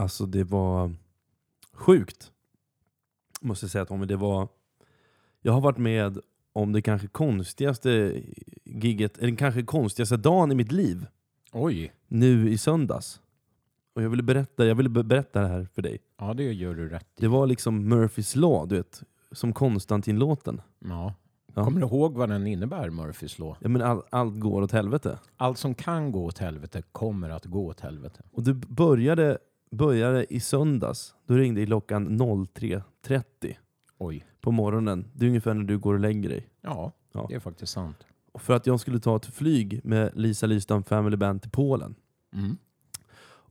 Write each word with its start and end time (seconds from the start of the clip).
Alltså 0.00 0.26
det 0.26 0.44
var 0.44 0.92
sjukt. 1.72 2.32
Måste 3.40 3.64
jag 3.64 3.70
säga 3.70 3.84
Tommy. 3.84 4.06
Det 4.06 4.16
var... 4.16 4.48
Jag 5.42 5.52
har 5.52 5.60
varit 5.60 5.78
med 5.78 6.18
om 6.52 6.72
det 6.72 6.82
kanske 6.82 7.08
konstigaste 7.08 8.22
gigget, 8.64 9.18
eller 9.18 9.36
kanske 9.36 9.62
konstigaste 9.62 10.16
dagen 10.16 10.52
i 10.52 10.54
mitt 10.54 10.72
liv. 10.72 11.06
Oj. 11.52 11.92
Nu 12.08 12.50
i 12.50 12.58
söndags. 12.58 13.20
Och 13.94 14.02
jag 14.02 14.10
ville 14.10 14.22
berätta, 14.22 14.66
jag 14.66 14.74
ville 14.74 14.88
be- 14.88 15.04
berätta 15.04 15.40
det 15.40 15.48
här 15.48 15.68
för 15.74 15.82
dig. 15.82 15.98
Ja, 16.18 16.34
det 16.34 16.52
gör 16.52 16.74
du 16.74 16.88
rätt 16.88 17.06
i. 17.16 17.20
Det 17.20 17.28
var 17.28 17.46
liksom 17.46 17.88
Murphys 17.88 18.36
Law, 18.36 18.68
du 18.68 18.76
vet. 18.76 19.02
Som 19.32 19.52
Konstantin-låten. 19.52 20.60
Ja. 20.78 21.14
Ja. 21.54 21.64
Kommer 21.64 21.80
du 21.80 21.86
ihåg 21.86 22.14
vad 22.14 22.28
den 22.28 22.46
innebär, 22.46 22.90
Murphys 22.90 23.38
law? 23.38 23.56
Ja, 23.60 23.68
men 23.68 23.82
all, 23.82 24.02
allt 24.10 24.40
går 24.40 24.62
åt 24.62 24.72
helvete. 24.72 25.18
Allt 25.36 25.58
som 25.58 25.74
kan 25.74 26.12
gå 26.12 26.24
åt 26.24 26.38
helvete 26.38 26.82
kommer 26.92 27.30
att 27.30 27.44
gå 27.44 27.66
åt 27.66 27.80
helvete. 27.80 28.22
Och 28.32 28.42
det 28.42 28.54
började, 28.54 29.38
började 29.70 30.34
i 30.34 30.40
söndags. 30.40 31.14
Då 31.26 31.34
ringde 31.34 31.66
klockan 31.66 32.20
03.30 32.20 33.54
Oj. 33.98 34.24
på 34.40 34.50
morgonen. 34.52 35.06
Det 35.14 35.24
är 35.24 35.28
ungefär 35.28 35.54
när 35.54 35.64
du 35.64 35.78
går 35.78 35.94
och 35.94 36.00
lägger 36.00 36.28
dig. 36.28 36.46
Ja, 36.60 36.92
Ja. 37.12 37.26
det 37.28 37.34
är 37.34 37.40
faktiskt 37.40 37.72
sant. 37.72 37.96
Och 38.32 38.42
för 38.42 38.54
att 38.54 38.66
jag 38.66 38.80
skulle 38.80 39.00
ta 39.00 39.16
ett 39.16 39.26
flyg 39.26 39.80
med 39.84 40.10
Lisa 40.14 40.46
Lystam 40.46 40.82
Family 40.82 41.16
Band 41.16 41.42
till 41.42 41.50
Polen. 41.50 41.94
Mm. 42.34 42.56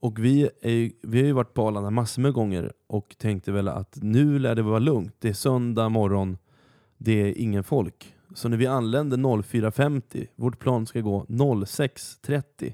Och 0.02 0.20
vi, 0.20 0.50
är, 0.62 0.72
ju- 0.72 0.92
vi 1.02 1.20
har 1.20 1.26
ju 1.28 1.32
varit 1.34 1.54
på 1.54 1.68
Arlanda 1.68 1.90
massor 1.90 2.22
med 2.22 2.34
gånger 2.34 2.74
och 2.88 3.16
tänkte 3.18 3.52
väl 3.52 3.68
att 3.68 3.98
nu 4.02 4.40
lär 4.40 4.56
det 4.56 4.62
vara 4.62 4.80
lugnt. 4.80 5.16
Det 5.20 5.30
är 5.30 5.34
söndag 5.34 5.90
morgon, 5.90 6.38
det 6.98 7.12
är 7.12 7.38
ingen 7.38 7.64
folk. 7.64 8.16
Så 8.36 8.50
när 8.50 8.58
vi 8.58 8.68
anländer 8.68 9.18
04.50, 9.18 10.28
vårt 10.36 10.60
plan 10.60 10.86
ska 10.86 11.02
gå 11.02 11.26
06.30, 11.26 12.74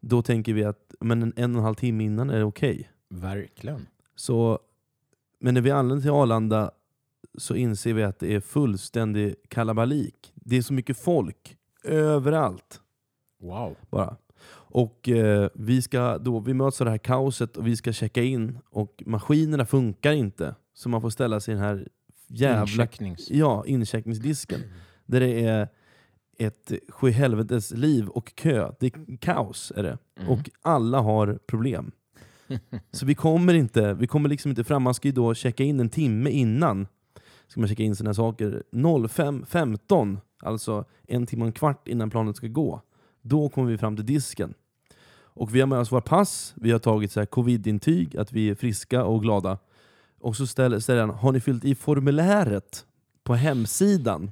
då 0.00 0.22
tänker 0.22 0.52
vi 0.54 0.64
att 0.64 0.94
men 1.00 1.22
en, 1.22 1.32
en 1.36 1.54
och 1.54 1.58
en 1.58 1.64
halv 1.64 1.74
timme 1.74 2.04
innan 2.04 2.30
är 2.30 2.38
det 2.38 2.44
okej. 2.44 2.90
Verkligen. 3.08 3.86
Så, 4.14 4.58
men 5.40 5.54
när 5.54 5.60
vi 5.60 5.70
anländer 5.70 6.02
till 6.02 6.10
Arlanda 6.10 6.70
så 7.38 7.54
inser 7.54 7.94
vi 7.94 8.02
att 8.02 8.18
det 8.18 8.34
är 8.34 8.40
fullständig 8.40 9.34
kalabalik. 9.48 10.32
Det 10.34 10.56
är 10.56 10.62
så 10.62 10.72
mycket 10.72 10.98
folk 10.98 11.56
överallt 11.84 12.80
Wow. 13.42 13.76
bara. 13.90 14.16
Och 14.72 15.08
eh, 15.08 15.48
vi, 15.54 15.82
ska 15.82 16.18
då, 16.18 16.40
vi 16.40 16.54
möts 16.54 16.80
av 16.80 16.84
det 16.84 16.90
här 16.90 16.98
kaoset 16.98 17.56
och 17.56 17.66
vi 17.66 17.76
ska 17.76 17.92
checka 17.92 18.22
in 18.22 18.58
och 18.70 19.02
maskinerna 19.06 19.66
funkar 19.66 20.12
inte. 20.12 20.54
Så 20.74 20.88
man 20.88 21.00
får 21.00 21.10
ställa 21.10 21.40
sig 21.40 21.52
i 21.52 21.56
den 21.56 21.64
här 21.64 21.88
jävla 22.26 22.62
Inchecknings. 22.62 23.30
ja, 23.30 23.64
incheckningsdisken. 23.66 24.60
Där 25.06 25.20
det 25.20 25.44
är 25.44 25.68
ett 26.40 26.72
sjuhelvetes 26.88 27.70
liv 27.70 28.08
och 28.08 28.34
kö. 28.34 28.72
Det 28.80 28.86
är 28.86 29.16
kaos 29.16 29.72
är 29.76 29.82
det. 29.82 29.98
Mm. 30.20 30.30
Och 30.30 30.50
alla 30.62 31.00
har 31.00 31.38
problem. 31.46 31.92
Så 32.90 33.06
vi 33.06 33.14
kommer 33.14 33.54
inte, 33.54 33.94
vi 33.94 34.06
kommer 34.06 34.28
liksom 34.28 34.50
inte 34.50 34.64
fram. 34.64 34.82
Man 34.82 34.94
ska 34.94 35.08
ju 35.08 35.12
då 35.12 35.34
checka 35.34 35.64
in 35.64 35.80
en 35.80 35.88
timme 35.88 36.30
innan. 36.30 36.86
Ska 37.46 37.60
man 37.60 37.68
checka 37.68 37.82
in 37.82 37.96
sina 37.96 38.14
saker. 38.14 38.62
05.15, 38.72 40.18
alltså 40.42 40.84
en 41.06 41.26
timme 41.26 41.42
och 41.42 41.46
en 41.46 41.52
kvart 41.52 41.88
innan 41.88 42.10
planet 42.10 42.36
ska 42.36 42.46
gå. 42.46 42.80
Då 43.22 43.48
kommer 43.48 43.70
vi 43.70 43.78
fram 43.78 43.96
till 43.96 44.06
disken. 44.06 44.54
Och 45.32 45.54
vi 45.54 45.60
har 45.60 45.66
med 45.66 45.78
oss 45.78 45.92
våra 45.92 46.00
pass, 46.00 46.54
vi 46.56 46.70
har 46.70 46.78
tagit 46.78 47.12
så 47.12 47.20
här 47.20 47.26
covid-intyg, 47.26 48.16
att 48.16 48.32
vi 48.32 48.50
är 48.50 48.54
friska 48.54 49.04
och 49.04 49.22
glada. 49.22 49.58
Och 50.20 50.36
så 50.36 50.46
ställer, 50.46 50.78
ställer 50.78 51.00
han, 51.00 51.10
har 51.10 51.32
ni 51.32 51.40
fyllt 51.40 51.64
i 51.64 51.74
formuläret 51.74 52.86
på 53.24 53.34
hemsidan? 53.34 54.30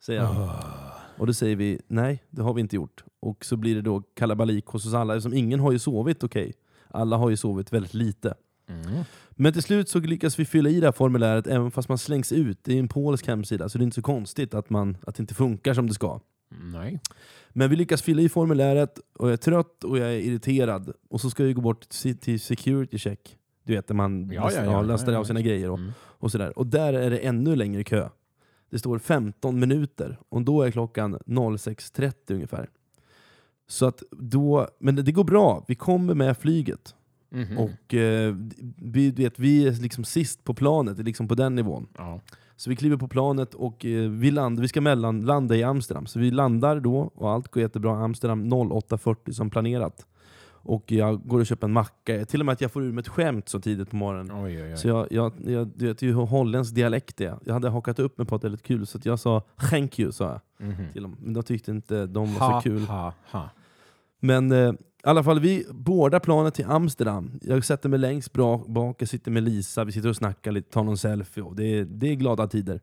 Säger 0.00 0.20
han. 0.20 0.89
Och 1.20 1.26
då 1.26 1.32
säger 1.32 1.56
vi, 1.56 1.80
nej 1.88 2.22
det 2.30 2.42
har 2.42 2.54
vi 2.54 2.60
inte 2.60 2.76
gjort. 2.76 3.04
Och 3.20 3.44
så 3.44 3.56
blir 3.56 3.74
det 3.74 3.82
då 3.82 4.02
kalabalik 4.16 4.66
hos 4.66 4.86
oss 4.86 4.94
alla, 4.94 5.14
eftersom 5.16 5.34
ingen 5.34 5.60
har 5.60 5.72
ju 5.72 5.78
sovit 5.78 6.24
okej. 6.24 6.52
Alla 6.88 7.16
har 7.16 7.30
ju 7.30 7.36
sovit 7.36 7.72
väldigt 7.72 7.94
lite. 7.94 8.34
Mm. 8.68 9.04
Men 9.30 9.52
till 9.52 9.62
slut 9.62 9.88
så 9.88 9.98
lyckas 9.98 10.38
vi 10.38 10.44
fylla 10.44 10.70
i 10.70 10.80
det 10.80 10.86
här 10.86 10.92
formuläret 10.92 11.46
även 11.46 11.70
fast 11.70 11.88
man 11.88 11.98
slängs 11.98 12.32
ut. 12.32 12.58
Det 12.64 12.74
är 12.74 12.78
en 12.78 12.88
polsk 12.88 13.26
hemsida, 13.26 13.68
så 13.68 13.78
det 13.78 13.82
är 13.82 13.84
inte 13.84 13.94
så 13.94 14.02
konstigt 14.02 14.54
att, 14.54 14.70
man, 14.70 14.96
att 15.06 15.14
det 15.14 15.20
inte 15.20 15.34
funkar 15.34 15.74
som 15.74 15.86
det 15.86 15.94
ska. 15.94 16.20
Nej. 16.72 17.00
Men 17.50 17.70
vi 17.70 17.76
lyckas 17.76 18.02
fylla 18.02 18.22
i 18.22 18.28
formuläret 18.28 18.98
och 19.14 19.26
jag 19.28 19.32
är 19.32 19.36
trött 19.36 19.84
och 19.84 19.98
jag 19.98 20.08
är 20.08 20.18
irriterad. 20.18 20.92
Och 21.10 21.20
så 21.20 21.30
ska 21.30 21.44
vi 21.44 21.52
gå 21.52 21.60
bort 21.60 21.88
till 22.20 22.40
security 22.40 22.98
check. 22.98 23.36
Du 23.64 23.72
vet, 23.74 23.86
där 23.86 23.94
man 23.94 24.30
Ja, 24.32 24.50
ja, 24.54 24.64
ja. 24.64 24.82
lastar 24.82 25.08
Ja, 25.12 25.16
ja, 25.16 25.20
av 25.20 25.24
sina 25.24 25.40
grejer. 25.40 25.70
Och, 25.70 25.78
Mm. 25.78 25.92
och, 26.00 26.30
sådär. 26.32 26.58
och 26.58 26.66
där 26.66 26.92
är 26.92 27.10
det 27.10 27.18
ännu 27.18 27.56
längre 27.56 27.84
kö. 27.84 28.08
Det 28.70 28.78
står 28.78 28.98
15 28.98 29.60
minuter 29.60 30.18
och 30.28 30.42
då 30.42 30.62
är 30.62 30.70
klockan 30.70 31.16
06.30 31.16 32.12
ungefär. 32.34 32.68
Så 33.68 33.86
att 33.86 34.02
då, 34.10 34.68
men 34.78 34.96
det, 34.96 35.12
går 35.12 35.24
bra, 35.24 35.64
vi 35.68 35.74
kommer 35.74 36.14
med 36.14 36.38
flyget. 36.38 36.94
Mhm. 37.30 37.58
Och 37.58 37.94
eh, 37.94 38.34
vi, 38.76 39.10
vet, 39.10 39.38
vi 39.38 39.66
är 39.66 39.72
liksom 39.72 40.04
sist 40.04 40.44
på 40.44 40.54
planet, 40.54 40.98
liksom 40.98 41.28
på 41.28 41.34
den 41.34 41.54
nivån. 41.54 41.86
Ja. 41.98 42.20
Så 42.56 42.70
vi 42.70 42.76
kliver 42.76 42.96
på 42.96 43.08
planet 43.08 43.54
och 43.54 43.84
eh, 43.84 44.10
vi, 44.10 44.30
land, 44.30 44.60
vi 44.60 44.68
ska 44.68 44.80
mellanlanda 44.80 45.56
i 45.56 45.62
Amsterdam. 45.62 46.06
Så 46.06 46.18
vi 46.18 46.30
landar 46.30 46.80
då 46.80 47.10
och 47.14 47.30
allt 47.30 47.48
går 47.48 47.62
jättebra. 47.62 48.04
Amsterdam 48.04 48.44
08.40 48.44 49.32
som 49.32 49.50
planerat. 49.50 50.06
Och 50.62 50.92
jag 50.92 51.28
går 51.28 51.40
och 51.40 51.46
köper 51.46 51.66
en 51.66 51.72
macka. 51.72 52.24
Till 52.24 52.40
och 52.40 52.46
med 52.46 52.52
att 52.52 52.60
jag 52.60 52.72
får 52.72 52.82
ur 52.82 52.92
mig 52.92 53.00
ett 53.00 53.08
skämt 53.08 53.48
så 53.48 53.60
tidigt 53.60 53.90
på 53.90 53.96
morgonen. 53.96 54.44
Oj, 54.44 54.62
oj, 54.62 54.70
oj. 54.70 54.76
Så 54.76 54.88
jag, 54.88 55.06
jag, 55.10 55.32
jag, 55.46 55.68
du 55.76 55.86
vet 55.86 56.02
ju 56.02 56.08
hur 56.14 56.22
holländsk 56.26 56.74
dialekt 56.74 57.20
är. 57.20 57.38
Jag 57.44 57.52
hade 57.54 57.68
hakat 57.68 57.98
upp 57.98 58.18
mig 58.18 58.26
på 58.26 58.34
att 58.34 58.42
det 58.42 58.48
är 58.48 58.50
lite 58.50 58.62
kul, 58.62 58.86
så 58.86 58.98
att 58.98 59.06
jag 59.06 59.18
sa 59.20 59.42
'thank 59.56 59.98
you' 59.98 60.10
sa 60.10 60.24
jag 60.24 60.40
Mhm. 60.68 60.92
till 60.92 61.02
dem. 61.02 61.16
Men 61.20 61.34
de 61.34 61.42
tyckte 61.42 61.70
inte 61.70 62.06
de 62.06 62.34
var 62.34 62.40
Ha, 62.50 62.60
så 62.62 62.68
kul. 62.68 62.82
ha, 62.84 63.12
ha. 63.30 63.48
Men 64.20 64.52
eh, 64.52 64.72
i 64.72 65.08
alla 65.08 65.24
fall, 65.24 65.40
vi 65.40 65.66
boardar 65.70 66.20
planet 66.20 66.54
till 66.54 66.64
Amsterdam. 66.68 67.38
Jag 67.42 67.64
sätter 67.64 67.88
mig 67.88 67.98
längst 67.98 68.32
bak, 68.32 68.96
jag 69.02 69.08
sitter 69.08 69.30
med 69.30 69.42
Lisa, 69.42 69.84
vi 69.84 69.92
sitter 69.92 70.08
och 70.08 70.16
snackar 70.16 70.52
lite, 70.52 70.70
tar 70.70 70.84
någon 70.84 70.98
selfie. 70.98 71.42
Och 71.42 71.56
det, 71.56 71.64
är, 71.64 71.84
det 71.84 72.08
är 72.08 72.14
glada 72.14 72.46
tider. 72.46 72.80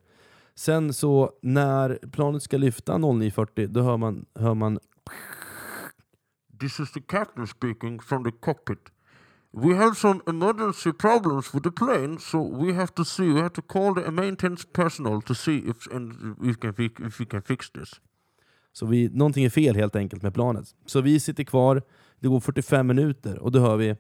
Sen 0.56 0.94
så 0.94 1.32
när 1.42 2.00
planet 2.12 2.44
ska 2.44 2.58
lyfta 2.58 2.94
09.40, 2.94 3.68
då 3.68 3.82
hör 3.82 3.98
man, 3.98 4.26
hör 4.36 4.54
man 4.54 4.80
This 6.60 6.80
is 6.80 6.92
the 6.92 7.02
captain 7.02 7.48
speaking 7.48 8.00
from 8.00 8.24
the 8.24 8.32
cockpit. 8.32 8.80
We 9.52 9.76
have 9.76 9.96
some 9.96 10.22
emergency 10.28 10.92
problems 10.92 11.54
with 11.54 11.64
the 11.64 11.72
plane, 11.72 12.20
so 12.20 12.40
we 12.40 12.74
have 12.74 12.94
to 12.94 13.06
see, 13.06 13.34
we 13.34 13.40
have 13.42 13.54
to 13.54 13.62
call 13.62 13.94
the 13.96 14.12
maintenance 14.12 14.68
personnel 14.74 15.22
to 15.22 15.34
see 15.34 15.58
if, 15.58 15.88
and 15.92 16.36
we, 16.40 16.54
can, 16.54 16.74
if 17.08 17.20
we 17.20 17.26
can 17.26 17.42
fix 17.42 17.70
this. 17.72 17.90
Så 18.74 18.86
vi, 18.86 19.10
någonting 19.10 19.46
är 19.46 19.50
fel 19.50 19.76
helt 19.76 19.96
enkelt 19.96 20.24
med 20.24 20.34
planet. 20.34 20.76
Så 20.86 21.02
vi 21.02 21.20
sitter 21.20 21.44
kvar, 21.44 21.82
det 22.20 22.28
går 22.28 22.40
45 22.40 22.88
minuter 22.88 23.40
och 23.40 23.52
då 23.52 23.60
hör 23.60 23.78
vi 23.78 23.96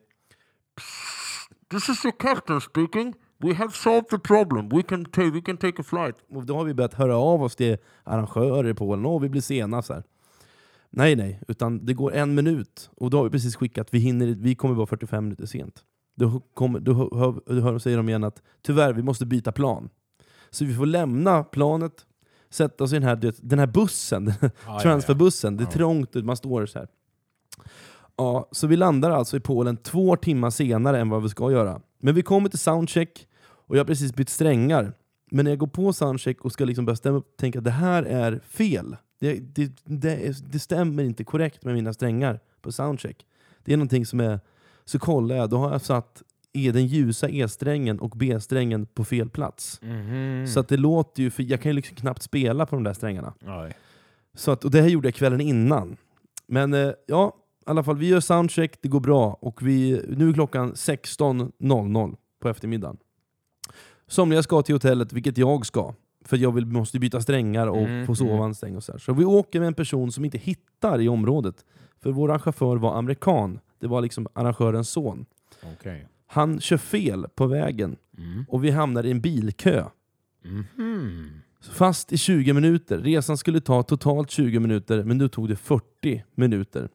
This 1.70 1.90
is 1.90 2.02
the 2.02 2.12
captain 2.12 2.62
speaking. 2.62 3.14
We 3.40 3.54
have 3.54 3.72
solved 3.72 4.10
the 4.10 4.20
problem. 4.20 4.70
We 4.70 4.84
can, 4.84 5.06
ta- 5.06 5.32
we 5.32 5.42
can 5.42 5.58
take 5.58 5.82
a 5.82 5.84
flight. 5.84 6.16
Och 6.30 6.46
då 6.46 6.56
har 6.56 6.64
vi 6.66 6.74
börjat 6.74 6.94
höra 6.94 7.16
av 7.18 7.44
oss 7.44 7.56
till 7.56 7.78
arrangörer 8.04 8.70
i 8.70 8.74
Polen. 8.74 9.06
Åh, 9.06 9.22
vi 9.22 9.30
blir 9.30 9.42
sena. 9.42 9.82
Så 9.82 9.94
här. 9.94 10.04
Nej, 10.90 11.16
nej. 11.16 11.42
Utan 11.48 11.86
det 11.86 11.94
går 11.94 12.14
en 12.14 12.36
minut. 12.36 12.90
Och 12.96 13.10
då 13.10 13.18
har 13.18 13.24
vi 13.24 13.30
precis 13.30 13.56
skickat. 13.56 13.88
Vi, 13.92 14.00
hinner, 14.00 14.28
vi 14.28 14.56
kommer 14.56 14.76
vara 14.76 14.88
45 14.88 15.24
minuter 15.24 15.46
sent. 15.46 15.84
Då, 16.16 16.42
kommer, 16.54 16.80
då, 16.80 16.94
hör, 16.94 17.54
då 17.56 17.62
hör, 17.62 17.80
säger 17.80 17.98
de 17.98 18.10
igen 18.10 18.24
att 18.24 18.42
tyvärr, 18.62 18.94
vi 18.94 19.04
måste 19.04 19.26
byta 19.26 19.52
plan. 19.52 19.90
Så 20.50 20.66
vi 20.66 20.76
får 20.76 20.86
lämna 20.86 21.44
planet, 21.44 22.06
sätta 22.50 22.84
oss 22.84 22.92
i 22.92 22.96
den 22.96 23.04
här, 23.04 23.34
den 23.42 23.60
här 23.60 23.68
bussen, 23.68 24.34
ja, 24.66 24.80
transferbussen. 24.80 25.58
Det 25.58 25.64
är 25.64 25.68
trångt, 25.68 26.16
man 26.16 26.38
står 26.38 26.66
så 26.66 26.80
här. 26.80 26.88
Ja, 28.16 28.50
så 28.52 28.68
vi 28.68 28.78
landar 28.78 29.12
alltså 29.12 29.38
i 29.38 29.40
Polen 29.40 29.78
två 29.78 30.16
timmar 30.16 30.50
senare 30.50 31.00
än 31.00 31.10
vad 31.10 31.24
vi 31.24 31.30
ska 31.30 31.52
göra. 31.52 31.82
Men 32.00 32.16
vi 32.16 32.22
kommer 32.22 32.50
till 32.50 32.60
soundcheck 32.60 33.28
och 33.40 33.76
jag 33.76 33.80
har 33.80 33.86
precis 33.86 34.16
bytt 34.16 34.30
strängar. 34.30 34.94
Men 35.32 35.44
när 35.44 35.52
jag 35.52 35.60
går 35.60 35.68
på 35.68 35.94
soundcheck 35.94 36.42
och 36.42 36.52
ska 36.52 36.66
liksom 36.66 36.86
börja 36.86 36.96
stämma 36.96 37.18
upp 37.18 37.32
och 37.32 37.38
tänka 37.38 37.60
att 37.60 37.66
det 37.66 37.72
här 37.72 38.04
är 38.04 38.40
fel. 38.40 38.96
Det, 39.20 39.40
det, 39.40 39.72
det, 39.84 40.52
det 40.52 40.60
stämmer 40.60 41.04
inte 41.04 41.24
korrekt 41.24 41.66
med 41.66 41.74
mina 41.74 41.94
strängar 41.94 42.40
på 42.62 42.72
soundcheck. 42.72 43.26
Det 43.64 43.74
är 43.74 43.78
någonting 43.78 44.06
som 44.06 44.20
är... 44.20 44.40
Så 44.86 45.00
kollar 45.00 45.36
jag, 45.36 45.50
då 45.50 45.58
har 45.58 45.72
jag 45.72 45.82
satt 45.82 46.24
E, 46.54 46.72
den 46.72 46.88
ljusa 46.88 47.30
E-strängen 47.30 48.00
och 48.00 48.10
B-strängen 48.10 48.86
på 48.86 49.06
fel 49.06 49.30
plats. 49.30 49.82
Mhm. 49.82 50.48
Så 50.48 50.60
att 50.60 50.68
det 50.68 50.78
låter 50.78 51.24
ju, 51.24 51.30
för 51.30 51.44
jag 51.44 51.62
kan 51.62 51.70
ju 51.70 51.76
liksom 51.76 51.96
knappt 51.96 52.22
spela 52.22 52.66
på 52.66 52.76
de 52.76 52.84
där 52.84 52.94
strängarna. 52.94 53.34
Oj. 53.42 53.78
Så 54.34 54.52
att, 54.52 54.66
och 54.66 54.72
det 54.72 54.82
här 54.82 54.90
gjorde 54.90 55.08
jag 55.08 55.16
kvällen 55.16 55.42
innan. 55.42 55.98
Men 56.48 56.74
eh, 56.74 56.92
ja, 57.08 57.36
i 57.68 57.70
alla 57.70 57.84
fall, 57.84 57.98
vi 57.98 58.08
gör 58.08 58.20
soundcheck, 58.20 58.82
det 58.82 58.88
går 58.88 59.00
bra. 59.00 59.38
Och 59.42 59.68
vi, 59.68 60.06
nu 60.08 60.30
är 60.30 60.34
klockan 60.34 60.74
16.00 60.74 62.16
på 62.40 62.50
eftermiddagen. 62.50 62.98
Somliga 64.08 64.44
ska 64.44 64.62
till 64.62 64.76
hotellet, 64.76 65.14
vilket 65.14 65.38
jag 65.38 65.66
ska. 65.66 65.94
För 66.28 66.38
jag 66.38 66.52
vill, 66.52 66.66
måste 66.66 67.00
byta 67.00 67.22
strängar 67.22 67.68
och 67.68 67.78
Mm, 67.78 68.06
mm. 68.20 68.42
en 68.42 68.56
sträng 68.56 68.76
och 68.76 68.84
så 68.84 68.92
här. 68.92 69.00
Så 69.00 69.14
vi 69.14 69.26
åker 69.26 69.60
med 69.60 69.68
en 69.68 69.74
person 69.74 70.12
som 70.12 70.26
inte 70.26 70.38
hittar 70.38 71.02
i 71.02 71.10
området. 71.10 71.66
För 72.04 72.12
vår 72.12 72.40
chaufför 72.40 72.78
var 72.78 72.98
amerikan. 72.98 73.60
Det 73.80 73.88
var 73.88 74.02
liksom 74.02 74.28
arrangörens 74.34 74.90
son. 74.90 75.26
Okej. 75.64 76.08
Han 76.28 76.60
kör 76.60 76.78
fel 76.78 77.26
på 77.36 77.48
vägen 77.48 77.96
Mm. 78.18 78.46
och 78.50 78.64
vi 78.64 78.72
hamnar 78.72 79.06
i 79.06 79.12
en 79.12 79.22
bilkö. 79.22 79.86
Mhm. 80.46 81.30
Fast 81.72 82.14
i 82.14 82.18
20 82.18 82.54
minuter. 82.54 82.98
Resan 82.98 83.38
skulle 83.38 83.62
ta 83.62 83.84
totalt 83.84 84.32
20 84.32 84.60
minuter, 84.60 85.04
men 85.04 85.18
nu 85.18 85.28
tog 85.30 85.50
det 85.50 85.56
40 85.56 86.24
minuter. 86.36 86.90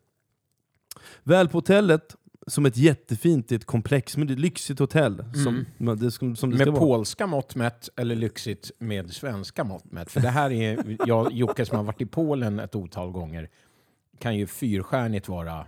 Väl 1.23 1.49
på 1.49 1.57
hotellet 1.59 2.17
som 2.47 2.67
ett 2.67 2.77
jättefint 2.77 3.53
ett 3.53 3.65
komplex, 3.65 4.17
men 4.17 4.27
det 4.27 4.33
är 4.33 4.35
ett 4.35 4.41
lyxigt 4.41 4.79
hotell. 4.81 5.25
Som, 5.45 5.67
det, 5.99 6.11
som, 6.11 6.37
som 6.37 6.51
det 6.51 6.57
Med 6.67 6.75
polska 6.75 7.27
mått 7.27 7.55
mätt 7.55 7.89
eller 7.97 8.15
lyxigt 8.15 8.71
med 8.79 9.11
svenska 9.11 9.65
mått 9.65 9.93
mätt? 9.93 10.11
För 10.11 10.21
det 10.21 10.29
här 10.29 10.51
är, 10.53 10.97
jag 11.07 11.33
Jocke 11.33 11.67
som 11.67 11.77
har 11.77 11.85
varit 11.85 12.01
i 12.01 12.07
Polen 12.07 12.59
ett 12.61 12.75
otal 12.75 13.11
gånger, 13.11 13.49
kan 14.19 14.37
ju 14.37 14.47
fyrstjärnigt 14.47 15.29
vara 15.29 15.67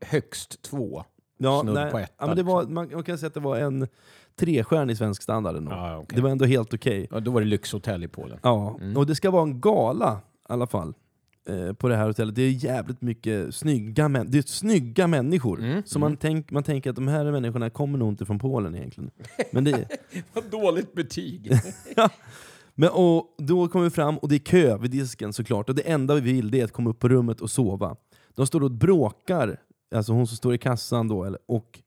högst 0.00 0.62
två. 0.62 1.04
Ja, 1.38 1.60
snudd 1.60 1.74
nej, 1.74 1.90
på 1.90 1.98
etta, 1.98 2.12
ja, 2.18 2.26
men 2.26 2.36
det 2.36 2.42
var, 2.42 2.60
liksom. 2.60 2.74
man, 2.74 2.88
man 2.92 3.02
kan 3.02 3.18
säga 3.18 3.26
att 3.28 3.34
det 3.34 3.40
var 3.40 3.56
en 3.56 3.88
trestjärnig 4.36 4.96
svensk 4.96 5.22
standard. 5.22 5.56
ändå. 5.56 5.70
Ja, 5.72 5.96
okej. 5.98 6.16
Det 6.16 6.22
var 6.22 6.30
ändå 6.30 6.44
helt 6.44 6.74
okej. 6.74 7.06
Ja, 7.10 7.20
då 7.20 7.30
var 7.30 7.40
det 7.40 7.46
lyxhotell 7.46 8.04
i 8.04 8.08
Polen. 8.08 8.38
Ja, 8.42 8.76
Mm. 8.80 8.96
och 8.96 9.06
det 9.06 9.14
ska 9.14 9.30
vara 9.30 9.42
en 9.42 9.60
gala 9.60 10.20
i 10.48 10.52
alla 10.52 10.66
fall. 10.66 10.94
Eh, 11.48 11.72
på 11.72 11.88
det 11.88 11.96
här 11.96 12.06
hotellet. 12.06 12.34
Det 12.34 12.42
är 12.42 12.50
jävligt 12.50 13.02
mycket 13.02 13.54
snygga, 13.54 14.08
män, 14.08 14.26
det 14.30 14.38
är 14.38 14.42
snygga 14.42 15.06
människor. 15.06 15.60
Mm, 15.60 15.82
Så 15.86 15.98
man, 15.98 16.16
tänk, 16.16 16.50
man 16.50 16.62
tänker 16.62 16.90
att 16.90 16.96
de 16.96 17.08
här 17.08 17.30
människorna 17.32 17.70
kommer 17.70 17.98
nog 17.98 18.08
inte 18.08 18.26
från 18.26 18.38
Polen 18.38 18.74
egentligen. 18.74 19.10
Men, 19.52 19.64
det, 19.64 19.88
Vad 20.32 20.44
dåligt 20.50 20.94
betyg. 20.94 21.52
men 22.74 22.88
och 22.88 23.34
då 23.38 23.68
kommer 23.68 23.84
vi 23.84 23.90
fram 23.90 24.18
och 24.18 24.28
det 24.28 24.34
är 24.34 24.38
kö 24.38 24.78
vid 24.78 24.90
disken 24.90 25.32
såklart. 25.32 25.68
Och 25.68 25.74
det 25.74 25.82
enda 25.82 26.14
vi 26.14 26.20
vill 26.20 26.54
är 26.54 26.64
att 26.64 26.72
komma 26.72 26.90
upp 26.90 26.98
på 26.98 27.08
rummet 27.08 27.40
och 27.40 27.50
sova. 27.50 27.96
De 28.34 28.46
står 28.46 28.62
och 28.62 28.70
bråkar, 28.70 29.60
alltså 29.94 30.12
hon 30.12 30.26
som 30.26 30.36
står 30.36 30.54
i 30.54 30.58
kassan 30.58 31.08
då, 31.08 31.24
eller, 31.24 31.38
och 31.46 31.80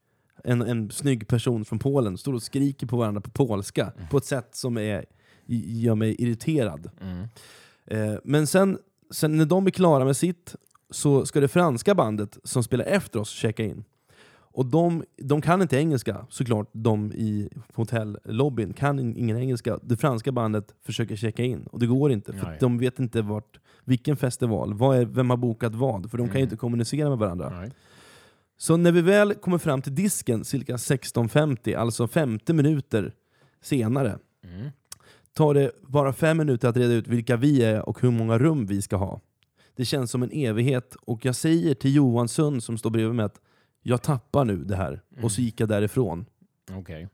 en, 0.44 0.62
en 0.62 0.92
snygg 0.92 1.28
person 1.28 1.66
från 1.66 1.80
Polen 1.80 2.18
står 2.18 2.34
och 2.34 2.44
skriker 2.44 2.88
på 2.88 2.98
varandra 2.98 3.22
på 3.22 3.30
polska 3.30 3.92
på 4.12 4.18
ett 4.18 4.26
sätt 4.26 4.56
som 4.56 4.78
är, 4.78 5.06
gör 5.46 5.96
mig 5.96 6.16
irriterad. 6.20 6.90
Mm. 7.02 7.28
Eh, 7.86 8.20
men 8.24 8.48
sen, 8.48 8.78
sen 9.12 9.38
när 9.38 9.46
de 9.46 9.68
är 9.68 9.72
klara 9.72 10.06
med 10.06 10.18
sitt 10.18 10.56
så 10.90 11.26
ska 11.26 11.40
det 11.40 11.48
franska 11.48 11.96
bandet 11.96 12.38
som 12.44 12.64
spelar 12.64 12.86
efter 12.86 13.20
oss 13.20 13.30
checka 13.30 13.64
in. 13.64 13.84
Och 14.30 14.66
de, 14.66 15.04
de 15.18 15.42
kan 15.42 15.62
inte 15.62 15.78
engelska, 15.78 16.26
såklart. 16.30 16.70
De 16.72 17.12
i 17.12 17.50
hotellobbyn 17.74 18.74
kan 18.74 19.00
in- 19.00 19.18
ingen 19.18 19.38
engelska. 19.38 19.80
Det 19.84 19.98
franska 19.98 20.32
bandet 20.32 20.74
försöker 20.86 21.16
checka 21.16 21.44
in, 21.44 21.64
och 21.64 21.80
det 21.80 21.88
går 21.88 22.12
inte. 22.12 22.34
För 22.34 22.48
Nej. 22.48 22.58
de 22.60 22.78
vet 22.78 23.00
inte 23.00 23.22
vart, 23.22 23.60
vilken 23.84 24.18
festival, 24.18 24.74
vad 24.74 24.98
är, 24.98 25.06
vem 25.06 25.30
har 25.30 25.38
bokat 25.38 25.76
vad. 25.76 26.12
För 26.12 26.18
de 26.18 26.28
kan 26.28 26.36
ju 26.36 26.40
Mm. 26.40 26.44
inte 26.48 26.58
kommunicera 26.58 27.10
med 27.10 27.18
varandra. 27.18 27.50
Nej. 27.50 27.72
Så 28.58 28.78
när 28.78 28.92
vi 28.92 29.02
väl 29.02 29.34
kommer 29.34 29.58
fram 29.58 29.82
till 29.82 29.96
disken, 29.96 30.46
cirka 30.46 30.76
16.50, 30.78 31.76
alltså 31.78 32.08
50 32.08 32.54
minuter 32.54 33.14
senare, 33.62 34.20
Mm. 34.44 34.70
Tar 35.38 35.54
det 35.54 35.72
bara 35.88 36.14
fem 36.14 36.38
minuter 36.38 36.68
att 36.70 36.78
reda 36.78 36.94
ut 36.94 37.08
vilka 37.08 37.38
vi 37.38 37.64
är 37.64 37.90
och 37.90 38.02
hur 38.02 38.12
många 38.12 38.38
rum 38.38 38.66
vi 38.66 38.82
ska 38.82 38.96
ha. 38.96 39.22
Det 39.76 39.86
känns 39.86 40.12
som 40.12 40.24
en 40.24 40.32
evighet 40.32 40.96
och 41.02 41.26
jag 41.26 41.36
säger 41.36 41.74
till 41.76 41.96
Johan 41.96 42.28
Sund 42.28 42.64
som 42.64 42.78
står 42.78 42.90
bredvid 42.90 43.16
mig 43.16 43.26
att 43.26 43.40
jag 43.84 44.02
tappar 44.02 44.46
nu 44.46 44.64
det 44.64 44.76
här. 44.76 45.02
Och 45.24 45.32
så 45.32 45.42
gick 45.42 45.60
jag 45.60 45.70
därifrån. 45.70 46.26
Okej. 46.72 47.08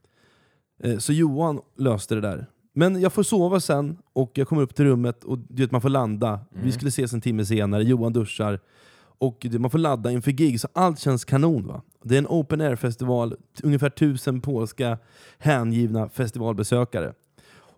Eh, 0.83 0.97
Så 0.97 1.13
Johan 1.13 1.61
löste 1.77 2.15
det 2.15 2.21
där. 2.21 2.45
Men 2.73 3.01
jag 3.01 3.13
får 3.13 3.23
sova 3.23 3.59
sen 3.59 3.97
och 4.13 4.31
jag 4.33 4.47
kommer 4.47 4.61
upp 4.61 4.75
till 4.75 4.85
rummet 4.85 5.23
och 5.23 5.37
du 5.39 5.63
vet, 5.63 5.71
man 5.71 5.81
får 5.81 5.89
landa. 5.89 6.39
Vi 6.49 6.71
skulle 6.71 6.89
ses 6.89 7.13
en 7.13 7.21
timme 7.21 7.45
senare, 7.45 7.83
Johan 7.83 8.13
duschar. 8.13 8.59
Och 9.17 9.45
man 9.59 9.69
får 9.71 9.77
ladda 9.77 10.11
inför 10.11 10.31
gig, 10.31 10.59
så 10.59 10.67
allt 10.73 10.99
känns 10.99 11.25
kanon. 11.25 11.67
va? 11.67 11.81
Det 12.03 12.15
är 12.15 12.19
en 12.19 12.27
open 12.27 12.61
air-festival, 12.61 13.35
ungefär 13.63 13.89
tusen 13.89 14.41
polska 14.41 14.97
hängivna 15.37 16.09
festivalbesökare. 16.09 17.13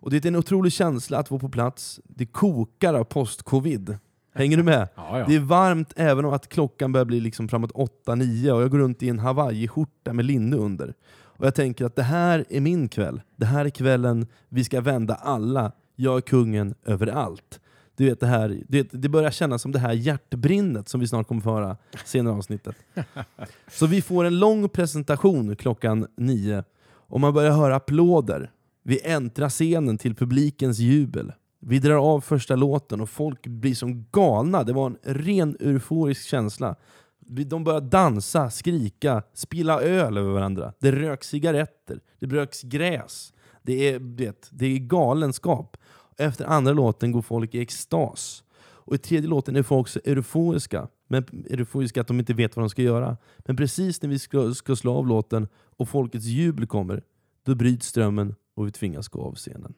Och 0.00 0.10
det 0.10 0.24
är 0.24 0.28
en 0.28 0.36
otrolig 0.36 0.72
känsla 0.72 1.18
att 1.18 1.30
vara 1.30 1.40
på 1.40 1.48
plats. 1.48 2.00
Det 2.04 2.26
kokar 2.26 2.94
av 2.94 3.04
post-covid. 3.04 3.98
Hänger 4.34 4.56
du 4.56 4.62
med? 4.62 4.88
Ja, 4.96 5.18
ja. 5.18 5.26
Det 5.28 5.34
är 5.34 5.40
varmt 5.40 5.92
även 5.96 6.24
om 6.24 6.32
att 6.32 6.48
klockan 6.48 6.92
börjar 6.92 7.04
bli 7.04 7.20
liksom 7.20 7.48
framåt 7.48 7.72
8-9 7.72 8.50
och 8.50 8.62
jag 8.62 8.70
går 8.70 8.78
runt 8.78 9.02
i 9.02 9.08
en 9.08 9.18
hawaiiskjorta 9.18 10.12
med 10.12 10.24
linne 10.24 10.56
under. 10.56 10.94
Och 11.08 11.46
jag 11.46 11.54
tänker 11.54 11.84
att 11.84 11.96
det 11.96 12.02
här 12.02 12.44
är 12.48 12.60
min 12.60 12.88
kväll. 12.88 13.20
Det 13.36 13.46
här 13.46 13.64
är 13.64 13.70
kvällen 13.70 14.26
vi 14.48 14.64
ska 14.64 14.80
vända 14.80 15.14
alla. 15.14 15.72
Jag 15.96 16.16
är 16.16 16.20
kungen 16.20 16.74
över 16.84 17.06
allt. 17.06 17.60
Du 17.96 18.04
vet, 18.04 18.20
det, 18.20 18.26
här, 18.26 18.48
du 18.68 18.78
vet, 18.78 18.88
det 19.02 19.08
börjar 19.08 19.30
kännas 19.30 19.62
som 19.62 19.72
det 19.72 19.78
här 19.78 19.92
hjärtbrinnet 19.92 20.88
som 20.88 21.00
vi 21.00 21.08
snart 21.08 21.28
kommer 21.28 21.40
få 21.40 21.54
höra 21.54 21.76
senare 22.04 22.34
i 22.34 22.36
avsnittet. 22.36 22.76
Så 23.70 23.86
vi 23.86 24.02
får 24.02 24.24
en 24.24 24.38
lång 24.38 24.68
presentation 24.68 25.56
klockan 25.56 26.06
nio 26.16 26.64
och 26.86 27.20
man 27.20 27.34
börjar 27.34 27.50
höra 27.50 27.76
applåder. 27.76 28.50
Vi 28.88 29.00
äntrar 29.04 29.48
scenen 29.48 29.98
till 29.98 30.14
publikens 30.14 30.78
jubel. 30.78 31.32
Vi 31.60 31.78
drar 31.78 32.14
av 32.14 32.20
första 32.20 32.56
låten 32.56 33.00
och 33.00 33.10
folk 33.10 33.46
blir 33.46 33.74
som 33.74 34.04
galna. 34.12 34.62
Det 34.62 34.72
var 34.72 34.86
en 34.86 34.98
ren 35.02 35.56
euforisk 35.60 36.26
känsla. 36.26 36.76
De 37.18 37.64
börjar 37.64 37.80
dansa, 37.80 38.50
skrika, 38.50 39.22
spilla 39.34 39.80
öl 39.80 40.16
över 40.16 40.32
varandra. 40.32 40.72
Det 40.78 40.92
röks 40.92 41.28
cigaretter, 41.28 42.00
det 42.18 42.26
röks 42.26 42.62
gräs. 42.62 43.32
Det 43.62 43.88
är, 43.88 43.98
vet, 43.98 44.48
det 44.50 44.66
är 44.66 44.78
galenskap. 44.78 45.76
Efter 46.18 46.44
andra 46.44 46.72
låten 46.72 47.12
går 47.12 47.22
folk 47.22 47.54
i 47.54 47.60
extas. 47.60 48.44
Och 48.58 48.94
i 48.94 48.98
tredje 48.98 49.28
låten 49.28 49.56
är 49.56 49.62
folk 49.62 49.88
så 49.88 50.00
euforiska. 50.04 50.88
Men 51.08 51.24
euforiska 51.50 52.00
att 52.00 52.08
de 52.08 52.18
inte 52.18 52.34
vet 52.34 52.56
vad 52.56 52.62
de 52.62 52.70
ska 52.70 52.82
göra. 52.82 53.16
Men 53.38 53.56
precis 53.56 54.02
när 54.02 54.08
vi 54.08 54.18
ska, 54.18 54.54
ska 54.54 54.76
slå 54.76 54.94
av 54.94 55.06
låten 55.06 55.48
och 55.76 55.88
folkets 55.88 56.26
jubel 56.26 56.66
kommer, 56.66 57.02
då 57.44 57.54
bryts 57.54 57.86
strömmen 57.86 58.34
och 58.56 58.66
vi 58.66 58.70
tvingas 58.70 59.08
gå 59.08 59.22
av 59.22 59.34
scenen. 59.34 59.74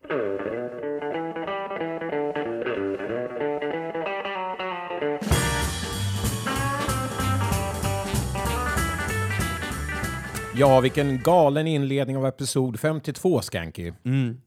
ja, 10.59 10.81
vilken 10.81 11.23
galen 11.23 11.67
inledning 11.67 12.17
av 12.17 12.27
episod 12.27 12.81
52, 12.81 13.41
Skanky. 13.41 13.93
Mm. 14.05 14.41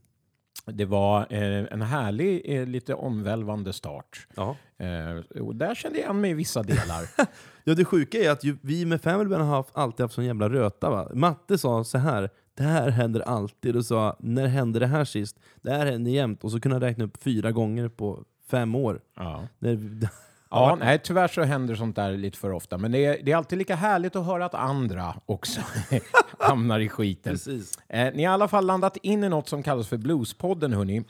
Det 0.65 0.85
var 0.85 1.19
eh, 1.29 1.65
en 1.71 1.81
härlig, 1.81 2.41
eh, 2.45 2.65
lite 2.65 2.93
omvälvande 2.93 3.73
start. 3.73 4.27
Ja. 4.35 4.55
Eh, 4.77 5.41
och 5.41 5.55
där 5.55 5.75
kände 5.75 5.97
jag 5.97 6.05
igen 6.05 6.21
mig 6.21 6.31
i 6.31 6.33
vissa 6.33 6.63
delar. 6.63 7.07
Ja, 7.63 7.73
det 7.73 7.85
sjuka 7.85 8.17
är 8.17 8.29
att 8.29 8.43
ju, 8.43 8.57
vi 8.61 8.85
med 8.85 9.01
Family 9.01 9.35
har 9.35 9.43
haft, 9.43 9.69
alltid 9.73 10.03
haft 10.03 10.15
sån 10.15 10.25
jävla 10.25 10.49
röta. 10.49 10.89
Va? 10.89 11.09
Matte 11.13 11.57
sa 11.57 11.83
så 11.83 11.97
här. 11.97 12.29
Det 12.53 12.63
här 12.63 12.89
händer 12.89 13.19
alltid. 13.19 13.75
Och 13.75 13.85
sa, 13.85 14.15
när 14.19 14.47
hände 14.47 14.79
det 14.79 14.87
här 14.87 15.05
sist? 15.05 15.39
Det 15.61 15.71
här 15.71 15.85
händer 15.85 16.11
jämt. 16.11 16.43
Och 16.43 16.51
så 16.51 16.59
kunde 16.59 16.75
han 16.75 16.81
räkna 16.81 17.05
upp 17.05 17.23
fyra 17.23 17.51
gånger 17.51 17.89
på 17.89 18.23
fem 18.49 18.75
år. 18.75 19.01
ja. 19.15 19.47
När, 19.59 20.09
Ja, 20.53 20.77
nej, 20.79 20.99
tyvärr 21.03 21.27
så 21.27 21.43
händer 21.43 21.75
sånt 21.75 21.95
där 21.95 22.17
lite 22.17 22.37
för 22.37 22.51
ofta. 22.51 22.77
Men 22.77 22.91
det 22.91 23.05
är, 23.05 23.23
det 23.23 23.31
är 23.31 23.35
alltid 23.35 23.57
lika 23.57 23.75
härligt 23.75 24.15
att 24.15 24.25
höra 24.25 24.45
att 24.45 24.53
andra 24.53 25.15
också 25.25 25.61
hamnar 26.39 26.79
i 26.79 26.89
skiten. 26.89 27.33
Precis. 27.33 27.79
Eh, 27.89 28.13
ni 28.13 28.23
har 28.23 28.31
i 28.31 28.33
alla 28.33 28.47
fall 28.47 28.65
landat 28.65 28.97
in 28.97 29.23
i 29.23 29.29
något 29.29 29.49
som 29.49 29.63
kallas 29.63 29.87
för 29.87 29.97
Bluespodden, 29.97 30.73
hörni. 30.73 31.03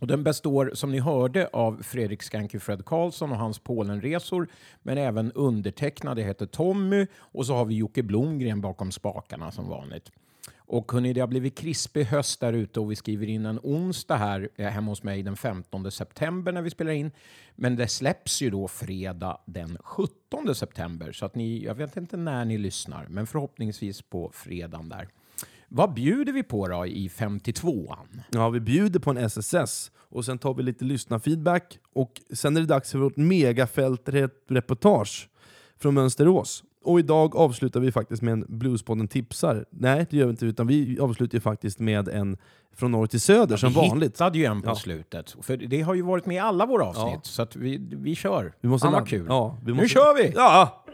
Och 0.00 0.06
den 0.06 0.24
består, 0.24 0.70
som 0.74 0.90
ni 0.90 0.98
hörde, 0.98 1.48
av 1.52 1.82
Fredrik 1.82 2.22
Skanky 2.22 2.58
Fred 2.58 2.84
Karlsson 2.84 3.32
och 3.32 3.38
hans 3.38 3.58
Polenresor, 3.58 4.48
men 4.82 4.98
även 4.98 5.32
undertecknade 5.32 6.22
heter 6.22 6.46
Tommy 6.46 7.06
och 7.16 7.46
så 7.46 7.54
har 7.54 7.64
vi 7.64 7.74
Jocke 7.74 8.02
Blomgren 8.02 8.60
bakom 8.60 8.92
spakarna 8.92 9.50
som 9.50 9.68
vanligt. 9.68 10.10
Och 10.74 10.92
hörni, 10.92 11.12
det 11.12 11.20
har 11.20 11.28
blivit 11.28 11.58
krispig 11.58 12.04
höst 12.04 12.40
där 12.40 12.52
ute 12.52 12.80
och 12.80 12.90
vi 12.90 12.96
skriver 12.96 13.26
in 13.26 13.46
en 13.46 13.60
onsdag 13.62 14.16
här 14.16 14.48
eh, 14.56 14.68
hemma 14.68 14.90
hos 14.90 15.02
mig 15.02 15.22
den 15.22 15.36
15 15.36 15.90
september 15.90 16.52
när 16.52 16.62
vi 16.62 16.70
spelar 16.70 16.92
in. 16.92 17.10
Men 17.54 17.76
det 17.76 17.88
släpps 17.88 18.42
ju 18.42 18.50
då 18.50 18.68
fredag 18.68 19.40
den 19.46 19.78
17 19.80 20.54
september, 20.54 21.12
så 21.12 21.26
att 21.26 21.34
ni, 21.34 21.64
jag 21.64 21.74
vet 21.74 21.96
inte 21.96 22.16
när 22.16 22.44
ni 22.44 22.58
lyssnar, 22.58 23.06
men 23.08 23.26
förhoppningsvis 23.26 24.02
på 24.02 24.30
fredagen 24.34 24.88
där. 24.88 25.08
Vad 25.68 25.94
bjuder 25.94 26.32
vi 26.32 26.42
på 26.42 26.68
då 26.68 26.86
i 26.86 27.08
52an? 27.08 28.20
Ja, 28.30 28.48
vi 28.48 28.60
bjuder 28.60 29.00
på 29.00 29.10
en 29.10 29.16
SSS 29.16 29.90
och 29.96 30.24
sen 30.24 30.38
tar 30.38 30.54
vi 30.54 30.62
lite 30.62 30.84
lyssnarfeedback 30.84 31.78
och 31.92 32.20
sen 32.32 32.56
är 32.56 32.60
det 32.60 32.66
dags 32.66 32.92
för 32.92 32.98
vårt 32.98 33.16
megafältreportage 33.16 35.28
från 35.78 35.94
Mönsterås. 35.94 36.64
Och 36.84 36.98
idag 36.98 37.36
avslutar 37.36 37.80
vi 37.80 37.92
faktiskt 37.92 38.22
med 38.22 38.32
en 38.32 38.44
Bluespodden 38.48 39.08
tipsar. 39.08 39.64
Nej, 39.70 40.06
det 40.10 40.16
gör 40.16 40.24
vi 40.26 40.30
inte, 40.30 40.46
utan 40.46 40.66
vi 40.66 40.98
avslutar 41.00 41.40
faktiskt 41.40 41.78
med 41.78 42.08
en 42.08 42.36
från 42.76 42.92
norr 42.92 43.06
till 43.06 43.20
söder 43.20 43.56
som 43.56 43.68
vi 43.68 43.74
vanligt. 43.74 44.12
hittade 44.12 44.38
ju 44.38 44.44
en 44.44 44.62
på 44.62 44.70
Ja. 44.70 44.74
slutet. 44.74 45.36
För 45.40 45.56
det 45.56 45.80
har 45.80 45.94
ju 45.94 46.02
varit 46.02 46.26
med 46.26 46.34
i 46.36 46.38
alla 46.38 46.66
våra 46.66 46.84
avsnitt, 46.84 47.14
Ja. 47.14 47.20
så 47.22 47.42
att 47.42 47.56
vi, 47.56 47.78
vi 47.90 48.14
kör. 48.14 48.52
Vi 48.60 48.68
måste 48.68 48.84
Fan 48.86 48.92
vad 48.92 49.08
kul. 49.08 49.26
Ja, 49.28 49.58
vi 49.64 49.66
Nu 49.66 49.72
måste... 49.72 49.88
kör 49.88 50.14
vi! 50.22 50.32
Ja! 50.34 50.84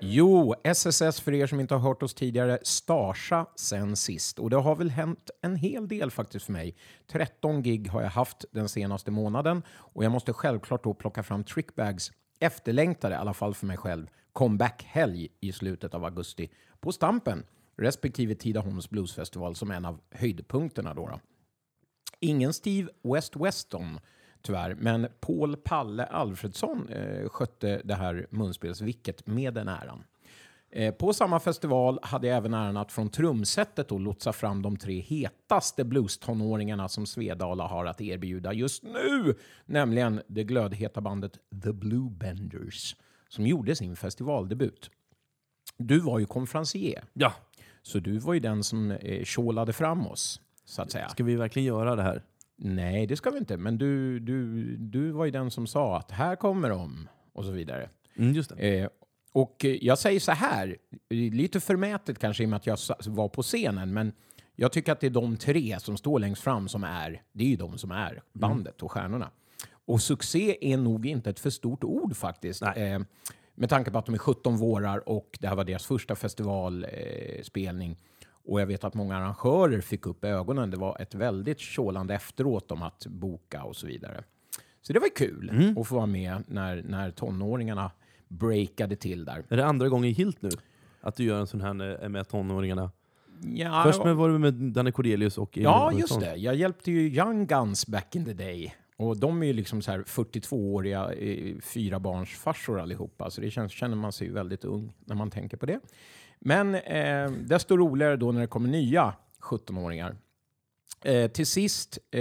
Jo, 0.00 0.54
SSS 0.64 1.20
för 1.20 1.32
er 1.34 1.46
som 1.46 1.60
inte 1.60 1.74
har 1.74 1.80
hört 1.80 2.02
oss 2.02 2.14
tidigare, 2.14 2.58
Starsa 2.62 3.46
sen 3.56 3.96
sist. 3.96 4.38
Och 4.38 4.50
det 4.50 4.56
har 4.56 4.76
väl 4.76 4.90
hänt 4.90 5.30
en 5.42 5.56
hel 5.56 5.88
del 5.88 6.10
faktiskt 6.10 6.44
för 6.46 6.52
mig. 6.52 6.76
13 7.12 7.62
gig 7.62 7.88
har 7.88 8.02
jag 8.02 8.10
haft 8.10 8.44
den 8.52 8.68
senaste 8.68 9.10
månaden 9.10 9.62
och 9.70 10.04
jag 10.04 10.12
måste 10.12 10.32
självklart 10.32 10.84
då 10.84 10.94
plocka 10.94 11.22
fram 11.22 11.44
Trickbags 11.44 12.10
efterlängtade, 12.38 13.14
i 13.14 13.18
alla 13.18 13.34
fall 13.34 13.54
för 13.54 13.66
mig 13.66 13.76
själv, 13.76 14.06
comeback-helg 14.32 15.28
i 15.40 15.52
slutet 15.52 15.94
av 15.94 16.04
augusti 16.04 16.50
på 16.80 16.92
Stampen, 16.92 17.44
respektive 17.76 18.34
Tidaholms 18.34 18.90
Bluesfestival 18.90 19.54
som 19.54 19.70
en 19.70 19.84
av 19.84 20.00
höjdpunkterna. 20.10 20.94
Då, 20.94 21.08
då. 21.08 21.20
Ingen 22.20 22.52
Steve 22.52 22.88
West 23.02 23.36
Weston 23.36 24.00
tyvärr. 24.44 24.74
Men 24.74 25.08
Paul 25.20 25.56
Palle 25.56 26.04
Alfredsson 26.04 26.88
eh, 26.88 27.28
skötte 27.28 27.80
det 27.84 27.94
här 27.94 28.26
munspelsvicket 28.30 29.26
med 29.26 29.54
den 29.54 29.68
äran. 29.68 30.04
Eh, 30.76 30.94
på 30.94 31.12
samma 31.12 31.40
festival 31.40 31.98
hade 32.02 32.26
jag 32.26 32.36
även 32.36 32.54
äran 32.54 32.76
att 32.76 32.92
från 32.92 33.08
trumsetet 33.08 33.88
då 33.88 33.98
lotsa 33.98 34.32
fram 34.32 34.62
de 34.62 34.76
tre 34.76 35.00
hetaste 35.00 35.84
blues-tonåringarna 35.84 36.88
som 36.88 37.06
Svedala 37.06 37.66
har 37.66 37.86
att 37.86 38.00
erbjuda 38.00 38.52
just 38.52 38.82
nu, 38.82 39.34
nämligen 39.66 40.22
det 40.26 40.44
glödheta 40.44 41.00
bandet 41.00 41.38
The 41.64 41.72
Blue 41.72 42.10
Benders 42.10 42.96
som 43.28 43.46
gjorde 43.46 43.76
sin 43.76 43.96
festivaldebut. 43.96 44.90
Du 45.76 46.00
var 46.00 46.18
ju 46.18 46.26
konferencier, 46.26 47.04
Ja, 47.12 47.32
så 47.82 47.98
du 47.98 48.18
var 48.18 48.34
ju 48.34 48.40
den 48.40 48.64
som 48.64 48.90
eh, 48.90 49.24
tjålade 49.24 49.72
fram 49.72 50.06
oss, 50.06 50.40
så 50.64 50.82
att 50.82 50.90
säga. 50.90 51.08
ska 51.08 51.24
vi 51.24 51.36
verkligen 51.36 51.66
göra 51.66 51.96
det 51.96 52.02
här? 52.02 52.22
Nej, 52.56 53.06
det 53.06 53.16
ska 53.16 53.30
vi 53.30 53.38
inte, 53.38 53.56
men 53.56 53.78
du, 53.78 54.20
du, 54.20 54.64
du 54.76 55.10
var 55.10 55.24
ju 55.24 55.30
den 55.30 55.50
som 55.50 55.66
sa 55.66 55.98
att 55.98 56.10
här 56.10 56.36
kommer 56.36 56.70
de, 56.70 57.08
och 57.32 57.44
så 57.44 57.50
vidare. 57.50 57.88
Mm, 58.16 58.32
just 58.32 58.56
det. 58.56 58.80
Eh, 58.80 58.88
och 59.34 59.64
eh, 59.64 59.84
jag 59.84 59.98
säger 59.98 60.20
så 60.20 60.32
här, 60.32 60.76
lite 61.10 61.60
förmätet 61.60 62.18
kanske 62.18 62.42
i 62.42 62.46
och 62.46 62.50
med 62.50 62.56
att 62.56 62.66
jag 62.66 62.78
var 63.06 63.28
på 63.28 63.42
scenen, 63.42 63.94
men 63.94 64.12
jag 64.56 64.72
tycker 64.72 64.92
att 64.92 65.00
det 65.00 65.06
är 65.06 65.10
de 65.10 65.36
tre 65.36 65.80
som 65.80 65.96
står 65.96 66.18
längst 66.18 66.42
fram 66.42 66.68
som 66.68 66.84
är, 66.84 67.22
det 67.32 67.44
är 67.44 67.48
ju 67.48 67.56
de 67.56 67.78
som 67.78 67.90
är 67.90 68.22
bandet 68.32 68.82
och 68.82 68.92
stjärnorna. 68.92 69.30
Och 69.86 70.02
succé 70.02 70.72
är 70.72 70.76
nog 70.76 71.06
inte 71.06 71.30
ett 71.30 71.40
för 71.40 71.50
stort 71.50 71.84
ord 71.84 72.16
faktiskt. 72.16 72.62
Eh, 72.62 72.98
med 73.54 73.68
tanke 73.70 73.90
på 73.90 73.98
att 73.98 74.06
de 74.06 74.14
är 74.14 74.18
17 74.18 74.56
vårar 74.56 75.08
och 75.08 75.38
det 75.40 75.48
här 75.48 75.56
var 75.56 75.64
deras 75.64 75.86
första 75.86 76.14
festivalspelning. 76.14 77.38
Eh, 77.38 77.42
spelning. 77.42 77.96
och 78.44 78.60
jag 78.60 78.66
vet 78.66 78.84
att 78.84 78.94
många 78.94 79.16
arrangörer 79.16 79.80
fick 79.80 80.06
upp 80.06 80.24
ögonen. 80.24 80.70
Det 80.70 80.76
var 80.76 80.96
ett 81.00 81.14
väldigt 81.14 81.60
tjålande 81.60 82.14
efteråt 82.14 82.70
om 82.70 82.82
att 82.82 83.06
boka 83.06 83.64
och 83.64 83.76
så 83.76 83.86
vidare. 83.86 84.24
Så 84.82 84.92
det 84.92 84.98
var 84.98 85.16
kul 85.16 85.74
att 85.78 85.88
få 85.88 85.94
vara 85.94 86.06
med 86.06 86.44
när, 86.46 86.82
när 86.82 87.10
tonåringarna 87.10 87.90
breakade 88.28 88.96
till 88.96 89.24
där. 89.24 89.44
Är 89.48 89.56
det 89.56 89.66
andra 89.66 89.88
gången 89.88 90.10
gillt 90.10 90.42
nu? 90.42 90.50
Att 91.00 91.16
du 91.16 91.24
gör 91.24 91.40
en 91.40 91.46
sån 91.46 91.60
här 91.60 92.02
eh, 92.02 92.08
med 92.08 92.28
tonåringarna? 92.28 92.90
Ja, 93.54 93.82
Först 93.84 94.04
med 94.04 94.16
var 94.16 94.28
du 94.28 94.38
med 94.38 94.54
Danne 94.54 94.92
Cornelius 94.92 95.38
och 95.38 95.58
Emil 95.58 95.64
Ja, 95.64 95.92
just 95.92 96.20
det. 96.20 96.36
Jag 96.36 96.54
hjälpte 96.54 96.90
ju 96.90 97.00
Young 97.00 97.46
Guns 97.46 97.86
back 97.86 98.16
in 98.16 98.24
the 98.24 98.32
day. 98.32 98.74
Och 98.96 99.16
de 99.16 99.42
är 99.42 99.46
ju 99.46 99.52
liksom 99.52 99.82
så 99.82 99.90
här 99.90 99.98
42-åriga 99.98 101.12
eh, 101.12 101.58
fyrabarnsfarsor 101.60 102.80
allihopa, 102.80 103.30
så 103.30 103.40
det 103.40 103.50
känns, 103.50 103.72
känner 103.72 103.96
man 103.96 104.12
sig 104.12 104.26
ju 104.26 104.32
väldigt 104.32 104.64
ung 104.64 104.92
när 105.04 105.14
man 105.16 105.30
tänker 105.30 105.56
på 105.56 105.66
det. 105.66 105.80
Men 106.38 106.74
eh, 106.74 107.30
desto 107.30 107.76
roligare 107.76 108.16
då 108.16 108.32
när 108.32 108.40
det 108.40 108.46
kommer 108.46 108.68
nya 108.68 109.14
17-åringar. 109.40 110.16
Eh, 111.04 111.30
till 111.30 111.46
sist, 111.46 111.98
eh, 112.10 112.20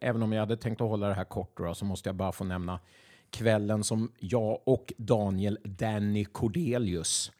även 0.00 0.22
om 0.22 0.32
jag 0.32 0.40
hade 0.40 0.56
tänkt 0.56 0.80
att 0.80 0.88
hålla 0.88 1.08
det 1.08 1.14
här 1.14 1.24
kort 1.24 1.56
då, 1.56 1.74
så 1.74 1.84
måste 1.84 2.08
jag 2.08 2.16
bara 2.16 2.32
få 2.32 2.44
nämna 2.44 2.80
kvällen 3.30 3.84
som 3.84 4.12
jag 4.18 4.60
och 4.64 4.92
Daniel 4.96 5.58
Danny 5.64 6.24
Cordelius, 6.24 7.32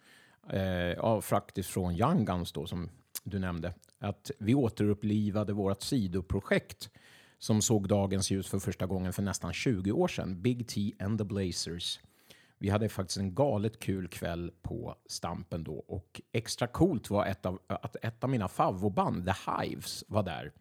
eh, 0.50 0.62
ja, 0.72 1.20
faktiskt 1.20 1.70
från 1.70 1.96
Young 1.96 2.24
Guns 2.24 2.52
då, 2.52 2.66
som 2.66 2.90
du 3.24 3.38
nämnde, 3.38 3.74
att 3.98 4.30
vi 4.38 4.54
återupplivade 4.54 5.52
vårt 5.52 5.82
sidoprojekt 5.82 6.90
som 7.38 7.62
såg 7.62 7.88
dagens 7.88 8.30
ljus 8.30 8.48
för 8.48 8.58
första 8.58 8.86
gången 8.86 9.12
för 9.12 9.22
nästan 9.22 9.52
20 9.52 9.92
år 9.92 10.08
sedan, 10.08 10.42
Big 10.42 10.68
T 10.68 10.92
and 10.98 11.18
the 11.18 11.24
Blazers. 11.24 12.00
Vi 12.58 12.68
hade 12.68 12.88
faktiskt 12.88 13.18
en 13.18 13.34
galet 13.34 13.78
kul 13.78 14.08
kväll 14.08 14.52
på 14.62 14.96
Stampen 15.06 15.64
då 15.64 15.72
och 15.74 16.20
extra 16.32 16.66
coolt 16.66 17.10
var 17.10 17.26
ett 17.26 17.46
av, 17.46 17.58
att 17.66 17.96
ett 18.02 18.24
av 18.24 18.30
mina 18.30 18.48
favvoband, 18.48 19.26
The 19.26 19.32
Hives, 19.50 20.04
var 20.08 20.22
där 20.22 20.52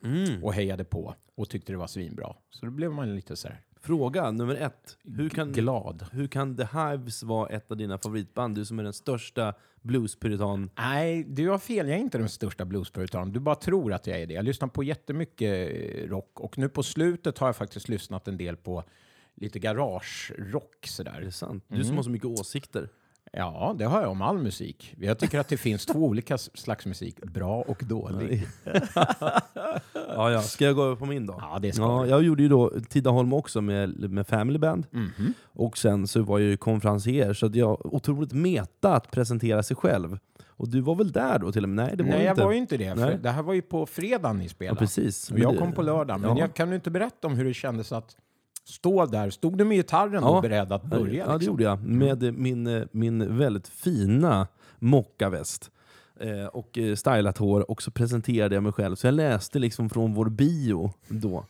och 0.43 0.53
hejade 0.53 0.84
på 0.84 1.15
och 1.36 1.50
tyckte 1.50 1.72
det 1.72 1.77
var 1.77 1.88
svinbra. 1.88 2.36
Så 2.50 2.65
då 2.65 2.72
blev 2.72 2.91
man 2.91 3.15
lite 3.15 3.36
så 3.36 3.48
här 3.48 3.62
Fråga 3.88 4.32
nummer 4.32 4.56
ett. 4.56 4.98
Hur 5.03 5.29
kan, 5.29 5.51
glad. 5.51 6.06
hur 6.12 6.27
kan 6.27 6.58
The 6.58 6.63
Hives 6.63 7.24
vara 7.24 7.50
ett 7.50 7.72
av 7.72 7.77
dina 7.77 7.98
favoritband? 7.98 8.56
Du 8.56 8.65
som 8.65 8.79
är 8.79 8.84
den 8.84 8.94
största 8.94 9.53
bluespuritan. 9.82 10.70
Nej, 10.77 11.24
du 11.24 11.50
har 11.50 11.58
fel. 11.60 11.88
Jag 11.88 11.98
är 11.98 12.01
inte 12.01 12.17
den 12.17 12.29
största 12.29 12.65
bluespuritanen. 12.65 13.34
Du 13.34 13.39
bara 13.39 13.56
tror 13.56 13.94
att 13.94 14.08
jag 14.08 14.22
är 14.22 14.27
det. 14.27 14.34
Jag 14.34 14.46
lyssnar 14.46 14.67
på 14.67 14.84
jättemycket 14.84 15.70
eh, 15.72 16.10
rock 16.10 16.39
och 16.39 16.58
nu 16.58 16.70
på 16.70 16.84
slutet 16.84 17.38
har 17.38 17.48
jag 17.48 17.56
faktiskt 17.56 17.89
lyssnat 17.89 18.27
en 18.27 18.38
del 18.38 18.58
på 18.58 18.84
lite 19.36 19.60
garage-rock 19.60 20.86
Är 20.86 20.88
sådär. 20.88 21.22
det 21.22 21.32
sant? 21.32 21.65
Mm. 21.70 21.79
Du 21.82 21.88
som 21.88 21.96
har 21.96 22.03
så 22.03 22.10
mycket 22.10 22.27
åsikter. 22.27 22.89
Ja, 23.34 23.75
det 23.77 23.86
har 23.86 24.01
jag 24.01 24.12
om 24.12 24.22
all 24.22 24.38
musik. 24.38 24.96
Jag 25.00 25.19
tycker 25.19 25.39
att 25.39 25.48
det 25.48 25.57
finns 25.57 25.86
två 25.86 26.00
olika 26.00 26.38
slags 26.38 26.86
musik, 26.86 27.19
bra 27.22 27.62
och 27.62 27.81
dålig. 27.84 28.48
ja, 30.15 30.31
ja. 30.31 30.41
Ska 30.41 30.65
jag 30.65 30.75
gå 30.75 30.84
över 30.84 30.96
på 30.96 31.05
min 31.05 31.25
då? 31.25 31.36
Ja, 31.41 31.60
det 31.62 31.72
ska 31.74 31.81
Ja, 31.84 32.05
jag 32.07 32.24
gjorde 32.24 32.43
ju 32.43 32.50
då 32.50 32.72
Tidaholm 32.89 33.34
också 33.34 33.62
med, 33.62 34.10
med 34.12 34.27
Family 34.27 34.60
Band. 34.60 34.86
Mhm. 34.91 35.34
Och 35.43 35.77
sen 35.77 36.07
så 36.07 36.22
var 36.24 36.39
jag 36.39 36.50
ju 36.50 36.57
konferencier, 36.57 37.34
så 37.34 37.46
att 37.46 37.55
jag 37.55 37.93
otroligt 37.93 38.34
meta 38.34 38.96
att 38.96 39.12
presentera 39.12 39.63
sig 39.63 39.77
själv. 39.77 40.17
Och 40.48 40.69
du 40.69 40.81
var 40.81 40.96
väl 40.96 41.12
där 41.12 41.39
då 41.39 41.51
till 41.51 41.63
och 41.63 41.69
med? 41.69 41.86
Nej, 41.86 41.96
det 41.98 42.03
var 42.03 42.10
Nej, 42.10 42.19
du 42.19 42.25
jag 42.25 42.31
inte. 42.34 42.43
var 42.43 42.51
ju 42.51 42.57
inte 42.57 42.77
det. 42.77 42.96
För 42.96 43.05
Nej. 43.05 43.17
det 43.24 43.29
här 43.29 43.43
var 43.43 43.53
ju 43.53 43.62
på 43.62 43.86
fredagen 43.86 44.38
ni 44.38 44.43
Ja, 44.43 44.50
spelade. 44.50 44.79
precis. 44.79 45.27
och 45.29 45.34
Men 45.34 45.41
jag 45.43 45.57
kom 45.57 45.72
på 45.74 45.81
lördag. 45.81 46.19
Men 46.19 46.29
Ja. 46.29 46.39
jag 46.39 46.53
kan 46.53 46.69
du 46.69 46.75
inte 46.75 46.89
berätta 46.91 47.27
om 47.27 47.34
hur 47.36 47.46
det 47.46 47.53
kändes 47.53 47.91
att 47.91 48.15
stå 48.68 49.06
där? 49.06 49.30
Stod 49.30 49.58
du 49.58 49.66
med 49.66 49.78
gitarren 49.78 50.24
Ja. 50.24 50.30
och 50.30 50.42
beredd 50.42 50.72
att 50.72 50.84
börja? 50.84 51.14
Ja, 51.26 51.28
det 51.28 51.34
liksom? 51.34 51.52
gjorde 51.54 51.64
jag. 51.64 51.84
Med 51.84 52.24
eh, 52.24 52.32
min, 52.32 52.68
eh, 52.68 52.84
min 52.92 53.38
väldigt 53.38 53.68
fina 53.68 54.48
mockaväst. 54.80 55.72
Eh, 56.20 56.46
och 56.46 56.78
eh, 56.78 56.96
stylat 56.96 57.38
hår. 57.38 57.72
Och 57.72 57.82
så 57.82 57.92
presenterade 57.92 58.56
jag 58.56 58.64
mig 58.64 58.72
själv. 58.72 58.96
Så 58.96 59.08
jag 59.08 59.14
läste 59.14 59.60
liksom 59.60 59.90
från 59.90 60.14
vår 60.14 60.26
bio 60.30 60.94
då. 61.08 61.46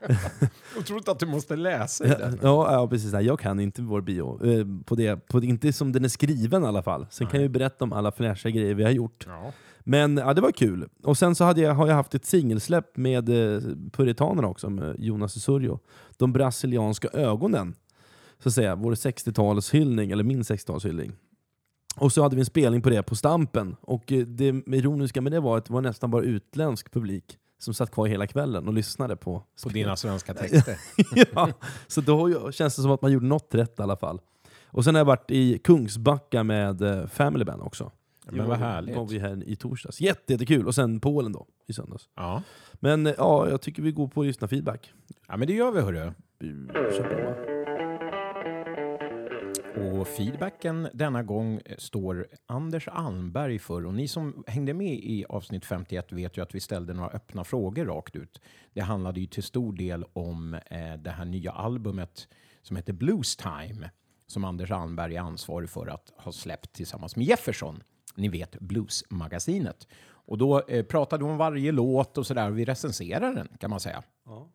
Otroligt 0.78 1.08
att 1.08 1.18
du 1.18 1.26
måste 1.26 1.56
läsa 1.56 2.04
i 2.06 2.08
Ja, 2.08 2.18
den. 2.18 2.38
ja, 2.42 2.72
ja, 2.72 2.88
precis. 2.88 3.12
Nej, 3.12 3.24
Jag 3.26 3.40
kan 3.40 3.60
inte 3.60 3.82
vår 3.82 4.00
bio. 4.00 4.38
På 4.84 4.94
det, 4.94 5.28
på, 5.28 5.42
inte 5.44 5.72
som 5.72 5.92
den 5.92 6.04
är 6.04 6.08
skriven 6.08 6.64
i 6.64 6.66
alla 6.66 6.82
fall. 6.82 7.06
Sen 7.10 7.26
kan 7.26 7.40
jag 7.40 7.42
ju 7.42 7.48
berätta 7.48 7.84
om 7.84 7.92
alla 7.92 8.12
fräscha 8.12 8.50
grejer 8.50 8.74
vi 8.74 8.82
har 8.84 8.90
gjort. 8.90 9.26
Ja. 9.28 9.52
Men 9.90 10.16
ja, 10.16 10.34
det 10.34 10.40
var 10.40 10.52
kul. 10.52 10.88
Och 11.02 11.18
sen 11.18 11.34
så 11.34 11.44
hade 11.44 11.60
jag, 11.60 11.74
har 11.74 11.86
jag 11.86 11.94
haft 11.94 12.14
ett 12.14 12.24
singelsläpp 12.24 12.96
med 12.96 13.28
eh, 13.28 13.60
Puritanerna 13.92 14.48
också, 14.48 14.70
med 14.70 14.96
Jonas 14.98 15.32
Susurjo. 15.32 15.78
De 16.16 16.32
brasilianska 16.32 17.08
ögonen. 17.08 17.74
Så 18.38 18.48
att 18.48 18.54
säga, 18.54 18.74
vår 18.74 18.94
60-talshyllning, 18.94 20.12
eller 20.12 20.24
min 20.24 20.42
60-talshyllning. 20.42 21.12
Och 21.96 22.12
så 22.12 22.22
hade 22.22 22.36
vi 22.36 22.40
en 22.40 22.46
spelning 22.46 22.82
på 22.82 22.90
det 22.90 23.02
på 23.02 23.16
Stampen. 23.16 23.76
Och 23.80 24.12
eh, 24.12 24.26
det 24.26 24.46
ironiska 24.66 25.20
med 25.20 25.32
det 25.32 25.40
var 25.40 25.58
att 25.58 25.64
det 25.64 25.72
var 25.72 25.80
nästan 25.80 26.10
bara 26.10 26.22
utländsk 26.22 26.92
publik 26.92 27.38
som 27.58 27.74
satt 27.74 27.90
kvar 27.90 28.06
hela 28.06 28.26
kvällen 28.26 28.68
och 28.68 28.74
lyssnade 28.74 29.16
på 29.16 29.42
På 29.62 29.68
dina 29.68 29.96
svenska 29.96 30.34
texter. 30.34 30.78
ja, 31.34 31.48
så 31.86 32.00
då 32.00 32.52
känns 32.52 32.76
det 32.76 32.82
som 32.82 32.90
att 32.90 33.02
man 33.02 33.12
gjorde 33.12 33.26
något 33.26 33.54
rätt 33.54 33.78
i 33.78 33.82
alla 33.82 33.96
fall. 33.96 34.20
Och 34.66 34.84
sen 34.84 34.94
har 34.94 35.00
jag 35.00 35.04
varit 35.06 35.30
i 35.30 35.58
Kungsbacka 35.58 36.42
med 36.42 36.82
eh, 36.82 37.06
Family 37.06 37.44
Band 37.44 37.62
också. 37.62 37.92
Men 38.32 38.48
vad 38.48 38.58
härligt. 38.58 38.96
var 38.96 39.06
vi 39.06 39.18
här 39.18 39.48
i 39.48 39.56
torsdags. 39.56 40.00
Jätte, 40.00 40.32
jättekul. 40.32 40.66
Och 40.66 40.74
sen 40.74 41.00
Polen 41.00 41.32
då, 41.32 41.46
i 41.66 41.72
söndags. 41.72 42.08
Ja. 42.14 42.42
Men 42.72 43.06
eh, 43.06 43.14
ja, 43.18 43.48
jag 43.48 43.60
tycker 43.60 43.82
vi 43.82 43.92
går 43.92 44.08
på 44.08 44.22
lyssna 44.22 44.48
feedback. 44.48 44.92
ja, 45.28 45.36
men 45.36 45.48
det 45.48 45.54
gör 45.54 45.70
vi 45.70 45.80
hörru. 45.80 46.12
Kör 46.72 47.34
på. 47.34 47.58
Och 49.80 50.08
feedbacken 50.08 50.88
denna 50.94 51.22
gång 51.22 51.60
står 51.78 52.26
Anders 52.46 52.88
Almberg 52.88 53.58
för. 53.58 53.86
Och 53.86 53.94
ni 53.94 54.08
som 54.08 54.44
hängde 54.46 54.74
med 54.74 54.94
i 54.94 55.24
avsnitt 55.28 55.64
51 55.64 56.12
vet 56.12 56.36
ju 56.36 56.42
att 56.42 56.54
vi 56.54 56.60
ställde 56.60 56.94
några 56.94 57.10
öppna 57.10 57.44
frågor 57.44 57.84
rakt 57.84 58.16
ut. 58.16 58.40
Det 58.72 58.80
handlade 58.80 59.20
ju 59.20 59.26
till 59.26 59.42
stor 59.42 59.72
del 59.72 60.04
om 60.12 60.54
eh, 60.54 60.94
det 60.98 61.10
här 61.10 61.24
nya 61.24 61.52
albumet 61.52 62.28
som 62.62 62.76
heter 62.76 62.92
Blues 62.92 63.36
Time 63.36 63.90
som 64.26 64.44
Anders 64.44 64.70
Almberg 64.70 65.16
är 65.16 65.20
ansvarig 65.20 65.70
för 65.70 65.86
att 65.86 66.12
ha 66.16 66.32
släppt 66.32 66.72
tillsammans 66.72 67.16
med 67.16 67.26
Jefferson. 67.26 67.82
Ni 68.18 68.28
vet 68.28 68.60
Bluesmagasinet. 68.60 69.88
Och 70.28 70.38
då 70.38 70.60
eh, 70.60 70.84
pratade 70.84 71.24
vi 71.24 71.30
om 71.30 71.36
varje 71.36 71.72
låt 71.72 72.18
och 72.18 72.26
sådär. 72.26 72.50
Vi 72.50 72.64
recenserar 72.64 73.34
den 73.34 73.48
kan 73.60 73.70
man 73.70 73.80
säga. 73.80 74.02
Ja. 74.24 74.48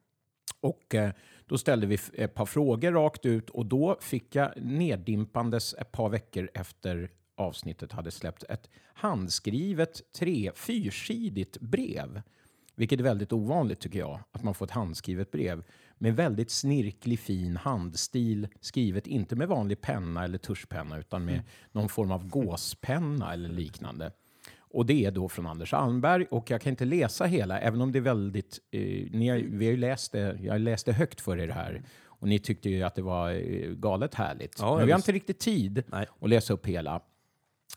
Och 0.60 0.96
eh, 0.96 1.12
då 1.46 1.58
ställde 1.58 1.88
vi 1.88 1.98
ett 2.14 2.34
par 2.34 2.46
frågor 2.46 2.92
rakt 2.92 3.26
ut 3.26 3.50
och 3.50 3.66
då 3.66 3.98
fick 4.02 4.36
jag 4.36 4.54
neddimpandes 4.56 5.74
ett 5.74 5.92
par 5.92 6.10
veckor 6.10 6.50
efter 6.54 7.10
avsnittet 7.36 7.92
hade 7.92 8.12
släppt 8.12 8.44
ett 8.44 8.70
handskrivet 8.94 10.02
tre 10.12 10.52
fyrsidigt 10.56 11.60
brev. 11.60 12.22
Vilket 12.76 13.00
är 13.00 13.04
väldigt 13.04 13.34
ovanligt 13.34 13.80
tycker 13.80 14.00
jag, 14.00 14.20
att 14.32 14.44
man 14.44 14.54
får 14.54 14.66
ett 14.66 14.72
handskrivet 14.72 15.32
brev 15.32 15.64
med 16.04 16.16
väldigt 16.16 16.52
snirklig 16.52 17.20
fin 17.20 17.58
handstil 17.58 18.48
skrivet 18.60 19.08
inte 19.08 19.36
med 19.36 19.48
vanlig 19.48 19.82
penna 19.82 20.24
eller 20.24 20.38
tuschpenna 20.38 21.00
utan 21.00 21.26
med 21.26 21.42
någon 21.72 21.90
form 21.90 22.12
av 22.12 22.28
gåspenna 22.28 23.34
eller 23.34 23.50
liknande. 23.50 24.12
Och 24.60 24.86
det 24.86 25.06
är 25.06 25.12
då 25.12 25.30
från 25.30 25.48
Anders 25.48 25.74
Almberg 25.74 26.26
och 26.32 26.52
jag 26.52 26.62
kan 26.62 26.70
inte 26.70 26.86
läsa 26.86 27.26
hela, 27.26 27.60
även 27.60 27.82
om 27.82 27.92
det 27.92 28.00
är 28.00 28.02
väldigt... 28.02 28.60
Eh, 28.72 28.82
ni 29.12 29.30
har, 29.30 29.38
vi 29.38 29.66
har 29.66 29.72
ju 29.72 29.78
läst 29.78 30.12
det, 30.12 30.40
jag 30.42 30.62
läste 30.62 30.92
högt 30.94 31.22
för 31.22 31.38
er 31.38 31.48
här 31.48 31.84
och 32.06 32.28
ni 32.28 32.40
tyckte 32.40 32.70
ju 32.70 32.84
att 32.84 32.96
det 32.96 33.02
var 33.02 33.32
eh, 33.32 33.70
galet 33.70 34.14
härligt. 34.14 34.56
Ja, 34.60 34.78
Men 34.78 34.86
vi 34.86 34.92
har 34.92 35.00
inte 35.00 35.12
riktigt 35.12 35.40
tid 35.40 35.84
Nej. 35.88 36.08
att 36.22 36.30
läsa 36.30 36.54
upp 36.54 36.66
hela. 36.66 37.02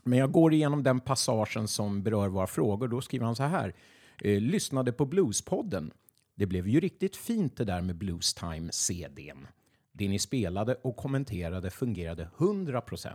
Men 0.02 0.18
jag 0.18 0.32
går 0.32 0.52
igenom 0.52 0.82
den 0.82 1.00
passagen 1.00 1.68
som 1.68 2.02
berör 2.02 2.28
våra 2.28 2.46
frågor. 2.46 2.88
Då 2.88 3.00
skriver 3.00 3.26
han 3.26 3.36
så 3.36 3.42
här. 3.42 3.74
Eh, 4.22 4.40
lyssnade 4.40 4.92
på 4.92 5.04
Bluespodden. 5.04 5.92
Det 6.38 6.46
blev 6.46 6.68
ju 6.68 6.80
riktigt 6.80 7.16
fint 7.16 7.56
det 7.56 7.64
där 7.64 7.82
med 7.82 7.96
Blues 7.96 8.34
Time-CDn. 8.34 9.46
Det 9.92 10.08
ni 10.08 10.18
spelade 10.18 10.74
och 10.74 10.96
kommenterade 10.96 11.70
fungerade 11.70 12.30
100%. 12.36 13.12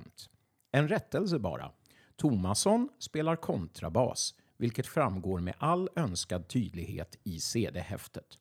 En 0.72 0.88
rättelse 0.88 1.40
bara. 1.40 1.72
Tomasson 2.16 2.90
spelar 3.00 3.36
kontrabas, 3.36 4.36
vilket 4.58 4.88
framgår 4.88 5.40
med 5.40 5.54
all 5.58 5.90
önskad 5.96 6.48
tydlighet 6.48 7.20
i 7.24 7.40
CD-häftet. 7.40 8.40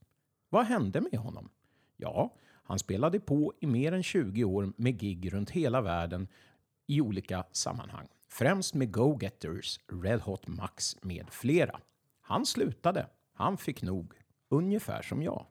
Vad 0.49 0.67
hände 0.67 1.01
med 1.01 1.21
honom? 1.21 1.51
Ja, 1.97 2.35
han 2.63 2.79
spelade 2.79 3.21
på 3.21 3.55
i 3.61 3.67
mer 3.67 3.93
än 3.93 4.03
20 4.03 4.45
år 4.45 4.73
med 4.77 4.99
gig 4.99 5.33
runt 5.33 5.51
hela 5.51 5.81
världen 5.81 6.29
i 6.87 7.01
olika 7.01 7.45
sammanhang. 7.53 8.09
Främst 8.29 8.75
med 8.75 8.93
Go-Getters, 8.93 9.81
Red 10.03 10.21
Hot 10.21 10.47
Max 10.47 10.97
med 11.03 11.27
flera. 11.31 11.81
Han 12.21 12.47
slutade. 12.47 13.07
Han 13.35 13.57
fick 13.57 13.83
nog. 13.83 14.15
Ungefär 14.51 15.03
som 15.03 15.23
jag. 15.23 15.47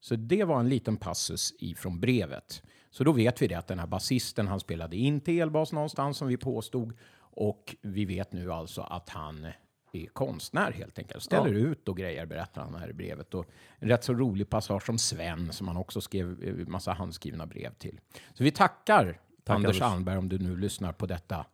Så 0.00 0.16
det 0.16 0.44
var 0.44 0.60
en 0.60 0.68
liten 0.68 0.96
passus 0.96 1.54
ifrån 1.58 2.00
brevet. 2.00 2.62
Så 2.90 3.04
då 3.04 3.12
vet 3.12 3.42
vi 3.42 3.46
det 3.46 3.54
att 3.54 3.66
den 3.66 3.78
här 3.78 3.86
basisten, 3.86 4.48
han 4.48 4.60
spelade 4.60 4.96
inte 4.96 5.32
elbas 5.38 5.72
någonstans 5.72 6.16
som 6.16 6.28
vi 6.28 6.36
påstod. 6.36 6.92
Och 7.36 7.76
vi 7.82 8.04
vet 8.04 8.32
nu 8.32 8.52
alltså 8.52 8.80
att 8.82 9.08
han 9.08 9.46
är 9.92 10.06
konstnär 10.06 10.72
helt 10.72 10.98
enkelt. 10.98 11.22
Ställer 11.22 11.52
Ja. 11.52 11.58
ut 11.58 11.88
och 11.88 11.96
grejer 11.96 12.26
berättar 12.26 12.62
han 12.62 12.74
här 12.74 12.90
i 12.90 12.92
brevet. 12.92 13.34
Och 13.34 13.46
en 13.78 13.88
rätt 13.88 14.04
så 14.04 14.14
rolig 14.14 14.48
passage 14.50 14.90
om 14.90 14.98
Sven 14.98 15.52
som 15.52 15.68
han 15.68 15.76
också 15.76 16.00
skrev 16.00 16.42
eh, 16.42 16.68
massa 16.68 16.92
handskrivna 16.92 17.46
brev 17.46 17.74
till. 17.74 18.00
Så 18.34 18.44
vi 18.44 18.50
tackar 18.50 19.20
Tack, 19.44 19.56
Anders. 19.56 19.80
Mm. 19.80 19.92
Almberg 19.92 20.16
om 20.18 20.28
du 20.28 20.38
nu 20.38 20.56
lyssnar 20.56 20.92
på 20.92 21.06
detta. 21.06 21.46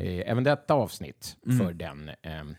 Eh, 0.00 0.30
även 0.30 0.44
detta 0.44 0.74
avsnitt 0.74 1.36
för 1.58 1.72
den. 1.72 2.10
ehm, 2.22 2.54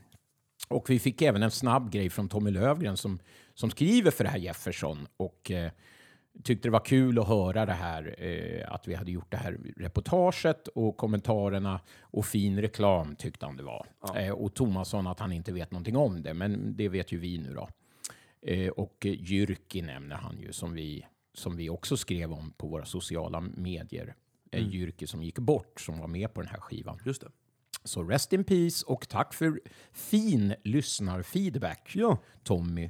och 0.67 0.89
vi 0.89 0.99
fick 0.99 1.21
även 1.21 1.43
en 1.43 1.51
snabb 1.51 1.91
grej 1.91 2.09
från 2.09 2.29
Tommy 2.29 2.51
Lövgren 2.51 2.97
som, 2.97 3.19
som 3.53 3.69
skriver 3.69 4.11
för 4.11 4.23
det 4.23 4.29
här 4.29 4.37
Jefferson 4.37 5.07
och 5.17 5.51
eh, 5.51 5.71
tyckte 6.43 6.67
det 6.67 6.71
var 6.71 6.85
kul 6.85 7.19
att 7.19 7.27
höra 7.27 7.65
det 7.65 7.73
här, 7.73 8.15
eh, 8.17 8.73
att 8.73 8.87
vi 8.87 8.95
hade 8.95 9.11
gjort 9.11 9.31
det 9.31 9.37
här 9.37 9.57
reportaget 9.77 10.67
och 10.67 10.97
kommentarerna 10.97 11.79
och 12.01 12.25
fin 12.25 12.61
reklam 12.61 13.15
tyckte 13.15 13.45
han 13.45 13.57
det 13.57 13.63
var. 13.63 13.87
Eh, 14.15 14.31
och 14.31 14.53
Tomasson 14.53 15.07
att 15.07 15.19
han 15.19 15.31
inte 15.31 15.53
vet 15.53 15.71
någonting 15.71 15.97
om 15.97 16.23
det, 16.23 16.33
men 16.33 16.77
det 16.77 16.89
vet 16.89 17.11
ju 17.11 17.17
vi 17.17 17.37
nu 17.37 17.53
då. 17.53 17.69
Eh, 18.41 18.69
och 18.69 19.05
Jyrki 19.05 19.81
nämner 19.81 20.15
han 20.15 20.39
ju 20.39 20.51
som 20.51 20.73
vi, 20.73 21.05
som 21.33 21.55
vi 21.55 21.69
också 21.69 21.97
skrev 21.97 22.33
om 22.33 22.51
på 22.51 22.67
våra 22.67 22.85
sociala 22.85 23.41
medier. 23.41 24.15
Eh, 24.51 24.67
Jyrki 24.67 25.07
som 25.07 25.23
gick 25.23 25.39
bort, 25.39 25.79
som 25.79 25.99
var 25.99 26.07
med 26.07 26.33
på 26.33 26.41
den 26.41 26.49
här 26.49 26.59
skivan. 26.59 26.99
Just 27.05 27.21
det. 27.21 27.27
Så 27.83 28.03
rest 28.03 28.33
in 28.33 28.43
peace 28.43 28.85
och 28.87 29.09
tack 29.09 29.33
för 29.33 29.59
fin 29.93 30.55
lyssnarfeedback, 30.63 31.91
Ja. 31.95 32.17
Tommy 32.43 32.89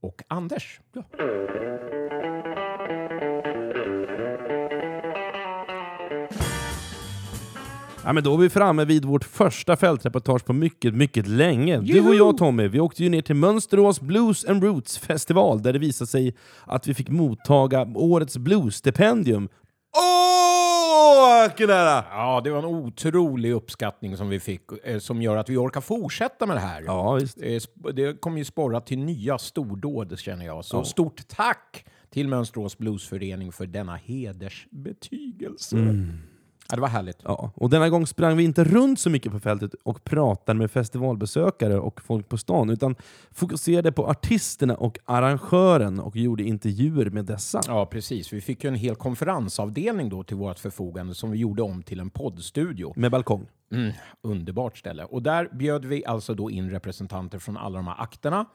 och 0.00 0.22
Anders. 0.28 0.80
Ja, 8.04 8.12
men 8.12 8.24
då 8.24 8.34
är 8.34 8.38
vi 8.38 8.50
framme 8.50 8.84
vid 8.84 9.04
vårt 9.04 9.24
första 9.24 9.76
fältreportage 9.76 10.44
på 10.44 10.52
mycket, 10.52 10.94
mycket 10.94 11.28
länge. 11.28 11.78
Du 11.80 12.08
och 12.08 12.14
jag 12.14 12.38
Tommy, 12.38 12.68
vi 12.68 12.80
åkte 12.80 13.02
ju 13.02 13.08
ner 13.08 13.22
till 13.22 13.36
Mönsterås 13.36 14.00
Blues 14.00 14.44
and 14.44 14.64
Roots 14.64 14.98
festival 14.98 15.62
där 15.62 15.72
det 15.72 15.78
visade 15.78 16.08
sig 16.10 16.36
att 16.64 16.86
vi 16.86 16.94
fick 16.94 17.08
mottaga 17.08 17.88
årets 17.94 18.38
bluesstipendium. 18.38 19.48
Åh! 21.00 21.50
Ja, 22.10 22.40
det 22.44 22.50
var 22.50 22.58
en 22.58 22.64
otrolig 22.64 23.52
uppskattning 23.52 24.16
som 24.16 24.28
vi 24.28 24.40
fick 24.40 24.62
eh, 24.84 24.98
som 24.98 25.22
gör 25.22 25.36
att 25.36 25.48
vi 25.48 25.56
orkar 25.56 25.80
fortsätta 25.80 26.46
med 26.46 26.56
det 26.56 26.60
här. 26.60 26.82
Ja. 26.86 27.18
Eh, 27.18 27.60
Det 27.94 28.20
kommer 28.20 28.38
ju 28.38 28.44
sporra 28.44 28.80
till 28.80 28.98
nya 28.98 29.38
stordåd 29.38 30.18
känner 30.18 30.46
jag. 30.46 30.64
Så 30.64 30.84
stort 30.84 31.28
tack 31.28 31.84
till 32.10 32.28
Mönsterås 32.28 32.78
Bluesförening 32.78 33.52
för 33.52 33.66
denna 33.66 33.96
hedersbetygelse. 33.96 35.76
Ja, 36.70 36.76
det 36.76 36.80
var 36.80 36.88
härligt. 36.88 37.18
Ja, 37.24 37.50
och 37.54 37.70
denna 37.70 37.88
gång 37.88 38.06
sprang 38.06 38.36
vi 38.36 38.44
inte 38.44 38.64
runt 38.64 39.00
så 39.00 39.10
mycket 39.10 39.32
på 39.32 39.40
fältet 39.40 39.74
och 39.82 40.04
pratade 40.04 40.58
med 40.58 40.70
festivalbesökare 40.70 41.78
och 41.78 42.00
folk 42.02 42.28
på 42.28 42.36
stan, 42.36 42.70
utan 42.70 42.96
fokuserade 43.30 43.92
på 43.92 44.06
artisterna 44.06 44.74
och 44.74 44.98
arrangören 45.04 46.00
och 46.00 46.16
gjorde 46.16 46.42
intervjuer 46.42 47.10
med 47.10 47.24
dessa. 47.24 47.60
Ja, 47.66 47.86
precis. 47.86 48.32
Vi 48.32 48.40
fick 48.40 48.64
ju 48.64 48.68
en 48.68 48.74
hel 48.74 48.94
konferensavdelning 48.94 50.08
då 50.08 50.22
till 50.22 50.36
vårt 50.36 50.58
förfogande 50.58 51.14
som 51.14 51.30
vi 51.30 51.38
gjorde 51.38 51.62
om 51.62 51.82
till 51.82 52.00
en 52.00 52.10
poddstudio. 52.10 52.92
Med 52.96 53.10
balkong. 53.10 53.46
Mm, 53.72 53.92
underbart 54.22 54.78
ställe. 54.78 55.04
Och 55.04 55.22
där 55.22 55.48
bjöd 55.52 55.84
vi 55.84 56.04
alltså 56.06 56.34
då 56.34 56.50
in 56.50 56.70
representanter 56.70 57.38
från 57.38 57.56
alla 57.56 57.78
de 57.78 57.86
här 57.86 58.02
akterna. 58.02 58.46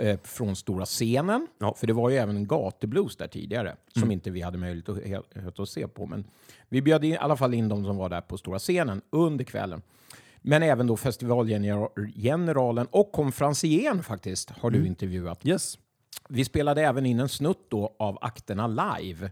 Eh, 0.00 0.18
från 0.24 0.56
stora 0.56 0.84
scenen, 0.84 1.46
Ja. 1.58 1.74
för 1.78 1.86
det 1.86 1.92
var 1.92 2.10
ju 2.10 2.16
även 2.16 2.36
en 2.36 2.46
gatublues 2.46 3.16
där 3.16 3.28
tidigare 3.28 3.76
som 4.00 4.10
inte 4.10 4.30
vi 4.30 4.40
hade 4.40 4.58
möjlighet 4.58 4.88
att, 4.88 4.96
he- 4.98 5.62
att 5.62 5.68
se 5.68 5.88
på. 5.88 6.06
Men 6.06 6.24
vi 6.68 6.82
bjöd 6.82 7.04
in, 7.04 7.12
i 7.12 7.16
alla 7.16 7.36
fall 7.36 7.54
in 7.54 7.68
de 7.68 7.84
som 7.84 7.96
var 7.96 8.08
där 8.08 8.20
på 8.20 8.38
stora 8.38 8.58
scenen 8.58 9.02
under 9.10 9.44
kvällen. 9.44 9.82
Men 10.42 10.62
även 10.62 10.86
då 10.86 10.96
festivalgeneralen 10.96 12.86
och 12.90 13.12
konferencieren 13.12 14.02
faktiskt 14.02 14.50
har 14.50 14.70
du 14.70 14.86
intervjuat. 14.86 15.46
Yes. 15.46 15.78
Vi 16.28 16.44
spelade 16.44 16.82
även 16.82 17.06
in 17.06 17.20
en 17.20 17.28
snutt 17.28 17.66
då 17.70 17.94
av 17.98 18.18
akterna 18.20 18.66
live 18.66 19.30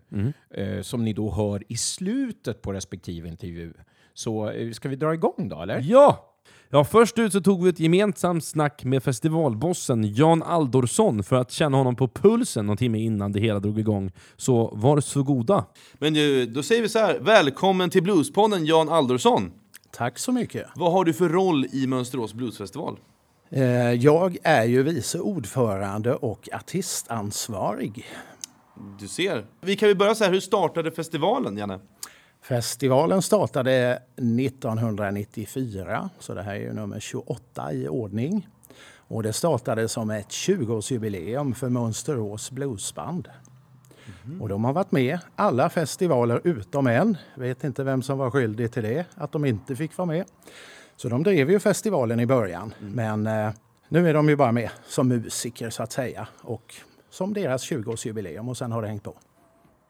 eh, 0.50 0.80
som 0.82 1.04
ni 1.04 1.12
då 1.12 1.30
hör 1.30 1.62
i 1.68 1.76
slutet 1.76 2.62
på 2.62 2.72
respektive 2.72 3.28
intervju. 3.28 3.72
Så 4.14 4.50
eh, 4.50 4.70
ska 4.72 4.88
vi 4.88 4.96
dra 4.96 5.14
igång 5.14 5.48
då, 5.48 5.62
eller? 5.62 5.80
Ja! 5.84 6.30
Ja, 6.70 6.84
först 6.84 7.18
ut 7.18 7.32
så 7.32 7.40
tog 7.40 7.62
vi 7.64 7.70
ett 7.70 7.80
gemensamt 7.80 8.44
snack 8.44 8.84
med 8.84 9.02
festivalbossen 9.02 10.14
Jan 10.14 10.42
Aldorsson 10.42 11.22
för 11.22 11.36
att 11.36 11.50
känna 11.50 11.76
honom 11.76 11.96
på 11.96 12.08
pulsen 12.08 12.66
någon 12.66 12.76
timme 12.76 12.98
innan 12.98 13.32
det 13.32 13.40
hela 13.40 13.60
drog 13.60 13.78
igång. 13.78 14.12
Så 14.36 14.70
var 14.76 15.00
så 15.00 15.22
goda. 15.22 15.64
Men 15.98 16.14
ju, 16.14 16.46
då 16.46 16.62
säger 16.62 16.82
vi 16.82 16.88
så 16.88 16.98
här, 16.98 17.18
välkommen 17.20 17.90
till 17.90 18.02
Bluespodden 18.02 18.66
Jan 18.66 18.88
Aldorsson. 18.88 19.52
Tack 19.90 20.18
så 20.18 20.32
mycket. 20.32 20.66
Vad 20.74 20.92
har 20.92 21.04
du 21.04 21.12
för 21.12 21.28
roll 21.28 21.66
i 21.72 21.86
Mönsterås 21.86 22.34
Bluesfestival? 22.34 22.98
Eh, 23.50 23.62
Jag 23.92 24.36
är 24.42 24.64
ju 24.64 24.82
vice 24.82 25.18
ordförande 25.20 26.14
och 26.14 26.48
artistansvarig. 26.52 28.04
Du 29.00 29.08
ser. 29.08 29.44
Vi 29.60 29.76
kan 29.76 29.88
ju 29.88 29.94
börja 29.94 30.14
så 30.14 30.24
här, 30.24 30.30
hur 30.32 30.40
startade 30.40 30.90
festivalen, 30.90 31.56
Janne? 31.56 31.78
Festivalen 32.48 33.22
startade 33.22 34.02
1994, 34.16 36.10
så 36.18 36.34
det 36.34 36.42
här 36.42 36.54
är 36.54 36.60
ju 36.60 36.72
nummer 36.72 37.00
28 37.00 37.72
i 37.72 37.88
ordning. 37.88 38.48
Och 38.96 39.22
det 39.22 39.32
startade 39.32 39.88
som 39.88 40.10
ett 40.10 40.28
20-årsjubileum 40.28 41.54
för 41.54 41.68
Mönsterås 41.68 42.50
Bluesband. 42.50 43.28
Och 44.40 44.48
de 44.48 44.64
har 44.64 44.72
varit 44.72 44.92
med 44.92 45.18
alla 45.36 45.70
festivaler 45.70 46.40
utom 46.44 46.86
en. 46.86 47.16
Vet 47.34 47.64
inte 47.64 47.84
vem 47.84 48.02
som 48.02 48.18
var 48.18 48.30
skyldig 48.30 48.72
till 48.72 48.82
det, 48.82 49.06
att 49.14 49.32
de 49.32 49.44
inte 49.44 49.76
fick 49.76 49.96
vara 49.96 50.06
med. 50.06 50.24
Så 50.96 51.08
de 51.08 51.22
drev 51.22 51.50
ju 51.50 51.60
festivalen 51.60 52.20
i 52.20 52.26
början. 52.26 52.74
Men 52.80 53.26
eh, 53.26 53.50
nu 53.88 54.08
är 54.08 54.14
de 54.14 54.28
ju 54.28 54.36
bara 54.36 54.52
med 54.52 54.70
som 54.86 55.08
musiker 55.08 55.70
så 55.70 55.82
att 55.82 55.92
säga. 55.92 56.28
Och 56.40 56.74
som 57.10 57.34
deras 57.34 57.70
20-årsjubileum 57.70 58.48
och 58.48 58.56
sen 58.56 58.72
har 58.72 58.82
det 58.82 58.88
hängt 58.88 59.02
på. 59.02 59.14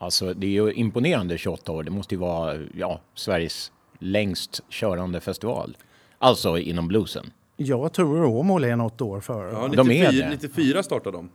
Alltså, 0.05 0.35
det 0.35 0.47
är 0.47 0.51
ju 0.51 0.73
imponerande 0.73 1.39
28 1.39 1.73
år. 1.73 1.83
Det 1.83 1.91
måste 1.91 2.15
ju 2.15 2.19
vara 2.19 2.55
ja, 2.75 3.01
Sveriges 3.15 3.73
längst 3.99 4.61
körande 4.71 5.21
festival. 5.21 5.77
Alltså 6.19 6.59
inom 6.59 6.89
bluesen. 6.89 7.31
Jag 7.57 7.93
tror 7.93 8.25
Åmål 8.25 8.65
är 8.65 8.77
något 8.77 9.01
år 9.01 9.21
före. 9.21 9.69
De 9.77 9.91
är 9.91 10.13
det. 10.13 10.29
94 10.31 10.83
startade 10.83 11.17
de. 11.17 11.31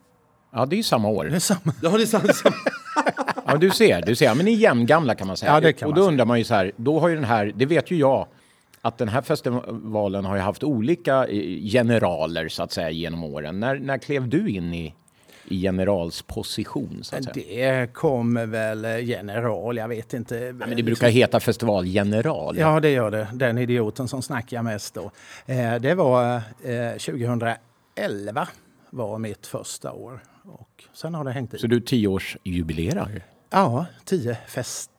Ja, 0.53 0.65
det 0.65 0.75
är 0.75 0.77
ju 0.77 0.83
samma 0.83 1.07
år. 1.07 1.25
Det 1.25 1.35
är 1.35 1.39
samma. 1.39 1.73
Ja, 1.81 1.89
det 1.89 2.03
är 2.03 2.05
sant. 2.05 2.31
Ja, 3.45 3.57
du 3.57 3.69
ser. 3.71 4.01
Du 4.01 4.15
ser. 4.15 4.25
Ja, 4.25 4.35
Men 4.35 4.45
ni 4.45 4.53
är 4.53 4.57
jämngamla 4.57 5.15
kan 5.15 5.27
man 5.27 5.37
säga. 5.37 5.53
Ja, 5.53 5.59
det 5.59 5.73
kan 5.73 5.87
och 5.87 5.91
man 5.91 5.95
då 5.95 6.01
säga. 6.03 6.11
undrar 6.11 6.25
man 6.25 6.37
ju 6.37 6.43
så 6.43 6.53
här, 6.53 6.71
då 6.75 6.99
har 6.99 7.09
ju 7.09 7.15
den 7.15 7.23
här, 7.23 7.53
det 7.55 7.65
vet 7.65 7.91
ju 7.91 7.95
jag, 7.97 8.27
att 8.81 8.97
den 8.97 9.09
här 9.09 9.21
festivalen 9.21 10.25
har 10.25 10.35
ju 10.35 10.41
haft 10.41 10.63
olika 10.63 11.27
eh, 11.27 11.61
generaler 11.71 12.49
så 12.49 12.63
att 12.63 12.71
säga 12.71 12.89
genom 12.89 13.23
åren. 13.23 13.59
När, 13.59 13.75
när 13.79 13.97
klev 13.97 14.29
du 14.29 14.49
in 14.49 14.73
i, 14.73 14.93
i 15.51 15.61
generalsposition 15.61 16.99
så 17.03 17.15
att 17.15 17.23
säga? 17.23 17.33
Det 17.33 17.93
kommer 17.93 18.45
väl 18.45 18.85
eh, 18.85 18.99
general, 19.05 19.77
jag 19.77 19.87
vet 19.87 20.13
inte. 20.13 20.35
Ja, 20.35 20.53
men 20.53 20.75
det 20.75 20.83
brukar 20.83 21.09
heta 21.09 21.39
festivalgeneral. 21.39 22.57
Ja, 22.57 22.79
det 22.79 22.89
gör 22.89 23.11
det. 23.11 23.27
Den 23.33 23.57
idioten 23.57 24.07
som 24.07 24.21
snackar 24.21 24.63
mest 24.63 24.93
då. 24.93 25.11
Eh, 25.45 25.75
det 25.75 25.95
var 25.95 26.35
eh, 26.63 26.91
2011 26.91 28.47
var 28.89 29.17
mitt 29.17 29.47
första 29.47 29.91
år. 29.91 30.23
Och 30.43 30.83
sen 30.93 31.15
har 31.15 31.23
det 31.23 31.31
hängt 31.31 31.53
i. 31.53 31.57
Så 31.57 31.67
du 31.67 31.81
tioårsjubilerar? 31.81 33.21
Ja, 33.49 33.85
tio 34.05 34.37
fest... 34.47 34.91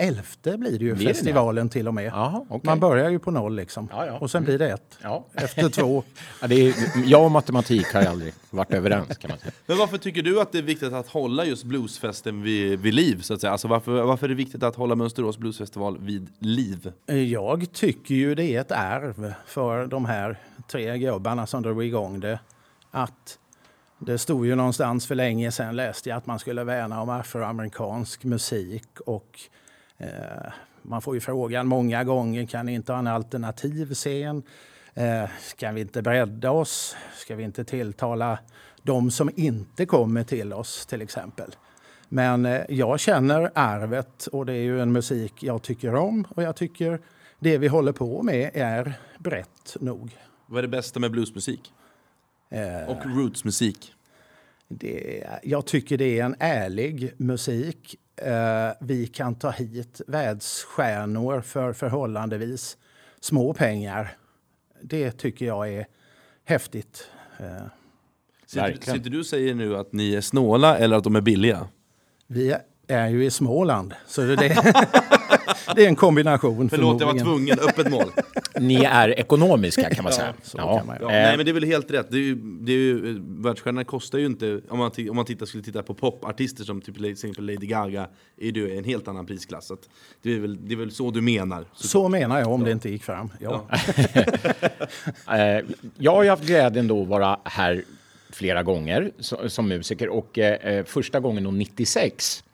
Elfte 0.00 0.58
blir 0.58 0.78
det 0.78 0.84
ju 0.84 0.94
Blir 0.94 1.06
det 1.06 1.14
festivalen 1.14 1.68
till 1.68 1.88
och 1.88 1.94
med. 1.94 2.04
Jaha, 2.04 2.44
okej. 2.48 2.60
Man 2.62 2.80
börjar 2.80 3.10
ju 3.10 3.18
på 3.18 3.30
noll 3.30 3.56
liksom. 3.56 3.88
Ja, 3.92 4.06
ja. 4.06 4.18
Och 4.18 4.30
sen 4.30 4.44
blir 4.44 4.58
det 4.58 4.70
ett. 4.70 4.98
Ja. 5.02 5.26
Efter 5.34 5.68
två. 5.68 6.02
Ja, 6.40 6.46
det 6.46 6.54
är, 6.54 6.74
jag 7.04 7.24
och 7.24 7.30
matematik 7.30 7.94
har 7.94 8.02
aldrig 8.02 8.32
varit 8.50 8.72
överens 8.74 9.18
kan 9.18 9.30
man 9.30 9.38
säga. 9.38 9.52
Men 9.66 9.78
varför 9.78 9.98
tycker 9.98 10.22
du 10.22 10.40
att 10.40 10.52
det 10.52 10.58
är 10.58 10.62
viktigt 10.62 10.92
att 10.92 11.08
hålla 11.08 11.44
just 11.44 11.64
bluesfesten 11.64 12.42
vid, 12.42 12.80
vid 12.80 12.94
liv? 12.94 13.20
Så 13.20 13.34
att 13.34 13.40
säga? 13.40 13.50
Alltså 13.52 13.68
varför, 13.68 14.02
varför 14.02 14.26
är 14.26 14.28
det 14.28 14.34
viktigt 14.34 14.62
att 14.62 14.76
hålla 14.76 14.94
Mönsterås 14.94 15.38
Bluesfestival 15.38 15.98
vid 16.00 16.28
liv? 16.38 16.92
Jag 17.06 17.72
tycker 17.72 18.14
ju 18.14 18.34
det 18.34 18.44
är 18.44 18.60
ett 18.60 18.72
arv 18.72 19.34
för 19.46 19.86
de 19.86 20.04
här 20.04 20.36
tre 20.70 20.98
gubbarna 20.98 21.46
som 21.46 21.62
drog 21.62 21.84
igång 21.84 22.20
det. 22.20 22.40
Att 22.90 23.38
Det 23.98 24.18
stod 24.18 24.46
ju 24.46 24.54
någonstans 24.54 25.06
för 25.06 25.14
länge 25.14 25.52
sedan 25.52 25.76
läste 25.76 26.08
jag 26.08 26.16
att 26.16 26.26
man 26.26 26.38
skulle 26.38 26.64
värna 26.64 27.02
om 27.02 27.08
afroamerikansk 27.08 28.24
musik 28.24 29.00
och 29.06 29.40
man 30.82 31.02
får 31.02 31.14
ju 31.14 31.20
frågan 31.20 31.66
många 31.66 32.04
gånger, 32.04 32.46
kan 32.46 32.66
ni 32.66 32.74
inte 32.74 32.92
ha 32.92 32.98
en 32.98 33.06
alternativ 33.06 33.94
scen? 33.94 34.42
Eh, 34.94 35.28
kan 35.56 35.74
vi 35.74 35.80
inte 35.80 36.02
bredda 36.02 36.50
oss? 36.50 36.96
Ska 37.14 37.36
vi 37.36 37.42
inte 37.44 37.64
tilltala 37.64 38.38
de 38.82 39.10
som 39.10 39.30
inte 39.36 39.86
kommer 39.86 40.22
till 40.24 40.52
oss 40.52 40.86
till 40.86 41.02
exempel? 41.02 41.56
Men 42.08 42.46
eh, 42.46 42.60
jag 42.68 43.00
känner 43.00 43.50
arvet 43.54 44.26
och 44.26 44.46
det 44.46 44.52
är 44.52 44.62
ju 44.62 44.80
en 44.80 44.92
musik 44.92 45.42
jag 45.42 45.62
tycker 45.62 45.94
om 45.94 46.24
och 46.28 46.42
jag 46.42 46.56
tycker 46.56 47.00
det 47.38 47.58
vi 47.58 47.68
håller 47.68 47.92
på 47.92 48.22
med 48.22 48.50
är 48.54 48.92
brett 49.18 49.76
nog. 49.80 50.16
Vad 50.46 50.58
är 50.58 50.62
det 50.62 50.68
bästa 50.68 51.00
med 51.00 51.10
bluesmusik? 51.10 51.72
Eh, 52.50 52.88
Och 52.88 53.06
rootsmusik? 53.06 53.94
Det, 54.70 55.24
jag 55.42 55.66
tycker 55.66 55.98
det 55.98 56.18
är 56.18 56.24
en 56.24 56.36
ärlig 56.38 57.12
musik. 57.16 57.96
Eh, 58.16 58.70
vi 58.80 59.06
kan 59.06 59.34
ta 59.34 59.50
hit 59.50 60.00
världsstjärnor 60.06 61.40
för 61.40 61.72
förhållandevis 61.72 62.76
små 63.20 63.54
pengar. 63.54 64.16
Det 64.82 65.10
tycker 65.10 65.46
jag 65.46 65.72
är 65.72 65.86
häftigt. 66.44 67.10
Eh, 67.38 67.46
Sitter, 68.46 68.92
sitter 68.92 69.10
du 69.10 69.18
och 69.18 69.26
säger 69.26 69.54
nu 69.54 69.76
att 69.76 69.92
ni 69.92 70.14
är 70.14 70.20
snåla 70.20 70.78
eller 70.78 70.96
att 70.96 71.04
de 71.04 71.16
är 71.16 71.20
billiga? 71.20 71.68
vi 72.26 72.54
är 72.86 73.08
ju 73.08 73.24
i 73.24 73.30
Småland, 73.30 73.94
så 74.06 74.20
det, 74.20 74.36
det 75.76 75.84
är 75.84 75.88
en 75.88 75.96
kombination. 75.96 76.68
Förlåt, 76.70 77.00
jag 77.00 77.06
var 77.06 77.18
tvungen. 77.18 77.58
Öppet 77.58 77.90
mål. 77.90 78.10
Ni 78.60 78.84
är 78.84 79.08
ekonomiska 79.18 79.94
kan 79.94 80.04
man 80.04 80.12
säga. 80.12 80.34
så 80.42 80.58
kan 80.58 80.86
man 80.86 80.96
Ja, 81.00 81.06
Eh, 81.06 81.12
nej, 81.12 81.36
men 81.36 81.46
det 81.46 81.50
är 81.50 81.52
väl 81.52 81.64
helt 81.64 81.90
rätt. 81.90 82.06
Det 82.10 82.16
är 82.16 82.20
ju, 82.22 82.34
det 82.34 82.72
är 82.72 82.76
ju, 82.76 83.10
eh, 83.10 83.16
världsstjärnorna 83.22 83.84
kostar 83.84 84.18
ju 84.18 84.26
inte... 84.26 84.60
Om 84.68 84.78
man, 84.78 84.90
om 85.10 85.16
man 85.16 85.24
tittar, 85.24 85.46
skulle 85.46 85.62
titta 85.64 85.82
på 85.82 85.94
popartister 85.94 86.64
som 86.64 86.80
typ 86.80 86.94
till 86.94 87.04
exempel 87.04 87.46
Lady 87.46 87.66
Gaga, 87.66 88.08
är 88.40 88.52
det 88.52 88.76
en 88.78 88.84
helt 88.84 89.08
annan 89.08 89.26
prisklass. 89.26 89.66
Så 89.66 89.74
att 89.74 89.88
det, 90.22 90.34
är 90.36 90.40
väl, 90.40 90.68
det 90.68 90.74
är 90.74 90.76
väl 90.78 90.90
så 90.90 91.10
du 91.10 91.20
menar? 91.20 91.64
Så, 91.74 91.88
Så 91.88 92.08
menar 92.08 92.38
jag 92.38 92.52
om 92.52 92.64
det 92.64 92.70
inte 92.72 92.90
gick 92.90 93.02
fram. 93.04 93.30
Ja. 93.40 93.68
Eh, 95.32 95.64
jag 95.98 96.12
har 96.14 96.22
ju 96.22 96.30
haft 96.30 96.44
glädjen 96.46 96.88
då 96.88 97.02
att 97.02 97.08
vara 97.08 97.38
här 97.44 97.84
flera 98.32 98.62
gånger 98.62 99.10
so- 99.18 99.48
som 99.48 99.68
musiker 99.68 100.08
och 100.08 100.38
eh, 100.38 100.74
eh, 100.74 100.84
första 100.84 101.20
gången 101.20 101.44
då 101.44 101.50
96. 101.50 102.44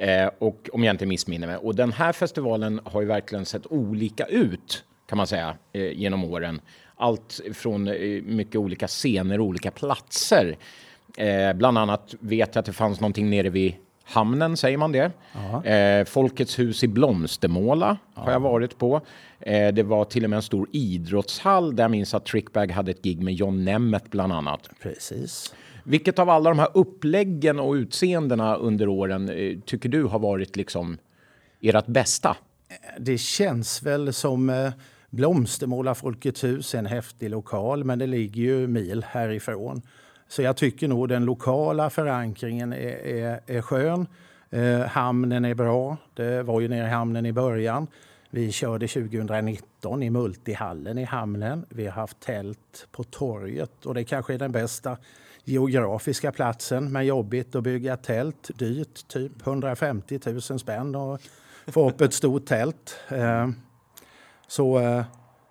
Eh, 0.00 0.30
och 0.38 0.68
om 0.72 0.84
jag 0.84 0.94
inte 0.94 1.06
missminner 1.06 1.46
mig. 1.46 1.56
Och 1.56 1.74
den 1.74 1.92
här 1.92 2.12
festivalen 2.12 2.80
har 2.84 3.00
ju 3.00 3.06
verkligen 3.06 3.44
sett 3.44 3.66
olika 3.66 4.24
ut 4.24 4.84
kan 5.06 5.16
man 5.16 5.26
säga 5.26 5.56
eh, 5.72 5.92
genom 5.92 6.24
åren. 6.24 6.60
Allt 6.96 7.40
från 7.54 7.88
eh, 7.88 8.22
mycket 8.22 8.56
olika 8.56 8.86
scener 8.86 9.40
och 9.40 9.46
olika 9.46 9.70
platser. 9.70 10.56
Eh, 11.16 11.52
bland 11.52 11.78
annat 11.78 12.14
vet 12.20 12.54
jag 12.54 12.60
att 12.60 12.66
det 12.66 12.72
fanns 12.72 13.00
någonting 13.00 13.30
nere 13.30 13.50
vid 13.50 13.74
hamnen, 14.04 14.56
säger 14.56 14.78
man 14.78 14.92
det? 14.92 15.10
Eh, 15.70 16.04
Folkets 16.04 16.58
hus 16.58 16.84
i 16.84 16.88
Blomstermåla 16.88 17.96
har 18.14 18.32
jag 18.32 18.40
varit 18.40 18.78
på. 18.78 19.00
Det 19.72 19.82
var 19.82 20.04
till 20.04 20.24
och 20.24 20.30
med 20.30 20.36
en 20.36 20.42
stor 20.42 20.68
idrottshall 20.72 21.76
där 21.76 21.84
jag 21.84 21.90
minns 21.90 22.14
att 22.14 22.26
Trickbag 22.26 22.72
hade 22.72 22.90
ett 22.90 23.02
gig 23.02 23.22
med 23.22 23.34
John 23.34 23.64
Nemeth 23.64 24.06
bland 24.10 24.32
annat. 24.32 24.70
Precis. 24.82 25.54
Vilket 25.84 26.18
av 26.18 26.30
alla 26.30 26.50
de 26.50 26.58
här 26.58 26.68
uppläggen 26.74 27.60
och 27.60 27.72
utseendena 27.72 28.56
under 28.56 28.88
åren 28.88 29.28
eh, 29.28 29.58
tycker 29.64 29.88
du 29.88 30.04
har 30.04 30.18
varit 30.18 30.56
liksom 30.56 30.98
ert 31.60 31.86
bästa? 31.86 32.36
Det 32.98 33.18
känns 33.18 33.82
väl 33.82 34.12
som 34.12 34.50
eh, 34.50 34.70
Blomstermåla 35.10 35.94
Folkets 35.94 36.44
hus, 36.44 36.74
en 36.74 36.86
häftig 36.86 37.30
lokal, 37.30 37.84
men 37.84 37.98
det 37.98 38.06
ligger 38.06 38.42
ju 38.42 38.66
mil 38.66 39.04
härifrån. 39.08 39.82
Så 40.28 40.42
jag 40.42 40.56
tycker 40.56 40.88
nog 40.88 41.08
den 41.08 41.24
lokala 41.24 41.90
förankringen 41.90 42.72
är, 42.72 43.06
är, 43.06 43.40
är 43.46 43.62
skön. 43.62 44.06
Eh, 44.50 44.80
hamnen 44.80 45.44
är 45.44 45.54
bra. 45.54 45.96
Det 46.14 46.42
var 46.42 46.60
ju 46.60 46.68
nere 46.68 46.86
i 46.86 46.90
hamnen 46.90 47.26
i 47.26 47.32
början. 47.32 47.86
Vi 48.30 48.52
körde 48.52 48.88
2019 48.88 50.02
i 50.02 50.10
Multihallen 50.10 50.98
i 50.98 51.04
hamnen. 51.04 51.66
Vi 51.68 51.84
har 51.84 51.92
haft 51.92 52.20
tält 52.20 52.86
på 52.90 53.04
torget 53.04 53.86
och 53.86 53.94
det 53.94 54.04
kanske 54.04 54.34
är 54.34 54.38
den 54.38 54.52
bästa 54.52 54.96
geografiska 55.44 56.32
platsen. 56.32 56.92
Men 56.92 57.06
jobbigt 57.06 57.54
att 57.54 57.62
bygga 57.62 57.96
tält, 57.96 58.50
dyrt, 58.54 59.08
typ 59.08 59.46
150 59.46 60.20
000 60.26 60.40
spänn 60.40 60.94
och 60.94 61.20
få 61.66 61.88
upp 61.88 62.00
ett 62.00 62.14
stort 62.14 62.46
tält. 62.46 62.96
Eh, 63.08 63.48
så 64.48 64.78
eh, 64.78 65.04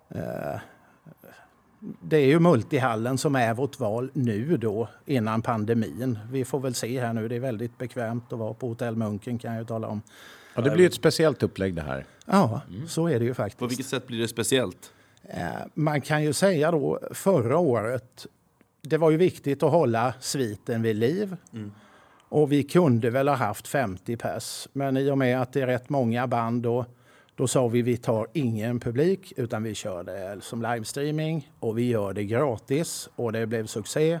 eh, 0.08 0.60
det 2.02 2.16
är 2.16 2.26
ju 2.26 2.40
Multihallen 2.40 3.18
som 3.18 3.36
är 3.36 3.54
vårt 3.54 3.80
val 3.80 4.10
nu 4.12 4.56
då 4.56 4.88
innan 5.06 5.42
pandemin. 5.42 6.18
Vi 6.30 6.44
får 6.44 6.60
väl 6.60 6.74
se 6.74 7.00
här 7.00 7.12
nu. 7.12 7.28
Det 7.28 7.36
är 7.36 7.40
väldigt 7.40 7.78
bekvämt 7.78 8.32
att 8.32 8.38
vara 8.38 8.54
på 8.54 8.68
Hotell 8.68 8.96
Munken 8.96 9.38
kan 9.38 9.52
jag 9.52 9.60
ju 9.60 9.66
tala 9.66 9.88
om. 9.88 10.02
Ja, 10.54 10.62
det 10.62 10.70
blir 10.70 10.86
ett 10.86 10.94
speciellt 10.94 11.42
upplägg 11.42 11.74
det 11.74 11.82
här. 11.82 12.04
Ja, 12.26 12.60
så 12.88 13.08
är 13.08 13.18
det 13.18 13.24
ju 13.24 13.34
faktiskt. 13.34 13.58
på 13.58 13.66
vilket 13.66 13.86
sätt 13.86 14.06
blir 14.06 14.18
det 14.18 14.28
speciellt? 14.28 14.92
Man 15.74 16.00
kan 16.00 16.22
ju 16.22 16.32
säga 16.32 16.70
då 16.70 17.00
förra 17.10 17.58
året, 17.58 18.26
det 18.82 18.96
var 18.96 19.10
ju 19.10 19.16
viktigt 19.16 19.62
att 19.62 19.70
hålla 19.70 20.14
sviten 20.20 20.82
vid 20.82 20.96
liv. 20.96 21.36
Och 22.28 22.52
vi 22.52 22.62
kunde 22.62 23.10
väl 23.10 23.28
ha 23.28 23.34
haft 23.34 23.68
50 23.68 24.16
pers. 24.16 24.68
Men 24.72 24.96
i 24.96 25.10
och 25.10 25.18
med 25.18 25.42
att 25.42 25.52
det 25.52 25.60
är 25.60 25.66
rätt 25.66 25.88
många 25.88 26.26
band 26.26 26.62
då, 26.62 26.86
då 27.34 27.46
sa 27.46 27.68
vi 27.68 27.82
vi 27.82 27.96
tar 27.96 28.26
ingen 28.32 28.80
publik 28.80 29.32
utan 29.36 29.62
vi 29.62 29.74
kör 29.74 30.02
det 30.02 30.38
som 30.40 30.62
livestreaming 30.62 31.50
och 31.60 31.78
vi 31.78 31.88
gör 31.88 32.12
det 32.12 32.24
gratis 32.24 33.08
och 33.16 33.32
det 33.32 33.46
blev 33.46 33.66
succé. 33.66 34.18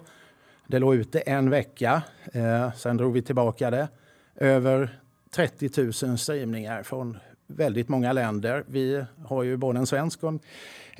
Det 0.66 0.78
låg 0.78 0.94
ute 0.94 1.20
en 1.20 1.50
vecka, 1.50 2.02
eh, 2.32 2.72
sen 2.72 2.96
drog 2.96 3.12
vi 3.12 3.22
tillbaka 3.22 3.70
det. 3.70 3.88
Över 4.36 5.00
30 5.30 6.06
000 6.06 6.18
streamningar 6.18 6.82
från 6.82 7.18
väldigt 7.46 7.88
många 7.88 8.12
länder. 8.12 8.64
Vi 8.66 9.04
har 9.24 9.42
ju 9.42 9.56
både 9.56 9.78
en 9.78 9.86
svensk 9.86 10.22
och 10.22 10.28
en 10.28 10.40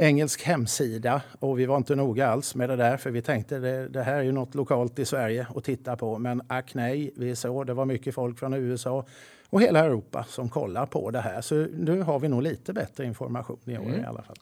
engelsk 0.01 0.43
hemsida 0.43 1.23
och 1.39 1.59
vi 1.59 1.67
var 1.67 1.77
inte 1.77 1.95
noga 1.95 2.29
alls 2.29 2.55
med 2.55 2.69
det 2.69 2.77
där 2.77 2.97
för 2.97 3.11
vi 3.11 3.23
tänkte 3.23 3.59
det, 3.59 3.89
det 3.89 4.03
här 4.03 4.15
är 4.15 4.23
ju 4.23 4.33
något 4.33 4.55
lokalt 4.55 4.99
i 4.99 5.05
Sverige 5.05 5.47
att 5.57 5.65
titta 5.65 5.97
på. 5.97 6.19
Men 6.19 6.43
ack 6.47 6.75
nej, 6.75 7.13
vi 7.17 7.37
såg 7.37 7.67
det 7.67 7.75
var 7.75 7.85
mycket 7.85 8.15
folk 8.15 8.39
från 8.39 8.55
USA 8.55 9.07
och 9.51 9.63
hela 9.63 9.81
Europa 9.81 10.25
som 10.29 10.49
kollar 10.49 10.87
på 10.87 11.11
det 11.11 11.21
här. 11.21 11.41
Så 11.41 11.55
nu 11.55 12.03
har 12.03 12.21
vi 12.21 12.29
nog 12.29 12.43
lite 12.43 12.73
bättre 12.73 13.05
information 13.05 13.59
i 13.65 13.79
år 13.79 13.95
i 14.03 14.05
alla 14.05 14.23
fall. 14.23 14.37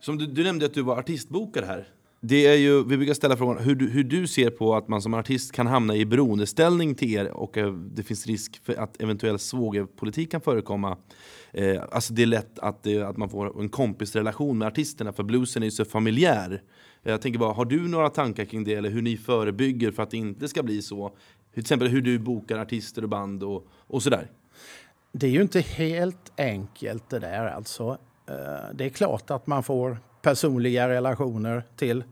Som 0.00 0.18
du, 0.18 0.26
du 0.26 0.44
nämnde 0.44 0.66
att 0.66 0.74
du 0.74 0.82
var 0.82 0.98
artistbokare 0.98 1.64
här. 1.64 1.88
Det 2.20 2.46
är 2.46 2.54
ju, 2.54 2.84
vi 2.84 2.96
brukar 2.96 3.14
ställa 3.14 3.36
frågan 3.36 3.64
hur 3.64 3.74
du, 3.74 3.90
hur 3.90 4.04
du 4.04 4.26
ser 4.26 4.50
på 4.50 4.74
att 4.74 4.88
man 4.88 5.02
som 5.02 5.14
artist 5.14 5.52
kan 5.52 5.66
hamna 5.66 5.94
i 5.94 6.06
beroendeställning 6.06 6.94
till 6.94 7.14
er 7.14 7.30
och 7.30 7.58
eh, 7.58 7.72
det 7.72 8.02
finns 8.02 8.26
risk 8.26 8.64
för 8.64 8.74
att 8.74 9.02
eventuell 9.02 9.38
svågerpolitik 9.38 10.30
kan 10.30 10.40
förekomma. 10.40 10.96
Eh, 11.52 11.82
alltså 11.92 12.14
det 12.14 12.22
är 12.22 12.26
lätt 12.26 12.58
att, 12.58 12.86
eh, 12.86 13.08
att 13.08 13.16
man 13.16 13.28
får 13.28 13.60
en 13.60 13.68
kompisrelation 13.68 14.58
med 14.58 14.68
artisterna 14.68 15.12
för 15.12 15.22
bluesen 15.22 15.62
är 15.62 15.66
ju 15.66 15.70
så 15.70 15.84
familjär. 15.84 16.62
Eh, 17.02 17.10
jag 17.10 17.22
tänker 17.22 17.38
bara, 17.38 17.52
har 17.52 17.64
du 17.64 17.88
några 17.88 18.10
tankar 18.10 18.44
kring 18.44 18.64
det 18.64 18.74
eller 18.74 18.90
hur 18.90 19.02
ni 19.02 19.16
förebygger 19.16 19.90
för 19.90 20.02
att 20.02 20.10
det 20.10 20.16
inte 20.16 20.48
ska 20.48 20.62
bli 20.62 20.82
så? 20.82 21.16
Till 21.54 21.60
exempel 21.60 21.88
hur 21.88 22.02
du 22.02 22.18
bokar 22.18 22.58
artister 22.58 23.02
och 23.02 23.08
band 23.08 23.42
och, 23.42 23.66
och 23.86 24.02
sådär. 24.02 24.30
Det 25.12 25.26
är 25.26 25.30
ju 25.30 25.42
inte 25.42 25.60
helt 25.60 26.32
enkelt 26.36 27.10
det 27.10 27.18
där 27.18 27.46
alltså. 27.46 27.98
Det 28.74 28.84
är 28.84 28.88
klart 28.88 29.30
att 29.30 29.46
man 29.46 29.62
får 29.62 29.98
personliga 30.26 30.88
relationer 30.88 31.62
till 31.76 32.04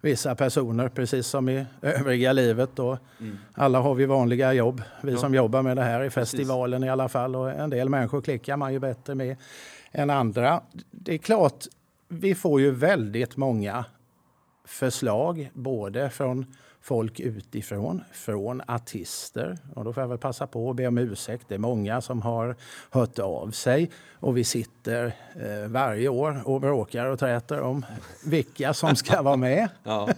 vissa 0.00 0.34
personer, 0.34 0.88
precis 0.88 1.26
som 1.26 1.48
i 1.48 1.66
övriga 1.82 2.32
livet. 2.32 2.78
Och 2.78 2.98
Alla 3.54 3.80
har 3.80 3.94
vi 3.94 4.06
vanliga 4.06 4.52
jobb, 4.52 4.82
vi 5.02 5.16
som 5.16 5.34
jobbar 5.34 5.62
med 5.62 5.76
det 5.76 5.82
här 5.82 6.04
i 6.04 6.10
festivalen 6.10 6.84
i 6.84 6.90
alla 6.90 7.08
fall. 7.08 7.36
Och 7.36 7.50
en 7.50 7.70
del 7.70 7.88
människor 7.88 8.20
klickar 8.20 8.56
man 8.56 8.72
ju 8.72 8.78
bättre 8.78 9.14
med 9.14 9.36
än 9.92 10.10
andra. 10.10 10.60
Det 10.90 11.14
är 11.14 11.18
klart, 11.18 11.64
vi 12.08 12.34
får 12.34 12.60
ju 12.60 12.70
väldigt 12.70 13.36
många 13.36 13.84
förslag, 14.64 15.50
både 15.54 16.10
från 16.10 16.46
folk 16.88 17.20
utifrån, 17.20 18.04
från 18.12 18.62
artister. 18.66 19.58
Och 19.74 19.84
då 19.84 19.92
får 19.92 20.02
jag 20.02 20.08
väl 20.08 20.18
passa 20.18 20.46
på 20.46 20.70
att 20.70 20.76
be 20.76 20.86
om 20.86 20.98
ursäkt. 20.98 21.44
Det 21.48 21.54
är 21.54 21.58
många 21.58 22.00
som 22.00 22.22
har 22.22 22.56
hört 22.90 23.18
av 23.18 23.50
sig 23.50 23.90
och 24.12 24.36
vi 24.36 24.44
sitter 24.44 25.06
eh, 25.34 25.68
varje 25.68 26.08
år 26.08 26.42
och 26.44 26.60
bråkar 26.60 27.06
och 27.06 27.18
träter 27.18 27.60
om 27.60 27.86
vilka 28.24 28.74
som 28.74 28.96
ska 28.96 29.22
vara 29.22 29.36
med. 29.36 29.68
Ja. 29.84 30.08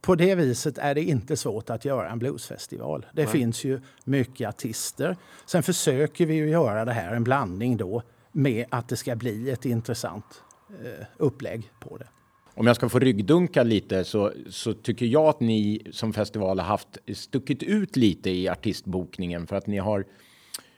På 0.00 0.14
det 0.14 0.34
viset 0.34 0.78
är 0.78 0.94
det 0.94 1.02
inte 1.02 1.36
svårt 1.36 1.70
att 1.70 1.84
göra 1.84 2.10
en 2.10 2.18
bluesfestival. 2.18 3.06
Det 3.12 3.26
finns 3.26 3.64
ju 3.64 3.80
mycket 4.04 4.48
artister. 4.48 5.16
Sen 5.46 5.62
försöker 5.62 6.26
vi 6.26 6.34
ju 6.34 6.50
göra 6.50 6.84
det 6.84 6.92
här, 6.92 7.12
en 7.12 7.24
blandning 7.24 7.76
då, 7.76 8.02
med 8.32 8.66
att 8.70 8.88
det 8.88 8.96
ska 8.96 9.16
bli 9.16 9.50
ett 9.50 9.64
intressant 9.64 10.42
eh, 10.84 11.06
upplägg 11.16 11.70
på 11.80 11.96
det. 11.96 12.06
Om 12.54 12.66
jag 12.66 12.76
ska 12.76 12.88
få 12.88 12.98
ryggdunka 12.98 13.62
lite 13.62 14.04
så, 14.04 14.32
så 14.50 14.74
tycker 14.74 15.06
jag 15.06 15.24
att 15.24 15.40
ni 15.40 15.82
som 15.90 16.12
festival 16.12 16.58
har 16.58 16.66
haft 16.66 16.98
stuckit 17.14 17.62
ut 17.62 17.96
lite 17.96 18.30
i 18.30 18.48
artistbokningen 18.48 19.46
för 19.46 19.56
att 19.56 19.66
ni 19.66 19.78
har 19.78 20.04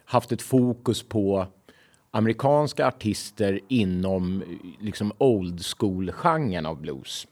haft 0.04 0.32
ett 0.32 0.42
fokus 0.42 1.02
på 1.02 1.46
amerikanska 2.10 2.86
artister 2.86 3.60
inom 3.68 4.44
liksom 4.80 5.12
old 5.18 5.60
school-genren 5.64 6.66
av 6.66 6.80
blues. 6.80 7.26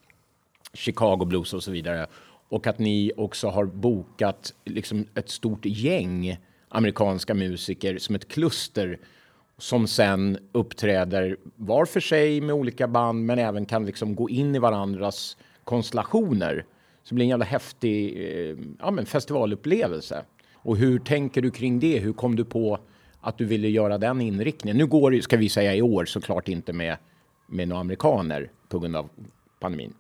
Chicago 0.75 1.25
blues 1.25 1.55
och 1.55 1.63
så 1.63 1.71
vidare. 1.71 2.07
och 2.49 2.67
att 2.67 2.79
ni 2.79 3.13
också 3.17 3.49
har 3.49 3.65
bokat 3.65 4.55
liksom 4.65 5.07
ett 5.15 5.31
stort 5.31 5.65
gäng 5.65 6.37
amerikanska 6.69 7.35
musiker 7.35 7.99
som 7.99 8.15
ett 8.15 8.29
kluster 8.29 8.99
som 9.61 9.87
sen 9.87 10.39
uppträder 10.53 11.37
var 11.57 11.85
för 11.85 12.01
sig 12.01 12.41
med 12.41 12.55
olika 12.55 12.89
band 12.89 13.27
men 13.27 13.39
även 13.39 13.67
kan 13.67 13.87
liksom 13.87 14.15
gå 14.15 14.31
in 14.31 14.55
i 14.55 14.59
varandras 14.59 15.37
konstellationer. 15.65 16.65
Så 17.03 17.09
det 17.09 17.15
blir 17.15 17.25
en 17.25 17.29
jävla 17.29 17.45
häftig 17.45 18.17
eh, 18.17 18.57
ja, 18.81 18.91
men 18.91 19.07
festivalupplevelse. 19.07 20.25
Och 20.55 20.77
hur 20.77 20.99
tänker 20.99 21.43
du 21.43 21.51
kring 21.51 21.81
det? 21.81 21.99
Hur 21.99 22.13
kom 22.13 22.37
du 22.37 22.45
på 22.45 22.79
att 23.21 23.39
du 23.39 23.45
ville 23.45 23.69
göra 23.69 23.99
den 23.99 24.21
inriktningen? 24.21 24.77
Nu 24.77 24.87
går 24.87 25.11
det, 25.11 25.23
ska 25.23 25.37
vi 25.37 25.49
säga 25.49 25.75
i 25.75 25.83
år, 25.83 26.05
såklart 26.05 26.49
inte 26.49 26.73
med, 26.73 26.97
med 27.47 27.69
några 27.69 27.81
amerikaner 27.81 28.51
på 28.69 28.79
grund 28.79 28.97
av 28.97 29.09
pandemin. 29.61 29.95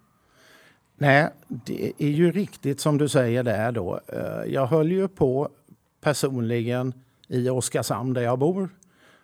Nej, 0.99 1.29
det 1.49 1.93
är 1.99 2.09
ju 2.09 2.33
riktigt 2.33 2.81
som 2.81 2.99
du 2.99 3.09
säger 3.09 3.43
där 3.43 3.73
då. 3.73 4.01
Eh, 4.07 4.53
jag 4.53 4.67
höll 4.67 4.93
ju 4.93 5.09
på 5.09 5.49
personligen 6.01 6.95
i 7.29 7.51
Oskarshamn 7.51 8.15
där 8.15 8.23
jag 8.23 8.39
bor 8.39 8.69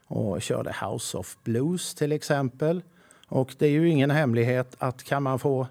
och 0.07 0.43
körde 0.43 0.75
House 0.83 1.19
of 1.19 1.37
Blues 1.45 1.95
till 1.95 2.13
exempel. 2.13 2.83
Och 3.29 3.55
det 3.59 3.67
är 3.67 3.71
ju 3.71 3.89
ingen 3.89 4.11
hemlighet 4.11 4.77
att 4.79 5.03
kan 5.03 5.23
man 5.23 5.39
få 5.39 5.67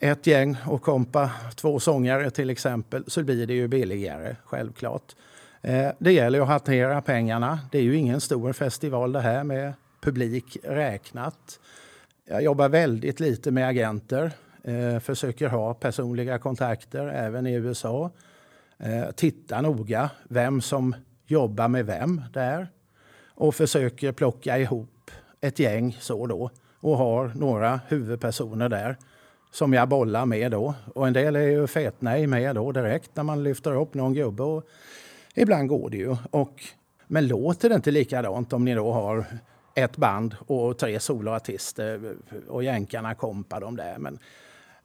ett 0.00 0.26
gäng 0.26 0.56
och 0.66 0.82
kompa 0.82 1.30
två 1.54 1.80
sångare 1.80 2.30
till 2.30 2.50
exempel 2.50 3.04
så 3.06 3.22
blir 3.22 3.46
det 3.46 3.54
ju 3.54 3.68
billigare, 3.68 4.36
självklart. 4.44 5.14
Eh, 5.62 5.88
det 5.98 6.12
gäller 6.12 6.40
att 6.40 6.48
hantera 6.48 7.02
pengarna. 7.02 7.58
Det 7.72 7.78
är 7.78 7.82
ju 7.82 7.96
ingen 7.96 8.20
stor 8.20 8.52
festival 8.52 9.12
det 9.12 9.20
här 9.20 9.44
med 9.44 9.72
publik 10.00 10.56
räknat. 10.62 11.60
Jag 12.24 12.42
jobbar 12.42 12.68
väldigt 12.68 13.20
lite 13.20 13.50
med 13.50 13.68
agenter. 13.68 14.32
Eh, 14.64 14.98
försöker 14.98 15.48
ha 15.48 15.74
personliga 15.74 16.38
kontakter 16.38 17.06
även 17.06 17.46
i 17.46 17.52
USA. 17.52 18.10
Eh, 18.78 19.10
titta 19.10 19.60
noga 19.60 20.10
vem 20.28 20.60
som 20.60 20.94
jobbar 21.26 21.68
med 21.68 21.86
vem 21.86 22.22
där 22.32 22.68
och 23.38 23.54
försöker 23.54 24.12
plocka 24.12 24.58
ihop 24.58 25.10
ett 25.40 25.58
gäng 25.58 25.96
så 26.00 26.26
då 26.26 26.50
och 26.80 26.96
har 26.96 27.32
några 27.34 27.80
huvudpersoner 27.88 28.68
där 28.68 28.96
som 29.50 29.72
jag 29.72 29.88
bollar 29.88 30.26
med 30.26 30.50
då. 30.50 30.74
Och 30.94 31.06
en 31.06 31.12
del 31.12 31.36
är 31.36 31.40
ju 31.40 31.66
fetnej 31.66 32.26
med 32.26 32.54
då 32.54 32.72
direkt 32.72 33.10
när 33.14 33.22
man 33.22 33.42
lyfter 33.42 33.74
upp 33.74 33.94
någon 33.94 34.14
gubbe. 34.14 34.42
Och 34.42 34.64
ibland 35.34 35.68
går 35.68 35.90
det 35.90 35.96
ju. 35.96 36.16
Och, 36.30 36.64
men 37.06 37.28
låter 37.28 37.68
det 37.68 37.74
inte 37.74 37.90
likadant 37.90 38.52
om 38.52 38.64
ni 38.64 38.74
då 38.74 38.92
har 38.92 39.24
ett 39.74 39.96
band 39.96 40.36
och 40.46 40.78
tre 40.78 41.00
soloartister 41.00 42.14
och 42.48 42.64
jänkarna 42.64 43.14
kompar 43.14 43.60
de 43.60 43.76
där. 43.76 43.98
Men 43.98 44.18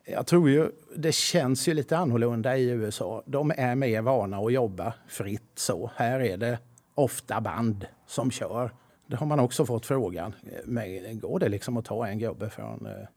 jag 0.06 0.28
tror 0.28 0.50
ju 0.50 0.70
det 0.96 1.12
känns 1.12 1.68
ju 1.68 1.74
lite 1.74 1.98
annorlunda 1.98 2.58
i 2.58 2.70
USA. 2.70 3.24
De 3.26 3.52
är 3.58 3.76
mer 3.76 4.02
vana 4.02 4.38
att 4.38 4.54
jobba 4.54 4.94
fritt 5.08 5.52
så. 5.56 5.92
Här 5.96 6.20
är 6.20 6.38
det 6.38 6.60
ofta 6.96 7.42
band 7.42 7.86
som 8.14 8.32
kör. 8.32 8.72
Det 9.08 9.16
har 9.16 9.26
man 9.26 9.40
också 9.40 9.66
fått 9.66 9.86
frågan. 9.86 10.36
Eh, 10.44 10.60
men 10.66 11.20
går 11.20 11.40
det 11.40 11.50
liksom 11.50 11.78
att 11.78 11.86
ta 11.86 12.08
en 12.08 12.20
gubbe 12.20 12.50
från 12.50 12.86
eh, 12.86 13.08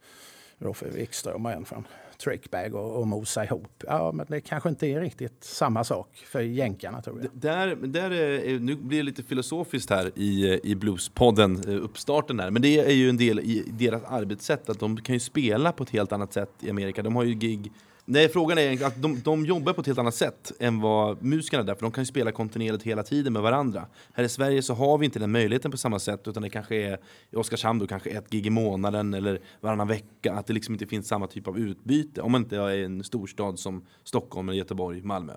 Roffe 0.58 0.88
Wikström 0.90 1.46
och 1.46 1.52
en 1.52 1.64
från 1.64 1.86
Trickbag 2.18 2.74
och, 2.74 3.00
och 3.00 3.06
mosa 3.06 3.44
ihop. 3.44 3.84
Ja, 3.86 4.12
men 4.12 4.26
det 4.28 4.40
kanske 4.40 4.68
inte 4.68 4.86
är 4.86 5.00
riktigt 5.00 5.44
samma 5.44 5.84
sak 5.84 6.24
för 6.26 6.40
jänkarna 6.40 7.02
tror 7.02 7.20
jag. 7.20 7.30
Där, 7.32 7.76
där 7.76 8.10
är, 8.10 8.58
nu 8.58 8.76
blir 8.76 8.98
det 8.98 9.02
lite 9.02 9.22
filosofiskt 9.22 9.90
här 9.90 10.10
i, 10.14 10.54
eh, 10.54 10.60
i 10.62 10.74
Bluespodden, 10.74 11.62
eh, 11.68 11.84
uppstarten 11.84 12.36
där. 12.36 12.50
Men 12.50 12.62
det 12.62 12.78
är 12.78 12.94
ju 12.94 13.08
en 13.08 13.16
del 13.16 13.40
i 13.40 13.64
deras 13.78 14.02
arbetssätt, 14.04 14.68
att 14.68 14.78
de 14.78 14.96
kan 14.96 15.14
ju 15.14 15.20
spela 15.20 15.72
på 15.72 15.82
ett 15.82 15.90
helt 15.90 16.12
annat 16.12 16.32
sätt 16.32 16.50
i 16.60 16.70
Amerika. 16.70 17.02
De 17.02 17.16
har 17.16 17.24
ju 17.24 17.34
gig 17.34 17.72
Nej, 18.08 18.28
frågan 18.28 18.58
är 18.58 18.84
att 18.84 19.02
de, 19.02 19.20
de 19.20 19.46
jobbar 19.46 19.72
på 19.72 19.80
ett 19.80 19.86
helt 19.86 19.98
annat 19.98 20.14
sätt 20.14 20.52
än 20.60 20.80
vad 20.80 21.22
musikerna 21.22 21.62
där, 21.62 21.74
för 21.74 21.82
de 21.82 21.92
kan 21.92 22.02
ju 22.02 22.06
spela 22.06 22.32
kontinuerligt 22.32 22.84
hela 22.84 23.02
tiden 23.02 23.32
med 23.32 23.42
varandra. 23.42 23.86
Här 24.12 24.24
i 24.24 24.28
Sverige 24.28 24.62
så 24.62 24.74
har 24.74 24.98
vi 24.98 25.04
inte 25.04 25.18
den 25.18 25.32
möjligheten 25.32 25.70
på 25.70 25.76
samma 25.76 25.98
sätt, 25.98 26.28
utan 26.28 26.42
det 26.42 26.50
kanske 26.50 26.76
är 26.76 26.98
i 27.30 27.36
Oskarshamn 27.36 27.78
då 27.78 27.86
kanske 27.86 28.10
ett 28.10 28.30
gig 28.30 28.46
i 28.46 28.50
månaden 28.50 29.14
eller 29.14 29.40
varannan 29.60 29.88
vecka, 29.88 30.32
att 30.32 30.46
det 30.46 30.52
liksom 30.52 30.74
inte 30.74 30.86
finns 30.86 31.08
samma 31.08 31.26
typ 31.26 31.48
av 31.48 31.58
utbyte, 31.58 32.22
om 32.22 32.32
man 32.32 32.42
inte 32.42 32.56
är 32.56 32.70
i 32.70 32.84
en 32.84 33.04
storstad 33.04 33.58
som 33.58 33.86
Stockholm, 34.04 34.48
eller 34.48 34.58
Göteborg, 34.58 35.02
Malmö. 35.02 35.32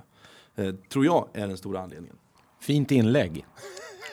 Eh, 0.56 0.76
tror 0.92 1.06
jag 1.06 1.28
är 1.34 1.48
den 1.48 1.58
stora 1.58 1.80
anledningen. 1.80 2.16
Fint 2.62 2.92
inlägg. 2.92 3.46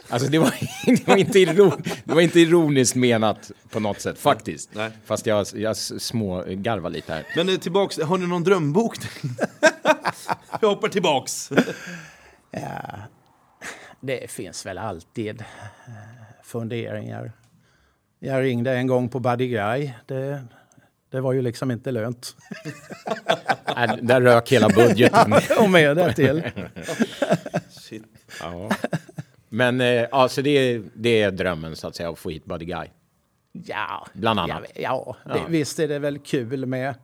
Alltså 0.08 0.28
det 0.28 0.38
var, 0.38 0.54
det 0.86 1.08
var, 1.08 1.16
inte, 1.16 1.38
iro, 1.38 1.72
det 2.04 2.14
var 2.14 2.20
inte 2.20 2.40
ironiskt 2.40 2.96
menat 2.96 3.50
på 3.70 3.80
något 3.80 4.00
sätt 4.00 4.18
faktiskt. 4.18 4.70
Nej. 4.74 4.90
Fast 5.04 5.26
jag, 5.26 5.46
jag 5.54 5.76
små 5.76 6.44
garvar 6.46 6.90
lite 6.90 7.12
här. 7.12 7.26
Men 7.36 7.48
eh, 7.48 7.56
tillbaks, 7.56 7.98
har 7.98 8.18
ni 8.18 8.26
någon 8.26 8.44
drömbok? 8.44 8.96
jag 10.60 10.68
hoppar 10.68 10.88
tillbaks. 10.88 11.50
Ja, 12.50 12.98
det 14.00 14.30
finns 14.30 14.66
väl 14.66 14.78
alltid 14.78 15.40
eh, 15.40 15.94
funderingar. 16.44 17.32
Jag 18.18 18.42
ringde 18.42 18.72
en 18.72 18.86
gång 18.86 19.08
på 19.08 19.20
Buddy 19.20 19.48
Guy. 19.48 19.92
Det, 20.06 20.44
det 21.10 21.20
var 21.20 21.32
ju 21.32 21.42
liksom 21.42 21.70
inte 21.70 21.90
lönt. 21.90 22.36
Nej, 23.76 23.98
där 24.02 24.20
rök 24.20 24.52
hela 24.52 24.68
budgeten. 24.68 25.34
Och 25.58 25.70
med 25.70 25.96
det 25.96 26.12
till. 26.12 26.42
Shit. 27.70 28.04
Ja. 28.40 28.70
Men 29.48 29.80
eh, 29.80 30.06
alltså 30.12 30.42
det, 30.42 30.50
är, 30.50 30.82
det 30.94 31.22
är 31.22 31.30
drömmen 31.30 31.76
så 31.76 31.88
att 31.88 31.96
säga, 31.96 32.10
att 32.10 32.18
få 32.18 32.30
hit 32.30 32.44
Buddy 32.44 32.64
Guy. 32.64 32.86
Ja, 33.52 34.06
Bland 34.12 34.40
annat. 34.40 34.62
Ja, 34.74 35.16
ja, 35.24 35.32
det, 35.34 35.38
Ja. 35.38 35.44
visst 35.48 35.78
är 35.78 35.88
det 35.88 35.98
väl 35.98 36.18
kul 36.18 36.66
med... 36.66 36.94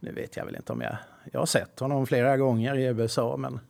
Nu 0.00 0.12
vet 0.12 0.36
jag 0.36 0.44
väl 0.44 0.56
inte 0.56 0.72
om 0.72 0.80
jag... 0.80 0.96
Jag 1.32 1.40
har 1.40 1.46
sett 1.46 1.80
honom 1.80 2.06
flera 2.06 2.36
gånger 2.36 2.74
i 2.78 2.84
USA, 2.84 3.36
men 3.36 3.60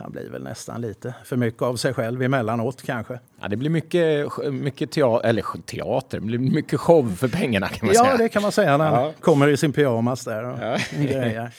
han 0.00 0.12
blir 0.12 0.30
väl 0.30 0.42
nästan 0.42 0.80
lite 0.80 1.14
för 1.24 1.36
mycket 1.36 1.62
av 1.62 1.76
sig 1.76 1.94
själv 1.94 2.22
emellanåt 2.22 2.82
kanske. 2.82 3.20
Ja, 3.40 3.48
det 3.48 3.56
blir 3.56 3.70
mycket, 3.70 4.28
mycket 4.52 4.90
teater, 4.90 5.28
eller 5.28 5.42
teater, 5.66 6.20
det 6.20 6.26
blir 6.26 6.38
mycket 6.38 6.80
show 6.80 7.14
för 7.16 7.28
pengarna 7.28 7.68
kan 7.68 7.86
man 7.86 7.94
Ja, 7.94 8.04
säga. 8.04 8.16
det 8.16 8.28
kan 8.28 8.42
man 8.42 8.52
säga 8.52 8.76
när 8.76 8.90
han 8.90 9.04
Ja. 9.04 9.12
kommer 9.20 9.48
i 9.48 9.56
sin 9.56 9.72
pyjamas 9.72 10.24
där 10.24 10.44
och 10.44 10.58
Ja. 10.62 10.76
grejer. 10.96 11.50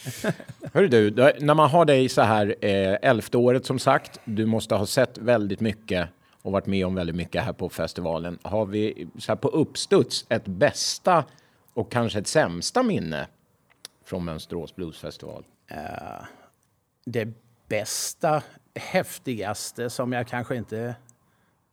Hör 0.73 0.87
du, 0.87 1.11
när 1.39 1.53
man 1.53 1.69
har 1.69 1.85
dig 1.85 2.09
så 2.09 2.21
här 2.21 2.55
eh, 2.61 2.97
elfte 3.01 3.37
året 3.37 3.65
som 3.65 3.79
sagt, 3.79 4.19
du 4.25 4.45
måste 4.45 4.75
ha 4.75 4.85
sett 4.85 5.17
väldigt 5.17 5.59
mycket 5.59 6.09
och 6.41 6.51
varit 6.51 6.65
med 6.65 6.85
om 6.85 6.95
väldigt 6.95 7.15
mycket 7.15 7.43
här 7.43 7.53
på 7.53 7.69
festivalen. 7.69 8.39
Har 8.41 8.65
vi 8.65 9.07
så 9.19 9.31
här 9.31 9.35
på 9.37 9.47
uppstuds 9.47 10.25
ett 10.29 10.45
bästa 10.45 11.23
och 11.73 11.91
kanske 11.91 12.19
ett 12.19 12.27
sämsta 12.27 12.83
minne 12.83 13.27
från 14.05 14.25
Mönsterås 14.25 14.75
Bluesfestival? 14.75 15.43
Det 17.05 17.27
bästa, 17.71 18.43
häftigaste 18.75 19.89
som 19.89 20.13
jag 20.13 20.27
kanske 20.27 20.55
inte 20.55 20.95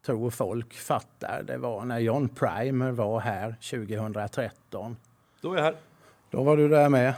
tror 0.06 0.30
folk 0.30 0.74
fattar, 0.74 1.42
det 1.42 1.58
var 1.58 1.84
när 1.84 1.98
John 1.98 2.28
Primer 2.28 2.90
var 2.90 3.20
här 3.20 3.56
2013. 3.70 4.96
Då 5.40 5.52
är 5.52 5.56
jag 5.56 5.64
här. 5.64 5.76
Då 6.30 6.42
var 6.42 6.56
du 6.56 6.68
där 6.68 6.88
med. 6.88 7.14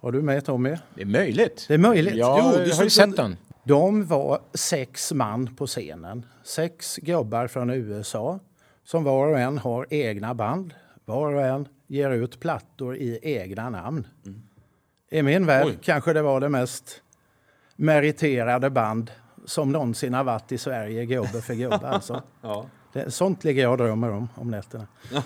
Var 0.00 0.12
du 0.12 0.22
med 0.22 0.44
Tommy? 0.44 0.76
Det 0.94 1.02
är 1.02 1.06
möjligt. 1.06 1.64
Det 1.68 1.74
är 1.74 1.78
möjligt. 1.78 2.14
Jag 2.14 2.38
Jo, 2.38 2.64
du 2.64 2.72
har 2.72 2.84
ju 2.84 2.90
sett 2.90 3.16
den. 3.16 3.36
De 3.64 4.06
var 4.06 4.40
sex 4.54 5.12
man 5.12 5.56
på 5.56 5.66
scenen. 5.66 6.26
Sex 6.44 6.96
gubbar 6.96 7.46
från 7.46 7.70
USA 7.70 8.40
som 8.84 9.04
var 9.04 9.28
och 9.28 9.38
en 9.38 9.58
har 9.58 9.86
egna 9.90 10.34
band. 10.34 10.74
Var 11.04 11.34
och 11.34 11.42
en 11.42 11.68
ger 11.86 12.10
ut 12.10 12.40
plattor 12.40 12.96
i 12.96 13.18
egna 13.22 13.70
namn. 13.70 14.06
I 15.10 15.22
min 15.22 15.46
värld 15.46 15.66
Oj. 15.66 15.78
kanske 15.82 16.12
det 16.12 16.22
var 16.22 16.40
det 16.40 16.48
mest 16.48 17.02
meriterade 17.80 18.70
band 18.70 19.10
som 19.44 19.72
någonsin 19.72 20.14
har 20.14 20.24
varit 20.24 20.52
i 20.52 20.58
Sverige, 20.58 21.04
gubbe 21.06 21.42
för 21.42 21.54
gubbe. 21.54 21.88
Alltså. 21.88 22.22
Ja. 22.42 22.66
Det, 22.92 23.10
sånt 23.10 23.44
ligger 23.44 23.62
jag 23.62 23.72
och 23.72 23.78
drömmer 23.78 24.10
om, 24.10 24.28
om 24.34 24.50
nätterna. 24.50 24.86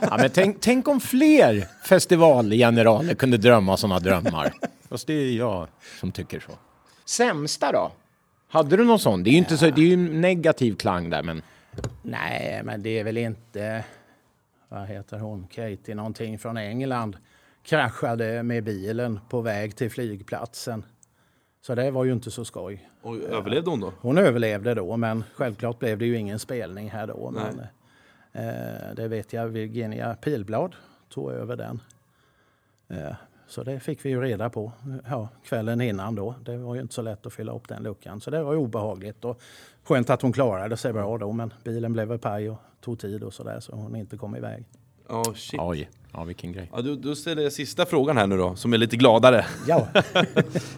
Ja, 0.00 0.16
men 0.18 0.30
tänk, 0.30 0.56
tänk 0.60 0.88
om 0.88 1.00
fler 1.00 1.68
festivalgeneraler 1.88 3.14
kunde 3.14 3.36
drömma 3.36 3.76
sådana 3.76 3.98
drömmar. 4.00 4.52
Fast 4.88 5.06
det 5.06 5.12
är 5.12 5.32
jag 5.32 5.68
som 6.00 6.12
tycker 6.12 6.40
så. 6.40 6.52
Sämsta 7.04 7.72
då? 7.72 7.92
Hade 8.48 8.76
du 8.76 8.84
någon 8.84 8.98
sån? 8.98 9.22
Det 9.22 9.30
är 9.30 9.32
ju 9.32 9.38
inte 9.38 9.58
så, 9.58 9.70
det 9.70 9.80
är 9.80 9.86
ju 9.86 9.94
en 9.94 10.20
negativ 10.20 10.76
klang 10.76 11.10
där, 11.10 11.22
men 11.22 11.42
Nej, 12.02 12.60
men 12.64 12.82
det 12.82 12.98
är 12.98 13.04
väl 13.04 13.18
inte... 13.18 13.84
Vad 14.68 14.86
heter 14.86 15.18
hon? 15.18 15.46
Katie 15.46 15.94
någonting 15.94 16.38
från 16.38 16.56
England. 16.56 17.16
Kraschade 17.62 18.42
med 18.42 18.64
bilen 18.64 19.20
på 19.28 19.40
väg 19.40 19.76
till 19.76 19.90
flygplatsen. 19.90 20.84
Så 21.66 21.74
det 21.74 21.90
var 21.90 22.04
ju 22.04 22.12
inte 22.12 22.30
så 22.30 22.44
skoj. 22.44 22.90
Och 23.02 23.16
överlevde 23.16 23.70
hon 23.70 23.80
då? 23.80 23.92
Hon 24.00 24.18
överlevde 24.18 24.74
då, 24.74 24.96
men 24.96 25.24
självklart 25.34 25.78
blev 25.78 25.98
det 25.98 26.06
ju 26.06 26.16
ingen 26.16 26.38
spelning 26.38 26.90
här 26.90 27.06
då. 27.06 27.30
Men, 27.30 27.60
eh, 28.32 28.94
det 28.96 29.08
vet 29.08 29.32
jag, 29.32 29.48
Virginia 29.48 30.14
Pilblad 30.14 30.74
tog 31.08 31.30
över 31.30 31.56
den. 31.56 31.80
Eh, 32.88 33.14
så 33.46 33.62
det 33.62 33.80
fick 33.80 34.04
vi 34.04 34.10
ju 34.10 34.20
reda 34.20 34.50
på 34.50 34.72
ja, 35.08 35.28
kvällen 35.44 35.80
innan 35.80 36.14
då. 36.14 36.34
Det 36.44 36.56
var 36.56 36.74
ju 36.74 36.80
inte 36.80 36.94
så 36.94 37.02
lätt 37.02 37.26
att 37.26 37.32
fylla 37.32 37.52
upp 37.52 37.68
den 37.68 37.82
luckan. 37.82 38.20
Så 38.20 38.30
det 38.30 38.42
var 38.42 38.52
ju 38.52 38.58
obehagligt. 38.58 39.24
Och 39.24 39.40
skönt 39.82 40.10
att 40.10 40.22
hon 40.22 40.32
klarade 40.32 40.76
sig 40.76 40.92
bra 40.92 41.18
då, 41.18 41.32
men 41.32 41.52
bilen 41.64 41.92
blev 41.92 42.08
väl 42.08 42.18
paj 42.18 42.50
och 42.50 42.58
tog 42.80 42.98
tid 42.98 43.22
och 43.22 43.34
sådär 43.34 43.60
så 43.60 43.76
hon 43.76 43.96
inte 43.96 44.16
kom 44.16 44.36
iväg. 44.36 44.64
Ja, 45.08 45.24
shit. 45.34 45.60
oj. 45.60 45.90
Ja, 46.14 46.24
vilken 46.24 46.52
grej. 46.52 46.70
Ja, 46.72 46.82
då, 46.82 46.94
då 46.94 47.14
ställer 47.14 47.42
jag 47.42 47.52
sista 47.52 47.86
frågan 47.86 48.16
här 48.16 48.26
nu 48.26 48.36
då, 48.36 48.56
som 48.56 48.72
är 48.72 48.78
lite 48.78 48.96
gladare. 48.96 49.46
Ja, 49.68 49.88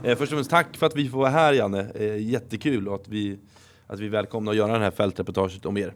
Eh, 0.03 0.17
först 0.19 0.33
och 0.33 0.37
främst 0.37 0.51
tack 0.51 0.77
för 0.77 0.87
att 0.87 0.97
vi 0.97 1.09
får 1.09 1.19
vara 1.19 1.31
här 1.31 1.53
Janne, 1.53 1.87
eh, 1.95 2.17
jättekul 2.17 2.89
och 2.89 2.95
att 2.95 3.09
vi, 3.09 3.39
att 3.87 4.01
vi 4.01 4.07
är 4.07 4.11
välkomna 4.11 4.51
att 4.51 4.57
göra 4.57 4.79
det 4.79 4.85
här 4.85 4.91
fältreportaget 4.91 5.67
om 5.67 5.77
er. 5.77 5.95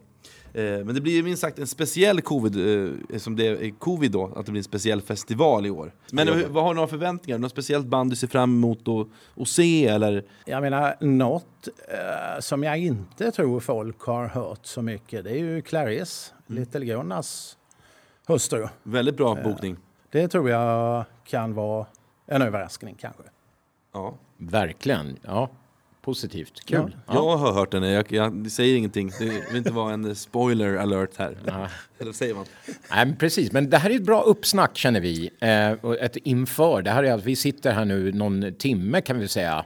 Eh, 0.53 0.63
men 0.63 0.95
det 0.95 1.01
blir 1.01 1.23
minst 1.23 1.41
sagt 1.41 1.59
en 1.59 1.67
speciell 1.67 2.21
covid, 2.21 2.53
som 3.17 3.35
det 3.35 3.47
är 3.47 3.79
covid 3.79 4.11
då, 4.11 4.31
att 4.35 4.45
det 4.45 4.51
blir 4.51 4.59
en 4.59 4.63
speciell 4.63 5.01
festival 5.01 5.65
i 5.65 5.69
år. 5.69 5.93
Men 6.11 6.53
vad 6.53 6.63
har 6.63 6.69
du 6.69 6.75
några 6.75 6.87
förväntningar? 6.87 7.39
Något 7.39 7.51
speciellt 7.51 7.87
band 7.87 8.09
du 8.09 8.15
ser 8.15 8.27
fram 8.27 8.49
emot 8.49 8.87
att, 9.37 9.47
se 9.47 9.87
eller? 9.87 10.23
jag 10.45 10.61
menar 10.61 10.95
något 10.99 11.67
eh, 11.67 12.39
som 12.39 12.63
jag 12.63 12.77
inte 12.77 13.31
tror 13.31 13.59
folk 13.59 14.01
har 14.01 14.27
hört 14.27 14.65
så 14.65 14.81
mycket. 14.81 15.23
Det 15.23 15.31
är 15.31 15.37
ju 15.37 15.61
Clarice, 15.61 16.33
Little 16.47 16.85
Gunnas 16.85 17.55
hustru. 18.29 18.67
Väldigt 18.83 19.17
bra 19.17 19.35
bokning. 19.43 19.77
Det 20.11 20.27
tror 20.27 20.49
jag 20.49 21.05
kan 21.25 21.53
vara 21.53 21.85
en 22.27 22.41
överraskning 22.41 22.95
kanske. 22.99 23.23
Ja. 23.93 24.17
Verkligen. 24.37 25.17
Ja, 25.25 25.49
positivt. 26.01 26.65
Kul. 26.65 26.95
Ja. 27.07 27.13
Jag 27.13 27.37
har 27.37 27.53
hört 27.53 27.71
den, 27.71 27.83
jag, 27.83 28.11
jag 28.11 28.33
det 28.33 28.49
säger 28.49 28.77
ingenting. 28.77 29.11
Det 29.19 29.25
vill 29.25 29.57
inte 29.57 29.71
vara 29.71 29.93
en 29.93 30.15
spoiler 30.15 30.75
alert 30.75 31.17
här. 31.17 31.37
Eller 31.99 32.11
säger 32.11 32.35
man? 32.35 32.45
Nej, 32.67 33.05
men 33.05 33.15
precis, 33.15 33.51
men 33.51 33.69
det 33.69 33.77
här 33.77 33.89
är 33.89 33.95
ett 33.95 34.05
bra 34.05 34.21
uppsnack 34.21 34.77
känner 34.77 35.01
vi. 35.01 35.29
Eh, 35.39 35.71
och 35.85 35.97
ett 35.97 36.15
inför. 36.15 36.81
Det 36.81 36.91
här 36.91 37.03
är 37.03 37.13
att 37.13 37.23
vi 37.23 37.35
sitter 37.35 37.71
här 37.71 37.85
nu 37.85 38.11
någon 38.11 38.53
timme 38.53 39.01
kan 39.01 39.19
vi 39.19 39.27
säga 39.27 39.65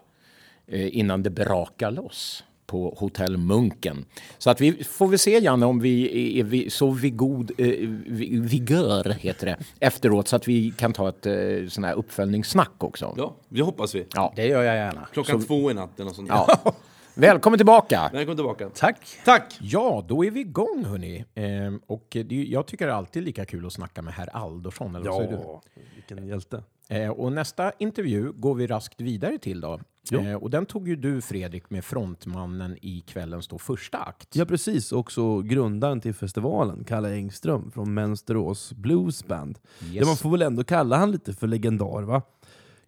eh, 0.67 0.97
innan 0.97 1.23
det 1.23 1.29
brakar 1.29 1.91
loss 1.91 2.43
på 2.73 2.95
Hotell 2.97 3.37
Munken. 3.37 4.05
Så 4.37 4.49
att 4.49 4.61
vi 4.61 4.83
får 4.83 5.07
vi 5.07 5.17
se 5.17 5.39
Janne 5.39 5.65
om 5.65 5.79
vi 5.79 6.39
är, 6.39 6.43
vi, 6.43 6.69
så 6.69 6.89
vid 6.91 7.17
god 7.17 7.51
eh, 7.57 7.67
vi- 8.07 8.39
vigör 8.39 9.09
heter 9.19 9.45
det 9.45 9.57
efteråt 9.79 10.27
så 10.27 10.35
att 10.35 10.47
vi 10.47 10.71
kan 10.71 10.93
ta 10.93 11.09
ett 11.09 11.25
eh, 11.25 11.33
sån 11.69 11.83
här 11.83 11.93
uppföljningssnack 11.93 12.71
också. 12.83 13.13
Ja, 13.17 13.35
det 13.49 13.61
hoppas 13.61 13.95
vi. 13.95 14.05
Ja. 14.15 14.33
Det 14.35 14.45
gör 14.47 14.63
jag 14.63 14.75
gärna. 14.75 15.07
Klockan 15.13 15.41
två 15.41 15.71
i 15.71 15.73
natt 15.73 15.89
eller 15.95 16.05
något 16.05 16.15
sånt. 16.15 16.29
Ja. 16.29 16.73
Välkommen 17.15 17.59
tillbaka! 17.59 18.09
Välkommen 18.13 18.37
tillbaka. 18.37 18.69
Tack! 18.69 18.97
Tack! 19.25 19.57
Ja, 19.61 20.05
då 20.07 20.25
är 20.25 20.31
vi 20.31 20.39
igång 20.39 20.85
hörni. 20.85 21.25
Ehm, 21.35 21.81
och 21.87 22.07
det, 22.09 22.43
jag 22.43 22.65
tycker 22.67 22.85
det 22.85 22.91
är 22.91 22.95
alltid 22.97 23.23
lika 23.23 23.45
kul 23.45 23.65
att 23.65 23.73
snacka 23.73 24.01
med 24.01 24.13
herr 24.13 24.29
Aldorsson. 24.35 24.95
Eller 24.95 25.09
vad 25.09 25.23
säger 25.23 25.31
du? 25.37 25.43
Ja, 25.43 25.61
vilken 25.95 26.27
hjälte. 26.27 26.63
Eh, 26.89 27.09
och 27.09 27.31
nästa 27.31 27.71
intervju 27.79 28.31
går 28.31 28.55
vi 28.55 28.67
raskt 28.67 29.01
vidare 29.01 29.37
till 29.37 29.61
då. 29.61 29.79
Eh, 30.11 30.33
och 30.33 30.49
den 30.49 30.65
tog 30.65 30.87
ju 30.87 30.95
du 30.95 31.21
Fredrik 31.21 31.69
med 31.69 31.85
frontmannen 31.85 32.77
i 32.81 33.03
kvällens 33.07 33.47
då 33.47 33.57
första 33.57 33.97
akt. 33.97 34.35
Ja 34.35 34.45
precis, 34.45 34.91
också 34.91 35.41
grundaren 35.41 36.01
till 36.01 36.13
festivalen, 36.13 36.83
Kalle 36.83 37.13
Engström 37.13 37.71
från 37.71 37.93
Mönsterås 37.93 38.73
Blues 38.73 39.27
Band. 39.27 39.59
Yes. 39.81 39.93
Ja, 39.93 40.05
man 40.05 40.17
får 40.17 40.29
väl 40.31 40.41
ändå 40.41 40.63
kalla 40.63 40.97
han 40.97 41.11
lite 41.11 41.33
för 41.33 41.47
legendar 41.47 42.01
va? 42.01 42.21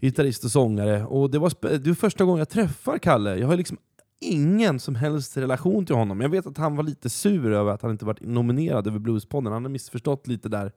Gitarrist 0.02 0.44
och 0.44 0.52
sångare. 0.52 1.06
Och 1.06 1.32
det 1.32 1.40
var, 1.40 1.78
det 1.78 1.88
var 1.88 1.96
första 1.96 2.24
gången 2.24 2.40
jag 2.40 2.50
träffar 2.50 2.98
Kalle. 2.98 3.36
Jag 3.36 3.48
har 3.48 3.58
liksom 3.58 3.78
ingen 4.20 4.80
som 4.80 4.96
helst 4.96 5.38
relation 5.38 5.86
till 5.86 5.96
honom. 5.96 6.22
Jag 6.22 6.30
vet 6.30 6.48
att 6.48 6.58
han 6.58 6.76
var 6.76 6.84
lite 6.84 7.10
sur 7.10 7.52
över 7.52 7.72
att 7.72 7.82
han 7.82 7.92
inte 7.92 8.06
varit 8.06 8.22
nominerad 8.22 8.88
över 8.88 9.00
Bluespodden. 9.00 9.54
Han 9.54 9.64
har 9.64 9.70
missförstått 9.70 10.28
lite 10.28 10.50
där 10.50 10.72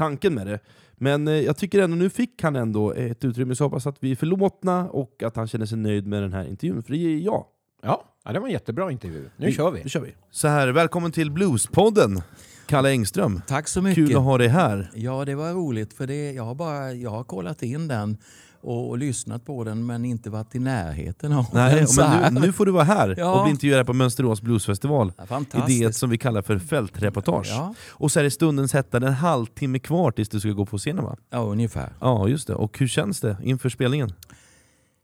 tanken 0.00 0.34
med 0.34 0.46
det. 0.46 0.58
Men 0.96 1.28
eh, 1.28 1.34
jag 1.34 1.56
tycker 1.56 1.82
ändå 1.82 1.96
nu 1.96 2.10
fick 2.10 2.42
han 2.42 2.56
ändå 2.56 2.92
ett 2.92 3.24
utrymme, 3.24 3.54
så 3.54 3.62
jag 3.62 3.68
hoppas 3.68 3.86
att 3.86 3.96
vi 4.00 4.10
är 4.12 4.16
förlåtna 4.16 4.90
och 4.90 5.22
att 5.22 5.36
han 5.36 5.46
känner 5.46 5.66
sig 5.66 5.78
nöjd 5.78 6.06
med 6.06 6.22
den 6.22 6.32
här 6.32 6.44
intervjun. 6.44 6.82
För 6.82 6.92
det 6.92 6.98
är 6.98 7.18
jag. 7.18 7.44
Ja, 7.82 8.04
ja, 8.24 8.32
det 8.32 8.38
var 8.38 8.46
en 8.46 8.52
jättebra 8.52 8.92
intervju. 8.92 9.30
Nu 9.36 9.52
kör 9.52 9.70
vi. 9.70 9.82
Nu 9.82 9.88
kör 9.88 10.00
vi. 10.00 10.14
Så 10.30 10.48
här, 10.48 10.68
välkommen 10.68 11.12
till 11.12 11.30
Bluespodden, 11.30 12.22
Kalle 12.66 12.90
Engström. 12.90 13.42
Tack 13.46 13.68
så 13.68 13.82
mycket. 13.82 14.08
Kul 14.08 14.16
att 14.16 14.22
ha 14.22 14.38
dig 14.38 14.48
här. 14.48 14.90
Ja, 14.94 15.24
det 15.24 15.34
var 15.34 15.52
roligt 15.52 15.92
för 15.92 16.06
det, 16.06 16.32
jag, 16.32 16.42
har 16.44 16.54
bara, 16.54 16.92
jag 16.92 17.10
har 17.10 17.24
kollat 17.24 17.62
in 17.62 17.88
den 17.88 18.16
och, 18.60 18.88
och 18.88 18.98
lyssnat 18.98 19.44
på 19.44 19.64
den 19.64 19.86
men 19.86 20.04
inte 20.04 20.30
varit 20.30 20.54
i 20.54 20.58
närheten 20.58 21.32
av 21.32 21.46
Nej, 21.52 21.74
den 21.74 21.86
men 21.96 22.34
nu, 22.34 22.40
nu 22.40 22.52
får 22.52 22.66
du 22.66 22.72
vara 22.72 22.84
här 22.84 23.14
Ja. 23.18 23.34
och 23.38 23.44
bli 23.44 23.50
intervjuad 23.50 23.86
på 23.86 23.92
Mönsterås 23.92 24.42
Bluesfestival. 24.42 25.12
Ja, 25.28 25.44
I 25.68 25.80
det 25.80 25.92
som 25.92 26.10
vi 26.10 26.18
kallar 26.18 26.42
för 26.42 26.58
fältreportage. 26.58 27.48
Ja. 27.50 27.74
Och 27.88 28.12
så 28.12 28.20
är 28.20 28.24
det 28.24 28.30
stundens 28.30 28.72
hetta, 28.72 29.00
det 29.00 29.06
en 29.06 29.12
halvtimme 29.12 29.78
kvar 29.78 30.10
tills 30.10 30.28
du 30.28 30.40
ska 30.40 30.48
gå 30.50 30.66
på 30.66 30.78
scenen 30.78 31.04
va? 31.04 31.16
Ja, 31.30 31.38
ungefär. 31.38 31.92
Ja, 32.00 32.28
just 32.28 32.46
det. 32.46 32.54
Och 32.54 32.78
hur 32.78 32.88
känns 32.88 33.20
det 33.20 33.36
inför 33.42 33.68
spelningen? 33.68 34.12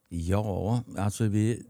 Ja, 0.08 0.82
alltså 0.98 1.24
vi, 1.24 1.62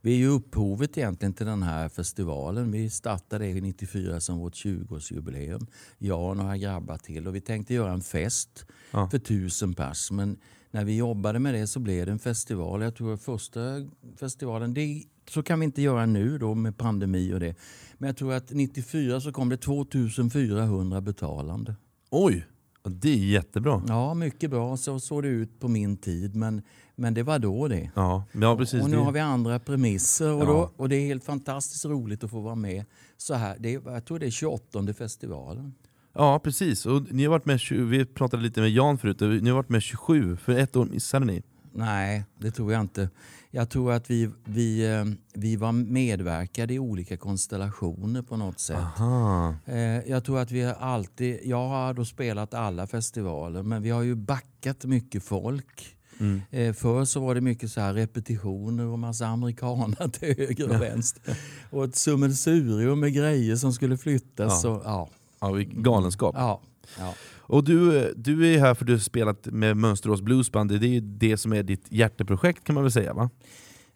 vi 0.00 0.12
är 0.12 0.16
ju 0.16 0.28
upphovet 0.28 0.98
egentligen 0.98 1.32
till 1.34 1.46
den 1.46 1.62
här 1.62 1.88
festivalen. 1.88 2.72
Vi 2.72 2.90
startade 2.90 3.44
94 3.46 4.20
som 4.20 4.38
vårt 4.38 4.54
20-årsjubileum. 4.54 5.66
Jag 5.98 6.28
och 6.30 6.36
några 6.36 6.56
grabbar 6.56 6.96
till. 6.98 7.28
Och 7.28 7.34
vi 7.34 7.40
tänkte 7.40 7.74
göra 7.74 7.92
en 7.92 8.00
fest 8.00 8.66
Ja. 8.92 9.08
för 9.10 9.18
tusen 9.18 9.74
pers. 9.74 10.10
Men 10.10 10.36
när 10.70 10.84
vi 10.84 10.96
jobbade 10.96 11.38
med 11.38 11.54
det 11.54 11.66
så 11.66 11.80
blev 11.80 12.06
det 12.06 12.12
en 12.12 12.18
festival. 12.18 12.82
Jag 12.82 12.94
tror 12.94 13.16
första 13.16 13.60
festivalen, 14.16 14.74
det, 14.74 15.02
så 15.30 15.42
kan 15.42 15.60
vi 15.60 15.64
inte 15.64 15.82
göra 15.82 16.06
nu 16.06 16.38
då 16.38 16.54
med 16.54 16.78
pandemi 16.78 17.32
och 17.34 17.40
det. 17.40 17.54
Men 17.98 18.06
jag 18.06 18.16
tror 18.16 18.32
att 18.32 18.50
94 18.50 19.20
så 19.20 19.32
kom 19.32 19.48
det 19.48 19.56
2400 19.56 21.00
betalande. 21.00 21.74
Oj! 22.10 22.46
Det 22.84 23.08
är 23.08 23.16
jättebra. 23.16 23.82
Ja, 23.88 24.14
mycket 24.14 24.50
bra. 24.50 24.76
Så 24.76 25.00
såg 25.00 25.22
det 25.22 25.28
ut 25.28 25.60
på 25.60 25.68
min 25.68 25.96
tid. 25.96 26.34
Men, 26.36 26.62
men 26.96 27.14
det 27.14 27.22
var 27.22 27.38
då 27.38 27.68
det. 27.68 27.90
Ja, 27.94 28.24
ja 28.32 28.56
precis. 28.56 28.82
Och 28.82 28.90
nu 28.90 28.96
har 28.96 29.12
vi 29.12 29.20
andra 29.20 29.58
premisser 29.58 30.32
och, 30.32 30.40
Ja. 30.42 30.44
då, 30.46 30.70
och 30.76 30.88
det 30.88 30.96
är 30.96 31.06
helt 31.06 31.24
fantastiskt 31.24 31.84
roligt 31.84 32.24
att 32.24 32.30
få 32.30 32.40
vara 32.40 32.54
med. 32.54 32.84
Så 33.16 33.34
här, 33.34 33.56
det, 33.60 33.70
jag 33.72 34.04
tror 34.04 34.18
det 34.18 34.26
är 34.26 34.30
28 34.30 34.94
festivalen. 34.94 35.74
Ja, 36.14 36.38
precis. 36.44 36.86
Och 36.86 37.02
ni 37.12 37.24
har 37.24 37.30
varit 37.30 37.46
med, 37.46 37.60
20 37.60 37.84
vi 37.84 38.04
pratade 38.04 38.42
lite 38.42 38.60
med 38.60 38.70
Jan 38.70 38.98
förut, 38.98 39.20
ni 39.20 39.50
har 39.50 39.56
varit 39.56 39.68
med 39.68 39.82
27, 39.82 40.36
för 40.36 40.52
ett 40.52 40.76
år 40.76 40.84
missade 40.86 41.26
ni. 41.26 41.42
Nej, 41.74 42.24
det 42.38 42.50
tror 42.50 42.72
jag 42.72 42.80
inte. 42.80 43.08
Jag 43.50 43.70
tror 43.70 43.92
att 43.92 44.10
vi, 44.10 44.30
vi, 44.44 44.92
eh, 44.94 45.04
vi 45.34 45.56
var 45.56 45.72
medverkade 45.72 46.74
i 46.74 46.78
olika 46.78 47.16
konstellationer 47.16 48.22
på 48.22 48.36
något 48.36 48.60
sätt. 48.60 48.76
Aha. 48.76 49.54
Eh, 49.66 49.76
Jag 50.10 50.24
tror 50.24 50.38
att 50.40 50.50
vi 50.50 50.62
har 50.62 50.74
alltid, 50.74 51.38
jag 51.44 51.68
har 51.68 51.94
då 51.94 52.04
spelat 52.04 52.54
alla 52.54 52.86
festivaler 52.86 53.62
men 53.62 53.82
vi 53.82 53.90
har 53.90 54.02
ju 54.02 54.14
backat 54.14 54.84
mycket 54.84 55.24
folk. 55.24 55.96
Mm. 56.20 56.40
Eh, 56.50 56.72
Förr 56.72 57.04
så 57.04 57.20
var 57.20 57.34
det 57.34 57.40
mycket 57.40 57.70
så 57.72 57.80
här 57.80 57.94
repetitioner 57.94 58.86
och 58.86 58.98
massa 58.98 59.26
amerikaner 59.26 60.08
till 60.12 60.36
höger 60.38 60.70
och 60.70 60.82
vänster. 60.82 61.36
Och 61.70 61.84
ett 61.84 61.96
summelsurium 61.96 63.00
med 63.00 63.12
grejer 63.14 63.56
som 63.56 63.72
skulle 63.72 63.96
flyttas. 63.98 64.64
Ja. 64.64 64.70
Och, 64.70 64.82
ja, 64.84 65.08
Ja, 65.42 65.52
vilken 65.52 65.82
galenskap. 65.82 66.34
ja, 66.38 66.60
ja. 66.98 67.14
Och 67.52 67.64
du, 67.64 68.12
du 68.16 68.54
är 68.54 68.58
här 68.58 68.74
för 68.74 68.84
att 68.84 68.86
du 68.86 68.92
har 68.92 69.00
spelat 69.00 69.46
med 69.46 69.76
Mönsterås 69.76 70.20
Bluesband, 70.20 70.70
det 70.80 70.86
är 70.86 70.88
ju 70.88 71.00
det 71.00 71.36
som 71.36 71.52
är 71.52 71.62
ditt 71.62 71.86
hjärteprojekt 71.88 72.64
kan 72.64 72.74
man 72.74 72.84
väl 72.84 72.92
säga 72.92 73.14
va? 73.14 73.30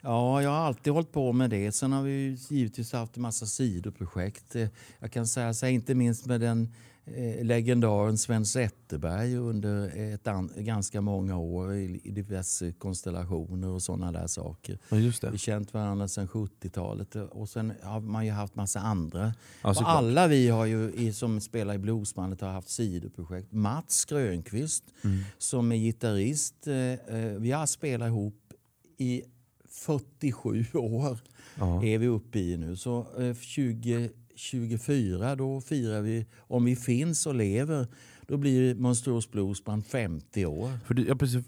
Ja, 0.03 0.43
jag 0.43 0.51
har 0.51 0.57
alltid 0.57 0.93
hållit 0.93 1.13
på 1.13 1.33
med 1.33 1.51
det. 1.51 1.73
Sen 1.73 1.93
har 1.93 2.03
vi 2.03 2.11
ju 2.11 2.37
givetvis 2.49 2.93
haft 2.93 3.17
en 3.17 3.23
massa 3.23 3.47
sidoprojekt. 3.47 4.57
Jag 4.99 5.13
kan 5.13 5.27
säga 5.27 5.55
så 5.55 5.67
här, 5.67 5.73
inte 5.73 5.95
minst 5.95 6.27
med 6.27 6.41
den 6.41 6.73
Eh, 7.15 7.45
legendaren 7.45 8.19
Sven 8.19 8.47
Zetterberg 8.47 9.37
under 9.37 9.89
ett 10.15 10.25
ganska 10.57 11.01
många 11.01 11.39
år 11.39 11.75
i, 11.75 12.01
i 12.05 12.11
diverse 12.11 12.73
konstellationer 12.73 13.69
och 13.69 13.83
sådana 13.83 14.13
där 14.13 14.27
saker. 14.27 14.79
Ja, 14.89 14.97
just 14.97 15.21
det. 15.21 15.27
Vi 15.27 15.33
har 15.33 15.39
känt 15.39 15.75
varandra 15.75 16.09
sedan 16.09 16.29
70-talet 16.29 17.15
och 17.17 17.49
sen 17.49 17.73
har 17.83 18.01
man 18.01 18.27
ju 18.27 18.33
haft 18.33 18.55
massa 18.55 18.81
andra. 18.81 19.35
Ja, 19.63 19.75
alla 19.85 20.27
vi 20.27 20.49
har 20.49 20.67
ju, 20.67 21.13
som 21.13 21.41
spelar 21.41 21.75
i 21.75 21.79
Bluesbandet 21.79 22.41
har 22.41 22.49
haft 22.49 22.69
sidoprojekt. 22.69 23.53
Mats 23.53 24.05
Grönqvist 24.05 24.85
mm. 25.05 25.19
som 25.39 25.73
är 25.73 25.77
gitarrist. 25.77 26.67
Eh, 26.67 26.75
eh, 26.75 27.33
vi 27.39 27.51
har 27.53 27.67
spelat 27.67 28.09
ihop 28.09 28.53
i 28.99 29.23
47 29.69 30.65
år 30.75 31.19
ja. 31.59 31.85
är 31.85 31.99
vi 31.99 32.07
uppe 32.07 32.39
i 32.39 32.57
nu. 32.57 32.77
Så 32.77 33.07
20 33.41 34.11
24, 34.37 35.37
då 35.37 35.61
firar 35.61 36.01
vi, 36.01 36.27
om 36.39 36.65
vi 36.65 36.77
finns 36.77 37.27
och 37.27 37.35
lever, 37.35 37.87
då 38.27 38.37
blir 38.37 38.75
Mönsterås 38.75 39.31
Bluesband 39.31 39.87
50 39.87 40.47
år. 40.47 40.71
För 40.87 40.95
det, 40.95 41.03
ja, 41.03 41.15
precis, 41.15 41.45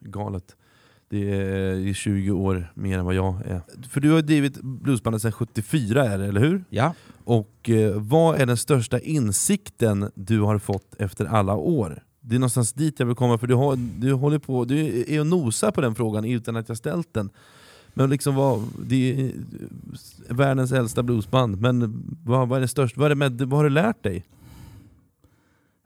galet. 0.00 0.56
Det 1.08 1.30
är 1.30 1.92
20 1.92 2.30
år 2.30 2.72
mer 2.74 2.98
än 2.98 3.04
vad 3.04 3.14
jag 3.14 3.46
är. 3.46 3.60
För 3.88 4.00
du 4.00 4.10
har 4.10 4.22
drivit 4.22 4.62
bluesbandet 4.62 5.22
sedan 5.22 5.32
74, 5.32 6.04
är 6.04 6.18
det, 6.18 6.26
eller 6.26 6.40
hur? 6.40 6.64
Ja. 6.68 6.94
Och 7.24 7.70
eh, 7.70 8.00
vad 8.00 8.40
är 8.40 8.46
den 8.46 8.56
största 8.56 9.00
insikten 9.00 10.10
du 10.14 10.40
har 10.40 10.58
fått 10.58 10.94
efter 10.98 11.24
alla 11.24 11.54
år? 11.54 12.02
Det 12.20 12.34
är 12.34 12.38
någonstans 12.38 12.72
dit 12.72 12.98
jag 12.98 13.06
vill 13.06 13.16
komma, 13.16 13.38
för 13.38 13.46
du, 13.46 13.54
har, 13.54 13.76
du 14.00 14.12
håller 14.12 14.38
på, 14.38 14.64
du 14.64 15.04
är 15.08 15.20
och 15.20 15.26
nosar 15.26 15.70
på 15.70 15.80
den 15.80 15.94
frågan 15.94 16.24
utan 16.24 16.56
att 16.56 16.68
jag 16.68 16.78
ställt 16.78 17.14
den. 17.14 17.30
Men 17.94 18.10
liksom 18.10 18.34
vad, 18.34 18.62
det 18.86 19.20
är 19.20 19.32
världens 20.28 20.72
äldsta 20.72 21.02
bluesband, 21.02 21.60
men 21.60 22.04
vad, 22.24 22.48
vad 22.48 22.56
är 22.56 22.60
det 22.60 22.68
största, 22.68 23.00
vad, 23.00 23.04
är 23.06 23.08
det 23.08 23.14
med, 23.14 23.40
vad 23.42 23.58
har 23.58 23.64
du 23.64 23.70
lärt 23.70 24.02
dig? 24.02 24.24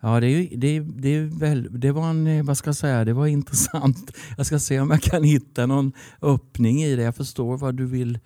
Ja, 0.01 0.21
det, 0.21 0.27
är, 0.27 0.31
ju- 0.41 0.57
det, 0.57 0.81
det, 0.81 1.09
är 1.09 1.39
väl, 1.39 1.81
det 1.81 1.93
var 1.93 2.11
en, 2.11 2.27
eh, 2.27 2.45
vad 2.45 2.57
ska 2.59 2.69
jag 2.69 2.77
säga, 2.77 3.05
det 3.05 3.13
var 3.13 3.27
intressant. 3.27 4.13
Jag 4.37 4.47
ska 4.47 4.59
se 4.59 4.81
om 4.81 4.91
jag 4.91 5.03
kan 5.03 5.23
hitta 5.23 5.67
någon 5.67 5.93
öppning 6.23 6.83
i 6.83 6.97
det. 6.97 7.03
Jag 7.03 7.17
förstår 7.17 7.57
vad 7.59 7.75
du 7.75 7.87
vill 7.87 8.19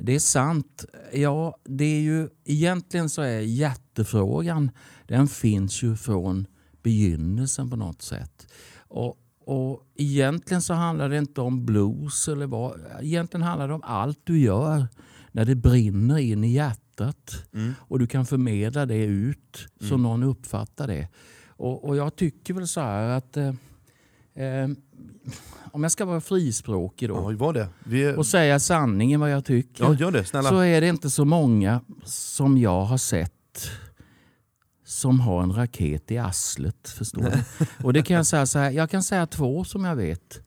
Det 0.00 0.14
är 0.14 0.18
sant. 0.18 0.84
Ja, 1.12 1.56
det 1.64 1.84
är 1.84 2.00
ju, 2.00 2.28
egentligen 2.44 3.08
så 3.08 3.22
är 3.22 3.40
hjärtefrågan, 3.40 4.70
den 5.06 5.28
finns 5.28 5.82
ju 5.82 5.96
från 5.96 6.46
begynnelsen 6.82 7.70
på 7.70 7.76
något 7.76 8.02
sätt. 8.02 8.46
Och, 8.78 9.16
och 9.46 9.82
Egentligen 9.94 10.62
så 10.62 10.74
handlar 10.74 11.08
det 11.08 11.18
inte 11.18 11.40
om 11.40 11.66
blues 11.66 12.28
eller 12.28 12.46
vad. 12.46 12.80
Egentligen 13.00 13.42
handlar 13.42 13.68
det 13.68 13.74
om 13.74 13.82
allt 13.84 14.20
du 14.24 14.38
gör 14.38 14.86
när 15.32 15.44
det 15.44 15.54
brinner 15.54 16.18
in 16.18 16.44
i 16.44 16.52
hjärtat. 16.52 17.44
Mm. 17.54 17.74
Och 17.80 17.98
du 17.98 18.06
kan 18.06 18.26
förmedla 18.26 18.86
det 18.86 19.04
ut 19.04 19.68
så 19.80 19.96
någon 19.96 20.22
uppfattar 20.22 20.86
det. 20.86 21.08
Och, 21.48 21.88
och 21.88 21.96
jag 21.96 22.16
tycker 22.16 22.54
väl 22.54 22.68
så 22.68 22.80
här 22.80 23.08
att 23.08 23.36
eh, 23.36 23.48
eh, 24.34 24.68
om 25.72 25.82
jag 25.82 25.92
ska 25.92 26.04
vara 26.04 26.20
frispråkig 26.20 27.08
då 27.08 27.36
Ja, 27.40 27.52
det. 27.52 27.68
Vi 27.84 28.16
och 28.16 28.26
säga 28.26 28.60
sanningen 28.60 29.20
vad 29.20 29.30
jag 29.30 29.44
tycker 29.44 29.84
Ja, 29.84 30.10
det. 30.10 30.24
Så 30.24 30.58
är 30.58 30.80
det 30.80 30.88
inte 30.88 31.10
så 31.10 31.24
många 31.24 31.80
som 32.04 32.58
jag 32.58 32.84
har 32.84 32.98
sett 32.98 33.32
som 34.96 35.20
har 35.20 35.42
en 35.42 35.52
raket 35.52 36.10
i 36.10 36.18
arslet. 36.18 36.88
Förstår 36.88 37.22
du? 37.22 37.64
Och 37.84 37.92
det 37.92 38.02
kan 38.02 38.16
jag 38.16 38.26
säga 38.26 38.46
så 38.46 38.58
här, 38.58 38.70
jag 38.70 38.90
kan 38.90 39.02
säga 39.02 39.26
två 39.26 39.64
som 39.64 39.84
jag 39.84 39.96
vet. 39.96 40.40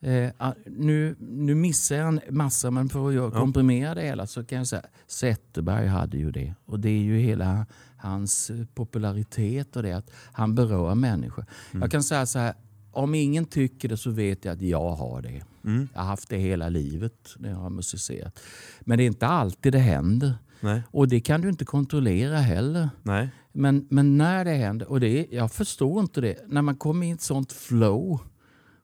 Eh, 0.00 0.30
ah, 0.38 0.52
nu, 0.66 1.16
nu 1.18 1.54
missar 1.54 1.96
jag 1.96 2.08
en 2.08 2.20
massa 2.30 2.70
men 2.70 2.88
för 2.88 3.26
att 3.26 3.34
komprimera 3.34 3.94
det 3.94 4.02
hela 4.02 4.26
så 4.26 4.44
kan 4.44 4.58
jag 4.58 4.66
säga 4.66 4.82
Zetterberg 5.06 5.86
hade 5.86 6.18
ju 6.18 6.30
det. 6.30 6.54
Och 6.64 6.80
det 6.80 6.88
är 6.88 7.02
ju 7.02 7.18
hela 7.18 7.66
hans 7.96 8.50
popularitet 8.74 9.76
och 9.76 9.82
det 9.82 9.92
att 9.92 10.10
han 10.32 10.54
berör 10.54 10.94
människor. 10.94 11.46
Mm. 11.70 11.82
Jag 11.82 11.90
kan 11.90 12.02
säga 12.02 12.26
så 12.26 12.38
här, 12.38 12.54
om 12.92 13.14
ingen 13.14 13.44
tycker 13.44 13.88
det 13.88 13.96
så 13.96 14.10
vet 14.10 14.44
jag 14.44 14.52
att 14.52 14.62
jag 14.62 14.90
har 14.90 15.22
det. 15.22 15.42
Mm. 15.64 15.88
Jag 15.94 16.00
har 16.00 16.06
haft 16.06 16.28
det 16.28 16.38
hela 16.38 16.68
livet 16.68 17.34
när 17.38 17.50
jag 17.50 17.56
har 17.56 17.70
musicerat. 17.70 18.40
Men 18.80 18.98
det 18.98 19.04
är 19.04 19.06
inte 19.06 19.26
alltid 19.26 19.72
det 19.72 19.78
händer. 19.78 20.34
Nej. 20.60 20.82
Och 20.90 21.08
det 21.08 21.20
kan 21.20 21.40
du 21.40 21.48
inte 21.48 21.64
kontrollera 21.64 22.36
heller. 22.36 22.90
Nej. 23.02 23.28
Men, 23.58 23.86
men 23.90 24.18
när 24.18 24.44
det 24.44 24.54
händer, 24.54 24.88
och 24.90 25.00
det 25.00 25.26
jag 25.30 25.52
förstår 25.52 26.00
inte 26.00 26.20
det, 26.20 26.44
när 26.48 26.62
man 26.62 26.76
kommer 26.76 27.06
i 27.06 27.10
ett 27.10 27.20
sånt 27.20 27.52
flow, 27.52 28.20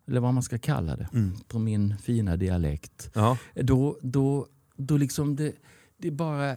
eller 0.08 0.20
vad 0.20 0.34
man 0.34 0.42
ska 0.42 0.58
kalla 0.58 0.96
det, 0.96 1.08
Mm. 1.12 1.36
på 1.48 1.58
min 1.58 1.96
fina 1.98 2.36
dialekt. 2.36 3.10
Ja. 3.14 3.38
Då, 3.54 3.98
då, 4.02 4.46
då 4.76 4.96
liksom 4.96 5.36
det, 5.36 5.52
det 5.98 6.08
är 6.08 6.12
bara... 6.12 6.56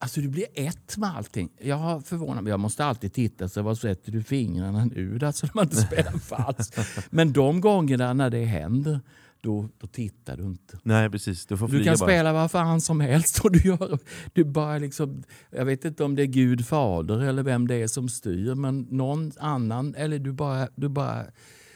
Alltså 0.00 0.20
du 0.20 0.28
blir 0.28 0.46
ett 0.54 0.96
med 0.96 1.16
allting. 1.16 1.48
Jag 1.60 1.76
har 1.76 2.00
förvånat 2.00 2.44
mig. 2.44 2.50
Jag 2.50 2.60
måste 2.60 2.84
alltid 2.84 3.12
titta. 3.12 3.48
Så 3.48 3.62
vad 3.62 3.78
sätter 3.78 4.12
du 4.12 4.22
fingrarna 4.22 4.84
nu? 4.84 5.18
Alltså 5.22 5.46
när 5.46 5.52
man 5.54 5.64
inte 5.64 5.76
spelar 5.76 6.12
falskt. 6.18 6.78
Men 7.10 7.32
de 7.32 7.60
gångerna 7.60 8.12
när 8.12 8.30
det 8.30 8.44
händer, 8.44 9.00
då, 9.40 9.68
då 9.78 9.86
tittar 9.86 10.36
du 10.36 10.42
inte. 10.42 10.78
Nej, 10.82 11.10
precis. 11.10 11.46
Du 11.46 11.56
får 11.56 11.68
Du 11.68 11.84
kan 11.84 11.96
bara. 11.98 12.08
spela 12.08 12.32
vad 12.32 12.50
fan 12.50 12.80
som 12.80 13.00
helst 13.00 13.38
och 13.44 13.52
du 13.52 13.58
gör... 13.68 13.98
Du 14.32 14.44
bara 14.44 14.78
liksom, 14.78 15.22
jag 15.50 15.64
vet 15.64 15.84
inte 15.84 16.04
om 16.04 16.14
det 16.14 16.22
är 16.22 16.26
Gud 16.26 16.66
fader 16.66 17.20
eller 17.20 17.42
vem 17.42 17.68
det 17.68 17.74
är 17.74 17.86
som 17.86 18.08
styr, 18.08 18.54
men 18.54 18.80
någon 18.90 19.32
annan. 19.38 19.94
Eller 19.94 20.18
du 20.18 20.32
bara... 20.32 20.68
Du 20.74 20.88
bara 20.88 21.24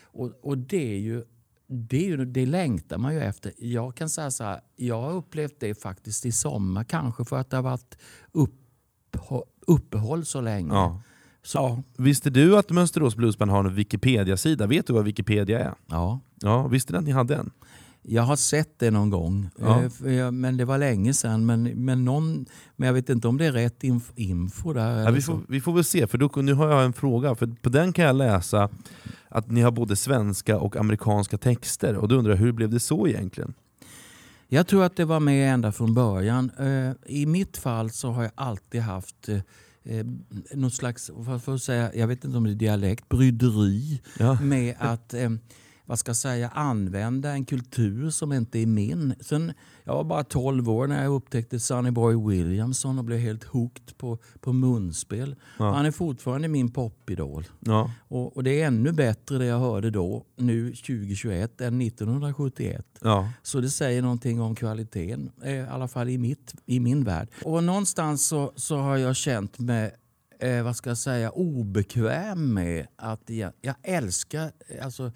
och, 0.05 0.33
och 0.43 0.59
det 0.59 0.95
är 0.95 0.99
ju... 0.99 1.25
Det, 1.75 1.97
är 1.97 2.09
ju, 2.09 2.25
det 2.25 2.47
längtar 2.47 2.99
man 2.99 3.15
ju 3.15 3.21
efter. 3.21 3.53
Jag 3.59 3.95
kan 3.95 4.09
säga 4.11 4.31
så 4.31 4.45
här, 4.45 4.61
jag 4.77 5.03
har 5.03 5.13
upplevt 5.13 5.61
det 5.61 5.75
faktiskt 5.83 6.27
i 6.27 6.33
sommar, 6.33 6.85
kanske 6.85 7.25
för 7.25 7.37
att 7.37 7.51
det 7.51 7.57
har 7.57 7.63
varit 7.63 7.99
upphå, 8.33 9.45
uppehåll 9.67 10.25
så 10.25 10.41
länge. 10.41 10.75
Ja. 10.75 11.03
Så, 11.45 11.83
Visste 11.97 12.31
du 12.31 12.57
att 12.59 12.71
Mönsterås 12.71 13.17
Bluesband 13.17 13.51
har 13.51 13.65
en 13.65 13.75
Wikipedia-sida? 13.75 14.67
Vet 14.67 14.87
du 14.87 14.93
vad 14.93 15.05
Wikipedia 15.05 15.61
är? 15.61 15.75
ja. 15.87 16.21
Ja, 16.45 16.67
visste 16.69 16.93
du 16.93 16.99
att 16.99 17.05
ni 17.05 17.11
hade 17.11 17.35
en? 17.37 17.51
Jag 18.05 18.23
har 18.23 18.37
sett 18.37 18.79
det 18.79 18.91
någon 18.91 19.11
gång, 19.11 19.51
Ja. 19.59 19.83
Eh, 20.05 20.13
jag- 20.13 20.35
men 20.35 20.57
det 20.57 20.65
var 20.65 20.79
länge 20.79 21.15
sedan. 21.15 21.47
Men, 21.47 21.63
men, 21.63 22.05
någon, 22.05 22.47
men 22.77 22.87
jag 22.87 22.93
vet 22.95 23.09
inte 23.09 23.29
om 23.29 23.39
det 23.39 23.47
är 23.47 23.53
rätt 23.53 23.83
inf- 23.83 24.13
info 24.17 24.73
där. 24.73 25.01
Ja, 25.05 25.11
vi, 25.11 25.23
får, 25.23 25.41
vi 25.49 25.61
får 25.61 25.73
väl 25.73 25.85
se, 25.85 26.07
för 26.07 26.19
då, 26.19 26.31
nu 26.37 26.55
har 26.55 26.69
jag 26.71 26.85
en 26.85 26.93
fråga. 26.93 27.35
För 27.35 27.47
På 27.47 27.69
den 27.69 27.93
kan 27.93 28.05
jag 28.05 28.17
läsa 28.17 28.69
att 29.29 29.51
ni 29.51 29.61
har 29.61 29.71
både 29.71 29.97
svenska 29.97 30.59
och 30.59 30.77
amerikanska 30.77 31.39
texter. 31.39 31.97
Och 31.97 32.09
då 32.09 32.15
undrar 32.15 32.33
jag, 32.33 32.39
hur 32.39 32.53
blev 32.53 32.71
det 32.71 32.81
så 32.81 33.09
egentligen? 33.09 33.55
Jag 34.49 34.67
tror 34.67 34.85
att 34.85 34.97
det 34.97 35.05
var 35.05 35.21
med 35.21 35.55
ända 35.55 35.73
från 35.73 35.95
början. 35.95 36.51
Eh, 36.59 36.93
I 37.17 37.27
mitt 37.27 37.57
fall 37.57 37.91
så 37.91 38.11
har 38.11 38.23
jag 38.23 38.33
alltid 38.35 38.81
haft 38.81 39.29
eh, 39.85 40.07
något 40.55 40.75
slags, 40.75 41.11
vad 41.15 41.43
får 41.43 41.55
jag 41.55 41.61
säga, 41.61 41.95
jag 41.95 42.07
vet 42.07 42.25
inte 42.25 42.37
om 42.37 42.45
det 42.45 42.51
är 42.51 42.55
dialekt, 42.55 43.09
bryderi 43.09 44.01
Ja. 44.19 44.39
med 44.41 44.75
att 44.79 45.15
eh, 45.15 45.31
vad 45.93 45.99
ska 45.99 46.09
jag 46.09 46.17
säga, 46.17 46.49
använda 46.49 47.31
en 47.31 47.45
kultur 47.45 48.11
som 48.11 48.33
inte 48.33 48.59
är 48.59 48.67
min. 48.67 49.15
Sen, 49.21 49.53
jag 49.85 49.95
var 49.95 50.05
bara 50.05 50.25
12 50.25 50.71
år 50.71 50.87
när 50.87 51.03
jag 51.03 51.13
upptäckte 51.13 51.61
Sonny 51.61 51.91
Boy 51.91 52.17
Williamson 52.29 52.99
och 52.99 53.05
blev 53.05 53.19
helt 53.19 53.45
hooked 53.45 53.99
på, 53.99 54.19
på 54.41 54.53
munspel. 54.53 55.37
Ja. 55.59 55.73
Han 55.73 55.87
är 55.87 55.91
fortfarande 55.91 56.49
min 56.49 56.71
popidol. 56.71 57.47
Ja. 57.61 57.91
Och, 58.09 58.37
och 58.37 58.45
det 58.45 58.63
är 58.63 58.67
ännu 58.67 58.93
bättre 58.93 59.39
det 59.39 59.45
jag 59.45 59.59
hörde 59.59 59.91
då, 59.91 60.25
nu 60.37 60.71
2021, 60.71 61.61
än 61.61 61.81
1971. 61.81 62.87
Ja. 63.01 63.29
Så 63.43 63.61
det 63.61 63.71
säger 63.71 64.03
någonting 64.03 64.41
om 64.41 64.55
kvaliteten, 64.55 65.31
eh, 65.43 65.53
i 65.53 65.61
alla 65.61 65.89
fall 65.89 66.09
i, 66.09 66.19
mitt, 66.19 66.55
i 66.67 66.81
min 66.81 67.05
värld. 67.05 67.29
Och 67.45 67.65
någonstans 67.65 68.27
så, 68.27 68.53
så 68.57 68.77
har 68.77 68.97
jag 68.97 69.17
känt 69.17 69.59
mig 69.59 69.93
eh, 70.43 70.63
vad 70.63 70.77
ska 70.77 70.91
jag 70.91 70.99
säga, 70.99 71.31
obekväm 71.31 72.55
med 72.55 72.87
att 72.97 73.31
jag, 73.31 73.53
jag 73.61 73.75
älskar 73.83 74.53
alltså, 74.83 75.13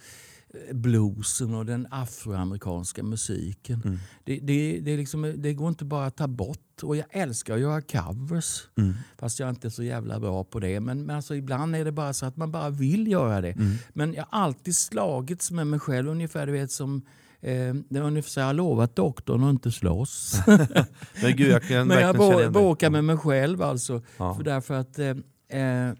bluesen 0.72 1.54
och 1.54 1.66
den 1.66 1.86
afroamerikanska 1.90 3.02
musiken. 3.02 3.82
Mm. 3.84 3.98
Det, 4.24 4.38
det, 4.38 4.80
det, 4.80 4.96
liksom, 4.96 5.34
det 5.36 5.54
går 5.54 5.68
inte 5.68 5.84
bara 5.84 6.06
att 6.06 6.16
ta 6.16 6.26
bort. 6.26 6.82
Och 6.82 6.96
jag 6.96 7.06
älskar 7.10 7.54
att 7.54 7.60
göra 7.60 7.80
covers. 7.80 8.68
Mm. 8.78 8.94
Fast 9.18 9.38
jag 9.40 9.46
är 9.46 9.50
inte 9.50 9.70
så 9.70 9.82
jävla 9.82 10.20
bra 10.20 10.44
på 10.44 10.60
det. 10.60 10.80
Men, 10.80 11.06
men 11.06 11.16
alltså, 11.16 11.34
ibland 11.34 11.76
är 11.76 11.84
det 11.84 11.92
bara 11.92 12.12
så 12.12 12.26
att 12.26 12.36
man 12.36 12.52
bara 12.52 12.70
vill 12.70 13.08
göra 13.08 13.40
det. 13.40 13.52
Mm. 13.52 13.76
Men 13.88 14.14
jag 14.14 14.26
har 14.30 14.40
alltid 14.40 14.76
slagits 14.76 15.50
med 15.50 15.66
mig 15.66 15.80
själv 15.80 16.08
ungefär 16.08 16.46
du 16.46 16.52
vet 16.52 16.70
som 16.70 17.02
Eh, 17.40 17.74
det 17.88 17.98
är 17.98 18.02
ungefär 18.02 18.30
så 18.30 18.40
jag 18.40 18.46
har 18.46 18.54
lovat 18.54 18.96
doktorn 18.96 19.44
att 19.44 19.50
inte 19.50 19.72
slåss. 19.72 20.40
Men 21.22 21.36
gud, 21.36 21.62
jag 21.70 21.86
Men 21.86 22.00
jag 22.00 22.52
bråkar 22.52 22.90
med 22.90 23.04
mig 23.04 23.16
själv 23.16 23.62
alltså. 23.62 24.02
Ja. 24.16 24.34
För 24.34 24.42
därför 24.42 24.74
att 24.74 24.98
eh, 24.98 25.08
eh, 25.60 25.92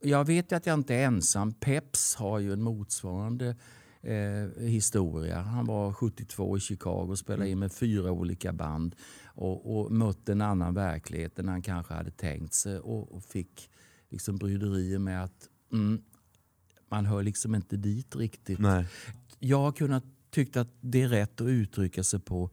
jag 0.00 0.26
vet 0.26 0.52
att 0.52 0.66
jag 0.66 0.74
inte 0.74 0.94
är 0.94 1.06
ensam. 1.06 1.52
Peps 1.52 2.14
har 2.14 2.38
ju 2.38 2.52
en 2.52 2.62
motsvarande 2.62 3.56
eh, 4.02 4.62
historia. 4.64 5.40
Han 5.40 5.66
var 5.66 5.92
72 5.92 6.56
i 6.56 6.60
Chicago 6.60 7.06
och 7.10 7.18
spelade 7.18 7.50
in 7.50 7.58
med 7.58 7.72
fyra 7.72 8.12
olika 8.12 8.52
band 8.52 8.96
och, 9.24 9.80
och 9.80 9.92
mötte 9.92 10.32
en 10.32 10.40
annan 10.40 10.74
verklighet 10.74 11.38
än 11.38 11.48
han 11.48 11.62
kanske 11.62 11.94
hade 11.94 12.10
tänkt 12.10 12.54
sig 12.54 12.78
och, 12.78 13.12
och 13.12 13.24
fick 13.24 13.70
liksom 14.08 14.36
bryderier 14.36 14.98
med 14.98 15.24
att 15.24 15.48
mm, 15.72 16.02
man 16.90 17.06
hör 17.06 17.22
liksom 17.22 17.54
inte 17.54 17.76
dit 17.76 18.16
riktigt 18.16 18.58
Nej. 18.58 18.86
jag 19.38 19.58
har 19.58 19.72
kunnat 19.72 20.04
tycka 20.30 20.60
att 20.60 20.74
det 20.80 21.02
är 21.02 21.08
rätt 21.08 21.40
att 21.40 21.46
uttrycka 21.46 22.04
sig 22.04 22.20
på, 22.20 22.50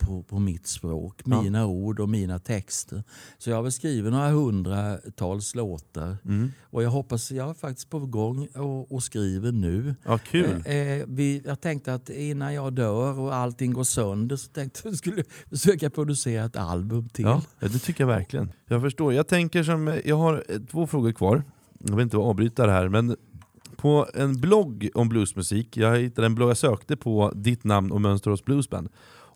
på, 0.00 0.22
på 0.22 0.38
mitt 0.38 0.66
språk, 0.66 1.22
Ja. 1.24 1.42
mina 1.42 1.66
ord 1.66 2.00
och 2.00 2.08
mina 2.08 2.38
texter. 2.38 3.04
Så 3.38 3.50
jag 3.50 3.62
har 3.62 3.70
skrivit 3.70 4.12
några 4.12 4.28
hundratals 4.28 5.54
låtar. 5.54 6.16
Mm. 6.24 6.52
Och 6.62 6.82
jag 6.82 6.90
hoppas, 6.90 7.32
jag 7.32 7.50
är 7.50 7.54
faktiskt 7.54 7.90
på 7.90 7.98
gång 7.98 8.48
och, 8.54 8.92
och 8.92 9.02
skriver 9.02 9.52
nu. 9.52 9.94
Ja, 10.04 10.18
kul. 10.18 10.62
Eh, 10.64 10.74
eh, 10.76 11.04
vi, 11.08 11.42
jag 11.46 11.60
tänkte 11.60 11.94
att 11.94 12.10
innan 12.10 12.54
jag 12.54 12.72
dör 12.72 13.18
och 13.18 13.34
allting 13.34 13.72
går 13.72 13.84
sönder 13.84 14.36
så 14.36 14.48
tänkte 14.48 14.80
jag 14.84 14.88
att 14.88 14.92
jag 14.92 14.98
skulle 14.98 15.24
försöka 15.50 15.90
producera 15.90 16.44
ett 16.44 16.56
album 16.56 17.08
till. 17.08 17.24
Ja, 17.24 17.42
ja, 17.58 17.68
det 17.68 17.78
tycker 17.78 18.04
jag 18.04 18.08
verkligen. 18.08 18.52
Jag 18.66 18.80
förstår. 18.80 19.12
Jag 19.12 19.26
tänker 19.28 19.62
som, 19.62 20.00
jag 20.04 20.16
har 20.16 20.44
eh, 20.48 20.58
två 20.70 20.86
frågor 20.86 21.12
kvar. 21.12 21.42
Jag 21.78 21.96
vill 21.96 22.02
inte 22.02 22.16
avbryta 22.16 22.66
det 22.66 22.72
här, 22.72 22.88
men 22.88 23.16
på 23.76 24.06
en 24.14 24.40
blogg 24.40 24.88
om 24.94 25.08
bluesmusik, 25.08 25.76
jag 25.76 25.98
hittade 25.98 26.26
en 26.26 26.34
blogg, 26.34 26.50
jag 26.50 26.56
sökte 26.56 26.96
på 26.96 27.32
ditt 27.34 27.64
namn 27.64 27.92
och 27.92 28.00
Mönsterås 28.00 28.44
Bluesband. 28.44 28.88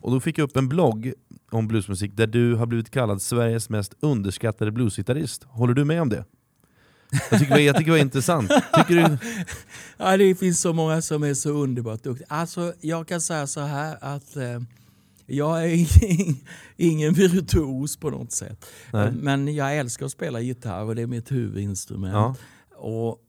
Och 0.05 0.11
då 0.11 0.19
fick 0.19 0.37
jag 0.37 0.49
upp 0.49 0.57
en 0.57 0.69
blogg 0.69 1.13
om 1.51 1.67
bluesmusik 1.67 2.11
där 2.15 2.27
du 2.27 2.55
har 2.55 2.65
blivit 2.65 2.89
kallad 2.89 3.21
Sveriges 3.21 3.69
mest 3.69 3.93
underskattade 3.99 4.71
bluesgitarrist. 4.71 5.43
Håller 5.43 5.73
du 5.73 5.85
med 5.85 6.01
om 6.01 6.09
det? 6.09 6.25
Jag 7.31 7.39
tycker, 7.39 7.57
jag 7.57 7.75
tycker 7.75 7.91
det 7.91 7.97
var 7.97 8.01
intressant. 8.01 8.51
Tycker 8.75 8.95
du? 8.95 9.17
Ja, 9.97 10.17
det 10.17 10.35
finns 10.35 10.61
så 10.61 10.73
många 10.73 11.01
som 11.01 11.23
är 11.23 11.33
så 11.33 11.49
underbart 11.49 12.03
duktiga. 12.03 12.27
Alltså, 12.29 12.73
jag 12.81 13.07
kan 13.07 13.21
säga 13.21 13.47
så 13.47 13.61
här 13.61 13.97
att 14.01 14.35
eh, 14.35 14.59
jag 15.25 15.63
är 15.63 15.67
ingen, 16.03 16.35
ingen 16.77 17.13
virtuos 17.13 17.97
på 17.97 18.09
något 18.09 18.31
sätt. 18.31 18.65
Nej. 18.93 19.11
Men 19.11 19.55
jag 19.55 19.77
älskar 19.77 20.05
att 20.05 20.11
spela 20.11 20.39
gitarr 20.39 20.83
och 20.83 20.95
det 20.95 21.01
är 21.01 21.07
mitt 21.07 21.31
huvudinstrument. 21.31 22.13
Ja. 22.13 22.35
Och, 22.75 23.19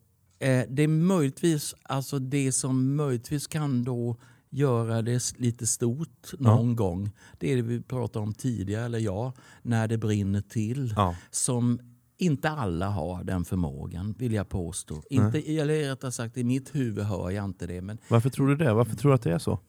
eh, 0.46 0.64
det 0.68 0.82
är 0.82 0.88
möjligtvis, 0.88 1.74
alltså 1.82 2.18
det 2.18 2.52
som 2.52 2.96
möjligtvis 2.96 3.46
kan 3.46 3.84
då 3.84 4.16
göra 4.56 5.02
det 5.02 5.38
lite 5.38 5.66
stort 5.66 6.32
någon 6.38 6.76
gång. 6.76 7.10
Det 7.38 7.52
är 7.52 7.56
det 7.56 7.62
vi 7.62 7.82
pratade 7.82 8.22
om 8.22 8.34
tidigare, 8.34 8.84
eller 8.84 8.98
ja, 8.98 9.32
när 9.62 9.88
det 9.88 9.98
brinner 9.98 10.40
till. 10.40 10.92
Ja. 10.96 11.16
Som 11.30 11.80
inte 12.18 12.50
alla 12.50 12.88
har 12.88 13.24
den 13.24 13.44
förmågan, 13.44 14.14
vill 14.18 14.32
jag 14.32 14.48
påstå. 14.48 15.02
Inte, 15.10 15.38
eller 15.38 15.88
rättare 15.88 16.12
sagt, 16.12 16.36
i 16.36 16.44
mitt 16.44 16.74
huvud 16.74 17.04
hör 17.04 17.30
jag 17.30 17.44
inte 17.44 17.66
det. 17.66 17.80
Men 17.80 17.98
Varför 18.08 18.30
tror 18.30 18.48
du 18.48 18.56
det? 18.56 18.74
Varför 18.74 18.96
tror 18.96 19.10
du 19.10 19.14
att 19.14 19.22
det 19.22 19.32
är 19.32 19.38
så? 19.38 19.60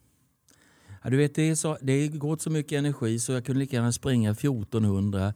Ja, 1.03 1.09
du 1.09 1.17
vet, 1.17 1.35
det, 1.35 1.49
är 1.49 1.55
så, 1.55 1.77
det 1.81 2.07
går 2.07 2.31
åt 2.31 2.41
så 2.41 2.49
mycket 2.49 2.77
energi 2.77 3.19
så 3.19 3.31
jag 3.31 3.45
kunde 3.45 3.59
lika 3.59 3.75
gärna 3.75 3.91
springa 3.91 4.31
1400 4.31 5.27
eh, 5.27 5.33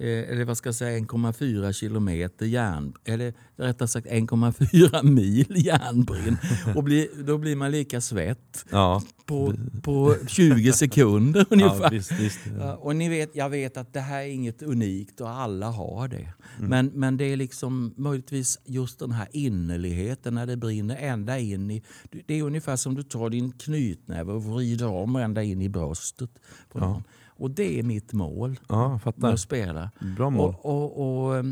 eller 0.00 0.44
vad 0.44 0.56
ska 0.56 0.68
jag 0.68 0.74
säga 0.74 0.98
1,4 0.98 1.72
kilometer 1.72 2.46
järn, 2.46 2.92
eller 3.04 3.34
rättare 3.56 3.88
sagt 3.88 4.06
1,4 4.06 5.02
mil 5.10 5.66
järnbrinn. 5.66 6.36
Och 6.76 6.84
bli, 6.84 7.10
då 7.26 7.38
blir 7.38 7.56
man 7.56 7.70
lika 7.70 8.00
svett 8.00 8.64
Ja, 8.70 9.02
på, 9.26 9.54
på 9.82 10.16
20 10.26 10.72
sekunder 10.72 11.46
ungefär. 11.50 11.82
ja 11.82 11.88
visst, 11.88 12.12
visst. 12.12 12.40
Ja, 12.58 12.74
och 12.76 12.96
ni 12.96 13.08
vet, 13.08 13.30
jag 13.36 13.50
vet 13.50 13.76
att 13.76 13.92
det 13.92 14.00
här 14.00 14.20
är 14.22 14.26
inget 14.28 14.62
unikt 14.62 15.20
och 15.20 15.30
alla 15.30 15.70
har 15.70 16.08
det. 16.08 16.32
Men, 16.58 16.86
men 16.94 17.16
det 17.16 17.24
är 17.24 17.36
liksom 17.36 17.94
möjligtvis 17.96 18.60
just 18.64 18.98
den 18.98 19.12
här 19.12 19.28
innerligheten 19.32 20.34
när 20.34 20.46
det 20.46 20.56
brinner 20.56 20.96
ända 20.96 21.38
in 21.38 21.70
i... 21.70 21.82
Det 22.26 22.38
är 22.38 22.42
ungefär 22.42 22.76
som 22.76 22.94
du 22.94 23.02
tar 23.02 23.30
din 23.30 23.52
knytnäve 23.52 24.32
och 24.32 24.44
vrider 24.44 24.86
om 24.88 25.16
ända 25.16 25.42
in 25.42 25.62
i 25.62 25.68
bröstet. 25.68 26.30
På 26.72 26.78
någon. 26.78 27.02
Och 27.36 27.50
det 27.50 27.78
är 27.78 27.82
mitt 27.82 28.12
mål 28.12 28.60
Ja, 28.68 29.00
med 29.16 29.30
att 29.30 29.40
spela. 29.40 29.90
Bra 30.16 30.30
mål. 30.30 30.54
Och, 30.62 30.98
och, 30.98 31.34
och, 31.36 31.44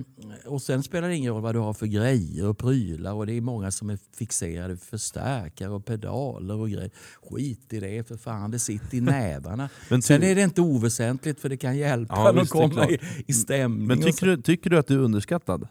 och 0.46 0.62
sen 0.62 0.82
spelar 0.82 1.08
det 1.08 1.16
ingen 1.16 1.32
roll 1.32 1.42
vad 1.42 1.54
du 1.54 1.58
har 1.58 1.72
för 1.72 1.86
grejer 1.86 2.48
och 2.48 2.58
prylar. 2.58 3.12
Och 3.12 3.26
det 3.26 3.32
är 3.32 3.40
många 3.40 3.70
som 3.70 3.90
är 3.90 3.98
fixerade 4.16 4.76
förstärkare 4.76 5.70
och 5.70 5.84
pedaler 5.84 6.54
och 6.54 6.70
grejer. 6.70 6.90
Skit 7.30 7.72
i 7.72 7.80
det 7.80 8.08
för 8.08 8.16
fan, 8.16 8.50
det 8.50 8.58
sitter 8.58 8.96
i 8.96 9.00
nävarna. 9.00 9.68
Men 9.90 10.02
sen 10.02 10.22
är 10.22 10.34
det 10.34 10.42
inte 10.42 10.60
oväsentligt 10.60 11.40
för 11.40 11.48
det 11.48 11.56
kan 11.56 11.76
hjälpa 11.76 12.14
Ja, 12.14 12.40
att 12.42 12.48
komma 12.48 12.88
i, 12.88 12.98
i 13.26 13.32
stämning. 13.32 13.86
Men 13.86 14.02
tycker 14.02 14.26
du, 14.26 14.42
tycker 14.42 14.70
du 14.70 14.78
att 14.78 14.86
du 14.86 14.94
är 14.94 14.98
underskattad? 14.98 15.68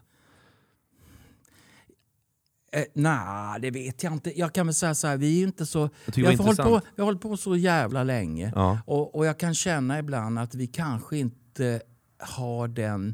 Eh, 2.71 2.83
Nej, 2.93 3.61
det 3.61 3.71
vet 3.71 4.03
jag 4.03 4.13
inte. 4.13 4.39
Jag 4.39 4.53
kan 4.53 4.67
väl 4.67 4.73
säga 4.73 4.95
så 4.95 5.07
här, 5.07 5.17
vi 5.17 5.39
är 5.41 5.47
inte 5.47 5.65
så... 5.65 5.79
Jag 6.05 6.13
Vi 6.15 6.21
har, 6.21 6.27
hållit 6.27 6.37
på, 6.41 6.49
intressant. 6.49 6.85
vi 6.95 7.01
har 7.01 7.05
hållit 7.05 7.21
på 7.21 7.37
så 7.37 7.55
jävla 7.55 8.03
länge. 8.03 8.51
Ja. 8.55 8.79
Och, 8.85 9.15
och 9.15 9.25
jag 9.25 9.37
kan 9.37 9.53
känna 9.55 9.99
ibland 9.99 10.39
att 10.39 10.55
vi 10.55 10.67
kanske 10.67 11.17
inte 11.17 11.81
har 12.19 12.67
den... 12.67 13.13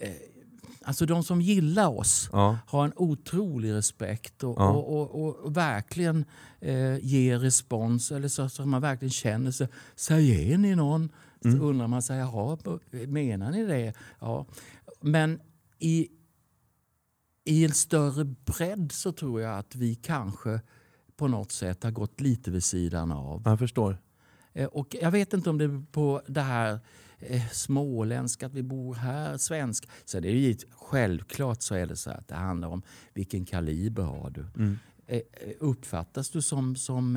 Eh, 0.00 0.10
alltså 0.84 1.06
de 1.06 1.24
som 1.24 1.40
gillar 1.40 1.88
oss 1.98 2.28
Ja. 2.32 2.58
har 2.66 2.84
en 2.84 2.92
otrolig 2.96 3.72
respekt 3.72 4.42
och, 4.44 4.56
Ja. 4.58 4.70
och, 4.70 5.22
och, 5.22 5.36
och, 5.36 5.56
verkligen 5.56 6.24
eh, 6.60 6.98
ger 7.04 7.38
respons. 7.38 8.12
Eller 8.12 8.28
så, 8.28 8.48
så 8.48 8.62
att 8.62 8.68
man 8.68 8.82
verkligen 8.82 9.10
känner 9.12 9.50
sig... 9.50 9.68
Säger 9.96 10.58
ni 10.58 10.74
någon? 10.74 11.08
Mm. 11.44 11.58
Så 11.58 11.64
undrar 11.64 11.86
man 11.86 12.02
sig, 12.02 12.18
jaha, 12.18 12.58
menar 12.90 13.50
ni 13.50 13.64
det? 13.66 13.92
Ja. 14.20 14.46
Men 15.00 15.40
i, 15.78 16.08
i 17.44 17.64
en 17.64 17.72
större 17.72 18.24
bredd 18.24 18.92
så 18.92 19.12
tror 19.12 19.40
jag 19.40 19.58
att 19.58 19.74
vi 19.76 19.94
kanske 19.94 20.60
på 21.16 21.28
något 21.28 21.52
sätt 21.52 21.82
har 21.82 21.90
gått 21.90 22.20
lite 22.20 22.50
vid 22.50 22.64
sidan 22.64 23.12
av. 23.12 23.42
Jag 23.44 23.58
förstår. 23.58 23.98
Eh, 24.52 24.66
Och 24.66 24.96
jag 25.00 25.10
vet 25.10 25.32
inte 25.32 25.50
om 25.50 25.58
det 25.58 25.64
är 25.64 25.84
på 25.92 26.22
det 26.26 26.40
här 26.40 26.78
eh, 27.18 27.48
småländska, 27.52 28.46
att 28.46 28.54
vi 28.54 28.62
bor 28.62 28.94
här, 28.94 29.36
svensk. 29.36 29.88
Så 30.04 30.20
det 30.20 30.28
är 30.28 30.32
ju 30.32 30.56
självklart 30.70 31.62
så 31.62 31.74
är 31.74 31.86
det 31.86 31.96
så 31.96 32.10
att 32.10 32.28
det 32.28 32.34
handlar 32.34 32.68
om 32.68 32.82
vilken 33.14 33.44
kaliber 33.44 34.02
har 34.02 34.30
du. 34.30 34.46
Mm. 34.56 34.78
Eh, 35.06 35.20
Uppfattas 35.60 36.30
du 36.30 36.42
som, 36.42 36.76
som 36.76 37.16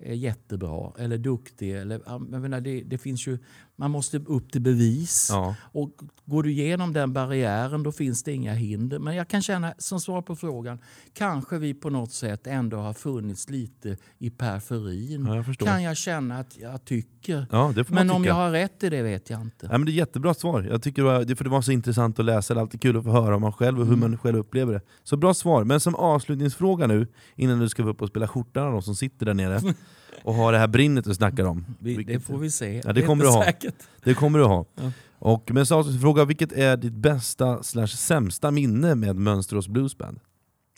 eh, 0.00 0.14
jättebra 0.18 0.92
eller 0.98 1.18
duktig? 1.18 1.76
Eller, 1.76 2.00
ja, 2.06 2.20
jag 2.32 2.42
menar, 2.42 2.60
det, 2.60 2.82
det 2.82 2.98
finns 2.98 3.26
ju, 3.26 3.38
man 3.76 3.90
måste 3.90 4.18
upp 4.18 4.52
till 4.52 4.60
bevis. 4.60 5.28
Ja. 5.30 5.54
Och 5.62 5.90
går 6.24 6.42
du 6.42 6.50
igenom 6.50 6.92
den 6.92 7.12
barriären 7.12 7.82
då 7.82 7.92
finns 7.92 8.22
det 8.22 8.32
inga 8.32 8.54
hinder. 8.54 8.98
Men 8.98 9.14
jag 9.16 9.28
kan 9.28 9.42
känna, 9.42 9.74
som 9.78 10.00
svar 10.00 10.22
på 10.22 10.36
frågan, 10.36 10.78
kanske 11.14 11.58
vi 11.58 11.74
på 11.74 11.90
något 11.90 12.12
sätt 12.12 12.46
ändå 12.46 12.76
har 12.76 12.92
funnits 12.94 13.50
lite 13.50 13.96
i 14.18 14.30
periferin. 14.30 15.26
Ja, 15.26 15.36
jag 15.36 15.56
kan 15.58 15.82
jag 15.82 15.96
känna 15.96 16.38
att 16.38 16.58
jag 16.58 16.84
tycker. 16.84 17.46
Ja, 17.50 17.74
Men 17.88 18.10
om 18.10 18.24
jag 18.24 18.34
har 18.34 18.50
rätt 18.50 18.82
i 18.82 18.88
det 18.90 19.02
vet 19.02 19.30
jag 19.30 19.40
inte. 19.40 19.66
Ja, 19.66 19.78
men 19.78 19.84
det 19.84 19.92
är 19.92 19.94
jättebra 19.94 20.34
svar. 20.34 20.62
Jag 20.62 20.82
tycker 20.82 21.02
det, 21.02 21.08
var, 21.08 21.34
för 21.34 21.44
det 21.44 21.50
var 21.50 21.62
så 21.62 21.72
intressant 21.72 22.18
att 22.18 22.24
läsa, 22.24 22.54
det 22.54 22.60
är 22.60 22.62
alltid 22.62 22.80
kul 22.82 22.96
att 22.96 23.04
få 23.04 23.10
höra 23.10 23.34
om 23.36 23.42
man 23.42 23.52
själv 23.52 23.80
och 23.80 23.86
hur 23.86 23.94
Mm. 23.94 24.10
man 24.10 24.18
själv 24.18 24.38
upplever 24.38 24.72
det. 24.72 24.80
Så 25.04 25.16
bra 25.16 25.34
svar. 25.34 25.64
Men 25.64 25.80
som 25.80 25.94
avslutningsfråga 25.94 26.86
nu, 26.86 27.06
innan 27.36 27.58
du 27.58 27.68
ska 27.68 27.82
upp 27.82 28.02
och 28.02 28.08
spela 28.08 28.28
skjortan 28.28 28.72
de 28.72 28.82
som 28.82 28.94
sitter 28.94 29.26
där 29.26 29.34
nere 29.34 29.60
och 30.22 30.34
har 30.34 30.52
det 30.52 30.58
här 30.58 30.68
brinnet 30.68 31.04
du 31.04 31.14
snackar 31.14 31.44
om. 31.44 31.66
Vi, 31.78 32.04
det 32.04 32.20
får 32.20 32.38
vi 32.38 32.50
se. 32.50 32.82
Ja, 32.84 32.92
det 32.92 33.02
kommer 33.02 33.24
du 33.24 33.30
ha. 33.30 33.44
säkert. 33.44 33.74
Det 34.04 34.14
kommer 34.14 34.38
du 34.38 34.44
ha. 34.44 34.64
Ja. 34.74 34.92
Och, 35.18 35.50
men 35.52 35.66
som 35.66 35.78
avslutningsfråga, 35.78 36.24
vilket 36.24 36.52
är 36.52 36.76
ditt 36.76 36.92
bästa 36.92 37.62
slash 37.62 37.86
sämsta 37.86 38.50
minne 38.50 38.94
med 38.94 39.16
Mönsterås 39.16 39.68
Bluesband? 39.68 40.20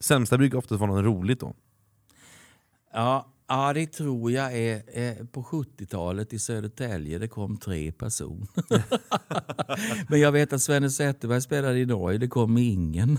Sämsta 0.00 0.38
brukar 0.38 0.58
ofta 0.58 0.76
vara 0.76 0.90
något 0.90 1.04
roligt 1.04 1.40
då. 1.40 1.54
Ja, 2.92 3.26
ja, 3.53 3.72
det 3.72 3.86
tror 3.86 4.32
jag 4.32 4.59
är, 4.59 4.82
är 4.92 5.24
på 5.24 5.42
70-talet 5.42 6.32
i 6.32 6.38
Södertälje. 6.38 7.18
Det 7.18 7.28
kom 7.28 7.57
tre 7.57 7.92
personer. 7.92 8.48
Men 10.11 10.20
jag 10.20 10.32
vet 10.32 10.53
att 10.53 10.62
Svenne 10.62 10.90
Zetterberg 10.90 11.40
spelade 11.40 11.78
i 11.78 11.86
Norge. 11.86 12.18
Det 12.18 12.28
kom 12.28 12.59
ingen. 12.59 13.18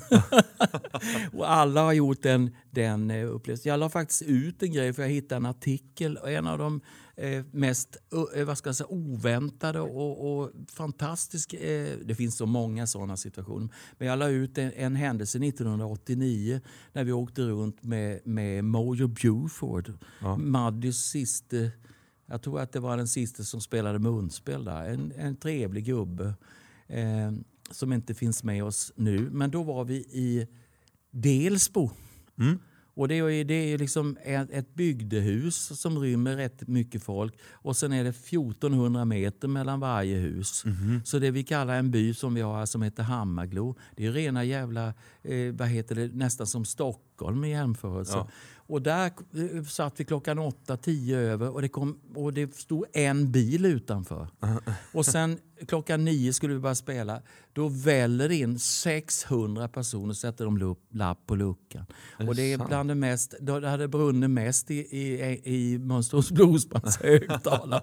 och 1.33 1.51
alla 1.51 1.81
har 1.81 1.93
gjort 1.93 2.23
den, 2.23 2.55
den 2.71 3.11
eh, 3.11 3.29
upplevelsen. 3.29 3.69
Jag 3.69 3.79
la 3.79 3.89
faktiskt 3.89 4.21
ut 4.21 4.63
en 4.63 4.71
grej 4.71 4.93
för 4.93 5.01
jag 5.01 5.09
hittade 5.09 5.35
en 5.35 5.45
artikel. 5.45 6.17
Och 6.17 6.31
en 6.31 6.47
av 6.47 6.57
de 6.57 6.81
mest 7.51 7.97
eh, 8.35 8.45
vad 8.45 8.57
ska 8.57 8.67
jag 8.67 8.75
säga, 8.75 8.87
oväntade 8.87 9.79
och, 9.79 10.41
och 10.41 10.51
fantastiska... 10.67 11.57
Eh, 11.57 11.97
det 12.05 12.15
finns 12.15 12.37
så 12.37 12.45
många 12.45 12.87
sådana 12.87 13.17
situationer. 13.17 13.69
Men 13.97 14.07
jag 14.07 14.19
la 14.19 14.27
ut 14.27 14.57
en, 14.57 14.71
en 14.75 14.95
händelse 14.95 15.37
1989 15.37 16.61
när 16.93 17.03
vi 17.03 17.11
åkte 17.11 17.41
runt 17.41 17.83
med, 17.83 18.27
med 18.27 18.63
Mojo 18.63 19.07
Buford. 19.07 19.93
Ja. 20.21 20.37
Maddys 20.37 20.97
sista... 20.97 21.57
Jag 22.25 22.41
tror 22.41 22.59
att 22.59 22.71
det 22.71 22.79
var 22.79 22.97
den 22.97 23.07
sista 23.07 23.43
som 23.43 23.61
spelade 23.61 23.99
munspel 23.99 24.65
där. 24.65 24.89
En, 24.89 25.13
en 25.17 25.35
trevlig 25.35 25.85
gubbe 25.85 26.33
eh, 26.87 27.31
som 27.71 27.93
inte 27.93 28.13
finns 28.13 28.43
med 28.43 28.63
oss 28.63 28.91
nu. 28.95 29.29
Men 29.31 29.51
då 29.51 29.63
var 29.63 29.85
vi 29.85 29.95
i 29.95 30.47
Delsbo. 31.11 31.89
Mm. 32.39 32.59
Och 32.95 33.07
det 33.07 33.15
är, 33.15 33.43
det 33.43 33.53
är 33.53 33.77
liksom 33.77 34.17
ett, 34.23 34.73
bygdehus 34.75 35.79
som 35.81 35.99
rymmer 35.99 36.35
rätt 36.35 36.67
mycket 36.67 37.03
folk. 37.03 37.37
Och 37.51 37.77
sen 37.77 37.93
är 37.93 38.03
det 38.03 38.09
1400 38.09 39.05
meter 39.05 39.47
mellan 39.47 39.79
varje 39.79 40.17
hus. 40.17 40.63
Så 41.03 41.19
det 41.19 41.31
vi 41.31 41.43
kallar 41.43 41.75
en 41.75 41.91
by 41.91 42.13
som 42.13 42.33
vi 42.33 42.41
har 42.41 42.57
här 42.57 42.65
som 42.65 42.81
heter 42.81 43.03
Hammarglo. 43.03 43.75
Det 43.95 44.05
är 44.05 44.11
rena 44.11 44.43
jävla, 44.43 44.93
eh, 45.21 45.53
vad 45.53 45.67
heter 45.67 45.95
det, 45.95 46.07
nästan 46.13 46.47
som 46.47 46.65
Stockholm 46.65 47.43
i 47.43 47.49
jämförelse. 47.49 48.13
Ja. 48.13 48.29
Och 48.67 48.81
där 48.81 49.05
eh, 49.05 49.63
satt 49.63 49.99
vi 49.99 50.05
klockan 50.05 50.39
åtta, 50.39 50.77
tio 50.77 51.17
över 51.17 51.49
och 51.49 51.61
det, 51.61 51.69
kom, 51.69 51.99
och 52.15 52.33
det 52.33 52.55
stod 52.55 52.85
en 52.93 53.31
bil 53.31 53.65
utanför. 53.65 54.27
Och 54.91 55.05
sen 55.05 55.39
klockan 55.67 56.05
nio 56.05 56.33
skulle 56.33 56.53
vi 56.53 56.59
börja 56.59 56.75
spela. 56.75 57.21
Då 57.53 57.67
väller 57.67 58.31
in 58.31 58.59
600 58.59 59.67
personer 59.67 60.09
och 60.09 60.15
sätter 60.17 60.45
de 60.45 60.75
lapp 60.93 61.19
på 61.27 61.35
luckan. 61.35 61.85
Det 62.19 62.27
och 62.27 62.35
det 62.35 62.53
är 62.53 62.57
bland 62.67 62.89
det 62.89 62.95
mest, 62.95 63.33
då 63.41 63.59
det 63.59 63.69
hade 63.69 63.87
brunnit 63.87 64.29
mest 64.29 64.71
i, 64.71 64.75
i, 64.75 65.41
i 65.43 65.77
Mönsterås 65.79 66.31
Bluesbands 66.31 66.97
högtalare. 67.01 67.81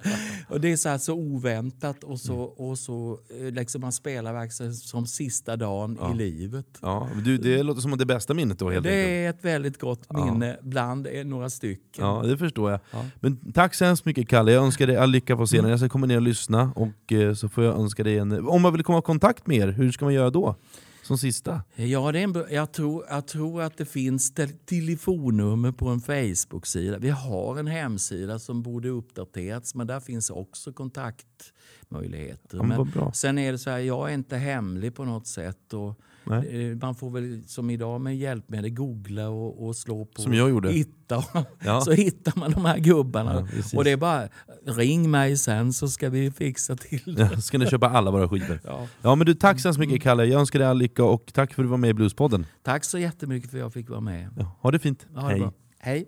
och 0.49 0.61
det 0.61 0.73
är 0.73 0.77
så, 0.77 0.89
här 0.89 0.99
så 0.99 1.15
oväntat 1.15 2.05
och 2.05 2.21
så, 2.21 2.37
och 2.41 2.79
så 2.79 3.21
eh, 3.41 3.51
liksom 3.53 3.81
man 3.81 3.93
spelar 3.93 4.33
verkligen 4.33 4.75
som 4.75 5.07
sista 5.07 5.57
dagen 5.57 5.99
Ja. 6.01 6.13
i 6.13 6.17
livet. 6.17 6.67
Ja, 6.83 7.09
du, 7.25 7.39
det 7.39 7.63
låter 7.63 7.81
som 7.81 7.99
det 7.99 8.07
bästa 8.07 8.35
minnet 8.35 8.59
då 8.59 8.71
helt 8.71 8.85
Det 8.85 8.91
enkelt. 8.91 9.09
är 9.11 9.31
ett 9.31 9.45
väldigt 9.55 9.81
gott 9.81 10.07
Ja. 10.09 10.25
minne 10.25 10.57
bland 10.63 11.07
eh, 11.07 11.25
några 11.25 11.51
stycken. 11.51 12.05
Ja, 12.07 12.23
det 12.27 12.39
förstår 12.39 12.71
jag. 12.71 12.81
Ja. 12.91 13.05
Men 13.21 13.53
tack 13.53 13.75
så 13.75 13.85
hemskt 13.85 14.05
mycket 14.05 14.29
Kalle, 14.29 14.53
jag 14.53 14.65
önskar 14.65 14.87
dig 14.87 14.97
all 14.97 15.11
lycka 15.11 15.37
på 15.37 15.47
scenen. 15.47 15.71
Jag 15.71 15.79
ska 15.81 15.89
komma 15.89 16.07
ner 16.07 16.17
och 16.17 16.23
lyssna, 16.23 16.73
och 16.77 17.13
eh, 17.13 17.35
så 17.35 17.49
får 17.49 17.65
jag 17.65 17.70
önska 17.77 18.05
dig 18.05 18.19
en... 18.19 18.49
Om 18.49 18.63
man 18.63 18.73
vill 18.73 18.85
komma 18.85 18.99
i 18.99 19.03
kontakt 19.03 19.47
med 19.47 19.57
er, 19.57 19.69
hur 19.69 19.93
ska 19.93 20.05
man 20.05 20.15
göra 20.15 20.31
då? 20.31 20.57
Som 21.03 21.19
sista? 21.19 21.63
Ja, 21.75 22.13
det 22.13 22.19
är 22.19 22.25
en, 22.25 22.45
jag, 22.51 22.73
tror, 22.73 23.05
jag 23.09 23.27
tror 23.27 23.63
att 23.63 23.77
det 23.77 23.85
finns 23.85 24.35
te- 24.35 24.49
telefonnummer 24.49 25.73
på 25.73 25.89
en 25.89 26.01
Facebook-sida. 26.01 26.99
Vi 26.99 27.11
har 27.11 27.59
en 27.59 27.67
hemsida 27.67 28.39
som 28.39 28.63
borde 28.63 28.89
uppdaterats 28.89 29.75
men 29.75 29.87
där 29.87 30.01
finns 30.01 30.31
också 30.31 30.73
kontaktmöjligheter. 30.73 32.57
Ja, 32.57 32.63
men 32.63 32.93
men 32.95 33.13
sen 33.13 33.39
är 33.39 33.53
det 33.53 33.59
så 33.59 33.71
här, 33.71 33.79
jag 33.79 34.11
är 34.11 34.15
inte 34.15 34.37
hemlig 34.37 34.95
på 34.95 35.05
något 35.05 35.27
sätt. 35.27 35.73
Och, 35.73 36.01
Nej. 36.25 36.71
eh, 36.71 36.77
man 36.77 36.95
får 36.95 37.11
väl 37.11 37.43
som 37.47 37.71
idag 37.71 38.01
med 38.01 38.17
hjälpmedel 38.17 38.71
googla 38.71 39.29
och, 39.29 39.67
och 39.67 39.77
slå 39.77 40.05
på 40.05 40.23
Som 40.23 40.35
jag 40.35 40.51
gjorde. 40.51 40.73
hitta. 40.73 40.91
Ja. 41.65 41.81
Så 41.81 41.93
hittar 41.93 42.33
man 42.39 42.51
de 42.51 42.65
här 42.65 42.79
gubbarna. 42.79 43.49
Ja, 43.73 43.79
och 43.79 43.85
det 43.85 43.91
är 43.91 43.97
bara 43.97 44.29
ring 44.67 45.11
mig 45.11 45.37
sen 45.37 45.73
så 45.73 45.89
ska 45.89 46.11
vi 46.11 46.31
fixa 46.31 46.77
till 46.77 47.15
det. 47.15 47.31
Ja, 47.33 47.41
ska 47.41 47.59
ni 47.59 47.67
köpa 47.67 47.89
alla 47.89 48.11
våra 48.11 48.29
skivor? 48.29 48.61
Ja. 48.65 48.87
Ja 49.03 49.15
men 49.15 49.27
du, 49.27 49.35
tack 49.35 49.61
så 49.61 49.69
hemskt 49.69 49.79
mycket 49.81 50.03
Kalle, 50.03 50.25
jag 50.25 50.41
önskar 50.41 50.59
dig 50.59 50.69
all 50.69 50.79
lycka 50.79 51.05
och 51.05 51.31
tack 51.35 51.55
för 51.55 51.63
att 51.63 51.67
du 51.67 51.71
var 51.71 51.77
med 51.79 51.91
i 51.91 51.95
Bluespodden. 51.95 52.47
Tack 52.63 52.85
så 52.85 52.99
jättemycket 52.99 53.51
för 53.51 53.57
att 53.59 53.61
jag 53.63 53.73
fick 53.73 53.91
vara 53.91 54.01
med. 54.01 54.29
Ja, 54.39 54.57
ha 54.61 54.71
det 54.71 54.79
fint, 54.79 55.07
Ha 55.15 55.23
det 55.23 55.29
hej. 55.29 55.41
bra. 55.41 55.53
Hej. 55.79 56.07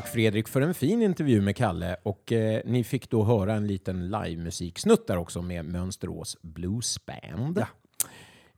Tack 0.00 0.12
Fredrik 0.12 0.48
för 0.48 0.60
en 0.60 0.74
fin 0.74 1.02
intervju 1.02 1.40
med 1.40 1.56
Kalle. 1.56 1.96
Och 2.02 2.32
eh, 2.32 2.60
ni 2.64 2.84
fick 2.84 3.10
då 3.10 3.24
höra 3.24 3.54
en 3.54 3.66
liten 3.66 4.10
livemusiksnutt 4.10 5.06
där 5.06 5.16
också 5.16 5.42
med 5.42 5.64
Mönsterås 5.64 6.36
Blues 6.42 7.06
Band. 7.06 7.58
Ja. 7.58 7.66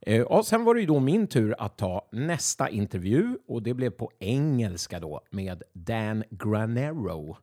Eh, 0.01 0.21
och 0.21 0.45
sen 0.45 0.63
var 0.63 0.75
det 0.75 0.81
ju 0.81 0.87
då 0.87 0.99
min 0.99 1.27
tur 1.27 1.55
att 1.57 1.77
ta 1.77 2.07
nästa 2.11 2.69
intervju 2.69 3.37
och 3.47 3.63
det 3.63 3.73
blev 3.73 3.89
på 3.89 4.11
engelska 4.19 4.99
då 4.99 5.21
med 5.29 5.63
Dan 5.73 6.23
Granero 6.29 7.37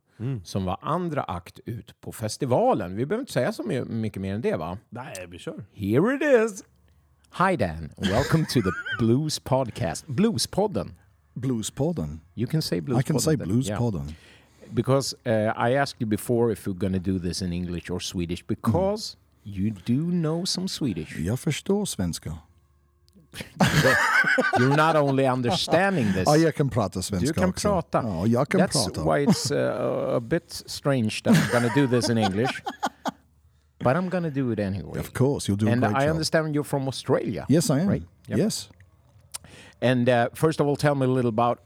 som 0.45 0.65
var 0.65 0.79
andra 0.83 1.23
akt 1.23 1.61
ut 1.67 2.01
på 2.01 2.13
festivalen. 2.13 2.97
Vi 2.97 3.07
behöver 3.07 3.23
inte 3.23 3.33
säga 3.33 3.53
så 3.53 3.63
my- 3.63 3.85
mycket 3.85 4.23
mer 4.23 4.35
än 4.35 4.41
det 4.41 4.57
va? 4.57 4.79
Nej, 4.89 5.27
vi 5.29 5.39
kör. 5.39 5.65
Here 5.75 6.15
it 6.15 6.23
is! 6.23 6.65
Hi 7.39 7.57
Dan, 7.57 7.91
welcome 7.97 8.45
to 8.45 8.61
the 8.61 9.05
Blues 9.05 9.41
Podcast. 9.41 10.07
Bluespodden. 10.07 10.95
Bluespodden. 11.41 12.21
You 12.35 12.47
can 12.47 12.63
say 12.63 12.81
Bluespodden. 12.81 13.01
I 13.01 13.03
can 13.03 13.19
say. 13.21 13.37
Bluespodden. 13.37 14.05
Yeah. 14.07 14.75
Because 14.75 15.15
uh, 15.27 15.31
I 15.57 15.75
asked 15.75 15.97
you 16.01 16.07
before 16.07 16.53
if 16.53 16.67
we're 16.67 16.79
going 16.79 16.93
to 16.93 17.13
do 17.13 17.19
this 17.19 17.43
in 17.43 17.53
English 17.53 17.91
or 17.91 18.01
Swedish 18.01 18.43
because 18.47 19.17
you 19.45 19.71
do 19.85 20.11
know 20.11 20.45
some 20.47 20.69
Swedish. 20.69 21.17
Jag 21.19 21.39
förstår 21.41 21.85
svenska. 21.87 22.39
You're 24.59 24.77
not 24.77 24.97
only 24.97 25.27
understanding 25.29 26.13
this. 26.13 26.25
Ja, 26.27 26.37
jag 26.37 26.55
kan 26.55 26.71
prata 26.71 27.03
svenska 27.03 27.27
du 27.27 27.33
kan 27.33 27.49
också. 27.49 27.69
prata. 27.69 28.03
Ja, 28.05 28.27
jag 28.27 28.49
kan 28.49 28.61
That's 28.61 28.85
prata. 28.85 29.05
why 29.05 29.27
it's 29.27 29.51
uh, 29.53 30.17
a 30.17 30.21
bit 30.21 30.63
strange 30.67 31.23
that 31.23 31.35
I'm 31.37 31.51
going 31.53 31.69
to 31.75 31.81
do 31.81 31.87
this 32.01 32.09
in 32.11 32.19
English. 32.19 32.63
But 33.79 33.97
I'm 33.97 34.09
going 34.11 34.25
to 34.25 34.31
do 34.31 34.53
it 34.53 34.59
anyway. 34.59 35.01
Of 35.01 35.13
course, 35.13 35.49
you'll 35.49 35.67
do 35.67 35.69
and 35.73 35.85
a 35.85 35.89
great 35.89 36.03
I 36.03 36.07
job. 36.07 36.11
understand 36.11 36.55
you're 36.55 36.65
from 36.69 36.89
Australia. 36.89 37.47
Yes, 37.49 37.71
I 37.71 37.81
am. 37.81 37.89
Right? 37.89 38.03
Yep. 38.29 38.39
Yes. 38.39 38.69
And 39.81 40.09
uh, 40.09 40.29
first 40.35 40.61
of 40.61 40.67
all, 40.67 40.77
tell 40.77 40.95
me 40.95 41.07
a 41.07 41.09
little 41.09 41.29
about 41.29 41.61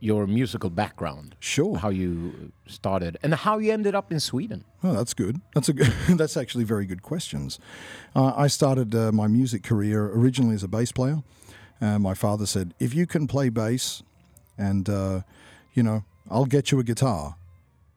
your 0.00 0.26
musical 0.26 0.70
background. 0.70 1.36
Sure. 1.40 1.76
How 1.76 1.90
you 1.90 2.52
started 2.66 3.18
and 3.22 3.34
how 3.34 3.58
you 3.58 3.72
ended 3.72 3.94
up 3.94 4.10
in 4.10 4.18
Sweden. 4.18 4.64
Oh, 4.82 4.94
that's 4.94 5.14
good. 5.14 5.40
That's 5.54 5.68
a 5.68 5.72
good, 5.74 5.92
that's 6.16 6.36
actually 6.36 6.64
very 6.64 6.86
good 6.86 7.02
questions. 7.02 7.58
Uh, 8.16 8.32
I 8.34 8.46
started 8.46 8.94
uh, 8.94 9.12
my 9.12 9.26
music 9.26 9.62
career 9.62 10.06
originally 10.06 10.54
as 10.54 10.62
a 10.62 10.68
bass 10.68 10.90
player. 10.90 11.22
Uh, 11.80 11.98
my 11.98 12.14
father 12.14 12.46
said, 12.46 12.74
"If 12.78 12.94
you 12.94 13.06
can 13.06 13.26
play 13.26 13.48
bass, 13.48 14.02
and 14.58 14.88
uh, 14.88 15.22
you 15.72 15.82
know, 15.82 16.04
I'll 16.30 16.44
get 16.44 16.70
you 16.70 16.78
a 16.78 16.84
guitar." 16.84 17.36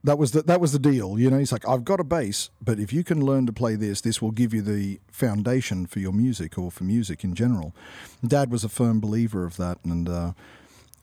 That 0.04 0.18
was 0.18 0.32
the 0.32 0.42
that 0.44 0.60
was 0.60 0.74
the 0.74 0.80
deal. 0.80 1.18
You 1.18 1.30
know, 1.30 1.38
he's 1.38 1.52
like, 1.52 1.68
"I've 1.68 1.86
got 1.86 2.00
a 2.00 2.04
bass, 2.04 2.50
but 2.62 2.80
if 2.80 2.92
you 2.92 3.04
can 3.04 3.26
learn 3.26 3.46
to 3.46 3.54
play 3.54 3.76
this, 3.76 4.02
this 4.02 4.22
will 4.22 4.32
give 4.32 4.54
you 4.54 4.62
the 4.62 5.00
foundation 5.10 5.86
for 5.86 6.00
your 6.00 6.12
music 6.12 6.58
or 6.58 6.72
for 6.72 6.84
music 6.84 7.24
in 7.24 7.36
general." 7.36 7.74
Dad 8.26 8.52
was 8.52 8.64
a 8.64 8.70
firm 8.70 9.00
believer 9.00 9.46
of 9.46 9.58
that, 9.58 9.78
and. 9.84 10.10
Uh, 10.10 10.34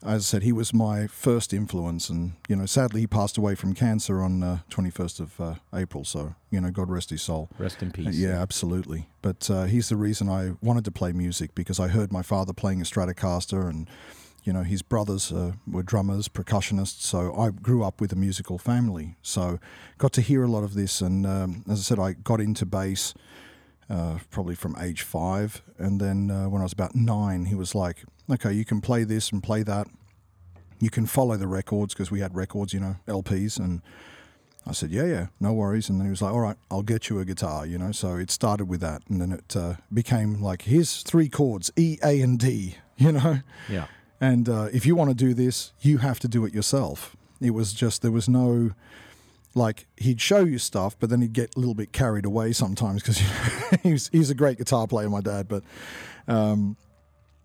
as 0.02 0.22
I 0.22 0.24
said, 0.24 0.42
he 0.42 0.52
was 0.52 0.72
my 0.72 1.06
first 1.06 1.52
influence, 1.52 2.08
and 2.08 2.32
you 2.48 2.56
know, 2.56 2.64
sadly, 2.64 3.02
he 3.02 3.06
passed 3.06 3.36
away 3.36 3.54
from 3.54 3.74
cancer 3.74 4.22
on 4.22 4.42
uh, 4.42 4.58
21st 4.70 5.20
of 5.20 5.40
uh, 5.40 5.54
April. 5.74 6.04
So, 6.04 6.34
you 6.50 6.60
know, 6.60 6.70
God 6.70 6.88
rest 6.88 7.10
his 7.10 7.20
soul. 7.20 7.50
Rest 7.58 7.82
in 7.82 7.90
peace. 7.90 8.16
yeah, 8.16 8.40
absolutely. 8.40 9.08
But 9.20 9.50
uh, 9.50 9.64
he's 9.64 9.90
the 9.90 9.96
reason 9.96 10.30
I 10.30 10.52
wanted 10.62 10.86
to 10.86 10.90
play 10.90 11.12
music 11.12 11.54
because 11.54 11.78
I 11.78 11.88
heard 11.88 12.12
my 12.12 12.22
father 12.22 12.54
playing 12.54 12.80
a 12.80 12.84
Stratocaster, 12.84 13.68
and 13.68 13.88
you 14.44 14.52
know, 14.52 14.62
his 14.62 14.82
brothers 14.82 15.32
uh, 15.32 15.52
were 15.66 15.82
drummers, 15.82 16.28
percussionists. 16.28 17.02
So 17.02 17.34
I 17.36 17.50
grew 17.50 17.84
up 17.84 18.00
with 18.00 18.12
a 18.12 18.16
musical 18.16 18.58
family. 18.58 19.16
So 19.22 19.58
got 19.98 20.12
to 20.14 20.20
hear 20.20 20.42
a 20.42 20.48
lot 20.48 20.64
of 20.64 20.74
this, 20.74 21.00
and 21.00 21.26
um, 21.26 21.64
as 21.68 21.80
I 21.80 21.82
said, 21.82 21.98
I 21.98 22.12
got 22.12 22.40
into 22.40 22.66
bass 22.66 23.14
uh, 23.90 24.18
probably 24.30 24.54
from 24.54 24.76
age 24.78 25.02
five. 25.02 25.62
And 25.78 26.00
then 26.00 26.30
uh, 26.30 26.48
when 26.48 26.60
I 26.60 26.64
was 26.64 26.72
about 26.72 26.94
nine, 26.94 27.46
he 27.46 27.54
was 27.54 27.74
like, 27.74 28.04
okay, 28.30 28.52
you 28.52 28.64
can 28.64 28.80
play 28.80 29.04
this 29.04 29.32
and 29.32 29.42
play 29.42 29.62
that. 29.64 29.88
You 30.78 30.90
can 30.90 31.06
follow 31.06 31.36
the 31.36 31.48
records 31.48 31.92
because 31.92 32.10
we 32.10 32.20
had 32.20 32.34
records, 32.34 32.72
you 32.72 32.80
know, 32.80 32.96
LPs. 33.06 33.58
And 33.58 33.82
I 34.66 34.72
said, 34.72 34.90
yeah, 34.90 35.04
yeah, 35.04 35.26
no 35.40 35.52
worries. 35.52 35.88
And 35.88 35.98
then 35.98 36.06
he 36.06 36.10
was 36.10 36.22
like, 36.22 36.32
all 36.32 36.40
right, 36.40 36.56
I'll 36.70 36.82
get 36.82 37.08
you 37.08 37.18
a 37.18 37.24
guitar, 37.24 37.66
you 37.66 37.76
know. 37.78 37.92
So 37.92 38.14
it 38.16 38.30
started 38.30 38.66
with 38.66 38.80
that. 38.80 39.02
And 39.08 39.20
then 39.20 39.32
it 39.32 39.56
uh, 39.56 39.74
became 39.92 40.40
like, 40.40 40.62
here's 40.62 41.02
three 41.02 41.28
chords 41.28 41.70
E, 41.76 41.98
A, 42.04 42.20
and 42.20 42.38
D, 42.38 42.76
you 42.96 43.12
know. 43.12 43.40
Yeah. 43.68 43.86
And 44.20 44.48
uh, 44.48 44.68
if 44.72 44.84
you 44.84 44.94
want 44.94 45.10
to 45.10 45.16
do 45.16 45.32
this, 45.32 45.72
you 45.80 45.98
have 45.98 46.20
to 46.20 46.28
do 46.28 46.44
it 46.44 46.52
yourself. 46.52 47.16
It 47.40 47.50
was 47.50 47.72
just, 47.72 48.02
there 48.02 48.10
was 48.10 48.28
no, 48.28 48.72
like, 49.54 49.86
he'd 49.96 50.20
show 50.20 50.44
you 50.44 50.58
stuff, 50.58 50.94
but 50.98 51.08
then 51.08 51.22
he'd 51.22 51.32
get 51.32 51.56
a 51.56 51.58
little 51.58 51.74
bit 51.74 51.92
carried 51.92 52.26
away 52.26 52.52
sometimes 52.52 53.02
because 53.02 53.22
he's, 53.82 54.08
he's 54.08 54.28
a 54.28 54.34
great 54.34 54.58
guitar 54.58 54.86
player, 54.86 55.08
my 55.08 55.22
dad. 55.22 55.48
But 55.48 55.62
um, 56.28 56.76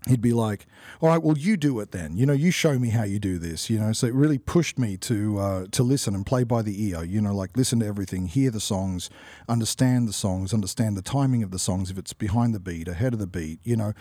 he'd 0.05 0.21
be 0.21 0.33
like, 0.33 0.65
all 1.01 1.07
right, 1.07 1.23
well, 1.23 1.37
you 1.37 1.55
do 1.55 1.79
it 1.79 1.91
then. 1.91 2.17
You 2.17 2.25
know, 2.25 2.33
you 2.33 2.51
show 2.51 2.77
me 2.77 2.89
how 2.89 3.03
you 3.03 3.19
do 3.19 3.37
this, 3.37 3.69
you 3.69 3.79
know. 3.79 3.93
So 3.93 4.07
it 4.07 4.13
really 4.13 4.37
pushed 4.37 4.77
me 4.77 4.97
to 4.97 5.39
uh, 5.39 5.65
to 5.71 5.83
listen 5.83 6.13
and 6.13 6.25
play 6.25 6.43
by 6.43 6.61
the 6.61 6.89
ear, 6.89 7.05
you 7.05 7.21
know, 7.21 7.33
like 7.33 7.55
listen 7.55 7.79
to 7.79 7.85
everything, 7.85 8.27
hear 8.27 8.51
the 8.51 8.59
songs, 8.59 9.09
understand 9.47 10.09
the 10.09 10.13
songs, 10.13 10.53
understand 10.53 10.97
the 10.97 11.01
timing 11.01 11.41
of 11.41 11.51
the 11.51 11.59
songs, 11.59 11.89
if 11.89 11.97
it's 11.97 12.13
behind 12.13 12.53
the 12.53 12.59
beat, 12.59 12.87
ahead 12.89 13.13
of 13.13 13.19
the 13.19 13.27
beat, 13.27 13.59
you 13.63 13.77
know 13.77 13.93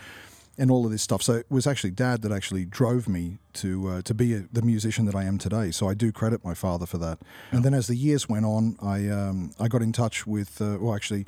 and 0.57 0.71
all 0.71 0.85
of 0.85 0.91
this 0.91 1.01
stuff. 1.01 1.21
So 1.21 1.33
it 1.33 1.45
was 1.49 1.67
actually 1.67 1.91
dad 1.91 2.21
that 2.21 2.31
actually 2.31 2.65
drove 2.65 3.07
me 3.07 3.39
to 3.53 3.87
uh, 3.87 4.01
to 4.03 4.13
be 4.13 4.33
a, 4.33 4.45
the 4.51 4.61
musician 4.61 5.05
that 5.05 5.15
I 5.15 5.23
am 5.23 5.37
today. 5.37 5.71
So 5.71 5.89
I 5.89 5.93
do 5.93 6.11
credit 6.11 6.43
my 6.43 6.53
father 6.53 6.85
for 6.85 6.97
that. 6.99 7.19
And 7.51 7.63
then 7.63 7.73
as 7.73 7.87
the 7.87 7.95
years 7.95 8.29
went 8.29 8.45
on, 8.45 8.77
I 8.81 9.07
um, 9.09 9.51
I 9.59 9.67
got 9.67 9.81
in 9.81 9.91
touch 9.91 10.25
with, 10.25 10.61
uh, 10.61 10.77
well, 10.79 10.95
actually 10.95 11.25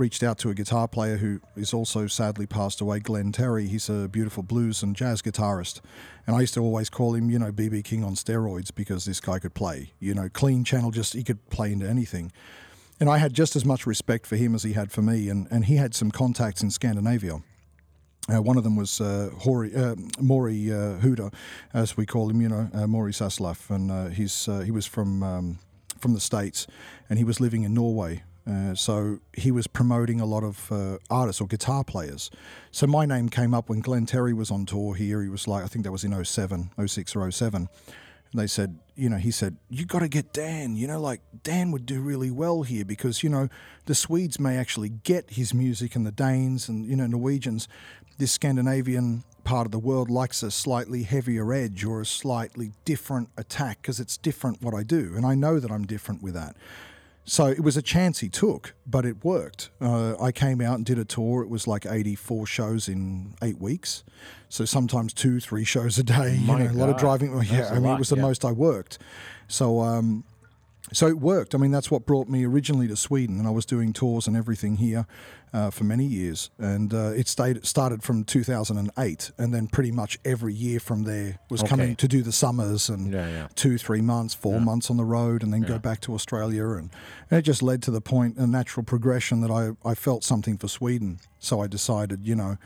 reached 0.00 0.22
out 0.22 0.38
to 0.38 0.48
a 0.48 0.54
guitar 0.54 0.88
player 0.88 1.18
who 1.18 1.40
is 1.54 1.74
also 1.74 2.06
sadly 2.06 2.46
passed 2.46 2.80
away, 2.80 2.98
Glenn 2.98 3.32
Terry. 3.32 3.66
He's 3.66 3.90
a 3.90 4.08
beautiful 4.08 4.42
blues 4.42 4.82
and 4.82 4.96
jazz 4.96 5.20
guitarist. 5.20 5.80
And 6.26 6.34
I 6.34 6.40
used 6.40 6.54
to 6.54 6.60
always 6.60 6.88
call 6.88 7.14
him, 7.14 7.28
you 7.28 7.38
know, 7.38 7.52
BB 7.52 7.84
King 7.84 8.02
on 8.02 8.14
steroids 8.14 8.74
because 8.74 9.04
this 9.04 9.20
guy 9.20 9.38
could 9.38 9.52
play. 9.52 9.92
You 10.00 10.14
know, 10.14 10.28
clean 10.30 10.64
channel, 10.64 10.90
just 10.90 11.12
he 11.12 11.22
could 11.22 11.48
play 11.50 11.70
into 11.70 11.86
anything. 11.88 12.32
And 12.98 13.10
I 13.10 13.18
had 13.18 13.34
just 13.34 13.56
as 13.56 13.64
much 13.64 13.86
respect 13.86 14.26
for 14.26 14.36
him 14.36 14.54
as 14.54 14.62
he 14.62 14.72
had 14.72 14.90
for 14.90 15.02
me. 15.02 15.28
And, 15.28 15.46
and 15.50 15.66
he 15.66 15.76
had 15.76 15.94
some 15.94 16.10
contacts 16.10 16.62
in 16.62 16.70
Scandinavia. 16.70 17.42
Uh, 18.30 18.40
one 18.40 18.56
of 18.56 18.64
them 18.64 18.76
was 18.76 19.00
uh, 19.00 19.30
Hori, 19.38 19.74
uh, 19.74 19.96
Maury 20.20 20.70
uh, 20.70 20.98
Huda, 20.98 21.32
as 21.74 21.96
we 21.96 22.06
call 22.06 22.30
him, 22.30 22.40
you 22.40 22.48
know, 22.48 22.70
uh, 22.72 22.86
Maury 22.86 23.12
and 23.68 23.90
uh, 23.90 24.06
he's 24.06 24.48
he 24.64 24.70
was 24.70 24.86
from 24.86 25.22
um, 25.22 25.58
from 25.98 26.14
the 26.14 26.20
states, 26.20 26.66
and 27.08 27.18
he 27.18 27.24
was 27.24 27.40
living 27.40 27.62
in 27.62 27.74
Norway. 27.74 28.22
So 28.74 29.20
he 29.32 29.52
was 29.52 29.68
promoting 29.68 30.20
a 30.20 30.24
lot 30.26 30.42
of 30.42 30.72
artists 31.08 31.40
or 31.40 31.46
guitar 31.46 31.84
players. 31.84 32.32
So 32.72 32.84
my 32.88 33.06
name 33.06 33.28
came 33.28 33.54
up 33.54 33.68
when 33.68 33.80
Glenn 33.80 34.06
Terry 34.06 34.34
was 34.34 34.50
on 34.50 34.66
tour 34.66 34.94
here. 34.94 35.22
He 35.22 35.28
was 35.28 35.46
like, 35.46 35.62
I 35.62 35.68
think 35.68 35.84
that 35.84 35.92
was 35.92 36.02
in 36.02 36.24
07, 36.24 36.70
06 36.84 37.16
or 37.16 37.30
07. 37.30 37.68
And 38.32 38.40
they 38.40 38.46
said, 38.46 38.78
you 38.94 39.08
know, 39.08 39.16
he 39.16 39.30
said, 39.30 39.56
you 39.68 39.84
got 39.84 40.00
to 40.00 40.08
get 40.08 40.32
Dan. 40.32 40.76
You 40.76 40.86
know, 40.86 41.00
like 41.00 41.20
Dan 41.42 41.72
would 41.72 41.84
do 41.84 42.00
really 42.00 42.30
well 42.30 42.62
here 42.62 42.84
because, 42.84 43.22
you 43.22 43.28
know, 43.28 43.48
the 43.86 43.94
Swedes 43.94 44.38
may 44.38 44.56
actually 44.56 44.88
get 44.88 45.30
his 45.30 45.52
music 45.52 45.96
and 45.96 46.06
the 46.06 46.12
Danes 46.12 46.68
and, 46.68 46.86
you 46.86 46.94
know, 46.94 47.06
Norwegians. 47.06 47.66
This 48.20 48.32
Scandinavian 48.32 49.24
part 49.44 49.66
of 49.66 49.72
the 49.72 49.78
world 49.78 50.10
likes 50.10 50.42
a 50.42 50.50
slightly 50.50 51.04
heavier 51.04 51.54
edge 51.54 51.86
or 51.86 52.02
a 52.02 52.04
slightly 52.04 52.72
different 52.84 53.30
attack 53.38 53.80
because 53.80 53.98
it's 53.98 54.18
different 54.18 54.60
what 54.60 54.74
I 54.74 54.82
do. 54.82 55.14
And 55.16 55.24
I 55.24 55.34
know 55.34 55.58
that 55.58 55.70
I'm 55.70 55.86
different 55.86 56.22
with 56.22 56.34
that. 56.34 56.54
So 57.24 57.46
it 57.46 57.60
was 57.60 57.78
a 57.78 57.82
chance 57.82 58.18
he 58.18 58.28
took, 58.28 58.74
but 58.86 59.06
it 59.06 59.24
worked. 59.24 59.70
Uh, 59.80 60.22
I 60.22 60.32
came 60.32 60.60
out 60.60 60.74
and 60.74 60.84
did 60.84 60.98
a 60.98 61.04
tour. 61.06 61.42
It 61.42 61.48
was 61.48 61.66
like 61.66 61.86
84 61.86 62.46
shows 62.46 62.90
in 62.90 63.32
eight 63.40 63.58
weeks. 63.58 64.04
So 64.50 64.66
sometimes 64.66 65.14
two, 65.14 65.40
three 65.40 65.64
shows 65.64 65.96
a 65.96 66.02
day. 66.02 66.36
You 66.38 66.46
know, 66.46 66.70
a 66.70 66.74
lot 66.74 66.90
of 66.90 66.98
driving. 66.98 67.32
Yeah, 67.44 67.70
I 67.70 67.74
mean, 67.74 67.84
lot, 67.84 67.94
it 67.94 68.00
was 68.00 68.10
the 68.10 68.16
yeah. 68.16 68.22
most 68.22 68.44
I 68.44 68.52
worked. 68.52 68.98
So, 69.48 69.80
um, 69.80 70.24
so 70.92 71.06
it 71.06 71.20
worked. 71.20 71.54
I 71.54 71.58
mean, 71.58 71.70
that's 71.70 71.90
what 71.90 72.04
brought 72.04 72.28
me 72.28 72.44
originally 72.44 72.86
to 72.88 72.96
Sweden, 72.96 73.38
and 73.38 73.48
I 73.48 73.50
was 73.50 73.64
doing 73.64 73.94
tours 73.94 74.26
and 74.26 74.36
everything 74.36 74.76
here 74.76 75.06
uh, 75.52 75.70
for 75.70 75.84
many 75.84 76.04
years. 76.04 76.50
And 76.58 76.94
uh, 76.94 77.12
it 77.16 77.28
stayed, 77.28 77.66
started 77.66 78.02
from 78.02 78.24
2008, 78.24 79.32
and 79.38 79.52
then 79.54 79.66
pretty 79.66 79.90
much 79.90 80.18
every 80.24 80.54
year 80.54 80.80
from 80.80 81.02
there 81.04 81.38
was 81.50 81.60
Okay. 81.62 81.68
coming 81.68 81.96
to 81.96 82.06
do 82.08 82.22
the 82.22 82.32
summers 82.32 82.88
and 82.88 83.12
Yeah, 83.12 83.28
yeah. 83.28 83.48
two, 83.54 83.78
three 83.78 84.00
months, 84.00 84.34
four 84.34 84.60
months 84.60 84.90
on 84.90 84.96
the 84.96 85.04
road, 85.04 85.42
and 85.42 85.52
then 85.52 85.62
go 85.62 85.78
back 85.78 86.00
to 86.02 86.14
Australia. 86.14 86.68
And, 86.70 86.90
and 87.30 87.38
it 87.38 87.42
just 87.42 87.62
led 87.62 87.82
to 87.82 87.90
the 87.90 88.00
point, 88.00 88.36
a 88.38 88.46
natural 88.46 88.84
progression 88.84 89.40
that 89.40 89.50
I, 89.50 89.70
I 89.88 89.94
felt 89.94 90.24
something 90.24 90.56
for 90.58 90.68
Sweden. 90.68 91.18
So 91.38 91.60
I 91.60 91.66
decided, 91.66 92.26
you 92.26 92.34
know, 92.36 92.56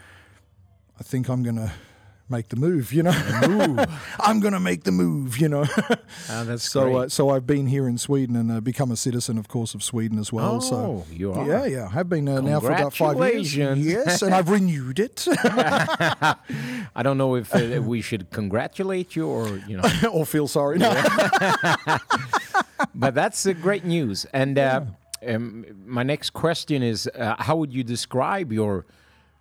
I 0.99 1.03
think 1.03 1.29
I'm 1.29 1.43
going 1.43 1.57
to 1.57 1.73
make 2.29 2.49
the 2.49 2.57
move, 2.57 2.93
you 2.93 3.03
know. 3.03 3.13
I'm 4.21 4.41
going 4.41 4.55
to 4.55 4.61
make 4.61 4.85
the 4.85 4.93
move, 4.93 5.37
you 5.39 5.49
know. 5.49 5.67
Ah, 6.31 6.43
that's 6.47 6.69
so 6.71 6.85
great. 6.85 6.97
uh, 6.97 7.09
so 7.09 7.31
I've 7.31 7.47
been 7.47 7.67
here 7.67 7.87
in 7.87 7.99
Sweden 7.99 8.35
and 8.37 8.51
uh, 8.51 8.61
become 8.61 8.91
a 8.91 8.97
citizen, 8.97 9.37
of 9.39 9.47
course, 9.49 9.75
of 9.75 9.83
Sweden 9.83 10.19
as 10.19 10.33
well. 10.33 10.61
so 10.61 10.77
Oh, 10.77 11.07
you 11.13 11.33
are? 11.33 11.47
Yeah, 11.47 11.67
yeah. 11.67 11.89
I've 11.95 12.09
been 12.09 12.29
uh, 12.29 12.41
now 12.41 12.61
for 12.61 12.73
about 12.73 12.95
five 12.95 13.19
years. 13.19 13.55
Yes, 13.57 14.23
and 14.23 14.35
I've 14.35 14.49
renewed 14.49 14.99
it. 14.99 15.27
I 16.97 17.03
don't 17.03 17.19
know 17.19 17.35
if 17.37 17.55
uh, 17.55 17.83
we 17.83 18.01
should 18.01 18.31
congratulate 18.31 19.15
you 19.17 19.27
or 19.29 19.49
you 19.69 19.77
know, 19.77 19.89
or 20.13 20.25
feel 20.25 20.49
sorry. 20.49 20.79
No. 20.79 20.91
but 22.95 23.15
that's 23.15 23.47
uh, 23.47 23.53
great 23.53 23.85
news. 23.85 24.25
And 24.33 24.59
uh, 24.59 24.83
um, 25.27 25.65
my 25.87 26.03
next 26.03 26.31
question 26.31 26.83
is, 26.83 27.07
uh, 27.15 27.37
how 27.39 27.57
would 27.57 27.73
you 27.73 27.85
describe 27.85 28.53
your? 28.53 28.87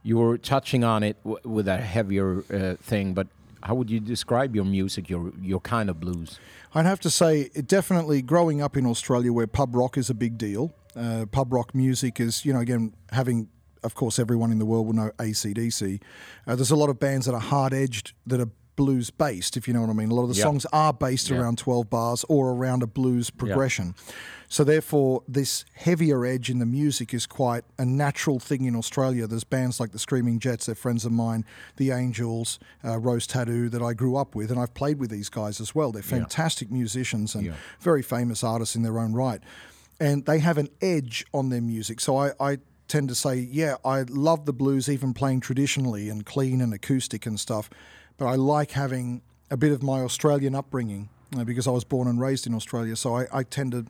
You 0.04 0.18
were 0.18 0.38
touching 0.38 0.84
on 0.84 1.02
it 1.04 1.18
with 1.24 1.68
a 1.68 1.78
heavier 1.78 2.44
uh, 2.54 2.76
thing, 2.76 3.14
but 3.14 3.28
how 3.64 3.76
would 3.76 3.90
you 3.90 4.00
describe 4.00 4.56
your 4.56 4.66
music, 4.66 5.10
your 5.10 5.32
your 5.42 5.62
kind 5.62 5.90
of 5.90 6.00
blues? 6.00 6.40
I'd 6.76 6.86
have 6.86 7.00
to 7.02 7.10
say, 7.10 7.50
it 7.54 7.68
definitely 7.68 8.22
growing 8.22 8.62
up 8.62 8.76
in 8.76 8.86
Australia 8.86 9.32
where 9.32 9.48
pub 9.48 9.76
rock 9.76 9.98
is 9.98 10.10
a 10.10 10.14
big 10.14 10.38
deal. 10.38 10.74
Uh, 10.96 11.26
pub 11.32 11.54
rock 11.54 11.74
music 11.74 12.20
is, 12.20 12.46
you 12.46 12.54
know, 12.54 12.60
again, 12.60 12.94
having, 13.12 13.48
of 13.84 13.96
course, 13.96 14.20
everyone 14.20 14.52
in 14.52 14.60
the 14.60 14.66
world 14.66 14.88
will 14.88 14.94
know 14.94 15.12
ACDC. 15.18 16.02
Uh, 16.46 16.56
there's 16.56 16.72
a 16.72 16.76
lot 16.76 16.90
of 16.90 17.00
bands 17.00 17.26
that 17.26 17.34
are 17.34 17.40
hard 17.40 17.74
edged 17.74 18.14
that 18.28 18.40
are 18.40 18.50
blues 18.76 19.10
based, 19.10 19.56
if 19.58 19.68
you 19.68 19.74
know 19.74 19.82
what 19.82 19.90
I 19.90 19.94
mean. 19.94 20.10
A 20.10 20.16
lot 20.16 20.24
of 20.24 20.30
the 20.30 20.36
Yeah. 20.36 20.44
songs 20.44 20.66
are 20.74 20.94
based 20.94 21.30
Yeah. 21.30 21.38
around 21.38 21.58
12 21.58 21.90
bars 21.90 22.26
or 22.30 22.52
around 22.52 22.84
a 22.84 22.88
blues 22.88 23.30
progression. 23.30 23.96
So, 24.50 24.64
therefore, 24.64 25.24
this 25.28 25.66
heavier 25.74 26.26
edge 26.26 26.50
in 26.52 26.60
the 26.60 26.66
music 26.68 27.12
is 27.14 27.26
quite 27.26 27.64
a 27.80 27.86
natural 27.86 28.40
thing 28.40 28.66
in 28.66 28.76
Australia. 28.76 29.26
There's 29.26 29.44
bands 29.44 29.80
like 29.80 29.92
the 29.94 30.00
Screaming 30.00 30.38
Jets, 30.38 30.68
they're 30.68 30.76
friends 30.76 31.06
of 31.06 31.12
mine, 31.12 31.44
the 31.78 31.90
Angels, 31.90 32.60
uh, 32.86 33.00
Rose 33.00 33.26
Tattoo 33.26 33.68
that 33.70 33.82
I 33.82 33.94
grew 33.94 34.16
up 34.16 34.36
with, 34.36 34.52
and 34.52 34.60
I've 34.60 34.76
played 34.76 35.00
with 35.00 35.10
these 35.10 35.30
guys 35.30 35.60
as 35.60 35.74
well. 35.74 35.92
They're 35.92 36.04
fantastic 36.04 36.70
musicians 36.72 37.34
and 37.34 37.54
very 37.80 38.04
famous 38.04 38.44
artists 38.44 38.76
in 38.76 38.84
their 38.84 39.00
own 39.00 39.14
right. 39.14 39.42
And 40.00 40.26
they 40.26 40.38
have 40.40 40.60
an 40.60 40.70
edge 40.82 41.26
on 41.34 41.50
their 41.50 41.62
music. 41.62 42.00
So 42.00 42.18
I, 42.18 42.32
I 42.40 42.58
tend 42.88 43.10
to 43.10 43.16
say, 43.16 43.36
yeah, 43.38 43.76
I 43.84 44.02
love 44.04 44.46
the 44.46 44.54
blues, 44.54 44.88
even 44.88 45.16
playing 45.16 45.40
traditionally 45.40 46.10
and 46.10 46.26
clean 46.28 46.62
and 46.62 46.74
acoustic 46.76 47.26
and 47.26 47.40
stuff. 47.40 47.72
But 48.18 48.28
I 48.28 48.36
like 48.36 48.72
having 48.72 49.22
a 49.50 49.58
bit 49.58 49.72
of 49.72 49.84
my 49.84 50.02
Australian 50.02 50.56
upbringing 50.56 51.10
because 51.46 51.68
I 51.68 51.72
was 51.72 51.84
born 51.84 52.08
and 52.08 52.20
raised 52.20 52.46
in 52.46 52.54
Australia. 52.54 52.96
So 52.96 53.16
I, 53.16 53.28
I 53.32 53.44
tend 53.44 53.72
to 53.72 53.86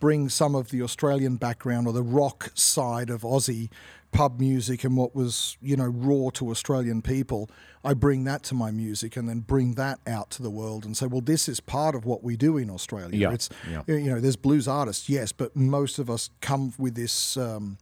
bring 0.00 0.28
some 0.28 0.54
of 0.54 0.70
the 0.70 0.82
Australian 0.82 1.36
background 1.36 1.86
or 1.86 1.92
the 1.92 2.02
rock 2.02 2.50
side 2.54 3.10
of 3.10 3.22
Aussie 3.22 3.68
pub 4.10 4.40
music 4.40 4.84
and 4.84 4.96
what 4.96 5.14
was, 5.14 5.56
you 5.60 5.76
know, 5.76 5.86
raw 5.86 6.30
to 6.30 6.50
Australian 6.50 7.02
people. 7.02 7.50
I 7.84 7.94
bring 7.94 8.24
that 8.24 8.42
to 8.44 8.54
my 8.54 8.70
music 8.70 9.16
and 9.16 9.28
then 9.28 9.40
bring 9.40 9.74
that 9.74 10.00
out 10.06 10.30
to 10.30 10.42
the 10.42 10.50
world 10.50 10.84
and 10.84 10.96
say, 10.96 11.06
well, 11.06 11.20
this 11.20 11.48
is 11.48 11.60
part 11.60 11.94
of 11.94 12.04
what 12.04 12.24
we 12.24 12.36
do 12.36 12.56
in 12.56 12.70
Australia. 12.70 13.16
Yeah, 13.16 13.32
It's, 13.32 13.48
yeah. 13.70 13.82
you 13.86 14.10
know, 14.10 14.20
there's 14.20 14.36
blues 14.36 14.66
artists, 14.66 15.08
yes, 15.08 15.32
but 15.32 15.54
most 15.54 15.98
of 15.98 16.08
us 16.10 16.30
come 16.40 16.72
with 16.78 16.94
this 16.94 17.36
um, 17.36 17.78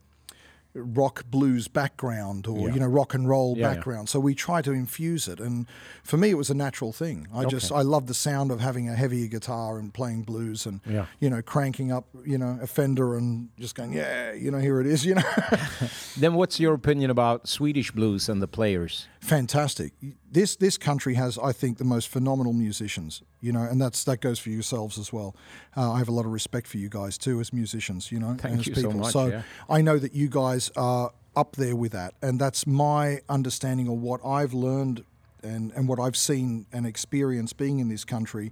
rock 0.77 1.23
blues 1.29 1.67
background 1.67 2.47
or 2.47 2.67
Yeah. 2.67 2.73
you 2.75 2.79
know 2.79 2.87
rock 2.87 3.13
and 3.13 3.27
roll 3.27 3.55
Yeah, 3.57 3.67
yeah. 3.69 3.73
background. 3.75 4.09
So 4.09 4.19
we 4.19 4.35
try 4.35 4.61
to 4.61 4.71
infuse 4.71 5.27
it, 5.27 5.39
and 5.39 5.65
for 6.03 6.17
me, 6.17 6.29
it 6.29 6.37
was 6.37 6.49
a 6.49 6.53
natural 6.53 6.93
thing. 6.93 7.27
I 7.33 7.45
just 7.45 7.71
I 7.71 7.81
love 7.81 8.05
the 8.07 8.13
sound 8.13 8.51
of 8.51 8.59
having 8.59 8.87
a 8.89 8.95
heavier 8.95 9.27
guitar 9.27 9.79
and 9.79 9.93
playing 9.93 10.23
blues, 10.23 10.65
and 10.65 10.81
Yeah. 10.85 11.05
you 11.19 11.29
know 11.29 11.41
cranking 11.41 11.91
up 11.91 12.05
you 12.25 12.37
know 12.37 12.57
a 12.61 12.67
Fender 12.67 13.15
and 13.17 13.49
just 13.59 13.75
going 13.75 13.93
yeah, 13.93 14.33
you 14.33 14.51
know 14.51 14.59
here 14.59 14.79
it 14.81 14.87
is, 14.87 15.05
you 15.09 15.15
know. 15.15 15.23
Then, 16.17 16.33
what's 16.33 16.59
your 16.59 16.73
opinion 16.73 17.11
about 17.11 17.47
Swedish 17.47 17.91
blues 17.91 18.29
and 18.29 18.41
the 18.41 18.47
players? 18.47 19.07
fantastic. 19.19 19.91
This 20.31 20.55
this 20.55 20.77
country 20.77 21.15
has, 21.15 21.37
I 21.37 21.51
think, 21.53 21.77
the 21.77 21.83
most 21.83 22.07
phenomenal 22.07 22.53
musicians. 22.53 23.21
You 23.41 23.51
know, 23.51 23.61
and 23.61 23.79
that's 23.79 24.03
that 24.05 24.19
goes 24.21 24.39
for 24.39 24.49
yourselves 24.49 24.97
as 24.97 25.13
well. 25.13 25.35
Uh, 25.75 25.91
I 25.93 25.97
have 25.99 26.09
a 26.09 26.11
lot 26.11 26.25
of 26.25 26.31
respect 26.31 26.67
for 26.67 26.77
you 26.77 26.89
guys 26.89 27.17
too 27.17 27.39
as 27.39 27.53
musicians. 27.53 28.11
You 28.11 28.19
know, 28.19 28.35
Thank 28.39 28.43
and 28.45 28.59
as 28.59 28.67
you 28.67 28.75
so 28.75 28.81
people. 28.81 28.99
much, 28.99 29.13
So 29.13 29.27
yeah. 29.27 29.41
I 29.69 29.81
know 29.81 29.99
that 29.99 30.13
you 30.15 30.27
guys 30.27 30.66
are 30.75 31.11
up 31.35 31.55
there 31.55 31.75
with 31.75 31.91
that, 31.91 32.13
and 32.21 32.39
that's 32.39 32.65
my 32.65 33.21
understanding 33.29 33.87
of 33.87 33.95
what 33.95 34.25
I've 34.25 34.53
learned 34.53 35.03
and 35.43 35.71
and 35.73 35.87
what 35.87 35.99
I've 35.99 36.17
seen 36.17 36.65
and 36.73 36.85
experienced 36.85 37.57
being 37.57 37.79
in 37.79 37.89
this 37.89 38.05
country. 38.05 38.51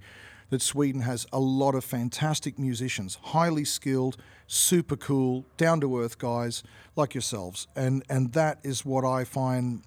That 0.51 0.61
Sweden 0.61 1.01
has 1.01 1.25
a 1.33 1.39
lot 1.39 1.73
of 1.73 1.83
fantastic 1.83 2.59
musicians, 2.59 3.17
highly 3.23 3.65
skilled, 3.65 4.15
super 4.45 4.95
cool, 4.95 5.43
down 5.57 5.81
to 5.81 5.99
earth 5.99 6.19
guys 6.19 6.61
like 6.95 7.15
yourselves, 7.15 7.67
and 7.75 8.03
and 8.09 8.31
that 8.33 8.59
is 8.63 8.85
what 8.85 9.03
I 9.03 9.23
find 9.23 9.81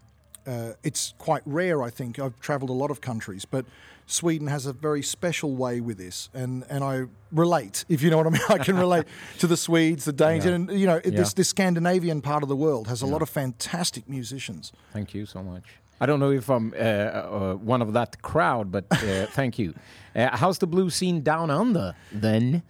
uh, 0.48 0.72
it's 0.82 1.14
quite 1.18 1.42
rare, 1.44 1.82
I 1.82 1.90
think. 1.90 2.18
I've 2.18 2.40
travelled 2.40 2.70
a 2.70 2.74
lot 2.74 2.90
of 2.90 3.00
countries, 3.00 3.44
but 3.44 3.66
Sweden 4.10 4.48
has 4.48 4.66
a 4.66 4.72
very 4.72 5.02
special 5.02 5.54
way 5.54 5.80
with 5.80 5.98
this, 5.98 6.30
and, 6.32 6.64
and 6.70 6.82
I 6.82 7.04
relate, 7.30 7.84
if 7.88 8.00
you 8.02 8.10
know 8.10 8.16
what 8.16 8.26
I 8.26 8.30
mean. 8.30 8.40
I 8.48 8.58
can 8.64 8.76
relate 8.78 9.04
to 9.38 9.46
the 9.46 9.56
Swedes, 9.56 10.04
the 10.06 10.12
Danes, 10.12 10.44
Yeah. 10.44 10.52
and 10.54 10.70
you 10.70 10.86
know 10.86 11.00
Yeah. 11.04 11.10
this 11.10 11.34
this 11.34 11.48
Scandinavian 11.48 12.22
part 12.22 12.42
of 12.42 12.48
the 12.48 12.56
world 12.56 12.88
has 12.88 13.02
a 13.02 13.06
lot 13.06 13.22
of 13.22 13.28
fantastic 13.28 14.08
musicians. 14.08 14.72
Thank 14.92 15.12
you 15.14 15.26
so 15.26 15.42
much. 15.42 15.64
I 16.00 16.06
don't 16.06 16.20
know 16.20 16.30
if 16.32 16.48
I'm 16.48 16.72
uh, 16.72 16.76
uh, 16.78 17.54
one 17.56 17.82
of 17.82 17.92
that 17.92 18.22
crowd, 18.22 18.70
but 18.72 18.84
uh, 18.90 19.26
thank 19.34 19.58
you. 19.58 19.74
Uh, 20.16 20.36
how's 20.36 20.58
the 20.58 20.66
blue 20.66 20.90
scene 20.90 21.22
down 21.22 21.50
under 21.50 21.94
then? 22.12 22.62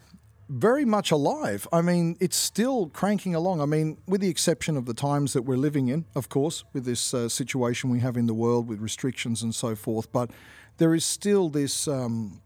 very 0.51 0.87
much 0.87 1.11
alive. 1.11 1.69
I 1.71 1.83
mean, 1.83 2.17
it's 2.21 2.37
still 2.37 2.87
cranking 2.89 3.35
along. 3.35 3.61
I 3.61 3.67
mean, 3.67 3.99
with 4.07 4.23
the 4.23 4.31
exception 4.31 4.79
of 4.79 4.87
the 4.87 4.95
times 4.95 5.35
that 5.35 5.43
we're 5.43 5.59
living 5.59 5.89
in, 5.89 6.07
of 6.15 6.31
course, 6.31 6.65
with 6.73 6.87
this 6.87 7.13
uh, 7.13 7.29
situation 7.29 7.91
we 7.91 8.01
have 8.01 8.17
in 8.17 8.27
the 8.27 8.33
world 8.35 8.67
with 8.67 8.81
restrictions 8.81 9.43
and 9.43 9.55
so 9.55 9.75
forth, 9.77 10.11
but 10.11 10.31
there 10.79 10.95
is 10.95 11.05
still 11.05 11.49
this. 11.49 11.87
Um, 11.87 12.41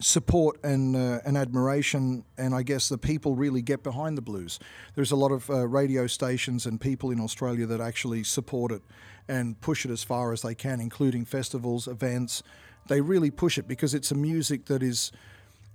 support 0.00 0.58
and 0.64 0.96
uh, 0.96 1.20
and 1.24 1.36
admiration, 1.36 2.24
and 2.36 2.54
I 2.54 2.62
guess 2.62 2.88
the 2.88 2.98
people 2.98 3.34
really 3.34 3.62
get 3.62 3.82
behind 3.82 4.18
the 4.18 4.22
blues. 4.22 4.58
There's 4.94 5.12
a 5.12 5.16
lot 5.16 5.30
of 5.30 5.48
uh, 5.48 5.66
radio 5.68 6.06
stations 6.06 6.66
and 6.66 6.80
people 6.80 7.10
in 7.10 7.20
Australia 7.20 7.66
that 7.66 7.80
actually 7.80 8.24
support 8.24 8.72
it 8.72 8.82
and 9.28 9.60
push 9.60 9.84
it 9.84 9.90
as 9.90 10.02
far 10.02 10.32
as 10.32 10.42
they 10.42 10.54
can, 10.54 10.80
including 10.80 11.24
festivals, 11.24 11.86
events. 11.86 12.42
They 12.88 13.00
really 13.00 13.30
push 13.30 13.58
it 13.58 13.68
because 13.68 13.94
it's 13.94 14.10
a 14.10 14.16
music 14.16 14.66
that 14.66 14.82
is, 14.82 15.12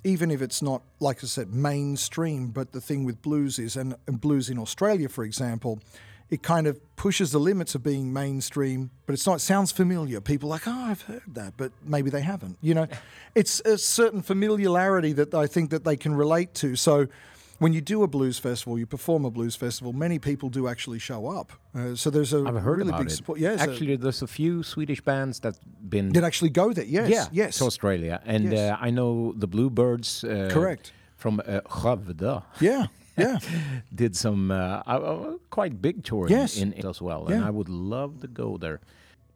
even 0.03 0.29
if 0.29 0.41
it's 0.41 0.61
not 0.61 0.81
like 0.99 1.23
I 1.23 1.27
said 1.27 1.53
mainstream, 1.53 2.49
but 2.49 2.73
the 2.73 2.81
thing 2.81 3.05
with 3.05 3.21
blues 3.21 3.59
is, 3.59 3.77
and, 3.77 3.95
and 4.07 4.19
blues 4.19 4.49
in 4.49 4.59
Australia, 4.59 5.07
for 5.07 5.23
example. 5.23 5.79
It 6.29 6.43
kind 6.43 6.67
of 6.67 6.77
pushes 6.97 7.31
the 7.31 7.39
limits 7.39 7.75
of 7.75 7.83
being 7.83 8.11
mainstream, 8.11 8.89
but 9.05 9.13
it's 9.13 9.25
not. 9.25 9.35
It 9.35 9.39
sounds 9.41 9.71
familiar. 9.71 10.19
People 10.21 10.49
are 10.49 10.55
like, 10.55 10.67
oh, 10.67 10.91
I've 10.91 11.03
heard 11.03 11.21
that, 11.35 11.53
but 11.57 11.71
maybe 11.85 12.09
they 12.09 12.21
haven't. 12.21 12.57
You 12.61 12.73
know, 12.73 12.87
it's 13.35 13.61
a 13.61 13.77
certain 13.77 14.21
familiarity 14.21 15.13
that 15.13 15.33
I 15.33 15.47
think 15.47 15.69
that 15.69 15.83
they 15.83 15.95
can 15.95 16.13
relate 16.15 16.53
to. 16.55 16.75
So, 16.75 17.07
when 17.59 17.73
you 17.73 17.81
do 17.81 18.03
a 18.03 18.07
blues 18.07 18.39
festival, 18.39 18.77
you 18.77 18.85
perform 18.85 19.25
a 19.25 19.29
blues 19.31 19.55
festival. 19.55 19.93
Many 19.93 20.19
people 20.19 20.49
do 20.49 20.67
actually 20.67 20.99
show 20.99 21.27
up. 21.39 21.51
Uh, 21.73 21.95
so 21.95 22.09
there's 22.09 22.33
a 22.33 22.39
I've 22.45 22.61
heard 22.61 22.77
really 22.77 22.89
about 22.89 22.99
big 22.99 23.07
it. 23.07 23.15
support. 23.15 23.39
Yes, 23.39 23.61
Actually, 23.61 23.95
there's 23.95 24.21
a 24.21 24.27
few 24.27 24.63
Swedish 24.63 25.01
bands 25.01 25.39
that 25.39 25.55
been 25.89 26.11
did 26.11 26.23
actually 26.23 26.51
go 26.51 26.73
there. 26.73 26.85
Yes, 26.85 27.09
yeah 27.09 27.27
yes, 27.31 27.57
to 27.57 27.65
Australia, 27.65 28.19
and 28.25 28.51
Yes. 28.51 28.59
uh, 28.73 28.87
I 28.87 28.91
know 28.91 29.33
the 29.39 29.47
Bluebirds. 29.47 30.23
Uh, 30.23 30.49
Correct. 30.51 30.91
From 31.15 31.39
uh, 31.39 31.61
Skövde 31.67 32.43
yeah, 32.61 32.85
yeah. 33.17 33.39
did 33.95 34.15
some 34.15 34.51
uh, 34.51 34.81
uh, 34.85 35.33
quite 35.49 35.81
big 35.81 36.03
touring 36.03 36.31
Yes. 36.31 36.57
in 36.57 36.73
it 36.73 36.85
as 36.85 37.01
well, 37.01 37.27
and 37.27 37.43
I 37.43 37.49
would 37.49 37.69
love 37.69 38.21
to 38.21 38.27
go 38.27 38.57
there. 38.57 38.79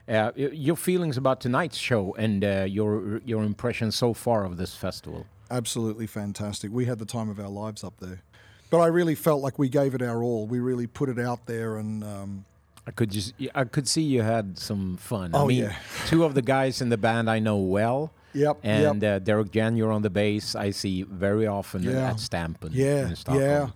Uh, 0.08 0.32
your 0.36 0.76
feelings 0.76 1.16
about 1.18 1.40
tonight's 1.42 1.78
show 1.78 2.14
and 2.16 2.44
uh, 2.44 2.66
your 2.68 3.22
your 3.26 3.44
impression 3.44 3.92
so 3.92 4.14
far 4.14 4.44
of 4.46 4.58
this 4.58 4.76
festival? 4.76 5.26
absolutely 5.50 6.08
fantastic. 6.08 6.72
We 6.72 6.86
had 6.86 6.98
the 6.98 7.06
time 7.06 7.30
of 7.30 7.38
our 7.40 7.50
lives 7.50 7.84
up 7.84 7.94
there. 8.00 8.22
But 8.70 8.80
I 8.80 8.88
really 8.88 9.16
felt 9.16 9.42
like 9.44 9.60
we 9.60 9.68
gave 9.68 9.94
it 9.96 10.02
our 10.02 10.24
all. 10.24 10.48
We 10.48 10.60
really 10.60 10.88
put 10.88 11.10
it 11.10 11.20
out 11.20 11.46
there, 11.46 11.76
and 11.76 12.04
um, 12.06 12.46
I 12.88 12.92
could 12.92 13.12
just 13.12 13.34
I 13.54 13.66
could 13.66 13.88
see 13.88 14.02
you 14.02 14.22
had 14.22 14.58
some 14.58 14.96
fun. 14.98 15.36
I 15.36 15.40
Oh, 15.40 15.46
mean, 15.48 15.64
yeah. 15.64 15.76
two 16.08 16.24
of 16.24 16.34
the 16.36 16.42
guys 16.42 16.82
in 16.82 16.88
the 16.90 16.98
band 16.98 17.30
I 17.30 17.40
know 17.40 17.58
well. 17.58 18.12
Yep, 18.34 18.58
And 18.64 19.02
yep. 19.02 19.16
Uh, 19.16 19.20
Derek 19.24 19.52
Jan, 19.52 19.76
you're 19.76 19.92
on 19.92 20.02
the 20.02 20.10
bass. 20.10 20.56
I 20.56 20.72
see 20.72 21.04
very 21.04 21.48
often 21.48 21.84
Yeah. 21.84 22.10
at 22.12 22.20
Stampen 22.20 22.72
Yeah, 22.74 23.08
in 23.10 23.16
Stockholm. 23.16 23.42
yeah. 23.44 23.68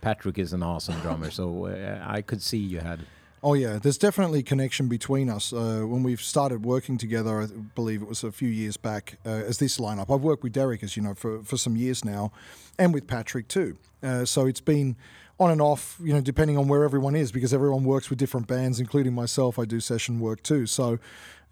Patrick 0.00 0.38
is 0.38 0.52
an 0.52 0.62
awesome 0.62 0.98
drummer, 1.00 1.30
so 1.30 1.66
uh, 1.66 2.04
I 2.06 2.22
could 2.22 2.40
see 2.40 2.58
you 2.58 2.80
had. 2.80 3.00
Oh 3.42 3.54
yeah, 3.54 3.78
there's 3.78 3.98
definitely 3.98 4.40
a 4.40 4.42
connection 4.42 4.88
between 4.88 5.28
us. 5.28 5.52
Uh, 5.52 5.82
when 5.86 6.02
we've 6.02 6.20
started 6.20 6.64
working 6.64 6.98
together, 6.98 7.42
I 7.42 7.46
believe 7.74 8.02
it 8.02 8.08
was 8.08 8.24
a 8.24 8.32
few 8.32 8.48
years 8.48 8.76
back 8.76 9.18
uh, 9.26 9.28
as 9.30 9.58
this 9.58 9.78
lineup. 9.78 10.12
I've 10.12 10.22
worked 10.22 10.42
with 10.42 10.52
Derek, 10.52 10.82
as 10.82 10.96
you 10.96 11.02
know, 11.02 11.14
for 11.14 11.42
for 11.44 11.56
some 11.56 11.76
years 11.76 12.04
now, 12.04 12.32
and 12.78 12.92
with 12.94 13.06
Patrick 13.06 13.46
too. 13.48 13.76
Uh, 14.02 14.24
so 14.24 14.46
it's 14.46 14.60
been 14.60 14.96
on 15.40 15.50
and 15.52 15.60
off, 15.60 16.00
you 16.02 16.12
know, 16.12 16.20
depending 16.20 16.58
on 16.58 16.66
where 16.66 16.82
everyone 16.82 17.14
is, 17.14 17.30
because 17.30 17.52
everyone 17.54 17.84
works 17.84 18.10
with 18.10 18.18
different 18.18 18.48
bands, 18.48 18.80
including 18.80 19.14
myself. 19.14 19.56
I 19.58 19.64
do 19.66 19.78
session 19.78 20.18
work 20.18 20.42
too. 20.42 20.66
So 20.66 20.98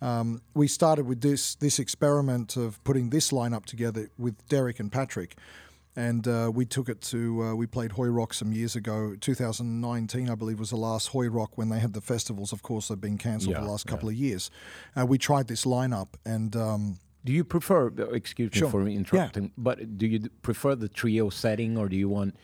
um, 0.02 0.40
we 0.54 0.68
started 0.68 1.06
with 1.06 1.20
this 1.20 1.54
this 1.56 1.78
experiment 1.78 2.56
of 2.56 2.82
putting 2.84 3.10
this 3.10 3.30
lineup 3.30 3.64
together 3.66 4.10
with 4.18 4.34
Derek 4.48 4.78
and 4.80 4.90
Patrick 4.92 5.36
and 5.98 6.28
uh, 6.28 6.50
we 6.54 6.66
took 6.66 6.88
it 6.90 7.00
to 7.00 7.42
uh, 7.42 7.54
we 7.54 7.66
played 7.66 7.92
Hoy 7.92 8.08
Rock 8.08 8.34
some 8.34 8.52
years 8.52 8.76
ago 8.76 9.14
2019 9.20 10.28
i 10.28 10.34
believe 10.34 10.58
was 10.58 10.70
the 10.70 10.76
last 10.76 11.08
Hoy 11.08 11.28
Rock 11.28 11.56
when 11.56 11.68
they 11.70 11.78
had 11.78 11.94
the 11.94 12.00
festivals 12.02 12.52
of 12.52 12.62
course 12.62 12.88
they've 12.88 13.00
been 13.00 13.16
cancelled 13.18 13.54
Yeah, 13.54 13.62
the 13.62 13.70
last 13.70 13.84
yeah. 13.86 13.90
couple 13.92 14.08
of 14.10 14.14
years 14.14 14.50
uh, 14.98 15.06
we 15.06 15.16
tried 15.18 15.46
this 15.48 15.64
lineup 15.64 16.08
and 16.26 16.54
um, 16.56 16.98
Do 17.24 17.32
you 17.32 17.44
prefer? 17.44 17.88
uh, 17.98 18.10
Excuse 18.12 18.52
me 18.52 18.58
Sure. 18.58 18.70
for 18.70 18.86
interrupting, 18.86 19.52
but 19.56 19.96
do 19.98 20.06
you 20.06 20.28
prefer 20.42 20.76
the 20.76 20.88
trio 20.88 21.30
setting, 21.30 21.76
or 21.78 21.88
do 21.88 21.96
you 21.96 22.08
want 22.08 22.36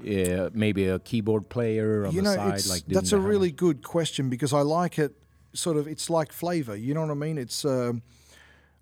uh, 0.00 0.50
maybe 0.52 0.86
a 0.88 0.98
keyboard 0.98 1.48
player 1.48 2.06
on 2.06 2.12
you 2.14 2.22
the 2.22 2.34
side? 2.34 2.66
like 2.66 2.84
that's 2.88 3.12
a 3.12 3.18
really 3.18 3.52
good 3.52 3.82
question 3.82 4.28
because 4.28 4.52
i 4.52 4.62
like 4.62 4.98
it 4.98 5.12
sort 5.54 5.76
of 5.76 5.86
it's 5.86 6.10
like 6.10 6.32
flavor 6.32 6.76
you 6.76 6.92
know 6.94 7.00
what 7.02 7.10
i 7.10 7.14
mean? 7.14 7.38
It's 7.38 7.64
um 7.64 8.02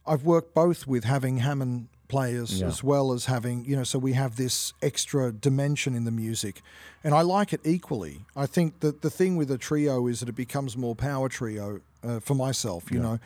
i've 0.07 0.25
worked 0.25 0.53
both 0.55 0.87
with 0.87 1.05
having 1.05 1.39
hammond 1.39 1.89
players 2.09 2.61
Yeah. 2.61 2.67
as 2.67 2.83
well 2.85 3.13
as 3.13 3.25
having 3.27 3.65
you 3.65 3.75
know 3.77 3.85
so 3.85 3.99
we 3.99 4.13
have 4.15 4.37
this 4.37 4.73
extra 4.83 5.33
dimension 5.33 5.95
in 5.95 6.05
the 6.05 6.11
music. 6.11 6.61
And 7.05 7.15
i 7.15 7.23
like 7.23 7.53
it 7.53 7.61
equally. 7.65 8.25
I 8.37 8.47
think 8.47 8.81
that 8.81 9.01
the 9.03 9.11
thing 9.11 9.37
with 9.37 9.51
a 9.51 9.59
trio 9.59 10.07
is 10.09 10.21
that 10.21 10.29
it 10.29 10.37
becomes 10.37 10.77
more 10.77 10.95
power 10.95 11.29
trio 11.29 11.81
uh, 12.05 12.21
for 12.21 12.35
myself 12.35 12.91
you 12.91 12.99
know? 13.01 13.19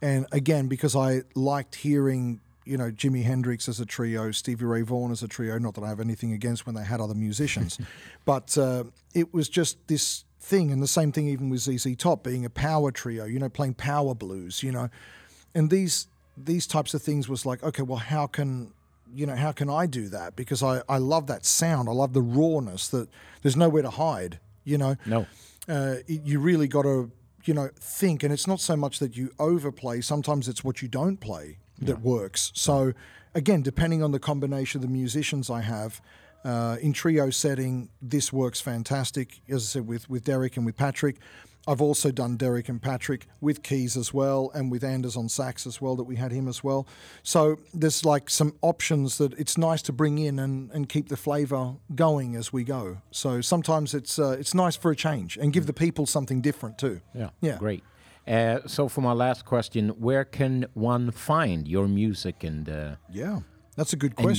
And 0.00 0.26
again, 0.32 0.66
because 0.66 0.96
I 0.96 1.22
liked 1.36 1.76
hearing, 1.76 2.40
you 2.64 2.76
know, 2.76 2.90
Jimi 2.90 3.22
Hendrix 3.22 3.68
as 3.68 3.78
a 3.78 3.86
trio, 3.86 4.32
Stevie 4.32 4.64
Ray 4.64 4.82
Vaughan 4.82 5.12
as 5.12 5.22
a 5.22 5.28
trio. 5.28 5.58
Not 5.58 5.74
that 5.74 5.84
I 5.84 5.88
have 5.88 6.00
anything 6.00 6.32
against 6.32 6.66
when 6.66 6.74
they 6.74 6.82
had 6.84 7.00
other 7.00 7.14
musicians, 7.14 7.78
but 8.24 8.58
uh, 8.58 8.82
it 9.14 9.32
was 9.32 9.48
just 9.48 9.76
this 9.86 10.24
thing, 10.42 10.70
and 10.72 10.82
the 10.82 10.86
same 10.88 11.12
thing 11.12 11.28
even 11.28 11.48
with 11.50 11.60
ZZ 11.60 11.94
Top 11.96 12.22
being 12.24 12.44
a 12.44 12.50
power 12.50 12.90
trio. 12.90 13.24
You 13.24 13.38
know, 13.38 13.48
playing 13.48 13.74
power 13.74 14.14
blues. 14.14 14.62
You 14.62 14.72
know, 14.72 14.88
and 15.54 15.70
these 15.70 16.08
these 16.36 16.66
types 16.66 16.94
of 16.94 17.02
things 17.02 17.28
was 17.28 17.44
like, 17.46 17.62
okay, 17.62 17.82
well, 17.82 17.98
how 17.98 18.26
can 18.26 18.72
you 19.14 19.26
know 19.26 19.36
how 19.36 19.52
can 19.52 19.68
I 19.70 19.86
do 19.86 20.08
that? 20.08 20.36
Because 20.36 20.62
I 20.62 20.82
I 20.88 20.98
love 20.98 21.26
that 21.28 21.44
sound. 21.44 21.88
I 21.88 21.92
love 21.92 22.12
the 22.12 22.22
rawness. 22.22 22.88
That 22.88 23.08
there's 23.42 23.56
nowhere 23.56 23.82
to 23.82 23.90
hide. 23.90 24.38
You 24.64 24.78
know, 24.78 24.96
No. 25.06 25.26
uh, 25.68 25.96
you 26.06 26.38
really 26.38 26.68
got 26.68 26.82
to 26.82 27.10
you 27.44 27.52
know 27.54 27.68
think 27.80 28.22
and 28.22 28.32
it's 28.32 28.46
not 28.46 28.60
so 28.60 28.76
much 28.76 29.00
that 29.00 29.16
you 29.16 29.32
overplay 29.40 30.00
sometimes 30.00 30.46
it's 30.48 30.62
what 30.62 30.80
you 30.80 30.86
don't 30.86 31.16
play 31.18 31.58
that 31.80 32.00
works 32.00 32.52
so 32.54 32.92
again 33.34 33.62
depending 33.62 34.00
on 34.00 34.12
the 34.12 34.20
combination 34.20 34.78
of 34.78 34.82
the 34.82 34.92
musicians 34.92 35.50
i 35.50 35.60
have 35.60 36.00
uh, 36.44 36.76
in 36.80 36.92
trio 36.92 37.30
setting 37.30 37.88
this 38.00 38.32
works 38.32 38.60
fantastic 38.60 39.40
as 39.48 39.62
i 39.62 39.66
said 39.66 39.86
with, 39.86 40.08
with 40.10 40.24
derek 40.24 40.56
and 40.56 40.66
with 40.66 40.76
patrick 40.76 41.16
i've 41.68 41.80
also 41.80 42.10
done 42.10 42.36
derek 42.36 42.68
and 42.68 42.82
patrick 42.82 43.26
with 43.40 43.62
keys 43.62 43.96
as 43.96 44.12
well 44.12 44.50
and 44.54 44.70
with 44.72 44.82
anders 44.82 45.16
on 45.16 45.28
sax 45.28 45.66
as 45.66 45.80
well 45.80 45.94
that 45.94 46.02
we 46.04 46.16
had 46.16 46.32
him 46.32 46.48
as 46.48 46.64
well 46.64 46.86
so 47.22 47.56
there's 47.72 48.04
like 48.04 48.28
some 48.28 48.52
options 48.62 49.18
that 49.18 49.32
it's 49.34 49.56
nice 49.56 49.82
to 49.82 49.92
bring 49.92 50.18
in 50.18 50.38
and, 50.40 50.70
and 50.72 50.88
keep 50.88 51.08
the 51.08 51.16
flavor 51.16 51.74
going 51.94 52.34
as 52.34 52.52
we 52.52 52.64
go 52.64 52.98
so 53.12 53.40
sometimes 53.40 53.94
it's 53.94 54.18
uh, 54.18 54.36
it's 54.40 54.54
nice 54.54 54.74
for 54.76 54.90
a 54.90 54.96
change 54.96 55.36
and 55.36 55.52
give 55.52 55.66
the 55.66 55.72
people 55.72 56.06
something 56.06 56.40
different 56.40 56.76
too 56.78 57.00
Yeah. 57.14 57.30
Yeah. 57.40 57.58
Great. 57.58 57.84
Uh, 58.26 58.60
so 58.66 58.88
for 58.88 59.00
my 59.00 59.12
last 59.12 59.44
question, 59.44 59.88
where 59.98 60.24
can 60.24 60.64
one 60.74 61.10
find 61.10 61.66
your 61.66 61.88
music 61.88 62.44
and 62.44 62.68
uh, 62.68 62.94
Yeah, 63.10 63.40
that's 63.76 63.92
a 63.92 63.96
good 63.96 64.14
question. 64.14 64.30
and 64.30 64.36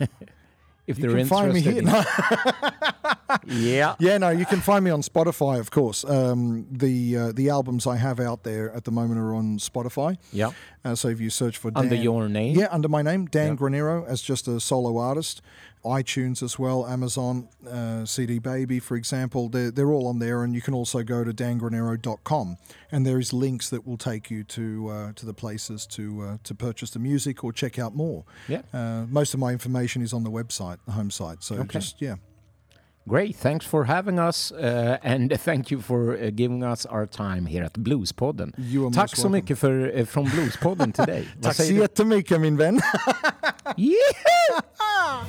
you? 0.00 0.08
if 0.86 0.98
You 0.98 1.08
they're 1.08 1.16
can 1.18 1.26
find 1.26 1.52
me 1.52 1.60
interested. 1.60 1.86
here. 1.88 2.04
in- 3.46 3.46
yeah. 3.46 3.94
Yeah, 3.98 4.18
no, 4.18 4.30
you 4.30 4.46
can 4.46 4.60
find 4.60 4.84
me 4.84 4.90
on 4.90 5.02
Spotify, 5.02 5.58
of 5.58 5.70
course. 5.70 6.04
Um, 6.04 6.66
the 6.70 7.16
uh, 7.16 7.32
the 7.32 7.50
albums 7.50 7.86
I 7.86 7.96
have 7.96 8.20
out 8.20 8.42
there 8.44 8.70
at 8.72 8.84
the 8.84 8.90
moment 8.90 9.18
are 9.20 9.34
on 9.34 9.58
Spotify. 9.58 10.16
Yeah. 10.32 10.50
Uh, 10.84 10.94
so 10.94 11.08
if 11.08 11.20
you 11.20 11.30
search 11.30 11.56
for 11.58 11.70
Dan, 11.70 11.84
Under 11.84 11.94
your 11.94 12.28
name? 12.28 12.56
yeah, 12.58 12.68
under 12.70 12.88
my 12.88 13.02
name, 13.02 13.26
Dan 13.26 13.52
Yeah. 13.52 13.56
Granero, 13.56 14.06
as 14.06 14.20
just 14.22 14.46
a 14.48 14.60
solo 14.60 14.98
artist. 14.98 15.40
iTunes 15.84 16.42
as 16.42 16.58
well, 16.58 16.86
Amazon, 16.86 17.48
uh, 17.70 18.04
CD 18.04 18.38
Baby, 18.38 18.80
for 18.80 18.96
example, 18.96 19.48
they're, 19.48 19.70
they're 19.70 19.92
all 19.92 20.06
on 20.06 20.18
there, 20.18 20.42
and 20.44 20.54
you 20.54 20.60
can 20.62 20.74
also 20.74 21.02
go 21.02 21.24
to 21.24 21.32
dangranero.com, 21.32 22.56
and 22.92 23.06
there 23.06 23.18
is 23.18 23.32
links 23.32 23.68
that 23.70 23.86
will 23.86 23.98
take 23.98 24.30
you 24.30 24.44
to 24.44 24.88
uh, 24.88 25.12
to 25.14 25.26
the 25.26 25.34
places 25.34 25.86
to 25.86 26.02
uh, 26.22 26.36
to 26.44 26.54
purchase 26.54 26.90
the 26.92 26.98
music 26.98 27.44
or 27.44 27.52
check 27.52 27.78
out 27.78 27.94
more. 27.94 28.24
Yeah. 28.48 28.62
Uh, 28.72 29.06
most 29.08 29.34
of 29.34 29.40
my 29.40 29.52
information 29.52 30.02
is 30.02 30.12
on 30.12 30.24
the 30.24 30.30
website, 30.30 30.78
the 30.86 30.92
home 30.92 31.10
site. 31.10 31.42
So 31.42 31.54
Okay. 31.54 31.78
just 31.78 32.00
yeah, 32.02 32.16
Great. 33.06 33.36
Thanks 33.36 33.66
for 33.66 33.84
having 33.84 34.18
us 34.18 34.52
uh, 34.52 34.96
and 35.02 35.30
thank 35.44 35.70
you 35.70 35.80
for 35.82 36.14
uh, 36.16 36.30
giving 36.34 36.64
us 36.64 36.86
our 36.86 37.06
time 37.06 37.44
here 37.46 37.62
at 37.64 37.74
Bluespodden. 37.74 38.52
You 38.56 38.86
are 38.86 38.90
Tack 38.92 39.16
så 39.16 39.28
mycket 39.28 39.58
för, 39.58 39.98
uh, 39.98 40.04
från 40.06 40.24
Bluespodden 40.24 40.92
till 40.92 41.04
dig. 41.04 41.28
Tack 41.42 41.56
så 41.56 41.72
jättemycket 41.72 42.40
min 42.40 42.56
vän. 42.56 42.80
Yeah! 43.76 45.24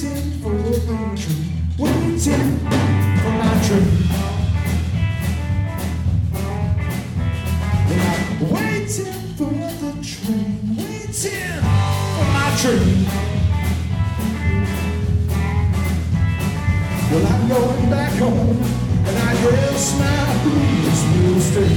Waiting 0.00 0.30
for 0.42 0.54
the 0.54 0.78
train, 1.16 1.42
waiting 1.76 2.58
for 3.18 3.32
my 3.34 3.50
train. 3.66 3.88
I'm 7.90 8.48
waiting 8.48 9.18
for 9.34 9.52
the 9.82 9.90
train, 10.00 10.76
waiting 10.76 11.58
for 12.14 12.26
my 12.30 12.48
train. 12.60 12.98
Well, 17.10 17.24
I'm 17.26 17.42
going 17.48 17.90
back 17.90 18.14
home, 18.20 18.58
and 19.04 19.16
I 19.18 19.34
guess 19.42 19.98
my 19.98 20.20
blues 20.44 21.00
will 21.12 21.40
stay. 21.40 21.76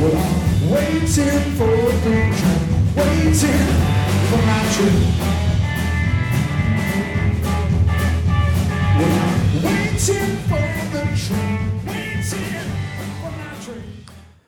Well, 0.00 0.16
I'm 0.16 0.70
waiting 0.70 1.40
for 1.58 1.76
the 1.76 2.16
train, 2.40 2.64
waiting 2.96 4.03
for 4.34 4.42
my 4.46 4.62
train. 4.74 5.02
Well, 8.98 9.18
I'm 9.26 9.62
waiting 9.64 10.30
for 10.48 10.66
the 10.92 11.04
train, 11.24 11.60
waiting 11.86 12.70
for 13.20 13.30
my 13.30 13.64
train. 13.64 14.04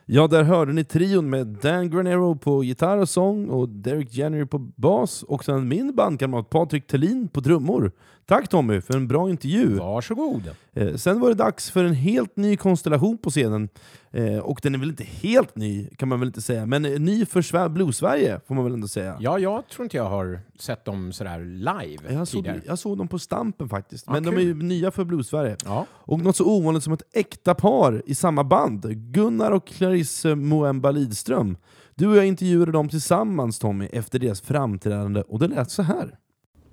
Ja, 0.06 0.26
där 0.26 0.42
hörde 0.42 0.72
ni 0.72 0.84
trion 0.84 1.30
med 1.30 1.46
Dan 1.46 1.90
Granero 1.90 2.36
på 2.36 2.64
gitarr 2.64 2.98
och 2.98 3.08
sång 3.08 3.48
och 3.48 3.68
Derek 3.68 4.14
Jenner 4.14 4.44
på 4.44 4.58
bas 4.58 5.22
och 5.22 5.44
sen 5.44 5.68
min 5.68 5.94
bandkamrat 5.94 6.50
Patrik 6.50 6.86
Tellin 6.86 7.28
på 7.28 7.40
trummor. 7.40 7.92
Tack 8.26 8.48
Tommy 8.48 8.80
för 8.80 8.96
en 8.96 9.08
bra 9.08 9.30
intervju. 9.30 9.68
Varsågod. 9.68 10.50
Eh, 10.72 10.94
sen 10.94 11.20
var 11.20 11.28
det 11.28 11.34
dags 11.34 11.70
för 11.70 11.84
en 11.84 11.94
helt 11.94 12.36
ny 12.36 12.56
konstellation 12.56 13.18
på 13.18 13.30
scenen. 13.30 13.68
Eh, 14.16 14.38
och 14.38 14.58
den 14.62 14.74
är 14.74 14.78
väl 14.78 14.88
inte 14.88 15.04
helt 15.04 15.56
ny, 15.56 15.88
kan 15.96 16.08
man 16.08 16.20
väl 16.20 16.26
inte 16.26 16.40
säga, 16.42 16.66
men 16.66 16.84
eh, 16.84 17.00
ny 17.00 17.26
för 17.26 17.40
Sve- 17.42 17.68
Blues-Sverige 17.68 18.40
får 18.46 18.54
man 18.54 18.64
väl 18.64 18.72
ändå 18.72 18.88
säga. 18.88 19.16
Ja, 19.20 19.38
jag 19.38 19.68
tror 19.68 19.84
inte 19.84 19.96
jag 19.96 20.04
har 20.08 20.40
sett 20.58 20.84
dem 20.84 21.12
sådär 21.12 21.38
live 21.44 22.14
Jag 22.14 22.28
såg, 22.28 22.44
tidigare. 22.44 22.62
jag 22.66 22.78
såg 22.78 22.98
dem 22.98 23.08
på 23.08 23.18
Stampen 23.18 23.68
faktiskt, 23.68 24.10
men 24.10 24.22
de 24.22 24.36
är 24.36 24.40
ju 24.40 24.54
nya 24.54 24.90
för 24.90 25.04
Blues-Sverige. 25.04 25.56
Ja. 25.64 25.86
Och 25.90 26.20
något 26.20 26.36
så 26.36 26.44
ovanligt 26.56 26.84
som 26.84 26.92
ett 26.92 27.02
äkta 27.12 27.54
par 27.54 28.02
i 28.06 28.14
samma 28.14 28.44
band, 28.44 28.82
Gunnar 29.12 29.50
och 29.52 29.66
Clarisse 29.66 30.34
Moemba 30.34 30.90
Lidström. 30.90 31.56
Du 31.94 32.06
och 32.06 32.16
jag 32.16 32.26
intervjuade 32.26 32.72
dem 32.72 32.88
tillsammans 32.88 33.58
Tommy 33.58 33.86
efter 33.86 34.18
deras 34.18 34.40
framträdande 34.40 35.20
och 35.22 35.38
det 35.38 35.48
lät 35.48 35.70
så 35.70 35.82
här. 35.82 36.18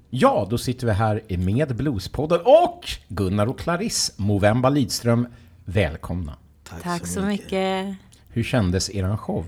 ja, 0.09 0.47
då 0.49 0.57
sitter 0.57 0.87
vi 0.87 0.93
här 0.93 1.37
med 1.37 1.75
Bluespodden 1.75 2.39
och 2.45 2.79
Gunnar 3.07 3.47
och 3.47 3.59
Clarisse 3.59 4.13
Movemba 4.17 4.69
Lidström. 4.69 5.27
Välkomna. 5.65 6.33
Tack 6.63 7.07
så 7.07 7.21
mycket. 7.21 7.95
Hur 8.29 8.43
kändes 8.43 8.89
eran 8.89 9.17
show? 9.17 9.45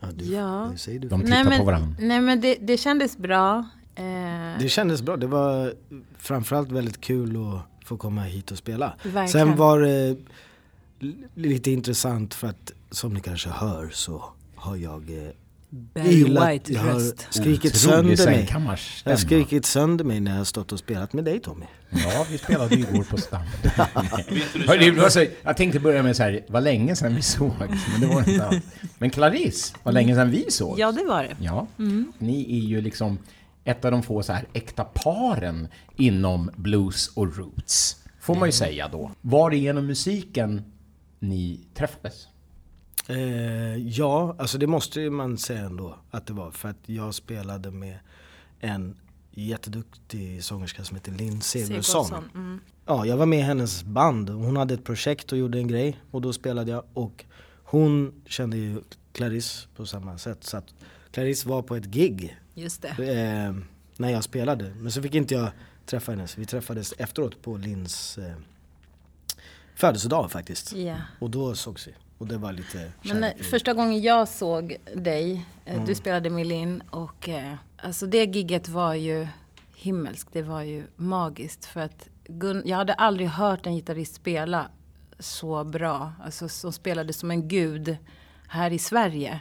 Ja, 0.00 0.08
du, 0.14 0.24
Ja. 0.24 0.68
det 0.72 0.78
säger 0.78 0.98
du. 1.00 1.08
De 1.08 1.20
tittar 1.20 1.30
Nej 1.34 1.44
men, 1.44 1.58
på 1.58 1.64
varandra. 1.64 1.96
nej, 2.00 2.20
men 2.20 2.40
det, 2.40 2.54
det 2.60 2.76
kändes 2.76 3.18
bra. 3.18 3.58
Eh, 3.94 4.04
Det 4.58 4.68
kändes 4.68 5.02
bra. 5.02 5.16
Det 5.16 5.26
var 5.26 5.74
framförallt 6.18 6.72
väldigt 6.72 7.00
kul 7.00 7.36
att 7.36 7.86
få 7.86 7.96
komma 7.96 8.22
hit 8.22 8.50
och 8.50 8.58
spela. 8.58 8.94
Verkligen. 9.02 9.28
Sen 9.28 9.56
var 9.56 9.80
det 9.80 10.16
lite 11.34 11.70
intressant 11.70 12.34
för 12.34 12.48
att 12.48 12.72
som 12.90 13.14
ni 13.14 13.20
kanske 13.20 13.48
hör 13.50 13.90
så 13.92 14.24
har 14.54 14.76
jag 14.76 15.10
eh, 15.26 15.30
Barry 15.94 16.24
White 16.24 16.72
jag 16.72 16.80
har 16.80 16.94
röst. 16.94 17.26
skrikit 17.30 17.74
Otrolig 17.86 18.18
sönder 18.18 18.26
mig. 18.32 18.48
Jag 19.04 19.12
har 19.12 19.16
skrikit 19.16 19.66
sönder 19.66 20.04
mig 20.04 20.20
när 20.20 20.30
jag 20.30 20.38
har 20.38 20.44
stått 20.44 20.72
och 20.72 20.78
spelat 20.78 21.12
med 21.12 21.24
dig 21.24 21.40
Tommy. 21.40 21.66
Ja, 21.90 22.26
vi 22.30 22.38
spelade 22.38 22.74
ju 22.74 22.80
igår 22.82 23.02
på 23.04 23.16
Stam. 23.16 23.42
Hörru, 24.66 24.90
det 24.94 25.00
var 25.00 25.08
så- 25.08 25.26
jag 25.42 25.56
tänkte 25.56 25.80
börja 25.80 26.02
med 26.02 26.16
så 26.16 26.22
här, 26.22 26.44
vad 26.48 26.62
länge 26.62 26.96
sedan 26.96 27.14
vi 27.14 27.22
såg, 27.22 27.52
men 27.58 28.00
det 28.00 28.06
var 28.06 28.28
inte 28.30 28.46
alls. 28.46 28.62
Men 28.98 29.10
Clarisse, 29.10 29.74
vad 29.82 29.94
länge 29.94 30.14
sedan 30.14 30.30
vi 30.30 30.50
såg. 30.50 30.78
Ja, 30.78 30.92
det 30.92 31.04
var 31.04 31.22
det. 31.22 31.36
Ja, 31.40 31.66
ni 32.18 32.58
är 32.58 32.68
ju 32.68 32.80
liksom 32.80 33.18
ett 33.64 33.84
av 33.84 33.90
de 33.90 34.02
få 34.02 34.22
så 34.22 34.32
här 34.32 34.44
äkta 34.52 34.84
paren 34.84 35.68
inom 35.96 36.50
blues 36.56 37.08
och 37.14 37.36
roots, 37.36 37.96
får 38.20 38.34
man 38.34 38.48
ju 38.48 38.52
säga 38.52 38.88
då. 38.88 39.10
Var 39.20 39.50
det 39.50 39.56
genom 39.56 39.86
musiken 39.86 40.62
ni 41.20 41.60
träffades? 41.74 42.26
Eh, 43.08 43.76
ja, 43.76 44.36
alltså 44.38 44.58
det 44.58 44.66
måste 44.66 45.10
man 45.10 45.38
säga 45.38 45.60
ändå 45.60 45.98
att 46.10 46.26
det 46.26 46.32
var. 46.32 46.50
För 46.50 46.68
att 46.68 46.76
jag 46.86 47.14
spelade 47.14 47.70
med 47.70 47.98
en 48.60 48.96
jätteduktig 49.30 50.44
sångerska 50.44 50.84
som 50.84 50.96
heter 50.96 51.12
Linn 51.12 51.40
Sigurdsson. 51.40 52.24
Mm. 52.34 52.60
Ja, 52.86 53.06
jag 53.06 53.16
var 53.16 53.26
med 53.26 53.38
i 53.38 53.42
hennes 53.42 53.84
band. 53.84 54.30
Hon 54.30 54.56
hade 54.56 54.74
ett 54.74 54.84
projekt 54.84 55.32
och 55.32 55.38
gjorde 55.38 55.58
en 55.58 55.68
grej 55.68 56.00
och 56.10 56.20
då 56.20 56.32
spelade 56.32 56.70
jag 56.70 56.84
och 56.94 57.24
hon 57.64 58.22
kände 58.26 58.56
ju 58.56 58.82
Clarisse 59.12 59.68
på 59.76 59.86
samma 59.86 60.18
sätt. 60.18 60.44
Så 60.44 60.56
att 60.56 60.74
Clarisse 61.10 61.48
var 61.48 61.62
på 61.62 61.76
ett 61.76 61.84
gig 61.84 62.38
Just 62.54 62.82
det. 62.82 62.88
eh, 62.88 63.54
när 63.96 64.10
jag 64.10 64.24
spelade. 64.24 64.74
Men 64.78 64.92
så 64.92 65.02
fick 65.02 65.14
inte 65.14 65.34
jag 65.34 65.50
träffa 65.86 66.12
henne. 66.12 66.28
Så 66.28 66.40
vi 66.40 66.46
träffades 66.46 66.92
efteråt 66.98 67.42
på 67.42 67.56
Linns 67.56 68.18
eh, 68.18 68.34
födelsedag 69.74 70.30
faktiskt. 70.30 70.72
Ja. 70.72 70.96
Och 71.18 71.30
då 71.30 71.54
sågs 71.54 71.88
vi. 71.88 71.92
Och 72.18 72.26
det 72.26 72.36
var 72.38 72.52
lite 72.52 72.92
Men 73.02 73.16
eh, 73.16 73.30
kärlek 73.30 73.40
i- 73.40 73.44
första 73.44 73.72
gången 73.74 74.02
jag 74.02 74.28
såg 74.28 74.76
dig, 74.94 75.46
eh, 75.64 75.74
Mm. 75.74 75.86
du 75.86 75.94
spelade 75.94 76.30
med 76.30 76.46
Linn 76.46 76.82
och 76.90 77.28
eh, 77.28 77.54
alltså 77.76 78.06
det 78.06 78.24
gigget 78.24 78.68
var 78.68 78.94
ju 78.94 79.26
himmelsk. 79.76 80.28
Det 80.32 80.42
var 80.42 80.62
ju 80.62 80.84
magiskt. 80.96 81.64
För 81.64 81.80
att 81.80 82.08
Gun, 82.28 82.62
jag 82.64 82.76
hade 82.76 82.94
aldrig 82.94 83.28
hört 83.28 83.66
en 83.66 83.74
gitarrist 83.74 84.14
spela 84.14 84.66
så 85.18 85.64
bra. 85.64 86.12
Alltså 86.24 86.48
som 86.48 86.72
spelade 86.72 87.12
som 87.12 87.30
en 87.30 87.48
gud 87.48 87.96
här 88.48 88.70
i 88.70 88.78
Sverige. 88.78 89.40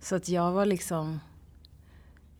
Så 0.00 0.16
att 0.16 0.28
jag 0.28 0.52
var 0.52 0.66
liksom... 0.66 1.20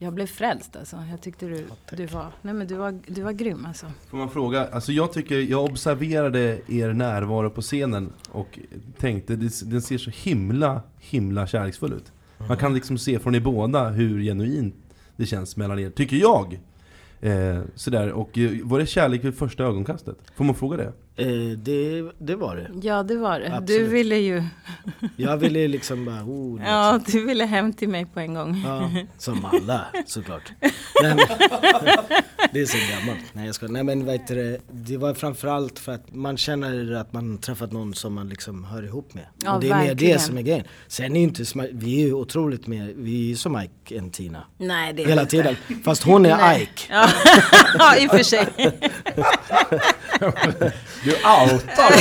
Jag 0.01 0.15
blev 0.15 0.27
frälst 0.27 0.77
alltså. 0.77 0.97
Jag 1.11 1.21
tyckte 1.21 1.47
du, 1.47 1.67
du 1.91 2.07
var... 2.07 2.33
Nej 2.43 2.55
men 2.55 2.67
du 2.67 2.75
var, 2.75 3.01
du 3.07 3.23
var 3.23 3.33
grym 3.33 3.67
alltså. 3.67 3.87
Får 4.11 4.17
man 4.17 4.31
fråga, 4.31 4.69
alltså 4.69 4.93
jag 4.93 5.13
tycker, 5.13 5.39
jag 5.39 5.65
observerade 5.65 6.61
er 6.69 6.93
närvaro 6.93 7.51
på 7.51 7.63
scenen 7.63 8.13
och 8.31 8.59
tänkte, 8.99 9.37
den 9.37 9.83
ser 9.83 9.99
så 9.99 10.11
himla, 10.11 10.83
himla 10.99 11.47
kärleksfull 11.47 11.93
ut. 11.93 12.13
Man 12.49 12.57
kan 12.57 12.75
liksom 12.75 12.99
se 12.99 13.19
från 13.19 13.35
er 13.35 13.41
båda 13.41 13.89
hur 13.89 14.23
genuint 14.23 14.75
det 15.17 15.27
känns 15.27 15.57
mellan 15.57 15.79
er, 15.79 15.91
tycker 15.91 16.17
jag. 16.17 16.61
Eh, 17.21 17.59
sådär, 17.75 18.13
och 18.13 18.39
eh, 18.39 18.51
var 18.63 18.79
det 18.79 18.87
kärlek 18.87 19.25
vid 19.25 19.39
första 19.39 19.65
ögonkastet? 19.65 20.17
Får 20.37 20.45
man 20.45 20.55
fråga 20.55 20.77
det? 20.77 20.93
Eh, 21.23 21.59
det, 21.59 22.11
det 22.19 22.37
var 22.37 22.57
det. 22.57 22.71
Ja 22.83 23.03
det 23.03 23.17
var 23.17 23.41
det. 23.41 23.49
Du 23.49 23.55
Absolut. 23.55 23.89
ville 23.91 24.17
ju... 24.17 24.43
Jag 25.17 25.37
ville 25.37 25.69
liksom 25.69 26.05
bara... 26.05 26.23
Oh, 26.25 26.59
du 26.59 26.65
Ja, 26.65 27.01
du 27.07 27.27
ville 27.27 27.45
hem 27.45 27.73
till 27.73 27.89
mig 27.89 28.07
på 28.07 28.21
en 28.21 28.35
gång. 28.35 28.63
Ja, 28.67 28.91
som 29.19 29.45
alla 29.53 29.87
såklart. 30.07 30.53
Men, 31.03 31.19
det 32.53 32.61
är 32.61 32.67
så 32.67 32.79
gammalt. 32.95 33.25
Nej 33.33 33.47
jag 33.47 33.55
ska, 33.55 33.67
Nej 33.69 33.83
men 33.85 34.05
vad 34.05 34.15
heter 34.15 34.37
det, 34.37 34.59
det 34.71 34.97
var 34.97 35.15
framförallt 35.15 35.79
för 35.79 35.93
att 35.93 36.15
man 36.15 36.37
känner 36.37 36.93
att 36.95 37.13
man 37.13 37.39
träffat 37.39 37.73
någon 37.73 37.95
som 37.95 38.15
man 38.15 38.29
liksom 38.29 38.65
hör 38.65 38.83
ihop 38.85 39.15
med. 39.15 39.25
Ja, 39.45 39.55
och 39.55 39.61
det 39.61 39.69
är 39.71 39.79
mer 39.79 39.95
det 39.95 40.19
som 40.19 40.39
är 40.39 40.43
grejen. 40.43 40.65
Sen 40.89 41.17
är 41.17 41.21
ju 41.21 41.25
inte, 41.27 41.45
vi 41.73 42.03
är 42.03 42.07
ju 42.07 42.13
otroligt 42.13 42.67
mer, 42.67 42.93
vi 42.97 43.25
är 43.25 43.29
ju 43.29 43.37
som 43.37 43.61
Ike 43.63 43.99
än 43.99 44.11
Tina. 44.11 44.45
Nej 44.59 44.93
det 44.93 45.03
är 45.03 45.07
Hela 45.07 45.21
inte. 45.21 45.31
tiden. 45.31 45.57
Fast 45.85 46.03
hon 46.03 46.27
är 46.27 46.37
Nej. 46.37 46.63
Ike. 46.63 46.83
Ja. 46.91 47.09
ja, 47.79 47.97
i 47.97 48.07
och 48.07 48.11
för 48.11 48.23
sig. 48.23 48.47
Du 51.05 51.11
outar 51.11 51.93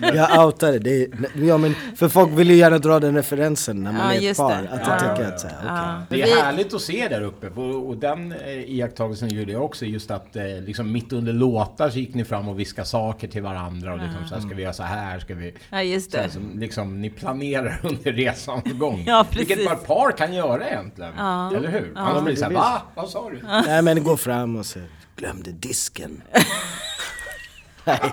Jag 0.16 0.46
outar 0.46 0.78
det. 0.78 1.02
är, 1.02 1.08
ja, 1.46 1.58
men 1.58 1.74
för 1.96 2.08
folk 2.08 2.30
vill 2.32 2.50
ju 2.50 2.56
gärna 2.56 2.78
dra 2.78 3.00
den 3.00 3.14
referensen 3.16 3.82
när 3.82 3.92
man 3.92 4.14
Ja, 4.14 4.20
är 4.22 4.30
ett 4.30 4.36
par. 4.36 4.62
det. 4.62 4.68
Att 4.68 4.80
Ja, 4.86 4.92
jag 4.92 4.94
ja, 4.94 4.98
tänker 5.14 5.32
att 5.32 5.40
så 5.40 5.46
här, 5.48 5.56
okej. 5.56 5.68
Ja. 5.68 6.02
Det 6.08 6.22
är 6.22 6.42
härligt 6.42 6.74
att 6.74 6.82
se 6.82 7.08
där 7.08 7.22
uppe 7.22 7.48
och, 7.48 7.88
och 7.88 7.96
den 7.96 8.32
eh, 8.32 8.70
iakttagelsen 8.82 9.28
gjorde 9.28 9.52
jag 9.52 9.64
också 9.64 9.84
just 9.84 10.10
att 10.10 10.36
eh, 10.36 10.44
liksom 10.44 10.92
mitt 10.92 11.12
under 11.12 11.32
låtar 11.32 11.90
så 11.90 11.98
gick 11.98 12.14
ni 12.14 12.24
fram 12.24 12.48
och 12.48 12.60
viskade 12.60 12.86
saker 12.88 13.28
till 13.28 13.42
varandra 13.42 13.92
och 13.92 13.98
liksom 13.98 14.28
så 14.28 14.34
här, 14.34 14.42
ska 14.42 14.54
vi 14.54 14.62
göra 14.62 14.72
så 14.72 14.82
här, 14.82 15.18
ska 15.18 15.34
vi... 15.34 15.54
Ja, 15.70 15.82
just 15.82 16.10
Så 16.10 16.16
här, 16.16 16.24
det. 16.24 16.30
som, 16.32 16.58
liksom, 16.58 17.00
ni 17.00 17.10
planerar 17.10 17.80
under 17.84 18.12
resans 18.12 18.64
gång. 18.72 19.04
Ja, 19.06 19.26
precis. 19.30 19.50
Vilket 19.50 19.66
bara 19.66 19.76
par 19.76 20.16
kan 20.16 20.34
göra 20.34 20.68
egentligen. 20.68 21.18
Eller 21.18 21.68
hur? 21.68 21.92
Annars 21.96 22.22
blir 22.24 22.34
det 22.34 22.40
såhär, 22.40 22.52
va? 22.52 22.82
Vad 22.94 23.08
sa 23.08 23.30
du? 23.30 23.40
Nej 23.66 23.82
men 23.82 24.04
gå 24.04 24.16
fram 24.16 24.56
och 24.56 24.66
säga, 24.66 24.86
glömde 25.16 25.50
disken. 25.52 26.22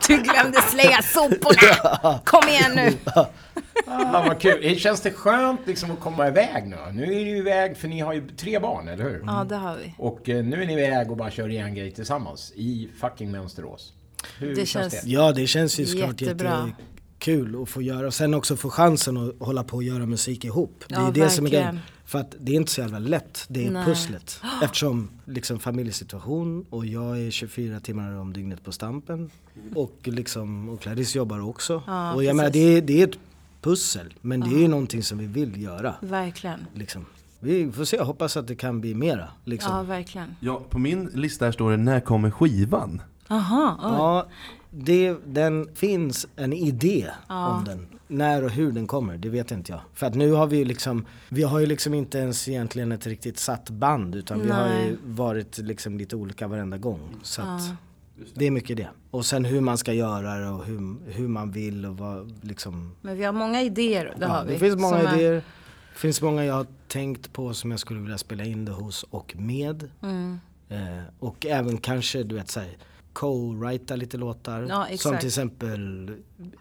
Du 0.08 0.18
glömde 0.22 0.62
slänga 0.62 1.02
soporna! 1.02 2.20
Kom 2.26 2.50
igen 2.50 2.72
nu! 2.76 2.94
Ah, 3.88 4.24
vad 4.28 4.40
kul. 4.42 4.76
Känns 4.80 5.02
det 5.02 5.12
skönt 5.12 5.62
liksom 5.68 5.92
att 5.92 6.00
komma 6.00 6.28
iväg 6.28 6.68
nu? 6.68 6.78
Nu 6.94 7.04
är 7.04 7.08
ni 7.08 7.30
ju 7.30 7.38
iväg, 7.38 7.78
för 7.78 7.88
ni 7.88 8.00
har 8.00 8.14
ju 8.14 8.28
tre 8.30 8.60
barn, 8.60 8.88
eller 8.88 9.04
hur? 9.04 9.24
Ja, 9.28 9.46
det 9.50 9.56
har 9.56 9.76
vi. 9.76 9.94
Och 9.98 10.30
eh, 10.30 10.44
nu 10.44 10.62
är 10.62 10.68
ni 10.68 10.74
iväg 10.74 11.12
och 11.12 11.18
bara 11.18 11.32
kör 11.32 11.50
en 11.50 11.76
grej 11.76 11.92
tillsammans 11.92 12.52
i 12.56 12.90
fucking 13.02 13.32
Mönsterås. 13.32 13.94
Hur 14.40 14.56
Det 14.56 14.66
känns 14.66 14.94
känns- 14.94 15.04
det? 15.04 15.10
Ja 15.12 15.32
det 15.32 15.48
känns 15.48 15.80
ju 15.80 15.86
såklart 15.86 16.22
Jättebra. 16.22 16.72
jättekul 17.20 17.64
att 17.64 17.70
få 17.70 17.82
göra 17.82 18.08
och 18.08 18.14
sen 18.14 18.34
också 18.34 18.56
få 18.58 18.70
chansen 18.70 19.18
att 19.18 19.48
hålla 19.48 19.64
på 19.64 19.76
och 19.76 19.84
göra 19.84 20.06
musik 20.06 20.46
ihop. 20.46 20.84
Det 20.88 20.96
är 20.96 21.00
Ja, 21.00 21.12
det 21.14 21.30
som 21.30 21.46
är 21.46 21.50
verkligen. 21.50 21.64
grejen. 21.66 21.80
För 22.10 22.20
att 22.20 22.36
det 22.40 22.52
är 22.52 22.56
inte 22.56 22.72
så 22.72 22.82
jävla 22.82 23.00
lätt, 23.00 23.46
det 23.48 23.66
är 23.66 23.72
Nej. 23.72 23.86
pusslet. 23.86 24.42
Eftersom 24.64 25.10
liksom 25.26 25.60
familjesituation 25.60 26.66
och 26.70 26.86
jag 26.86 27.20
är 27.20 27.32
24 27.32 27.80
timmar 27.80 28.16
om 28.16 28.34
dygnet 28.34 28.64
på 28.64 28.72
Stampen. 28.72 29.30
Och 29.76 30.00
liksom, 30.04 30.70
och 30.70 30.82
Clarisse 30.82 31.18
jobbar 31.18 31.50
också. 31.50 31.84
Ja, 31.88 32.14
och 32.14 32.24
jag 32.24 32.36
menar 32.36 32.50
det 32.50 32.60
är, 32.60 32.82
det 32.82 33.02
är 33.02 33.08
ett 33.08 33.20
pussel, 33.62 34.14
men 34.22 34.40
det 34.40 34.56
är 34.56 34.60
ju 34.60 34.68
någonting 34.68 35.04
som 35.04 35.18
vi 35.18 35.26
vill 35.26 35.62
göra. 35.62 35.96
Verkligen. 36.02 36.60
Liksom. 36.74 37.06
Vi 37.40 37.72
får 37.72 37.86
se, 37.86 37.98
jag 37.98 38.06
hoppas 38.06 38.38
att 38.38 38.48
det 38.48 38.56
kan 38.56 38.82
bli 38.82 38.96
mera. 38.96 39.28
Liksom. 39.46 39.76
Ja, 39.76 39.84
verkligen. 39.84 40.36
Ja, 40.40 40.62
på 40.70 40.80
min 40.80 41.06
lista 41.06 41.46
här 41.46 41.52
står 41.52 41.72
det, 41.72 41.78
när 41.78 42.00
kommer 42.00 42.32
skivan? 42.32 43.02
Aha, 43.28 43.78
oj. 43.84 43.92
Ja, 43.98 44.28
det, 44.70 45.18
den 45.26 45.76
finns 45.76 46.28
en 46.36 46.54
idé 46.54 47.10
om 47.28 47.64
den. 47.66 47.99
När 48.12 48.44
och 48.44 48.50
hur 48.50 48.72
den 48.72 48.88
kommer, 48.88 49.18
det 49.18 49.30
vet 49.30 49.52
inte 49.52 49.72
jag. 49.72 49.82
För 49.94 50.08
att 50.08 50.16
nu 50.16 50.32
har 50.32 50.48
vi 50.48 50.58
ju 50.58 50.66
liksom, 50.66 51.06
vi 51.30 51.44
har 51.44 51.60
ju 51.60 51.66
liksom 51.66 51.94
inte 51.94 52.18
ens 52.18 52.48
egentligen 52.48 52.92
ett 52.92 53.08
riktigt 53.08 53.40
satt 53.40 53.70
band 53.70 54.16
utan 54.16 54.42
vi 54.42 54.50
har 54.50 54.68
ju 54.68 54.74
Nej. 54.74 54.96
varit 55.06 55.58
liksom 55.58 55.98
lite 55.98 56.16
olika 56.16 56.48
varenda 56.48 56.78
gång. 56.78 57.00
Så 57.24 57.42
att 57.42 57.62
det 58.34 58.48
är 58.48 58.52
mycket 58.52 58.78
det. 58.78 58.90
Och 59.12 59.26
sen 59.26 59.46
hur 59.46 59.62
man 59.62 59.78
ska 59.78 59.94
göra 59.94 60.36
det 60.40 60.50
och 60.50 60.66
hur, 60.66 60.96
hur 61.12 61.28
man 61.28 61.52
vill 61.52 61.86
och 61.86 61.98
vad 61.98 62.46
liksom. 62.46 62.92
Men 63.02 63.18
vi 63.18 63.24
har 63.24 63.34
många 63.34 63.62
idéer, 63.62 64.06
det 64.06 64.26
Ja, 64.26 64.28
har 64.28 64.46
vi. 64.46 64.54
det 64.54 64.60
finns 64.60 64.76
många 64.76 64.98
som 64.98 65.08
är- 65.08 65.16
idéer. 65.16 65.34
Det 65.94 66.00
finns 66.00 66.22
många 66.22 66.46
jag 66.46 66.54
har 66.54 66.68
tänkt 66.88 67.34
på 67.34 67.54
som 67.54 67.72
jag 67.72 67.80
skulle 67.80 68.00
vilja 68.00 68.18
spela 68.18 68.44
in 68.44 68.66
det 68.66 68.72
hos 68.72 69.04
och 69.04 69.36
med. 69.38 69.90
Mm. 70.02 70.40
Eh, 70.70 70.78
och 71.20 71.46
även 71.46 71.78
kanske 71.78 72.24
du 72.24 72.36
vet 72.36 72.50
såhär 72.50 72.78
co-writa 73.20 73.96
lite 73.96 74.18
låtar. 74.18 74.66
Ja, 74.70 74.88
som 74.98 75.18
till 75.18 75.28
exempel, 75.28 76.12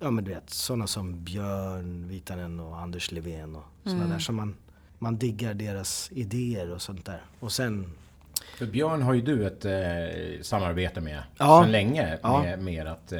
ja 0.01 0.11
men 0.11 0.25
du 0.25 0.31
vet 0.35 0.51
sådana 0.51 0.87
som 0.87 1.25
Björn 1.25 2.09
Vitanen 2.09 2.61
och 2.61 2.79
Anders 2.81 3.13
Levén 3.13 3.57
och 3.57 3.63
sådana 3.85 3.99
Mm. 4.01 4.11
där 4.13 4.19
som 4.19 4.37
man, 4.37 4.55
man 4.99 5.17
diggar 5.19 5.55
deras 5.55 6.09
idéer 6.13 6.71
och 6.71 6.83
sånt 6.83 7.05
där. 7.07 7.21
Och 7.41 7.53
sen, 7.53 7.87
För 8.59 8.67
Björn 8.67 9.03
har 9.03 9.15
ju 9.15 9.23
du 9.23 9.47
ett 9.47 9.65
eh, 9.65 10.43
samarbete 10.43 11.01
med 11.01 11.23
Ja. 11.39 11.63
sedan 11.63 11.73
länge 11.73 12.19
Ja. 12.23 12.43
med, 12.43 12.63
med 12.63 12.87
att 12.87 13.13
eh, 13.13 13.19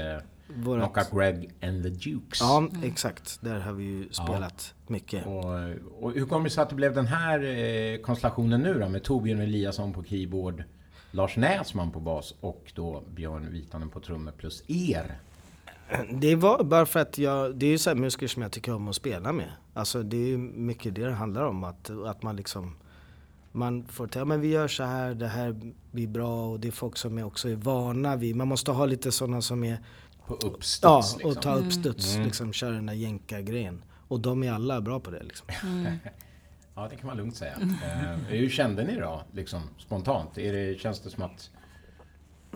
Vårat- 0.57 0.93
knocka 0.95 1.17
Greg 1.17 1.51
and 1.63 1.83
the 1.83 1.89
Dukes. 1.89 2.41
ja 2.41 2.69
exakt, 2.85 3.39
där 3.41 3.61
har 3.61 3.73
vi 3.73 3.85
ju 3.85 4.09
spelat 4.11 4.75
mycket. 4.87 5.27
Och, 5.27 5.45
och 6.01 6.13
hur 6.13 6.27
kommer 6.27 6.45
det 6.45 6.51
sig 6.51 6.63
att 6.63 6.69
det 6.69 6.75
blev 6.75 6.95
den 6.95 7.07
här 7.07 7.45
eh, 7.45 7.99
konstellationen 8.01 8.61
nu 8.61 8.75
då 8.79 8.89
med 8.89 9.03
Torbjörn 9.03 9.41
Eliasson 9.41 9.93
på 9.93 10.05
keyboard, 10.05 10.65
Lars 11.11 11.37
Näsman 11.37 11.91
på 11.91 12.01
bas 12.01 12.35
och 12.41 12.73
då 12.75 13.03
Björn 13.15 13.53
Vitanen 13.53 13.89
på 13.89 14.01
trummor 14.01 14.33
plus 14.33 14.63
er? 14.69 15.19
Det 16.11 16.35
var 16.35 16.65
bara 16.65 16.87
för 16.87 17.01
att 17.01 17.19
jag, 17.19 17.57
det 17.57 17.67
är 17.67 17.71
ju 17.71 17.79
så 17.79 17.91
här 17.91 17.95
musiker 17.95 18.27
som 18.27 18.43
jag 18.43 18.53
tycker 18.53 18.75
om 18.75 18.89
att 18.89 18.97
spela 18.97 19.33
med. 19.33 19.53
Alltså 19.75 20.03
det 20.03 20.17
är 20.17 20.27
ju 20.27 20.39
mycket 20.39 20.95
det 20.95 21.05
det 21.05 21.13
handlar 21.13 21.43
om. 21.43 21.65
Att, 21.65 21.91
att 22.07 22.23
man 22.23 22.37
liksom, 22.37 22.77
man 23.53 23.85
får 23.85 24.07
ta, 24.07 24.25
men 24.25 24.41
vi 24.41 24.49
gör 24.49 24.69
så 24.69 24.83
här, 24.83 25.15
det 25.15 25.29
här 25.29 25.61
blir 25.91 26.07
bra 26.07 26.51
och 26.51 26.61
det 26.61 26.69
är 26.69 26.73
folk 26.73 26.97
som 26.97 27.19
är 27.19 27.25
också 27.25 27.49
är 27.49 27.57
vana 27.57 28.17
vid, 28.17 28.37
man 28.37 28.49
måste 28.49 28.71
ha 28.71 28.87
lite 28.87 29.13
sådana 29.13 29.43
som 29.43 29.65
är, 29.65 29.79
På 30.27 30.35
uppstuds 30.35 30.81
ja, 30.83 30.99
liksom. 30.99 31.31
och 31.31 31.43
ta 31.43 31.55
uppstuds, 31.55 32.17
liksom 32.17 32.53
köra 32.53 32.71
den 32.71 32.87
där 32.87 32.95
jänka-grejen. 32.95 33.85
Och 34.09 34.21
de 34.21 34.43
är 34.43 34.53
alla 34.53 34.81
bra 34.81 35.01
på 35.01 35.11
det 35.11 35.23
liksom. 35.23 35.47
Ja, 36.79 36.89
det 36.91 36.97
kan 36.97 37.07
man 37.07 37.17
lugnt 37.17 37.37
säga. 37.37 37.53
Eh, 37.61 38.17
hur 38.29 38.49
kände 38.49 38.85
ni 38.85 38.97
då, 38.97 39.23
liksom 39.33 39.61
spontant? 39.79 40.39
Är 40.39 40.53
det, 40.53 40.79
känns 40.81 41.01
det 41.01 41.11
som 41.11 41.23
att 41.23 41.51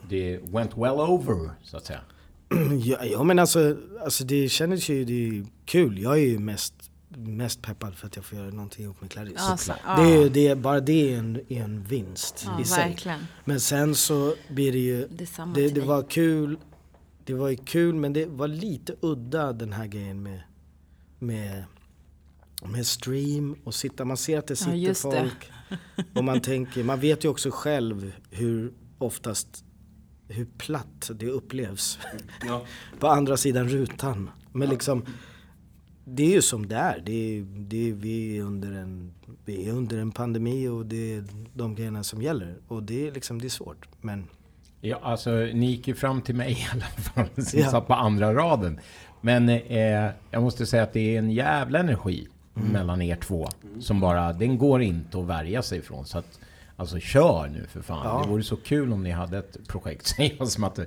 det 0.09 0.39
went 0.43 0.77
well 0.77 1.01
over, 1.01 1.51
så 1.63 1.77
att 1.77 1.85
säga? 1.87 2.01
Ja, 2.85 3.05
ja 3.05 3.23
men 3.23 3.39
alltså, 3.39 3.77
alltså 4.05 4.25
det 4.25 4.49
kändes 4.49 4.89
ju, 4.89 5.05
det 5.05 5.29
är 5.29 5.45
kul. 5.65 5.99
Jag 5.99 6.13
är 6.19 6.23
ju 6.27 6.39
mest, 6.39 6.75
mest 7.09 7.63
peppad 7.63 7.95
för 7.95 8.07
att 8.07 8.17
jag 8.17 8.25
får 8.25 8.39
göra 8.39 8.51
någonting 8.51 8.85
ihop 8.85 9.01
med 9.01 9.11
Clarisse. 9.11 9.45
Ja, 9.51 9.57
så- 9.57 9.73
ja. 9.87 9.97
Det 10.03 10.13
är, 10.15 10.31
det 10.31 10.49
är, 10.49 10.55
bara 10.55 10.81
det 10.81 11.15
är 11.15 11.19
en, 11.19 11.41
är 11.49 11.63
en 11.63 11.83
vinst 11.85 12.43
Ja, 12.47 12.61
i 12.61 12.65
sig. 12.65 12.89
verkligen. 12.89 13.21
Men 13.45 13.61
sen 13.61 13.95
så 13.95 14.35
blir 14.51 14.73
det 14.73 14.79
ju, 14.79 15.09
Detsamma 15.09 15.55
det, 15.55 15.69
det 15.69 15.75
dig. 15.75 15.87
var 15.87 16.03
kul, 16.03 16.59
det 17.25 17.35
var 17.35 17.49
ju 17.49 17.57
kul 17.57 17.95
men 17.95 18.13
det 18.13 18.27
var 18.27 18.49
lite 18.49 18.95
udda 19.01 19.53
den 19.53 19.73
här 19.73 19.87
grejen 19.87 20.23
med, 20.23 20.41
med, 21.19 21.65
med 22.71 22.87
stream 22.87 23.57
och 23.65 23.75
sitta, 23.75 24.05
man 24.05 24.17
ser 24.17 24.39
att 24.39 24.47
det 24.47 24.57
sitter 24.57 24.89
det. 24.89 24.95
folk. 24.95 25.51
Och 26.15 26.25
man 26.25 26.41
tänker, 26.41 26.85
man 26.85 27.01
vet 27.01 27.25
ju 27.25 27.29
också 27.29 27.51
själv 27.53 28.13
hur 28.31 28.73
oftast, 28.99 29.65
hur 30.29 30.45
platt 30.59 31.11
det 31.15 31.27
upplevs. 31.27 31.99
på 33.01 33.07
andra 33.09 33.37
sidan 33.37 33.69
rutan. 33.69 34.31
Men 34.53 34.69
liksom, 34.69 35.05
det 36.05 36.23
är 36.23 36.31
ju 36.31 36.43
som 36.43 36.69
det 36.69 36.77
är. 36.77 37.03
Det 37.07 37.13
är, 37.13 37.43
det 37.43 37.89
är, 37.89 37.93
vi, 37.93 38.39
är 38.39 38.43
under 38.43 38.73
en, 38.73 39.15
vi 39.45 39.69
är 39.69 39.73
under 39.73 39.99
en 39.99 40.13
pandemi 40.13 40.69
och 40.69 40.87
det 40.87 41.15
är 41.15 41.25
de 41.55 41.75
grejerna 41.75 42.03
som 42.05 42.23
gäller. 42.23 42.57
Och 42.69 42.83
det 42.83 43.09
är 43.09 43.13
liksom, 43.13 43.41
det 43.41 43.47
är 43.47 43.51
svårt. 43.51 43.89
Men 44.01 44.29
Ja, 44.85 44.99
alltså 45.03 45.31
ni 45.31 45.67
gick 45.71 45.89
ju 45.89 45.95
fram 45.95 46.23
till 46.23 46.35
mig 46.35 46.53
i 46.53 46.67
alla 46.73 46.85
fall, 46.85 47.45
som 47.45 47.61
Ja. 47.61 47.71
satt 47.71 47.87
på 47.87 47.95
andra 47.95 48.35
raden. 48.35 48.81
Men 49.21 49.49
eh, 49.49 50.11
jag 50.31 50.43
måste 50.43 50.67
säga 50.67 50.83
att 50.83 50.93
det 50.93 51.15
är 51.15 51.19
en 51.19 51.31
jävla 51.31 51.79
energi 51.79 52.29
mellan 52.55 53.03
er 53.03 53.17
två. 53.17 53.49
Som 53.81 54.01
bara, 54.01 54.33
den 54.33 54.59
går 54.59 54.83
inte 54.83 55.19
att 55.19 55.25
värja 55.27 55.63
sig 55.63 55.79
ifrån. 55.79 56.05
Så 56.07 56.19
att, 56.19 56.41
alltså 56.77 56.99
kör 57.01 57.49
nu 57.49 57.67
för 57.69 57.83
fan. 57.83 58.01
Ja. 58.05 58.23
Det 58.25 58.31
vore 58.31 58.43
så 58.43 58.57
kul 58.57 58.93
om 58.93 59.03
ni 59.03 59.11
hade 59.11 59.39
ett 59.39 59.69
projekt. 59.69 60.07
Säger 60.17 60.35
jag 60.39 60.49
som 60.49 60.65
att, 60.65 60.79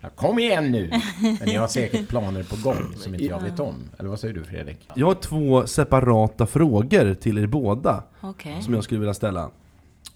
ja, 0.00 0.08
kom 0.14 0.38
igen 0.38 0.72
nu! 0.72 0.90
Men 1.22 1.38
ni 1.48 1.54
har 1.54 1.68
säkert 1.68 2.08
planer 2.08 2.42
på 2.42 2.56
gång 2.70 2.94
som 2.96 3.14
inte 3.14 3.24
jag 3.26 3.42
vet 3.42 3.60
om. 3.60 3.74
Eller 3.98 4.08
vad 4.08 4.20
säger 4.20 4.34
du 4.34 4.44
Fredrik? 4.44 4.88
Jag 4.94 5.06
har 5.06 5.14
två 5.14 5.66
separata 5.66 6.46
frågor 6.46 7.14
till 7.14 7.38
er 7.38 7.46
båda 7.46 8.02
Okej. 8.20 8.62
som 8.62 8.74
jag 8.74 8.84
skulle 8.84 9.00
vilja 9.00 9.14
ställa. 9.14 9.50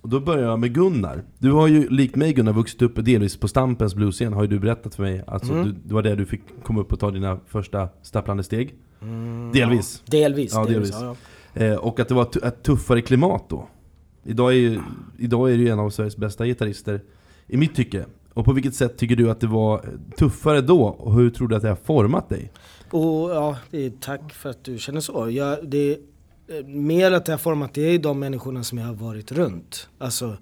Och 0.02 0.08
då 0.08 0.20
börjar 0.20 0.48
jag 0.48 0.58
med 0.58 0.74
Gunnar. 0.74 1.22
Du 1.38 1.52
har 1.52 1.66
ju 1.68 1.88
likt 1.88 2.16
mig 2.16 2.32
Gunnar 2.32 2.52
vuxit 2.52 2.82
upp 2.82 3.04
delvis 3.04 3.36
på 3.36 3.48
Stampens 3.48 3.94
bluesscen, 3.94 4.32
har 4.32 4.42
ju 4.42 4.48
du 4.48 4.58
berättat 4.58 4.94
för 4.94 5.02
mig. 5.02 5.22
Alltså, 5.26 5.52
Mm. 5.52 5.64
du, 5.64 5.72
det 5.84 5.94
var 5.94 6.02
där 6.02 6.16
du 6.16 6.26
fick 6.26 6.40
komma 6.62 6.80
upp 6.80 6.92
och 6.92 7.00
ta 7.00 7.10
dina 7.10 7.38
första 7.46 7.88
stapplande 8.02 8.42
steg. 8.42 8.74
Delvis. 9.52 10.02
Delvis. 10.06 10.52
Ja, 10.54 10.64
delvis. 10.64 10.90
Ja, 10.92 11.16
ja. 11.54 11.62
Eh, 11.64 11.74
och 11.76 12.00
att 12.00 12.08
det 12.08 12.14
var 12.14 12.24
tu- 12.24 12.46
ett 12.46 12.62
tuffare 12.62 13.02
klimat 13.02 13.44
då. 13.48 13.68
Idag 14.24 14.52
är, 14.52 14.56
ju, 14.56 14.80
idag 15.18 15.52
är 15.52 15.56
du 15.56 15.68
en 15.68 15.78
av 15.78 15.90
Sveriges 15.90 16.16
bästa 16.16 16.46
gitarrister, 16.46 17.02
i 17.46 17.56
mitt 17.56 17.74
tycke. 17.74 18.04
Och 18.34 18.44
på 18.44 18.52
vilket 18.52 18.74
sätt 18.74 18.98
tycker 18.98 19.16
du 19.16 19.30
att 19.30 19.40
det 19.40 19.46
var 19.46 19.84
tuffare 20.16 20.60
då? 20.60 20.82
Och 20.84 21.14
hur 21.14 21.30
tror 21.30 21.48
du 21.48 21.56
att 21.56 21.62
det 21.62 21.68
har 21.68 21.76
format 21.76 22.28
dig? 22.28 22.52
Och 22.90 23.30
ja, 23.30 23.56
tack 24.00 24.32
för 24.32 24.50
att 24.50 24.64
du 24.64 24.78
känner 24.78 25.00
så. 25.00 25.30
Jag, 25.30 25.68
det 25.68 25.98
eh, 26.48 26.66
mer 26.66 27.12
att 27.12 27.26
det 27.26 27.32
har 27.32 27.38
format, 27.38 27.74
det 27.74 27.82
är 27.82 27.98
de 27.98 28.18
människorna 28.18 28.64
som 28.64 28.78
jag 28.78 28.86
har 28.86 28.94
varit 28.94 29.32
runt. 29.32 29.88
Alltså 29.98 30.36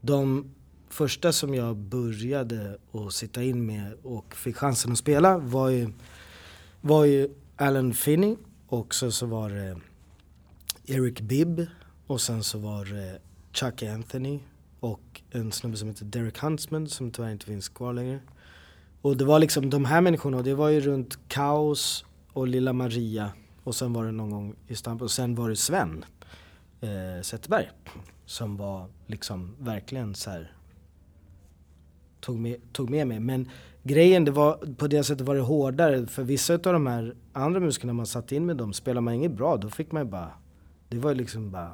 de 0.00 0.44
första 0.88 1.32
som 1.32 1.54
jag 1.54 1.76
började 1.76 2.78
att 2.92 3.12
sitta 3.12 3.42
in 3.42 3.66
med 3.66 3.92
och 4.02 4.34
fick 4.36 4.56
chansen 4.56 4.92
att 4.92 4.98
spela 4.98 5.38
var 5.38 5.68
ju, 5.68 5.88
var 6.80 7.04
ju 7.04 7.28
Alan 7.58 7.94
Finney 7.94 8.36
och 8.66 8.94
så, 8.94 9.12
så 9.12 9.26
var 9.26 9.50
det 9.50 9.76
Eric 10.86 11.20
Bibb 11.20 11.66
och 12.06 12.20
sen 12.20 12.42
så 12.44 12.58
var 12.58 12.84
det 12.84 13.18
Chuck 13.52 13.82
Anthony 13.82 14.40
och 14.80 15.22
en 15.30 15.52
snubbe 15.52 15.76
som 15.76 15.88
heter 15.88 16.04
Derek 16.04 16.38
Huntsman 16.38 16.88
som 16.88 17.10
tyvärr 17.10 17.30
inte 17.30 17.46
finns 17.46 17.68
kvar 17.68 17.92
längre. 17.92 18.20
Och 19.02 19.16
det 19.16 19.24
var 19.24 19.38
liksom 19.38 19.70
de 19.70 19.84
här 19.84 20.00
människorna, 20.00 20.36
och 20.36 20.44
det 20.44 20.54
var 20.54 20.68
ju 20.68 20.80
runt 20.80 21.18
Kaos 21.28 22.04
och 22.32 22.48
Lilla 22.48 22.72
Maria 22.72 23.32
och 23.64 23.74
sen 23.74 23.92
var 23.92 24.04
det 24.04 24.12
någon 24.12 24.30
gång 24.30 24.54
i 24.66 24.74
Stamp 24.74 25.02
och 25.02 25.10
sen 25.10 25.34
var 25.34 25.48
det 25.48 25.56
Sven 25.56 26.04
eh, 26.80 27.22
Zetterberg 27.22 27.70
som 28.26 28.56
var 28.56 28.88
liksom 29.06 29.56
verkligen 29.58 30.14
så 30.14 30.30
här 30.30 30.52
tog 32.20 32.38
med, 32.38 32.72
tog 32.72 32.90
med 32.90 33.06
mig. 33.06 33.20
Men 33.20 33.48
grejen, 33.86 34.24
det 34.24 34.30
var, 34.30 34.74
på 34.76 34.86
det 34.86 35.04
sättet 35.04 35.26
var 35.26 35.34
det 35.34 35.40
hårdare 35.40 36.06
för 36.06 36.22
vissa 36.22 36.54
av 36.54 36.60
de 36.60 36.86
här 36.86 37.14
andra 37.32 37.60
musikerna 37.60 37.92
man 37.92 38.06
satt 38.06 38.32
in 38.32 38.46
med 38.46 38.56
dem, 38.56 38.72
spelar 38.72 39.00
man 39.00 39.14
inget 39.14 39.32
bra 39.32 39.56
då 39.56 39.70
fick 39.70 39.92
man 39.92 40.02
ju 40.02 40.08
bara, 40.10 40.30
det 40.88 40.98
var 40.98 41.10
ju 41.10 41.16
liksom 41.16 41.50
bara 41.50 41.70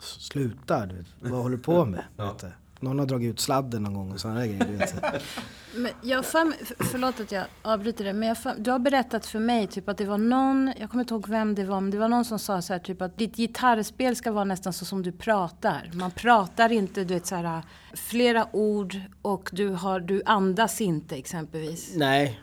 sluta, 0.00 0.86
du 0.86 0.96
vet, 0.96 1.06
vad 1.20 1.42
håller 1.42 1.56
du 1.56 1.62
på 1.62 1.84
med? 1.84 2.04
Du? 2.40 2.48
Någon 2.80 2.98
har 2.98 3.06
dragit 3.06 3.30
ut 3.30 3.40
sladden 3.40 3.82
någon 3.82 3.94
gång 3.94 4.12
och 4.12 4.20
sådana 4.20 4.40
där 4.40 4.46
grejer. 4.46 4.90
Men 5.76 5.92
jag 6.02 6.18
har 6.18 6.22
för, 6.22 6.52
förlåt 6.84 7.20
att 7.20 7.32
jag 7.32 7.44
avbryter 7.62 8.04
det, 8.04 8.12
men 8.12 8.28
jag 8.28 8.38
för, 8.38 8.54
du 8.58 8.70
har 8.70 8.78
berättat 8.78 9.26
för 9.26 9.38
mig 9.38 9.66
typ 9.66 9.88
att 9.88 9.98
det 9.98 10.04
var 10.04 10.18
någon, 10.18 10.72
jag 10.80 10.90
kommer 10.90 11.02
inte 11.04 11.14
ihåg 11.14 11.28
vem 11.28 11.54
det 11.54 11.64
var, 11.64 11.80
men 11.80 11.90
det 11.90 11.98
var 11.98 12.08
någon 12.08 12.24
som 12.24 12.38
sa 12.38 12.62
så 12.62 12.72
här 12.72 12.80
typ 12.80 13.02
att 13.02 13.18
ditt 13.18 13.36
gitarrspel 13.36 14.16
ska 14.16 14.32
vara 14.32 14.44
nästan 14.44 14.72
så 14.72 14.84
som 14.84 15.02
du 15.02 15.12
pratar. 15.12 15.90
Man 15.92 16.10
pratar 16.10 16.72
inte, 16.72 17.04
du 17.04 17.14
vet 17.14 17.26
så 17.26 17.34
här 17.34 17.62
flera 17.94 18.46
ord 18.52 18.96
och 19.22 19.50
du, 19.52 19.68
har, 19.68 20.00
du 20.00 20.22
andas 20.26 20.80
inte 20.80 21.16
exempelvis. 21.16 21.92
Nej, 21.96 22.40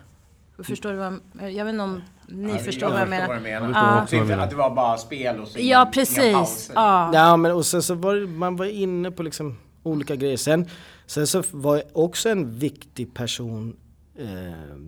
Förstår 0.64 0.92
du 0.92 0.96
vad 0.98 1.20
jag, 1.42 1.52
jag 1.52 1.66
vet 1.66 1.72
inte 1.74 1.84
om 1.84 2.02
ni 2.28 2.52
Ja, 2.52 2.58
förstår 2.58 2.90
vad 2.90 3.02
jag 3.02 3.10
menar. 3.10 3.28
vad 3.28 3.38
du 3.38 3.42
menar. 3.42 3.68
förstår 3.68 3.84
Ja. 3.84 4.04
också 4.04 4.16
vad 4.16 4.26
du 4.26 4.30
menar. 4.30 4.44
Att 4.44 4.50
det 4.50 4.56
var 4.56 4.76
bara 4.76 4.98
spel 4.98 5.40
och 5.40 5.48
så 5.48 5.58
Ja, 5.60 5.62
inga- 5.64 5.82
inga 5.82 5.86
precis. 5.86 6.34
pauser. 6.34 6.74
Ja. 6.76 7.12
Ja 7.14 7.38
men 7.38 7.52
och 7.52 7.66
sen 7.66 7.84
så 7.84 7.96
var 7.96 8.16
det, 8.16 8.28
man 8.28 8.56
var 8.56 8.66
inne 8.66 9.12
på 9.12 9.24
liksom 9.24 9.58
olika 9.84 10.16
grejer. 10.16 10.38
Sen, 10.38 10.68
sen 11.06 11.28
så 11.28 11.44
var 11.52 11.76
jag 11.76 11.86
också 11.94 12.30
en 12.30 12.60
viktig 12.60 13.14
person 13.14 13.76
eh, 14.16 14.28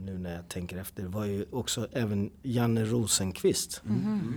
nu 0.06 0.18
när 0.18 0.36
jag 0.36 0.50
tänker 0.50 0.78
efter 0.78 1.04
var 1.04 1.26
ju 1.26 1.46
också 1.52 1.88
även 1.92 2.32
Janne 2.44 2.86
Rosenqvist. 2.86 3.82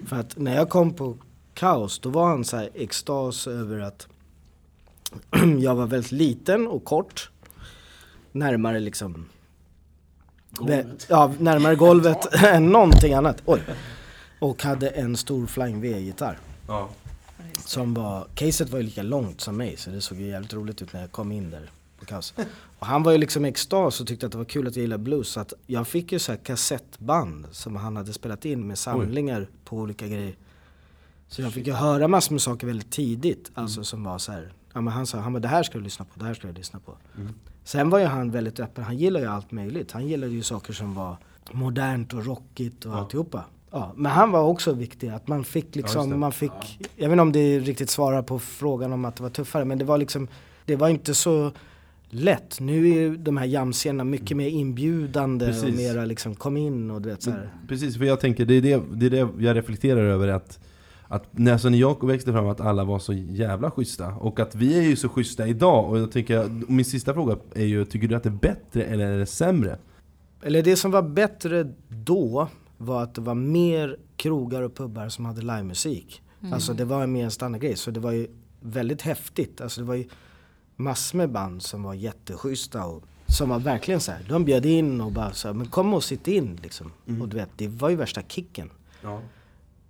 För 0.06 0.16
att 0.16 0.36
när 0.38 0.56
jag 0.56 0.68
kom 0.68 0.94
på 0.94 1.16
Kaos 1.54 1.98
då 1.98 2.08
var 2.08 2.28
han 2.28 2.44
så 2.44 2.56
här 2.56 2.70
extas 2.74 3.46
över 3.46 3.78
att 3.78 4.08
jag 5.60 5.74
var 5.74 5.86
väldigt 5.86 6.12
liten 6.12 6.66
och 6.66 6.84
kort. 6.84 7.30
Närmare 8.32 8.80
liksom 8.80 9.26
golvet. 10.50 11.06
Ja, 11.08 11.32
närmare 11.38 11.74
golvet 11.86 12.34
än 12.44 12.66
någonting 12.66 13.12
annat. 13.12 13.42
Oj. 13.44 13.62
Och 14.38 14.62
hade 14.62 14.88
en 14.88 15.16
stor 15.16 15.46
Flying 15.46 15.80
V-gitarr. 15.80 16.38
Ja. 16.68 16.88
Som 17.54 17.94
var, 17.94 18.28
caset 18.34 18.70
var 18.70 18.78
ju 18.78 18.84
lika 18.84 19.02
långt 19.02 19.40
som 19.40 19.56
mig 19.56 19.76
så 19.76 19.90
det 19.90 20.00
såg 20.00 20.18
ju 20.18 20.26
jävligt 20.26 20.54
roligt 20.54 20.82
ut 20.82 20.92
när 20.92 21.00
jag 21.00 21.12
kom 21.12 21.32
in 21.32 21.50
där 21.50 21.70
på 21.98 22.04
kaos. 22.04 22.34
Och 22.78 22.86
han 22.86 23.02
var 23.02 23.12
ju 23.12 23.18
liksom 23.18 23.44
i 23.44 23.48
extas 23.48 24.00
och 24.00 24.06
tyckte 24.06 24.26
att 24.26 24.32
det 24.32 24.38
var 24.38 24.44
kul 24.44 24.68
att 24.68 24.76
jag 24.76 24.82
gillade 24.82 25.02
blues. 25.02 25.28
Så 25.28 25.40
att 25.40 25.52
jag 25.66 25.88
fick 25.88 26.12
ju 26.12 26.18
så 26.18 26.32
här 26.32 26.38
kassettband 26.38 27.46
som 27.52 27.76
han 27.76 27.96
hade 27.96 28.12
spelat 28.12 28.44
in 28.44 28.66
med 28.66 28.78
samlingar 28.78 29.48
på 29.64 29.76
olika 29.76 30.08
grejer. 30.08 30.36
Så 31.28 31.42
jag 31.42 31.52
fick 31.52 31.66
ju 31.66 31.72
höra 31.72 32.08
massor 32.08 32.32
med 32.34 32.42
saker 32.42 32.66
väldigt 32.66 32.90
tidigt. 32.90 33.50
Alltså 33.54 33.84
som 33.84 34.04
var 34.04 34.18
så 34.18 34.32
här, 34.32 34.52
ja 34.72 34.80
men 34.80 34.92
han 34.92 35.06
sa, 35.06 35.18
han 35.18 35.32
bara, 35.32 35.40
det 35.40 35.48
här 35.48 35.62
ska 35.62 35.78
du 35.78 35.84
lyssna 35.84 36.04
på, 36.04 36.18
det 36.20 36.24
här 36.24 36.34
ska 36.34 36.46
du 36.48 36.54
lyssna 36.54 36.80
på. 36.80 36.96
Sen 37.64 37.90
var 37.90 37.98
ju 37.98 38.04
han 38.04 38.30
väldigt 38.30 38.60
öppen, 38.60 38.84
han 38.84 38.98
gillar 38.98 39.20
ju 39.20 39.26
allt 39.26 39.52
möjligt. 39.52 39.92
Han 39.92 40.06
gillade 40.06 40.32
ju 40.32 40.42
saker 40.42 40.72
som 40.72 40.94
var 40.94 41.16
modernt 41.52 42.12
och 42.14 42.26
rockigt 42.26 42.84
och 42.84 42.96
alltihopa. 42.96 43.44
Ja, 43.76 43.92
men 43.96 44.12
han 44.12 44.30
var 44.30 44.42
också 44.42 44.72
viktig, 44.72 45.08
att 45.08 45.28
man 45.28 45.44
fick 45.44 45.76
liksom, 45.76 46.20
man 46.20 46.32
fick, 46.32 46.78
jag 46.96 47.08
vet 47.08 47.12
inte 47.12 47.22
om 47.22 47.32
det 47.32 47.58
riktigt 47.58 47.90
svarar 47.90 48.22
på 48.22 48.38
frågan 48.38 48.92
om 48.92 49.04
att 49.04 49.16
det 49.16 49.22
var 49.22 49.30
tuffare, 49.30 49.64
men 49.64 49.78
det 49.78 49.84
var 49.84 49.98
liksom, 49.98 50.28
det 50.64 50.76
var 50.76 50.88
inte 50.88 51.14
så 51.14 51.52
lätt. 52.08 52.60
Nu 52.60 52.88
är 52.88 52.94
ju 52.94 53.16
de 53.16 53.36
här 53.36 53.46
jamscenerna 53.46 54.04
mycket 54.04 54.36
mer 54.36 54.48
inbjudande 54.48 55.46
och 55.46 55.52
Precis. 55.52 55.76
mera 55.76 56.04
liksom, 56.04 56.34
kom 56.34 56.56
in 56.56 56.90
och 56.90 57.02
du 57.02 57.08
vet 57.08 57.22
så 57.22 57.30
här. 57.30 57.50
Precis, 57.68 57.98
för 57.98 58.04
jag 58.04 58.20
tänker, 58.20 58.44
det 58.44 58.54
är 58.54 58.62
det, 58.62 58.82
det 58.92 59.06
är 59.06 59.10
det 59.10 59.28
jag 59.38 59.56
reflekterar 59.56 60.04
över 60.04 60.28
att 60.28 60.58
att 61.08 61.38
när 61.38 61.76
jag 61.76 62.06
växte 62.06 62.32
fram 62.32 62.46
att 62.46 62.60
alla 62.60 62.84
var 62.84 62.98
så 62.98 63.12
jävla 63.12 63.70
schyssta 63.70 64.14
och 64.14 64.40
att 64.40 64.54
vi 64.54 64.78
är 64.78 64.82
ju 64.82 64.96
så 64.96 65.08
schyssta 65.08 65.46
idag 65.46 65.90
och 65.90 65.98
jag 65.98 66.12
tänker, 66.12 66.50
min 66.68 66.84
sista 66.84 67.14
fråga 67.14 67.36
är 67.54 67.64
ju, 67.64 67.84
tycker 67.84 68.08
du 68.08 68.14
att 68.14 68.22
det 68.22 68.28
är 68.28 68.30
bättre 68.30 68.82
eller 68.82 69.06
är 69.06 69.18
det 69.18 69.26
sämre? 69.26 69.78
Eller 70.42 70.62
det 70.62 70.76
som 70.76 70.90
var 70.90 71.02
bättre 71.02 71.72
då 71.88 72.48
var 72.76 73.02
att 73.02 73.14
det 73.14 73.20
var 73.20 73.34
mer 73.34 73.96
krogar 74.16 74.62
och 74.62 74.74
pubbar 74.74 75.08
som 75.08 75.24
hade 75.24 75.40
livemusik. 75.40 76.22
Alltså 76.52 76.74
det 76.74 76.84
var 76.84 77.06
mer 77.06 77.24
en 77.24 77.30
standardgrej. 77.30 77.76
Så 77.76 77.90
det 77.90 78.00
var 78.00 78.12
ju 78.12 78.26
väldigt 78.60 79.02
häftigt. 79.02 79.60
Alltså 79.60 79.80
det 79.80 79.86
var 79.86 79.94
ju 79.94 80.08
massor 80.76 81.18
med 81.18 81.30
band 81.30 81.62
som 81.62 81.82
var 81.82 81.94
jätteschyssta 81.94 82.84
och 82.84 83.02
som 83.26 83.48
var 83.48 83.58
verkligen 83.58 84.00
så 84.00 84.12
här. 84.12 84.26
De 84.28 84.44
bjöd 84.44 84.66
in 84.66 85.00
och 85.00 85.12
bara 85.12 85.32
så 85.32 85.48
här, 85.48 85.54
men 85.54 85.66
kom 85.66 85.94
och 85.94 86.04
sitt 86.04 86.28
in 86.28 86.58
liksom. 86.62 86.92
Och 87.20 87.28
du 87.28 87.36
vet, 87.36 87.50
det 87.56 87.68
var 87.68 87.88
ju 87.88 87.96
värsta 87.96 88.22
kicken. 88.22 88.70
Ja. 89.02 89.20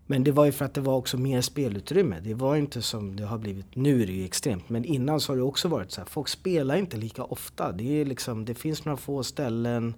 Men 0.06 0.24
det 0.24 0.32
var 0.32 0.44
ju 0.44 0.52
för 0.52 0.64
att 0.64 0.74
det 0.74 0.80
var 0.80 0.94
också 0.94 1.18
mer 1.18 1.40
spelutrymme. 1.40 2.20
Det 2.20 2.34
var 2.34 2.56
inte 2.56 2.82
som 2.82 3.16
det 3.16 3.24
har 3.24 3.38
blivit, 3.38 3.66
nu 3.76 4.02
är 4.02 4.06
det 4.06 4.12
ju 4.12 4.24
extremt. 4.24 4.68
Men 4.68 4.84
innan 4.84 5.20
så 5.20 5.32
har 5.32 5.36
det 5.36 5.42
också 5.42 5.68
varit 5.68 5.92
så 5.92 6.00
här, 6.00 6.08
folk 6.08 6.28
spelar 6.28 6.76
inte 6.76 6.96
lika 6.96 7.24
ofta. 7.24 7.72
Det 7.72 8.00
är 8.00 8.04
liksom, 8.04 8.44
det 8.44 8.54
finns 8.54 8.84
några 8.84 8.96
få 8.96 9.22
ställen. 9.22 9.94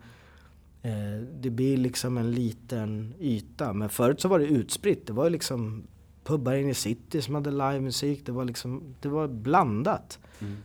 Eh, 0.89 1.23
det 1.41 1.51
blir 1.51 1.77
liksom 1.77 2.19
en 2.19 2.31
liten 2.31 3.15
yta. 3.21 3.73
Men 3.73 3.89
förut 3.89 4.21
så 4.21 4.29
var 4.29 4.39
det 4.39 4.47
utspritt. 4.47 5.07
Det 5.07 5.13
var 5.13 5.25
ju 5.25 5.31
liksom 5.31 5.87
pubbar 6.25 6.55
inne 6.55 6.71
i 6.71 6.75
city 6.75 7.23
som 7.23 7.35
hade 7.35 7.51
livemusik. 7.51 8.27
Det 8.27 8.33
var 8.33 8.45
liksom, 8.45 8.95
det 9.01 9.09
var 9.09 9.29
blandat. 9.29 10.19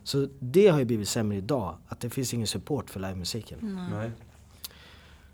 Så 0.04 0.28
det 0.40 0.68
har 0.68 0.80
ju 0.80 0.86
blivit 0.86 1.08
sämre 1.08 1.38
idag. 1.38 1.78
Att 1.88 2.00
det 2.00 2.10
finns 2.10 2.34
ingen 2.34 2.48
support 2.48 2.90
för 2.90 3.00
livemusiken. 3.00 3.88
Nej. 3.92 4.12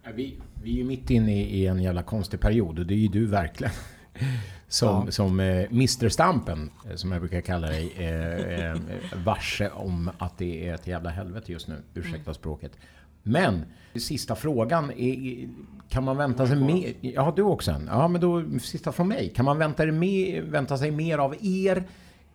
Ja, 0.04 0.10
Vi, 0.16 0.38
vi 0.64 0.72
är 0.72 0.76
ju 0.76 0.84
mitt 0.84 1.10
inne 1.10 1.42
i 1.42 1.60
i 1.60 1.68
en 1.68 1.82
jävla 1.82 2.04
konstig 2.04 2.40
period 2.40 2.80
och 2.80 2.86
det 2.86 2.94
är 2.94 2.98
ju 2.98 3.08
du 3.08 3.26
verkligen. 3.26 3.74
Som, 4.68 5.12
som 5.12 5.40
eh, 5.40 5.66
Mr 5.72 6.10
Stampen, 6.10 6.72
eh, 6.90 6.96
som 6.96 7.12
jag 7.12 7.22
brukar 7.22 7.42
kalla 7.42 7.68
dig, 7.68 7.94
eh, 7.98 8.72
eh, 8.72 8.78
varse 9.26 9.70
om 9.70 10.12
att 10.18 10.38
det 10.38 10.68
är 10.68 10.74
ett 10.74 10.88
jävla 10.88 11.10
helvete 11.10 11.52
just 11.52 11.68
nu. 11.68 11.82
Ursäkta 11.94 12.34
språket. 12.34 12.72
Men, 13.24 13.66
sista 13.96 14.36
frågan. 14.36 14.92
Är, 14.92 15.50
kan 15.90 16.04
man 16.04 16.18
vänta 16.18 16.48
sig 16.48 16.56
mer? 16.56 16.94
Ja, 17.02 17.34
du 17.36 17.42
också 17.42 17.72
en. 17.72 17.90
Ja, 17.92 18.08
men 18.08 18.22
då 18.22 18.44
sista 18.60 18.92
från 18.92 19.08
mig. 19.08 19.34
Kan 19.36 19.46
man 19.46 19.58
vänta, 19.58 19.86
det 19.86 19.92
mer, 19.92 20.42
vänta 20.42 20.78
sig 20.78 20.92
mer 20.92 21.18
av 21.18 21.36
er? 21.42 21.84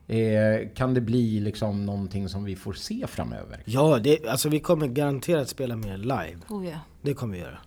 Eh, 0.07 0.69
kan 0.75 0.95
det 0.95 1.01
bli 1.01 1.41
liksom 1.41 1.87
någonting 1.87 2.29
som 2.29 2.45
vi 2.45 2.57
får 2.57 2.73
se 2.73 3.07
framöver? 3.07 3.63
Ja, 3.65 3.99
det, 3.99 4.27
alltså 4.27 4.49
vi 4.49 4.61
kommer 4.61 4.87
garanterat 4.87 5.49
spela 5.49 5.77
mer 5.77 5.97
live. 5.99 6.39
Oh, 6.49 6.67
ja. 6.67 6.79
Det 7.03 7.15
kommer 7.15 7.35
vi 7.35 7.41
göra. 7.41 7.59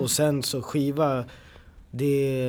Och 0.00 0.10
sen 0.10 0.42
så 0.42 0.62
skiva, 0.62 1.24
det 1.90 2.46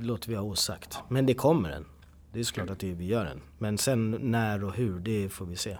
låter 0.00 0.28
vi 0.28 0.34
ha 0.34 0.42
osagt. 0.42 0.98
Men 1.08 1.26
det 1.26 1.34
kommer 1.34 1.70
en. 1.70 1.84
Det 2.32 2.38
är 2.38 2.44
såklart 2.44 2.70
att 2.70 2.78
det, 2.78 2.92
vi 2.92 3.06
gör 3.06 3.26
en. 3.26 3.40
Men 3.58 3.78
sen 3.78 4.10
när 4.10 4.64
och 4.64 4.74
hur, 4.74 4.98
det 4.98 5.28
får 5.28 5.46
vi 5.46 5.56
se. 5.56 5.76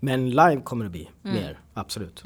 Men 0.00 0.30
live 0.30 0.60
kommer 0.64 0.84
det 0.84 0.90
bli 0.90 1.10
mer, 1.22 1.58
absolut. 1.74 2.24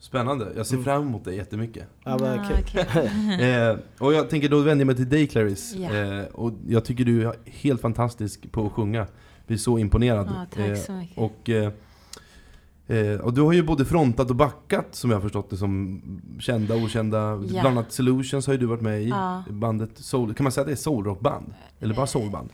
Spännande, 0.00 0.52
jag 0.56 0.66
ser 0.66 0.82
fram 0.82 1.02
emot 1.02 1.24
det 1.24 1.34
jättemycket. 1.34 1.86
Ja, 2.04 2.18
kul. 2.18 2.56
okej. 2.62 3.10
Eh, 3.70 3.76
och 3.98 4.14
jag 4.14 4.30
tänker 4.30 4.48
då 4.48 4.56
vänder 4.56 4.80
jag 4.80 4.86
mig 4.86 4.96
till 4.96 5.08
dig 5.08 5.26
Clarice. 5.26 5.74
Ja. 5.76 5.94
Eh, 5.94 6.24
och 6.24 6.52
jag 6.68 6.84
tycker 6.84 7.04
du 7.04 7.26
är 7.28 7.34
helt 7.44 7.80
fantastisk 7.80 8.52
på 8.52 8.66
att 8.66 8.72
sjunga. 8.72 9.06
Blir 9.46 9.56
så 9.56 9.78
imponerad. 9.78 10.26
Ja, 10.34 10.46
tack 10.56 10.78
så 10.78 10.92
mycket. 10.92 11.18
och, 11.18 11.48
eh, 11.48 11.72
eh, 12.86 13.20
och 13.20 13.34
du 13.34 13.40
har 13.40 13.52
ju 13.52 13.62
både 13.62 13.84
frontat 13.84 14.30
och 14.30 14.36
backat 14.36 14.86
som 14.90 15.10
jag 15.10 15.16
har 15.16 15.22
förstått 15.22 15.50
det 15.50 15.56
som 15.56 16.02
kända 16.40 16.74
och 16.74 16.82
okända. 16.82 17.18
Ja. 17.18 17.36
Bland 17.36 17.66
annat 17.66 17.92
Solutions 17.92 18.46
har 18.46 18.54
ju 18.54 18.60
du 18.60 18.66
varit 18.66 18.80
med 18.80 19.02
i. 19.02 19.08
Ja. 19.08 19.44
Bandet 19.50 19.90
Soul, 19.94 20.34
kan 20.34 20.44
man 20.44 20.52
säga 20.52 20.62
att 20.62 20.66
det 20.68 20.74
är 20.74 20.76
soulrockband? 20.76 21.54
Eller 21.80 21.94
bara 21.94 22.06
soulband? 22.06 22.50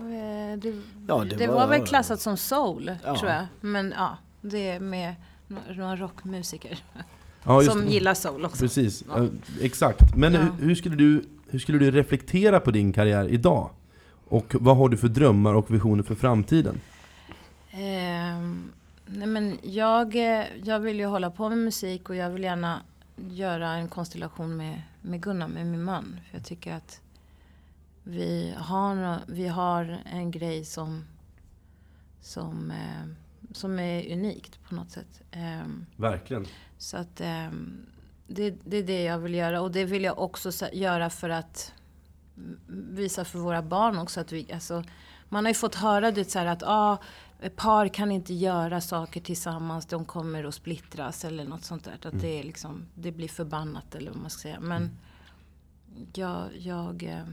Eh, 0.00 0.58
Det, 0.58 0.74
Ja, 1.08 1.24
det 1.24 1.36
det, 1.36 1.46
var, 1.46 1.54
var- 1.54 1.66
väl 1.66 1.86
klassat 1.86 2.20
som 2.20 2.36
soul, 2.36 2.90
Ja. 3.04 3.18
tror 3.18 3.30
jag. 3.30 3.46
Men 3.60 3.94
ja, 3.96 4.16
det 4.40 4.68
är 4.70 4.80
med 4.80 5.14
några 5.68 5.96
rockmusiker 5.96 6.78
Ja, 7.44 7.62
just 7.62 7.72
som 7.72 7.80
det. 7.80 7.92
gillar 7.92 8.14
soul 8.14 8.44
också. 8.44 8.62
Precis, 8.62 9.04
Ja. 9.08 9.26
exakt. 9.60 10.16
Men 10.16 10.34
Ja. 10.34 10.40
hur, 10.40 10.66
hur, 10.66 10.74
skulle 10.74 10.96
du, 10.96 11.24
hur 11.48 11.58
skulle 11.58 11.78
du 11.78 11.90
reflektera 11.90 12.60
på 12.60 12.70
din 12.70 12.92
karriär 12.92 13.28
idag? 13.28 13.70
Och 14.28 14.54
vad 14.60 14.76
har 14.76 14.88
du 14.88 14.96
för 14.96 15.08
drömmar 15.08 15.54
och 15.54 15.74
visioner 15.74 16.02
för 16.02 16.14
framtiden? 16.14 16.80
Ehm, 17.70 18.70
nej 19.06 19.26
men 19.28 19.58
jag, 19.62 20.16
eh, 20.16 20.44
jag 20.64 20.80
vill 20.80 20.98
ju 20.98 21.06
hålla 21.06 21.30
på 21.30 21.48
med 21.48 21.58
musik 21.58 22.08
och 22.10 22.16
jag 22.16 22.30
vill 22.30 22.42
gärna 22.42 22.80
göra 23.30 23.68
en 23.72 23.88
konstellation 23.88 24.56
med, 24.56 24.82
med 25.02 25.20
Gunnar, 25.22 25.48
med 25.48 25.66
min 25.66 25.82
man. 25.84 26.20
För 26.30 26.36
jag 26.38 26.44
tycker 26.46 26.74
att 26.74 27.00
vi 28.08 28.54
har, 28.56 29.20
vi 29.26 29.48
har 29.48 30.02
en 30.04 30.30
grej 30.30 30.64
som, 30.64 31.04
som, 32.20 32.70
eh, 32.70 33.06
som 33.52 33.78
är 33.78 34.12
unikt 34.12 34.58
på 34.68 34.74
något 34.74 34.90
sätt. 34.90 35.22
Ehm, 35.30 35.86
Verkligen. 35.96 36.46
så 36.78 36.96
att 36.96 37.20
ehm, 37.20 37.86
det, 38.26 38.50
det 38.64 38.76
är 38.76 38.82
det 38.82 39.02
jag 39.02 39.18
vill 39.18 39.34
göra. 39.34 39.60
Och 39.60 39.70
det 39.70 39.84
vill 39.84 40.04
jag 40.04 40.18
också 40.18 40.50
göra 40.72 41.10
för 41.10 41.30
att 41.30 41.72
mm, 42.36 42.58
visa 42.94 43.24
för 43.24 43.38
våra 43.38 43.62
barn 43.62 43.98
också 43.98 44.20
att 44.20 44.32
vi, 44.32 44.52
alltså, 44.52 44.84
man 45.28 45.44
har 45.44 45.50
ju 45.50 45.54
fått 45.54 45.74
höra 45.74 46.10
det 46.10 46.30
så 46.30 46.38
här 46.38 46.46
att 46.46 46.62
ah, 46.62 46.98
par 47.56 47.88
kan 47.88 48.12
inte 48.12 48.34
göra 48.34 48.80
saker 48.80 49.20
tillsammans, 49.20 49.86
de 49.86 50.04
kommer 50.04 50.44
att 50.44 50.54
splittras 50.54 51.24
eller 51.24 51.44
något 51.44 51.64
sånt 51.64 51.84
där. 51.84 51.98
Att 52.08 52.20
det, 52.20 52.40
är 52.40 52.44
liksom, 52.44 52.86
det 52.94 53.12
blir 53.12 53.28
förbannat 53.28 53.94
eller 53.94 54.10
vad 54.10 54.20
man 54.20 54.30
ska 54.30 54.42
säga. 54.42 54.60
Men 54.60 54.98
jag, 56.14 56.48
jag, 56.58 57.02
eh, 57.02 57.24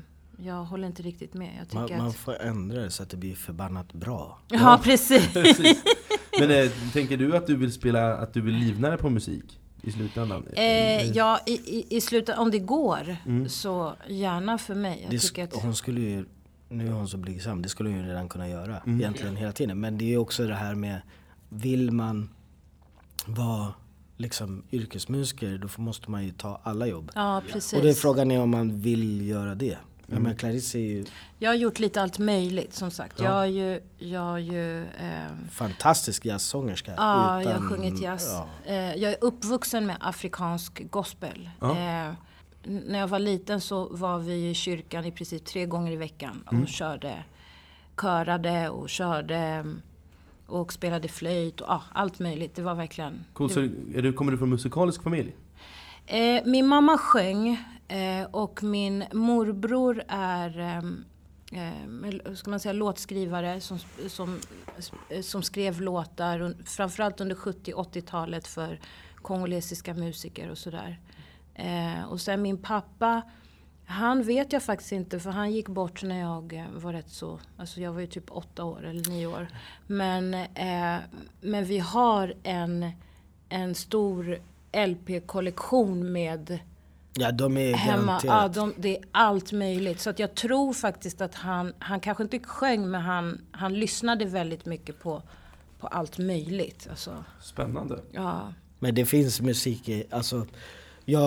jag 0.44 0.64
håller 0.66 0.88
inte 0.88 1.04
riktigt 1.04 1.34
med. 1.34 1.48
Jag 1.60 1.76
Man, 1.76 1.86
tycker 1.88 1.98
man 1.98 2.08
att... 2.08 2.16
får 2.16 2.42
ändra 2.42 2.82
det 2.82 2.92
så 2.92 3.04
att 3.04 3.10
det 3.10 3.18
blir 3.18 3.36
förbannat 3.36 3.94
bra. 3.94 4.40
Ja, 4.48 4.80
precis. 4.84 5.28
Precis. 5.34 5.84
Men 6.40 6.52
eh, 6.52 6.72
tänker 6.94 7.18
du 7.18 7.36
att 7.38 7.48
du 7.48 7.56
vill 7.56 7.72
spela, 7.74 8.18
att 8.18 8.34
du 8.34 8.42
vill 8.42 8.56
livnära 8.56 8.98
på 8.98 9.10
musik 9.10 9.60
i 9.82 9.92
slutändan? 9.92 10.48
Eh, 10.54 11.12
ja, 11.12 11.40
i, 11.46 11.52
i, 11.54 11.98
i 11.98 12.02
slutet, 12.02 12.38
om 12.38 12.52
det 12.52 12.60
går, 12.60 13.18
Mm. 13.26 13.50
så 13.50 13.94
gärna 14.08 14.58
för 14.58 14.76
mig. 14.76 15.00
Jag 15.02 15.12
Det 15.12 15.20
tycker 15.20 15.44
att, 15.44 15.54
Hon 15.56 15.76
skulle 15.76 16.02
ju, 16.02 16.26
nu 16.70 16.88
är 16.88 16.92
hon 16.92 17.08
så 17.08 17.18
blygsam, 17.18 17.62
det 17.62 17.70
skulle 17.70 17.90
hon 17.90 17.98
ju 18.00 18.06
redan 18.08 18.30
kunna 18.30 18.50
göra 18.50 18.78
Mm. 18.78 19.00
egentligen 19.00 19.36
hela 19.36 19.52
tiden. 19.52 19.80
Men 19.80 19.98
det 19.98 20.14
är 20.14 20.18
också 20.18 20.48
det 20.48 20.56
här 20.56 20.76
med, 20.76 21.02
vill 21.50 21.92
man 21.92 22.30
vara 23.26 23.74
liksom 24.18 24.64
yrkesmusiker 24.72 25.58
då 25.58 25.82
måste 25.82 26.12
man 26.12 26.24
ju 26.26 26.32
ta 26.32 26.60
alla 26.64 26.88
jobb. 26.88 27.12
ja, 27.16 27.42
precis. 27.52 27.74
Och 27.74 27.82
det 27.82 27.90
är 27.90 27.94
frågan 27.94 28.32
är 28.32 28.42
om 28.42 28.50
man 28.50 28.80
vill 28.82 29.28
göra 29.28 29.56
det. 29.56 29.78
Jag 30.08 30.12
Mm. 30.12 30.24
menar 30.24 30.36
Clarice 30.36 30.76
är 30.76 30.80
ju 30.80 31.06
Jag 31.40 31.50
har 31.50 31.56
gjort 31.56 31.80
lite 31.80 32.02
allt 32.02 32.20
möjligt 32.20 32.74
som 32.74 32.92
sagt. 32.92 33.20
Jag 33.20 33.32
har 33.32 33.46
ju, 33.46 33.82
jag 33.98 34.20
har 34.22 34.38
ju 34.38 34.82
ehm, 34.86 35.48
fantastisk 35.52 36.26
jazzsångerska. 36.26 36.94
Ja, 36.98 37.42
jag 37.44 37.50
har 37.50 37.56
utan- 37.56 37.70
sjungit 37.70 38.02
jazz. 38.02 38.28
ja. 38.34 38.48
Eh, 38.66 38.96
jag 38.96 39.12
är 39.12 39.18
uppvuxen 39.22 39.86
med 39.86 39.96
afrikansk 40.00 40.82
gospel. 40.92 41.50
Ja. 41.60 41.70
Eh, 41.72 42.14
när 42.64 43.00
jag 43.00 43.08
var 43.08 43.20
liten 43.20 43.62
så 43.62 43.88
var 43.92 44.20
vi 44.20 44.50
i 44.50 44.54
kyrkan 44.54 45.06
i 45.06 45.12
princip 45.12 45.46
tre 45.46 45.66
gånger 45.66 45.92
i 45.92 45.96
veckan 45.96 46.44
och 46.48 46.54
Mm. 46.54 46.68
körde, 46.68 47.24
körade 48.02 48.70
och 48.70 48.90
körde 48.90 49.36
mm, 49.38 49.82
och 50.48 50.74
spelade 50.74 51.08
flöjt 51.08 51.62
och 51.62 51.68
ja, 51.70 51.84
allt 51.94 52.20
möjligt. 52.20 52.56
Det 52.56 52.62
var 52.62 52.76
verkligen... 52.76 53.26
Cool, 53.34 53.50
så 53.50 53.60
är 53.96 54.02
du, 54.02 54.14
kommer 54.14 54.32
du 54.32 54.38
från 54.38 54.50
musikalisk 54.50 55.04
familj? 55.04 55.36
Eh, 56.08 56.42
min 56.46 56.68
mamma 56.68 56.98
sjöng 56.98 57.64
eh, 57.88 58.24
och 58.32 58.64
min 58.64 59.04
morbror 59.12 60.04
är 60.08 60.60
eh, 61.52 62.34
ska 62.36 62.50
man 62.50 62.60
säga, 62.60 62.74
låtskrivare 62.74 63.62
som, 63.62 63.80
som, 64.08 64.40
som 65.22 65.44
skrev 65.44 65.82
låtar 65.82 66.56
framförallt 66.66 67.22
under 67.22 67.36
70-80-talet 67.36 68.48
för 68.48 68.80
kongolesiska 69.16 69.94
musiker 69.94 70.50
och 70.50 70.58
sådär. 70.58 71.00
Eh, 71.54 72.04
och 72.04 72.22
sen 72.22 72.42
min 72.42 72.58
pappa, 72.58 73.22
han 73.86 74.24
vet 74.24 74.54
jag 74.54 74.64
faktiskt 74.64 74.92
inte 74.92 75.20
för 75.20 75.30
han 75.30 75.52
gick 75.52 75.68
bort 75.68 76.04
när 76.04 76.20
jag 76.20 76.54
eh, 76.54 76.66
var 76.72 76.94
rätt 76.94 77.10
så, 77.10 77.40
alltså 77.58 77.82
jag 77.82 77.94
var 77.94 78.02
ju 78.02 78.08
typ 78.08 78.32
åtta 78.32 78.64
år 78.64 78.86
eller 78.86 79.10
nio 79.10 79.28
år. 79.28 79.48
Men, 79.88 80.34
eh, 80.34 80.98
men 81.42 81.66
vi 81.66 81.80
har 81.80 82.34
en, 82.44 82.92
en 83.50 83.76
stor 83.76 84.40
LP-kollektion 84.88 86.12
med 86.12 86.60
ja, 87.20 87.32
de 87.32 87.58
är 87.58 87.74
hemma. 87.74 88.22
Ja, 88.24 88.48
de, 88.48 88.74
det 88.78 88.98
är 88.98 89.04
allt 89.12 89.52
möjligt. 89.52 90.00
Så 90.02 90.10
att 90.10 90.20
jag 90.20 90.36
tror 90.36 90.74
faktiskt 90.74 91.22
att 91.22 91.36
han, 91.36 91.74
han 91.80 92.00
kanske 92.00 92.24
inte 92.24 92.40
sjöng 92.40 92.90
men 92.92 93.02
han, 93.02 93.42
han 93.52 93.74
lyssnade 93.74 94.26
väldigt 94.26 94.66
mycket 94.66 95.00
på, 95.00 95.22
på 95.80 95.88
allt 95.88 96.18
möjligt. 96.18 96.88
Alltså, 96.90 97.24
Spännande. 97.42 98.00
ja. 98.12 98.54
Men 98.80 98.96
det 98.96 99.06
finns 99.06 99.42
musik 99.42 99.90
i, 99.90 100.04
alltså 100.10 100.46
jag 101.06 101.22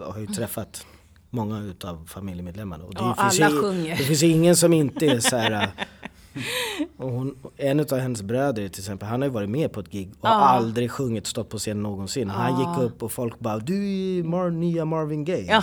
har 0.00 0.18
ju 0.18 0.26
träffat 0.26 0.86
många 1.30 1.60
utav 1.60 2.06
familjemedlemmarna. 2.06 2.84
Och 2.84 2.94
det 2.94 3.00
Ja, 3.00 3.16
finns 3.30 3.40
alla 3.40 3.50
ju, 3.54 3.60
sjunger. 3.62 3.96
Det 3.96 4.04
finns 4.04 4.22
ingen 4.22 4.56
som 4.56 4.72
inte 4.72 5.06
är 5.06 5.20
så 5.20 5.36
här. 5.36 5.68
Och 6.96 7.10
hon, 7.10 7.36
en 7.56 7.80
utav 7.80 7.98
hennes 7.98 8.22
bröder 8.22 8.68
till 8.68 8.80
exempel, 8.80 9.08
han 9.08 9.20
har 9.22 9.28
ju 9.28 9.32
varit 9.32 9.48
med 9.50 9.72
på 9.72 9.80
ett 9.80 9.90
gig 9.90 10.12
och 10.20 10.28
Ja. 10.28 10.30
aldrig 10.30 10.90
sjungit, 10.90 11.26
stått 11.26 11.48
på 11.48 11.58
scen 11.58 11.82
någonsin. 11.82 12.30
Han 12.30 12.52
Ja. 12.52 12.58
gick 12.74 12.84
upp 12.84 13.02
och 13.02 13.12
folk 13.12 13.38
bara 13.38 13.58
Du 13.58 13.74
är 13.74 14.22
Mar 14.24 14.50
nya 14.50 14.84
Marvin 14.84 15.24
Gaye. 15.24 15.46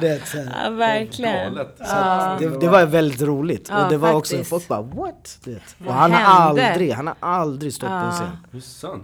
Det, 0.00 0.08
är 0.08 0.18
så 0.26 0.38
här. 0.38 0.64
ja, 0.64 0.70
verkligen. 0.70 1.54
Så 1.54 2.36
det, 2.38 2.58
det 2.60 2.68
var 2.68 2.86
väldigt 2.86 3.22
roligt. 3.22 3.68
Ja, 3.70 3.84
och 3.84 3.90
det 3.90 3.96
var 3.98 4.12
också, 4.14 4.32
faktiskt. 4.36 4.50
folk 4.50 4.68
bara 4.68 4.82
what? 4.82 5.38
Det. 5.44 5.58
Och 5.86 5.94
han 5.94 6.12
har 6.12 6.20
aldrig, 6.48 6.92
han 6.92 7.06
har 7.06 7.14
aldrig 7.20 7.74
stått 7.74 7.88
på 7.88 7.94
en 7.94 8.12
scen. 8.12 8.28
Det 8.50 8.56
är 8.56 8.60
sant. 8.60 9.02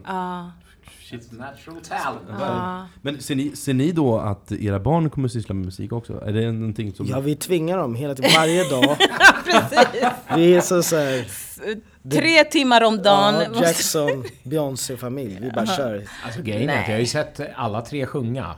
Ja, 1.11 1.19
Shit. 1.19 1.33
Natural 1.33 1.81
talent. 1.81 2.21
ja. 2.41 2.87
Men 3.03 3.21
ser 3.21 3.35
ni, 3.35 3.57
ser 3.57 3.75
ni 3.75 3.93
då 3.93 4.19
att 4.19 4.53
era 4.53 4.81
barn 4.81 5.11
kommer 5.11 5.29
syssla 5.29 5.55
med 5.55 5.65
musik 5.65 5.93
också? 5.93 6.21
Är 6.27 6.33
det 6.33 6.53
någonting 6.53 6.93
som... 6.93 7.07
Ja 7.07 7.21
vi 7.21 7.37
tvingar 7.37 7.79
dem 7.79 7.95
hela 7.95 8.15
tiden, 8.15 8.31
varje 8.37 8.69
dag. 8.71 8.97
Vi 10.37 10.55
är 10.55 10.61
så, 10.61 10.83
så 10.83 10.97
här, 10.97 11.27
Tre 12.11 12.45
timmar 12.45 12.83
om 12.83 13.03
dagen. 13.03 13.35
ja, 13.55 13.63
Jackson, 13.63 14.25
Beyoncé-familj, 14.43 15.39
vi 15.41 15.51
bara 15.51 15.67
kör. 15.67 16.05
Alltså 16.25 16.43
grejen 16.43 16.71
är 16.71 16.81
att 16.81 16.89
jag 16.89 16.95
har 16.95 17.01
ju 17.01 17.07
sett 17.07 17.41
alla 17.57 17.81
tre 17.81 18.07
sjunga. 18.07 18.55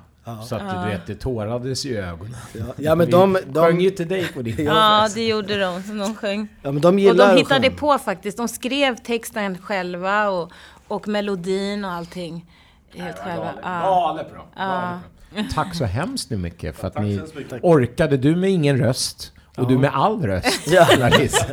Så 0.49 0.57
att 0.57 0.85
du 0.85 0.91
vet, 0.91 1.07
det 1.07 1.15
tårades 1.15 1.87
i 1.87 1.97
ögonen. 1.97 2.37
Ja, 2.53 2.65
ja 2.77 2.95
men 2.95 3.11
de, 3.11 3.33
Vi 3.33 3.41
sjöng 3.41 3.77
de, 3.77 3.81
ju 3.81 3.91
till 3.91 4.09
dig 4.09 4.29
på 4.35 4.43
din 4.43 4.66
Ja, 4.66 5.09
det 5.15 5.27
gjorde 5.27 5.61
de. 5.61 5.83
Så 5.83 5.93
de 5.93 6.15
sjöng. 6.15 6.49
ja, 6.62 6.73
men 6.73 6.83
de 6.83 6.95
Och 6.95 7.01
gillar 7.01 7.27
de 7.27 7.33
att 7.33 7.39
hittade 7.39 7.70
på 7.70 7.99
faktiskt. 7.99 8.37
De 8.37 8.49
skrev 8.49 8.97
texten 8.97 9.59
själva 9.59 10.29
och, 10.29 10.53
och 10.93 11.09
melodin 11.09 11.85
och 11.85 11.90
allting. 11.90 12.47
Helt 12.94 13.19
själva. 13.19 13.55
Ja. 13.62 13.81
Galet 13.82 14.31
bra. 14.32 14.47
Bra. 14.56 15.01
Tack 15.55 15.74
så 15.74 15.85
hemskt 15.85 16.31
mycket 16.31 16.77
för 16.77 16.86
att 16.89 17.01
ni 17.02 17.16
så 17.16 17.39
mycket. 17.39 17.59
orkade. 17.64 18.16
Du 18.16 18.36
med 18.36 18.51
ingen 18.51 18.78
röst 18.78 19.32
och 19.56 19.69
du 19.69 19.78
med 19.78 19.90
all 19.94 20.23
röst. 20.27 20.66
Ja. 20.66 20.85
Clarice. 20.85 21.47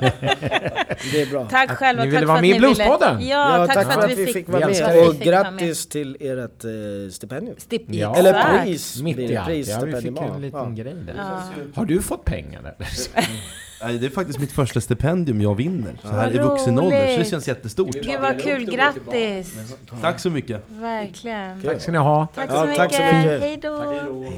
Det 1.11 1.21
är 1.21 1.29
bra. 1.31 1.45
Tack 1.49 1.71
själva. 1.71 2.03
ni 2.03 2.09
ville 2.09 2.19
tack 2.19 2.27
vara 2.27 2.41
med 2.41 2.49
i 2.49 2.53
ni 2.53 2.59
Bluespodden. 2.59 3.27
Ja, 3.27 3.67
tack, 3.73 3.93
för 3.93 4.01
att 4.03 4.17
vi 4.17 4.25
fick, 4.25 4.49
vara 4.49 4.67
med. 4.67 5.07
Och 5.07 5.15
grattis 5.15 5.89
till 5.89 6.17
ert 6.19 6.63
eh, 6.63 7.11
stipendium. 7.11 7.55
Stipp, 7.59 7.83
Ja. 7.87 8.15
Eller 8.15 8.33
exakt. 8.33 8.63
pris. 8.63 9.01
Mitt 9.01 9.17
i 9.17 9.37
allt. 9.37 9.67
Ja, 9.67 9.79
vi 9.85 9.93
fick 10.01 10.17
en 10.21 10.41
liten 10.41 10.59
Ja. 10.59 10.83
grej 10.83 10.93
där. 10.93 11.15
Ja. 11.17 11.41
Har 11.75 11.85
du 11.85 12.01
fått 12.01 12.25
pengar 12.25 12.59
eller? 12.59 12.75
Det 13.81 14.05
är 14.05 14.09
faktiskt 14.09 14.39
mitt 14.39 14.51
första 14.51 14.81
stipendium 14.81 15.41
jag 15.41 15.55
vinner. 15.55 15.93
Så 16.01 16.07
här 16.07 16.35
i 16.35 16.37
vuxen 16.37 16.79
ålder. 16.79 17.13
Så 17.13 17.19
det 17.19 17.29
känns 17.29 17.47
jättestort. 17.47 17.93
Gud 17.93 18.19
vad 18.21 18.41
kul, 18.41 18.65
grattis! 18.65 19.53
Tack 20.01 20.19
så 20.19 20.29
mycket. 20.29 20.63
Verkligen. 20.69 21.61
Tack 21.61 21.81
ska 21.81 21.91
ni 21.91 21.97
ha. 21.97 22.27
Tack 22.35 22.49
Ja, 22.49 22.61
så 22.61 22.65
mycket. 22.65 22.77
tack 22.77 22.93
så 22.93 23.01
mycket. 23.03 23.41
Hej 23.41 23.59
då. 23.61 24.31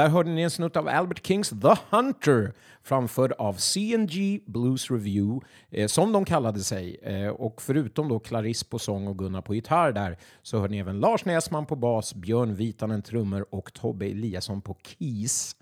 Där 0.00 0.08
hörde 0.08 0.30
ni 0.30 0.42
en 0.42 0.50
snutt 0.50 0.76
av 0.76 0.88
Albert 0.88 1.26
Kings 1.26 1.48
The 1.48 1.76
Hunter 1.90 2.52
framförd 2.82 3.32
av 3.32 3.54
CNG 3.54 4.40
Blues 4.46 4.90
Review, 4.90 5.46
eh, 5.70 5.86
som 5.86 6.12
de 6.12 6.24
kallade 6.24 6.60
sig. 6.60 6.96
Eh, 7.02 7.28
och 7.28 7.62
förutom 7.62 8.08
då 8.08 8.18
Clarice 8.18 8.64
på 8.64 8.78
sång 8.78 9.06
och 9.06 9.18
Gunnar 9.18 9.42
på 9.42 9.54
gitarr 9.54 9.92
där 9.92 10.18
så 10.42 10.58
hörde 10.58 10.70
ni 10.70 10.78
även 10.78 11.00
Lars 11.00 11.24
Näsman 11.24 11.66
på 11.66 11.76
bas, 11.76 12.14
Björn 12.14 12.54
Vitanen 12.54 13.02
trummor 13.02 13.46
och 13.50 13.72
Tobbe 13.72 14.06
Eliasson 14.06 14.62
på 14.62 14.76
keys. 14.82 15.56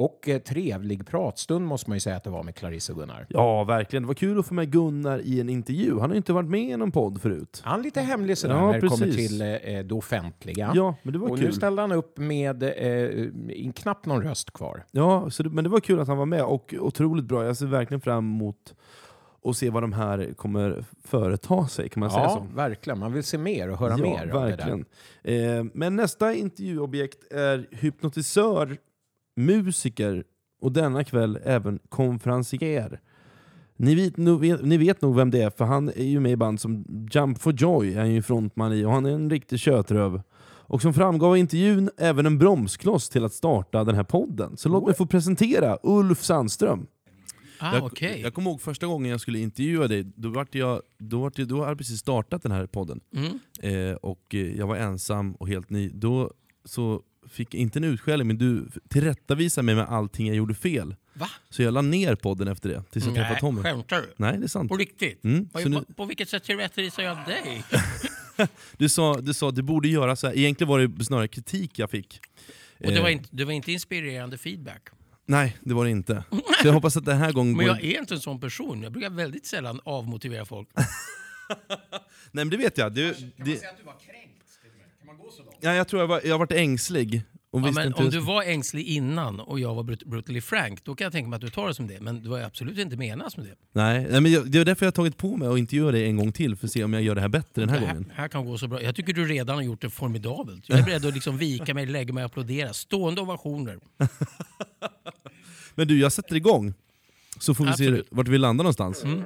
Och 0.00 0.28
eh, 0.28 0.38
trevlig 0.38 1.06
pratstund 1.06 1.66
måste 1.66 1.90
man 1.90 1.96
ju 1.96 2.00
säga 2.00 2.16
att 2.16 2.24
det 2.24 2.30
var 2.30 2.42
med 2.42 2.54
Clarice 2.54 2.92
och 2.92 2.98
Gunnar. 2.98 3.26
Ja, 3.28 3.64
verkligen. 3.64 4.02
Det 4.02 4.06
var 4.06 4.14
kul 4.14 4.38
att 4.38 4.46
få 4.46 4.54
med 4.54 4.70
Gunnar 4.72 5.18
i 5.18 5.40
en 5.40 5.48
intervju. 5.48 5.92
Han 5.92 6.00
har 6.00 6.10
ju 6.10 6.16
inte 6.16 6.32
varit 6.32 6.48
med 6.48 6.70
i 6.70 6.76
någon 6.76 6.92
podd 6.92 7.20
förut. 7.22 7.60
Han 7.64 7.80
är 7.80 7.84
lite 7.84 8.00
hemlig 8.00 8.38
sådär 8.38 8.54
Ja, 8.54 8.66
när 8.66 8.80
det 8.80 8.88
kommer 8.88 9.06
precis. 9.06 9.28
till 9.28 9.40
eh, 9.40 9.46
det 9.84 9.94
offentliga. 9.94 10.72
Ja, 10.74 10.94
men 11.02 11.12
det 11.12 11.18
var 11.18 11.28
och 11.28 11.36
kul. 11.36 11.46
nu 11.46 11.52
ställde 11.52 11.82
han 11.82 11.92
upp 11.92 12.18
med 12.18 12.62
eh, 12.62 13.72
knappt 13.72 14.06
någon 14.06 14.22
röst 14.22 14.50
kvar. 14.52 14.84
Ja, 14.90 15.30
så 15.30 15.42
det, 15.42 15.50
men 15.50 15.64
det 15.64 15.70
var 15.70 15.80
kul 15.80 16.00
att 16.00 16.08
han 16.08 16.18
var 16.18 16.26
med 16.26 16.44
och 16.44 16.74
otroligt 16.80 17.24
bra. 17.24 17.44
Jag 17.44 17.56
ser 17.56 17.66
verkligen 17.66 18.00
fram 18.00 18.24
emot 18.24 18.74
att 19.44 19.56
se 19.56 19.70
vad 19.70 19.82
de 19.82 19.92
här 19.92 20.32
kommer 20.36 20.84
företa 21.04 21.66
sig, 21.66 21.88
kan 21.88 22.00
man 22.00 22.10
säga 22.10 22.22
Ja, 22.22 22.46
så? 22.50 22.56
verkligen. 22.56 22.98
Man 22.98 23.12
vill 23.12 23.24
se 23.24 23.38
mer 23.38 23.70
och 23.70 23.78
höra 23.78 23.90
ja, 23.90 23.96
mer 23.96 24.34
av 24.34 24.42
det 24.42 24.56
där. 24.56 24.56
verkligen. 24.56 24.84
Eh, 25.58 25.64
men 25.74 25.96
nästa 25.96 26.34
intervjuobjekt 26.34 27.32
är 27.32 27.66
hypnotisör, 27.70 28.76
musiker 29.40 30.24
och 30.60 30.72
denna 30.72 31.04
kväll 31.04 31.38
även 31.44 31.78
konferencier. 31.88 33.00
Ni 33.76 33.94
vet, 33.94 34.16
ni 34.62 34.76
vet 34.76 35.02
nog 35.02 35.16
vem 35.16 35.30
det 35.30 35.42
är, 35.42 35.50
för 35.50 35.64
han 35.64 35.88
är 35.88 36.04
ju 36.04 36.20
med 36.20 36.32
i 36.32 36.36
band 36.36 36.60
som 36.60 36.84
Jump 37.12 37.38
for 37.38 37.52
Joy, 37.52 37.94
är 37.94 37.98
han 37.98 38.12
ju 38.12 38.22
frontman 38.22 38.72
i, 38.72 38.84
och 38.84 38.92
han 38.92 39.06
är 39.06 39.10
en 39.10 39.30
riktig 39.30 39.58
kötröv. 39.58 40.22
Och 40.42 40.82
som 40.82 40.94
framgav 40.94 41.36
i 41.36 41.40
intervjun, 41.40 41.90
även 41.96 42.26
en 42.26 42.38
bromskloss 42.38 43.08
till 43.08 43.24
att 43.24 43.32
starta 43.32 43.84
den 43.84 43.94
här 43.94 44.04
podden. 44.04 44.56
Så 44.56 44.68
låt 44.68 44.86
mig 44.86 44.94
få 44.94 45.06
presentera 45.06 45.78
Ulf 45.82 46.22
Sandström. 46.22 46.86
Ah, 47.60 47.74
jag, 47.74 47.84
okej. 47.84 48.20
jag 48.20 48.34
kommer 48.34 48.50
ihåg 48.50 48.60
första 48.60 48.86
gången 48.86 49.10
jag 49.10 49.20
skulle 49.20 49.38
intervjua 49.38 49.88
dig, 49.88 50.12
då, 50.16 50.28
vart 50.28 50.54
jag, 50.54 50.82
då, 50.98 51.20
vart 51.20 51.38
jag, 51.38 51.48
då 51.48 51.58
hade 51.58 51.70
jag 51.70 51.78
precis 51.78 52.00
startat 52.00 52.42
den 52.42 52.52
här 52.52 52.66
podden. 52.66 53.00
Mm. 53.14 53.38
Eh, 53.90 53.96
och 53.96 54.34
eh, 54.34 54.56
jag 54.58 54.66
var 54.66 54.76
ensam 54.76 55.34
och 55.34 55.48
helt 55.48 55.70
ny. 55.70 55.90
Då 55.94 56.30
så 56.64 57.02
fick 57.30 57.54
inte 57.54 57.78
en 57.78 57.84
utskällning, 57.84 58.26
men 58.28 58.38
du 58.38 58.66
tillrättavisade 58.88 59.64
mig 59.64 59.74
med 59.74 59.84
allting 59.88 60.26
jag 60.26 60.36
gjorde 60.36 60.54
fel. 60.54 60.94
Va? 61.12 61.28
Så 61.50 61.62
jag 61.62 61.74
la 61.74 61.82
ner 61.82 62.14
podden 62.14 62.48
efter 62.48 62.68
det, 62.68 62.82
tills 62.90 63.04
jag 63.06 63.14
träffade 63.14 63.40
Tommy. 63.40 63.62
skämtar 63.62 63.96
du? 64.00 64.14
Nej, 64.16 64.38
det 64.38 64.44
är 64.44 64.48
sant. 64.48 64.68
På 64.68 64.76
riktigt? 64.76 65.24
Mm, 65.24 65.48
Vad- 65.52 65.62
så 65.62 65.68
nu- 65.68 65.76
på, 65.84 65.92
på 65.94 66.04
vilket 66.04 66.28
sätt 66.28 66.44
tillrättavisar 66.44 67.02
jag 67.02 67.18
dig? 67.26 67.64
Du 68.76 68.88
sa 68.88 69.20
du 69.20 69.34
sa 69.34 69.50
du 69.50 69.62
borde 69.62 69.88
göra 69.88 70.16
så 70.16 70.26
här. 70.26 70.38
egentligen 70.38 70.68
var 70.68 70.80
det 70.80 71.04
snarare 71.04 71.28
kritik 71.28 71.78
jag 71.78 71.90
fick. 71.90 72.20
Och 72.78 72.86
det 72.90 72.96
Eh, 72.96 73.02
var, 73.02 73.08
inte, 73.08 73.28
det 73.32 73.44
var 73.44 73.52
inte 73.52 73.72
inspirerande 73.72 74.38
feedback. 74.38 74.88
Nej, 75.26 75.56
det 75.60 75.74
var 75.74 75.84
det 75.84 75.90
inte. 75.90 76.24
Så 76.62 76.66
jag 76.68 76.72
hoppas 76.72 76.96
att 76.96 77.04
den 77.04 77.16
här 77.18 77.32
gången 77.32 77.52
Men 77.56 77.66
går... 77.66 77.76
jag 77.76 77.84
är 77.84 77.98
inte 78.00 78.14
en 78.14 78.20
sån 78.20 78.40
person. 78.40 78.82
Jag 78.82 78.92
brukar 78.92 79.10
väldigt 79.10 79.46
sällan 79.46 79.80
avmotivera 79.84 80.44
folk. 80.44 80.68
Nej 82.32 82.44
men 82.44 82.50
det 82.50 82.56
vet 82.56 82.78
jag. 82.78 82.94
Du, 82.94 83.02
det... 83.12 83.12
att 83.66 83.78
du 83.78 83.84
var 83.84 83.98
kränkt? 84.06 84.60
Kan 84.98 85.06
man 85.06 85.16
gå 85.16 85.30
så 85.30 85.36
långt? 85.38 85.48
Ja, 85.62 85.74
jag 85.74 85.88
tror 85.88 86.02
jag 86.02 86.06
var, 86.08 86.20
jag 86.24 86.38
varit 86.38 86.52
ängslig. 86.52 87.22
Och 87.52 87.60
Ja, 87.60 87.70
men 87.72 87.86
inte 87.86 87.98
om 87.98 88.04
hur- 88.04 88.12
du 88.12 88.18
var 88.20 88.42
ängslig 88.42 88.86
innan 88.86 89.40
och 89.40 89.60
jag 89.60 89.74
var 89.74 89.82
brut- 89.82 90.04
brutally 90.06 90.40
frank, 90.40 90.84
då 90.84 90.94
kan 90.94 91.04
jag 91.04 91.12
tänka 91.12 91.28
mig 91.28 91.36
att 91.36 91.40
du 91.40 91.50
tar 91.50 91.68
det 91.68 91.74
som 91.74 91.86
det. 91.86 92.00
Men 92.00 92.22
det 92.22 92.28
var 92.28 92.40
absolut 92.40 92.78
inte 92.78 92.96
menat 92.96 93.32
som 93.32 93.44
det. 93.44 93.54
Nej, 93.72 94.06
nej 94.10 94.20
men 94.20 94.32
jag, 94.32 94.50
det 94.50 94.58
är 94.58 94.64
därför 94.64 94.86
jag 94.86 94.90
har 94.90 94.92
tagit 94.92 95.16
på 95.16 95.36
mig 95.36 95.48
att 95.48 95.58
intervjua 95.58 95.90
dig 95.92 96.06
en 96.06 96.16
gång 96.16 96.32
till, 96.32 96.56
för 96.56 96.66
att 96.66 96.72
se 96.72 96.84
om 96.84 96.92
jag 96.92 97.02
gör 97.02 97.14
det 97.14 97.20
här 97.20 97.28
bättre 97.28 97.62
den 97.62 97.68
här 97.68 97.80
det 97.80 97.86
här, 97.86 97.94
gången. 97.94 98.12
här 98.14 98.28
kan 98.28 98.44
gå 98.46 98.58
så 98.58 98.68
bra. 98.68 98.82
Jag 98.82 98.94
tycker 98.96 99.12
du 99.12 99.24
redan 99.26 99.56
har 99.56 99.62
gjort 99.62 99.80
det 99.80 99.90
formidabelt. 99.90 100.64
Jag 100.68 100.78
är 100.78 100.82
beredd 100.82 101.04
att 101.06 101.14
liksom 101.14 101.38
vika 101.38 101.74
mig, 101.74 101.86
lägga 101.86 102.12
mig 102.14 102.24
och 102.24 102.30
applådera. 102.30 102.72
Stående 102.72 103.20
ovationer. 103.20 103.78
Men 105.74 105.88
du, 105.88 106.00
jag 106.00 106.12
sätter 106.12 106.36
igång. 106.36 106.74
Så 107.40 107.54
får 107.54 107.64
vi 107.64 107.70
Absolut. 107.70 108.06
se 108.08 108.14
vart 108.16 108.28
vi 108.28 108.38
landar 108.38 108.62
någonstans. 108.64 109.04
Mm. 109.04 109.22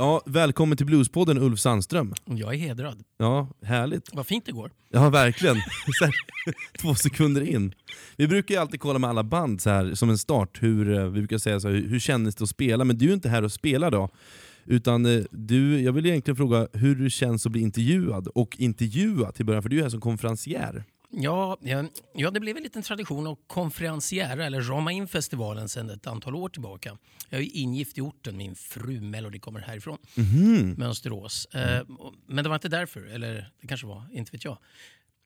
Ja, 0.00 0.22
välkommen 0.26 0.76
till 0.76 0.86
Bluespodden 0.86 1.38
Ulf 1.38 1.60
Sandström. 1.60 2.14
Jag 2.24 2.54
är 2.54 2.58
hedrad. 2.58 3.02
Ja, 3.16 3.48
härligt. 3.62 4.14
Vad 4.14 4.26
fint 4.26 4.46
det 4.46 4.52
går. 4.52 4.70
Ja, 4.88 5.10
verkligen. 5.10 5.56
Två 6.80 6.94
sekunder 6.94 7.40
in. 7.40 7.74
Vi 8.16 8.28
brukar 8.28 8.54
ju 8.54 8.60
alltid 8.60 8.80
kolla 8.80 8.98
med 8.98 9.10
alla 9.10 9.24
band 9.24 9.60
så 9.60 9.70
här, 9.70 9.94
som 9.94 10.10
en 10.10 10.18
start, 10.18 10.62
hur, 10.62 10.98
eh, 10.98 11.04
vi 11.04 11.20
brukar 11.20 11.38
säga 11.38 11.60
så 11.60 11.68
här, 11.68 11.74
hur, 11.74 11.98
kändes 11.98 12.34
det 12.34 12.44
att 12.44 12.50
spela? 12.50 12.84
Men 12.84 12.98
du 12.98 13.08
är 13.08 13.14
inte 13.14 13.28
här 13.28 13.42
och 13.44 13.52
spelar 13.52 13.90
då. 13.90 14.08
Utan 14.64 15.06
eh, 15.06 15.24
du, 15.30 15.80
jag 15.80 15.92
vill 15.92 16.06
egentligen 16.06 16.36
fråga 16.36 16.68
hur 16.72 16.96
det 16.96 17.10
känns 17.10 17.46
att 17.46 17.52
bli 17.52 17.60
intervjuad, 17.60 18.28
och 18.28 18.56
intervjua 18.58 19.32
till 19.32 19.46
början, 19.46 19.62
för 19.62 19.70
du 19.70 19.78
är 19.78 19.82
här 19.82 19.90
som 19.90 20.00
konferencier. 20.00 20.84
Ja, 21.10 21.56
ja, 22.14 22.30
det 22.30 22.40
blev 22.40 22.56
en 22.56 22.62
liten 22.62 22.82
tradition 22.82 23.26
att 23.26 23.38
konferenciera 23.46 24.46
eller 24.46 24.60
rama 24.60 24.92
in 24.92 25.08
festivalen 25.08 25.68
sedan 25.68 25.90
ett 25.90 26.06
antal 26.06 26.34
år 26.34 26.48
tillbaka. 26.48 26.98
Jag 27.28 27.40
är 27.40 27.56
ingift 27.56 27.98
i 27.98 28.00
orten, 28.00 28.36
min 28.36 28.54
fru 28.54 29.00
Melody 29.00 29.38
kommer 29.38 29.60
härifrån, 29.60 29.98
Mönsterås. 30.78 31.44
Eh, 31.46 31.80
och- 31.80 32.14
men 32.26 32.42
det 32.44 32.48
var 32.48 32.56
inte 32.56 32.68
därför, 32.68 33.06
eller 33.06 33.50
det 33.60 33.66
kanske 33.66 33.86
var, 33.86 34.02
inte 34.12 34.32
vet 34.32 34.44
jag. 34.44 34.58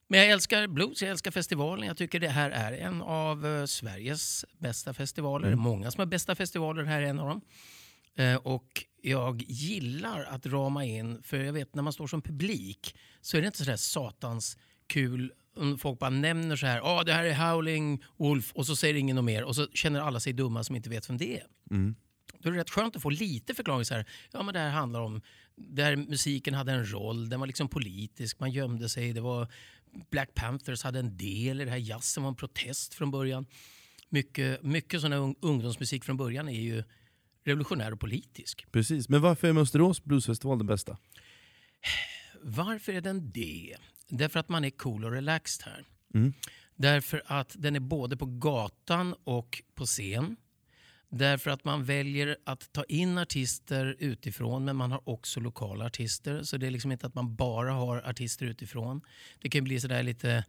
Men 0.09 0.20
jag 0.20 0.28
älskar 0.30 0.66
blues, 0.66 1.02
jag 1.02 1.10
älskar 1.10 1.30
festivalen. 1.30 1.86
Jag 1.86 1.96
tycker 1.96 2.20
det 2.20 2.28
här 2.28 2.50
är 2.50 2.72
en 2.72 3.02
av 3.02 3.46
eh, 3.46 3.64
Sveriges 3.64 4.44
bästa 4.59 4.94
festivaler. 4.94 5.48
Är 5.48 5.54
Många 5.56 5.90
som 5.90 5.98
har 6.00 6.06
bästa 6.06 6.34
festivaler, 6.34 6.84
här 6.84 7.02
är 7.02 7.06
en 7.06 7.18
av 7.18 7.28
dem. 7.28 7.40
Eh, 8.14 8.34
och 8.36 8.84
jag 9.02 9.42
gillar 9.42 10.24
att 10.24 10.46
rama 10.46 10.84
in, 10.84 11.22
för 11.22 11.36
jag 11.36 11.52
vet 11.52 11.74
när 11.74 11.82
man 11.82 11.92
står 11.92 12.06
som 12.06 12.22
publik 12.22 12.96
så 13.20 13.36
är 13.36 13.40
det 13.40 13.46
inte 13.46 13.59
sådär 13.59 13.76
satans 13.76 14.59
kul 14.86 15.32
om 15.57 15.79
folk 15.79 15.99
bara 15.99 16.11
nämner 16.11 16.57
så 16.57 16.66
här, 16.66 16.81
ah, 16.85 17.05
det 17.05 17.12
här 17.12 17.24
är 17.24 17.35
Howling 17.53 18.03
Wolf 18.16 18.53
och 18.53 18.66
så 18.66 18.77
säger 18.77 18.95
ingen 18.95 19.16
något 19.16 19.24
mer 19.24 19.45
och 19.45 19.57
så 19.57 19.66
känner 19.74 20.01
alla 20.01 20.20
sig 20.20 20.33
dumma 20.33 20.65
som 20.65 20.77
inte 20.77 20.91
vet 20.91 21.11
vem 21.11 21.19
det 21.19 21.37
är. 21.37 21.47
Då 22.39 22.49
är 22.49 22.53
det 22.53 22.59
rätt 22.61 22.70
skönt 22.70 22.97
att 22.97 23.03
få 23.03 23.11
lite 23.11 23.55
förklaring. 23.55 23.85
Så 23.85 23.95
här, 23.95 24.07
ja, 24.33 24.43
men 24.43 24.55
det 24.55 24.61
här 24.61 24.70
handlar 24.70 25.01
om 25.01 25.20
där 25.57 25.97
musiken 25.97 26.55
hade 26.55 26.73
en 26.73 26.93
roll, 26.93 27.29
den 27.29 27.41
var 27.41 27.47
liksom 27.47 27.69
politisk, 27.69 28.41
man 28.41 28.51
gömde 28.51 28.89
sig. 28.89 29.12
Det 29.12 29.20
var 29.20 29.49
Black 30.11 30.35
Panthers 30.35 30.83
hade 30.83 30.99
en 30.99 31.16
del 31.16 31.61
i 31.61 31.65
det 31.65 31.70
här, 31.70 31.79
jazzen 31.79 32.23
var 32.23 32.31
en 32.31 32.37
protest 32.37 32.95
från 32.95 33.11
början. 33.11 33.47
Mycket, 34.09 34.62
mycket 34.62 35.01
sån 35.01 35.12
här 35.12 35.19
ung- 35.19 35.37
ungdomsmusik 35.41 36.05
från 36.05 36.16
början 36.16 36.49
är 36.49 36.61
ju 36.61 36.83
revolutionär 37.45 37.93
och 37.93 38.01
politisk. 38.01 38.66
Precis. 38.73 39.09
Men 39.09 39.20
varför 39.20 39.49
är 39.49 39.53
Mönsterås 39.53 40.05
bluesfestival 40.05 40.59
den 40.59 40.66
bästa? 40.66 40.97
Varför 42.43 42.93
är 42.93 43.01
den 43.01 43.31
det? 43.31 43.77
Därför 44.18 44.40
att 44.40 44.48
man 44.48 44.64
är 44.64 44.70
cool 44.70 45.05
och 45.05 45.12
relaxed 45.12 45.66
här. 45.66 45.84
Mm. 46.14 46.32
Därför 46.76 47.22
att 47.26 47.56
den 47.59 47.76
är 47.76 47.80
både 47.80 48.16
på 48.16 48.26
gatan 48.26 49.14
och 49.24 49.62
på 49.74 49.86
scen. 49.86 50.36
Därför 51.09 51.51
att 51.51 51.64
man 51.64 51.84
väljer 51.84 52.36
att 52.44 52.72
ta 52.72 52.84
in 52.84 53.18
artister 53.18 53.97
utifrån 53.98 54.64
men 54.64 54.76
man 54.76 54.93
har 54.93 55.09
också 55.09 55.40
lokala 55.40 55.86
artister. 55.86 56.43
Så 56.43 56.56
det 56.56 56.66
är 56.66 56.70
liksom 56.70 56.93
inte 56.93 57.06
att 57.06 57.14
man 57.14 57.36
bara 57.36 57.72
har 57.72 57.97
artister 58.09 58.47
utifrån. 58.47 59.01
Det 59.40 59.51
kan 59.51 59.64
bli 59.64 59.80
sådär 59.80 60.02
lite 60.02 60.44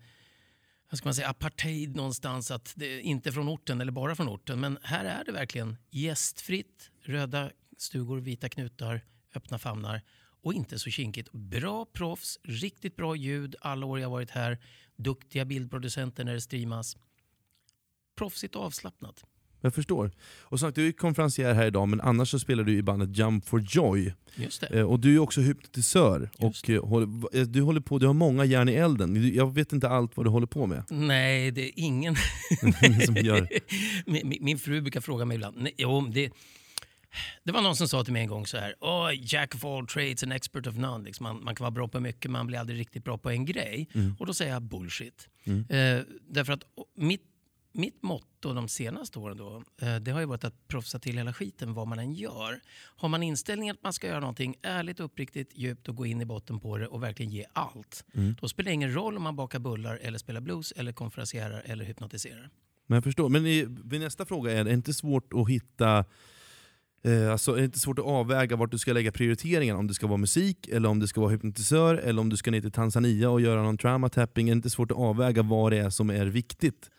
vad 0.90 0.98
ska 0.98 1.08
man 1.08 1.16
säga, 1.16 1.30
apartheid 1.30 1.96
någonstans. 1.96 2.52
Att 2.52 2.74
det 2.76 3.02
inte 3.02 3.32
från 3.32 3.50
orten 3.50 3.82
eller 3.82 3.92
bara 3.92 4.16
från 4.16 4.30
orten. 4.30 4.60
Men 4.60 4.78
här 4.84 5.06
är 5.06 5.24
det 5.26 5.32
verkligen 5.32 5.78
gästfritt. 5.92 6.92
Röda 7.02 7.52
stugor, 7.78 8.20
vita 8.20 8.50
knutar, 8.50 9.02
öppna 9.36 9.60
famnar. 9.60 10.02
Och 10.44 10.54
inte 10.54 10.80
så 10.80 10.90
kinkigt. 10.90 11.32
Bra 11.32 11.86
proffs, 11.94 12.40
riktigt 12.44 12.96
bra 12.96 13.16
ljud 13.16 13.56
alla 13.62 13.86
år 13.86 14.00
jag 14.00 14.10
varit 14.10 14.30
här. 14.32 14.58
Duktiga 14.96 15.46
bildproducenter 15.46 16.24
när 16.24 16.34
det 16.34 16.42
streamas. 16.42 16.98
Proffsigt 18.18 18.56
och 18.56 18.64
avslappnat. 18.64 19.24
Jag 19.62 19.76
förstår. 19.76 20.12
Och 20.42 20.60
sagt, 20.60 20.76
du 20.76 20.88
är 20.88 20.92
konferencier 20.92 21.54
här 21.54 21.66
idag, 21.66 21.88
men 21.88 22.02
annars 22.02 22.30
så 22.30 22.40
spelar 22.40 22.64
du 22.64 22.74
i 22.78 22.82
bandet 22.84 23.18
Jump 23.18 23.46
for 23.48 23.64
Joy. 23.70 24.14
Just 24.36 24.62
det. 24.62 24.68
Eh, 24.68 24.86
och 24.86 25.00
du 25.00 25.16
är 25.16 25.20
också 25.20 25.42
hypnotisör. 25.42 26.30
Just 26.40 26.64
Och, 26.64 26.70
eh, 26.70 26.86
håller, 26.86 27.38
eh, 27.38 27.44
du, 27.46 27.62
håller 27.62 27.82
på, 27.82 28.00
du 28.00 28.06
har 28.08 28.14
många 28.14 28.46
järn 28.46 28.70
i 28.70 28.74
elden. 28.74 29.34
Jag 29.36 29.54
vet 29.54 29.74
inte 29.74 29.90
allt 29.90 30.18
vad 30.18 30.26
du 30.26 30.30
håller 30.30 30.48
på 30.48 30.66
med. 30.66 30.84
Nej, 30.90 31.52
det 31.52 31.62
är 31.68 31.72
ingen... 31.76 32.16
Som 33.06 33.16
gör. 33.16 33.48
min, 34.12 34.28
min- 34.30 34.44
min 34.46 34.60
fru 34.60 34.82
brukar 34.82 35.02
fråga 35.02 35.26
mig 35.26 35.36
ibland. 35.36 35.58
Nej, 35.58 35.74
jo, 35.78 36.02
det, 36.14 36.32
det 37.44 37.52
var 37.52 37.62
någon 37.62 37.76
som 37.76 37.88
sa 37.88 38.04
till 38.04 38.14
mig 38.14 38.22
en 38.22 38.28
gång 38.28 38.48
så 38.48 38.58
här. 38.58 38.76
Oh, 38.80 39.10
Jack 39.34 39.56
of 39.56 39.66
all 39.66 39.88
trades 39.88 40.24
and 40.24 40.34
expert 40.34 40.68
of 40.68 40.76
none. 40.76 41.06
Liksom 41.06 41.24
man, 41.24 41.44
man 41.44 41.56
kan 41.56 41.64
vara 41.64 41.72
bra 41.72 41.88
på 41.88 42.00
mycket, 42.00 42.32
man 42.32 42.48
blir 42.48 42.60
aldrig 42.60 42.80
riktigt 42.80 43.04
bra 43.04 43.18
på 43.18 43.30
en 43.30 43.46
grej. 43.46 43.90
Och 44.20 44.26
då 44.26 44.34
säger 44.34 44.54
jag 44.54 44.62
bullshit. 44.62 45.30
Eh, 45.46 46.02
därför 46.22 46.54
att 46.54 46.64
mitt, 46.96 47.22
mitt 47.72 48.04
motto 48.04 48.54
de 48.54 48.68
senaste 48.68 49.20
åren 49.20 49.38
då, 49.38 49.64
eh, 49.82 49.96
det 49.96 50.12
har 50.12 50.20
ju 50.20 50.26
varit 50.26 50.44
att 50.44 50.68
proffsa 50.68 51.00
till 51.00 51.18
hela 51.18 51.34
skiten 51.34 51.74
vad 51.74 51.88
man 51.88 52.00
än 52.00 52.14
gör. 52.14 52.60
Har 52.96 53.10
man 53.10 53.24
inställningen 53.24 53.76
att 53.76 53.84
man 53.84 53.94
ska 53.94 54.08
göra 54.08 54.20
någonting 54.20 54.56
ärligt, 54.62 55.00
uppriktigt, 55.00 55.52
djupt 55.56 55.90
och 55.90 55.96
gå 55.96 56.06
in 56.06 56.22
i 56.22 56.26
botten 56.26 56.60
på 56.60 56.78
det 56.78 56.88
och 56.88 57.04
verkligen 57.04 57.32
ge 57.32 57.46
allt. 57.54 58.06
Då 58.42 58.48
spelar 58.48 58.66
det 58.66 58.74
ingen 58.74 58.94
roll 58.94 59.18
om 59.18 59.24
man 59.24 59.36
bakar 59.36 59.60
bullar 59.60 60.00
eller 60.02 60.18
spelar 60.18 60.42
blues 60.42 60.72
eller 60.72 60.92
konferencierar 60.92 61.62
eller 61.66 61.86
hypnotiserar. 61.86 62.50
Men 62.88 62.96
jag 62.96 63.04
förstår. 63.04 63.30
Men 63.30 63.46
i, 63.46 63.66
vid 63.84 64.02
nästa 64.02 64.26
fråga 64.26 64.52
är 64.52 64.64
det 64.64 64.74
inte 64.74 64.94
svårt 64.94 65.34
att 65.34 65.50
hitta 65.50 66.06
Eh, 67.06 67.32
alltså, 67.32 67.52
är 67.52 67.58
det 67.58 67.66
inte 67.66 67.80
svårt 67.80 68.00
att 68.00 68.06
avväga 68.06 68.56
vart 68.56 68.72
du 68.72 68.78
ska 68.78 68.94
lägga 68.94 69.12
prioriteringen? 69.12 69.76
Om 69.76 69.88
det 69.88 69.94
ska 69.94 70.08
vara 70.08 70.18
musik, 70.18 70.68
eller 70.68 70.90
om 70.90 71.00
det 71.00 71.08
ska 71.08 71.22
vara 71.22 71.32
hypnotisör, 71.32 71.96
eller 71.96 72.22
om 72.22 72.30
du 72.30 72.38
ska 72.38 72.52
ner 72.52 72.62
till 72.62 72.72
Tanzania 72.72 73.30
och 73.30 73.42
göra 73.42 73.64
någon 73.64 73.78
trauma 73.78 74.10
tapping. 74.10 74.50
Är 74.50 74.52
det 74.54 74.58
inte 74.58 74.70
svårt 74.70 74.92
att 74.92 74.98
avväga 74.98 75.44
vad 75.44 75.72
det 75.72 75.78
är 75.78 75.90
som 75.90 76.10
är 76.10 76.26
viktigt? 76.26 76.90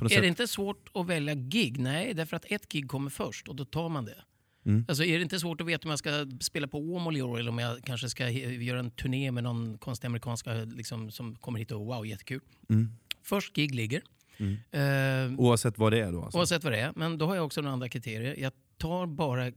Är 0.00 0.08
sätt? 0.08 0.20
det 0.20 0.28
inte 0.28 0.48
svårt 0.48 0.90
att 0.94 1.06
välja 1.06 1.34
gig? 1.34 1.80
Nej, 1.80 2.14
därför 2.14 2.36
att 2.36 2.44
ett 2.48 2.68
gig 2.68 2.88
kommer 2.88 3.10
först 3.10 3.48
och 3.48 3.56
då 3.56 3.64
tar 3.64 3.88
man 3.88 4.04
det. 4.04 4.24
Mm. 4.66 4.84
Alltså 4.88 5.04
är 5.04 5.16
det 5.16 5.22
inte 5.22 5.40
svårt 5.40 5.60
att 5.60 5.66
veta 5.66 5.88
om 5.88 5.90
jag 5.90 5.98
ska 5.98 6.26
spela 6.40 6.68
på 6.68 6.78
Åmål 6.78 7.16
i 7.16 7.22
år 7.22 7.38
eller 7.38 7.50
om 7.50 7.58
jag 7.58 7.84
kanske 7.84 8.08
ska 8.08 8.28
göra 8.30 8.78
en 8.78 8.90
turné 8.90 9.30
med 9.30 9.44
någon 9.44 9.78
konstig 9.78 10.06
amerikanska 10.06 10.54
liksom, 10.54 11.10
som 11.10 11.36
kommer 11.36 11.58
hit 11.58 11.70
och 11.70 11.86
wow, 11.86 12.06
jättekul. 12.06 12.40
Mm. 12.70 12.88
Först 13.22 13.54
gig 13.54 13.74
ligger. 13.74 14.02
Mm. 14.36 15.32
Eh, 15.32 15.40
Oavsett 15.40 15.78
vad 15.78 15.92
det 15.92 16.00
är 16.00 16.12
då? 16.12 16.22
Alltså. 16.22 16.38
Oavsett 16.38 16.64
vad 16.64 16.72
det 16.72 16.80
är. 16.80 16.92
Men 16.96 17.18
då 17.18 17.26
har 17.26 17.36
jag 17.36 17.44
också 17.44 17.60
några 17.60 17.72
andra 17.72 17.88
kriterier. 17.88 18.34
Jag 18.38 18.52
tar 18.78 19.06
bara... 19.06 19.52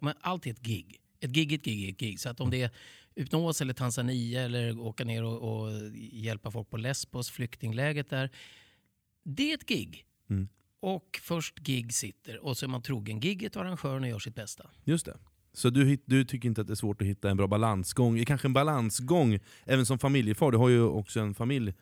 Men 0.00 0.14
allt 0.20 0.46
är 0.46 0.50
ett 0.50 0.60
gig. 0.62 1.00
Ett 1.20 1.30
gig 1.30 1.52
ett 1.52 1.62
gig 1.64 1.88
ett 1.88 1.96
gig. 2.00 2.20
Så 2.20 2.28
att 2.28 2.40
om 2.40 2.50
det 2.50 2.62
är 2.62 2.70
hypnos 3.16 3.60
eller 3.60 3.74
Tanzania 3.74 4.42
eller 4.42 4.78
åka 4.80 5.04
ner 5.04 5.24
och, 5.24 5.62
och 5.62 5.70
hjälpa 6.12 6.50
folk 6.50 6.70
på 6.70 6.76
Lesbos, 6.76 7.30
flyktingläget 7.30 8.10
där. 8.10 8.30
Det 9.24 9.50
är 9.50 9.54
ett 9.54 9.66
gig. 9.66 10.04
Mm. 10.30 10.48
Och 10.80 11.20
först 11.22 11.58
gig 11.58 11.94
sitter 11.94 12.44
och 12.44 12.56
så 12.56 12.66
är 12.66 12.68
man 12.68 12.82
trogen 12.82 13.20
gigget 13.20 13.56
och 13.56 13.62
arrangören 13.62 14.02
och 14.02 14.08
gör 14.08 14.18
sitt 14.18 14.34
bästa. 14.34 14.70
Just 14.84 15.06
det. 15.06 15.16
Så 15.52 15.70
du, 15.70 15.98
du 16.04 16.24
tycker 16.24 16.48
inte 16.48 16.60
att 16.60 16.66
det 16.66 16.72
är 16.72 16.74
svårt 16.74 17.02
att 17.02 17.08
hitta 17.08 17.30
en 17.30 17.36
bra 17.36 17.46
balansgång? 17.46 18.24
Kanske 18.24 18.48
en 18.48 18.52
balansgång, 18.52 19.38
även 19.64 19.86
som 19.86 19.98
familjefar, 19.98 20.50
du 20.52 20.58
har 20.58 20.68
ju 20.68 20.82
också 20.82 21.20
en 21.20 21.34
familj. 21.34 21.74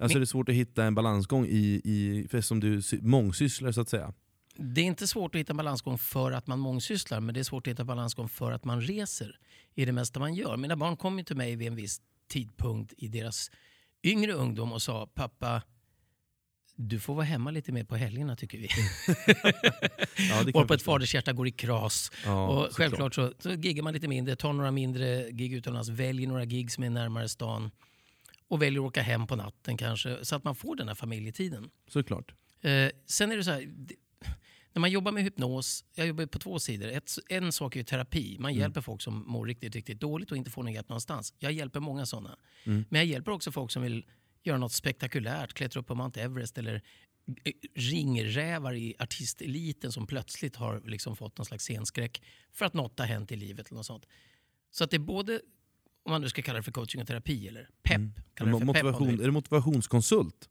Alltså 0.00 0.16
Min- 0.16 0.20
det 0.20 0.24
är 0.24 0.26
svårt 0.26 0.48
att 0.48 0.54
hitta 0.54 0.84
en 0.84 0.94
balansgång 0.94 1.46
i, 1.46 1.80
i 1.84 2.26
för 2.30 2.40
som 2.40 2.60
du 2.60 2.82
sy- 2.82 3.00
mångsysslar 3.02 3.72
så 3.72 3.80
att 3.80 3.88
säga. 3.88 4.14
Det 4.60 4.80
är 4.80 4.84
inte 4.84 5.06
svårt 5.06 5.34
att 5.34 5.38
hitta 5.38 5.54
balansgång 5.54 5.98
för 5.98 6.32
att 6.32 6.46
man 6.46 6.58
mångsysslar 6.58 7.20
men 7.20 7.34
det 7.34 7.40
är 7.40 7.44
svårt 7.44 7.66
att 7.66 7.70
hitta 7.70 7.84
balansgång 7.84 8.28
för 8.28 8.52
att 8.52 8.64
man 8.64 8.80
reser 8.80 9.38
i 9.74 9.84
det 9.84 9.92
mesta 9.92 10.20
man 10.20 10.34
gör. 10.34 10.56
Mina 10.56 10.76
barn 10.76 10.96
kom 10.96 11.18
ju 11.18 11.24
till 11.24 11.36
mig 11.36 11.56
vid 11.56 11.68
en 11.68 11.76
viss 11.76 12.00
tidpunkt 12.28 12.94
i 12.96 13.08
deras 13.08 13.50
yngre 14.02 14.32
ungdom 14.32 14.72
och 14.72 14.82
sa 14.82 15.06
pappa 15.14 15.62
du 16.80 17.00
får 17.00 17.14
vara 17.14 17.24
hemma 17.24 17.50
lite 17.50 17.72
mer 17.72 17.84
på 17.84 17.96
helgerna 17.96 18.36
tycker 18.36 18.58
vi. 18.58 18.68
Ja, 20.28 20.44
Varpå 20.54 20.74
ett 20.74 20.82
fadershjärta 20.82 21.32
går 21.32 21.48
i 21.48 21.50
kras. 21.50 22.12
Ja, 22.24 22.48
och 22.48 22.76
självklart 22.76 23.14
så, 23.14 23.32
så 23.38 23.50
giggar 23.50 23.82
man 23.82 23.92
lite 23.94 24.08
mindre, 24.08 24.36
tar 24.36 24.52
några 24.52 24.70
mindre 24.70 25.30
gig 25.30 25.52
utomlands, 25.52 25.88
väljer 25.88 26.28
några 26.28 26.44
gig 26.44 26.72
som 26.72 26.84
är 26.84 26.90
närmare 26.90 27.28
stan 27.28 27.70
och 28.48 28.62
väljer 28.62 28.80
att 28.80 28.86
åka 28.86 29.02
hem 29.02 29.26
på 29.26 29.36
natten 29.36 29.76
kanske 29.76 30.24
så 30.24 30.36
att 30.36 30.44
man 30.44 30.54
får 30.54 30.76
den 30.76 30.88
här 30.88 30.94
familjetiden. 30.94 31.70
Såklart. 31.88 32.34
Eh, 32.60 32.90
sen 33.06 33.32
är 33.32 33.36
det 33.36 33.44
så 33.44 33.50
här, 33.50 33.68
när 34.72 34.80
man 34.80 34.90
jobbar 34.90 35.12
med 35.12 35.22
hypnos, 35.24 35.84
jag 35.94 36.06
jobbar 36.06 36.26
på 36.26 36.38
två 36.38 36.58
sidor. 36.58 36.88
Ett, 36.88 37.10
en 37.28 37.52
sak 37.52 37.76
är 37.76 37.82
terapi. 37.82 38.36
Man 38.38 38.50
Mm. 38.50 38.60
hjälper 38.60 38.80
folk 38.80 39.02
som 39.02 39.24
mår 39.26 39.46
riktigt, 39.46 39.74
riktigt 39.74 40.00
dåligt 40.00 40.30
och 40.30 40.36
inte 40.36 40.50
får 40.50 40.62
någon 40.62 40.72
hjälp 40.72 40.88
någonstans. 40.88 41.34
Jag 41.38 41.52
hjälper 41.52 41.80
många 41.80 42.06
sådana. 42.06 42.36
Mm. 42.64 42.84
Men 42.88 42.98
jag 42.98 43.06
hjälper 43.06 43.32
också 43.32 43.52
folk 43.52 43.70
som 43.70 43.82
vill 43.82 44.04
göra 44.42 44.58
något 44.58 44.72
spektakulärt, 44.72 45.52
klättra 45.54 45.80
upp 45.80 45.86
på 45.86 45.94
Mount 45.94 46.20
Everest 46.20 46.58
eller 46.58 46.82
eh, 47.44 47.52
ringrävar 47.74 48.74
i 48.74 48.94
artisteliten 48.98 49.92
som 49.92 50.06
plötsligt 50.06 50.56
har 50.56 50.80
liksom 50.86 51.16
fått 51.16 51.38
någon 51.38 51.44
slags 51.46 51.64
scenskräck 51.64 52.22
för 52.52 52.64
att 52.66 52.74
något 52.74 52.98
har 52.98 53.06
hänt 53.06 53.32
i 53.32 53.36
livet. 53.36 53.66
Eller 53.68 53.76
något 53.76 53.86
sånt. 53.86 54.06
Så 54.70 54.84
att 54.84 54.90
det 54.90 54.96
är 54.96 54.98
både, 54.98 55.40
om 56.02 56.10
man 56.12 56.20
nu 56.20 56.28
ska 56.28 56.42
kalla 56.42 56.56
det 56.56 56.62
för 56.62 56.72
coaching 56.72 57.00
och 57.00 57.06
terapi, 57.06 57.48
eller 57.48 57.68
pepp. 57.82 57.96
Mm. 58.40 58.66
Motivation, 58.66 59.20
är 59.20 59.24
det 59.24 59.30
motivationskonsult? 59.30 60.48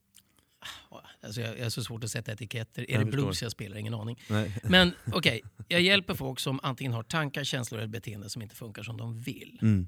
Alltså 1.21 1.41
jag, 1.41 1.49
jag 1.49 1.65
är 1.65 1.69
så 1.69 1.83
svårt 1.83 2.03
att 2.03 2.11
sätta 2.11 2.31
etiketter. 2.31 2.81
Är 2.81 2.93
Jag 2.93 3.01
det 3.01 3.05
förstår. 3.11 3.23
blues 3.25 3.41
jag 3.41 3.51
spelar? 3.51 3.77
Ingen 3.77 3.93
aning. 3.93 4.19
Nej. 4.29 4.55
Men 4.63 4.91
okej, 5.13 5.41
jag 5.67 5.81
hjälper 5.81 6.13
folk 6.13 6.39
som 6.39 6.59
antingen 6.63 6.93
har 6.93 7.03
tankar, 7.03 7.43
känslor 7.43 7.79
eller 7.79 7.87
beteende 7.87 8.29
som 8.29 8.41
inte 8.41 8.55
funkar 8.55 8.83
som 8.83 8.97
de 8.97 9.19
vill. 9.21 9.59
Mm. 9.61 9.87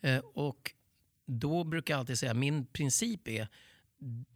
Eh, 0.00 0.18
och 0.18 0.72
då 1.26 1.64
brukar 1.64 1.94
jag 1.94 1.98
alltid 1.98 2.18
säga, 2.18 2.34
min 2.34 2.66
princip 2.66 3.28
är 3.28 3.48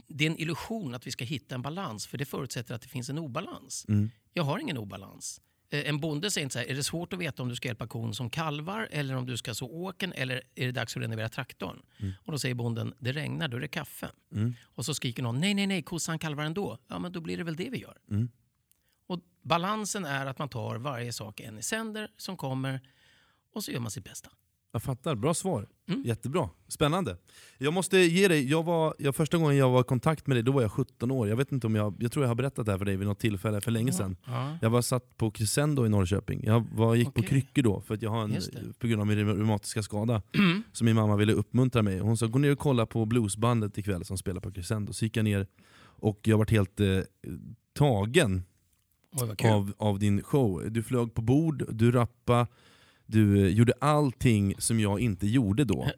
det 0.07 0.27
är 0.27 0.31
en 0.31 0.39
illusion 0.39 0.95
att 0.95 1.07
vi 1.07 1.11
ska 1.11 1.25
hitta 1.25 1.55
en 1.55 1.63
balans 1.63 2.07
för 2.07 2.19
det 2.19 2.25
förutsätter 2.25 2.75
att 2.75 2.83
det 2.83 2.89
finns 2.89 3.11
en 3.11 3.19
obalans. 3.19 3.85
Mm. 3.89 4.11
Jag 4.33 4.43
har 4.43 4.59
ingen 4.59 4.79
obalans. 4.79 5.41
Eh, 5.71 5.89
En 5.89 6.01
bonde 6.01 6.31
säger 6.31 6.43
inte 6.45 6.53
så 6.53 6.59
här, 6.59 6.67
är 6.67 6.75
det 6.75 6.85
svårt 6.85 7.13
att 7.13 7.19
veta 7.19 7.43
om 7.43 7.49
du 7.49 7.57
ska 7.57 7.69
hjälpa 7.69 7.87
kon 7.87 8.15
som 8.15 8.31
kalvar 8.31 8.89
eller 8.91 9.17
om 9.17 9.27
du 9.27 9.37
ska 9.37 9.55
så 9.55 9.67
åken 9.67 10.13
eller 10.13 10.43
är 10.55 10.67
det 10.67 10.73
dags 10.73 10.97
att 10.97 11.03
renovera 11.03 11.29
traktorn? 11.29 11.83
Och 12.25 12.33
då 12.33 12.39
säger 12.39 12.55
bonden, 12.55 12.95
det 12.99 13.13
regnar, 13.13 13.49
då 13.49 13.57
är 13.57 13.61
det 13.61 13.69
kaffe. 13.69 14.11
Mm. 14.33 14.55
Och 14.63 14.85
så 14.85 14.95
skriker 14.95 15.23
någon, 15.23 15.41
nej, 15.41 15.55
nej, 15.55 15.67
nej, 15.67 15.83
kossan 15.83 16.19
kalvar 16.19 16.45
ändå. 16.45 16.79
Ja, 16.89 16.99
men 16.99 17.13
då 17.13 17.21
blir 17.21 17.37
det 17.37 17.45
väl 17.45 17.57
det 17.57 17.71
vi 17.71 17.79
gör. 17.79 17.99
Mm. 18.11 18.29
Och 19.07 19.21
balansen 19.43 20.05
är 20.05 20.27
att 20.27 20.39
man 20.39 20.49
tar 20.49 20.77
varje 20.77 21.13
sak 21.13 21.41
en 21.41 21.59
i 21.59 21.63
sänder 21.63 22.11
som 22.17 22.37
kommer 22.37 22.81
och 23.55 23.65
så 23.65 23.71
gör 23.73 23.81
man 23.81 23.91
sitt 23.91 24.05
bästa. 24.05 24.31
Jag 24.73 24.83
fattar, 24.83 25.15
bra 25.15 25.35
svar. 25.35 25.67
Mm. 25.89 26.03
Jättebra, 26.05 26.51
spännande. 26.69 27.17
Jag 27.59 27.73
måste 27.73 27.99
ge 27.99 28.29
dig, 28.29 28.51
jag 28.51 28.63
var, 28.63 28.95
jag, 28.99 29.17
första 29.17 29.39
gången 29.39 29.57
jag 29.57 29.71
var 29.71 29.81
i 29.81 29.85
kontakt 29.85 30.27
med 30.27 30.37
dig 30.37 30.43
då 30.43 30.53
var 30.53 30.63
jag 30.63 30.73
17 30.73 31.11
år. 31.11 31.29
Jag 31.29 31.37
vet 31.37 31.53
inte 31.53 31.67
om 31.67 31.75
jag, 31.75 31.97
jag 31.99 32.13
tror 32.13 32.25
jag 32.25 32.29
har 32.29 32.35
berättat 32.35 32.67
det 32.67 32.73
här 32.73 32.79
för 32.79 32.85
dig 32.85 32.97
vid 32.97 33.07
något 33.07 33.19
tillfälle 33.19 33.61
för 33.61 33.71
länge 33.71 33.93
sedan. 33.93 34.17
Ja. 34.27 34.59
Jag 34.63 34.71
var 34.71 34.83
satt 34.83 35.17
på 35.17 35.31
Crescendo 35.31 35.87
i 35.87 35.89
Norrköping. 35.89 36.45
Jag 36.45 36.67
var, 36.75 36.95
gick 36.95 37.07
på 37.07 37.21
Okej. 37.21 37.29
kryckor 37.29 37.63
då 37.63 37.81
för 37.81 37.95
att 37.95 38.03
jag 38.03 38.11
har 38.11 38.25
en, 38.25 38.37
på 38.79 38.87
grund 38.87 39.01
av 39.01 39.07
min 39.07 39.17
reumatiska 39.17 39.83
skada. 39.83 40.23
Så 40.73 40.85
min 40.85 40.97
mamma 40.97 41.17
ville 41.17 41.33
uppmuntra 41.33 41.83
mig. 41.83 41.99
Hon 41.99 42.17
sa 42.17 42.27
gå 42.27 42.39
ner 42.39 42.53
och 42.53 42.59
kolla 42.59 42.87
på 42.87 43.07
bluesbandet 43.07 43.79
ikväll 43.79 44.05
som 44.05 44.19
spelar 44.19 44.41
på 44.41 44.53
Crescendo. 44.53 44.93
Så 44.93 45.05
gick 45.05 45.17
jag 45.17 45.25
ner 45.25 45.47
och 45.83 46.21
jag 46.23 46.39
var 46.39 46.47
helt 46.51 46.81
eh, 46.81 46.87
tagen 47.75 48.43
Oj, 49.13 49.49
av, 49.49 49.73
av 49.77 49.99
din 49.99 50.23
show. 50.23 50.71
Du 50.71 50.83
flög 50.83 51.15
på 51.15 51.23
bord, 51.23 51.67
du 51.71 51.93
rappa, 51.93 52.47
du 53.11 53.49
gjorde 53.49 53.73
allting 53.81 54.55
som 54.59 54.81
jag 54.81 55.01
inte 55.01 55.27
gjorde 55.27 55.65
då. 55.65 55.91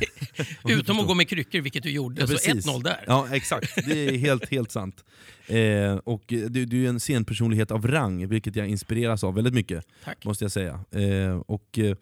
Utom 0.68 1.00
att 1.00 1.06
gå 1.06 1.14
med 1.14 1.28
kryckor, 1.28 1.60
vilket 1.60 1.82
du 1.82 1.90
gjorde. 1.90 2.20
Ja, 2.20 2.26
så 2.26 2.32
precis. 2.32 2.66
1-0 2.66 2.82
där. 2.82 3.04
Ja, 3.06 3.28
exakt. 3.32 3.74
Det 3.88 4.08
är 4.08 4.18
helt, 4.18 4.50
helt 4.50 4.70
sant. 4.70 5.04
Eh, 5.46 5.94
och 5.94 6.24
du, 6.26 6.48
du 6.48 6.84
är 6.84 6.88
en 6.88 7.00
scenpersonlighet 7.00 7.70
av 7.70 7.86
rang, 7.86 8.28
vilket 8.28 8.56
jag 8.56 8.68
inspireras 8.68 9.24
av 9.24 9.34
väldigt 9.34 9.54
mycket. 9.54 9.84
Tack. 10.04 10.24
Måste 10.24 10.44
jag 10.44 10.52
säga. 10.52 10.84
Eh, 10.90 11.36
och, 11.46 11.78
eh, 11.78 11.96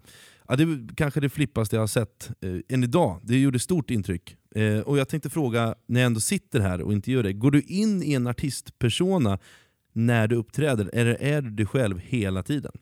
ja, 0.48 0.56
det 0.56 0.62
är 0.62 0.96
kanske 0.96 1.20
det 1.20 1.28
flippaste 1.28 1.76
jag 1.76 1.82
har 1.82 1.86
sett 1.86 2.30
eh, 2.40 2.74
än 2.74 2.84
idag. 2.84 3.20
Det 3.22 3.38
gjorde 3.38 3.58
stort 3.58 3.90
intryck. 3.90 4.36
Eh, 4.54 4.78
och 4.78 4.98
jag 4.98 5.08
tänkte 5.08 5.30
fråga, 5.30 5.74
när 5.86 6.00
jag 6.00 6.06
ändå 6.06 6.20
sitter 6.20 6.60
här 6.60 6.80
och 6.80 6.92
intervjuar 6.92 7.22
dig, 7.22 7.32
går 7.32 7.50
du 7.50 7.60
in 7.60 8.02
i 8.02 8.12
en 8.12 8.26
artistpersona 8.26 9.38
när 9.92 10.28
du 10.28 10.36
uppträder, 10.36 10.90
eller 10.92 11.22
är 11.22 11.42
du 11.42 11.50
dig 11.50 11.66
själv 11.66 11.98
hela 11.98 12.42
tiden? 12.42 12.72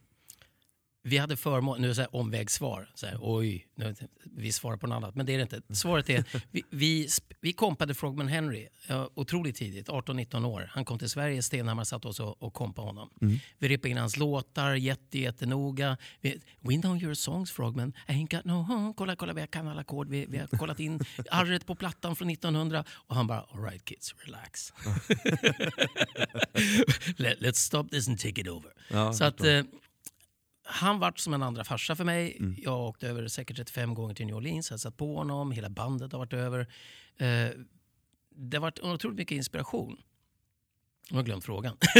Vi 1.06 1.18
hade 1.18 1.36
förmån, 1.36 1.80
nu 1.80 1.90
är 1.90 1.94
det 1.94 2.06
omvägssvar, 2.06 2.88
så 2.94 3.06
här, 3.06 3.18
oj, 3.20 3.66
nu, 3.74 3.94
vi 4.24 4.52
svarar 4.52 4.76
på 4.76 4.86
något 4.86 4.96
annat, 4.96 5.14
men 5.14 5.26
det 5.26 5.32
är 5.34 5.36
det 5.36 5.42
inte. 5.42 5.74
Svaret 5.74 6.10
är, 6.10 6.24
vi, 6.50 6.62
vi, 6.70 7.08
vi 7.40 7.52
kompade 7.52 7.94
Frogman 7.94 8.28
Henry 8.28 8.68
ja, 8.88 9.10
otroligt 9.14 9.56
tidigt, 9.56 9.88
18-19 9.88 10.44
år. 10.44 10.70
Han 10.72 10.84
kom 10.84 10.98
till 10.98 11.10
Sverige, 11.10 11.42
Stenhammar 11.42 11.84
satt 11.84 12.04
oss 12.04 12.20
och, 12.20 12.42
och 12.42 12.54
kompade 12.54 12.88
honom. 12.88 13.10
Vi 13.58 13.68
repade 13.68 13.88
in 13.88 13.96
hans 13.96 14.16
låtar 14.16 14.74
jätte, 14.74 15.18
jättenoga. 15.18 15.96
Vi, 16.20 16.40
We 16.60 16.80
know 16.80 17.02
your 17.02 17.14
songs 17.14 17.50
Frogman, 17.50 17.92
I 18.08 18.12
ain't 18.12 18.36
got 18.36 18.44
no 18.44 18.52
home. 18.52 18.94
Kolla, 18.96 19.16
kolla, 19.16 19.32
vi 19.32 19.46
kan 19.46 19.68
alla 19.68 19.80
ackord. 19.80 20.08
Vi, 20.08 20.26
vi 20.28 20.38
har 20.38 20.46
kollat 20.46 20.80
in 20.80 21.00
arret 21.30 21.66
på 21.66 21.74
plattan 21.74 22.16
från 22.16 22.30
1900. 22.30 22.84
Och 22.90 23.16
han 23.16 23.26
bara, 23.26 23.40
all 23.40 23.62
right 23.62 23.84
kids, 23.84 24.14
relax. 24.18 24.72
Let, 27.16 27.40
let's 27.40 27.52
stop 27.52 27.84
this 27.90 28.08
and 28.08 28.18
take 28.18 28.40
it 28.40 28.48
over. 28.48 28.72
Ja, 28.90 29.12
så 29.12 29.24
att, 29.24 29.40
eh, 29.40 29.62
han 30.66 30.98
vart 30.98 31.18
som 31.18 31.34
en 31.34 31.42
andra 31.42 31.64
farsa 31.64 31.96
för 31.96 32.04
mig. 32.04 32.38
Jag 32.62 32.80
åkte 32.80 33.08
över 33.08 33.28
säkert 33.28 33.56
35 33.56 33.94
gånger 33.94 34.14
till 34.14 34.26
New 34.26 34.34
Orleans, 34.34 34.70
hälsat 34.70 34.96
på 34.96 35.16
honom. 35.16 35.52
Hela 35.52 35.70
bandet 35.70 36.12
har 36.12 36.18
varit 36.18 36.32
över. 36.32 36.60
Eh, 37.18 37.26
det 38.36 38.56
har 38.56 38.60
varit 38.60 38.80
otroligt 38.80 39.18
mycket 39.18 39.36
inspiration. 39.36 39.96
Jag 41.08 41.16
har 41.16 41.22
glömt 41.22 41.44
frågan. 41.44 41.76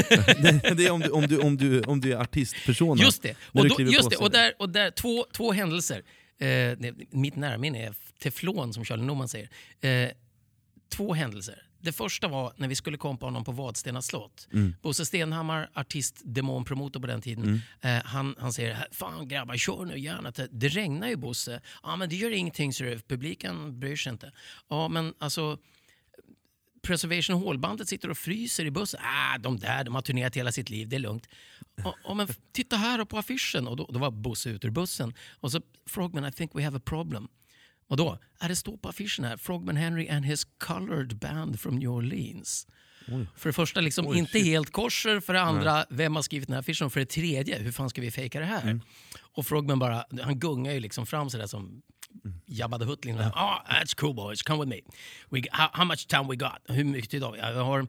det 0.76 0.86
är 0.86 0.90
om 0.90 1.00
du, 1.00 1.10
om 1.10 1.26
du, 1.26 1.38
om 1.38 1.56
du, 1.56 1.80
om 1.80 2.00
du 2.00 2.12
är 2.12 2.16
artistpersona. 2.16 3.02
Just 3.02 3.22
det. 3.22 3.36
Och, 3.52 3.68
då, 3.68 3.80
just 3.80 4.10
det. 4.10 4.16
och, 4.16 4.30
där, 4.30 4.52
och 4.58 4.68
där, 4.68 4.90
två, 4.90 5.26
två 5.32 5.52
händelser. 5.52 6.02
Eh, 6.38 6.78
mitt 7.10 7.36
närminne 7.36 7.86
är 7.86 7.94
teflon 8.18 8.74
som 8.74 8.84
Charlie 8.84 9.02
Norman 9.02 9.28
säger. 9.28 9.50
Eh, 9.80 10.10
två 10.88 11.14
händelser. 11.14 11.62
Det 11.86 11.92
första 11.92 12.28
var 12.28 12.52
när 12.56 12.68
vi 12.68 12.74
skulle 12.74 12.96
kompa 12.96 13.26
honom 13.26 13.44
på 13.44 13.52
Vadstena 13.52 14.02
slott. 14.02 14.48
Mm. 14.52 14.74
Bosse 14.82 15.06
Stenhammar, 15.06 15.70
artist, 15.74 16.22
demon, 16.24 16.64
promotor 16.64 17.00
på 17.00 17.06
den 17.06 17.20
tiden. 17.22 17.60
Eh, 17.80 17.96
han, 18.04 18.34
han 18.38 18.52
säger 18.52 18.86
“Fan 18.92 19.28
grabbar, 19.28 19.56
kör 19.56 19.84
nu 19.84 19.98
gärna”. 19.98 20.30
Det- 20.50 20.68
regnar 20.68 21.08
ju 21.08 21.16
Bosse. 21.16 21.60
Ja 21.82 21.96
men 21.96 22.08
det 22.08 22.16
gör 22.16 22.30
ingenting, 22.30 22.72
så 22.72 22.84
det- 22.84 23.08
publiken 23.08 23.80
bryr 23.80 23.96
sig 23.96 24.12
inte. 24.12 24.32
Ja 24.68 24.88
men 24.88 25.14
alltså 25.18 25.58
Preservation 26.82 27.42
Hall-bandet 27.42 27.88
sitter 27.88 28.10
och 28.10 28.18
fryser 28.18 28.64
i 28.64 28.70
bussen. 28.70 29.00
Ah, 29.02 29.38
de 29.38 29.56
där, 29.58 29.84
de 29.84 29.94
har 29.94 30.02
turnerat 30.02 30.36
hela 30.36 30.52
sitt 30.52 30.70
liv, 30.70 30.88
det 30.88 30.96
är 30.96 31.00
lugnt. 31.00 31.28
Ja, 32.04 32.14
men 32.14 32.28
titta 32.52 32.76
här 32.76 33.04
på 33.04 33.18
affischen. 33.18 33.68
Och 33.68 33.76
då, 33.76 33.86
då 33.92 33.98
var 33.98 34.10
Bosse 34.10 34.50
ute 34.50 34.66
ur 34.66 34.70
bussen. 34.70 35.14
Och 35.40 35.52
så 35.52 35.60
Frogman, 35.86 36.24
I 36.26 36.32
think 36.32 36.54
we 36.54 36.62
have 36.64 36.76
a 36.76 36.80
problem. 36.84 37.28
Och 37.88 37.96
då, 37.96 38.18
är 38.40 38.48
det 38.48 38.56
står 38.56 38.76
på 38.76 38.88
affischen 38.88 39.24
här, 39.24 39.36
Frogman 39.36 39.76
Henry 39.76 40.08
and 40.08 40.24
his 40.24 40.44
colored 40.44 41.16
band 41.18 41.60
from 41.60 41.76
New 41.76 41.90
Orleans. 41.90 42.66
För 43.36 43.48
det 43.48 43.52
första, 43.52 43.80
liksom 43.80 44.06
Oj, 44.06 44.18
inte 44.18 44.32
shit. 44.32 44.46
helt 44.46 44.72
korser. 44.72 45.20
För 45.20 45.32
det 45.32 45.40
andra, 45.40 45.84
vem 45.90 46.16
har 46.16 46.22
skrivit 46.22 46.48
den 46.48 46.54
här 46.54 46.60
affischen? 46.60 46.90
För 46.90 47.00
det 47.00 47.06
tredje, 47.06 47.58
hur 47.58 47.72
fan 47.72 47.90
ska 47.90 48.00
vi 48.00 48.10
fejka 48.10 48.40
det 48.40 48.46
här? 48.46 48.62
Mm. 48.62 48.80
Och 49.20 49.46
Frogman 49.46 49.78
bara, 49.78 50.04
han 50.22 50.38
gungar 50.38 50.72
ju 50.72 50.80
liksom 50.80 51.06
fram 51.06 51.30
sådär 51.30 51.46
som 51.46 51.82
Jabba 52.46 52.78
the 52.78 52.84
Hutt. 52.84 53.04
Liksom. 53.04 53.24
Oh, 53.26 53.58
that's 53.68 53.96
cool 53.96 54.14
boys, 54.14 54.42
come 54.42 54.64
with 54.64 54.68
me. 54.68 54.80
We, 55.30 55.48
how, 55.50 55.68
how 55.72 55.84
much 55.84 56.06
time 56.06 56.24
we 56.28 56.36
got? 56.36 56.76
Hur 56.76 56.84
mycket 56.84 57.10
tid 57.10 57.22
har 57.22 57.32
vi? 57.32 57.38
Ja, 57.38 57.50
Vi 57.52 57.58
har 57.58 57.78
en 57.78 57.88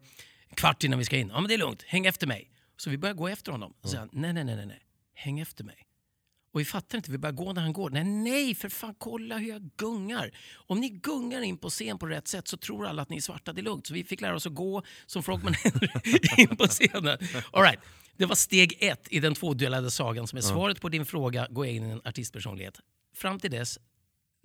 kvart 0.56 0.84
innan 0.84 1.00
vi 1.00 1.06
ska 1.06 1.18
in. 1.18 1.28
Ja 1.28 1.42
men 1.42 1.48
det 1.48 1.54
är 1.54 1.58
lugnt, 1.58 1.84
häng 1.84 2.06
efter 2.06 2.28
mig. 2.28 2.52
Så 2.78 2.90
vi 2.90 2.98
börjar 2.98 3.16
gå 3.16 3.28
efter 3.28 3.52
honom. 3.52 3.72
Och 3.72 3.78
så 3.82 3.88
säger 3.88 4.00
han, 4.00 4.10
nej, 4.12 4.34
nej, 4.34 4.44
nej, 4.44 4.56
nej, 4.56 4.66
nej, 4.66 4.82
häng 5.14 5.40
efter 5.40 5.64
mig. 5.64 5.87
Och 6.58 6.62
vi 6.62 6.66
fattar 6.66 6.98
inte, 6.98 7.12
vi 7.12 7.18
börjar 7.18 7.34
gå 7.34 7.54
när 7.54 7.62
han 7.62 7.74
går. 7.74 7.90
Nej, 7.90 8.04
nej, 8.04 8.56
för 8.56 8.70
fan 8.70 8.96
kolla 8.98 9.38
hur 9.38 9.50
jag 9.50 9.70
gungar. 9.78 10.32
Om 10.56 10.80
ni 10.80 10.90
gungar 10.90 11.42
in 11.42 11.58
på 11.58 11.70
scen 11.70 11.98
på 11.98 12.06
rätt 12.06 12.28
sätt 12.28 12.48
så 12.48 12.58
tror 12.58 12.88
alla 12.88 13.02
att 13.02 13.10
ni 13.10 13.18
är 13.18 13.22
svarta, 13.22 13.54
det 13.54 13.62
är 13.62 13.64
lugnt. 13.64 13.88
Så 13.88 13.94
vi 13.94 14.04
fick 14.04 14.22
lära 14.22 14.36
oss 14.36 14.48
att 14.48 14.54
gå 14.54 14.84
som 15.06 15.24
Frogman 15.24 15.56
in 16.38 16.58
på 16.58 16.68
scenen. 16.68 17.18
All 17.52 17.64
right. 17.64 17.80
Det 18.16 18.26
var 18.26 18.36
steg 18.36 18.78
ett 18.80 19.08
i 19.10 19.20
den 19.20 19.36
tvådelade 19.36 19.92
sagan 19.92 20.28
som 20.28 20.38
är 20.38 20.42
svaret 20.42 20.82
på 20.82 20.90
din 20.90 21.06
fråga, 21.06 21.48
jag 21.50 21.68
in 21.68 21.86
i 21.86 21.90
en 21.90 22.02
artistpersonlighet. 22.06 22.80
Fram 23.16 23.40
till 23.40 23.52
dess, 23.52 23.80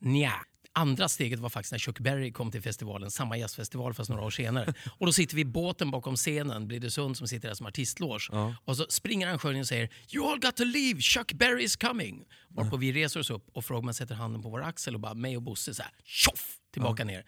nja. 0.01 0.35
Andra 0.75 1.09
steget 1.09 1.41
var 1.41 1.49
faktiskt 1.49 1.73
när 1.73 1.79
Chuck 1.79 1.99
Berry 2.01 2.33
kom 2.33 2.51
till 2.51 2.63
festivalen, 2.63 3.11
samma 3.11 3.37
jazzfestival 3.37 3.95
fast 3.95 4.11
några 4.11 4.25
år 4.25 4.31
senare. 4.31 4.75
Och 4.99 5.07
då 5.07 5.13
sitter 5.13 5.37
vi 5.37 5.43
i 5.43 5.45
båten 5.45 5.91
bakom 5.91 6.17
scenen, 6.17 6.69
Blidösund 6.69 7.17
som 7.17 7.29
sitter 7.29 7.49
där 7.49 7.55
som 7.55 7.67
artistloge. 7.67 8.29
Och 8.65 8.77
så 8.77 8.87
springer 8.89 9.27
arrangören 9.27 9.61
och 9.61 9.67
säger 9.67 9.89
“You 10.15 10.31
all 10.33 10.41
got 10.41 10.57
to 10.57 10.65
leave, 10.65 11.01
Chuck 11.01 11.33
Berry 11.33 11.65
is 11.65 11.77
coming”. 11.77 12.25
Varpå 12.49 12.77
vi 12.77 12.93
reser 12.93 13.21
oss 13.21 13.31
upp 13.31 13.49
och 13.53 13.65
Frogman 13.65 13.95
sätter 13.95 14.15
handen 14.15 14.43
på 14.43 14.49
vår 14.49 14.63
axel 14.63 14.95
och 14.95 15.01
bara 15.01 15.15
mig 15.15 15.37
och 15.37 15.43
Bosse 15.43 15.75
så 15.75 15.83
här, 15.83 15.93
tjoff, 16.05 16.57
tillbaka 16.73 17.05
ner. 17.05 17.25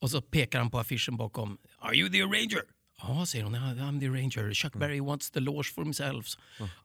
Och 0.00 0.10
så 0.10 0.22
pekar 0.22 0.58
han 0.58 0.70
på 0.70 0.78
affischen 0.78 1.16
bakom. 1.16 1.58
“Are 1.78 1.94
you 1.94 2.10
the 2.10 2.22
arranger?” 2.22 2.62
Ja, 3.02 3.26
säger 3.26 3.44
hon. 3.44 3.54
"Ja, 3.54 3.60
I'm 3.60 4.00
the 4.00 4.06
arranger. 4.06 4.54
Chuck 4.54 4.72
Berry 4.72 5.00
wants 5.00 5.30
the 5.30 5.40
loge 5.40 5.72
for 5.74 5.84
himself. 5.84 6.26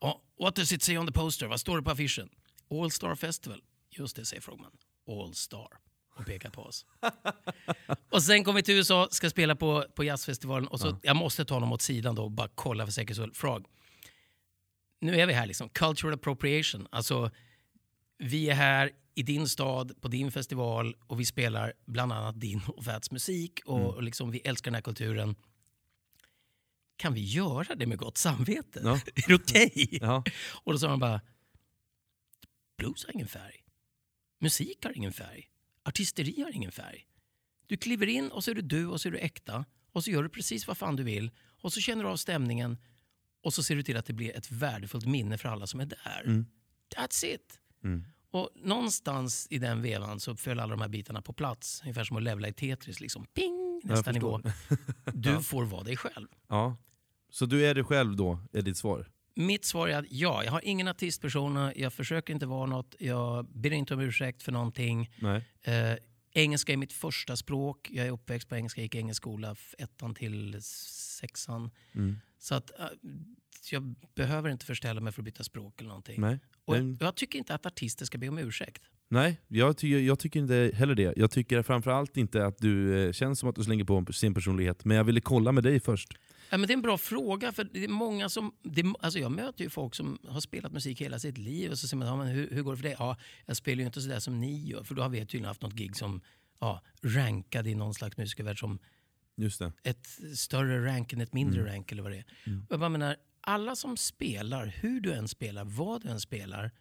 Ja, 0.01 0.21
what 0.39 0.55
does 0.55 0.71
it 0.71 0.83
say 0.83 0.97
on 0.97 1.07
the 1.07 1.13
poster? 1.13 1.47
Vad 1.47 1.59
står 1.59 1.77
det 1.77 1.83
på 1.83 1.91
affischen? 1.91 2.29
All 2.71 2.91
Star 2.91 3.15
Festival. 3.15 3.61
Just 3.89 4.15
det, 4.15 4.25
säger 4.25 4.41
Frogman. 4.41 4.71
All 5.07 5.33
Star. 5.33 5.67
Och 6.15 6.25
pekar 6.25 6.49
på 6.49 6.61
oss. 6.61 6.85
och 8.11 8.23
sen 8.23 8.43
kommer 8.43 8.59
vi 8.59 8.63
till 8.63 8.75
USA, 8.75 9.07
ska 9.11 9.29
spela 9.29 9.55
på, 9.55 9.85
på 9.95 10.03
jazzfestivalen. 10.03 10.67
Och 10.67 10.79
så, 10.79 10.99
Jag 11.03 11.15
måste 11.15 11.45
ta 11.45 11.53
honom 11.53 11.71
åt 11.71 11.81
sidan 11.81 12.15
då 12.15 12.23
och 12.23 12.31
bara 12.31 12.49
kolla 12.55 12.85
för 12.85 12.93
säkerhets 12.93 13.17
skull. 13.17 13.33
Frog. 13.33 13.65
Nu 15.01 15.19
är 15.19 15.25
vi 15.25 15.33
här 15.33 15.45
liksom. 15.45 15.69
Cultural 15.69 16.13
appropriation. 16.13 16.87
Alltså, 16.91 17.31
vi 18.17 18.49
är 18.49 18.55
här 18.55 18.91
i 19.15 19.23
din 19.23 19.47
stad, 19.47 20.01
på 20.01 20.07
din 20.07 20.31
festival 20.31 20.95
och 21.07 21.19
vi 21.19 21.25
spelar 21.25 21.73
bland 21.85 22.13
annat 22.13 22.39
din 22.39 22.61
och 22.67 22.85
Fats 22.85 23.11
musik 23.11 23.59
och, 23.65 23.93
och 23.95 24.03
liksom, 24.03 24.31
vi 24.31 24.39
älskar 24.39 24.71
den 24.71 24.75
här 24.75 24.81
kulturen. 24.81 25.35
Kan 26.95 27.13
vi 27.13 27.21
göra 27.21 27.75
det 27.75 27.85
med 27.87 27.97
gott 27.97 28.17
samvete? 28.17 28.81
Ja. 28.83 28.93
är 29.15 29.27
det 29.27 29.35
okej? 29.35 29.97
Ja. 30.01 30.23
Och 30.63 30.73
då 30.73 30.79
sa 30.79 30.87
han 30.87 30.99
bara, 30.99 31.21
blues 32.77 33.05
har 33.05 33.13
ingen 33.13 33.27
färg. 33.27 33.62
Musik 34.43 34.85
har 34.85 34.97
ingen 34.97 35.13
färg. 35.13 35.49
Artisteri 35.83 36.41
har 36.41 36.51
ingen 36.55 36.71
färg. 36.71 37.05
Du 37.67 37.77
kliver 37.77 38.07
in 38.07 38.29
och 38.31 38.43
så 38.43 38.51
är 38.51 38.55
du 38.55 38.61
du 38.61 38.87
och 38.87 39.01
så 39.01 39.07
är 39.07 39.11
du 39.11 39.17
äkta 39.17 39.65
och 39.91 40.03
så 40.03 40.11
gör 40.11 40.23
du 40.23 40.29
precis 40.29 40.67
vad 40.67 40.77
fan 40.77 40.95
du 40.95 41.03
vill 41.03 41.31
och 41.61 41.73
så 41.73 41.79
känner 41.81 42.03
du 42.03 42.09
av 42.09 42.17
stämningen 42.17 42.77
och 43.43 43.53
så 43.53 43.63
ser 43.63 43.75
du 43.75 43.83
till 43.83 43.97
att 43.97 44.05
det 44.05 44.13
blir 44.13 44.35
ett 44.37 44.51
värdefullt 44.51 45.05
minne 45.05 45.37
för 45.37 45.49
alla 45.49 45.67
som 45.67 45.79
är 45.79 45.85
där. 45.85 46.23
That's 46.95 47.25
it. 47.25 47.59
Och 48.31 48.49
någonstans 48.55 49.47
i 49.49 49.57
den 49.59 49.81
vevan 49.81 50.19
så 50.19 50.35
föll 50.35 50.59
alla 50.59 50.71
de 50.75 50.81
här 50.81 50.89
bitarna 50.89 51.21
på 51.21 51.33
plats. 51.33 51.81
Ungefär 51.83 52.03
som 52.03 52.17
att 52.17 52.23
levla 52.23 52.47
i 52.47 52.53
Tetris. 52.53 52.99
Liksom. 52.99 53.25
Ping! 53.25 53.81
Nästa 53.83 54.11
nivå. 54.11 54.41
Du 55.13 55.43
får 55.43 55.63
vara 55.65 55.83
dig 55.83 55.97
själv. 55.97 56.27
ja. 56.47 56.77
Så 57.29 57.45
du 57.45 57.65
är 57.65 57.75
dig 57.75 57.83
själv 57.83 58.15
då, 58.15 58.39
är 58.53 58.61
ditt 58.61 58.77
svar? 58.77 59.11
Mitt 59.35 59.65
svar 59.65 59.87
är 59.87 59.97
att 59.97 60.05
ja, 60.09 60.43
jag 60.43 60.51
har 60.51 60.61
ingen 60.65 60.87
artistpersona, 60.87 61.73
jag 61.75 61.93
försöker 61.93 62.33
inte 62.33 62.45
vara 62.45 62.65
något, 62.65 62.95
jag 62.99 63.45
ber 63.45 63.71
inte 63.73 63.93
om 63.93 63.99
ursäkt 63.99 64.43
för 64.43 64.51
någonting. 64.51 65.11
Eh, 65.63 65.97
engelska 66.33 66.73
är 66.73 66.77
mitt 66.77 66.93
första 66.93 67.35
språk, 67.37 67.89
jag 67.91 68.07
är 68.07 68.11
uppväxt 68.11 68.49
på 68.49 68.55
engelska, 68.55 68.81
gick 68.81 68.95
i 68.95 68.97
engelsk 68.97 69.17
skola 69.21 69.55
ettan 69.77 70.15
till 70.15 70.57
sexan. 70.63 71.71
Mm. 71.95 72.19
Så 72.39 72.55
att 72.55 72.79
eh, 72.79 72.85
jag 73.71 73.95
behöver 74.15 74.49
inte 74.49 74.65
förställa 74.65 75.01
mig 75.01 75.13
för 75.13 75.21
att 75.21 75.25
byta 75.25 75.43
språk 75.43 75.79
eller 75.81 75.87
någonting. 75.89 76.21
Nej. 76.21 76.39
Och 76.65 76.75
Den- 76.75 76.97
jag 77.01 77.15
tycker 77.15 77.39
inte 77.39 77.55
att 77.55 77.65
artister 77.65 78.05
ska 78.05 78.17
be 78.17 78.29
om 78.29 78.37
ursäkt. 78.37 78.83
Nej, 79.13 79.41
jag 79.47 79.77
tycker, 79.77 79.99
jag 79.99 80.19
tycker 80.19 80.39
inte 80.39 80.71
heller 80.75 80.95
det. 80.95 81.13
Jag 81.17 81.31
tycker 81.31 81.61
framförallt 81.61 82.17
inte 82.17 82.45
att 82.45 82.57
du 82.57 83.05
eh, 83.05 83.11
känns 83.11 83.39
som 83.39 83.49
att 83.49 83.55
du 83.55 83.63
slänger 83.63 83.83
på 83.83 84.13
sin 84.13 84.33
personlighet. 84.33 84.85
Men 84.85 84.97
jag 84.97 85.03
ville 85.03 85.21
kolla 85.21 85.51
med 85.51 85.63
dig 85.63 85.79
först. 85.79 86.13
Ja, 86.49 86.57
men 86.57 86.67
det 86.67 86.73
är 86.73 86.75
en 86.75 86.81
bra 86.81 86.97
fråga. 86.97 87.51
för 87.51 87.63
det 87.63 87.83
är 87.83 87.87
många 87.87 88.29
som, 88.29 88.53
det, 88.63 88.93
alltså 88.99 89.19
Jag 89.19 89.31
möter 89.31 89.63
ju 89.63 89.69
folk 89.69 89.95
som 89.95 90.17
har 90.27 90.39
spelat 90.39 90.71
musik 90.71 91.01
hela 91.01 91.19
sitt 91.19 91.37
liv 91.37 91.71
och 91.71 91.79
så 91.79 91.87
säger 91.87 91.97
man 91.99 92.07
ja, 92.07 92.15
men 92.15 92.27
hur, 92.27 92.49
hur 92.51 92.61
går 92.63 92.71
det 92.71 92.77
för 92.77 92.83
dig? 92.83 92.95
Ja, 92.99 93.17
jag 93.45 93.57
spelar 93.57 93.79
ju 93.79 93.85
inte 93.85 94.01
sådär 94.01 94.19
som 94.19 94.39
ni 94.39 94.67
gör. 94.67 94.83
För 94.83 94.95
då 94.95 95.01
har 95.01 95.09
vi 95.09 95.19
tydligen 95.19 95.45
haft 95.45 95.61
något 95.61 95.73
gig 95.73 95.95
som 95.95 96.21
ja, 96.59 96.81
rankade 97.03 97.69
i 97.69 97.75
någon 97.75 97.93
slags 97.93 98.17
musikervärld 98.17 98.59
som 98.59 98.79
ett 99.83 100.07
större 100.35 100.85
rank 100.85 101.13
än 101.13 101.21
ett 101.21 101.33
mindre 101.33 101.65
rank 101.73 101.91
eller 101.91 102.03
vad 102.03 102.11
det 102.11 102.17
är. 102.17 102.25
Och 102.45 102.71
jag 102.71 102.79
bara 102.79 102.89
menar, 102.89 103.15
alla 103.41 103.75
som 103.75 103.97
spelar, 103.97 104.65
hur 104.65 105.01
du 105.01 105.13
än 105.13 105.27
spelar, 105.27 105.65
vad 105.65 106.01
du 106.01 106.09
än 106.09 106.19
spelar, 106.19 106.71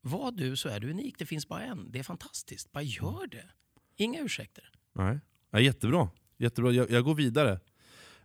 var 0.00 0.32
du 0.32 0.56
så 0.56 0.68
är 0.68 0.80
du 0.80 0.90
unik. 0.90 1.14
Det 1.18 1.26
finns 1.26 1.48
bara 1.48 1.62
en. 1.62 1.90
Det 1.90 1.98
är 1.98 2.02
fantastiskt. 2.02 2.72
Bara 2.72 2.82
gör 2.82 3.26
det. 3.26 3.44
Inga 3.96 4.20
ursäkter. 4.20 4.70
Nej. 4.94 5.20
Ja, 5.50 5.60
jättebra. 5.60 6.10
jättebra. 6.38 6.72
Jag, 6.72 6.90
jag 6.90 7.04
går 7.04 7.14
vidare. 7.14 7.60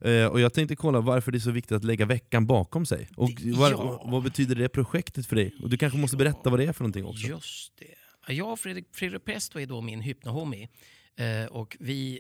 Eh, 0.02 0.26
och 0.26 0.40
jag 0.40 0.54
tänkte 0.54 0.76
kolla 0.76 1.02
varför 1.02 1.32
det 1.32 1.38
är 1.38 1.40
så 1.40 1.52
viktigt 1.52 1.72
att 1.72 1.84
lägga 1.84 2.06
veckan 2.06 2.48
bakom 2.48 2.86
sig. 2.86 3.10
Och 3.16 3.30
Det- 3.38 3.52
vad, 3.52 3.72
ja. 3.72 4.04
vad 4.06 4.24
betyder 4.24 4.56
det 4.56 4.70
projektet 4.70 5.26
för 5.26 5.36
dig? 5.36 5.56
Och 5.64 5.70
du 5.70 5.78
kanske 5.78 5.98
måste 6.00 6.18
berätta 6.18 6.50
vad 6.50 6.60
det 6.60 6.66
är 6.66 6.74
för 6.74 6.84
någonting 6.84 7.06
också. 7.06 7.28
Just 7.28 7.78
det. 7.78 7.95
Ja, 8.28 8.34
Jag 8.34 8.52
och 8.52 8.60
Fredrik, 8.60 8.88
Fredrik 8.91 9.26
Presto 9.26 9.60
är 9.60 9.66
då 9.66 9.82
min 9.82 10.02
hypnohomie. 10.02 10.70
Eh, 11.16 11.45
och 11.52 11.78
vi... 11.80 12.20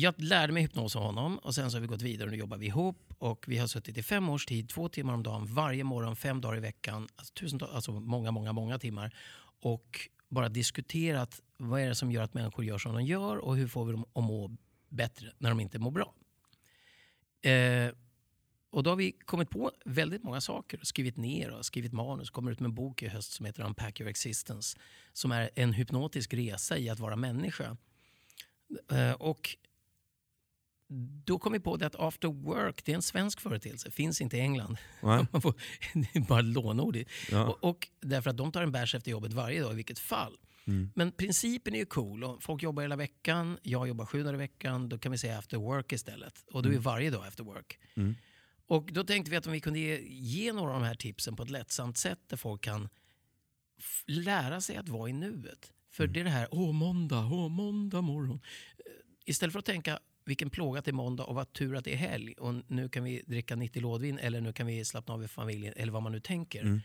Jag 0.00 0.14
lärde 0.22 0.52
mig 0.52 0.62
hypnos 0.62 0.96
av 0.96 1.02
honom 1.02 1.38
och 1.38 1.54
sen 1.54 1.70
så 1.70 1.76
har 1.76 1.80
vi 1.80 1.86
gått 1.86 2.02
vidare 2.02 2.26
och 2.26 2.32
nu 2.32 2.38
jobbar 2.38 2.56
vi 2.56 2.66
ihop. 2.66 3.14
Och 3.18 3.44
vi 3.48 3.58
har 3.58 3.66
suttit 3.66 3.98
i 3.98 4.02
fem 4.02 4.28
års 4.28 4.46
tid, 4.46 4.68
två 4.68 4.88
timmar 4.88 5.14
om 5.14 5.22
dagen, 5.22 5.46
varje 5.46 5.84
morgon, 5.84 6.16
fem 6.16 6.40
dagar 6.40 6.56
i 6.56 6.60
veckan. 6.60 7.08
Alltså, 7.16 7.34
tusentals, 7.34 7.72
alltså 7.72 7.92
många, 7.92 8.30
många, 8.30 8.52
många 8.52 8.78
timmar. 8.78 9.14
Och 9.60 10.08
bara 10.28 10.48
diskuterat 10.48 11.42
vad 11.56 11.80
är 11.80 11.88
det 11.88 11.94
som 11.94 12.12
gör 12.12 12.22
att 12.22 12.34
människor 12.34 12.64
gör 12.64 12.78
som 12.78 12.94
de 12.94 13.04
gör 13.04 13.36
och 13.36 13.56
hur 13.56 13.68
får 13.68 13.84
vi 13.84 13.92
dem 13.92 14.04
att 14.12 14.24
må 14.24 14.56
bättre 14.88 15.32
när 15.38 15.50
de 15.50 15.60
inte 15.60 15.78
mår 15.78 15.90
bra. 15.90 16.14
Eh, 17.50 17.92
och 18.70 18.82
då 18.82 18.90
har 18.90 18.96
vi 18.96 19.12
kommit 19.12 19.50
på 19.50 19.72
väldigt 19.84 20.22
många 20.22 20.40
saker, 20.40 20.80
skrivit 20.82 21.16
ner 21.16 21.50
och 21.50 21.66
skrivit 21.66 21.92
manus. 21.92 22.30
kommer 22.30 22.52
ut 22.52 22.60
med 22.60 22.68
en 22.68 22.74
bok 22.74 23.02
i 23.02 23.08
höst 23.08 23.32
som 23.32 23.46
heter 23.46 23.62
Unpack 23.62 24.00
your 24.00 24.10
existence. 24.10 24.78
Som 25.12 25.32
är 25.32 25.50
en 25.54 25.72
hypnotisk 25.72 26.34
resa 26.34 26.78
i 26.78 26.88
att 26.88 26.98
vara 26.98 27.16
människa. 27.16 27.76
Eh, 28.92 29.12
och 29.12 29.56
då 31.24 31.38
kom 31.38 31.52
vi 31.52 31.60
på 31.60 31.76
det 31.76 31.86
att 31.86 31.96
after 31.96 32.28
work, 32.28 32.84
det 32.84 32.92
är 32.92 32.96
en 32.96 33.02
svensk 33.02 33.40
företeelse, 33.40 33.90
finns 33.90 34.20
inte 34.20 34.36
i 34.36 34.40
England. 34.40 34.76
Nej. 35.02 35.26
Man 35.32 35.42
får, 35.42 35.54
det 35.94 36.16
är 36.16 36.20
bara 36.20 36.40
lånord. 36.40 36.98
Ja. 37.30 37.44
Och, 37.44 37.64
och 37.64 37.88
därför 38.00 38.30
att 38.30 38.36
de 38.36 38.52
tar 38.52 38.62
en 38.62 38.72
bärs 38.72 38.94
efter 38.94 39.10
jobbet 39.10 39.32
varje 39.32 39.62
dag 39.62 39.72
i 39.72 39.76
vilket 39.76 39.98
fall. 39.98 40.36
Mm. 40.66 40.90
Men 40.94 41.12
principen 41.12 41.74
är 41.74 41.78
ju 41.78 41.86
cool. 41.86 42.24
Och 42.24 42.42
folk 42.42 42.62
jobbar 42.62 42.82
hela 42.82 42.96
veckan, 42.96 43.58
jag 43.62 43.88
jobbar 43.88 44.06
sju 44.06 44.22
dagar 44.22 44.34
i 44.34 44.36
veckan. 44.36 44.88
Då 44.88 44.98
kan 44.98 45.12
vi 45.12 45.18
säga 45.18 45.38
after 45.38 45.56
work 45.56 45.92
istället. 45.92 46.44
Och 46.52 46.62
då 46.62 46.72
är 46.72 46.78
varje 46.78 47.10
dag 47.10 47.26
after 47.26 47.44
work. 47.44 47.78
Mm. 47.96 48.14
Och 48.66 48.92
då 48.92 49.04
tänkte 49.04 49.30
vi 49.30 49.36
att 49.36 49.46
om 49.46 49.52
vi 49.52 49.60
kunde 49.60 49.78
ge, 49.78 50.00
ge 50.08 50.52
några 50.52 50.74
av 50.74 50.80
de 50.80 50.86
här 50.86 50.94
tipsen 50.94 51.36
på 51.36 51.42
ett 51.42 51.50
lättsamt 51.50 51.96
sätt 51.96 52.20
där 52.26 52.36
folk 52.36 52.60
kan 52.62 52.88
lära 54.06 54.60
sig 54.60 54.76
att 54.76 54.88
vara 54.88 55.10
i 55.10 55.12
nuet. 55.12 55.72
För 55.90 56.06
det 56.06 56.20
är 56.20 56.24
det 56.24 56.30
här, 56.30 56.48
åh 56.50 56.72
måndag, 56.72 57.28
åh 57.32 57.48
måndag 57.48 58.00
morgon. 58.00 58.40
Eh, 58.78 58.84
Istället 59.24 59.52
för 59.52 59.58
att 59.58 59.64
tänka 59.64 59.98
vilken 60.28 60.50
plåga 60.50 60.82
är 60.84 60.92
måndag 60.92 61.24
och 61.24 61.34
vad 61.34 61.52
tur 61.52 61.76
att 61.76 61.84
det 61.84 61.92
är 61.92 61.96
helg 61.96 62.34
och 62.38 62.54
nu 62.66 62.88
kan 62.88 63.04
vi 63.04 63.22
dricka 63.26 63.56
90 63.56 63.82
lådvin 63.82 64.18
eller 64.18 64.40
nu 64.40 64.52
kan 64.52 64.66
vi 64.66 64.84
slappna 64.84 65.14
av 65.14 65.24
i 65.24 65.28
familjen 65.28 65.74
eller 65.76 65.92
vad 65.92 66.02
man 66.02 66.12
nu 66.12 66.20
tänker. 66.20 66.80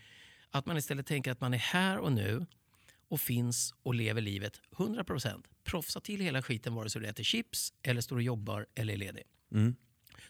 Att 0.49 0.65
man 0.65 0.78
istället 0.78 1.06
tänker 1.06 1.32
att 1.32 1.41
man 1.41 1.53
är 1.53 1.57
här 1.57 1.98
och 1.98 2.11
nu 2.11 2.45
och 3.07 3.20
finns 3.20 3.74
och 3.84 3.94
lever 3.94 4.22
livet 4.22 4.61
100%. 4.72 5.44
Proffsa 5.64 5.99
till 5.99 6.22
hela 6.22 6.41
skiten 6.41 6.76
vare 6.76 6.90
sig 6.90 7.02
du 7.02 7.07
äter 7.07 7.24
chips 7.24 7.74
eller 7.84 8.02
står 8.02 8.15
och 8.15 8.22
jobbar 8.22 8.65
eller 8.76 8.94
är 8.94 8.98
ledig. 8.98 9.24
Mm. 9.52 9.76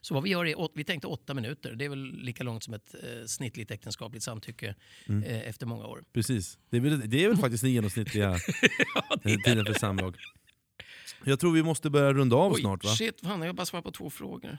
Så 0.01 0.13
vad 0.13 0.23
vi 0.23 0.29
gör 0.29 0.45
är, 0.45 0.69
vi 0.75 0.83
tänkte 0.83 1.07
åtta 1.07 1.33
minuter. 1.33 1.75
Det 1.75 1.85
är 1.85 1.89
väl 1.89 2.13
lika 2.13 2.43
långt 2.43 2.63
som 2.63 2.73
ett 2.73 2.95
eh, 3.03 3.25
snittligt 3.25 3.71
äktenskapligt 3.71 4.23
samtycke 4.23 4.75
eh, 5.07 5.47
efter 5.49 5.65
många 5.65 5.85
år. 5.85 6.03
Precis. 6.13 6.57
Det 6.69 6.77
är 6.77 6.81
väl, 6.81 7.09
det 7.09 7.23
är 7.23 7.27
väl 7.27 7.37
faktiskt 7.37 7.63
den 7.63 7.71
genomsnittliga 7.71 8.29
är 9.23 9.43
tiden 9.43 9.65
för 9.65 9.73
samlag. 9.73 10.17
Jag 11.23 11.39
tror 11.39 11.51
vi 11.53 11.63
måste 11.63 11.89
börja 11.89 12.13
runda 12.13 12.35
av 12.35 12.53
Oj, 12.53 12.61
snart 12.61 12.83
va? 12.83 12.89
shit, 12.89 13.21
fan, 13.21 13.39
jag 13.41 13.47
har 13.47 13.53
bara 13.53 13.65
svarat 13.65 13.85
på 13.85 13.91
två 13.91 14.09
frågor. 14.09 14.57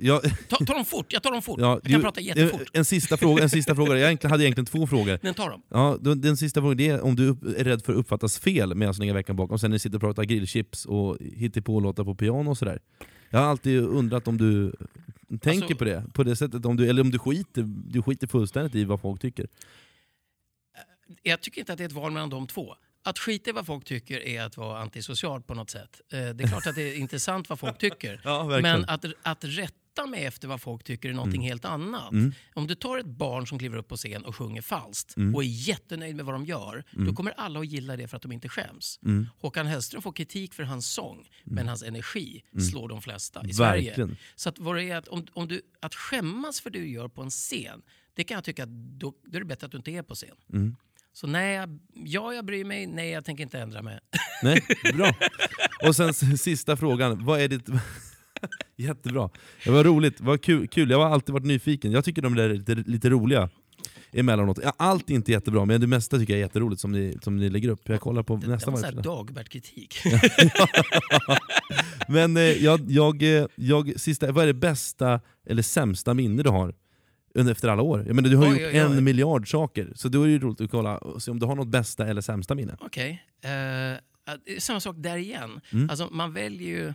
Jag, 0.00 0.22
Ta, 0.48 0.56
ta 0.56 0.74
dem 0.74 0.84
fort, 0.84 1.12
jag 1.12 1.22
tar 1.22 1.32
dem 1.32 1.42
fort. 1.42 1.60
ja, 1.60 1.70
jag 1.72 1.82
kan 1.82 1.92
du- 1.92 2.00
prata 2.02 2.20
jättefort. 2.20 2.62
En 2.72 2.84
sista 2.84 3.16
fråga. 3.16 3.42
En 3.42 3.50
sista 3.50 3.74
fråga. 3.74 3.98
Jag 3.98 4.24
hade 4.30 4.44
egentligen 4.44 4.66
två 4.66 4.86
frågor. 4.86 5.18
Men 5.22 5.34
ta 5.34 5.48
dem. 5.50 5.62
Ja, 5.68 5.98
den, 6.00 6.20
den 6.20 6.36
sista 6.36 6.60
frågan 6.60 6.80
är 6.80 7.00
om 7.00 7.16
du 7.16 7.28
är 7.28 7.64
rädd 7.64 7.82
för 7.84 7.92
att 7.92 7.98
uppfattas 7.98 8.38
fel 8.38 8.74
med 8.74 8.88
att 8.90 8.96
slänga 8.96 9.14
veckan 9.14 9.36
bakom, 9.36 9.58
sen 9.58 9.70
när 9.70 9.74
ni 9.74 9.78
sitter 9.78 9.96
och 9.96 10.00
pratar 10.02 10.24
grillchips 10.24 10.86
och 10.86 11.16
hittar 11.20 11.60
på 11.60 11.80
låtar 11.80 12.04
på 12.04 12.14
piano 12.14 12.50
och 12.50 12.58
sådär. 12.58 12.78
Jag 13.30 13.38
har 13.40 13.46
alltid 13.46 13.80
undrat 13.80 14.28
om 14.28 14.38
du 14.38 14.72
tänker 15.40 15.50
Alltså- 15.50 15.76
på 15.76 15.84
det, 15.84 16.04
på 16.14 16.22
det 16.24 16.36
sättet, 16.36 16.64
om 16.66 16.76
du, 16.76 16.88
eller 16.90 17.02
om 17.02 17.10
du 17.10 17.18
skiter, 17.18 17.62
du 17.90 18.02
skiter 18.02 18.26
fullständigt 18.26 18.74
i 18.74 18.84
vad 18.84 19.00
folk 19.00 19.20
tycker. 19.20 19.46
Jag 21.22 21.40
tycker 21.40 21.60
inte 21.60 21.72
att 21.72 21.78
det 21.78 21.84
är 21.84 21.88
ett 21.88 21.92
val 21.92 22.12
mellan 22.12 22.30
de 22.30 22.46
två. 22.46 22.74
Att 23.02 23.18
skita 23.18 23.50
i 23.50 23.52
vad 23.52 23.66
folk 23.66 23.84
tycker 23.84 24.20
är 24.20 24.42
att 24.42 24.56
vara 24.56 24.78
antisocial 24.78 25.42
på 25.42 25.54
något 25.54 25.70
sätt. 25.70 26.00
Eh, 26.12 26.18
Det 26.18 26.44
är 26.44 26.48
klart 26.48 26.66
att 26.66 26.74
det 26.74 26.82
är 26.82 26.94
intressant 26.98 27.48
vad 27.48 27.58
folk 27.60 27.78
tycker. 27.78 28.20
Ja. 28.24 28.58
Men 28.62 28.84
att, 28.88 29.04
att 29.22 29.44
rätta 29.44 30.06
mig 30.08 30.24
efter 30.24 30.48
vad 30.48 30.60
folk 30.62 30.84
tycker 30.84 31.08
är 31.08 31.12
någonting 31.12 31.42
helt 31.42 31.64
annat. 31.64 32.12
Mm. 32.12 32.32
Om 32.54 32.66
du 32.66 32.74
tar 32.74 32.98
ett 32.98 33.06
barn 33.06 33.46
som 33.46 33.58
kliver 33.58 33.76
upp 33.78 33.88
på 33.88 33.96
scen 33.96 34.24
och 34.24 34.36
sjunger 34.36 34.62
falskt 34.62 35.16
Mm. 35.16 35.34
och 35.34 35.42
är 35.42 35.46
jättenöjd 35.46 36.16
med 36.16 36.24
vad 36.24 36.34
de 36.34 36.44
gör, 36.44 36.84
då 36.92 37.12
kommer 37.14 37.32
alla 37.36 37.60
att 37.60 37.66
gilla 37.66 37.96
det 37.96 38.08
för 38.08 38.16
att 38.16 38.22
de 38.22 38.32
inte 38.32 38.48
skäms. 38.48 38.98
Mm. 39.04 39.26
Håkan 39.38 39.66
Hellström 39.66 40.02
får 40.02 40.12
kritik 40.12 40.54
för 40.54 40.62
hans 40.62 40.92
sång, 40.92 41.28
men 41.44 41.68
hans 41.68 41.82
energi 41.82 42.42
slår 42.70 42.88
de 42.88 43.02
flesta 43.02 43.42
i 43.46 43.52
Sverige. 43.54 43.88
Verkligen. 43.88 44.16
Så 44.36 44.48
att, 44.48 44.58
vad 44.58 44.76
det 44.76 44.84
är 44.84 44.96
att, 44.96 45.08
om, 45.08 45.26
om 45.32 45.48
du, 45.48 45.62
att 45.80 45.94
skämmas 45.94 46.60
för 46.60 46.70
det 46.70 46.78
du 46.78 46.88
gör 46.90 47.08
på 47.08 47.22
en 47.22 47.30
scen, 47.30 47.82
det 48.14 48.24
kan 48.24 48.34
jag 48.34 48.44
tycka 48.44 48.62
att 48.62 48.68
då, 49.00 49.14
då 49.24 49.36
är 49.36 49.40
det 49.40 49.46
bättre 49.46 49.64
att 49.66 49.70
du 49.72 49.76
inte 49.78 49.90
är 49.90 50.02
på 50.02 50.14
scen. 50.14 50.36
Så 51.12 51.26
nej, 51.26 51.54
jag, 51.54 51.78
ja, 51.94 52.34
jag 52.34 52.44
bryr 52.44 52.64
mig. 52.64 52.86
Nej, 52.86 53.10
jag 53.10 53.24
tänker 53.24 53.44
inte 53.44 53.58
ändra 53.58 53.82
mig. 53.82 53.98
Nej, 54.42 54.62
bra. 54.94 55.14
Och 55.88 55.96
sen 55.96 56.14
sista 56.14 56.76
frågan, 56.76 57.24
vad 57.24 57.40
är 57.40 57.48
ditt... 57.48 57.68
Jättebra. 58.76 59.30
Det 59.64 59.70
var 59.70 59.84
roligt, 59.84 60.20
vad 60.20 60.42
kul, 60.42 60.68
kul. 60.68 60.90
Jag 60.90 60.98
har 60.98 61.10
alltid 61.10 61.32
varit 61.32 61.46
nyfiken. 61.46 61.92
Jag 61.92 62.04
tycker 62.04 62.22
de 62.22 62.34
där 62.34 62.50
är 62.50 62.54
lite, 62.54 62.74
lite 62.74 63.10
roliga 63.10 63.48
emellanåt. 64.12 64.58
Allt 64.76 65.10
är 65.10 65.14
inte 65.14 65.32
jättebra, 65.32 65.64
men 65.64 65.80
det 65.80 65.86
mesta 65.86 66.18
tycker 66.18 66.32
jag 66.32 66.38
är 66.38 66.44
jätteroligt 66.44 66.80
som 66.80 66.92
ni, 66.92 67.18
som 67.22 67.36
ni 67.36 67.50
lägger 67.50 67.68
upp. 67.68 67.88
Jag 67.88 68.00
kollar 68.00 68.22
på 68.22 68.36
Det 68.36 68.46
var 68.46 68.58
så 68.58 68.70
här 68.70 68.76
fredag. 68.76 69.02
Dagbert-kritik. 69.02 69.94
Men 72.08 72.36
eh, 72.36 72.42
jag, 72.42 72.90
jag, 72.90 73.22
eh, 73.22 73.46
jag, 73.54 74.00
sista, 74.00 74.32
vad 74.32 74.42
är 74.42 74.46
det 74.46 74.54
bästa 74.54 75.20
eller 75.46 75.62
sämsta 75.62 76.14
minne 76.14 76.42
du 76.42 76.50
har 76.50 76.74
efter 77.34 77.68
alla 77.68 77.82
år? 77.82 78.04
Jag 78.06 78.16
menar, 78.16 78.28
du 78.28 78.36
har 78.36 78.44
Oj, 78.44 78.50
gjort 78.50 78.60
oj, 78.60 78.82
oj. 78.82 78.96
en 78.98 79.04
miljard 79.04 79.50
saker, 79.50 79.92
så 79.94 80.08
då 80.08 80.22
är 80.22 80.26
det 80.26 80.32
ju 80.32 80.38
roligt 80.38 80.60
att 80.60 80.70
kolla 80.70 80.98
och 80.98 81.22
se 81.22 81.30
om 81.30 81.38
du 81.38 81.46
har 81.46 81.54
något 81.56 81.68
bästa 81.68 82.06
eller 82.06 82.20
sämsta 82.20 82.54
minne. 82.54 82.76
Okej. 82.80 83.24
Eh, 83.42 83.48
det 84.44 84.56
är 84.56 84.60
samma 84.60 84.80
sak 84.80 84.96
där 84.98 85.16
igen. 85.16 85.60
Mm. 85.72 85.90
Alltså, 85.90 86.08
man 86.10 86.32
väljer 86.32 86.68
ju... 86.68 86.92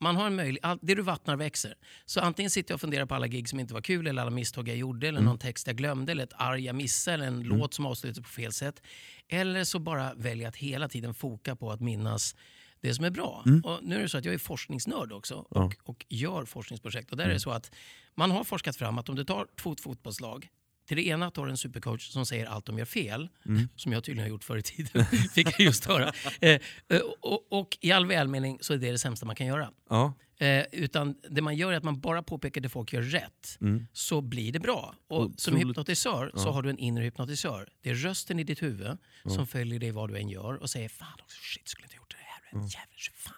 Man 0.00 0.16
har 0.16 0.26
en 0.26 0.36
möjlighet, 0.36 0.78
det 0.82 0.94
du 0.94 1.02
vattnar 1.02 1.36
växer. 1.36 1.74
Så 2.06 2.20
antingen 2.20 2.50
sitter 2.50 2.72
jag 2.72 2.76
och 2.76 2.80
funderar 2.80 3.06
på 3.06 3.14
alla 3.14 3.26
gig 3.26 3.48
som 3.48 3.60
inte 3.60 3.74
var 3.74 3.80
kul, 3.80 4.06
eller 4.06 4.22
alla 4.22 4.30
misstag 4.30 4.68
jag 4.68 4.76
gjorde, 4.76 5.08
eller 5.08 5.20
någon 5.20 5.38
text 5.38 5.66
jag 5.66 5.76
glömde, 5.76 6.12
eller 6.12 6.24
ett 6.24 6.32
arg 6.36 6.64
jag 6.64 6.74
missade, 6.74 7.14
eller 7.14 7.26
en 7.26 7.42
låt 7.42 7.74
som 7.74 7.86
avslutades 7.86 8.18
på 8.18 8.28
fel 8.28 8.52
sätt. 8.52 8.82
Eller 9.28 9.64
så 9.64 9.78
bara 9.78 10.14
väljer 10.14 10.44
jag 10.44 10.48
att 10.48 10.56
hela 10.56 10.88
tiden 10.88 11.14
foka 11.14 11.56
på 11.56 11.70
att 11.72 11.80
minnas 11.80 12.36
det 12.80 12.94
som 12.94 13.04
är 13.04 13.10
bra. 13.10 13.44
Och 13.64 13.78
nu 13.82 13.96
är 13.96 14.02
det 14.02 14.08
så 14.08 14.18
att 14.18 14.24
jag 14.24 14.34
är 14.34 14.38
forskningsnörd 14.38 15.12
också 15.12 15.34
och, 15.34 15.76
och 15.82 16.06
gör 16.08 16.44
forskningsprojekt. 16.44 17.10
Och 17.10 17.16
där 17.16 17.24
är 17.24 17.32
det 17.32 17.40
så 17.40 17.50
att 17.50 17.74
man 18.14 18.30
har 18.30 18.44
forskat 18.44 18.76
fram 18.76 18.98
att 18.98 19.08
om 19.08 19.14
du 19.14 19.24
tar 19.24 19.46
två 19.56 19.76
fotbollslag 19.80 20.48
till 20.86 20.96
det 20.96 21.06
ena 21.06 21.30
tar 21.30 21.46
en 21.46 21.56
supercoach 21.56 22.08
som 22.08 22.26
säger 22.26 22.46
allt 22.46 22.66
de 22.66 22.78
gör 22.78 22.84
fel, 22.84 23.28
som 23.76 23.92
jag 23.92 24.04
tydligen 24.04 24.24
har 24.24 24.30
gjort 24.30 24.44
förr 24.44 24.56
i 24.56 24.62
tiden, 24.62 25.04
fick 25.34 25.46
jag 25.46 25.60
just 25.60 25.84
höra. 25.84 26.12
Eh, 26.40 26.60
eh, 26.88 27.00
och, 27.20 27.52
och 27.52 27.78
i 27.80 27.92
all 27.92 28.06
välmening 28.06 28.58
så 28.60 28.72
är 28.72 28.78
det 28.78 28.90
det 28.90 28.98
sämsta 28.98 29.26
man 29.26 29.36
kan 29.36 29.46
göra. 29.46 29.70
Ja. 29.88 30.14
Eh, 30.38 30.64
utan 30.72 31.14
det 31.30 31.42
man 31.42 31.56
gör 31.56 31.72
är 31.72 31.76
att 31.76 31.82
man 31.82 32.00
bara 32.00 32.22
påpekar 32.22 32.60
det 32.60 32.68
folk 32.68 32.92
gör 32.92 33.02
rätt, 33.02 33.58
så 33.92 34.20
blir 34.20 34.52
det 34.52 34.60
bra. 34.60 34.94
Och 35.08 35.22
som 35.36 35.54
Otroligt. 35.54 35.68
hypnotisör 35.68 36.32
så 36.34 36.50
har 36.50 36.62
du 36.62 36.70
en 36.70 36.78
inre 36.78 37.04
hypnotisör. 37.04 37.68
Det 37.80 37.90
är 37.90 37.94
rösten 37.94 38.38
i 38.38 38.44
ditt 38.44 38.62
huvud 38.62 38.98
som 39.24 39.46
följer 39.46 39.80
dig 39.80 39.90
vad 39.90 40.10
du 40.10 40.16
än 40.18 40.28
gör 40.28 40.54
och 40.54 40.70
säger 40.70 40.88
fan 40.88 41.18
också, 41.22 41.38
shit 41.42 41.68
skulle 41.68 41.84
inte 41.84 41.96
gjort 41.96 42.10
det 42.10 42.15
här. 42.52 42.60
Jävlar, 42.60 43.12
fan. 43.16 43.34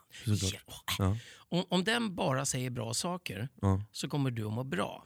Ja, 0.98 1.16
om, 1.50 1.64
om 1.68 1.84
den 1.84 2.14
bara 2.14 2.44
säger 2.44 2.70
bra 2.70 2.94
saker 2.94 3.48
Ja. 3.60 3.82
så 3.92 4.08
kommer 4.08 4.30
du 4.30 4.46
att 4.46 4.52
må 4.52 4.64
bra. 4.64 5.04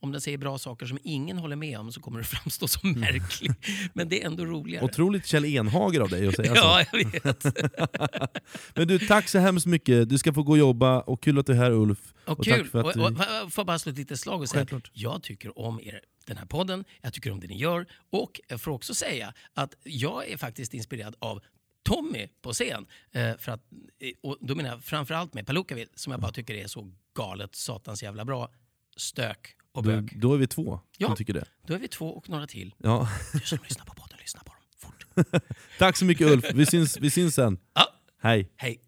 Om 0.00 0.12
den 0.12 0.20
säger 0.20 0.38
bra 0.38 0.58
saker 0.58 0.86
som 0.86 0.98
ingen 1.02 1.38
håller 1.38 1.56
med 1.56 1.78
om 1.78 1.92
så 1.92 2.00
kommer 2.00 2.18
du 2.18 2.24
framstå 2.34 2.68
som 2.68 2.92
märklig. 2.92 3.52
Men 3.92 4.08
det 4.08 4.22
är 4.22 4.26
ändå 4.26 4.44
roligare. 4.44 4.84
Otroligt 4.84 5.26
Kjell 5.26 5.44
Enhager 5.44 6.00
av 6.00 6.08
dig 6.08 6.26
att 6.28 6.34
säga 6.34 6.48
så. 6.54 6.60
Ja, 6.60 6.84
jag 6.92 6.98
vet. 7.12 7.44
Men 8.74 8.88
du, 8.88 8.98
tack 8.98 9.28
så 9.28 9.38
hemskt 9.38 9.66
mycket. 9.66 10.08
Du 10.08 10.18
ska 10.18 10.32
få 10.32 10.42
gå 10.42 10.52
och 10.52 10.58
jobba, 10.58 11.00
och 11.00 11.22
kul 11.22 11.38
att 11.38 11.46
du 11.46 11.52
är 11.52 11.56
här 11.56 11.70
Ulf. 11.72 12.14
Och, 12.24 12.36
tack 12.44 12.46
kul. 12.56 12.68
för 12.68 12.78
att 12.78 12.86
och, 12.86 12.92
du... 12.92 13.00
och, 13.00 13.44
och, 13.44 13.52
får 13.52 13.64
bara 13.64 13.78
slå 13.78 13.92
ett 13.92 13.98
litet 13.98 14.20
slag 14.20 14.40
och 14.40 14.48
säga 14.48 14.60
Självklart. 14.60 14.90
jag 14.92 15.22
tycker 15.22 15.58
om 15.58 15.80
er, 15.80 16.00
den 16.26 16.36
här 16.36 16.46
podden, 16.46 16.84
jag 17.02 17.12
tycker 17.12 17.30
om 17.30 17.40
det 17.40 17.46
ni 17.46 17.58
gör 17.58 17.86
och 18.10 18.40
jag 18.48 18.60
får 18.60 18.70
också 18.70 18.94
säga 18.94 19.34
att 19.54 19.74
jag 19.84 20.28
är 20.30 20.36
faktiskt 20.36 20.74
inspirerad 20.74 21.16
av 21.18 21.40
Tommy 21.84 22.28
på 22.42 22.52
scen. 22.52 22.86
Eh, 23.12 23.36
för 23.36 23.52
att, 23.52 23.60
eh, 24.00 24.10
och 24.22 24.36
då 24.40 24.54
menar 24.54 24.70
jag 24.70 24.84
framförallt 24.84 25.34
med 25.34 25.46
Palukavit 25.46 25.98
som 25.98 26.10
jag 26.10 26.20
bara 26.20 26.32
tycker 26.32 26.54
är 26.54 26.66
så 26.66 26.92
galet 27.14 27.54
satans 27.54 28.02
jävla 28.02 28.24
bra. 28.24 28.50
Stök 28.96 29.56
och 29.72 29.82
då, 29.82 29.90
bök. 29.90 30.12
då 30.14 30.34
är 30.34 30.38
vi 30.38 30.46
två 30.46 30.80
Ja. 30.98 31.06
som 31.06 31.16
tycker 31.16 31.32
det. 31.34 31.44
Då 31.66 31.74
är 31.74 31.78
vi 31.78 31.88
två 31.88 32.10
och 32.16 32.28
några 32.28 32.46
till. 32.46 32.74
Ja. 32.78 33.08
Du 33.32 33.40
som 33.40 33.58
lyssnar 33.68 33.84
på 33.84 33.94
podden, 33.94 34.18
lyssna 34.20 34.40
på 34.44 34.52
dem 34.52 34.62
fort. 34.78 35.06
Tack 35.78 35.96
så 35.96 36.04
mycket 36.04 36.26
Ulf, 36.26 36.44
vi 36.54 36.66
syns, 36.66 36.96
vi 36.96 37.10
syns 37.10 37.34
sen. 37.34 37.58
Ja, 37.74 37.86
Hej. 38.22 38.50
hej. 38.56 38.80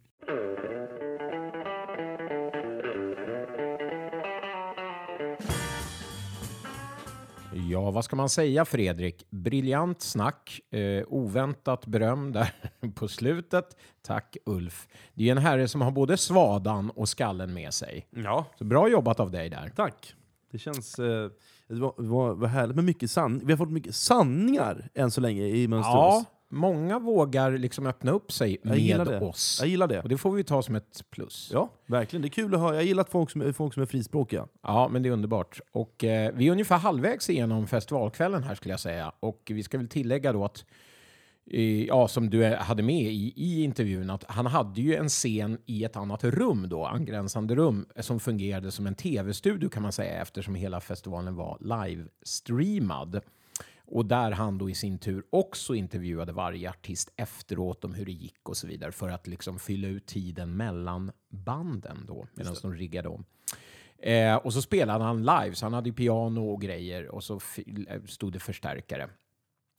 Ja, 7.69 7.91
vad 7.91 8.05
ska 8.05 8.17
man 8.17 8.29
säga 8.29 8.65
Fredrik? 8.65 9.27
Briljant 9.31 10.03
snack, 10.03 10.61
eh, 10.71 11.05
oväntat 11.09 11.87
beröm 11.87 12.33
där 12.33 12.53
på 12.95 13.09
slutet. 13.09 13.77
Tack 14.03 14.37
Ulf. 14.47 14.89
Det 15.15 15.29
är 15.29 15.33
en 15.33 15.39
herre 15.39 15.69
som 15.69 15.81
har 15.81 15.91
både 15.91 16.17
svadan 16.17 16.91
och 16.91 17.09
skallen 17.09 17.55
med 17.55 17.75
sig. 17.75 18.07
Ja. 18.11 18.45
Så 18.59 18.65
bra 18.65 18.89
jobbat 18.89 19.21
av 19.21 19.31
dig 19.31 19.49
där. 19.49 19.73
Tack. 19.77 20.15
Det 20.53 20.59
känns... 20.59 20.99
Eh, 20.99 21.31
det 21.69 21.75
var, 21.75 21.95
var, 21.97 22.35
var 22.35 22.49
härligt 22.49 22.77
med 22.77 22.85
mycket 22.85 23.11
san 23.11 23.41
Vi 23.45 23.53
har 23.53 23.57
fått 23.57 23.71
mycket 23.71 23.95
sanningar 23.95 24.89
än 24.95 25.11
så 25.11 25.21
länge 25.21 25.47
i 25.47 25.69
Mönsterås. 25.69 26.25
Ja, 26.25 26.25
många 26.49 26.99
vågar 26.99 27.59
liksom 27.59 27.87
öppna 27.87 28.11
upp 28.11 28.33
sig 28.33 28.59
jag 28.63 28.77
med 28.77 29.07
det. 29.07 29.21
oss. 29.21 29.59
Jag 29.61 29.69
gillar 29.69 29.89
det. 29.89 30.01
Och 30.03 30.09
det 30.09 30.19
får 30.19 30.31
vi 30.31 30.45
ta 30.45 30.63
som 30.63 30.75
ett 30.75 31.05
plus. 31.11 31.51
Ja, 31.53 31.71
verkligen. 31.87 32.23
Det 32.23 32.29
är 32.29 32.31
kul 32.31 32.55
att 32.55 32.61
höra. 32.61 32.75
Jag 32.75 32.85
gillar 32.85 33.01
att 33.01 33.11
folk 33.11 33.31
som, 33.31 33.41
är- 33.41 33.53
folk 33.53 33.75
som 33.75 33.83
är 33.83 33.87
frispråkiga. 33.87 34.47
Ja, 34.63 34.89
men 34.89 35.03
det 35.03 35.09
är 35.09 35.11
underbart. 35.11 35.61
Och 35.73 36.05
eh, 36.05 36.33
vi 36.35 36.49
är 36.49 36.53
ungefär 36.53 36.79
halvvägs 36.79 37.31
igenom 37.31 37.67
festivalkvällen 37.67 38.43
här 38.43 38.55
skulle 38.55 38.73
jag 38.73 38.81
säga. 38.81 39.13
Och 39.21 39.43
vi 39.55 39.63
ska 39.63 39.79
väl 39.79 39.89
tillägga 39.89 40.33
då 40.33 40.45
att, 40.45 40.65
eh, 41.51 41.85
ja, 41.85 42.09
som 42.09 42.31
du 42.31 42.45
hade 42.55 42.83
med 42.83 43.03
i, 43.13 43.33
i 43.37 43.63
intervjun, 43.65 44.11
att 44.11 44.25
han 44.29 44.47
hade 44.47 44.81
ju 44.81 44.95
en 44.95 45.09
scen 45.09 45.59
i 45.67 45.85
ett 45.85 45.97
annat 45.97 46.25
rum 46.25 46.69
då, 46.69 46.85
angränsande 46.85 47.55
rum, 47.55 47.87
som 48.01 48.21
fungerade 48.21 48.71
som 48.73 48.87
en 48.87 48.95
tv-studio 48.95 49.69
kan 49.69 49.83
man 49.83 49.93
säga, 49.93 50.23
eftersom 50.23 50.55
hela 50.55 50.81
festivalen 50.81 51.35
var 51.37 51.59
live-streamad. 51.61 53.21
Och 53.87 54.07
där 54.07 54.31
han 54.31 54.59
då 54.59 54.71
i 54.71 54.75
sin 54.75 54.99
tur 54.99 55.25
också 55.31 55.75
intervjuade 55.75 56.33
varje 56.33 56.71
artist 56.71 57.13
efteråt 57.17 57.85
om 57.85 57.95
hur 57.95 58.07
det 58.07 58.13
gick 58.13 58.49
och 58.49 58.57
så 58.57 58.67
vidare 58.67 58.93
för 58.93 59.09
att 59.09 59.27
liksom 59.27 59.59
fylla 59.59 59.89
ut 59.89 60.07
tiden 60.07 60.57
mellan 60.57 61.13
banden 61.29 62.05
då 62.07 62.27
medan 62.35 62.57
de 62.63 62.75
riggade 62.75 63.09
om. 63.09 63.25
Eh, 63.99 64.37
och 64.37 64.53
så 64.53 64.63
spelade 64.63 65.05
han 65.05 65.19
live, 65.19 65.55
så 65.55 65.67
han 65.67 65.73
hade 65.73 65.89
ju 65.89 65.95
piano 65.95 66.51
och 66.51 66.61
grejer 66.61 67.09
och 67.09 67.25
så 67.25 67.41
stod 68.07 68.33
det 68.33 68.41
förstärkare. 68.41 69.09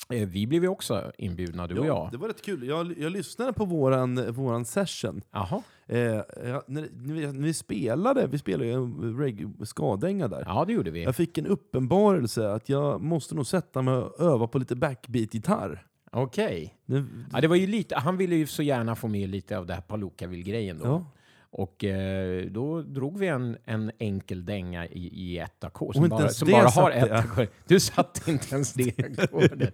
Eh, 0.10 0.28
vi 0.28 0.48
blev 0.48 0.64
ju 0.64 0.70
också 0.70 1.12
inbjudna, 1.18 1.68
du 1.68 1.80
och 1.80 1.86
jag. 1.86 2.10
Det 2.12 2.18
var 2.18 2.28
rätt 2.28 2.42
kul. 2.42 2.68
Jag, 2.68 2.98
jag 3.00 3.12
lyssnade 3.12 3.54
på 3.54 3.66
våran, 3.66 4.32
våran 4.34 4.66
session. 4.66 5.22
Jaha. 5.32 5.62
Eh, 5.88 6.00
ja, 6.00 6.64
när, 6.68 6.90
när, 6.94 7.42
vi, 7.42 7.54
spelade, 7.54 8.28
vi 8.28 8.38
spelade 8.38 8.66
ju 8.70 9.18
reggae 9.20 9.50
skadänga 9.66 10.28
där. 10.28 10.44
Ja, 10.48 10.66
det 10.66 10.74
gjorde 10.74 10.92
vi. 10.92 11.04
Jag 11.04 11.16
fick 11.16 11.38
en 11.38 11.48
uppenbarelse 11.48 12.50
att 12.52 12.70
jag 12.70 13.02
måste 13.02 13.36
nog 13.36 13.48
sätta 13.48 13.82
mig 13.82 13.94
och 13.94 14.20
öva 14.22 14.48
på 14.48 14.60
lite 14.60 14.76
backbeat-gitarr. 14.76 15.84
Okej. 16.12 16.74
Det- 16.86 17.06
Ja, 17.34 17.42
det 17.42 17.48
var 17.48 17.56
ju 17.56 17.68
lite, 17.68 17.96
han 17.96 18.18
ville 18.18 18.36
ju 18.36 18.48
så 18.48 18.64
gärna 18.64 18.96
få 18.96 19.08
med 19.08 19.30
lite 19.30 19.58
av 19.58 19.66
det 19.66 19.74
här 19.74 19.82
Palookaville-grejen 19.82 20.78
då. 20.80 20.86
Ja. 20.86 21.06
Och 21.50 21.84
eh, 21.84 22.46
då 22.46 22.82
drog 22.82 23.20
vi 23.20 23.28
en, 23.28 23.58
en 23.66 23.92
enkel 24.00 24.46
dänga 24.46 24.86
i, 24.88 25.08
i 25.14 25.40
ett 25.40 25.64
ackord. 25.64 25.96
Som 25.96 26.10
bara, 26.10 26.30
som 26.30 26.52
bara 26.52 26.68
har 26.68 26.92
ett 26.92 27.12
ackord. 27.12 27.48
Du 27.68 27.80
satte 27.80 28.32
inte 28.32 28.56
ens 28.56 28.74
det 28.74 29.20
ackordet. 29.20 29.74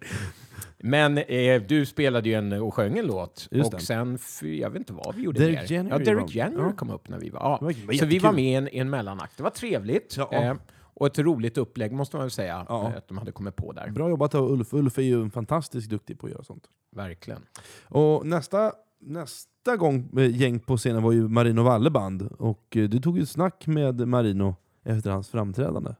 Men 0.77 1.17
eh, 1.17 1.61
du 1.61 1.85
spelade 1.85 2.29
ju 2.29 2.35
en 2.35 2.53
och 2.53 2.73
sjöng 2.73 2.97
en 2.97 3.05
låt. 3.05 3.47
Just 3.51 3.73
och 3.73 3.79
det. 3.79 3.85
sen, 3.85 4.19
jag 4.41 4.69
vet 4.69 4.79
inte 4.79 4.93
vad 4.93 5.15
vi 5.15 5.21
gjorde 5.21 5.39
Derek 5.39 5.69
mer. 5.69 5.77
January 5.77 6.05
ja, 6.05 6.13
Derek 6.13 6.35
January 6.35 6.69
ja. 6.69 6.75
kom 6.75 6.89
upp 6.89 7.09
när 7.09 7.19
vi 7.19 7.29
var... 7.29 7.39
Ja. 7.39 7.57
Var- 7.61 7.93
så 7.93 8.05
vi 8.05 8.19
var 8.19 8.31
med 8.31 8.43
i 8.43 8.53
en, 8.53 8.67
en 8.67 8.89
mellanakt. 8.89 9.37
Det 9.37 9.43
var 9.43 9.49
trevligt. 9.49 10.15
Ja. 10.17 10.33
Eh, 10.33 10.55
och 10.95 11.07
ett 11.07 11.19
roligt 11.19 11.57
upplägg 11.57 11.91
måste 11.91 12.15
man 12.15 12.23
väl 12.23 12.31
säga 12.31 12.65
Ja. 12.69 12.89
eh, 12.89 12.97
att 12.97 13.07
de 13.07 13.17
hade 13.17 13.31
kommit 13.31 13.55
på 13.55 13.71
där. 13.71 13.89
Bra 13.89 14.09
jobbat 14.09 14.35
av 14.35 14.51
Ulf. 14.51 14.73
Ulf 14.73 14.97
är 14.97 15.01
ju 15.01 15.29
fantastiskt 15.29 15.89
duktig 15.89 16.19
på 16.19 16.25
att 16.25 16.31
göra 16.31 16.43
sånt. 16.43 16.67
Verkligen. 16.95 17.41
Och 17.83 18.25
nästa, 18.27 18.73
nästa 18.99 19.52
nästa 19.65 19.77
gång 19.77 20.09
eh, 20.17 20.35
gäng 20.41 20.59
på 20.59 20.77
scenen 20.77 21.03
var 21.03 21.11
ju 21.11 21.27
Marino 21.27 21.61
Walleband, 21.61 22.21
och 22.39 22.77
eh, 22.77 22.89
du 22.89 22.99
tog 22.99 23.17
ju 23.17 23.23
ett 23.23 23.29
snack 23.29 23.67
med 23.67 24.07
Marino 24.07 24.55
efter 24.85 25.11
hans 25.11 25.29
framträdande. 25.29 25.95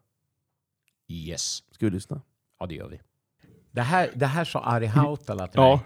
Yes. 1.08 1.64
Ska 1.72 1.86
vi 1.86 1.92
lyssna? 1.92 2.22
Ja, 2.60 2.66
det 2.66 2.76
gör 2.76 2.88
vi. 2.90 3.00
Det 3.72 3.82
här, 3.82 4.10
det 4.16 4.26
här 4.26 4.46
sa 4.46 4.60
Ari 4.60 4.86
Hautala 4.86 5.48
till 5.48 5.60
Ja. 5.60 5.80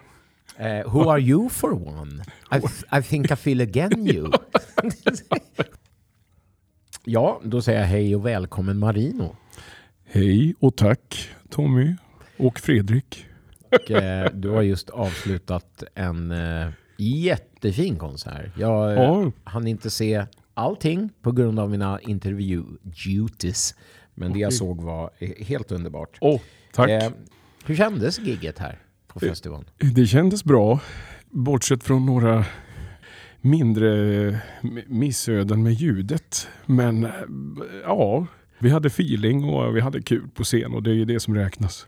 mig. 0.57 0.79
Eh, 0.79 0.91
who 0.93 1.09
are 1.09 1.19
you 1.21 1.49
for 1.49 1.73
one? 1.87 2.23
I, 2.51 2.57
I 2.99 3.03
think 3.03 3.31
I 3.31 3.35
feel 3.35 3.61
again 3.61 4.07
you. 4.07 4.31
ja, 7.03 7.41
då 7.43 7.61
säger 7.61 7.79
jag 7.79 7.87
hej 7.87 8.15
och 8.15 8.25
välkommen 8.25 8.79
Marino. 8.79 9.35
Hej 10.05 10.55
och 10.59 10.75
tack 10.75 11.29
Tommy 11.49 11.95
och 12.37 12.59
Fredrik. 12.59 13.25
Och, 13.71 13.91
eh, 13.91 14.31
du 14.33 14.49
har 14.49 14.61
just 14.61 14.89
avslutat 14.89 15.83
en 15.95 16.31
eh, 16.31 16.67
jättefin 16.98 17.95
konsert. 17.98 18.52
Jag 18.57 18.91
eh, 18.94 19.03
Ja. 19.03 19.32
hann 19.44 19.68
inte 19.68 19.90
se 19.90 20.26
allting 20.53 21.10
på 21.22 21.32
grund 21.32 21.60
av 21.60 21.69
mina 21.69 21.99
intervju 22.02 22.64
duties. 23.06 23.76
Men 24.14 24.34
det 24.34 24.40
jag 24.40 24.53
såg 24.53 24.82
var 24.82 25.10
eh, 25.19 25.45
helt 25.45 25.72
underbart. 25.72 26.18
Åh, 26.22 26.41
tack. 26.74 26.90
Eh, 26.90 27.10
hur 27.65 27.76
kändes 27.76 28.19
gigget 28.19 28.60
här 28.60 28.80
på 29.07 29.19
festivalen? 29.19 29.65
Det 29.95 30.06
kändes 30.06 30.44
bra, 30.44 30.80
bortsett 31.30 31.84
från 31.84 32.06
några 32.06 32.45
mindre 33.41 33.90
m- 34.61 34.80
missöden 34.88 35.64
med 35.64 35.74
ljudet. 35.74 36.48
Men 36.65 37.03
eh, 37.06 37.11
ja, 37.84 38.28
vi 38.60 38.69
hade 38.69 38.88
feeling 38.88 39.44
och 39.44 39.76
vi 39.76 39.80
hade 39.82 40.02
kul 40.02 40.28
på 40.36 40.44
scen 40.44 40.74
och 40.74 40.84
det 40.84 40.90
är 40.90 40.95
ju 40.95 41.06
det 41.06 41.19
som 41.19 41.36
räknas. 41.36 41.88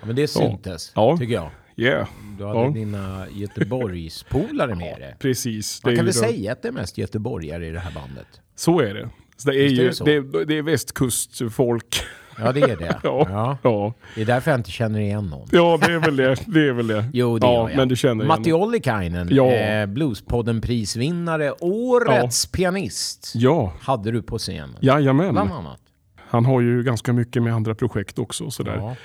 Ja, 0.00 0.06
men 0.06 0.16
det 0.16 0.28
syntes, 0.28 0.92
Ja. 0.94 1.16
tycker 1.16 1.34
jag. 1.34 1.50
Yeah, 1.76 2.08
Du 2.38 2.44
hade 2.46 2.58
Ja. 2.60 2.68
dina 2.70 3.26
Göteborgspolare 3.32 4.74
med 4.74 4.96
dig. 5.00 5.16
precis. 5.18 5.80
Det 5.80 5.86
Man 5.86 5.92
är 5.92 5.96
kan 5.96 6.04
väl 6.04 6.14
säga 6.14 6.52
att 6.52 6.62
det 6.62 6.68
är 6.68 6.72
mest 6.72 6.98
göteborgare 6.98 7.66
i 7.66 7.70
det 7.70 7.78
här 7.80 7.92
bandet? 7.92 8.26
Så 8.56 8.80
är 8.80 8.94
det. 8.94 9.08
Så 9.36 9.50
det, 9.50 9.56
är 9.56 9.62
Visst 9.68 9.78
är 9.78 9.82
ju, 9.82 9.88
det 9.88 9.94
så? 9.94 10.04
det, 10.04 10.14
är, 10.14 10.44
det 10.44 10.58
är 10.58 10.62
västkustfolk. 10.62 11.96
Ja, 12.38 12.52
det 12.52 12.60
är 12.60 12.76
det. 12.76 13.00
Ja. 13.02 13.26
ja. 13.30 13.58
Ja. 13.62 13.94
Det 14.14 14.20
är 14.20 14.24
därför 14.26 14.50
jag 14.50 14.60
inte 14.60 14.70
känner 14.70 15.00
igen 15.00 15.26
någon. 15.26 15.48
ja, 15.52 15.78
det 15.86 15.92
är 15.92 15.98
väl 15.98 16.16
det. 16.16 16.36
det, 16.46 16.68
är 16.68 16.72
väl 16.72 16.86
det. 16.86 17.04
Jo, 17.12 17.38
det 17.38 17.46
ja, 17.46 17.52
gör 17.52 17.68
jag. 17.68 17.76
Men 17.76 17.88
du 17.88 17.96
känner 17.96 18.24
Matti 18.24 18.42
igen. 18.42 18.56
Ollikainen, 18.60 19.28
Ja. 19.32 19.52
eh, 19.52 19.86
Bluespodden-prisvinnare, 19.86 21.52
årets 21.60 22.46
pianist, 22.46 23.32
Ja, 23.34 23.72
hade 23.80 24.10
du 24.10 24.22
på 24.22 24.38
scenen. 24.38 24.76
jajamän. 24.80 25.32
Bland 25.32 25.52
annat. 25.52 25.80
Han 26.16 26.44
har 26.44 26.60
ju 26.60 26.82
ganska 26.82 27.12
mycket 27.12 27.42
med 27.42 27.54
andra 27.54 27.74
projekt 27.74 28.18
också. 28.18 28.50
Sådär. 28.50 28.76
Ja. 28.76 28.96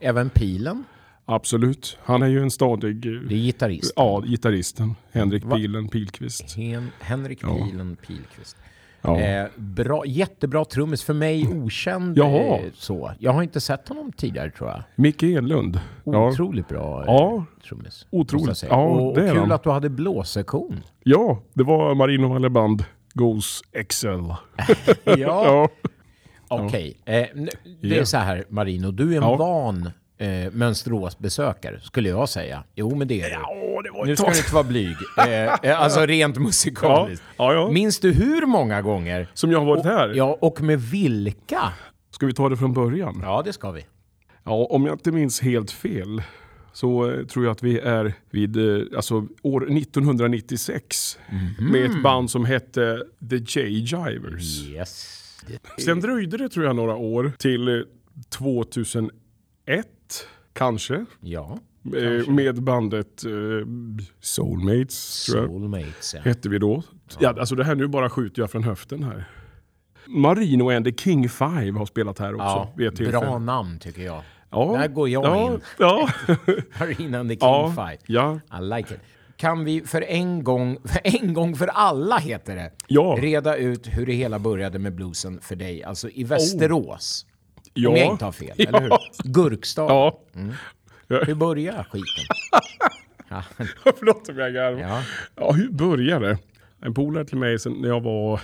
Även 0.00 0.30
Pilen, 0.30 0.84
Absolut. 1.30 1.98
Han 2.02 2.22
är 2.22 2.26
ju 2.26 2.42
en 2.42 2.50
stadig... 2.50 3.06
eh, 3.06 3.12
det 3.28 3.34
är 3.34 3.38
gitarrist. 3.38 3.92
Ja, 3.96 4.20
gitarristen. 4.20 4.94
Henrik 5.12 5.44
Va? 5.44 5.56
Pilen 5.56 5.88
Pilqvist. 5.88 6.56
Hen- 6.56 6.90
Henrik 7.00 7.38
Ja. 7.42 7.54
Pilen 7.54 7.96
Pilqvist. 8.06 8.56
Ja. 9.02 9.20
Eh, 9.20 9.46
bra, 9.56 10.06
jättebra 10.06 10.64
trummis, 10.64 11.04
för 11.04 11.14
mig 11.14 11.48
okänd. 11.48 12.18
Jaha. 12.18 12.58
Eh, 12.58 12.60
så. 12.74 13.12
Jag 13.18 13.32
har 13.32 13.42
inte 13.42 13.60
sett 13.60 13.88
honom 13.88 14.12
tidigare 14.12 14.50
tror 14.50 14.68
jag. 14.70 14.82
Micke 14.96 15.22
Edlund. 15.22 15.80
Ja. 16.04 16.28
Otroligt 16.28 16.68
bra 16.68 16.98
eh, 17.00 17.04
Ja, 17.06 17.44
trummis. 17.68 18.06
otroligt. 18.10 18.62
Ja, 18.70 18.76
och, 18.86 19.08
och 19.08 19.14
kul 19.16 19.36
han. 19.36 19.52
att 19.52 19.62
du 19.62 19.70
hade 19.70 19.88
blåsektion. 19.90 20.80
ja, 21.02 21.42
det 21.54 21.62
var 21.64 21.94
Marino 21.94 22.28
Walleband 22.28 22.84
Goes 23.14 23.62
XL. 23.88 24.06
Ja, 25.04 25.14
Ja. 25.16 25.68
okej. 26.48 26.96
Eh, 27.04 27.14
n- 27.14 27.48
det 27.82 27.94
är 27.94 27.98
Ja. 27.98 28.04
så 28.06 28.16
här 28.16 28.44
Marino, 28.48 28.90
du 28.90 29.12
är 29.12 29.16
en 29.16 29.22
Ja. 29.22 29.36
van 29.36 29.90
eh, 30.18 30.52
Mönsterås 30.52 31.16
skulle 31.82 32.08
jag 32.08 32.28
säga. 32.28 32.64
Jo, 32.74 32.94
men 32.94 33.08
det 33.08 33.20
är 33.20 33.28
du. 33.28 33.34
Ja, 33.34 33.82
det 33.82 34.06
nu 34.06 34.16
ska 34.16 34.30
du 34.30 34.36
inte 34.36 34.54
vara 34.54 34.64
blyg. 34.64 34.96
Eh, 35.18 35.54
eh, 35.62 35.82
alltså 35.82 36.06
rent 36.06 36.36
musikaliskt. 36.38 37.24
Ja, 37.36 37.52
ja, 37.52 37.70
Minns 37.70 38.00
du 38.00 38.12
hur 38.12 38.46
många 38.46 38.82
gånger? 38.82 39.28
Som 39.34 39.50
jag 39.52 39.58
har 39.58 39.66
varit 39.66 39.84
och, 39.84 39.90
här? 39.90 40.12
Ja, 40.14 40.38
och 40.40 40.60
med 40.60 40.80
vilka? 40.80 41.72
Ska 42.10 42.26
vi 42.26 42.34
ta 42.34 42.48
det 42.48 42.56
från 42.56 42.72
början? 42.72 43.20
Ja, 43.22 43.42
det 43.44 43.52
ska 43.52 43.70
vi. 43.70 43.86
Ja, 44.44 44.66
om 44.70 44.86
jag 44.86 44.94
inte 44.94 45.12
minns 45.12 45.40
helt 45.40 45.70
fel 45.70 46.22
så 46.72 47.10
eh, 47.10 47.26
tror 47.26 47.44
jag 47.44 47.52
att 47.52 47.62
vi 47.62 47.78
är 47.78 48.14
vid 48.30 48.56
eh, 48.56 48.82
alltså, 48.96 49.26
år 49.42 49.62
1996 49.78 51.18
mm 51.28 51.44
-hmm. 51.46 51.72
med 51.72 51.84
ett 51.84 52.02
band 52.02 52.30
som 52.30 52.44
hette 52.44 53.02
The 53.30 53.36
J-Jivers. 53.36 54.68
Yes. 54.68 55.14
Sen 55.84 56.00
dröjde 56.00 56.36
det 56.36 56.48
tror 56.48 56.66
jag 56.66 56.76
några 56.76 56.96
år 56.96 57.32
till 57.38 57.84
2001 58.30 59.12
kanske. 60.52 61.04
Ja. 61.20 61.58
Eh, 61.84 62.02
kanske. 62.02 62.30
Med 62.32 62.62
bandet 62.62 63.24
eh, 63.24 63.30
Soulmates, 64.20 65.24
Soulmates 65.24 66.14
ja. 66.14 66.20
hette 66.20 66.48
vi 66.48 66.58
då. 66.58 66.82
Ja, 67.18 67.34
alltså 67.38 67.54
det 67.54 67.64
här 67.64 67.74
nu 67.74 67.86
bara 67.86 68.10
skjuter 68.10 68.42
jag 68.42 68.50
från 68.50 68.64
höften 68.64 69.02
här. 69.02 69.24
Marino 70.06 70.70
and 70.70 70.84
the 70.84 70.92
King 70.92 71.28
Five 71.28 71.72
har 71.78 71.86
spelat 71.86 72.18
här 72.18 72.34
också. 72.34 72.68
Ja, 72.76 73.10
bra 73.20 73.38
namn 73.38 73.78
tycker 73.78 74.02
jag. 74.02 74.22
Ja, 74.50 74.76
Där 74.80 74.88
går 74.88 75.08
jag 75.08 75.24
ja, 75.24 75.52
in. 75.52 75.60
Ja. 75.78 76.08
Marino 76.80 77.16
and 77.16 77.30
the 77.30 77.34
King 77.34 77.38
ja, 77.40 77.72
Five. 77.76 77.98
Ja. 78.06 78.40
I 78.58 78.62
like 78.62 78.94
it. 78.94 79.00
Kan 79.36 79.64
vi 79.64 79.80
för 79.80 80.04
en, 80.08 80.44
gång, 80.44 80.78
för 80.84 81.00
en 81.04 81.34
gång 81.34 81.56
för 81.56 81.66
alla 81.66 82.18
heter 82.18 82.56
det, 82.56 82.72
ja. 82.86 83.18
reda 83.20 83.56
ut 83.56 83.86
hur 83.86 84.06
det 84.06 84.12
hela 84.12 84.38
började 84.38 84.78
med 84.78 84.94
bluesen 84.94 85.40
för 85.40 85.56
dig, 85.56 85.84
alltså 85.84 86.08
i 86.08 86.24
Västerås. 86.24 87.26
Oh 87.27 87.27
ja. 87.74 87.88
Om 87.90 87.96
jag 87.96 88.06
inte 88.06 88.24
har 88.24 88.32
fel, 88.32 88.54
eller 88.58 88.80
hur? 88.80 88.90
Gurkstad. 89.24 89.82
Ja. 89.82 90.20
Hur 91.08 91.34
började 91.34 91.84
skiten? 91.84 92.24
Ja. 93.30 93.42
Förlåt 93.98 94.28
om 94.28 94.38
jag 94.38 94.54
garvar. 94.54 94.80
Ja. 94.80 95.02
ja. 95.36 95.52
hur 95.52 95.70
började 95.70 96.28
det? 96.28 96.38
En 96.82 96.94
polare 96.94 97.24
till 97.24 97.38
mig 97.38 97.58
sen 97.58 97.72
när 97.72 97.88
jag 97.88 98.00
var... 98.00 98.40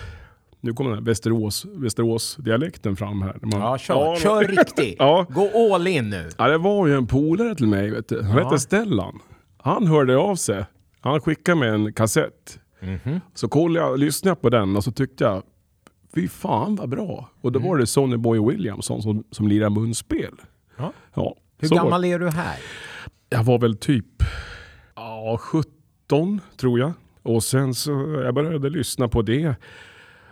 Nu 0.61 0.73
kommer 0.73 0.89
den 0.91 0.99
här 0.99 1.05
Västerås, 1.05 1.65
Västerås-dialekten 1.65 2.95
fram 2.95 3.21
här. 3.21 3.37
Man- 3.41 3.61
Ja, 3.61 3.77
kör. 3.77 3.95
Ja, 3.95 4.15
kör 4.15 4.43
riktigt. 4.43 4.95
Ja. 4.99 5.25
Gå 5.29 5.73
all 5.75 5.87
in 5.87 6.09
nu. 6.09 6.29
Ja, 6.37 6.47
det 6.47 6.57
var 6.57 6.87
ju 6.87 6.93
en 6.97 7.07
polare 7.07 7.55
till 7.55 7.67
mig, 7.67 7.89
vet 7.91 8.09
du. 8.09 8.21
han 8.23 8.37
Ja. 8.37 8.43
hette 8.43 8.59
Stellan. 8.59 9.19
Han 9.57 9.87
hörde 9.87 10.17
av 10.17 10.35
sig. 10.35 10.65
Han 11.01 11.21
skickade 11.21 11.59
mig 11.59 11.69
en 11.69 11.93
kassett. 11.93 12.59
Mhm. 12.79 13.19
Så 13.33 13.47
kollade 13.47 13.85
jag, 13.85 13.99
lyssnade 13.99 14.29
jag 14.31 14.41
på 14.41 14.49
den 14.49 14.75
och 14.75 14.83
så 14.83 14.91
tyckte 14.91 15.23
jag, 15.23 15.43
fy 16.15 16.27
fan 16.27 16.75
vad 16.75 16.89
bra. 16.89 17.29
Och 17.41 17.49
Mm. 17.49 17.61
då 17.61 17.69
var 17.69 17.77
det 17.77 17.87
Sonny 17.87 18.17
Boy 18.17 18.39
Williamson 18.39 19.01
som, 19.01 19.23
som 19.31 19.47
lirade 19.47 19.69
munspel. 19.75 20.33
Ja. 20.77 20.91
Ja, 21.13 21.35
Hur 21.57 21.69
var 21.69 21.77
gammal 21.77 22.01
det. 22.01 22.07
är 22.11 22.19
du 22.19 22.29
här? 22.29 22.57
Jag 23.29 23.43
var 23.43 23.59
väl 23.59 23.77
typ 23.77 24.05
ja, 24.95 25.37
17 25.41 26.41
tror 26.57 26.79
jag. 26.79 26.93
Och 27.23 27.43
sen 27.43 27.73
så 27.73 27.91
jag 28.23 28.33
började 28.35 28.69
lyssna 28.69 29.07
på 29.07 29.21
det 29.21 29.55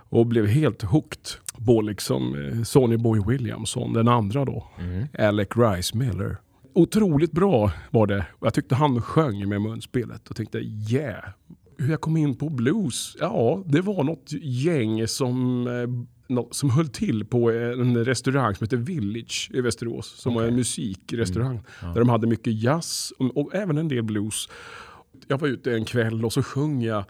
och 0.10 0.26
blev 0.28 0.48
helt 0.48 0.82
hooked 0.82 1.26
på 1.66 1.82
liksom 1.82 2.36
eh, 2.52 2.64
Sonny 2.64 2.98
Boy 2.98 3.22
Williamson, 3.28 3.94
den 3.94 4.08
andra 4.08 4.46
då. 4.46 4.68
Mm. 4.80 5.08
Alec 5.20 5.48
Rice 5.56 5.98
Miller. 5.98 6.38
Otroligt 6.76 7.32
bra 7.32 7.72
var 7.92 8.08
det. 8.08 8.26
Jag 8.42 8.54
tyckte 8.54 8.76
han 8.76 9.02
sjöng 9.02 9.50
med 9.50 9.62
munspelet 9.62 10.28
och 10.30 10.36
tänkte 10.36 10.58
yeah. 10.60 11.24
Hur 11.78 11.92
jag 11.92 12.02
kom 12.02 12.18
in 12.18 12.36
på 12.36 12.50
blues? 12.50 13.16
Ja, 13.20 13.64
det 13.66 13.82
var 13.82 14.04
något 14.04 14.32
gäng 14.42 15.08
som, 15.08 15.68
eh, 15.68 16.44
som 16.52 16.70
höll 16.70 16.88
till 16.88 17.26
på 17.26 17.52
en 17.52 18.06
restaurang 18.06 18.56
som 18.56 18.66
heter 18.66 18.78
Village 18.78 19.52
i 19.54 19.62
Västerås. 19.62 20.08
Som 20.08 20.34
var 20.34 20.44
en 20.44 20.56
musikrestaurang. 20.56 21.62
Där 21.82 22.00
de 22.00 22.10
hade 22.10 22.28
mycket 22.28 22.54
jazz 22.54 23.14
och, 23.18 23.38
och 23.38 23.56
även 23.56 23.78
en 23.78 23.88
del 23.88 24.04
blues. 24.04 24.50
Jag 25.28 25.38
var 25.38 25.48
ute 25.48 25.74
en 25.74 25.86
kväll 25.86 26.26
och 26.26 26.34
så 26.34 26.44
sjöng 26.44 26.82
jag 26.82 27.06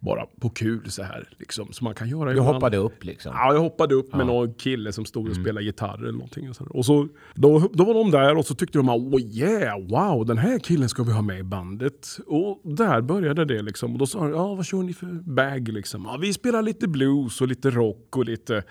bara 0.00 0.26
på 0.40 0.48
kul 0.48 0.90
så 0.90 1.02
här. 1.02 1.28
Liksom, 1.38 1.72
som 1.72 1.84
man 1.84 1.94
kan 1.94 2.08
göra 2.08 2.24
Du 2.24 2.30
ibland. 2.30 2.54
hoppade 2.54 2.76
upp 2.76 3.04
liksom? 3.04 3.32
Ja, 3.34 3.52
jag 3.52 3.60
hoppade 3.60 3.94
upp 3.94 4.14
med 4.14 4.26
någon 4.26 4.54
kille 4.54 4.92
som 4.92 5.04
stod 5.04 5.28
och 5.28 5.36
spelade 5.36 5.66
gitarr 5.66 5.98
eller 5.98 6.12
någonting. 6.12 6.50
Och 6.50 6.56
så, 6.56 6.64
och 6.64 6.86
så 6.86 7.08
då, 7.34 7.70
då 7.72 7.84
var 7.84 7.94
de 7.94 8.10
där 8.10 8.36
och 8.36 8.46
så 8.46 8.54
tyckte 8.54 8.78
de 8.78 8.88
oh 8.88 9.20
yeah, 9.20 9.80
wow, 9.80 10.26
den 10.26 10.38
här 10.38 10.58
killen 10.58 10.88
ska 10.88 11.02
vi 11.02 11.12
ha 11.12 11.22
med 11.22 11.38
i 11.38 11.42
bandet. 11.42 12.18
Och 12.26 12.60
där 12.64 13.00
började 13.00 13.44
det 13.44 13.62
liksom. 13.62 13.92
Och 13.92 13.98
då 13.98 14.06
sa 14.06 14.18
de, 14.18 14.30
ja 14.30 14.54
vad 14.54 14.66
kör 14.66 14.82
ni 14.82 14.92
för 14.92 15.06
bag 15.06 15.68
liksom? 15.68 16.04
Ja, 16.04 16.16
vi 16.20 16.32
spelar 16.32 16.62
lite 16.62 16.88
blues 16.88 17.40
och 17.40 17.48
lite 17.48 17.70
rock 17.70 18.16
och 18.16 18.24
lite... 18.24 18.62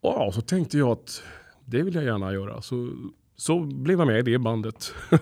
Och 0.00 0.12
ja, 0.16 0.30
så 0.34 0.40
tänkte 0.40 0.78
jag 0.78 0.88
att 0.88 1.22
det 1.64 1.82
vill 1.82 1.94
jag 1.94 2.04
gärna 2.04 2.32
göra. 2.32 2.62
Så, 2.62 2.90
så 3.36 3.60
blev 3.60 3.98
jag 3.98 4.06
med 4.06 4.18
i 4.18 4.32
det 4.32 4.38
bandet. 4.38 4.94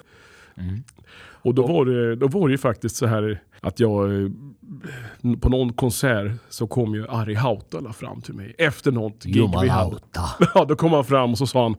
Och 1.43 1.55
då 1.55 1.67
var, 1.67 1.85
det, 1.85 2.17
då 2.17 2.29
var 2.29 2.49
det 2.49 2.53
ju 2.53 2.59
faktiskt 2.59 2.97
så 2.97 3.07
här 3.07 3.43
att 3.61 3.81
jag 3.81 4.23
eh, 4.23 4.31
på 5.41 5.49
någon 5.49 5.73
konsert 5.73 6.33
så 6.49 6.67
kom 6.67 6.95
ju 6.95 7.07
Ari 7.09 7.35
Hautala 7.35 7.93
fram 7.93 8.21
till 8.21 8.35
mig 8.35 8.55
efter 8.59 8.93
något 8.93 9.25
gig 9.25 9.51
vi 9.63 9.69
hade. 9.69 9.97
Ja, 10.55 10.65
då 10.65 10.77
kom 10.77 10.93
han 10.93 11.05
fram 11.05 11.31
och 11.31 11.39
så 11.39 11.47
sa 11.47 11.63
han 11.63 11.77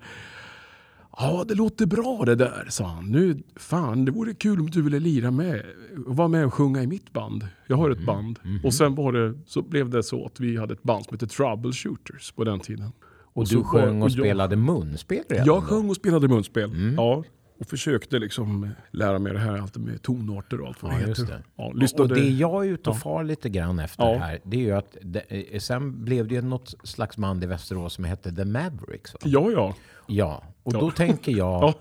Ja, 1.17 1.45
det 1.47 1.55
låter 1.55 1.85
bra 1.85 2.23
det 2.25 2.35
där, 2.35 2.65
sa 2.69 2.85
han. 2.87 3.05
Nu, 3.05 3.37
fan, 3.55 4.05
det 4.05 4.11
vore 4.11 4.33
kul 4.33 4.59
om 4.59 4.69
du 4.69 4.81
ville 4.81 4.99
lira 4.99 5.31
med 5.31 5.61
och 6.07 6.15
vara 6.17 6.27
med 6.27 6.45
och 6.45 6.53
sjunga 6.53 6.83
i 6.83 6.87
mitt 6.87 7.13
band. 7.13 7.47
Jag 7.67 7.77
har 7.77 7.89
ett 7.89 8.05
band. 8.05 8.39
Och 8.63 8.73
sen 8.73 8.95
var 8.95 9.11
det, 9.13 9.33
så 9.45 9.61
blev 9.61 9.89
det 9.89 10.03
så 10.03 10.25
att 10.25 10.39
vi 10.39 10.57
hade 10.57 10.73
ett 10.73 10.83
band 10.83 11.05
som 11.05 11.13
hette 11.13 11.27
Troubleshooters 11.27 12.31
på 12.31 12.43
den 12.43 12.59
tiden. 12.59 12.91
Och 13.33 13.47
så 13.47 13.55
du 13.57 13.63
sjöng 13.63 14.01
och 14.01 14.09
jag- 14.09 14.11
spelade 14.11 14.55
munspel 14.55 15.23
redan 15.29 15.45
Jag 15.45 15.63
sjöng 15.63 15.89
och 15.89 15.95
spelade 15.95 16.27
munspel. 16.27 16.93
Ja, 16.97 17.23
och 17.59 17.67
försökte 17.67 18.19
liksom 18.19 18.69
lära 18.91 19.19
mig 19.19 19.33
det 19.33 19.39
här 19.39 19.57
allt 19.57 19.77
med 19.77 20.01
tonarter 20.01 20.61
och 20.61 20.67
allt 20.67 20.83
vad 20.83 20.93
Ja, 20.93 20.97
det 20.99 21.05
heter. 21.07 21.23
det. 21.25 21.41
Ja, 21.55 21.63
Och 21.65 21.75
lyssnade, 21.75 22.15
det 22.15 22.29
jag 22.29 22.65
är 22.65 22.69
ute 22.69 22.89
och 22.89 22.97
far 22.97 23.23
lite 23.23 23.49
grann 23.49 23.79
efter 23.79 24.03
Ja. 24.03 24.17
här, 24.17 24.39
det 24.43 24.57
är 24.57 24.61
ju 24.61 24.71
att 24.71 24.97
det, 25.01 25.23
eh, 25.53 25.59
sen 25.59 26.05
blev 26.05 26.27
det 26.27 26.35
ju 26.35 26.41
något 26.41 26.75
slags 26.83 27.17
band 27.17 27.43
i 27.43 27.47
Västerås 27.47 27.93
som 27.93 28.03
hette 28.03 28.31
The 28.35 28.45
Mavericks. 28.45 29.13
Va? 29.13 29.19
ja, 29.23 29.51
ja. 29.51 29.75
Ja, 30.07 30.43
och 30.63 30.73
då 30.73 30.91
tänker 30.91 31.31
jag 31.31 31.61
Ja. 31.63 31.73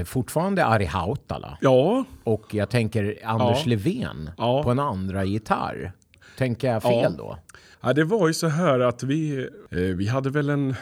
eh, 0.00 0.04
fortfarande 0.04 0.64
Ari 0.66 0.84
Hautala 0.84 1.58
Ja, 1.60 2.04
och 2.24 2.54
jag 2.54 2.70
tänker 2.70 3.18
Anders 3.24 3.58
Ja. 3.66 3.70
Levén 3.70 4.30
på 4.36 4.70
en 4.70 4.78
andra 4.78 5.24
gitarr. 5.24 5.92
Tänker 6.38 6.72
jag 6.72 6.82
fel 6.82 7.16
då? 7.16 7.38
Ja, 7.80 7.92
det 7.92 8.04
var 8.04 8.28
ju 8.28 8.34
så 8.34 8.48
här 8.48 8.80
att 8.80 9.02
vi, 9.02 9.48
eh, 9.70 9.78
vi 9.78 10.06
hade 10.08 10.30
väl 10.30 10.50
en, 10.50 10.74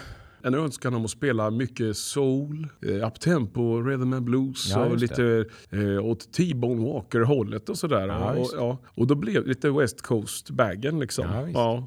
en 0.46 0.54
önskan 0.54 0.94
om 0.94 1.04
att 1.04 1.10
spela 1.10 1.50
mycket 1.50 1.96
soul, 1.96 2.68
eh, 2.86 3.06
uptempo, 3.06 3.82
rhythm 3.82 4.12
and 4.12 4.24
blues 4.24 4.70
Ja, 4.70 4.84
och 4.86 4.96
lite 4.96 5.44
eh, 5.70 6.04
åt 6.06 6.32
T-Bone 6.32 6.84
Walker-hållet 6.84 7.68
och 7.68 7.78
sådär. 7.78 8.06
Ja, 8.08 8.32
och, 8.32 8.50
ja, 8.56 8.78
och 8.86 9.06
då 9.06 9.14
blev 9.14 9.42
det 9.42 9.48
lite 9.48 9.70
West 9.70 10.02
Coast-baggen 10.02 11.00
liksom. 11.00 11.50
Ja. 11.54 11.86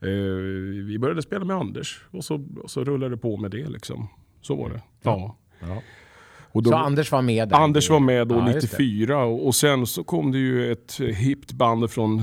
Eh, 0.00 0.08
vi 0.86 0.98
började 1.00 1.22
spela 1.22 1.44
med 1.44 1.56
Anders 1.56 2.04
och 2.10 2.24
så, 2.24 2.46
och 2.62 2.70
så 2.70 2.84
rullade 2.84 3.14
det 3.14 3.20
på 3.20 3.36
med 3.36 3.50
det 3.50 3.68
liksom. 3.68 4.08
Så 4.40 4.56
var 4.56 4.70
det. 4.70 4.82
Ja. 5.02 5.36
Då, 6.52 6.70
Så 6.70 6.76
Anders 6.76 7.12
var 7.12 7.22
med 7.22 7.48
där? 7.48 7.56
Anders 7.56 7.90
var 7.90 8.00
med 8.00 8.28
då 8.28 8.34
Ja, 8.34 8.52
just 8.52 8.70
det. 8.70 8.76
94 8.82 9.24
och, 9.24 9.46
och 9.46 9.54
sen 9.54 9.86
så 9.86 10.04
kom 10.04 10.32
det 10.32 10.38
ju 10.38 10.72
ett 10.72 11.00
hippt 11.00 11.52
band 11.52 11.90
från 11.90 12.22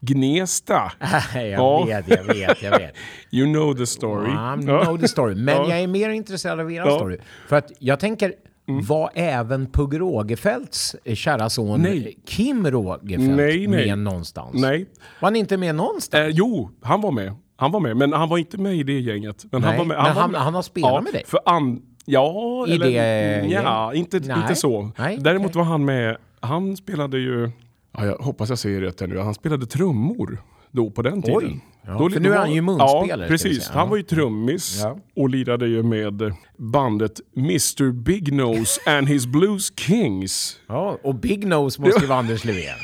Gnesta. 0.00 0.92
jag 1.34 1.48
Ja. 1.48 1.84
vet, 1.84 2.08
jag 2.08 2.24
vet, 2.24 2.62
jag 2.62 2.70
vet. 2.78 2.94
You 3.30 3.52
know 3.54 3.74
the 3.74 3.86
story. 3.86 4.30
I 4.30 4.62
know 4.62 4.98
the 4.98 5.08
story. 5.08 5.34
Men 5.34 5.54
Ja. 5.56 5.68
jag 5.68 5.80
är 5.80 5.86
mer 5.86 6.10
intresserad 6.10 6.60
av 6.60 6.72
er 6.72 6.76
Ja. 6.76 6.82
Mm. 6.82 6.94
story. 6.98 7.18
För 7.48 7.56
att 7.56 7.72
jag 7.78 8.00
tänker, 8.00 8.34
var 8.82 9.10
även 9.14 9.66
Pugh 9.72 9.96
Rogefeldts 9.98 10.96
eh, 11.04 11.14
kära 11.14 11.50
son 11.50 11.80
Nej. 11.82 12.18
Kim 12.26 12.66
Rogefeldt 12.70 13.36
Nej, 13.36 13.66
nej. 13.66 13.86
med 13.86 13.98
någonstans? 13.98 14.50
Nej. 14.54 14.86
Var 15.20 15.26
han 15.26 15.36
inte 15.36 15.56
med 15.56 15.74
någonstans? 15.74 16.20
Eh, 16.24 16.28
jo, 16.28 16.70
han 16.82 17.00
var 17.00 17.12
med. 17.12 17.34
Han 17.56 17.72
var 17.72 17.80
med, 17.80 17.96
men 17.96 18.12
han 18.12 18.28
var 18.28 18.38
inte 18.38 18.58
med 18.58 18.74
i 18.76 18.82
det 18.82 19.00
gänget. 19.00 19.44
Men 19.52 19.62
han 19.64 19.76
var 19.78 19.84
med. 19.84 19.96
men 19.96 20.14
var 20.14 20.20
han- 20.22 20.30
med. 20.30 20.40
han 20.40 20.54
har 20.54 20.62
spelat 20.62 20.92
ja, 20.94 21.00
med 21.00 21.12
dig? 21.12 21.22
För 21.26 21.40
an, 21.44 21.82
ja, 22.04 22.64
I 22.68 22.72
eller, 22.74 22.86
det 22.86 23.48
ja, 23.50 23.94
inte, 23.94 24.18
Nej. 24.20 24.36
inte 24.42 24.54
så. 24.54 24.90
Nej, 24.98 25.16
Däremot 25.20 25.46
okej. 25.50 25.58
var 25.58 25.64
han 25.64 25.84
med, 25.84 26.16
han 26.40 26.76
spelade 26.76 27.18
ju, 27.18 27.50
ja, 27.92 28.06
jag 28.06 28.16
hoppas 28.16 28.48
jag 28.48 28.58
säger 28.58 28.80
rätt 28.80 29.00
här 29.00 29.06
nu, 29.06 29.18
han 29.18 29.34
spelade 29.34 29.66
trummor 29.66 30.42
då 30.70 30.90
på 30.90 31.02
den 31.02 31.22
tiden. 31.22 31.36
Oj. 31.38 31.60
Ja, 31.86 31.92
Då, 31.98 32.10
för 32.10 32.20
nu 32.20 32.32
är 32.32 32.38
han 32.38 32.52
ju 32.52 32.60
munspelare, 32.62 33.06
Ja, 33.08 33.16
vi 33.16 33.26
precis. 33.28 33.68
Han 33.68 33.88
var 33.88 33.96
ju 33.96 34.02
trummis 34.02 34.80
Ja. 34.82 34.98
och 35.16 35.28
lirade 35.28 35.66
ju 35.68 35.82
med 35.82 36.34
bandet 36.56 37.20
Mr 37.36 37.92
Big 37.92 38.32
Nose 38.32 38.80
and 38.98 39.08
his 39.08 39.26
Blues 39.26 39.72
Kings. 39.78 40.56
Ja, 40.68 40.98
och 41.02 41.14
Big 41.14 41.46
Nose 41.46 41.80
måste 41.82 42.00
ju 42.00 42.06
vara 42.06 42.18
Anders 42.18 42.44
Levén. 42.44 42.76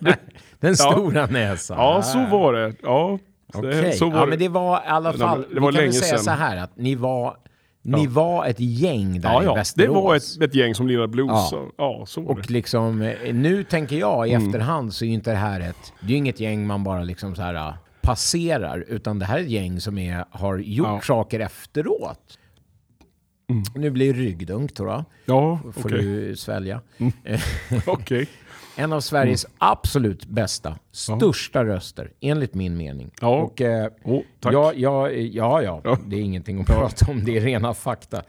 Den 0.60 0.76
stora 0.76 1.26
näsan. 1.26 1.78
Ja, 1.78 2.02
så 2.02 2.18
var 2.26 2.52
det. 2.52 2.74
Ja, 2.82 3.18
Okej, 3.54 3.98
var 4.00 4.08
ja, 4.20 4.26
men 4.26 4.38
det 4.38 4.48
var 4.48 4.76
i 4.76 4.80
alla 4.86 5.12
Det 5.12 5.18
fall, 5.18 5.38
var- 5.38 5.46
det 5.48 5.54
vi 5.54 5.60
var 5.60 5.72
kan 5.72 5.74
väl 5.76 5.84
länge 5.84 5.92
säga 5.92 6.16
sedan. 6.18 6.24
så 6.24 6.30
här 6.30 6.56
att 6.56 6.76
ni 6.76 6.94
var, 6.94 7.36
ni 7.82 8.06
var 8.06 8.46
ett 8.46 8.60
gäng 8.60 9.20
där 9.20 9.28
Ja, 9.32 9.42
i 9.42 9.44
ja. 9.44 9.54
Västerås. 9.54 9.94
Det 9.94 10.00
var 10.00 10.16
ett, 10.16 10.50
ett 10.50 10.54
gäng 10.54 10.74
som 10.74 10.86
lirade 10.88 11.08
blues. 11.08 11.30
Ja. 11.52 11.68
Ja, 11.78 12.04
så 12.06 12.20
var 12.20 12.34
det. 12.34 12.40
Och 12.40 12.50
liksom, 12.50 13.02
eh, 13.02 13.34
nu 13.34 13.64
tänker 13.64 13.96
jag 13.96 14.28
i 14.28 14.32
Mm. 14.32 14.46
efterhand 14.48 14.94
så 14.94 15.04
är 15.04 15.08
ju 15.08 15.14
inte 15.14 15.30
det 15.30 15.36
här 15.36 15.60
ett, 15.60 15.92
det 16.00 16.06
är 16.06 16.10
ju 16.10 16.16
inget 16.16 16.40
gäng 16.40 16.66
man 16.66 16.84
bara 16.84 17.02
liksom 17.02 17.34
så 17.34 17.42
här 17.42 17.54
ah, 17.54 17.74
passerar, 18.00 18.84
utan 18.88 19.18
det 19.18 19.24
här 19.24 19.38
är 19.38 19.42
ett 19.42 19.50
gäng 19.50 19.80
som 19.80 19.98
är, 19.98 20.24
har 20.30 20.58
gjort 20.58 20.86
Ja. 20.86 21.00
saker 21.00 21.40
efteråt. 21.40 22.38
Nu 23.74 23.90
blir 23.90 24.14
det 24.14 24.20
ryggdunk 24.20 24.74
tror 24.74 24.90
jag. 24.90 25.04
Ja, 25.24 25.58
Får 25.72 25.88
okej. 25.90 26.02
du 26.02 26.36
svälja. 26.36 26.80
Okej. 27.86 28.28
En 28.76 28.92
av 28.92 29.00
Sveriges 29.00 29.46
absolut 29.58 30.26
bästa, 30.26 30.78
största 30.92 31.64
röster, 31.64 32.10
enligt 32.20 32.54
min 32.54 32.76
mening. 32.76 33.10
Ja. 33.20 33.42
Och, 33.42 33.60
eh, 33.60 33.88
Oh, 34.04 34.22
tack. 34.40 34.52
ja, 34.54 34.72
ja, 34.74 35.10
ja, 35.10 35.62
ja, 35.84 35.98
det 36.06 36.16
är 36.16 36.20
ingenting 36.20 36.60
att 36.60 36.66
prata 36.66 37.10
om, 37.10 37.24
det 37.24 37.36
är 37.36 37.40
rena 37.40 37.74
fakta. 37.74 38.22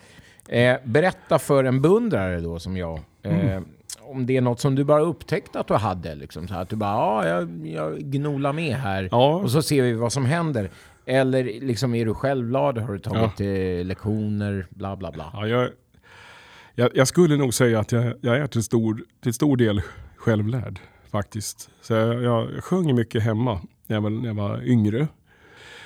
Eh, 0.49 0.75
berätta 0.83 1.39
för 1.39 1.63
en 1.63 1.81
beundrare 1.81 2.39
då 2.39 2.59
som 2.59 2.77
jag, 2.77 2.99
eh, 3.23 3.39
Mm. 3.49 3.65
om 4.01 4.25
det 4.25 4.37
är 4.37 4.41
något 4.41 4.59
som 4.59 4.75
du 4.75 4.83
bara 4.83 5.01
upptäckte 5.01 5.59
att 5.59 5.67
du 5.67 5.73
hade. 5.73 6.15
Liksom, 6.15 6.47
så 6.47 6.53
här, 6.53 6.61
att 6.61 6.69
du 6.69 6.75
bara, 6.75 7.27
ja, 7.27 7.27
jag, 7.27 7.67
jag 7.67 7.99
gnolar 7.99 8.53
med 8.53 8.75
här 8.75 9.07
Ja. 9.11 9.35
och 9.35 9.51
så 9.51 9.61
ser 9.61 9.81
vi 9.81 9.93
vad 9.93 10.13
som 10.13 10.25
händer. 10.25 10.69
Eller 11.05 11.43
liksom, 11.43 11.95
är 11.95 12.05
du 12.05 12.13
självglad? 12.13 12.77
Har 12.77 12.93
du 12.93 12.99
tagit 12.99 13.41
eh, 13.41 13.85
lektioner? 13.85 14.67
Bla, 14.69 14.95
bla, 14.95 15.11
bla. 15.11 15.29
Ja, 15.33 15.47
jag, 15.47 15.69
jag, 16.75 16.89
jag 16.93 17.07
skulle 17.07 17.37
nog 17.37 17.53
säga 17.53 17.79
att 17.79 17.91
jag, 17.91 18.13
jag 18.21 18.37
är 18.37 18.47
till 18.47 18.63
stor, 18.63 19.03
till 19.23 19.33
stor 19.33 19.57
del 19.57 19.81
självlärd 20.23 20.79
faktiskt. 21.11 21.69
Så 21.81 21.93
jag, 21.93 22.23
jag 22.23 22.63
sjöng 22.63 22.95
mycket 22.95 23.23
hemma 23.23 23.61
när 23.87 23.95
jag, 23.95 24.01
var, 24.01 24.09
när 24.09 24.27
jag 24.27 24.35
var 24.35 24.63
yngre. 24.63 25.07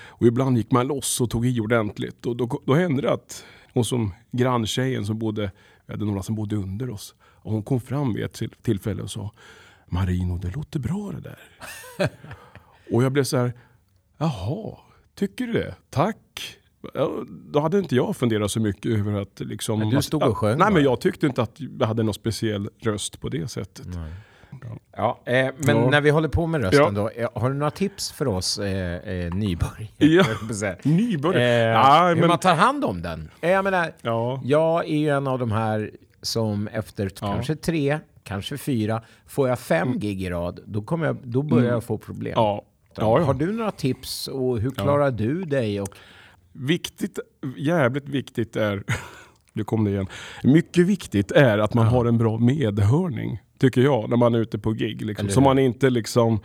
Och 0.08 0.28
ibland 0.28 0.58
gick 0.58 0.72
man 0.72 0.88
loss 0.88 1.22
och 1.22 1.30
tog 1.30 1.46
i 1.46 1.60
ordentligt. 1.60 2.26
Och 2.26 2.36
då, 2.36 2.62
då 2.66 2.74
hände 2.74 3.02
det 3.02 3.12
att 3.14 3.46
hon 3.74 3.86
som 3.86 4.14
granntjejen 4.32 5.06
som 5.06 5.20
bodde, 5.20 5.52
vi 5.86 5.94
hade 5.94 6.06
några 6.06 6.24
som 6.24 6.36
bodde 6.36 6.56
under 6.56 6.90
oss. 6.90 7.16
Och 7.22 7.52
hon 7.52 7.64
kom 7.64 7.82
fram 7.82 8.14
vid 8.14 8.24
ett 8.26 8.34
till- 8.34 8.56
tillfälle 8.62 9.02
och 9.02 9.12
sa 9.12 9.32
Marino, 9.86 10.38
det 10.38 10.56
låter 10.56 10.80
bra 10.80 11.12
det 11.12 11.20
där. 11.22 11.40
och 12.92 13.04
jag 13.04 13.12
blev 13.12 13.24
så 13.24 13.38
här, 13.38 13.54
jaha, 14.18 14.78
tycker 15.16 15.48
du 15.48 15.54
det? 15.54 15.76
Tack. 15.90 16.18
Ja, 16.94 17.12
Då 17.52 17.60
hade 17.60 17.80
inte 17.80 17.96
jag 17.96 18.16
funderat 18.18 18.52
så 18.52 18.60
mycket 18.60 18.92
över 19.00 19.22
att 19.22 19.40
liksom... 19.40 19.80
Men 19.80 19.90
du 19.90 20.02
stod 20.02 20.24
och 20.24 20.38
sjöng 20.38 20.58
Nej, 20.58 20.72
men 20.74 20.84
jag 20.84 21.02
tyckte 21.02 21.26
inte 21.28 21.42
att 21.42 21.60
jag 21.80 21.88
hade 21.88 22.04
någon 22.04 22.14
speciell 22.14 22.70
röst 22.80 23.22
på 23.22 23.30
det 23.30 23.48
sättet. 23.48 23.88
Ja, 24.98 25.20
eh, 25.26 25.34
men 25.58 25.78
Ja. 25.78 25.90
när 25.90 26.02
vi 26.02 26.10
håller 26.10 26.30
på 26.30 26.48
med 26.48 26.62
rösten 26.64 26.80
Ja. 26.84 26.90
då, 26.92 27.10
eh, 27.10 27.30
har 27.36 27.50
du 27.50 27.56
några 27.56 27.72
tips 27.72 28.12
för 28.12 28.28
oss 28.28 28.60
eh, 28.60 28.96
eh, 28.96 29.34
nybörjare? 29.34 29.88
Ja. 29.98 30.24
Nybörjare? 30.84 31.44
Eh, 31.44 31.72
Ja, 31.72 32.08
hur 32.08 32.16
men- 32.16 32.28
man 32.28 32.40
tar 32.40 32.56
hand 32.56 32.86
om 32.86 33.02
den. 33.02 33.30
Jag 33.42 33.64
menar, 33.64 33.94
Ja. 34.02 34.42
jag 34.44 34.86
är 34.90 34.98
ju 34.98 35.10
en 35.10 35.28
av 35.28 35.40
de 35.40 35.52
här 35.52 35.92
som 36.22 36.68
efter 36.68 37.10
kanske 37.10 37.56
tre, 37.56 38.00
kanske 38.24 38.58
fyra, 38.58 39.02
får 39.28 39.50
jag 39.50 39.60
fem 39.60 40.00
gig 40.00 40.22
i 40.24 40.30
rad, 40.30 40.60
då, 40.66 40.82
kommer 40.82 41.06
jag, 41.06 41.18
då 41.24 41.42
börjar 41.42 41.72
jag 41.72 41.84
få 41.84 41.98
problem. 41.98 42.34
Mm. 42.38 42.44
Ja. 42.46 42.64
Har 43.26 43.34
du 43.34 43.52
några 43.54 43.72
tips 43.72 44.28
och 44.28 44.60
hur 44.60 44.70
klarar 44.72 45.12
du 45.12 45.44
dig? 45.44 45.82
Och, 45.82 45.88
Viktigt, 46.60 47.20
jävligt 47.58 48.10
viktigt 48.10 48.56
är, 48.56 48.84
nu 49.54 49.64
kom 49.64 49.84
det 49.84 49.92
igen, 49.92 50.08
mycket 50.44 50.86
viktigt 50.86 51.32
är 51.32 51.58
att 51.58 51.74
man 51.74 51.88
har 51.88 52.06
en 52.06 52.18
bra 52.18 52.38
medhörning, 52.38 53.40
tycker 53.58 53.82
jag, 53.82 54.10
när 54.10 54.18
man 54.18 54.36
är 54.36 54.40
ute 54.40 54.60
på 54.60 54.72
gig. 54.72 55.02
Liksom. 55.06 55.30
Så 55.30 55.42
man 55.42 55.60
inte 55.60 55.90
liksom, 55.90 56.40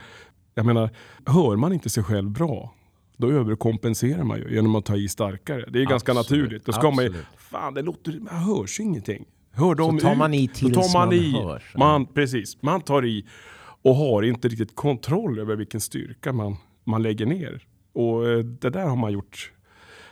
jag 0.55 0.65
menar, 0.65 0.89
hör 1.25 1.55
man 1.55 1.73
inte 1.73 1.89
sig 1.89 2.03
själv 2.03 2.29
bra, 2.29 2.73
då 3.17 3.31
överkompenserar 3.31 4.23
man 4.23 4.39
ju 4.39 4.53
genom 4.53 4.75
att 4.75 4.85
ta 4.85 4.95
i 4.95 5.07
starkare. 5.07 5.65
Det 5.69 5.81
är 5.81 5.85
ganska 5.85 6.11
Absolut, 6.11 6.43
naturligt. 6.43 6.65
Då 6.65 6.71
ska 6.71 6.91
man 6.91 7.03
ju, 7.03 7.09
absolut. 7.09 7.25
fan 7.37 7.73
det 7.73 7.81
låter, 7.81 8.19
man 8.19 8.35
hörs 8.35 8.79
ingenting. 8.79 9.25
Hör 9.51 9.75
dem 9.75 9.99
tar 9.99 10.15
man 10.15 10.33
i 10.33 10.47
tills 10.47 10.93
man, 10.93 11.07
man 11.07 11.13
i. 11.13 11.31
hörs. 11.31 11.73
Man, 11.75 12.05
precis, 12.05 12.61
man 12.61 12.81
tar 12.81 13.05
i 13.05 13.25
och 13.81 13.95
har 13.95 14.23
inte 14.23 14.47
riktigt 14.47 14.75
kontroll 14.75 15.39
över 15.39 15.55
vilken 15.55 15.81
styrka 15.81 16.33
man, 16.33 16.55
man 16.83 17.03
lägger 17.03 17.25
ner. 17.25 17.63
Och 17.93 18.29
eh, 18.29 18.37
det 18.37 18.69
där 18.69 18.85
har 18.85 18.95
man 18.95 19.11
gjort 19.13 19.51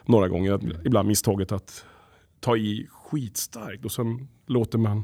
några 0.05 0.27
gånger. 0.27 0.59
Ibland 0.85 1.07
misstaget 1.07 1.51
att 1.51 1.85
ta 2.41 2.57
i 2.57 2.87
skitstarkt 2.91 3.85
och 3.85 3.91
sen 3.91 4.27
låter 4.47 4.77
man 4.77 5.03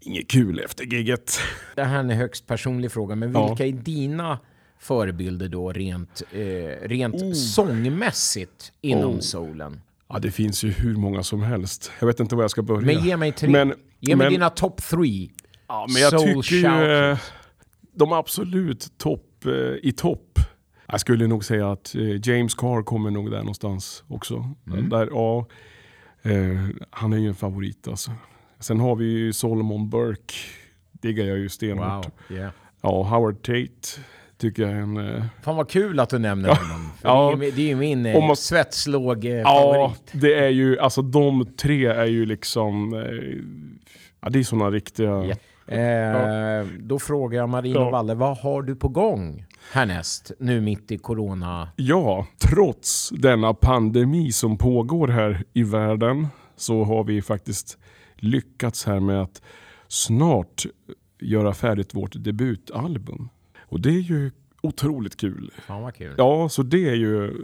inget 0.00 0.30
kul 0.30 0.58
efter 0.60 0.84
gigget. 0.84 1.38
det 1.76 1.84
här 1.84 1.94
är 1.96 2.00
en 2.00 2.10
högst 2.10 2.46
personlig 2.46 2.92
fråga, 2.92 3.14
men 3.16 3.32
Ja. 3.32 3.48
vilka 3.48 3.66
är 3.66 3.72
dina 3.72 4.38
förebilder 4.78 5.48
då 5.48 5.72
rent, 5.72 6.22
eh, 6.32 6.88
rent 6.88 7.14
Oh. 7.14 7.32
sångmässigt 7.32 8.72
inom 8.80 9.14
Oh. 9.14 9.20
soulen? 9.20 9.80
Ja, 10.08 10.18
det 10.18 10.30
finns 10.30 10.64
ju 10.64 10.70
hur 10.70 10.96
många 10.96 11.22
som 11.22 11.42
helst. 11.42 11.92
Jag 12.00 12.06
vet 12.06 12.20
inte 12.20 12.36
var 12.36 12.42
jag 12.42 12.50
ska 12.50 12.62
börja. 12.62 12.80
Men 12.86 13.04
ge 13.04 13.16
mig 13.16 13.32
tre. 13.32 13.48
Men, 13.50 13.74
ge 14.00 14.16
mig 14.16 14.24
men- 14.26 14.32
dina 14.32 14.50
top 14.50 14.82
three. 14.82 15.30
Ja, 15.68 15.86
men 15.92 16.02
jag 16.02 16.10
Soul 16.20 16.42
tycker 16.42 16.56
ju 16.84 17.10
eh, 17.10 17.18
de 17.94 18.12
absolut 18.12 18.98
topp 18.98 19.44
eh, 19.46 19.52
i 19.88 19.92
topp. 19.96 20.38
Jag 20.88 21.00
skulle 21.00 21.26
nog 21.26 21.44
säga 21.44 21.72
att 21.72 21.94
eh, 21.94 22.28
James 22.28 22.54
Carr 22.54 22.82
kommer 22.82 23.10
nog 23.10 23.30
där 23.30 23.38
någonstans 23.38 24.04
också. 24.08 24.50
Mm. 24.66 24.88
Där, 24.88 25.08
ja, 25.10 25.46
eh, 26.24 26.68
han 26.90 27.12
är 27.12 27.16
ju 27.18 27.28
en 27.28 27.34
favorit 27.34 27.88
alltså. 27.88 28.10
Sen 28.60 28.80
har 28.80 28.96
vi 28.96 29.04
ju 29.04 29.32
Solomon 29.32 29.90
Burke. 29.90 30.34
Diggar 30.92 31.24
jag 31.24 31.38
ju 31.38 31.48
stenhårt. 31.48 32.04
Wow. 32.28 32.36
Yeah. 32.38 32.50
Ja, 32.82 33.02
Howard 33.02 33.42
Tate 33.42 34.00
tycker 34.38 34.62
jag 34.62 34.72
är 34.72 34.76
en... 34.76 34.96
Eh, 35.16 35.24
Fan 35.42 35.56
vad 35.56 35.68
kul 35.70 36.00
att 36.00 36.08
du 36.10 36.18
nämner 36.18 36.48
honom. 36.48 36.90
Ja. 37.02 37.34
det, 37.38 37.44
är, 37.44 37.46
ju- 37.46 37.50
det 37.56 37.62
är 37.62 37.66
ju 37.66 37.76
min 37.76 38.06
eh, 38.06 38.26
man- 38.26 38.36
svetslåg 38.36 39.24
eh, 39.24 39.30
ja, 39.32 39.44
favorit. 39.44 40.10
det 40.12 40.34
är 40.34 40.48
ju, 40.48 40.78
alltså 40.78 41.02
de 41.02 41.46
tre 41.56 41.86
är 41.86 42.04
ju 42.06 42.26
liksom... 42.26 42.94
Eh, 42.94 43.00
ja, 44.20 44.28
det 44.30 44.38
är 44.38 44.42
sådana 44.42 44.70
riktiga... 44.70 45.08
Ja. 45.66 45.74
Eh, 45.74 46.66
Då 46.78 46.98
frågar 46.98 47.38
jag 47.38 47.48
Marino 47.48 47.78
Ja. 47.78 47.90
Walle, 47.90 48.14
vad 48.14 48.38
har 48.38 48.62
du 48.62 48.76
på 48.76 48.88
gång 48.88 49.44
härnäst 49.72 50.32
nu 50.38 50.60
mitt 50.60 50.90
i 50.90 50.98
corona? 50.98 51.68
Ja, 51.76 52.26
trots 52.38 53.10
denna 53.10 53.54
pandemi 53.54 54.32
som 54.32 54.58
pågår 54.58 55.08
här 55.08 55.44
i 55.52 55.62
världen 55.62 56.26
så 56.56 56.84
har 56.84 57.04
vi 57.04 57.22
faktiskt 57.22 57.78
lyckats 58.16 58.86
här 58.86 59.00
med 59.00 59.22
att 59.22 59.42
snart 59.88 60.66
göra 61.20 61.54
färdigt 61.54 61.94
vårt 61.94 62.12
debutalbum. 62.24 63.28
Och 63.60 63.80
det 63.80 63.90
är 63.90 64.00
ju 64.00 64.30
otroligt 64.62 65.16
kul. 65.16 65.50
Fan 65.66 65.82
vad 65.82 65.94
kul. 65.94 66.14
Ja, 66.18 66.48
så 66.48 66.62
det 66.62 66.88
är 66.88 66.94
ju 66.94 67.34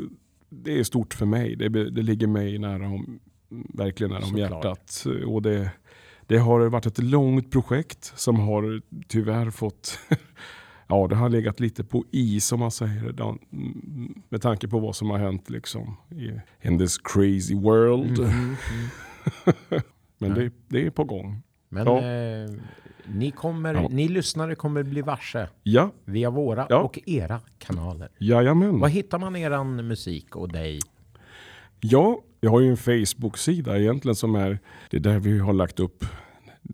det 0.51 0.79
är 0.79 0.85
stort 0.85 1.15
för 1.15 1.27
mig. 1.27 1.57
Det, 1.57 1.69
det 1.69 2.03
ligger 2.03 2.27
mig 2.27 2.59
nära 2.59 2.87
om, 2.87 3.21
verkligen 3.75 4.13
nära 4.13 4.25
om 4.25 4.39
hjärtat. 4.39 5.07
Och 5.27 5.43
det, 5.43 5.71
det 6.27 6.39
har 6.39 6.61
varit 6.61 6.87
ett 6.87 6.99
långt 6.99 7.51
projekt 7.51 8.13
som 8.17 8.41
har 8.41 8.83
tyvärr 9.09 9.51
fått 9.51 9.99
Ja, 10.91 11.07
det 11.07 11.17
har 11.17 11.29
legat 11.29 11.61
lite 11.61 11.85
på 11.85 12.05
is 12.11 12.53
om 12.53 12.61
man 12.61 12.71
säger 12.71 13.13
det. 13.13 13.23
mm, 13.23 14.23
Med 14.29 14.43
tanke 14.43 14.69
på 14.69 14.79
vad 14.79 14.97
som 14.97 15.11
har 15.11 15.19
hänt 15.19 15.51
liksom 15.51 15.97
i 16.11 16.31
in 16.69 16.79
this 16.79 16.99
crazy 16.99 17.55
world. 17.55 18.19
Mhm, 18.19 18.57
Men 20.19 20.35
det, 20.35 20.51
det 20.69 20.87
är 20.87 20.91
på 20.91 21.05
gång. 21.05 21.43
Men 21.69 21.87
Ja. 21.87 21.99
eh, 21.99 22.51
ni, 23.05 23.31
kommer, 23.31 23.75
Ja. 23.75 23.89
ni 23.91 24.09
lyssnare 24.09 24.55
kommer 24.55 24.83
bli 24.83 25.03
varse 25.03 25.49
Ja, 25.63 25.91
via 26.05 26.31
våra 26.31 26.67
Ja. 26.69 26.79
och 26.79 26.99
era 27.07 27.41
kanaler. 27.59 28.09
jajamän. 28.19 28.81
Var 28.81 28.89
hittar 28.89 29.19
man 29.19 29.37
eran 29.37 29.87
musik 29.87 30.37
och 30.37 30.53
dig? 30.53 30.79
Ja, 31.81 32.21
jag 32.41 32.51
har 32.51 32.61
ju 32.61 32.71
en 32.71 32.77
Facebook-sida 32.77 33.79
egentligen 33.79 34.15
som 34.15 34.35
är 34.35 34.59
det 34.91 34.97
är 34.97 35.01
där 35.01 35.19
vi 35.19 35.39
har 35.39 35.53
lagt 35.53 35.81
upp 35.81 36.05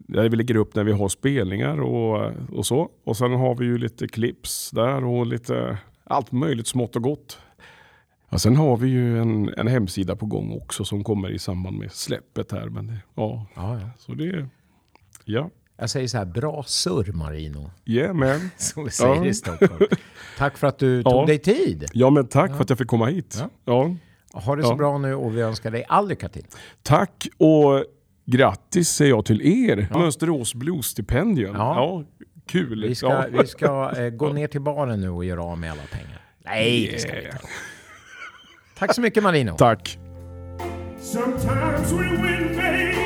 där 0.08 0.28
vi 0.28 0.36
lägger 0.36 0.56
upp 0.56 0.74
när 0.74 0.84
vi 0.84 0.92
har 0.92 1.08
spelningar 1.08 1.80
och, 1.80 2.32
och 2.52 2.66
så. 2.66 2.90
Och 3.04 3.16
sen 3.16 3.32
har 3.32 3.54
vi 3.54 3.64
ju 3.64 3.78
lite 3.78 4.08
clips 4.08 4.70
där 4.70 5.04
och 5.04 5.26
lite 5.26 5.78
allt 6.04 6.32
möjligt 6.32 6.66
smått 6.66 6.96
och 6.96 7.02
gott. 7.02 7.38
Ja, 8.30 8.38
sen 8.38 8.56
har 8.56 8.76
vi 8.76 8.88
ju 8.88 9.18
en, 9.20 9.54
en 9.56 9.66
hemsida 9.68 10.16
på 10.16 10.26
gång 10.26 10.52
också 10.62 10.84
som 10.84 11.04
kommer 11.04 11.30
i 11.30 11.38
samband 11.38 11.78
med 11.78 11.92
släppet 11.92 12.52
här. 12.52 12.66
Men 12.68 12.86
det, 12.86 12.98
ja, 13.14 13.46
Ja, 13.56 13.78
ja. 13.80 13.88
så 13.98 14.12
det, 14.14 14.48
ja, 15.24 15.50
Jag 15.76 15.90
säger 15.90 16.08
så 16.08 16.18
här, 16.18 16.24
bra 16.24 16.62
surr 16.66 17.12
Marino. 17.12 17.70
yeah 17.84 18.14
man. 18.14 18.50
Som 18.56 18.84
vi 18.84 18.90
säger 18.90 19.14
Ja. 19.14 19.26
i 19.26 19.34
Stockholm. 19.34 19.86
Tack 20.38 20.58
för 20.58 20.66
att 20.66 20.78
du 20.78 21.02
tog 21.02 21.12
Ja. 21.12 21.26
dig 21.26 21.38
tid. 21.38 21.84
Ja 21.92 22.10
men 22.10 22.26
tack 22.28 22.50
för 22.56 22.62
att 22.62 22.68
jag 22.70 22.78
fick 22.78 22.88
komma 22.88 23.06
hit. 23.06 23.36
Ja. 23.40 23.50
Ja. 23.64 23.94
Ha 24.40 24.56
det 24.56 24.62
så 24.62 24.68
Ja. 24.70 24.74
bra 24.76 24.98
nu 24.98 25.14
och 25.14 25.36
vi 25.36 25.40
önskar 25.40 25.70
dig 25.70 25.84
all 25.88 26.08
lycka 26.08 26.28
till. 26.28 26.44
Tack 26.82 27.28
och 27.38 27.84
grattis 28.26 28.88
säger 28.88 29.10
jag 29.10 29.24
till 29.24 29.42
er. 29.70 29.88
Mönsterås 29.90 30.54
Blues-stipendium. 30.54 31.54
Ja. 31.54 31.74
Ja. 31.76 32.04
kul. 32.46 32.84
Vi 32.88 32.94
ska, 32.94 33.06
ja. 33.06 33.24
vi 33.40 33.46
ska 33.46 33.92
eh, 33.96 34.10
gå 34.10 34.32
ner 34.32 34.46
till 34.46 34.60
baren 34.60 35.00
nu 35.00 35.08
och 35.08 35.24
göra 35.24 35.42
av 35.42 35.58
med 35.58 35.70
alla 35.70 35.82
pengar. 35.92 36.20
Nej, 36.44 36.90
det 36.92 36.98
ska 36.98 37.12
vi 37.12 37.24
inte. 37.24 37.38
Tack 38.78 38.94
så 38.94 39.00
mycket 39.00 39.22
Marino. 39.22 39.56
Tack. 39.56 39.98
Sometimes 41.00 41.92
we 41.92 42.02
win, 42.02 42.56
baby. 42.56 43.05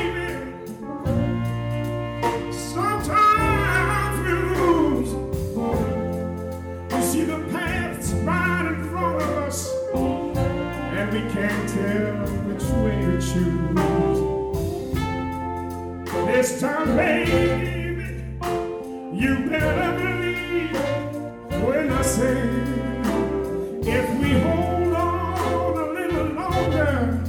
This 16.31 16.61
time, 16.61 16.95
baby, 16.95 18.23
you 19.13 19.49
better 19.49 19.91
believe 19.99 20.71
when 21.61 21.91
I 21.91 22.01
say 22.03 22.41
if 23.83 24.09
we 24.17 24.29
hold 24.39 24.93
on 24.93 25.77
a 25.77 25.85
little 25.91 26.27
longer. 26.39 27.19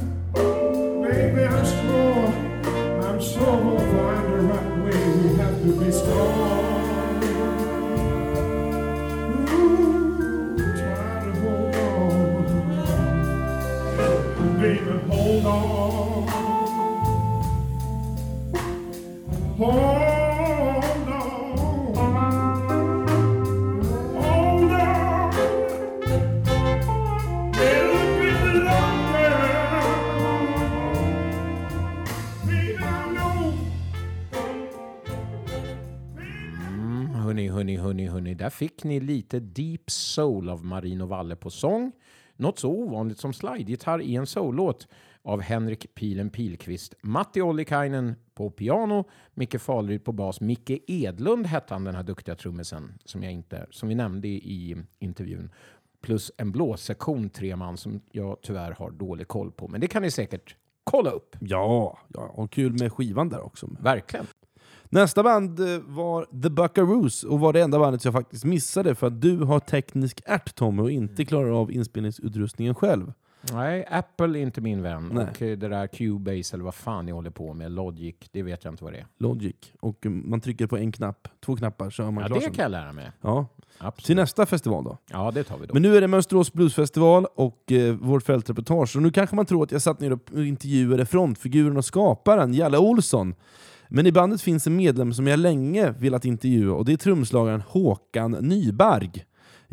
Baby, 1.03 1.43
I'm 1.43 1.65
sure, 1.65 2.27
I'm 3.03 3.19
sure 3.21 3.55
we'll 3.57 3.79
find 3.79 4.25
the 4.33 4.37
right 4.49 4.71
way. 4.85 5.01
We 5.19 5.27
have 5.35 5.57
to 5.61 5.71
be 5.83 5.91
strong. 5.91 7.23
Ooh, 9.51 10.55
try 10.79 11.13
to 11.25 11.31
hold 11.41 11.75
on. 13.99 14.61
Baby, 14.61 14.95
hold 15.09 15.45
on. 15.45 16.02
Mm, 19.63 19.73
Där 38.37 38.49
fick 38.49 38.83
ni 38.83 38.99
lite 38.99 39.39
Deep 39.39 39.91
Soul 39.91 40.49
av 40.49 40.65
Marino 40.65 41.05
Valle 41.05 41.35
på 41.35 41.49
sång. 41.49 41.91
Något 42.35 42.59
så 42.59 42.69
ovanligt 42.69 43.19
som 43.19 43.33
slide-gitarr 43.33 44.01
i 44.01 44.15
en 44.15 44.27
soul-låt 44.27 44.87
av 45.23 45.41
Henrik 45.41 45.95
Pilen 45.95 46.29
Pilqvist. 46.29 46.93
Matti 47.01 47.41
Ollikainen 47.41 48.15
på 48.33 48.49
piano, 48.49 49.09
Micke 49.33 49.59
Faleryd 49.59 50.03
på 50.03 50.11
bas. 50.11 50.41
Micke 50.41 50.79
Edlund 50.87 51.45
hette 51.45 51.73
han, 51.73 51.83
den 51.83 51.95
här 51.95 52.03
duktiga 52.03 52.35
trummisen 52.35 52.93
som, 53.05 53.23
jag 53.23 53.33
inte, 53.33 53.65
som 53.69 53.89
vi 53.89 53.95
nämnde 53.95 54.27
i 54.27 54.77
intervjun. 54.99 55.49
Plus 56.01 56.31
en 56.37 56.51
blåssektion, 56.51 57.29
tre 57.29 57.55
man, 57.55 57.77
som 57.77 58.01
jag 58.11 58.37
tyvärr 58.41 58.71
har 58.71 58.91
dålig 58.91 59.27
koll 59.27 59.51
på. 59.51 59.67
Men 59.67 59.81
det 59.81 59.87
kan 59.87 60.01
ni 60.01 60.11
säkert 60.11 60.55
kolla 60.83 61.09
upp. 61.09 61.35
Ja, 61.39 61.99
ja, 62.07 62.21
och 62.21 62.51
kul 62.51 62.79
med 62.79 62.93
skivan 62.93 63.29
där 63.29 63.45
också. 63.45 63.69
Verkligen. 63.79 64.25
Nästa 64.89 65.23
band 65.23 65.59
eh, 65.59 65.79
var 65.79 66.41
The 66.43 66.49
Buckaroos 66.49 67.23
och 67.23 67.39
var 67.39 67.53
det 67.53 67.61
enda 67.61 67.79
bandet 67.79 68.05
jag 68.05 68.13
faktiskt 68.13 68.45
missade 68.45 68.95
för 68.95 69.07
att 69.07 69.21
du 69.21 69.37
har 69.37 69.59
teknisk 69.59 70.21
ärt 70.25 70.55
Tommy 70.55 70.81
och 70.81 70.91
inte 70.91 71.25
klarar 71.25 71.49
av 71.61 71.71
inspelningsutrustningen 71.71 72.75
själv. 72.75 73.13
Nej, 73.51 73.85
Apple 73.89 74.39
är 74.39 74.41
inte 74.41 74.61
min 74.61 74.81
vän. 74.81 75.09
Nej. 75.13 75.23
Och 75.31 75.41
eh, 75.41 75.57
det 75.57 75.67
där 75.67 75.87
Cubase 75.87 76.55
eller 76.55 76.63
vad 76.63 76.75
fan 76.75 77.05
ni 77.05 77.11
håller 77.11 77.29
på 77.29 77.53
med, 77.53 77.71
Logic, 77.71 78.15
det 78.31 78.43
vet 78.43 78.63
jag 78.63 78.73
inte 78.73 78.83
vad 78.83 78.93
det 78.93 78.99
är. 78.99 79.07
Logic. 79.17 79.55
Och 79.79 80.05
eh, 80.05 80.11
man 80.11 80.41
trycker 80.41 80.67
på 80.67 80.77
en 80.77 80.91
knapp, 80.91 81.27
två 81.45 81.55
knappar 81.55 81.89
så 81.89 82.03
är 82.03 82.11
man 82.11 82.21
Ja, 82.21 82.27
klar 82.27 82.37
det 82.37 82.43
sen. 82.43 82.53
kan 82.53 82.63
jag 82.63 82.71
lära 82.71 82.93
mig. 82.93 83.11
Ja. 83.21 83.47
Till 83.57 83.87
Absolut. 83.87 84.17
nästa 84.17 84.45
festival 84.45 84.83
då. 84.83 84.97
Ja, 85.11 85.31
det 85.31 85.43
tar 85.43 85.57
vi 85.57 85.65
då. 85.67 85.73
Men 85.73 85.81
nu 85.81 85.97
är 85.97 86.01
det 86.01 86.07
Mönsterås 86.07 86.53
Bluesfestival 86.53 87.25
och 87.35 87.71
eh, 87.71 87.93
vårt 87.95 88.23
fältreportage. 88.23 88.95
Och 88.95 89.01
nu 89.01 89.11
kanske 89.11 89.35
man 89.35 89.45
tror 89.45 89.63
att 89.63 89.71
jag 89.71 89.81
satt 89.81 89.99
ner 89.99 90.11
och 90.11 90.19
intervjuade 90.45 91.05
frontfiguren 91.05 91.77
och 91.77 91.85
skaparen, 91.85 92.53
Jalle 92.53 92.77
Olsson. 92.77 93.35
Men 93.89 94.07
i 94.07 94.11
bandet 94.11 94.41
finns 94.41 94.67
en 94.67 94.75
medlem 94.75 95.13
som 95.13 95.27
jag 95.27 95.39
länge 95.39 95.91
velat 95.91 96.25
intervjua 96.25 96.73
och 96.75 96.85
det 96.85 96.93
är 96.93 96.97
trumslagaren 96.97 97.61
Håkan 97.61 98.31
Nyberg. 98.31 99.11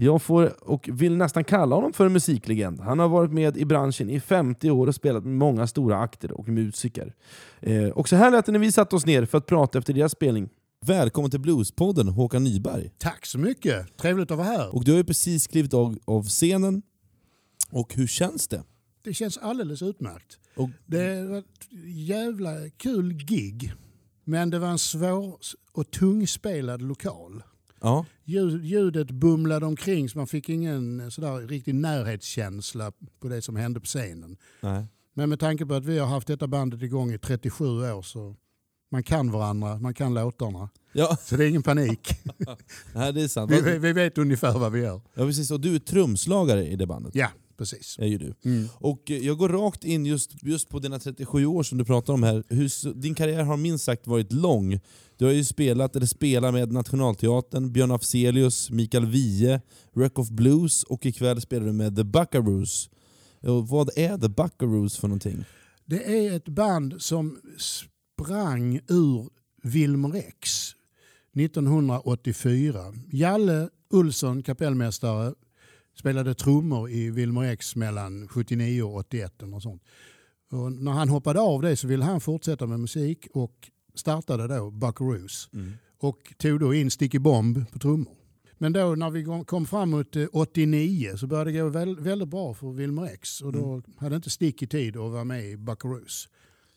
Jag 0.03 0.23
får 0.23 0.71
och 0.71 0.89
vill 0.93 1.17
nästan 1.17 1.45
kalla 1.45 1.75
honom 1.75 1.93
för 1.93 2.07
en 2.07 2.13
musiklegend. 2.13 2.81
Han 2.81 2.99
har 2.99 3.09
varit 3.09 3.33
med 3.33 3.57
i 3.57 3.65
branschen 3.65 4.11
i 4.11 4.21
50 4.21 4.71
år 4.71 4.87
och 4.87 4.95
spelat 4.95 5.25
med 5.25 5.33
många 5.33 5.67
stora 5.67 5.99
akter 5.99 6.33
och 6.33 6.49
musiker. 6.49 7.15
Eh, 7.61 7.89
och 7.89 8.09
så 8.09 8.17
här 8.17 8.31
lät 8.31 8.47
det 8.47 8.53
när 8.53 8.59
vi 8.59 8.73
satte 8.73 8.97
oss 8.97 9.07
ner 9.07 9.25
för 9.25 9.39
att 9.39 9.47
prata 9.47 9.79
efter 9.79 9.93
deras 9.93 10.13
spelning. 10.13 10.49
Välkommen 10.87 11.31
till 11.31 11.41
Bluespodden 11.41 12.09
Håkan 12.09 12.45
Nyberg. 12.45 12.91
Tack 12.99 13.27
så 13.27 13.39
mycket. 13.39 13.97
Trevligt 13.97 14.31
att 14.31 14.39
vara 14.39 14.49
här. 14.49 14.75
Och 14.75 14.85
du 14.85 14.91
har 14.91 14.99
ju 14.99 15.05
precis 15.05 15.47
klivit 15.47 15.75
av, 15.75 15.99
av 16.05 16.25
scenen. 16.25 16.83
Och 17.71 17.95
hur 17.95 18.07
känns 18.07 18.49
det? 18.49 18.63
Det 19.03 19.15
känns 19.15 19.39
alldeles 19.39 19.83
utmärkt. 19.83 20.39
Och, 20.57 20.71
Det 20.87 21.23
var 21.23 21.39
ett 21.39 21.69
jävla 21.87 22.69
kul 22.77 23.13
gig. 23.13 23.73
Men 24.25 24.51
det 24.51 24.59
var 24.59 24.69
en 24.69 24.79
svår 24.79 25.39
och 25.73 25.91
tungspelad 25.91 26.83
lokal. 26.83 27.43
Ja. 27.81 28.05
Ljud, 28.25 28.65
ljudet 28.65 29.11
bumlade 29.11 29.67
omkring 29.67 30.09
så 30.09 30.19
man 30.19 30.27
fick 30.27 30.49
ingen 30.49 31.11
sådär 31.11 31.49
riktig 31.49 31.75
närhetskänsla 31.75 32.93
på 33.21 33.29
det 33.29 33.43
som 33.43 33.57
hände 33.57 33.81
på 33.81 33.87
scenen. 33.87 34.37
Nej. 34.61 34.87
Men 35.15 35.29
med 35.29 35.41
tanke 35.41 35.67
på 35.67 35.75
att 35.75 35.85
vi 35.85 35.99
har 35.99 36.07
haft 36.07 36.29
detta 36.29 36.47
bandet 36.47 36.83
igång 36.83 37.13
i 37.13 37.19
37 37.19 37.65
år 37.65 38.03
så 38.03 38.37
man 38.91 39.03
kan 39.03 39.31
varandra, 39.31 39.79
man 39.79 39.95
kan 39.95 40.15
låtarna. 40.15 40.69
Ja, 40.93 41.17
Så 41.25 41.37
det 41.37 41.45
är 41.45 41.49
ingen 41.49 41.63
panik. 41.63 42.09
nej, 42.95 43.13
det 43.13 43.23
är 43.23 43.29
sant. 43.29 43.51
vi, 43.51 43.79
vi, 43.79 43.93
vet 43.93 44.19
ungefär 44.19 44.59
vad 44.59 44.73
vi 44.73 44.81
gör. 44.81 45.01
Ja, 45.15 45.27
precis. 45.27 45.51
Och 45.51 45.61
du 45.61 45.75
är 45.75 45.79
trumslagare 45.79 46.67
i 46.67 46.77
det 46.77 46.87
bandet. 46.87 47.15
Ja, 47.15 47.29
precis. 47.59 47.99
är 47.99 48.07
ju 48.07 48.19
du. 48.19 48.35
Mm. 48.45 48.69
Och 48.75 49.11
eh, 49.11 49.19
jag 49.19 49.39
går 49.39 49.49
rakt 49.49 49.85
in 49.85 50.07
just, 50.07 50.43
just 50.43 50.69
på 50.69 50.79
dina 50.79 50.99
37 50.99 51.47
år 51.47 51.63
som 51.63 51.79
du 51.79 51.85
pratar 51.85 52.13
om 52.13 52.23
här. 52.23 52.45
Hur, 52.49 52.95
din 52.95 53.15
karriär 53.15 53.43
har 53.43 53.57
minst 53.57 53.85
sagt 53.85 54.07
varit 54.07 54.33
lång. 54.33 54.81
Du 55.21 55.27
har 55.27 55.33
ju 55.33 55.45
spelat 55.45 55.97
eller 55.97 56.07
spelar 56.07 56.53
med 56.53 56.73
Nationalteatern, 56.73 57.73
Björn 57.73 57.91
Afzelius, 57.91 58.71
Mikael 58.71 59.07
Wiehe, 59.07 59.61
Wreck 59.93 60.19
of 60.19 60.29
Blues 60.29 60.83
och 60.83 61.07
ikväll 61.07 61.41
spelar 61.41 61.67
du 61.67 61.73
med 61.73 61.97
The 61.97 62.05
Buckaroos. 62.05 62.91
Och 63.43 63.69
vad 63.69 63.91
är 63.97 64.19
The 64.19 64.29
Buckaroos 64.29 64.99
för 64.99 65.09
någonting? 65.09 65.45
Det 65.85 66.27
är 66.27 66.37
ett 66.37 66.49
band 66.49 67.03
som 67.03 67.41
sprang 67.59 68.81
ur 68.89 69.29
Wilmer 69.63 70.15
X 70.17 70.71
1984. 71.37 72.95
Jalle 73.13 73.69
Olsson, 73.91 74.43
kapellmästare, 74.43 75.35
spelade 75.99 76.35
trummor 76.35 76.91
i 76.91 77.11
Wilmer 77.11 77.43
X 77.43 77.77
mellan 77.77 78.29
79 78.29 78.83
och 78.83 78.97
81 78.97 79.43
Och 79.55 79.63
sånt. 79.63 79.83
Och 80.51 80.73
när 80.73 80.93
han 80.93 81.09
hoppade 81.09 81.41
av 81.41 81.63
det 81.63 81.77
så 81.77 81.89
ville 81.89 82.05
han 82.05 82.21
fortsätta 82.21 82.67
med 82.67 82.81
musik 82.81 83.27
och 83.33 83.71
startade 84.01 84.47
då 84.57 84.71
Buckaroos. 84.71 85.49
Mm. 85.53 85.73
Och 85.99 86.19
tog 86.39 86.61
då 86.61 86.75
in 86.75 86.91
Sticky 86.91 87.19
Bomb 87.19 87.71
på 87.73 87.79
trummor. 87.79 88.15
Men 88.59 88.73
då 88.73 88.95
när 88.95 89.11
vi 89.11 89.25
kom- 89.25 89.45
kom 89.45 89.67
fram 89.67 89.91
mot 89.91 90.17
eh, 90.17 90.27
89 90.33 91.17
så 91.17 91.27
började 91.27 91.51
det 91.53 91.59
gå 91.59 91.69
väl, 91.69 92.01
väldigt 92.01 92.29
bra 92.29 92.55
för 92.55 92.73
Wilmer 92.73 93.05
X. 93.07 93.41
Och 93.41 93.53
då 93.53 93.83
hade 93.97 94.17
inte 94.17 94.31
Sticky 94.31 94.67
tid 94.67 94.97
att 94.97 95.13
vara 95.13 95.25
med 95.25 95.45
i 95.51 95.57
Buckaroos. 95.57 96.29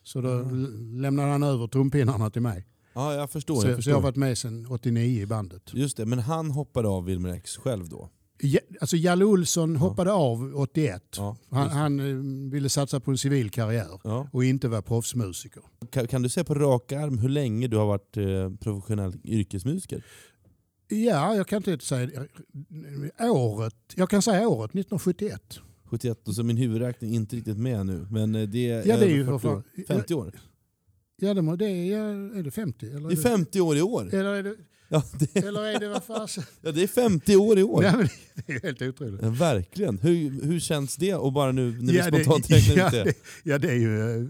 Så 0.03 0.21
då 0.21 0.39
l- 0.39 1.01
lämnade 1.01 1.31
han 1.31 1.43
över 1.43 1.67
trumpinnarna 1.67 2.29
till 2.29 2.41
mig. 2.41 2.67
Ja, 2.93 3.13
jag 3.13 3.29
förstår. 3.31 3.61
Så, 3.61 3.67
jag 3.67 3.71
så 3.71 3.75
förstår. 3.75 3.91
jag 3.91 3.97
har 3.97 4.03
varit 4.03 4.15
med 4.15 4.37
sedan 4.37 4.65
89 4.69 5.21
i 5.21 5.25
bandet. 5.25 5.73
Just 5.73 5.97
det, 5.97 6.05
men 6.05 6.19
han 6.19 6.51
hoppade 6.51 6.87
av 6.87 7.05
Wilmer 7.05 7.29
X 7.33 7.57
själv 7.57 7.89
då? 7.89 8.09
Alltså 8.81 8.95
Jalle 8.97 9.26
Olsson 9.26 9.76
hoppade 9.76 10.11
av 10.11 10.53
81. 10.55 11.03
Ja, 11.18 11.38
Han, 11.49 11.69
han 11.69 11.99
eh, 11.99 12.51
ville 12.51 12.69
satsa 12.69 12.99
på 12.99 13.11
en 13.11 13.18
civil 13.18 13.49
karriär 13.49 13.99
Ja. 14.03 14.27
och 14.31 14.43
inte 14.43 14.68
vara 14.68 14.81
proffsmusiker. 14.81 15.64
Kan, 15.91 16.07
kan 16.07 16.22
du 16.22 16.30
säga 16.30 16.43
på 16.43 16.53
rak 16.55 16.91
arm 16.91 17.18
hur 17.18 17.30
länge 17.30 17.68
du 17.68 17.77
har 17.77 17.85
varit 17.85 18.18
eh, 18.18 18.55
professionell 18.60 19.14
yrkesmusiker? 19.23 20.03
Ja, 20.88 21.35
jag 21.35 21.47
kan 21.47 21.57
inte 21.57 21.85
säga 21.85 22.10
eh, 23.19 23.31
året. 23.31 23.76
Jag 23.95 24.10
kan 24.10 24.22
säga 24.22 24.47
året 24.47 24.69
1971. 24.72 25.60
71, 25.85 26.27
och 26.27 26.35
så 26.35 26.43
min 26.43 26.57
huvudräkning 26.57 27.11
är 27.11 27.15
inte 27.15 27.35
riktigt 27.35 27.57
med 27.57 27.85
nu. 27.85 28.07
Men 28.11 28.35
eh, 28.35 28.47
det 28.49 28.69
är, 28.69 28.88
Ja, 28.88 28.97
det 28.97 29.05
är 29.05 29.10
ju 29.10 29.26
för 29.26 29.38
40 29.39 29.47
år. 29.47 29.64
fan- 29.88 29.97
50 29.97 30.14
år. 30.14 30.39
Ja, 31.15 31.34
det, 31.34 31.65
är, 31.65 31.97
är 32.38 32.43
det 32.43 32.51
50? 32.51 32.85
Eller 32.85 33.07
Det 33.10 33.14
är 33.15 33.22
50 33.22 33.61
år 33.61 33.77
i 33.77 33.81
år! 33.81 34.14
Eller 34.14 34.34
är 34.34 34.43
det, 34.43 34.55
Ja, 34.93 35.03
det, 35.19 35.35
eller 35.39 35.63
är 35.63 35.79
det 35.79 35.89
vad 35.89 36.03
fasen? 36.03 36.43
ja, 36.61 36.71
det 36.71 36.83
är 36.83 36.87
50 36.87 37.35
år 37.35 37.59
i 37.59 37.63
år! 37.63 37.83
Ja, 37.83 37.91
men 37.97 38.07
det 38.47 38.53
är 38.53 38.61
helt 38.61 38.81
otroligt. 38.81 39.21
Ja, 39.21 39.29
verkligen. 39.29 39.99
Hur, 39.99 40.45
hur 40.45 40.59
känns 40.59 40.95
det? 40.95 41.13
Och 41.15 41.33
bara 41.33 41.51
nu 41.51 41.71
när 41.81 41.91
vi 41.93 41.97
Ja, 41.97 42.09
det- 42.11 42.23
spontant 42.23 42.49
räknar 42.51 42.75
ja, 42.77 42.87
ut 42.87 42.91
det. 42.93 43.03
det. 43.03 43.13
Ja, 43.43 43.57
det 43.57 43.69
är 43.69 43.75
ju 43.75 44.17
eh, 44.21 44.27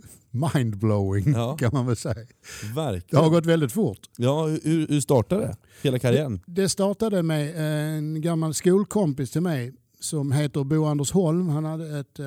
mindblowing 0.53 1.31
Ja. 1.33 1.57
kan 1.57 1.69
man 1.73 1.87
väl 1.87 1.95
säga. 1.95 2.13
Det 2.15 2.67
har 2.79 2.91
Verkligen. 2.91 3.31
gått 3.31 3.45
väldigt 3.45 3.71
fort. 3.71 3.99
Ja, 4.17 4.45
hur, 4.47 4.87
hur 4.87 5.01
startade 5.01 5.41
det? 5.41 5.55
Hela 5.81 5.99
karriären? 5.99 6.39
Det 6.45 6.69
startade 6.69 7.23
med 7.23 7.53
en 7.97 8.21
gammal 8.21 8.53
skolkompis 8.53 9.31
till 9.31 9.41
mig 9.41 9.73
som 9.99 10.31
heter 10.31 10.63
Bo 10.63 10.85
Anders 10.85 11.11
Holm. 11.11 11.49
Han 11.49 11.65
hade 11.65 11.99
ett 11.99 12.19
eh, 12.19 12.25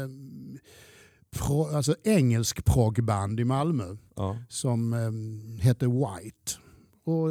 pro, 1.36 1.64
alltså 1.76 1.94
engelsk 2.04 2.64
proggband 2.64 3.40
i 3.40 3.44
Malmö 3.44 3.96
Ja. 4.16 4.38
som 4.48 4.92
eh, 4.92 5.62
hette 5.64 5.86
White. 5.86 6.52
Och 7.06 7.28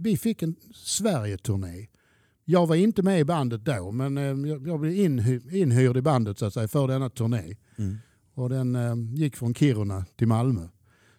vi 0.00 0.16
fick 0.16 0.42
en 0.42 0.54
Sverige-turné. 0.74 1.86
Jag 2.44 2.66
var 2.66 2.76
inte 2.76 3.02
med 3.02 3.20
i 3.20 3.24
bandet 3.24 3.64
då 3.64 3.90
men 3.92 4.18
eh, 4.18 4.24
jag, 4.68 4.80
blev 4.80 4.92
inhy- 4.92 5.54
inhyrd 5.54 5.96
i 5.96 6.02
bandet 6.02 6.38
så 6.38 6.46
att 6.46 6.54
säga 6.54 6.68
för 6.68 6.88
denna 6.88 7.10
turné. 7.10 7.56
Mm. 7.76 7.98
Och 8.34 8.48
den 8.48 8.74
eh, 8.76 8.94
gick 9.14 9.36
från 9.36 9.54
Kiruna 9.54 10.04
till 10.16 10.26
Malmö. 10.28 10.68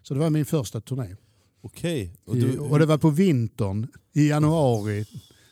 Så 0.02 0.14
det 0.14 0.20
var 0.20 0.30
min 0.30 0.46
första 0.46 0.82
turné. 0.82 1.16
Okej. 1.62 2.14
Och 2.26 2.36
I- 2.38 2.40
du, 2.40 2.58
och 2.60 2.80
det 2.80 2.86
var 2.86 2.98
på 2.98 3.10
vintern 3.10 3.88
i 4.14 4.30
januari. 4.30 5.06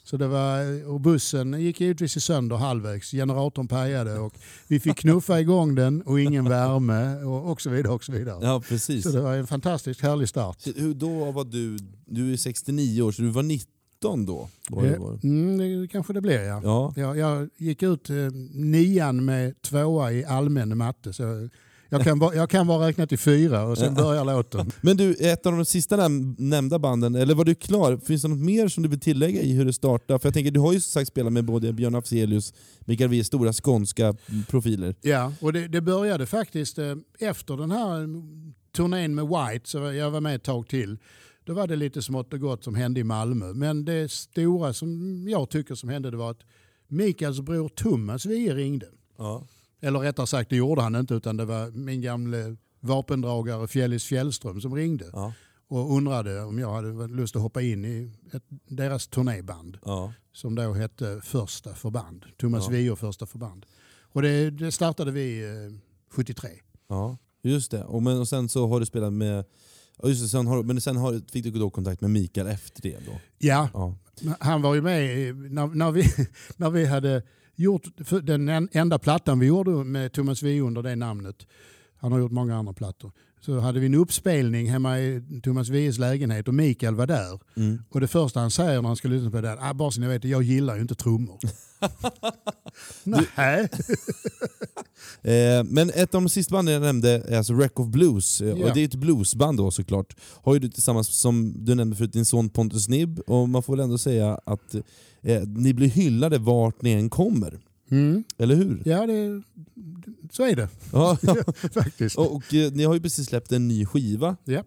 Så 0.05 0.17
det 0.17 0.27
var, 0.27 0.85
och 0.87 0.99
bussen 1.01 1.61
gick 1.61 1.81
givetvis 1.81 2.23
sönder 2.23 2.55
halvvägs. 2.55 3.11
Generatorn 3.11 3.67
pajade 3.67 4.19
och 4.19 4.33
vi 4.67 4.79
fick 4.79 4.97
knuffa 4.97 5.39
igång 5.39 5.75
den 5.75 6.01
och 6.01 6.21
ingen 6.21 6.49
värme 6.49 7.15
och, 7.15 7.51
och 7.51 7.61
så 7.61 7.69
vidare. 7.69 7.93
Och 7.93 8.03
så 8.03 8.11
vidare. 8.11 8.45
ja, 8.45 8.63
precis. 8.69 9.03
Så 9.03 9.11
det 9.11 9.21
var 9.21 9.33
en 9.33 9.47
fantastiskt 9.47 10.01
härlig 10.01 10.29
start. 10.29 10.57
Hur 10.75 10.93
då 10.93 11.31
var 11.31 11.43
du, 11.43 11.77
du 12.05 12.33
är 12.33 12.37
69 12.37 13.01
år, 13.01 13.11
så 13.11 13.21
du 13.21 13.29
var 13.29 13.43
19 13.43 14.25
då? 14.25 14.49
Var 14.69 14.83
det, 14.83 14.97
var. 14.97 15.19
Mm, 15.23 15.57
det 15.57 15.87
kanske 15.87 16.13
det 16.13 16.21
blir 16.21 16.41
ja. 16.41 16.61
Ja. 16.63 16.93
Jag, 16.95 17.17
jag 17.17 17.49
gick 17.57 17.83
ut 17.83 18.09
eh, 18.09 18.15
nian 18.53 19.25
med 19.25 19.61
tvåa 19.61 20.11
i 20.11 20.25
allmän 20.25 20.77
matte. 20.77 21.13
Så 21.13 21.49
jag, 21.97 22.03
kan 22.03 22.19
bara, 22.19 22.35
jag 22.35 22.49
kan 22.49 22.67
bara 22.67 22.87
räkna 22.87 23.07
till 23.07 23.19
fyra 23.19 23.63
och 23.65 23.77
sen 23.77 23.95
börjar 23.95 24.25
låten. 24.25 24.71
Men 24.81 24.97
du, 24.97 25.13
ett 25.13 25.45
av 25.45 25.53
de 25.53 25.65
sista 25.65 25.97
näm- 25.97 26.35
nämnda 26.37 26.79
banden, 26.79 27.15
eller 27.15 27.35
var 27.35 27.45
du 27.45 27.55
klar? 27.55 27.97
Finns 27.97 28.21
det 28.21 28.27
något 28.27 28.39
mer 28.39 28.67
som 28.67 28.83
du 28.83 28.89
vill 28.89 28.99
tillägga 28.99 29.41
i 29.41 29.53
hur 29.53 29.65
det 29.65 29.73
startade? 29.73 30.19
För 30.19 30.27
jag 30.27 30.33
tänker, 30.33 30.51
du 30.51 30.59
har 30.59 30.73
ju 30.73 30.79
som 30.79 30.91
sagt 30.91 31.07
spelat 31.07 31.33
med 31.33 31.45
både 31.45 31.73
Björn 31.73 31.95
Afzelius, 31.95 32.53
Mikael 32.79 33.09
Wiehe, 33.09 33.23
stora 33.23 33.53
skånska 33.53 34.15
profiler. 34.49 34.95
Ja, 35.01 35.33
och 35.41 35.53
det, 35.53 35.67
det 35.67 35.81
började 35.81 36.25
faktiskt 36.25 36.77
eh, 36.77 36.95
efter 37.19 37.57
den 37.57 37.71
här 37.71 38.07
turnén 38.75 39.15
med 39.15 39.25
White, 39.27 39.69
så 39.69 39.77
jag 39.77 40.11
var 40.11 40.21
med 40.21 40.35
ett 40.35 40.43
tag 40.43 40.67
till. 40.67 40.97
Då 41.45 41.53
var 41.53 41.67
det 41.67 41.75
lite 41.75 42.01
smått 42.01 42.33
och 42.33 42.39
gott 42.39 42.63
som 42.63 42.75
hände 42.75 42.99
i 42.99 43.03
Malmö. 43.03 43.53
Men 43.53 43.85
det 43.85 44.11
stora 44.11 44.73
som 44.73 45.25
jag 45.29 45.49
tycker 45.49 45.75
som 45.75 45.89
hände 45.89 46.11
det 46.11 46.17
var 46.17 46.31
att 46.31 46.41
Mikaels 46.87 47.41
bror 47.41 47.69
Thomas 47.69 48.25
Wiehe 48.25 48.55
ringde. 48.55 48.85
Ja. 49.17 49.47
Eller 49.83 49.99
rättare 49.99 50.27
sagt, 50.27 50.49
det 50.49 50.55
gjorde 50.55 50.81
han 50.81 50.95
inte 50.95 51.13
utan 51.13 51.37
det 51.37 51.45
var 51.45 51.71
min 51.71 52.01
gamle 52.01 52.55
vapendragare 52.79 53.67
Fjällis 53.67 54.03
Fjällström 54.05 54.61
som 54.61 54.75
ringde 54.75 55.05
Ja. 55.13 55.33
och 55.67 55.95
undrade 55.97 56.41
om 56.43 56.59
jag 56.59 56.73
hade 56.73 57.07
lust 57.07 57.35
att 57.35 57.41
hoppa 57.41 57.61
in 57.61 57.85
i 57.85 58.11
ett, 58.33 58.43
deras 58.67 59.07
turnéband 59.07 59.77
Ja. 59.85 60.13
som 60.33 60.55
då 60.55 60.73
hette 60.73 61.21
Första 61.23 61.73
förband. 61.73 62.25
Thomas 62.37 62.63
Ja. 62.65 62.71
Wiehe 62.71 62.95
Första 62.95 63.25
förband. 63.25 63.65
Och 64.01 64.21
det, 64.21 64.49
det 64.49 64.71
startade 64.71 65.11
vi 65.11 65.43
eh, 65.43 65.79
73. 66.11 66.49
ja, 66.89 67.17
just 67.43 67.71
det. 67.71 67.83
Och, 67.83 68.03
men, 68.03 68.19
och 68.19 68.27
sen 68.27 68.49
så 68.49 68.67
har 68.67 68.79
du 68.79 68.85
spelat 68.85 69.13
med 69.13 69.45
just 70.03 70.21
det, 70.21 70.27
sen 70.27 70.47
har, 70.47 70.63
men 70.63 70.81
sen 70.81 70.97
har, 70.97 71.21
fick 71.31 71.43
du 71.43 71.51
då 71.51 71.69
kontakt 71.69 72.01
med 72.01 72.09
Mikael 72.11 72.47
efter 72.47 72.81
det 72.81 72.97
då? 73.05 73.11
Ja, 73.37 73.69
Ja. 73.73 73.95
han 74.39 74.61
var 74.61 74.75
ju 74.75 74.81
med 74.81 75.35
när, 75.51 75.67
när, 75.67 75.91
vi, 75.91 76.03
när 76.57 76.69
vi 76.69 76.85
hade 76.85 77.23
gjort 77.55 77.83
den 78.23 78.49
enda 78.71 78.99
plattan 78.99 79.39
vi 79.39 79.45
gjorde 79.47 79.83
med 79.83 80.13
Thomas 80.13 80.43
Wiehe 80.43 80.61
under 80.61 80.83
det 80.83 80.95
namnet. 80.95 81.47
Han 81.97 82.11
har 82.11 82.19
gjort 82.19 82.31
många 82.31 82.55
andra 82.55 82.73
plattor. 82.73 83.11
Så 83.45 83.59
hade 83.59 83.79
vi 83.79 83.85
en 83.85 83.95
uppspelning 83.95 84.69
hemma 84.69 84.99
i 84.99 85.21
Thomas 85.43 85.69
Wiehes 85.69 85.97
lägenhet 85.97 86.47
och 86.47 86.53
Mikael 86.53 86.95
var 86.95 87.07
där. 87.07 87.39
Mm. 87.55 87.79
Och 87.89 88.01
det 88.01 88.07
första 88.07 88.39
han 88.39 88.51
säger 88.51 88.81
när 88.81 88.87
han 88.87 88.95
ska 88.95 89.07
lyssna 89.07 89.31
på 89.31 89.41
det 89.41 89.49
är 89.49 89.69
ah, 89.69 89.73
bara 89.73 89.91
så 89.91 90.01
ni 90.01 90.07
vet, 90.07 90.21
det, 90.21 90.27
jag 90.27 90.43
gillar 90.43 90.75
ju 90.75 90.81
inte 90.81 90.95
trummor. 90.95 91.39
Nej. 93.03 93.69
Eh, 95.21 95.63
men 95.63 95.89
ett 95.89 96.15
av 96.15 96.21
de 96.21 96.29
sista 96.29 96.55
banden 96.55 96.73
jag 96.73 96.81
nämnde 96.81 97.09
är 97.09 97.37
alltså 97.37 97.53
Wreck 97.53 97.79
of 97.79 97.87
Blues. 97.87 98.41
Eh, 98.41 98.47
Ja. 98.47 98.67
Och 98.67 98.73
det 98.73 98.81
är 98.81 98.85
ett 98.85 98.95
bluesband 98.95 99.57
då 99.57 99.71
såklart. 99.71 100.15
Har 100.43 100.53
ju 100.53 100.59
du 100.59 100.69
tillsammans, 100.69 101.21
som 101.21 101.65
du 101.65 101.75
nämnde 101.75 101.95
förut, 101.95 102.13
din 102.13 102.25
son 102.25 102.49
Pontus 102.49 102.89
Nibb. 102.89 103.19
Och 103.19 103.49
man 103.49 103.63
får 103.63 103.73
väl 103.73 103.83
ändå 103.83 103.97
säga 103.97 104.39
att 104.45 104.75
eh, 105.23 105.41
ni 105.41 105.73
blir 105.73 105.87
hyllade 105.87 106.37
vart 106.37 106.81
ni 106.81 106.91
än 106.91 107.09
kommer. 107.09 107.59
Mm. 107.91 108.23
Eller 108.37 108.55
hur? 108.55 108.81
Ja, 108.85 109.07
det, 109.07 109.43
så 110.31 110.43
är 110.43 110.55
det 110.55 110.69
Ja. 110.91 111.17
faktiskt. 111.73 112.17
och, 112.17 112.35
och 112.35 112.53
eh, 112.53 112.71
ni 112.71 112.83
har 112.83 112.93
ju 112.93 112.99
precis 112.99 113.27
släppt 113.27 113.51
en 113.51 113.67
ny 113.67 113.85
skiva. 113.85 114.35
Ja. 114.45 114.63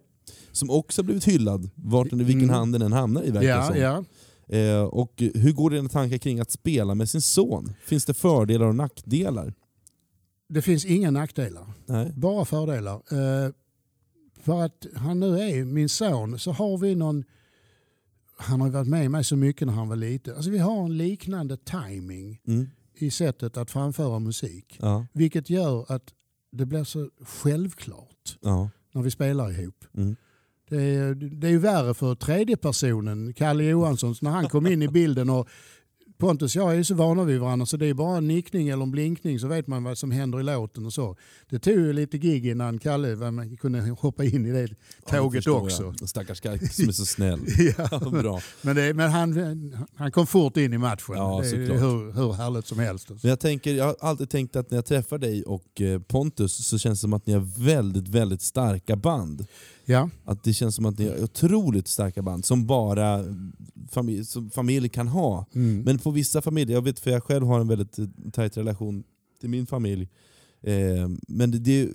Som 0.51 0.69
också 0.69 1.01
har 1.01 1.05
blivit 1.05 1.25
hyllad, 1.27 1.69
vart, 1.75 2.13
vilken 2.13 2.37
Mm. 2.43 2.49
hand 2.49 2.73
den 2.73 2.81
än 2.81 2.91
hamnar 2.93 3.23
i 3.23 3.31
verkar 3.31 3.47
Ja, 3.49 3.67
som. 3.67 3.77
ja. 3.77 4.03
Eh, 4.57 4.81
och 4.83 5.13
hur 5.17 5.51
går 5.51 5.69
dina 5.69 5.89
tankar 5.89 6.17
kring 6.17 6.39
att 6.39 6.51
spela 6.51 6.95
med 6.95 7.09
sin 7.09 7.21
son? 7.21 7.73
Finns 7.85 8.05
det 8.05 8.13
fördelar 8.13 8.65
och 8.65 8.75
nackdelar? 8.75 9.53
Det 10.49 10.61
finns 10.61 10.85
inga 10.85 11.11
nackdelar. 11.11 11.67
Nej. 11.85 12.13
Bara 12.15 12.45
fördelar. 12.45 12.93
Eh, 12.95 13.51
för 14.41 14.61
att 14.65 14.85
han 14.95 15.19
nu 15.19 15.39
är 15.39 15.65
min 15.65 15.89
son 15.89 16.39
så 16.39 16.51
har 16.51 16.77
vi 16.77 16.95
någon... 16.95 17.23
Han 18.39 18.61
har 18.61 18.69
varit 18.69 18.87
med 18.87 19.11
mig 19.11 19.23
så 19.23 19.35
mycket 19.35 19.67
när 19.67 19.73
han 19.73 19.89
var 19.89 19.95
liten. 19.95 20.35
Alltså 20.35 20.51
vi 20.51 20.57
har 20.57 20.85
en 20.85 20.97
liknande 20.97 21.57
timing 21.57 22.41
Mm. 22.47 22.69
I 22.97 23.11
sättet 23.11 23.57
att 23.57 23.71
framföra 23.71 24.19
musik. 24.19 24.77
Ja. 24.81 25.05
Vilket 25.13 25.49
gör 25.49 25.85
att 25.91 26.13
det 26.51 26.65
blir 26.65 26.83
så 26.83 27.09
självklart 27.21 28.37
Ja. 28.41 28.69
när 28.93 29.01
vi 29.01 29.11
spelar 29.11 29.59
ihop. 29.59 29.85
Mm. 29.97 30.15
Det 30.69 30.83
är, 30.83 31.13
det 31.15 31.47
är 31.47 31.51
ju 31.51 31.57
värre 31.59 31.93
för 31.93 32.15
tredje 32.15 32.57
personen, 32.57 33.33
Kalle 33.33 33.63
Johansson, 33.63 34.15
när 34.21 34.31
han 34.31 34.49
kom 34.49 34.67
in 34.67 34.81
i 34.81 34.87
bilden 34.87 35.29
och 35.29 35.47
Pontus 36.17 36.55
och 36.55 36.61
jag 36.61 36.71
är 36.71 36.75
ju 36.75 36.83
så 36.83 36.95
vana 36.95 37.23
vid 37.23 37.39
varandra 37.39 37.65
så 37.65 37.77
det 37.77 37.85
är 37.85 37.93
bara 37.93 38.17
en 38.17 38.27
nickning 38.27 38.69
eller 38.69 38.83
en 38.83 38.91
blinkning 38.91 39.39
så 39.39 39.47
vet 39.47 39.67
man 39.67 39.83
vad 39.83 39.97
som 39.97 40.11
händer 40.11 40.39
i 40.39 40.43
låten 40.43 40.85
och 40.85 40.93
så. 40.93 41.15
Det 41.49 41.59
tog 41.59 41.73
ju 41.73 41.93
lite 41.93 42.17
gig 42.17 42.45
innan 42.45 42.79
Kalle 42.79 43.17
kunde 43.59 43.79
hoppa 43.99 44.23
in 44.23 44.45
i 44.45 44.51
det 44.51 44.59
Ja, 44.59 44.67
det 45.11 45.17
tåget 45.17 45.47
också. 45.47 45.93
Jag. 45.99 46.09
Stackars 46.09 46.39
Kaj 46.41 46.59
som 46.69 46.87
är 46.87 46.91
så 46.91 47.05
snäll. 47.05 47.39
Ja, 47.77 47.99
bra. 47.99 48.41
men 48.61 48.75
det, 48.75 48.93
men 48.93 49.11
han, 49.11 49.87
han 49.95 50.11
kom 50.11 50.27
fort 50.27 50.57
in 50.57 50.73
i 50.73 50.77
matchen. 50.77 51.15
Ja, 51.15 51.39
det 51.41 51.47
är 51.47 51.51
såklart. 51.51 51.81
hur, 51.81 52.11
hur 52.13 52.33
härligt 52.33 52.67
som 52.67 52.79
helst. 52.79 53.09
Men 53.09 53.19
jag, 53.21 53.39
tänker, 53.39 53.73
jag 53.73 53.85
har 53.85 53.95
alltid 53.99 54.29
tänkt 54.29 54.55
att 54.55 54.71
när 54.71 54.77
jag 54.77 54.85
träffar 54.85 55.17
dig 55.17 55.43
och 55.43 55.81
eh, 55.81 56.01
Pontus 56.01 56.67
så 56.67 56.77
känns 56.77 56.99
det 56.99 57.01
som 57.01 57.13
att 57.13 57.27
ni 57.27 57.33
har 57.33 57.63
väldigt, 57.65 58.07
väldigt 58.07 58.41
starka 58.41 58.95
band. 58.95 59.45
Ja, 59.89 60.09
Att 60.25 60.43
det 60.43 60.53
känns 60.53 60.75
som 60.75 60.85
att 60.85 60.97
ni 60.97 61.07
har 61.07 61.23
otroligt 61.23 61.87
starka 61.87 62.21
band 62.21 62.45
som 62.45 62.65
bara 62.67 63.23
familj, 63.89 64.25
som 64.25 64.49
familj 64.49 64.89
kan 64.89 65.07
ha. 65.07 65.45
mm. 65.55 65.81
Men 65.81 65.99
på 65.99 66.11
vissa 66.11 66.41
familjer, 66.41 66.77
jag 66.77 66.81
vet 66.81 66.99
för 66.99 67.11
jag 67.11 67.23
själv 67.23 67.47
har 67.47 67.59
en 67.59 67.67
väldigt 67.67 67.97
tajt 68.33 68.57
relation 68.57 69.03
till 69.41 69.49
min 69.49 69.65
familj. 69.65 70.09
Eh, 70.61 71.09
men 71.27 71.51
det, 71.51 71.59
det, 71.59 71.89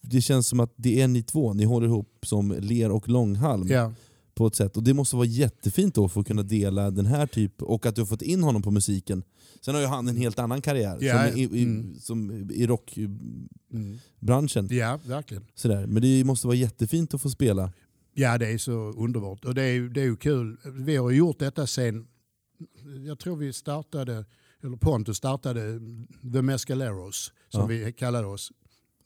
det 0.00 0.20
känns 0.20 0.46
som 0.46 0.60
att 0.60 0.72
det 0.76 1.00
är 1.00 1.08
ni 1.08 1.22
två, 1.22 1.54
ni 1.54 1.64
håller 1.64 1.86
ihop 1.86 2.26
som 2.26 2.56
ler 2.60 2.90
och 2.90 3.08
långhalm 3.08 3.68
ja. 3.68 3.92
På 4.38 4.46
ett 4.46 4.54
sätt. 4.54 4.76
Och 4.76 4.82
det 4.82 4.94
måste 4.94 5.16
vara 5.16 5.26
jättefint 5.26 5.94
då 5.94 6.08
för 6.08 6.20
att 6.20 6.26
kunna 6.26 6.42
dela 6.42 6.90
den 6.90 7.06
här 7.06 7.26
typ 7.26 7.62
och 7.62 7.86
att 7.86 7.94
du 7.94 8.00
har 8.00 8.06
fått 8.06 8.22
in 8.22 8.42
honom 8.42 8.62
på 8.62 8.70
musiken. 8.70 9.22
Sen 9.60 9.74
har 9.74 9.82
ju 9.82 9.86
han 9.86 10.08
en 10.08 10.16
helt 10.16 10.38
annan 10.38 10.60
karriär 10.62 10.98
Ja, 11.00 11.28
som 11.28 11.38
i, 11.38 11.42
i, 11.42 11.64
mm. 11.64 11.94
som 12.00 12.50
i 12.50 12.66
rockbranschen. 12.66 14.64
Mm. 14.66 14.78
Ja, 14.78 14.98
verkligen. 15.06 15.44
Sådär. 15.54 15.86
Men 15.86 16.02
det 16.02 16.24
måste 16.24 16.46
vara 16.46 16.56
jättefint 16.56 17.14
att 17.14 17.22
få 17.22 17.30
spela. 17.30 17.72
Ja, 18.14 18.38
det 18.38 18.46
är 18.46 18.58
så 18.58 18.72
underbart. 18.72 19.44
Och 19.44 19.54
det 19.54 19.62
är, 19.62 19.80
det 19.80 20.00
är 20.00 20.04
ju 20.04 20.16
kul. 20.16 20.56
Vi 20.64 20.96
har 20.96 21.10
gjort 21.10 21.38
detta 21.38 21.66
sen, 21.66 22.06
jag 23.06 23.18
tror 23.18 23.36
vi 23.36 23.52
startade, 23.52 24.24
eller 24.62 24.76
Pontus 24.76 25.16
startade 25.16 25.80
The 26.32 26.42
Mescaleros, 26.42 27.32
som 27.48 27.60
Ja. 27.60 27.66
vi 27.66 27.92
kallade 27.92 28.26
oss, 28.26 28.52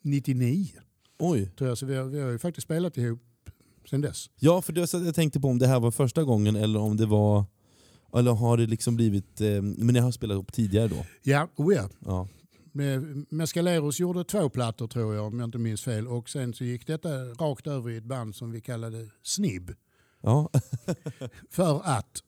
99. 0.03 0.67
Oj. 1.19 1.51
Tror 1.59 1.69
jag. 1.69 1.79
Så 1.79 1.87
vi 1.87 1.95
har, 1.95 2.05
vi 2.05 2.21
har 2.21 2.31
ju 2.31 2.39
faktiskt 2.39 2.65
spelat 2.65 2.97
ihop 2.97 3.21
sen 3.91 4.01
dess. 4.01 4.31
Ja, 4.39 4.63
för 4.63 4.73
det 4.73 4.93
jag 4.93 5.15
tänkte 5.15 5.41
på 5.41 5.49
om 5.49 5.59
det 5.59 5.67
här 5.67 5.81
var 5.81 5.91
första 5.91 6.25
gången 6.25 6.57
eller 6.57 6.81
om 6.81 6.97
det 6.97 7.07
var... 7.07 7.45
Eller 8.17 8.33
har 8.33 8.57
det 8.57 8.67
liksom 8.67 8.97
blivit... 8.97 9.41
Eh, 9.41 9.63
men 9.63 9.87
ni 9.87 10.01
har 10.01 10.13
spelat 10.13 10.35
ihop 10.35 10.53
tidigare 10.53 10.89
då? 10.89 11.07
Ja, 11.23 11.49
oh 11.57 11.75
ja. 11.75 11.89
Ja. 11.99 12.29
Mescaleros 13.29 14.01
gjorde 14.01 14.25
två 14.25 14.49
plattor 14.49 14.89
tror 14.89 15.15
jag, 15.15 15.27
om 15.27 15.39
jag 15.39 15.47
inte 15.47 15.59
minns 15.59 15.83
fel. 15.83 16.09
Och 16.09 16.29
sen 16.29 16.55
så 16.55 16.65
gick 16.65 16.87
detta 16.87 17.25
rakt 17.25 17.67
över 17.67 17.91
i 17.91 17.97
ett 17.97 18.05
band 18.05 18.35
som 18.35 18.51
vi 18.51 18.61
kallade 18.61 19.09
Snibb. 19.23 19.71
ja. 20.21 20.51
För 21.51 21.81
att 21.85 22.23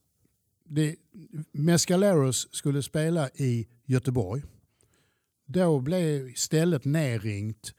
det, 0.68 0.96
Mescaleros 1.52 2.48
skulle 2.50 2.82
spela 2.82 3.28
i 3.28 3.66
Göteborg. 3.84 4.42
Då 5.46 5.80
blev 5.80 6.34
stället 6.34 6.84
nerringt 6.84 7.74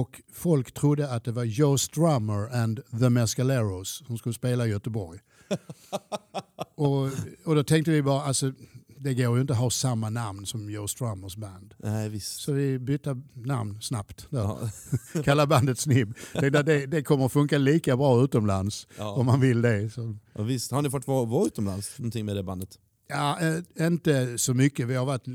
och 0.00 0.22
folk 0.32 0.74
trodde 0.74 1.10
att 1.10 1.24
det 1.24 1.32
var 1.32 1.44
Joe 1.44 1.78
Strummer 1.78 2.56
and 2.62 2.80
the 3.00 3.10
Mescaleros 3.10 4.02
som 4.06 4.18
skulle 4.18 4.32
spela 4.34 4.66
i 4.66 4.70
Göteborg. 4.70 5.18
och, 6.76 7.02
och 7.44 7.54
då 7.54 7.64
tänkte 7.64 7.90
vi 7.90 8.02
bara, 8.02 8.22
alltså, 8.22 8.52
det 8.98 9.14
går 9.14 9.34
ju 9.34 9.40
inte 9.40 9.52
att 9.52 9.58
ha 9.58 9.70
samma 9.70 10.10
namn 10.10 10.46
som 10.46 10.70
Joe 10.70 10.88
Strummers 10.88 11.36
band. 11.36 11.74
Nej, 11.78 12.08
visst. 12.08 12.40
Så 12.40 12.52
vi 12.52 12.78
bytte 12.78 13.22
namn 13.34 13.80
snabbt. 13.80 14.26
Ja. 14.30 14.58
Kalla 15.24 15.46
bandet 15.46 15.78
Snibb. 15.78 16.14
Det, 16.32 16.50
det, 16.50 16.86
det 16.86 17.02
kommer 17.02 17.26
att 17.26 17.32
funka 17.32 17.58
lika 17.58 17.96
bra 17.96 18.24
utomlands 18.24 18.86
Ja. 18.98 19.12
om 19.12 19.26
man 19.26 19.40
vill 19.40 19.62
det. 19.62 19.90
Så. 19.90 20.16
Ja, 20.34 20.42
visst. 20.42 20.70
Har 20.70 20.82
ni 20.82 20.90
fått 20.90 21.06
vara, 21.06 21.24
vara 21.24 21.46
utomlands 21.46 21.98
någonting 21.98 22.24
med 22.26 22.36
det 22.36 22.42
bandet? 22.42 22.78
Ja, 23.08 23.38
eh, 23.40 23.86
inte 23.86 24.38
så 24.38 24.54
mycket. 24.54 24.88
Vi 24.88 24.94
har 24.94 25.06
varit 25.06 25.28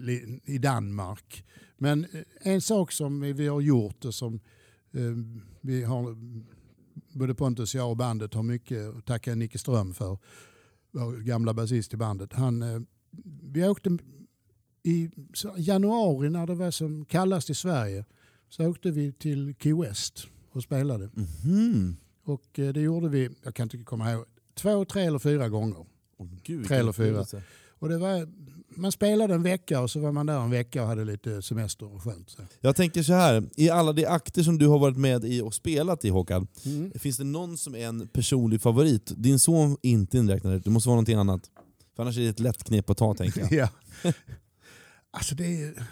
i 0.45 0.57
Danmark. 0.57 1.44
Men 1.80 2.06
eh, 2.11 2.22
en 2.41 2.61
sak 2.61 2.91
som 2.91 3.22
vi 3.22 3.47
har 3.47 3.61
gjort 3.61 4.06
och 4.06 4.14
som 4.14 4.39
eh, 4.91 5.01
vi 5.61 5.84
har, 5.84 6.18
både 7.18 7.35
Pontus, 7.35 7.76
jag 7.76 7.89
och 7.89 7.97
bandet 7.97 8.34
har 8.34 8.43
mycket 8.43 8.97
att 8.97 9.06
tacka 9.06 9.35
Nicke 9.35 9.57
Ström 9.57 9.93
för, 9.93 10.18
vår 10.91 11.18
gamla 11.18 11.53
basist 11.53 11.93
i 11.93 11.97
bandet. 11.97 12.34
Han, 12.34 12.61
eh, 12.61 12.81
vi 13.43 13.68
åkte 13.68 13.97
i 14.84 15.10
januari 15.57 16.30
när 16.30 16.47
det 16.47 16.56
var 16.56 16.72
som 16.72 17.06
kallast 17.06 17.49
i 17.49 17.56
Sverige 17.56 18.06
så 18.49 18.68
åkte 18.68 18.91
vi 18.91 19.11
till 19.11 19.56
Key 19.60 19.73
West 19.73 20.27
och 20.51 20.64
spelade. 20.64 21.10
Mhm. 21.14 21.97
Och 22.23 22.49
det 22.53 22.81
gjorde 22.81 23.10
vi, 23.10 23.30
jag 23.43 23.56
kan 23.56 23.64
inte 23.64 23.77
komma 23.77 24.11
ihåg, 24.11 24.26
två, 24.53 24.85
tre 24.85 25.03
eller 25.03 25.19
fyra 25.19 25.49
gånger. 25.49 25.85
Åh, 26.18 26.27
gud, 26.43 26.68
Tre 26.68 26.77
eller 26.77 26.91
fyra. 26.91 27.26
Och 27.69 27.89
det 27.89 27.97
var, 27.97 28.27
man 28.80 28.91
spelade 28.91 29.34
en 29.34 29.43
vecka 29.43 29.81
och 29.81 29.91
så 29.91 29.99
var 29.99 30.11
man 30.11 30.26
där 30.26 30.39
en 30.39 30.49
vecka 30.51 30.81
och 30.81 30.88
hade 30.88 31.06
lite 31.06 31.41
semester 31.41 31.93
och 31.95 32.03
skönt. 32.03 32.30
Så. 32.30 32.41
Jag 32.61 32.76
tänker 32.76 33.03
så 33.03 33.14
här. 33.14 33.49
i 33.57 33.69
alla 33.69 33.93
de 33.93 34.06
akter 34.06 34.43
som 34.43 34.57
du 34.57 34.68
har 34.68 34.80
varit 34.80 34.97
med 34.97 35.26
i 35.26 35.41
och 35.41 35.53
spelat 35.53 36.06
i 36.06 36.10
Håkan, 36.10 36.47
Mm. 36.65 36.91
finns 36.99 37.18
det 37.18 37.23
någon 37.23 37.57
som 37.57 37.76
är 37.76 37.88
en 37.88 38.07
personlig 38.07 38.61
favorit? 38.61 39.11
Din 39.18 39.39
son 39.39 39.77
inte 39.81 40.18
inräknad, 40.18 40.61
det 40.64 40.69
måste 40.69 40.89
vara 40.89 40.95
någonting 40.95 41.15
annat. 41.18 41.49
För 41.95 42.03
annars 42.03 42.18
är 42.18 42.22
det 42.22 42.30
ett 42.30 42.39
lätt 42.39 42.64
knep 42.64 42.89
att 42.89 42.97
ta 42.97 43.14
tänker 43.14 43.39
jag. 43.41 43.51
Ja. 44.03 44.14
alltså 45.11 45.35
det 45.35 45.61
är, 45.64 45.84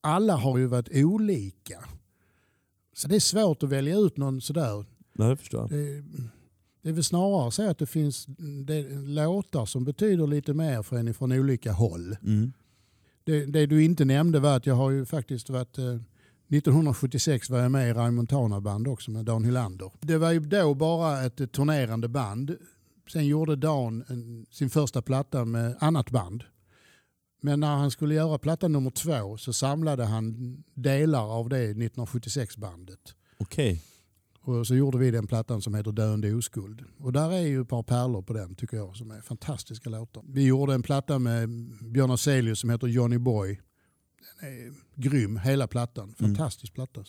alla 0.00 0.36
har 0.36 0.58
ju 0.58 0.66
varit 0.66 0.88
olika. 0.92 1.84
Så 2.96 3.08
det 3.08 3.16
är 3.16 3.20
svårt 3.20 3.62
att 3.62 3.68
välja 3.68 3.96
ut 3.96 4.16
någon 4.16 4.40
sådär. 4.40 4.84
Ja, 5.18 5.24
det 5.24 5.36
förstår 5.36 5.60
jag. 5.60 5.70
Det, 5.70 6.02
det 6.88 6.92
är 6.92 6.94
väl 6.94 7.04
snarare 7.04 7.50
så 7.50 7.70
att 7.70 7.78
det 7.78 7.86
finns 7.86 8.26
det, 8.64 8.82
låtar 8.90 9.66
som 9.66 9.84
betyder 9.84 10.26
lite 10.26 10.54
mer 10.54 10.82
för 10.82 10.96
en 10.96 11.14
från 11.14 11.32
olika 11.32 11.72
håll. 11.72 12.16
Mm. 12.22 12.52
Det, 13.24 13.44
det 13.44 13.66
du 13.66 13.84
inte 13.84 14.04
nämnde 14.04 14.40
var 14.40 14.56
att 14.56 14.66
jag 14.66 14.74
har 14.74 14.90
ju 14.90 15.04
faktiskt 15.06 15.50
varit... 15.50 15.78
Eh, 15.78 15.84
1976 15.84 17.50
var 17.50 17.58
jag 17.58 17.70
med 17.70 17.88
i 17.88 17.92
Raymond 17.92 18.14
Montana 18.14 18.60
band 18.60 18.88
också 18.88 19.10
med 19.10 19.24
Dan 19.24 19.44
Hylander. 19.44 19.92
Det 20.00 20.18
var 20.18 20.32
ju 20.32 20.40
då 20.40 20.74
bara 20.74 21.24
ett 21.24 21.40
eh, 21.40 21.46
turnerande 21.46 22.08
band. 22.08 22.56
Sen 23.12 23.26
gjorde 23.26 23.56
Dan 23.56 24.04
en, 24.08 24.46
sin 24.50 24.70
första 24.70 25.02
platta 25.02 25.44
med 25.44 25.76
annat 25.80 26.10
band. 26.10 26.44
Men 27.40 27.60
när 27.60 27.76
han 27.76 27.90
skulle 27.90 28.14
göra 28.14 28.38
platta 28.38 28.68
nummer 28.68 28.90
två 28.90 29.36
så 29.36 29.52
samlade 29.52 30.04
han 30.04 30.56
delar 30.74 31.38
av 31.38 31.48
det 31.48 31.72
1976-bandet. 31.72 33.14
Okej. 33.38 33.82
Och 34.48 34.66
så 34.66 34.74
gjorde 34.74 34.98
vi 34.98 35.10
den 35.10 35.26
plattan 35.26 35.62
som 35.62 35.74
heter 35.74 35.92
Döende 35.92 36.34
oskuld. 36.34 36.84
Och 36.98 37.12
där 37.12 37.32
är 37.32 37.40
ju 37.46 37.60
ett 37.60 37.68
par 37.68 37.82
pärlor 37.82 38.22
på 38.22 38.32
den 38.32 38.54
tycker 38.54 38.76
jag 38.76 38.96
som 38.96 39.10
är 39.10 39.20
fantastiska 39.20 39.90
låtar. 39.90 40.22
Vi 40.28 40.46
gjorde 40.46 40.74
en 40.74 40.82
platta 40.82 41.18
med 41.18 41.48
Björn 41.92 42.10
Afzelius 42.10 42.60
som 42.60 42.70
heter 42.70 42.86
Johnny 42.86 43.18
Boy. 43.18 43.60
Den 44.40 44.50
är 44.50 44.72
grym, 44.94 45.36
hela 45.36 45.66
plattan. 45.66 46.14
Fantastisk 46.18 46.74
platta. 46.74 47.04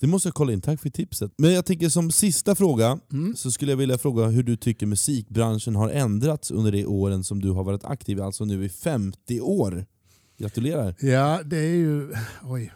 Det 0.00 0.06
måste 0.06 0.28
jag 0.28 0.34
kolla 0.34 0.52
in, 0.52 0.60
tack 0.60 0.80
för 0.80 0.90
tipset. 0.90 1.32
Men 1.38 1.52
jag 1.52 1.66
tänker 1.66 1.88
som 1.88 2.10
sista 2.10 2.54
fråga, 2.54 2.98
Mm. 3.12 3.36
så 3.36 3.50
skulle 3.50 3.72
jag 3.72 3.76
vilja 3.76 3.98
fråga 3.98 4.26
hur 4.26 4.42
du 4.42 4.56
tycker 4.56 4.86
musikbranschen 4.86 5.76
har 5.76 5.90
ändrats 5.90 6.50
under 6.50 6.72
de 6.72 6.86
åren 6.86 7.24
som 7.24 7.40
du 7.40 7.50
har 7.50 7.64
varit 7.64 7.84
aktiv, 7.84 8.20
alltså 8.22 8.44
nu 8.44 8.64
i 8.64 8.68
50 8.68 9.40
år. 9.40 9.86
Gratulerar. 10.38 10.94
Ja, 11.00 11.40
det 11.44 11.56
är 11.58 11.74
ju... 11.76 12.12
Oj. 12.42 12.72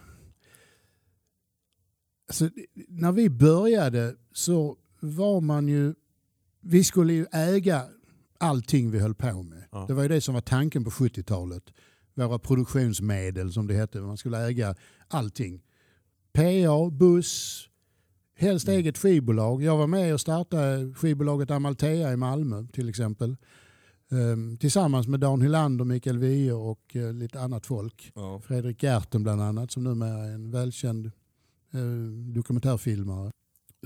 Alltså, 2.29 2.49
när 2.87 3.11
vi 3.11 3.29
började 3.29 4.15
så 4.33 4.77
var 4.99 5.41
man 5.41 5.67
ju... 5.67 5.93
Vi 6.61 6.83
skulle 6.83 7.13
ju 7.13 7.25
äga 7.31 7.83
allting 8.37 8.91
vi 8.91 8.99
höll 8.99 9.15
på 9.15 9.43
med. 9.43 9.63
Ja. 9.71 9.85
Det 9.87 9.93
var 9.93 10.03
ju 10.03 10.09
det 10.09 10.21
som 10.21 10.33
var 10.33 10.41
tanken 10.41 10.83
på 10.83 10.89
70-talet. 10.89 11.63
Våra 12.13 12.39
produktionsmedel 12.39 13.53
som 13.53 13.67
det 13.67 13.73
hette. 13.73 13.99
Man 13.99 14.17
skulle 14.17 14.47
äga 14.47 14.75
allting. 15.07 15.61
PA, 16.33 16.89
buss, 16.91 17.65
helst 18.35 18.67
eget 18.67 18.97
skivbolag. 18.97 19.63
Jag 19.63 19.77
var 19.77 19.87
med 19.87 20.13
och 20.13 20.21
startade 20.21 20.93
skivbolaget 20.93 21.51
Amalthea 21.51 22.13
i 22.13 22.17
Malmö 22.17 22.67
till 22.73 22.89
exempel. 22.89 23.35
Ehm, 24.11 24.57
tillsammans 24.57 25.07
med 25.07 25.19
Dan 25.19 25.41
Hylander, 25.41 25.85
Mikael 25.85 26.17
Wiehe 26.17 26.51
och 26.51 26.95
eh, 26.95 27.13
lite 27.13 27.41
annat 27.41 27.65
folk. 27.65 28.11
Ja. 28.15 28.41
Fredrik 28.41 28.83
Gerten 28.83 29.23
bland 29.23 29.41
annat 29.41 29.71
som 29.71 29.83
numera 29.83 30.25
är 30.25 30.31
en 30.31 30.51
välkänd 30.51 31.11
eh, 31.73 32.33
dokumentärfilmare. 32.33 33.31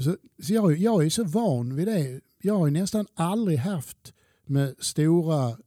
Så, 0.02 0.18
så 0.44 0.54
jag, 0.54 0.78
jag 0.78 1.06
är 1.06 1.10
så 1.10 1.24
van 1.24 1.76
vid 1.76 1.88
det. 1.88 2.22
Jag 2.42 2.58
har 2.58 2.68
ju 2.68 2.72
nästan 2.74 3.06
aldrig 3.14 3.58
haft 3.58 4.14
med 4.46 4.76
stora 4.80 5.58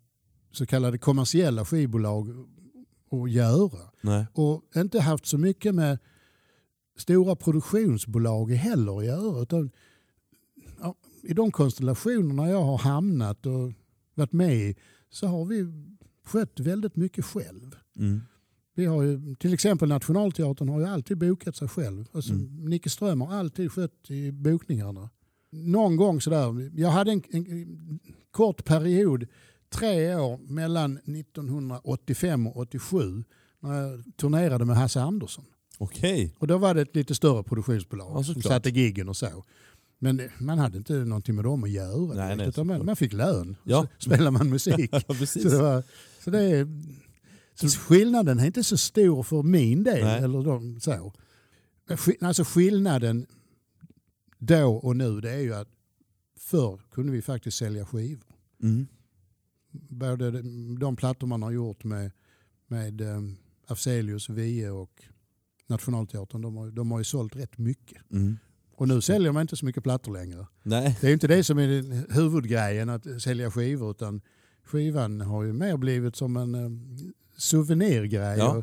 så 0.53 0.67
kallade 0.67 0.99
kommersiella 0.99 1.65
skivbolag 1.65 2.29
att 3.11 3.31
göra. 3.31 3.91
Nej. 4.01 4.27
Och 4.33 4.63
inte 4.77 5.01
haft 5.01 5.27
så 5.27 5.39
mycket 5.39 5.75
med 5.75 5.99
stora 6.97 7.37
produktionsbolag 7.37 8.51
heller 8.51 8.99
att 8.99 9.05
göra. 9.05 9.43
Utan, 9.43 9.71
ja, 10.81 10.95
I 11.23 11.35
de 11.35 11.53
konstellationerna 11.53 12.49
jag 12.49 12.63
har 12.63 12.79
hamnat 12.79 13.47
och 13.47 13.73
varit 14.15 14.33
med 14.33 14.57
i 14.57 14.77
så 15.11 15.27
har 15.27 15.45
vi 15.45 15.67
skött 16.25 16.61
väldigt 16.61 16.97
mycket 16.97 17.25
själv. 17.25 17.77
Mm. 17.97 18.21
Vi 18.77 18.87
har 18.87 19.03
ju, 19.03 19.35
till 19.35 19.55
exempel 19.55 19.89
Nationalteatern 19.89 20.69
har 20.69 20.81
ju 20.81 20.87
alltid 20.87 21.19
bokat 21.19 21.57
sig 21.57 21.69
själv. 21.69 22.05
Alltså, 22.13 22.33
Mm. 22.33 22.65
Nicke 22.65 22.91
Ström 22.91 23.21
har 23.21 23.35
alltid 23.37 23.73
skött 23.73 24.11
i 24.11 24.33
bokningarna. 24.33 25.11
Någon 25.53 25.97
gång 25.97 26.21
sådär, 26.21 26.71
jag 26.81 26.91
hade 26.91 27.13
en, 27.13 27.23
en 27.33 27.99
kort 28.31 28.65
period, 28.65 29.27
tre 29.71 30.15
år 30.15 30.39
mellan 30.39 30.97
1985 30.97 32.47
och 32.47 32.57
87 32.57 33.25
när 33.61 33.83
jag 33.83 34.05
turnerade 34.17 34.65
med 34.65 34.77
Hasse 34.77 35.01
Andersson. 35.01 35.45
Okej. 35.79 36.35
Och 36.39 36.47
då 36.47 36.59
var 36.59 36.75
det 36.75 36.81
ett 36.83 36.97
lite 36.97 37.15
större 37.15 37.43
produktionsbolag 37.43 38.13
Ja, 38.19 38.25
som 38.25 38.43
satte 38.43 38.71
giggen 38.71 39.09
och 39.09 39.17
så. 39.17 39.45
Men 39.99 40.21
man 40.39 40.59
hade 40.59 40.79
inte 40.79 40.93
någonting 40.93 41.35
med 41.35 41.45
dem 41.45 41.65
att 41.65 41.71
göra. 41.71 42.15
Nej, 42.15 42.53
nej, 42.57 42.83
man, 42.83 42.97
fick 42.97 43.13
lön. 43.13 43.57
Ja. 43.65 43.87
Så 43.99 44.11
spelar 44.11 44.31
man 44.31 44.51
musik. 44.51 44.91
Ja, 44.93 45.01
så 45.27 45.39
det 45.49 45.59
var, 45.63 45.83
så 46.25 46.31
det 46.31 46.69
så 47.57 47.69
skillnaden 47.69 48.39
är 48.39 48.47
inte 48.47 48.65
så 48.65 48.77
stor 48.77 49.23
för 49.23 49.43
min 49.43 49.85
del. 49.85 50.05
Nej. 50.05 50.23
Eller 50.23 50.43
de, 50.43 50.81
så. 50.81 51.13
Alltså 52.21 52.45
skillnaden 52.45 53.27
då 54.39 54.77
och 54.77 54.97
nu 54.97 55.21
det 55.21 55.31
är 55.31 55.41
ju 55.41 55.55
att 55.55 55.69
förr 56.39 56.81
kunde 56.91 57.13
vi 57.13 57.23
faktiskt 57.23 57.57
sälja 57.57 57.87
skivor. 57.87 58.35
Mm. 58.63 58.87
Både 59.89 60.31
de, 60.31 60.79
de 60.79 60.97
plattor 60.97 61.27
man 61.27 61.43
har 61.43 61.51
gjort 61.51 61.85
med, 61.85 62.11
med 62.67 63.01
um, 63.01 63.37
Afzelius, 63.67 64.29
Wiehe 64.29 64.71
och 64.71 65.03
Nationalteatern, 65.67 66.43
de 66.43 66.57
har, 66.57 66.71
de 66.71 66.91
har 66.91 66.99
ju 66.99 67.05
sålt 67.05 67.37
rätt 67.37 67.59
mycket. 67.59 68.11
Mm. 68.11 68.39
Och 68.77 68.89
nu 68.89 69.01
säljer 69.01 69.33
man 69.33 69.43
inte 69.43 69.57
så 69.57 69.65
mycket 69.65 69.83
plattor 69.83 70.13
längre. 70.13 70.47
Nej. 70.63 70.99
Det 71.01 71.09
är 71.09 71.13
inte 71.13 71.27
det 71.27 71.45
som 71.45 71.59
är 71.59 72.13
huvudgrejen 72.15 72.89
att 72.89 73.23
sälja 73.23 73.51
skivor 73.51 73.91
utan 73.91 74.21
skivan 74.65 75.21
har 75.21 75.43
ju 75.43 75.53
mer 75.53 75.77
blivit 75.77 76.17
som 76.17 76.37
en 76.37 76.55
eh, 76.55 76.71
souvenirgrej. 77.37 78.39
Ja. 78.39 78.63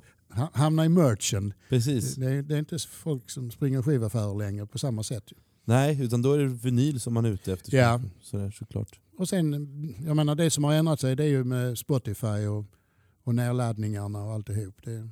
Hamna 0.53 0.85
i 0.85 0.89
merchen. 0.89 1.53
Precis. 1.69 2.15
Det 2.15 2.25
är, 2.25 2.41
det 2.41 2.55
är 2.55 2.59
inte 2.59 2.79
folk 2.79 3.29
som 3.29 3.51
springer 3.51 3.81
skivaffärer 3.81 4.37
längre 4.37 4.65
på 4.65 4.77
samma 4.77 5.03
sätt. 5.03 5.31
Nej, 5.65 6.01
utan 6.01 6.21
då 6.21 6.33
är 6.33 6.37
det 6.39 6.47
vinyl 6.47 6.99
som 6.99 7.13
man 7.13 7.25
är 7.25 7.29
ute 7.29 7.53
efter. 7.53 7.77
Ja. 7.77 8.01
Sådär, 8.21 8.51
såklart. 8.51 8.99
Och 9.17 9.29
sen, 9.29 9.95
jag 10.05 10.15
menar 10.15 10.35
det 10.35 10.49
som 10.51 10.63
har 10.63 10.73
ändrat 10.73 10.99
sig 10.99 11.15
det 11.15 11.23
är 11.23 11.27
ju 11.27 11.43
med 11.43 11.77
Spotify 11.77 12.27
och, 12.47 12.65
och 13.23 13.35
nedladdningarna 13.35 14.23
och 14.23 14.31
alltihop. 14.33 14.75
Det, 14.83 15.09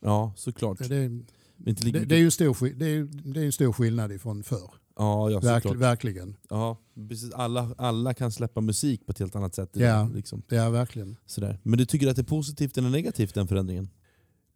Ja, 0.00 0.32
såklart. 0.36 0.78
det, 0.78 1.08
det, 1.56 1.72
det, 1.72 1.90
det 2.04 2.14
är 2.14 2.18
ju 2.18 2.24
en 2.24 2.30
stor, 2.30 2.74
det 2.74 2.86
är, 2.86 3.04
det 3.32 3.40
är 3.40 3.44
en 3.44 3.52
stor 3.52 3.72
skillnad 3.72 4.12
ifrån 4.12 4.42
förr. 4.42 4.70
Ja, 4.98 5.30
ja 5.30 5.40
Verkl, 5.40 5.68
såklart. 5.68 5.82
verkligen. 5.82 6.36
Ja, 6.50 6.78
precis. 7.08 7.32
Alla, 7.32 7.74
alla 7.78 8.14
kan 8.14 8.32
släppa 8.32 8.60
musik 8.60 9.06
på 9.06 9.12
ett 9.12 9.18
helt 9.18 9.36
annat 9.36 9.54
sätt. 9.54 9.70
Ja. 9.72 10.08
Liksom. 10.14 10.42
Ja, 10.48 10.70
verkligen. 10.70 11.16
Sådär. 11.26 11.58
Men 11.62 11.78
du 11.78 11.86
tycker 11.86 12.08
att 12.08 12.16
det 12.16 12.22
är 12.22 12.24
positivt 12.24 12.78
eller 12.78 12.90
negativt 12.90 13.34
den 13.34 13.48
förändringen? 13.48 13.90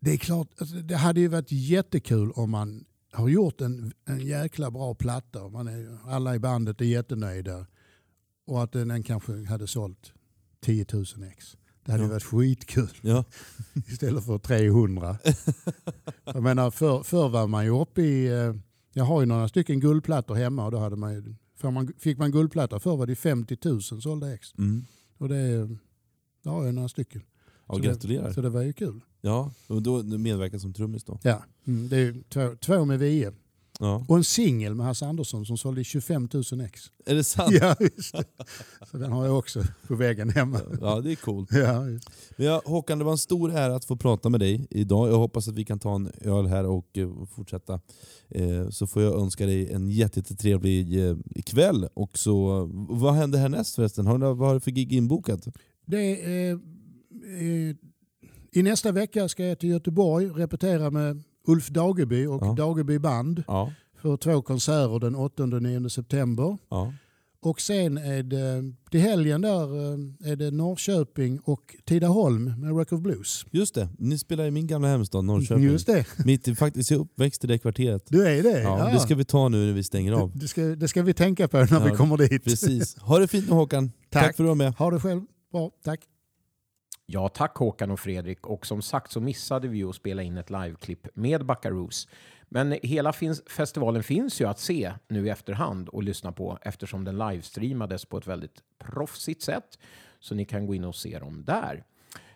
Det 0.01 0.13
är 0.13 0.17
klart, 0.17 0.49
alltså, 0.59 0.77
det 0.77 0.97
hade 0.97 1.21
ju 1.21 1.29
varit 1.29 1.53
jättekul 1.53 2.31
om 2.31 2.51
man 2.51 2.85
har 3.13 3.29
gjort 3.29 3.61
en, 3.61 3.93
en 4.05 4.21
jäkla 4.27 4.71
bra 4.71 4.95
platta. 4.95 5.49
Man 5.49 5.69
är, 5.69 5.99
alla 6.05 6.35
i 6.35 6.39
bandet 6.39 6.81
är 6.81 6.85
jättenöjda. 6.85 7.67
Och 8.47 8.63
att 8.63 8.73
den, 8.73 9.03
kanske 9.03 9.45
hade 9.45 9.67
sålt 9.67 10.13
10 10.63 10.87
000 10.93 11.05
ex. 11.33 11.57
Det 11.85 11.93
hade 11.93 12.03
Ja. 12.05 12.07
ju 12.09 12.13
varit 12.13 12.23
skitkul 12.23 12.89
Ja. 13.01 13.25
istället 13.89 14.25
för 14.27 14.39
300. 14.39 15.19
jag 16.25 16.43
menar 16.43 16.71
för, 16.71 17.03
förr 17.03 17.29
var 17.29 17.47
man 17.47 17.65
ju 17.65 17.71
uppe 17.81 18.03
i, 18.03 18.27
eh, 18.27 18.55
jag 18.93 19.05
har 19.05 19.21
ju 19.21 19.27
några 19.27 19.49
stycken 19.49 19.81
guldplattor 19.81 20.35
hemma 20.35 20.65
och 20.65 20.71
då 20.71 20.79
hade 20.79 20.97
man 20.97 21.15
ju, 21.15 21.35
för 21.57 21.71
man, 21.71 21.93
fick 21.99 22.19
man 22.19 22.31
guldplatta 22.33 22.81
förr 22.81 22.97
var 22.97 23.07
det 23.07 23.17
50 23.17 23.57
000 23.65 23.83
sålda 23.83 24.35
ex. 24.35 24.55
Mm. 24.59 24.85
Och 25.19 25.29
det, 25.29 25.69
det 26.43 26.51
har 26.51 26.65
jag 26.65 26.75
några 26.75 26.89
stycken. 26.89 27.23
Ja, 27.69 27.75
Så 27.75 27.81
gratulerar. 27.81 28.29
Det, 28.29 28.35
så 28.35 28.41
det 28.41 28.49
var 28.49 28.63
ju 28.63 28.73
kul. 28.73 29.01
Ja, 29.21 29.53
och 29.67 29.83
då 29.83 30.03
medverkar 30.03 30.59
som 30.59 30.73
trummis 30.73 31.05
då? 31.05 31.19
Ja, 31.23 31.45
mm, 31.67 31.89
det 31.89 31.97
är 31.97 32.23
två, 32.29 32.57
två 32.61 32.85
med 32.85 32.99
VE. 32.99 33.33
Ja. 33.83 34.05
Och 34.09 34.17
en 34.17 34.25
singel 34.25 34.75
med 34.75 34.87
Hasse 34.87 35.07
Andersson 35.07 35.47
som 35.47 35.57
sålde 35.59 35.85
25 35.85 36.29
000 36.53 36.61
ex. 36.61 36.81
Är 37.07 37.15
det 37.15 37.25
sant? 37.25 37.53
Ja, 37.61 37.77
just 37.97 38.13
det. 38.13 38.25
Så 38.91 38.97
den 38.97 39.13
har 39.13 39.27
jag 39.27 39.39
också 39.39 39.63
på 39.87 39.95
väggen 39.95 40.31
hemma. 40.31 40.61
Ja, 40.81 41.01
det 41.01 41.13
är 41.13 41.17
coolt. 41.17 41.53
Ja. 41.53 41.81
Men 42.37 42.47
ja, 42.47 42.63
Håkan, 42.65 42.99
det 42.99 43.05
var 43.05 43.13
en 43.13 43.19
stor 43.19 43.53
ära 43.53 43.75
att 43.77 43.85
få 43.85 43.97
prata 43.97 44.29
med 44.29 44.41
dig 44.41 44.67
idag. 44.71 45.09
Jag 45.09 45.17
hoppas 45.19 45.49
att 45.49 45.55
vi 45.55 45.65
kan 45.65 45.79
ta 45.79 45.95
en 45.95 46.11
öl 46.21 46.47
här 46.47 46.67
och 46.67 46.99
eh, 46.99 47.25
fortsätta. 47.37 47.81
Eh, 48.29 48.69
så 48.71 48.87
får 48.87 49.03
jag 49.03 49.21
önska 49.21 49.47
dig 49.47 49.73
en 49.73 49.91
jätte- 49.91 50.19
jättetrevlig 50.21 51.09
eh, 51.09 51.17
kväll. 51.47 51.89
Och 51.95 52.19
så, 52.19 52.69
vad 52.91 53.15
händer 53.15 53.39
härnäst 53.39 53.75
förresten? 53.75 54.07
Har 54.07 54.19
du, 54.19 54.27
vad 54.27 54.49
har 54.49 54.55
du 54.55 54.61
för 54.61 54.71
gig 54.71 54.93
inbokat? 54.93 55.49
Det 55.87 56.23
är, 56.25 56.53
eh, 56.53 57.77
I 58.53 58.63
nästa 58.63 58.93
vecka 58.93 59.29
ska 59.29 59.45
jag 59.47 59.59
till 59.59 59.69
Göteborg 59.69 60.27
repetera 60.27 60.91
med 60.91 61.23
Ulf 61.47 61.69
Dageby 61.69 62.27
och 62.27 62.43
Ja. 62.45 62.53
Dageby 62.53 62.99
band 62.99 63.43
Ja. 63.47 63.73
för 64.03 64.17
två 64.17 64.43
konserter 64.43 64.99
den 64.99 65.15
8 65.15 65.43
och 65.43 65.63
9 65.63 65.89
september. 65.91 66.59
ja. 66.71 66.93
Och 67.43 67.61
sen 67.61 67.99
är 67.99 68.23
det 68.23 68.73
till 68.91 69.01
helgen 69.01 69.41
där 69.41 69.63
eh, 69.93 70.31
är 70.33 70.37
det 70.37 70.51
Norrköping 70.51 71.39
och 71.45 71.77
Tidaholm 71.85 72.45
med 72.61 72.71
Rock 72.71 72.93
of 72.93 73.01
Blues. 73.01 73.47
Just 73.51 73.75
det, 73.75 73.89
ni 73.99 74.19
spelar 74.19 74.45
i 74.47 74.51
min 74.51 74.67
gamla 74.67 74.89
hemstad 74.89 75.25
Norrköping. 75.25 75.65
Just 75.65 75.87
det, 75.87 76.07
Mitt 76.25 76.59
faktiskt, 76.59 76.91
jag 76.91 76.99
är 76.99 77.03
uppväxt 77.05 77.45
i 77.45 77.47
det 77.47 77.59
kvarteret. 77.59 78.03
du 78.09 78.27
är 78.29 78.43
det? 78.43 78.61
Ja, 78.63 78.91
Det 78.93 79.01
ska 79.01 79.15
vi 79.15 79.25
ta 79.25 79.49
nu 79.49 79.67
när 79.67 79.73
vi 79.73 79.83
stänger 79.83 80.13
av. 80.13 80.33
det, 80.33 80.39
det, 80.41 80.49
ska, 80.49 80.63
det 80.63 80.89
ska 80.89 81.03
vi 81.03 81.15
tänka 81.15 81.49
på 81.49 81.57
när 81.57 81.69
Ja, 81.71 81.79
vi 81.85 81.91
kommer 81.91 82.17
dit. 82.17 82.45
Precis. 82.45 82.97
Ha 82.99 83.19
det 83.19 83.29
fint 83.29 83.49
nu 83.49 83.55
Håkan. 83.55 83.89
Tack, 84.11 84.23
Tack. 84.23 84.23
för 84.23 84.29
att 84.29 84.37
du 84.37 84.45
var 84.49 84.55
med. 84.55 84.75
Ha 84.75 84.91
det 84.91 85.01
själv. 85.01 85.23
Bra, 85.53 85.71
tack. 85.85 86.01
Ja, 87.13 87.29
tack 87.29 87.57
Håkan 87.57 87.91
och 87.91 88.01
Fredrik. 88.01 88.47
Och 88.47 88.67
som 88.67 88.83
sagt 88.83 89.13
så 89.13 89.21
missade 89.21 89.69
vi 89.69 89.79
ju 89.79 89.89
att 89.89 89.95
spela 89.95 90.23
in 90.23 90.39
ett 90.39 90.51
liveklipp 90.51 91.09
med 91.15 91.47
Buckaroos. 91.47 92.09
Men 92.49 92.79
hela 92.83 93.13
finns, 93.13 93.43
festivalen 93.47 94.03
finns 94.03 94.41
ju 94.41 94.49
att 94.49 94.59
se 94.59 94.93
nu 95.09 95.27
i 95.27 95.31
efterhand 95.31 95.89
och 95.89 96.03
lyssna 96.03 96.33
på 96.33 96.59
eftersom 96.63 97.05
den 97.05 97.19
livestreamades 97.19 98.05
på 98.05 98.19
ett 98.19 98.27
väldigt 98.27 98.63
proffsigt 98.79 99.43
sätt. 99.43 99.79
Så 100.21 100.35
ni 100.35 100.45
kan 100.45 100.67
gå 100.67 100.75
in 100.75 100.85
och 100.85 100.95
se 100.95 101.19
dem 101.19 101.45
där. 101.45 101.85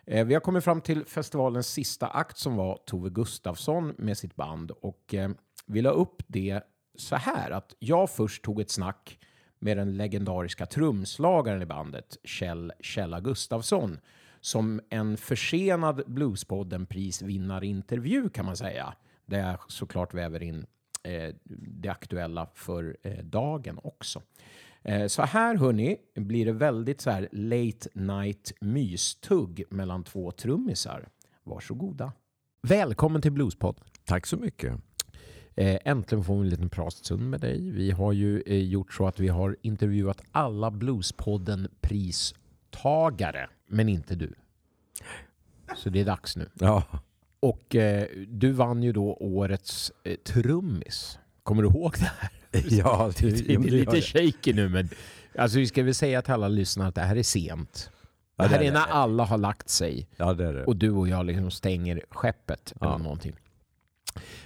Eh, 0.04 0.26
vi 0.26 0.34
har 0.34 0.40
kommit 0.40 0.64
fram 0.64 0.80
till 0.80 1.04
festivalens 1.04 1.68
sista 1.68 2.06
akt 2.06 2.38
som 2.38 2.56
var 2.56 2.78
Tove 2.86 3.10
Gustafsson 3.10 3.94
med 3.98 4.18
sitt 4.18 4.36
band. 4.36 4.70
Och 4.70 5.14
eh, 5.14 5.30
vi 5.66 5.82
la 5.82 5.90
upp 5.90 6.22
det 6.26 6.60
så 6.94 7.16
här 7.16 7.50
att 7.50 7.74
jag 7.78 8.10
först 8.10 8.44
tog 8.44 8.60
ett 8.60 8.70
snack 8.70 9.18
med 9.58 9.76
den 9.76 9.96
legendariska 9.96 10.66
trumslagaren 10.66 11.62
i 11.62 11.66
bandet, 11.66 12.16
Kjell 12.24 12.72
Kjella 12.80 13.20
Gustafsson, 13.20 13.98
som 14.44 14.80
en 14.90 15.16
försenad 15.16 16.02
Bluespodden-prisvinnarintervju 16.06 18.28
kan 18.28 18.46
man 18.46 18.56
säga, 18.56 18.94
där 19.26 19.38
jag 19.38 19.58
såklart 19.68 20.14
väver 20.14 20.42
in 20.42 20.66
eh, 21.02 21.34
det 21.44 21.88
aktuella 21.88 22.48
för 22.54 22.96
eh, 23.02 23.24
dagen 23.24 23.78
också. 23.82 24.22
Eh, 24.82 25.06
så 25.06 25.22
här 25.22 25.56
hörni, 25.56 25.96
blir 26.14 26.46
det 26.46 26.52
väldigt 26.52 27.00
så 27.00 27.10
här 27.10 27.28
late 27.32 27.88
night 27.94 28.52
mystugg 28.60 29.64
mellan 29.70 30.04
två 30.04 30.30
trummisar. 30.30 31.08
Varsågoda. 31.44 32.12
Välkommen 32.62 33.22
till 33.22 33.32
Bluespodd. 33.32 33.80
Tack 34.04 34.26
så 34.26 34.36
mycket. 34.36 34.80
Äntligen 35.56 36.24
får 36.24 36.34
vi 36.34 36.40
en 36.40 36.48
liten 36.48 36.70
pratstund 36.70 37.30
med 37.30 37.40
dig. 37.40 37.70
Vi 37.70 37.90
har 37.90 38.12
ju 38.12 38.42
gjort 38.46 38.94
så 38.94 39.06
att 39.06 39.20
vi 39.20 39.28
har 39.28 39.56
intervjuat 39.62 40.22
alla 40.32 40.70
Bluespodden-pristagare, 40.70 43.48
men 43.66 43.88
inte 43.88 44.14
du. 44.14 44.34
Så 45.76 45.90
det 45.90 46.00
är 46.00 46.04
dags 46.04 46.36
nu. 46.36 46.48
Ja, 46.54 46.82
Och 47.40 47.74
eh, 47.74 48.06
du 48.28 48.52
vann 48.52 48.82
ju 48.82 48.92
då 48.92 49.16
årets 49.20 49.92
eh, 50.04 50.16
trummis. 50.16 51.18
Kommer 51.42 51.62
du 51.62 51.68
ihåg 51.68 51.94
det 51.98 52.12
här? 52.18 52.30
ja 52.68 53.10
Det, 53.18 53.30
det, 53.30 53.36
det, 53.46 53.52
ja, 53.52 53.60
är 53.60 53.70
lite 53.70 54.00
shaky 54.02 54.52
nu, 54.52 54.68
men 54.68 54.88
alltså, 55.38 55.58
vi 55.58 55.66
ska 55.66 55.82
väl 55.82 55.94
säga 55.94 56.22
till 56.22 56.32
alla 56.32 56.48
lyssnare 56.48 56.88
att 56.88 56.94
det 56.94 57.00
här 57.00 57.16
är 57.16 57.22
sent. 57.22 57.90
Ja, 58.36 58.44
Det 58.44 58.50
här 58.50 58.58
det 58.58 58.64
är 58.64 58.68
är 58.68 58.72
när 58.72 58.86
alla 58.86 59.24
har 59.24 59.38
lagt 59.38 59.68
sig 59.68 60.08
Ja, 60.16 60.32
det 60.34 60.46
är 60.46 60.52
det. 60.52 60.64
och 60.64 60.76
du 60.76 60.90
och 60.90 61.08
jag 61.08 61.26
liksom 61.26 61.50
stänger 61.50 62.02
skeppet 62.10 62.72
Ja. 62.80 62.86
eller 62.94 63.04
någonting. 63.04 63.36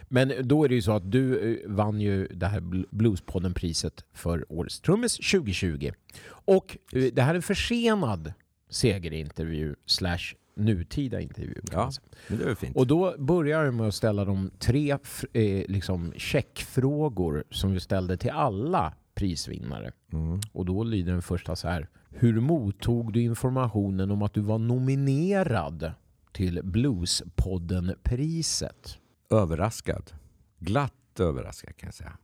Men 0.08 0.32
då 0.42 0.64
är 0.64 0.68
det 0.68 0.74
ju 0.74 0.82
så 0.82 0.92
att 0.92 1.10
du 1.12 1.52
eh, 1.64 1.70
vann 1.70 2.00
ju 2.00 2.26
det 2.26 2.46
här 2.46 2.60
Bl- 2.60 2.86
Bluespodden-priset 2.90 4.04
för 4.12 4.52
Årets 4.52 4.80
trummis 4.80 5.16
2020. 5.16 5.90
Och 6.28 6.76
eh, 6.92 7.02
det 7.12 7.22
här 7.22 7.30
är 7.30 7.34
en 7.34 7.42
försenad 7.42 8.32
segerintervju 8.68 9.74
slash 9.86 10.34
nutida 10.58 11.20
intervju. 11.20 11.54
Ja. 11.72 11.90
Men 12.28 12.38
det 12.38 12.50
är 12.50 12.54
fint. 12.54 12.76
Och 12.76 12.86
då 12.86 13.14
börjar 13.18 13.64
jag 13.64 13.74
med 13.74 13.88
att 13.88 13.94
ställa 13.94 14.24
de 14.24 14.50
tre 14.58 14.98
eh, 15.32 15.64
liksom 15.68 16.12
checkfrågor 16.16 17.44
som 17.50 17.72
vi 17.72 17.80
ställde 17.80 18.16
till 18.16 18.30
alla 18.30 18.94
prisvinnare. 19.14 19.92
Mm. 20.12 20.40
Och 20.52 20.66
då 20.66 20.84
lyder 20.84 21.12
den 21.12 21.22
första 21.22 21.56
så 21.56 21.68
här. 21.68 21.88
Hur 22.10 22.40
mottog 22.40 23.12
du 23.12 23.22
informationen 23.22 24.10
om 24.10 24.22
att 24.22 24.34
du 24.34 24.40
var 24.40 24.58
nominerad 24.58 25.92
till 26.32 26.60
Bluespodden-priset? 26.64 28.98
Överraskad. 29.30 30.12
Glatt 30.58 31.20
överraskad 31.20 31.76
kan 31.76 31.86
jag 31.86 31.94
säga. 31.94 32.18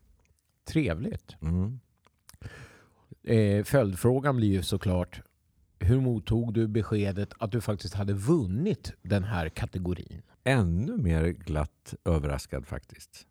Trevligt. 0.65 1.37
Mm. 1.43 1.81
Eh, 3.23 3.65
följdfrågan 3.65 4.37
blir 4.37 4.49
ju 4.49 4.63
såklart. 4.63 5.23
Hur 5.85 6.01
mottog 6.01 6.55
du 6.55 6.69
beskedet 6.69 7.33
att 7.39 7.53
du 7.53 7.61
faktiskt 7.61 7.95
hade 7.95 8.13
vunnit 8.13 8.93
den 9.03 9.25
här 9.25 9.49
kategorin? 9.49 10.23
Ännu 10.45 10.97
mer 10.97 11.25
glatt 11.29 11.95
överraskad 12.05 12.67
faktiskt. 12.67 13.27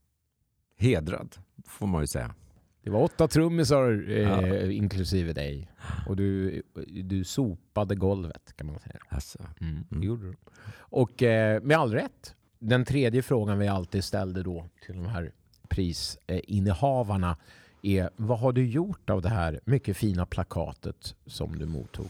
Hedrad, 0.77 1.35
får 1.67 1.87
man 1.87 2.01
ju 2.01 2.07
säga. 2.07 2.35
Det 2.83 2.89
var 2.89 2.99
åtta 3.03 3.27
trummisar 3.27 4.05
eh, 4.09 4.17
Ja. 4.21 4.71
inklusive 4.71 5.33
dig. 5.33 5.71
Och 6.07 6.15
du, 6.15 6.61
du 7.03 7.23
sopade 7.23 7.95
golvet 7.95 8.53
kan 8.55 8.67
man 8.67 8.79
säga. 8.79 8.97
Alltså. 9.09 9.39
Mm, 9.61 9.83
Mm. 9.91 10.03
gjorde 10.03 10.27
du. 10.27 10.35
Och 10.75 11.23
eh, 11.23 11.61
med 11.61 11.77
all 11.77 11.93
rätt. 11.93 12.35
Den 12.59 12.85
tredje 12.85 13.21
frågan 13.21 13.59
vi 13.59 13.67
alltid 13.67 14.03
ställde 14.03 14.43
då 14.43 14.65
till 14.85 14.95
de 14.95 15.05
här 15.05 15.31
prisinnehavarna 15.69 17.37
är 17.81 18.09
vad 18.15 18.39
har 18.39 18.51
du 18.53 18.65
gjort 18.67 19.09
av 19.09 19.21
det 19.21 19.29
här 19.29 19.59
mycket 19.65 19.97
fina 19.97 20.25
plakatet 20.25 21.15
som 21.25 21.59
du 21.59 21.65
mottog? 21.65 22.07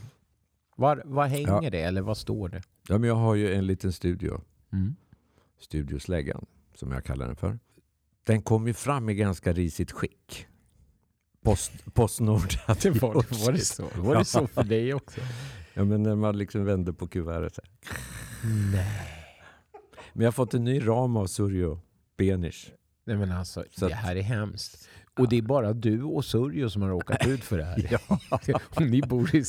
Var, 0.76 1.02
vad 1.06 1.28
hänger 1.30 1.64
Ja. 1.64 1.70
det 1.70 1.82
eller 1.82 2.02
vad 2.02 2.18
står 2.18 2.50
det? 2.50 2.62
Ja, 2.90 2.98
men 2.98 3.08
jag 3.08 3.16
har 3.16 3.36
ju 3.36 3.54
en 3.54 3.68
liten 3.68 3.94
studio. 3.94 4.42
Mm. 4.74 4.96
Studiosläggan, 5.60 6.46
som 6.76 6.92
jag 6.92 7.04
kallar 7.06 7.28
den 7.28 7.36
för. 7.36 7.60
Den 8.24 8.42
kom 8.42 8.68
ju 8.68 8.74
fram 8.74 9.10
i 9.10 9.16
ganska 9.16 9.54
risigt 9.54 9.92
skick. 9.92 10.48
Post, 11.44 11.72
Postnord 11.94 12.54
hade 12.54 12.80
Det 12.94 13.02
var, 13.02 13.14
gjort 13.14 13.32
var, 13.46 13.52
det 13.52 13.60
så? 13.66 13.88
var 13.96 14.16
det 14.16 14.26
så 14.26 14.48
för 14.48 14.64
dig 14.64 14.94
också? 14.94 15.22
Ja, 15.74 15.84
men 15.84 16.04
när 16.04 16.16
man 16.16 16.38
liksom 16.38 16.66
vände 16.66 16.94
på 16.94 17.08
kuvertet. 17.08 17.54
så. 17.56 17.62
Nej. 18.74 19.10
Men 20.14 20.22
jag 20.24 20.28
har 20.28 20.32
fått 20.32 20.54
en 20.54 20.64
ny 20.64 20.88
ram 20.88 21.18
av 21.18 21.28
Surjo 21.28 21.80
Benisch. 22.18 22.72
Nej 23.06 23.18
men 23.18 23.32
alltså, 23.32 23.66
Så 23.72 23.88
det 23.88 23.96
här 23.96 24.16
är 24.16 24.22
hemskt. 24.22 24.90
Och 25.20 25.30
det 25.30 25.38
är 25.38 25.42
bara 25.42 25.74
du 25.74 26.04
och 26.04 26.26
Surjo 26.26 26.70
som 26.70 26.82
har 26.82 26.90
råkat 26.90 27.28
ut 27.28 27.44
för 27.44 27.58
det 27.58 27.64
här. 27.66 28.00
Ni 28.90 29.02
bor 29.02 29.36
i 29.36 29.44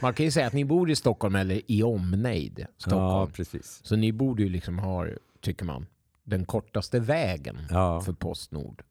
Man 0.00 0.14
kan 0.14 0.24
ju 0.26 0.30
säga 0.32 0.46
att 0.46 0.52
ni 0.52 0.64
bor 0.64 0.90
i 0.90 0.96
Stockholm 0.96 1.34
eller 1.34 1.62
i 1.66 1.82
omnejd 1.82 2.66
Stockholm. 2.78 3.02
Ja, 3.04 3.28
precis. 3.34 3.80
Så 3.84 3.96
ni 3.96 4.12
borde 4.12 4.42
ju 4.42 4.48
liksom 4.48 4.78
ha, 4.78 5.06
tycker 5.40 5.64
man, 5.64 5.86
den 6.24 6.44
kortaste 6.44 7.00
vägen 7.00 7.58
Ja. 7.70 8.00
för 8.00 8.12
Postnord. 8.12 8.82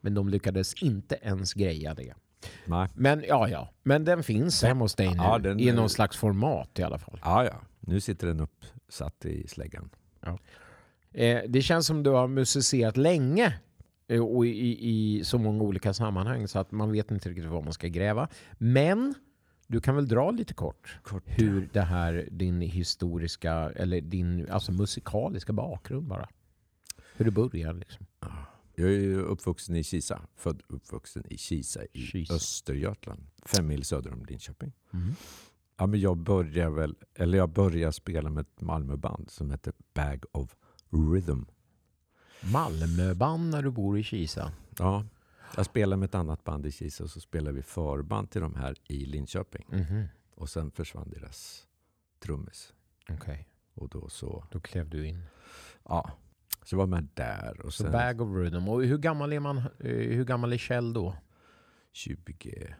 Men 0.00 0.14
de 0.14 0.28
lyckades 0.28 0.74
inte 0.82 1.18
ens 1.22 1.54
greja 1.54 1.94
det. 1.94 2.14
Nej. 2.64 2.88
Men 2.94 3.24
ja, 3.28 3.48
ja. 3.48 3.68
Men 3.82 4.04
den 4.04 4.22
finns 4.22 4.62
hemma 4.62 4.84
hos 4.84 4.94
dig 4.94 5.08
nu. 5.08 5.16
Ja, 5.16 5.38
den 5.38 5.60
I 5.60 5.72
någon 5.72 5.90
slags 5.90 6.16
format 6.16 6.78
i 6.78 6.82
alla 6.82 6.98
fall. 6.98 7.20
Ja, 7.24 7.44
ja. 7.44 7.54
Nu 7.80 8.00
sitter 8.00 8.26
den 8.26 8.40
uppsatt 8.40 9.24
i 9.24 9.48
släggan. 9.48 9.90
Eh, 11.12 11.40
det 11.48 11.62
känns 11.62 11.86
som 11.86 12.02
du 12.02 12.10
har 12.10 12.28
musicerat 12.28 12.96
länge 12.96 13.54
och 14.18 14.46
i, 14.46 14.88
i 14.90 15.24
så 15.24 15.38
många 15.38 15.62
olika 15.64 15.94
sammanhang 15.94 16.48
så 16.48 16.58
att 16.58 16.72
man 16.72 16.92
vet 16.92 17.10
inte 17.10 17.28
riktigt 17.28 17.46
vad 17.50 17.64
man 17.64 17.72
ska 17.72 17.88
gräva. 17.88 18.28
Men 18.58 19.14
du 19.66 19.80
kan 19.80 19.96
väl 19.96 20.08
dra 20.08 20.30
lite 20.30 20.54
kort, 20.54 20.98
hur 21.24 21.68
det 21.72 21.80
här, 21.80 22.28
din 22.30 22.60
historiska, 22.60 23.52
eller 23.52 24.00
din 24.00 24.50
alltså 24.50 24.72
musikaliska 24.72 25.52
bakgrund 25.52 26.06
bara. 26.06 26.28
Hur 27.16 27.24
det 27.24 27.30
börjar 27.30 27.72
liksom. 27.74 28.06
Jag 28.74 28.88
är 28.88 29.00
ju 29.00 29.20
uppvuxen 29.20 29.76
i 29.76 29.84
Kisa. 29.84 30.22
Född 30.36 30.62
uppvuxen 30.66 31.24
i 31.28 31.38
Kisa 31.38 31.80
i 31.92 32.00
Kisa. 32.00 32.34
Östergötland. 32.34 33.26
Fem 33.46 33.66
mil 33.66 33.84
söder 33.84 34.12
om 34.12 34.24
Linköping. 34.24 34.72
Mhm. 34.90 35.14
Ja, 35.76 35.86
men 35.86 36.00
jag 36.00 36.16
började 36.16 36.70
väl, 36.70 36.96
eller 37.14 37.38
jag 37.38 37.48
började 37.48 37.92
spela 37.92 38.30
med 38.30 38.40
ett 38.40 38.60
Malmöband 38.60 39.30
som 39.30 39.50
hette 39.50 39.72
Bag 39.94 40.24
of 40.32 40.56
Rhythm. 40.90 41.42
Malmöband 42.42 43.50
när 43.50 43.62
du 43.62 43.70
bor 43.70 43.98
i 43.98 44.02
Kisa. 44.02 44.52
Ja, 44.78 45.04
jag 45.56 45.66
spelade 45.66 46.00
med 46.00 46.06
ett 46.06 46.14
annat 46.14 46.44
band 46.44 46.66
i 46.66 46.72
Kisa 46.72 47.04
och 47.04 47.10
så 47.10 47.20
spelade 47.20 47.56
vi 47.56 47.62
förband 47.62 48.30
till 48.30 48.40
de 48.40 48.54
här 48.54 48.76
i 48.88 49.04
Linköping. 49.06 49.66
Mhm. 49.70 50.04
Och 50.34 50.48
sen 50.48 50.70
försvann 50.70 51.10
deras 51.10 51.66
trummis. 52.22 52.72
Okej, 53.08 53.48
Och 53.74 53.88
då 53.88 54.08
så, 54.08 54.44
då 54.50 54.60
klev 54.60 54.90
du 54.90 55.06
in. 55.06 55.22
ja. 55.88 56.10
Så 56.64 56.76
var 56.76 56.86
man 56.86 57.08
där 57.14 57.60
och 57.66 57.74
Så 57.74 57.82
sen 57.82 57.92
Bag 57.92 58.20
of 58.20 58.36
Rhythm. 58.36 58.68
Och 58.68 58.84
hur 58.84 58.98
gammal 58.98 59.32
är 59.32 59.40
man? 59.40 59.58
eh, 59.58 59.64
Hur 59.90 60.24
gammal 60.24 60.52
är 60.52 60.56
Kjell 60.58 60.92
då? 60.92 61.14
21, 61.92 62.76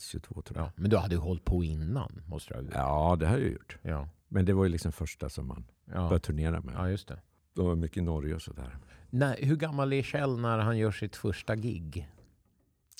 22 0.00 0.42
tror 0.42 0.58
jag. 0.58 0.66
Ja, 0.66 0.72
men 0.76 0.90
du 0.90 0.96
hade 0.96 1.14
ju 1.14 1.20
hållit 1.20 1.44
på 1.44 1.64
innan, 1.64 2.22
måste 2.26 2.54
du 2.54 2.60
ha 2.60 2.72
Ja, 2.74 3.16
det 3.16 3.26
har 3.26 3.38
jag 3.38 3.48
gjort. 3.52 3.78
Ja, 3.82 4.08
Men 4.28 4.44
det 4.44 4.52
var 4.52 4.64
ju 4.64 4.70
liksom 4.70 4.92
första 4.92 5.28
som 5.28 5.46
man 5.46 5.64
ja. 5.84 5.92
började 5.94 6.18
turnera 6.20 6.60
med. 6.60 6.74
ja 6.74 6.88
just 6.90 7.08
det. 7.08 7.20
Det 7.54 7.62
var 7.62 7.74
mycket 7.76 7.96
i 7.96 8.00
Norge 8.00 8.34
och 8.34 8.42
sådär. 8.42 8.76
Nej, 9.10 9.38
hur 9.42 9.56
gammal 9.56 9.92
är 9.92 10.02
Kjell 10.02 10.38
när 10.40 10.58
han 10.58 10.78
gör 10.78 10.90
sitt 10.90 11.16
första 11.16 11.56
gig? 11.56 12.08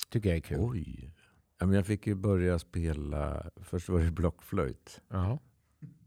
Tycker 0.09 0.29
jag 0.29 0.37
är 0.37 0.41
kul. 0.41 0.57
Oj. 0.59 1.11
Ja, 1.59 1.65
men 1.65 1.75
jag 1.75 1.85
fick 1.85 2.07
ju 2.07 2.15
börja 2.15 2.59
spela, 2.59 3.51
först 3.55 3.89
var 3.89 3.99
det 3.99 4.11
blockflöjt. 4.11 5.01
Ja. 5.09 5.39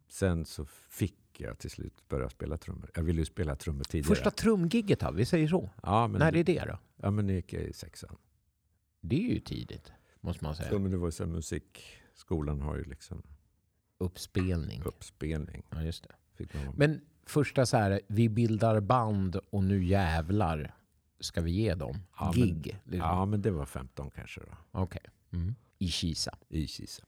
Sen 0.08 0.44
så 0.44 0.64
fick 0.88 1.40
jag 1.40 1.58
till 1.58 1.70
slut 1.70 2.08
börja 2.08 2.30
spela 2.30 2.56
trummor. 2.56 2.90
Jag 2.94 3.02
ville 3.02 3.18
ju 3.20 3.24
spela 3.24 3.56
trummor 3.56 3.84
tidigare. 3.84 4.14
Första 4.14 4.30
trumgigget 4.30 5.02
vi 5.14 5.24
säger 5.24 5.48
så. 5.48 5.70
ja, 5.82 6.06
men, 6.08 6.18
När 6.18 6.36
är 6.36 6.44
det 6.44 6.64
då? 6.66 6.78
Ja, 6.96 7.10
men 7.10 7.26
det 7.26 7.32
gick 7.32 7.52
jag 7.52 7.62
i 7.62 7.72
sexan. 7.72 8.16
Det 9.00 9.16
är 9.30 9.34
ju 9.34 9.40
tidigt, 9.40 9.92
måste 10.20 10.44
man 10.44 10.56
säga. 10.56 10.68
Ja, 10.72 10.78
men 10.78 10.90
det 10.90 10.96
var 10.96 11.08
ju 11.08 11.12
så 11.12 11.24
här, 11.24 11.30
musikskolan 11.30 12.60
har 12.60 12.76
ju 12.76 12.84
liksom 12.84 13.22
Uppspelning. 13.98 14.82
uppspelning. 14.82 15.62
Ja, 15.70 15.82
just 15.82 16.06
det. 16.36 16.46
Men 16.76 17.00
första 17.30 17.66
så 17.66 17.76
här, 17.76 18.00
vi 18.06 18.28
bildar 18.28 18.80
band 18.80 19.36
och 19.50 19.64
nu 19.64 19.84
jävlar 19.84 20.74
ska 21.20 21.40
vi 21.40 21.50
ge 21.50 21.74
dem 21.74 21.96
Ja, 22.18 22.32
men- 22.36 22.46
gig. 22.46 22.80
liksom. 22.84 23.08
Ja, 23.10 23.24
men 23.24 23.42
det 23.42 23.50
var 23.50 23.66
15 23.66 24.10
kanske 24.10 24.40
då. 24.40 24.56
Okej. 24.80 25.02
Mm. 25.32 25.54
I 25.78 25.88
Kisa. 25.88 26.34
I 26.48 26.66
Kisa. 26.66 27.02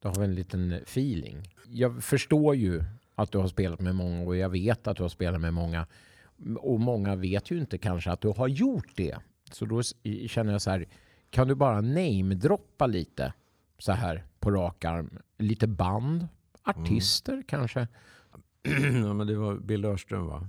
Du 0.00 0.08
har 0.08 0.24
en 0.24 0.34
liten 0.34 0.72
feeling. 0.72 1.48
Jag 1.68 2.04
förstår 2.04 2.54
ju 2.56 2.82
att 3.14 3.32
du 3.32 3.38
har 3.38 3.48
spelat 3.48 3.80
med 3.80 3.94
många 3.94 4.22
och 4.26 4.36
jag 4.36 4.48
vet 4.48 4.86
att 4.86 4.96
du 4.96 5.02
har 5.02 5.08
spelat 5.10 5.40
med 5.40 5.54
många. 5.54 5.86
Och 6.58 6.80
många 6.80 7.14
vet 7.16 7.50
ju 7.50 7.58
inte 7.58 7.78
kanske 7.78 8.10
att 8.10 8.20
du 8.20 8.28
har 8.28 8.48
gjort 8.48 8.96
det. 8.96 9.16
Så 9.52 9.64
då 9.64 9.82
känner 10.28 10.52
jag 10.52 10.62
så 10.62 10.70
här, 10.70 10.86
kan 11.30 11.48
du 11.48 11.54
bara 11.54 11.80
namedroppa 11.80 12.86
lite 12.86 13.32
så 13.78 13.92
här 13.92 14.24
på 14.40 14.50
rak 14.50 14.84
arm? 14.84 15.18
Lite 15.38 15.66
band, 15.66 16.28
artister 16.62 17.42
kanske? 17.48 17.88
ja, 19.04 19.12
men 19.14 19.26
det 19.26 19.36
var 19.36 19.56
Bill 19.56 19.84
Örström 19.84 20.26
va? 20.26 20.48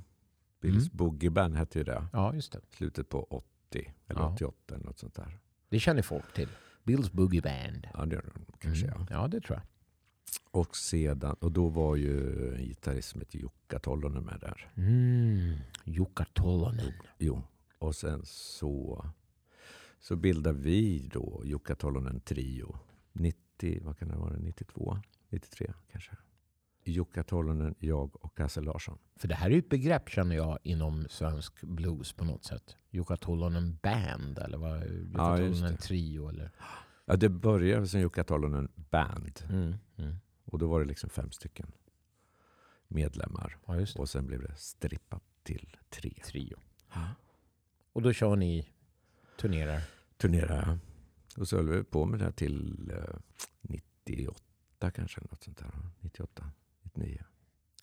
Bills 0.61 0.85
Mm. 0.85 0.97
Boogie 0.97 1.29
Band 1.29 1.55
hette 1.55 1.79
ju 1.79 1.83
det. 1.85 2.05
Ja, 2.13 2.33
just 2.33 2.51
det. 2.51 2.59
Slutet 2.69 3.09
på 3.09 3.23
80 3.23 3.93
eller 4.07 4.21
Ja. 4.21 4.33
88 4.33 4.75
eller 4.75 4.85
något 4.85 4.99
sånt 4.99 5.15
där. 5.15 5.37
Det 5.69 5.79
känner 5.79 6.01
folk 6.01 6.33
till. 6.33 6.49
Bills 6.83 7.11
Boogie 7.11 7.41
Band. 7.41 7.87
Ja, 7.93 8.05
det 8.05 8.15
gör 8.15 8.31
de 8.35 8.45
kanske 8.59 8.85
Mm. 8.87 8.99
ja. 9.09 9.21
Ja, 9.21 9.27
det 9.27 9.41
tror 9.41 9.57
jag. 9.57 9.65
Och 10.51 10.75
sedan, 10.75 11.35
och 11.39 11.51
då 11.51 11.67
var 11.69 11.95
ju 11.95 12.55
en 12.55 12.63
gitarrist 12.63 13.09
som 13.09 13.19
hette 13.21 13.37
Jukka 13.37 13.79
Tollonen 13.79 14.23
med 14.23 14.39
där. 14.41 14.71
Mm. 14.75 15.53
Jukka 15.83 16.25
Tollonen. 16.33 16.93
Jo, 17.17 17.41
och 17.79 17.95
sen 17.95 18.21
så, 18.25 19.05
så 19.99 20.15
bildade 20.15 20.59
vi 20.59 21.09
då 21.13 21.41
Jukka 21.45 21.75
Tollonen 21.75 22.19
Trio. 22.19 22.75
90, 23.13 23.79
vad 23.83 23.97
kan 23.99 24.07
det 24.07 24.15
vara, 24.15 24.37
92, 24.37 24.97
93 25.29 25.73
kanske. 25.91 26.11
Jukka 26.87 27.23
Tollonen, 27.23 27.75
jag 27.79 28.25
och 28.25 28.39
Hasse 28.39 28.61
Larsson. 28.61 28.97
För 29.15 29.27
det 29.27 29.35
här 29.35 29.47
är 29.47 29.51
ju 29.51 29.59
ett 29.59 29.69
begrepp 29.69 30.09
känner 30.09 30.35
jag 30.35 30.59
inom 30.63 31.07
svensk 31.09 31.61
blues 31.61 32.13
på 32.13 32.25
något 32.25 32.43
sätt. 32.43 32.75
Jukka 32.89 33.17
Tollonen 33.17 33.77
Band 33.83 34.39
eller 34.39 34.57
vad? 34.57 34.83
Jukka 34.87 35.11
Ja, 35.17 35.37
det. 35.37 35.77
Trio 35.77 36.29
eller? 36.29 36.51
Ja, 37.05 37.15
det 37.15 37.29
började 37.29 37.87
som 37.87 37.99
Jukka 37.99 38.23
Tollonen 38.23 38.69
Band. 38.75 39.39
Mm. 39.49 39.75
Mm. 39.97 40.15
Och 40.45 40.59
då 40.59 40.67
var 40.67 40.79
det 40.79 40.85
liksom 40.85 41.09
fem 41.09 41.31
stycken 41.31 41.71
medlemmar. 42.87 43.57
Ja. 43.65 43.85
Och 43.95 44.09
sen 44.09 44.27
blev 44.27 44.41
det 44.41 44.55
strippat 44.55 45.23
till 45.43 45.77
tre. 45.89 46.13
Trio. 46.25 46.57
Och 47.93 48.01
då 48.01 48.13
kör 48.13 48.35
ni 48.35 48.69
turnerar? 49.39 49.81
Turnera. 50.17 50.79
Och 51.37 51.47
så 51.47 51.55
höll 51.55 51.69
vi 51.69 51.83
på 51.83 52.05
med 52.05 52.19
det 52.19 52.25
här 52.25 52.31
till 52.31 52.91
eh, 52.91 53.15
98 53.61 54.91
kanske. 54.91 55.21
Något 55.21 55.43
sånt 55.43 55.57
där. 55.57 55.71
98, 55.99 56.51
99. 56.97 57.23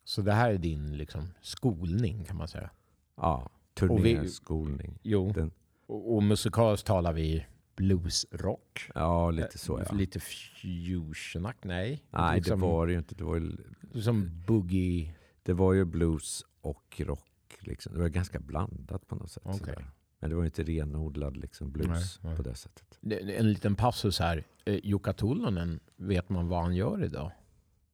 Så 0.04 0.22
det 0.22 0.32
här 0.32 0.50
är 0.50 0.58
din 0.58 0.96
liksom 0.96 1.34
skolning 1.40 2.24
kan 2.24 2.36
man 2.36 2.48
säga? 2.48 2.70
Ja, 3.16 3.50
turnéskolning. 3.74 4.98
Jo. 5.02 5.32
Den- 5.32 5.50
Och, 5.86 6.14
och 6.14 6.22
musikaliskt 6.22 6.86
talar 6.86 7.12
vi 7.12 7.46
bluesrock? 7.76 8.90
Ja, 8.94 9.30
lite 9.30 9.58
så 9.58 9.82
ja. 9.88 9.94
Lite 9.96 10.20
fusionack? 10.20 11.56
Nej. 11.62 12.02
Nej, 12.10 12.36
liksom, 12.36 12.60
det 12.60 12.66
var 12.66 12.86
det 12.86 12.92
ju 12.92 12.98
inte. 12.98 13.14
Det 13.14 13.24
var 13.24 13.36
ju, 13.36 13.56
Som 14.02 14.42
boogie? 14.46 15.14
det 15.42 15.52
var 15.52 15.72
ju 15.72 15.84
blues 15.84 16.44
och 16.60 17.00
rock. 17.04 17.28
Liksom. 17.60 17.92
Det 17.94 17.98
var 18.00 18.08
ganska 18.08 18.40
blandat 18.40 19.06
på 19.08 19.14
något 19.14 19.30
sätt. 19.30 19.42
Sådär. 19.58 19.86
Men 20.18 20.30
det 20.30 20.36
var 20.36 20.44
inte 20.44 20.62
renodlad 20.62 21.36
liksom, 21.36 21.72
blues 21.72 21.88
Nej, 21.88 22.04
nej. 22.30 22.36
på 22.36 22.42
det 22.42 22.54
sättet. 22.54 22.98
En 23.38 23.52
liten 23.52 23.74
passus 23.74 24.18
här. 24.18 24.44
Eh, 24.64 24.80
Jukka 24.82 25.12
Tollonen, 25.12 25.80
vet 25.96 26.28
man 26.28 26.48
vad 26.48 26.62
han 26.62 26.74
gör 26.76 27.04
idag? 27.04 27.30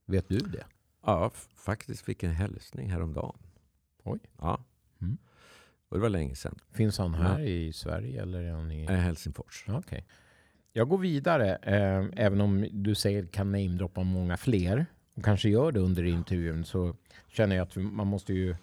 Vet 0.07 0.28
du 0.28 0.39
det? 0.39 0.65
Ja, 1.09 1.30
faktiskt 1.55 2.05
fick 2.05 2.22
en 2.22 2.30
hälsning 2.30 2.90
häromdagen. 2.90 3.36
Oj. 4.05 4.18
Ja. 4.39 4.60
Mm. 5.01 5.18
Och 5.89 5.97
det 5.97 6.02
var 6.02 6.09
länge 6.09 6.35
sedan. 6.35 6.59
Finns 6.72 6.98
han 6.98 7.14
här 7.14 7.40
i 7.40 7.72
Sverige 7.72 8.22
eller 8.22 8.43
är 8.43 8.52
han 8.52 8.70
i... 8.72 8.82
I 8.82 8.86
Helsingfors. 8.86 9.64
Okej. 9.68 10.06
Jag 10.72 10.89
går 10.89 10.98
vidare, 10.98 11.56
eh, 11.56 12.24
även 12.24 12.40
om 12.40 12.68
du 12.72 12.94
säger 12.94 13.26
kan 13.26 13.52
namedroppa 13.52 14.02
många 14.02 14.36
fler 14.36 14.86
och 15.14 15.24
kanske 15.24 15.48
gör 15.48 15.72
det 15.72 15.80
under 15.80 16.05
intervjun 16.05 16.64
så 16.64 16.97
känner 17.28 17.56
jag 17.56 17.62
att 17.62 17.76
man 17.76 18.06
måste 18.06 18.35
ju 18.35 18.56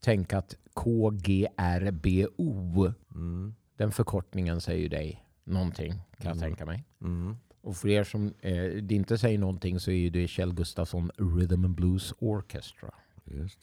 tänka 0.00 0.38
att 0.38 0.56
KGRBO, 0.74 2.92
Mm. 3.14 3.54
den 3.76 3.92
förkortningen 3.92 4.60
säger 4.60 4.80
ju 4.82 4.88
dig 4.88 5.24
någonting 5.44 5.92
kan 6.18 6.28
jag 6.28 6.40
tänka 6.40 6.66
mig. 6.66 6.84
Mm. 7.00 7.36
Och 7.60 7.76
för 7.76 7.88
er 7.88 8.04
som 8.04 8.34
eh, 8.40 8.54
det 8.82 8.94
inte 8.94 9.18
säger 9.18 9.38
någonting 9.38 9.80
så 9.80 9.90
är 9.90 10.10
det 10.10 10.28
Kjell 10.28 10.54
Gustafsson 10.54 11.10
Rhythm 11.16 11.64
and 11.64 11.74
Blues 11.74 12.14
Orchestra. 12.18 12.90
Just. 13.24 13.58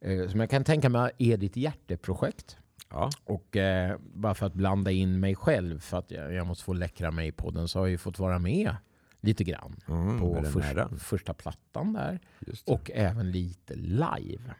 Eh, 0.00 0.28
som 0.28 0.40
jag 0.40 0.50
kan 0.50 0.64
tänka 0.64 0.88
mig 0.88 1.10
är 1.18 1.36
ditt 1.36 1.56
hjärteprojekt. 1.56 2.56
Ja. 2.90 3.10
Och 3.24 3.56
eh, 3.56 3.98
bara 4.14 4.34
för 4.34 4.46
att 4.46 4.54
blanda 4.54 4.90
in 4.90 5.20
mig 5.20 5.34
själv, 5.34 5.80
för 5.80 5.98
att 5.98 6.10
jag, 6.10 6.32
jag 6.32 6.46
måste 6.46 6.64
få 6.64 6.72
läckra 6.72 7.10
mig 7.10 7.28
i 7.28 7.32
podden, 7.32 7.68
så 7.68 7.78
har 7.78 7.86
jag 7.86 7.90
ju 7.90 7.98
fått 7.98 8.18
vara 8.18 8.38
med 8.38 8.76
lite 9.20 9.44
grann 9.44 9.76
Mm, 9.88 10.20
på 10.20 10.34
den 10.34 10.52
första, 10.52 10.88
första 10.98 11.34
plattan 11.34 11.92
där. 11.92 12.20
Och 12.66 12.90
även 12.94 13.30
lite 13.30 13.74
live. 13.74 14.54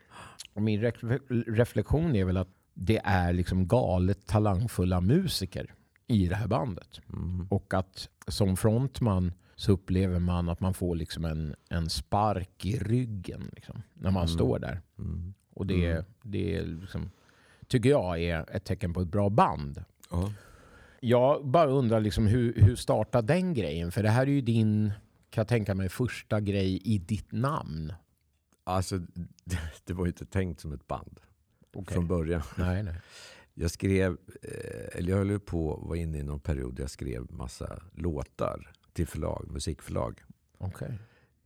Och 0.55 0.63
min 0.63 0.81
re- 0.85 1.45
reflektion 1.47 2.17
är 2.17 2.25
väl 2.25 2.37
att 2.37 2.49
det 2.75 3.01
är 3.05 3.33
liksom 3.33 3.67
galet 3.69 4.27
talangfulla 4.27 5.01
musiker 5.01 5.75
i 6.07 6.27
det 6.29 6.35
här 6.37 6.49
bandet. 6.49 7.01
Mm. 7.13 7.47
Och 7.51 7.75
att 7.75 8.09
som 8.29 8.57
frontman 8.57 9.33
så 9.57 9.73
upplever 9.73 10.19
man 10.19 10.49
att 10.49 10.61
man 10.61 10.75
får 10.75 10.95
liksom 10.97 11.25
en, 11.25 11.55
en 11.69 11.91
spark 11.91 12.65
i 12.65 12.79
ryggen 12.79 13.51
liksom, 13.53 13.83
när 13.95 14.11
man 14.11 14.23
Mm. 14.23 14.35
står 14.35 14.59
där. 14.59 14.81
Mm. 14.99 15.35
Och 15.55 15.67
det, 15.67 15.87
Mm. 15.91 16.05
det 16.23 16.57
är 16.57 16.63
liksom, 16.67 17.11
tycker 17.67 17.89
jag 17.91 18.23
är 18.23 18.51
ett 18.57 18.65
tecken 18.65 18.93
på 18.93 19.01
ett 19.01 19.09
bra 19.09 19.29
band. 19.29 19.85
Ja. 20.11 20.33
Jag 21.01 21.47
bara 21.47 21.71
undrar 21.71 22.01
liksom 22.01 22.27
hur, 22.27 22.55
hur 22.63 22.77
startade 22.77 23.33
den 23.35 23.55
grejen? 23.55 23.93
För 23.93 24.03
det 24.03 24.11
här 24.11 24.23
är 24.23 24.31
ju 24.31 24.41
din, 24.41 24.93
kan 25.31 25.41
jag 25.43 25.49
tänka 25.49 25.75
mig, 25.75 25.89
första 25.89 26.41
grej 26.41 26.81
i 26.85 26.99
ditt 26.99 27.33
namn. 27.33 27.93
Alltså, 28.65 28.99
det, 29.45 29.59
det 29.85 29.93
var 29.93 30.05
ju 30.05 30.09
inte 30.11 30.27
tänkt 30.27 30.61
som 30.61 30.73
ett 30.73 30.87
band 30.87 31.21
från 31.89 32.07
början. 32.07 32.43
Nej, 32.57 32.83
nej. 32.83 32.95
Jag 33.59 33.71
skrev, 33.71 34.17
eh, 34.43 34.99
eller 34.99 35.11
jag 35.11 35.17
höll 35.17 35.41
på 35.41 35.77
var 35.77 35.97
inne 35.97 36.19
i 36.19 36.23
någon 36.23 36.41
period 36.41 36.75
där 36.75 36.83
jag 36.83 36.91
skrev 36.91 37.33
massa 37.33 37.83
låtar 37.93 38.73
till 38.93 39.07
förlag, 39.07 39.49
musikförlag. 39.51 40.23
Okej. 40.59 40.99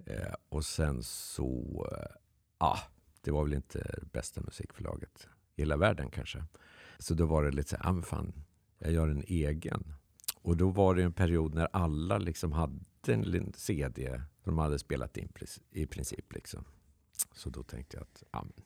Eh, 0.07 0.35
och 0.49 0.65
sen 0.65 1.03
så, 1.03 1.87
eh, 1.93 2.16
ah, 2.59 2.78
det 3.20 3.31
var 3.31 3.45
väl 3.45 3.53
inte 3.55 3.78
det 3.78 4.12
bästa 4.12 4.41
musikförlaget 4.41 5.28
i 5.57 5.62
hela 5.62 5.77
världen 5.77 6.11
kanske. 6.11 6.45
Så 6.99 7.15
då 7.15 7.27
var 7.27 7.45
det 7.45 7.51
lite 7.51 7.69
så 7.70 7.77
här, 7.77 7.99
ah, 7.99 8.03
fan, 8.03 8.32
jag 8.78 8.93
gör 8.93 9.09
en 9.09 9.24
egen. 9.27 9.95
Och 10.43 10.57
då 10.57 10.70
var 10.70 10.95
det 10.95 11.03
en 11.03 11.12
period 11.12 11.55
när 11.55 11.69
alla 11.73 12.19
liksom 12.19 12.53
hade 12.53 12.85
en 13.07 13.53
CD 13.57 14.23
som 14.45 14.57
de 14.57 14.59
hade 14.59 14.78
spelat 14.78 15.16
in 15.16 15.32
i 15.70 15.87
princip. 15.87 16.32
Liksom. 16.32 16.65
Så 17.32 17.51
då 17.51 17.62
tänkte 17.62 17.97
jag 17.97 18.03
att 18.03 18.23
ja, 18.32 18.43
men, 18.43 18.65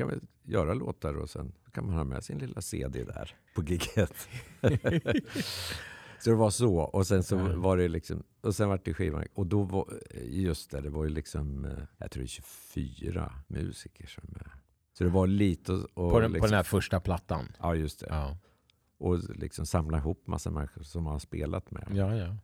kan 0.00 0.08
vi 0.08 0.52
göra 0.52 0.74
låtar 0.74 1.14
och 1.14 1.30
sen 1.30 1.52
kan 1.72 1.86
man 1.86 1.94
ha 1.94 2.04
med 2.04 2.24
sin 2.24 2.38
lilla 2.38 2.60
CD 2.60 3.04
där 3.04 3.36
på 3.54 3.62
giget. 3.62 4.28
så 6.18 6.30
det 6.30 6.36
var 6.36 6.50
så. 6.50 6.76
Och 6.76 7.06
sen 7.06 7.22
så 7.22 7.36
var 7.36 7.76
det 7.76 7.88
liksom, 7.88 8.22
och 8.40 8.54
sen 8.54 8.68
var 8.68 8.80
det 8.84 8.94
skivan. 8.94 9.24
Och 9.34 9.46
då 9.46 9.62
var, 9.62 10.00
just 10.22 10.70
det, 10.70 10.80
det 10.80 10.90
var 10.90 11.04
ju 11.04 11.10
liksom, 11.10 11.64
eh, 11.64 11.78
jag 11.98 12.10
tror 12.10 12.22
det 12.22 12.26
är 12.26 12.42
24 12.74 13.32
musiker 13.46 14.06
som 14.06 14.24
är 14.28 14.32
med. 14.32 14.50
Så 14.92 15.04
det 15.04 15.10
var 15.10 15.26
lite 15.26 15.72
och, 15.72 15.88
och 15.94 16.10
På, 16.10 16.20
den, 16.20 16.30
på 16.30 16.34
liksom, 16.34 16.50
den 16.50 16.56
här 16.56 16.62
första 16.62 17.00
plattan? 17.00 17.52
Ja, 17.58 17.74
just 17.74 18.00
det. 18.00 18.06
Ja. 18.10 18.38
Och 18.98 19.18
liksom 19.18 19.66
samla 19.66 19.98
ihop 19.98 20.26
massa 20.26 20.50
människor 20.50 20.82
som 20.82 21.04
man 21.04 21.12
har 21.12 21.20
spelat 21.20 21.70
med. 21.70 21.88
Ja, 21.94 22.16
ja. 22.16 22.36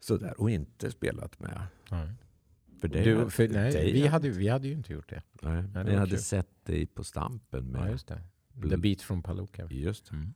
Sådär, 0.00 0.40
och 0.40 0.50
inte 0.50 0.90
spelat 0.90 1.40
med. 1.40 1.66
Nej. 1.90 2.08
För 2.84 2.88
det, 2.88 3.04
Du, 3.04 3.30
för, 3.30 3.48
nej, 3.48 3.72
dig- 3.72 3.92
vi, 3.92 4.06
hade, 4.06 4.28
vi 4.30 4.48
hade 4.48 4.68
ju 4.68 4.74
inte 4.74 4.92
gjort 4.92 5.08
det. 5.08 5.22
Nej, 5.42 5.62
det 5.62 5.84
ni 5.84 5.90
var 5.90 5.98
hade 5.98 6.10
kul. 6.10 6.18
sett 6.20 6.64
dig 6.64 6.86
på 6.86 7.04
Stampen 7.04 7.64
med... 7.66 7.80
Ja, 7.80 7.90
just 7.90 8.08
det. 8.08 8.20
The 8.70 8.76
Beat 8.76 9.02
from 9.02 9.22
Paluca. 9.22 9.66
Just 9.70 10.10
det. 10.10 10.16
Mm. 10.16 10.34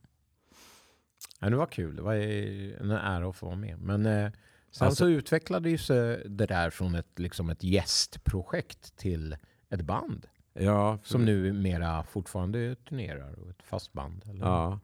Ja, 1.41 1.51
det 1.51 1.57
var 1.57 1.66
kul. 1.66 1.97
Det 1.97 2.03
var 2.03 2.15
en 2.15 2.91
ära 2.91 3.29
att 3.31 3.37
få 3.37 3.47
vara 3.47 3.57
med. 3.57 3.79
Men 3.81 4.07
eh, 4.07 4.33
sen 4.70 4.87
Alltså- 4.87 5.05
så 5.05 5.09
utvecklade 5.11 5.70
ju 5.70 5.79
sig 5.79 6.23
det 6.29 6.47
där 6.47 6.70
från 6.70 6.95
ett, 6.95 7.19
liksom 7.19 7.51
ett 7.51 7.62
gästprojekt 7.65 8.97
till 8.97 9.37
ett 9.70 9.81
band. 9.83 10.27
Ja, 10.55 10.99
Som 11.03 11.25
nu 11.25 11.53
mera 11.53 12.03
fortfarande 12.03 12.75
turnerar 12.75 13.39
och 13.39 13.51
ett 13.51 13.62
fast 13.62 13.93
band. 13.93 14.25
Eller? 14.31 14.47
Ja. 14.47 14.81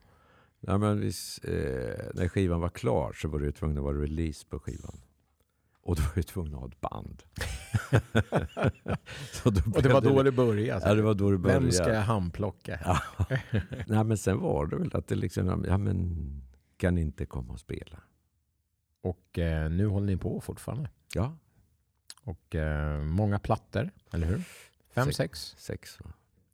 ja 0.59 0.77
men 0.77 0.99
vis, 1.01 1.39
eh, 1.39 2.09
när 2.13 2.27
skivan 2.27 2.61
var 2.61 2.69
klar 2.69 3.13
så 3.13 3.27
var 3.27 3.39
ju 3.39 3.51
tvungen 3.51 3.77
att 3.77 3.83
vara 3.83 4.01
release 4.01 4.45
på 4.49 4.59
skivan. 4.59 5.01
Och 5.85 5.95
då 5.95 6.01
var 6.01 6.11
jag 6.15 6.27
tvungen 6.27 6.53
att 6.53 6.59
ha 6.59 6.67
ett 6.67 6.81
band. 6.81 7.23
Och 9.45 9.53
det 9.83 9.89
var 9.89 10.01
då 10.01 10.23
det 10.23 10.31
började. 10.31 10.87
Ja, 10.87 10.93
det 10.93 11.01
var 11.01 11.13
då 11.13 11.31
det 11.31 11.37
började. 11.37 11.61
Vem 11.61 11.71
ska 11.71 11.93
jag 11.93 12.01
handplocka? 12.01 12.79
Ja. 12.83 13.01
Nej, 13.87 14.03
men 14.03 14.17
sen 14.17 14.39
var 14.39 14.67
det 14.67 14.75
väl 14.75 14.95
att 14.95 15.07
det 15.07 15.15
liksom, 15.15 15.65
ja 15.67 15.77
men 15.77 16.41
kan 16.77 16.97
inte 16.97 17.25
komma 17.25 17.53
och 17.53 17.59
spela? 17.59 17.99
Och 19.01 19.39
eh, 19.39 19.69
nu 19.71 19.87
håller 19.87 20.07
ni 20.07 20.17
på 20.17 20.41
fortfarande. 20.41 20.89
Ja. 21.13 21.37
Och 22.23 22.55
eh, 22.55 23.01
många 23.01 23.39
plattor, 23.39 23.91
eller 24.13 24.27
hur? 24.27 24.43
Fem, 24.89 25.05
Sex. 25.05 25.17
sex? 25.17 25.55
Sex 25.57 25.99
va? 25.99 26.13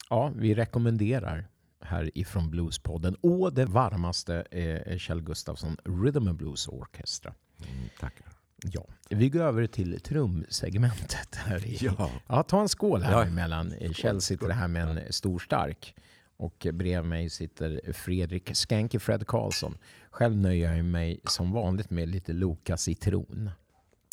Ja, 0.09 0.31
vi 0.35 0.55
rekommenderar 0.55 1.47
här 1.79 2.17
ifrån 2.17 2.49
Bluespodden 2.49 3.15
å 3.21 3.49
det 3.49 3.65
varmaste 3.65 4.41
eh, 4.41 4.97
Kjell 4.97 5.21
Gustafsson 5.21 5.77
Rhythm 5.85 6.27
and 6.27 6.37
Blues 6.37 6.67
Orchestra. 6.67 7.33
Mm, 7.57 7.89
tackar. 7.99 8.40
Ja, 8.63 8.85
vi 9.09 9.29
går 9.29 9.41
över 9.41 9.67
till 9.67 9.99
trumsegmentet. 9.99 11.35
Här 11.35 11.65
i, 11.65 11.77
Ja. 11.81 12.11
ja, 12.27 12.43
ta 12.43 12.61
en 12.61 12.69
skål 12.69 13.01
här 13.01 13.11
Ja. 13.11 13.25
emellan. 13.25 13.73
Kjell 13.93 14.21
sitter 14.21 14.49
här 14.49 14.67
med 14.67 14.87
en 14.97 15.13
stor 15.13 15.39
stark. 15.39 15.95
Och 16.37 16.67
bredvid 16.73 17.09
mig 17.09 17.29
sitter 17.29 17.93
Fredrik 17.93 18.49
Skanky 18.55 18.99
Fred 18.99 19.27
Karlsson. 19.27 19.77
Själv 20.11 20.37
nöjer 20.37 20.75
jag 20.75 20.85
mig 20.85 21.19
som 21.25 21.51
vanligt 21.51 21.89
med 21.89 22.09
lite 22.09 22.33
Loka 22.33 22.77
citron. 22.77 23.49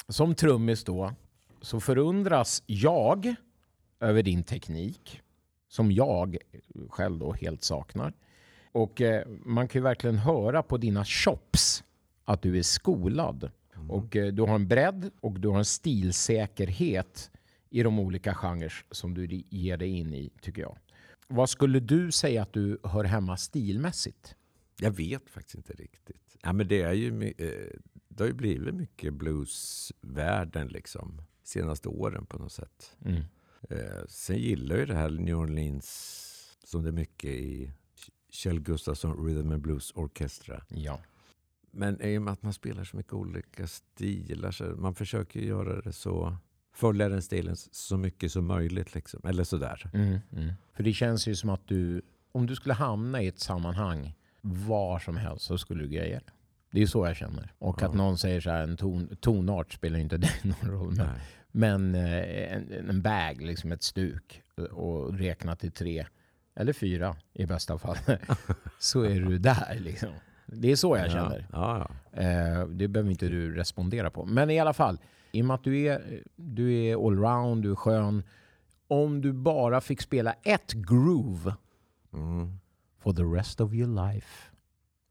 Som 0.08 0.34
trummis 0.34 0.84
då 0.84 1.14
så 1.60 1.80
förundras 1.80 2.62
jag 2.66 3.34
över 4.00 4.22
din 4.22 4.42
teknik 4.42 5.20
som 5.68 5.92
jag 5.92 6.36
själv 6.90 7.18
då 7.18 7.32
helt 7.32 7.64
saknar. 7.64 8.12
Och 8.72 9.00
eh, 9.00 9.26
man 9.44 9.68
kan 9.68 9.78
ju 9.78 9.82
verkligen 9.82 10.18
höra 10.18 10.62
på 10.62 10.76
dina 10.76 11.04
chops 11.04 11.84
att 12.24 12.42
du 12.42 12.58
är 12.58 12.62
skolad. 12.62 13.50
Och 13.90 14.16
eh, 14.16 14.32
du 14.32 14.42
har 14.42 14.54
en 14.54 14.68
bredd 14.68 15.10
och 15.20 15.40
du 15.40 15.48
har 15.48 15.58
en 15.58 15.64
stilsäkerhet 15.64 17.30
i 17.70 17.82
de 17.82 17.98
olika 17.98 18.34
genrer 18.34 18.72
som 18.90 19.14
du 19.14 19.42
ger 19.50 19.76
dig 19.76 19.88
in 19.88 20.14
i, 20.14 20.30
tycker 20.40 20.62
jag. 20.62 20.78
Vad 21.28 21.50
skulle 21.50 21.80
du 21.80 22.12
säga 22.12 22.42
att 22.42 22.52
du 22.52 22.78
hör 22.82 23.04
hemma 23.04 23.36
stilmässigt? 23.36 24.34
Jag 24.80 24.90
vet 24.90 25.30
faktiskt 25.30 25.54
inte 25.54 25.72
riktigt. 25.72 26.36
Ja, 26.42 26.52
men 26.52 26.68
det, 26.68 26.82
är 26.82 26.92
ju, 26.92 27.22
eh, 27.38 27.78
det 28.08 28.22
har 28.22 28.28
ju 28.28 28.34
blivit 28.34 28.74
mycket 28.74 29.14
bluesvärlden 29.14 30.68
liksom. 30.68 31.22
Senaste 31.42 31.88
åren 31.88 32.26
på 32.26 32.38
något 32.38 32.52
sätt. 32.52 32.96
Mm. 33.04 33.22
Eh, 33.70 34.04
sen 34.08 34.38
gillar 34.38 34.76
jag 34.76 34.80
ju 34.80 34.86
det 34.86 34.94
här 34.94 35.10
New 35.10 35.36
Orleans 35.36 35.88
som 36.64 36.82
det 36.82 36.88
är 36.88 36.92
mycket 36.92 37.30
i 37.30 37.72
Kjell 38.30 38.60
Gustafsson 38.60 39.26
Rhythm 39.26 39.52
and 39.52 39.62
Blues 39.62 39.92
Orchestra. 39.94 40.62
Ja. 40.68 41.00
Men 41.70 42.02
i 42.02 42.18
och 42.18 42.22
med 42.22 42.32
att 42.32 42.42
man 42.42 42.52
spelar 42.52 42.84
så 42.84 42.96
mycket 42.96 43.12
olika 43.12 43.66
stilar 43.66 44.50
så 44.50 44.64
man 44.64 44.94
försöker 44.94 45.40
göra 45.40 45.80
det 45.80 45.92
så 45.92 46.36
följa 46.72 47.08
den 47.08 47.22
stilen 47.22 47.56
så 47.56 47.96
mycket 47.96 48.32
som 48.32 48.46
möjligt 48.46 48.94
liksom. 48.94 49.20
Eller 49.24 49.44
sådär. 49.44 49.90
Mm, 49.94 50.18
mm. 50.32 50.52
För 50.74 50.82
det 50.82 50.92
känns 50.92 51.26
ju 51.26 51.34
som 51.34 51.50
att 51.50 51.68
du, 51.68 52.02
om 52.32 52.46
du 52.46 52.54
skulle 52.54 52.74
hamna 52.74 53.22
i 53.22 53.26
ett 53.26 53.40
sammanhang 53.40 54.14
var 54.40 54.98
som 54.98 55.16
helst 55.16 55.44
så 55.44 55.58
skulle 55.58 55.82
du 55.82 55.88
greja 55.88 56.18
det. 56.18 56.32
Det 56.70 56.82
är 56.82 56.86
så 56.86 57.06
jag 57.06 57.16
känner. 57.16 57.52
Och 57.58 57.82
att 57.82 57.94
någon 57.94 58.18
säger 58.18 58.40
så 58.40 58.50
här, 58.50 58.62
en 58.62 58.76
ton, 58.76 59.16
tonart 59.20 59.72
spelar 59.72 59.98
inte 59.98 60.16
det 60.18 60.30
någon 60.42 60.70
roll. 60.70 60.94
Men, 60.94 61.14
men 61.52 61.94
eh, 61.94 62.52
en, 62.52 62.88
en 62.90 63.02
bag, 63.02 63.42
liksom 63.42 63.72
ett 63.72 63.82
stuk 63.82 64.42
och 64.70 65.18
räkna 65.18 65.56
till 65.56 65.72
tre 65.72 66.06
eller 66.54 66.72
fyra 66.72 67.16
i 67.32 67.46
bästa 67.46 67.78
fall. 67.78 67.96
så 68.78 69.02
är 69.02 69.20
du 69.20 69.38
där 69.38 69.78
liksom. 69.80 70.12
Det 70.52 70.72
är 70.72 70.76
så 70.76 70.96
jag 70.96 71.10
känner. 71.10 71.46
Ja, 71.52 71.88
ja. 72.12 72.20
Eh, 72.22 72.66
det 72.66 72.88
behöver 72.88 73.10
inte 73.10 73.28
du 73.28 73.54
respondera 73.54 74.10
på. 74.10 74.24
Men 74.24 74.50
i 74.50 74.58
alla 74.60 74.72
fall, 74.72 74.98
i 75.32 75.42
och 75.42 75.46
med 75.46 75.54
att 75.54 75.64
du 75.64 75.86
är, 75.86 76.22
du 76.36 76.74
är 76.74 77.06
allround, 77.06 77.62
du 77.62 77.70
är 77.70 77.74
skön. 77.74 78.22
Om 78.88 79.20
du 79.20 79.32
bara 79.32 79.80
fick 79.80 80.00
spela 80.02 80.32
ett 80.32 80.72
groove 80.72 81.54
Mm. 82.12 82.58
for 82.98 83.12
the 83.12 83.22
rest 83.22 83.60
of 83.60 83.72
your 83.72 84.12
life, 84.12 84.50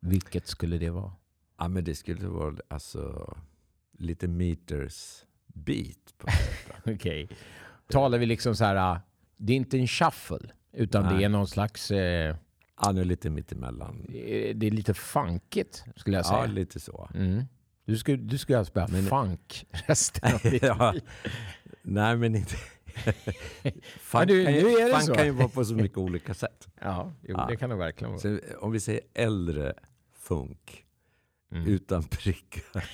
vilket 0.01 0.47
skulle 0.47 0.77
det 0.77 0.89
vara? 0.89 1.11
Ja, 1.57 1.67
men 1.67 1.83
det 1.83 1.95
skulle 1.95 2.27
vara 2.27 2.55
alltså 2.67 3.33
lite 3.97 4.27
meters 4.27 5.25
beat. 5.47 6.13
Okej. 6.85 7.29
Talar 7.89 8.17
vi 8.17 8.25
liksom 8.25 8.55
så 8.55 8.63
här, 8.65 8.75
ah, 8.75 8.99
det 9.37 9.53
är 9.53 9.57
inte 9.57 9.77
en 9.79 9.87
shuffle, 9.87 10.49
utan 10.71 11.03
Nej. 11.05 11.17
det 11.17 11.23
är 11.23 11.29
någon 11.29 11.47
slags, 11.47 11.91
eh, 11.91 12.35
Ja, 12.81 12.91
nu 12.91 13.03
lite 13.03 13.29
mittemellan. 13.29 14.05
eh, 14.09 14.55
det 14.55 14.67
är 14.67 14.71
lite 14.71 14.93
funkigt 14.93 15.83
skulle 15.95 16.17
jag 16.17 16.25
säga. 16.25 16.39
Ja, 16.39 16.45
lite 16.45 16.79
så. 16.79 17.09
Mm. 17.13 17.43
Du 17.85 17.97
skulle, 17.97 18.17
du 18.17 18.37
skulle 18.37 18.57
alltså 18.57 18.71
spela 18.71 18.87
Men- 18.87 19.03
funk 19.05 19.65
resten 19.71 20.33
av 20.35 20.39
ditt 20.51 20.63
ja. 20.63 20.91
liv. 20.91 21.01
Nej, 21.81 22.17
men 22.17 22.35
inte... 22.35 22.55
Funk, 23.99 24.27
du, 24.27 24.43
kan, 24.45 24.53
nu 24.53 24.59
ju, 24.59 24.77
är 24.77 24.85
det 24.93 24.99
funk 25.05 25.17
kan 25.17 25.25
ju 25.25 25.31
vara 25.31 25.47
på 25.47 25.65
så 25.65 25.73
mycket 25.75 25.97
olika 25.97 26.33
sätt. 26.33 26.67
Ja, 26.81 27.13
jo, 27.21 27.35
Ja. 27.37 27.45
det 27.49 27.55
kan 27.57 27.69
det 27.69 27.75
verkligen 27.75 28.11
vara. 28.11 28.21
Så 28.21 28.39
om 28.59 28.71
vi 28.71 28.79
säger 28.79 29.01
äldre 29.13 29.73
funk 30.19 30.83
Mm. 31.51 31.67
utan 31.67 32.03
prickar. 32.03 32.85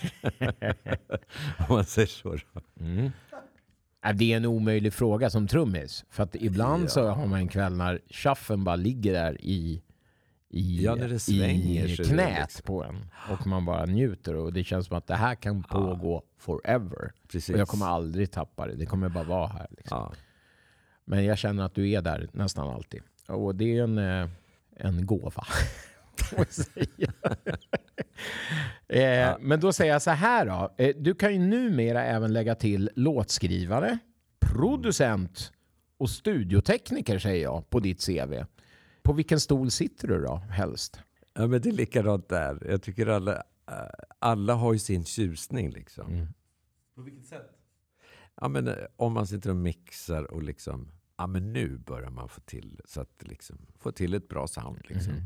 om 1.70 1.76
man 1.76 1.86
säger 1.86 2.08
så. 2.08 2.38
Mm. 2.80 3.12
Ja, 4.04 4.14
Det 4.14 4.34
är 4.34 4.38
en 4.38 4.46
omöjlig 4.46 4.94
fråga 4.94 5.30
som 5.30 5.48
trummis. 5.48 6.06
För 6.10 6.24
att 6.24 6.36
ibland 6.36 6.84
Ja. 6.84 6.88
så 6.88 7.08
har 7.10 7.26
man 7.28 7.40
en 7.40 7.48
kväll 7.48 7.74
när 7.78 8.00
shuffen 8.10 8.64
bara 8.64 8.76
ligger 8.76 9.14
där 9.14 9.38
i, 9.42 9.82
i, 10.50 10.84
Ja, 10.84 10.96
i 10.98 11.96
knät 11.98 12.40
liksom- 12.40 12.64
på 12.66 12.84
en. 12.84 13.06
Och 13.32 13.48
man 13.48 13.66
bara 13.66 13.86
njuter 13.86 14.36
och 14.36 14.54
det 14.54 14.64
känns 14.64 14.88
som 14.88 14.98
att 14.98 15.08
det 15.08 15.16
här 15.16 15.36
kan 15.36 15.64
pågå 15.64 16.24
forever. 16.38 17.12
Precis. 17.32 17.54
Och 17.56 17.60
jag 17.62 17.68
kommer 17.68 17.86
aldrig 17.86 18.32
tappa 18.32 18.68
det. 18.68 18.76
Det 18.76 18.86
kommer 18.86 19.10
bara 19.10 19.24
vara 19.24 19.48
här. 19.48 19.68
Liksom. 19.78 19.98
Ja. 19.98 20.14
Men 21.06 21.26
jag 21.26 21.38
känner 21.38 21.64
att 21.64 21.76
du 21.76 21.90
är 21.92 22.02
där 22.02 22.30
nästan 22.32 22.68
alltid. 22.70 23.02
Och 23.28 23.56
det 23.56 23.78
är 23.78 23.84
en, 23.84 23.98
eh, 23.98 24.30
en 24.78 25.06
gåva. 25.06 25.44
eh, 28.98 29.38
Men 29.40 29.60
då 29.60 29.74
säger 29.74 29.92
jag 29.94 30.02
så 30.02 30.12
här 30.12 30.46
då. 30.46 30.74
Eh, 30.84 30.96
Du 30.98 31.14
kan 31.16 31.34
ju 31.34 31.40
numera 31.40 32.04
även 32.04 32.34
lägga 32.34 32.56
till 32.56 32.90
låtskrivare, 32.96 33.98
producent 34.40 35.52
och 35.98 36.10
studiotekniker 36.10 37.20
säger 37.20 37.44
jag 37.44 37.70
på 37.70 37.80
ditt 37.80 38.06
CV. 38.06 38.44
På 39.04 39.14
vilken 39.14 39.40
stol 39.40 39.72
sitter 39.72 40.08
du 40.08 40.22
då 40.22 40.36
helst? 40.36 41.00
Ja, 41.34 41.48
men 41.48 41.62
det 41.62 41.70
är 41.70 41.74
likadant 41.74 42.30
där. 42.30 42.68
Jag 42.70 42.82
tycker 42.82 43.08
alla, 43.08 43.34
äh, 43.72 43.76
alla 44.20 44.54
har 44.54 44.74
ju 44.74 44.80
sin 44.80 45.06
tjusning 45.06 45.70
liksom. 45.70 46.14
Mm. 46.14 46.28
På 46.96 47.02
vilket 47.02 47.26
sätt? 47.26 47.50
Ja, 48.42 48.48
men 48.48 48.68
eh, 48.68 48.74
om 48.96 49.14
man 49.14 49.28
sitter 49.28 49.50
och 49.50 49.56
mixar 49.56 50.32
och 50.32 50.44
liksom, 50.44 50.92
ja 51.18 51.28
men 51.28 51.54
nu 51.54 51.78
börjar 51.78 52.10
man 52.10 52.30
få 52.30 52.42
till, 52.42 52.82
så 52.86 53.02
att 53.02 53.24
liksom, 53.28 53.58
få 53.80 53.92
till 53.92 54.14
ett 54.14 54.28
bra 54.28 54.48
sound 54.48 54.82
liksom. 54.90 55.14
Mhm. 55.14 55.24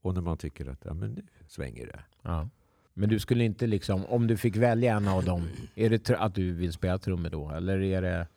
Och 0.00 0.14
när 0.14 0.20
man 0.22 0.38
tycker 0.38 0.66
att, 0.66 0.84
ja 0.84 0.94
men 0.94 1.12
nu 1.12 1.26
svänger 1.48 1.86
det. 1.86 2.00
Ja. 2.22 2.48
Men 2.94 3.08
du 3.08 3.18
skulle 3.18 3.44
inte 3.44 3.66
liksom, 3.66 4.04
om 4.06 4.26
du 4.26 4.36
fick 4.36 4.56
välja 4.56 4.96
en 4.96 5.08
av 5.08 5.24
dem, 5.24 5.48
är 5.74 5.90
det 5.90 6.10
att 6.10 6.34
du 6.34 6.52
vill 6.52 6.72
spela 6.72 6.98
trummor 6.98 7.30
då? 7.30 7.50
Eller 7.50 7.82
är 7.82 8.02
det... 8.02 8.28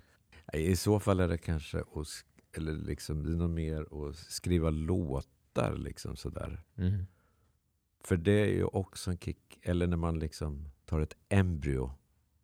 I 0.53 0.75
så 0.75 0.99
fall 0.99 1.19
är 1.19 1.27
det 1.27 1.37
kanske 1.37 1.77
att, 1.79 2.07
eller 2.57 2.73
liksom, 2.73 3.37
nog 3.37 3.49
mer 3.49 3.81
att 3.81 4.15
skriva 4.15 4.69
låtar 4.69 5.77
liksom 5.77 6.15
sådär. 6.15 6.63
Mm. 6.77 7.05
För 8.03 8.17
det 8.17 8.31
är 8.31 8.53
ju 8.53 8.63
också 8.63 9.11
en 9.11 9.17
kick, 9.17 9.59
eller 9.61 9.87
när 9.87 9.97
man 9.97 10.19
liksom 10.19 10.69
tar 10.85 11.01
ett 11.01 11.15
embryo 11.29 11.91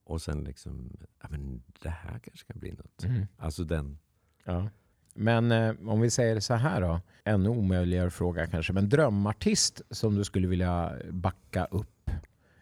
och 0.03 0.21
sen 0.21 0.43
liksom, 0.43 0.97
ja 1.21 1.27
men 1.29 1.63
det 1.81 1.89
här 1.89 2.19
kanske 2.19 2.53
kan 2.53 2.59
bli 2.59 2.71
något. 2.71 3.03
Mm. 3.03 3.27
Alltså 3.37 3.63
den, 3.63 3.99
Ja. 4.45 4.69
Men 5.13 5.51
eh, 5.51 5.75
om 5.85 6.01
vi 6.01 6.09
säger 6.09 6.39
så 6.39 6.53
här 6.53 6.81
då, 6.81 6.99
ännu 7.23 7.49
omöjligare 7.49 8.09
fråga 8.09 8.47
kanske, 8.47 8.73
men 8.73 8.89
drömartist 8.89 9.81
som 9.89 10.15
du 10.15 10.23
skulle 10.23 10.47
vilja 10.47 10.95
backa 11.09 11.65
upp 11.65 12.00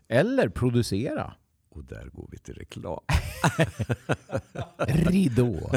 eller 0.09 0.49
producera? 0.49 1.33
och 1.79 1.85
där 1.85 2.09
går 2.13 2.27
vi 2.31 2.37
till 2.37 2.53
reklam. 2.53 2.99
Ridå. 4.87 5.71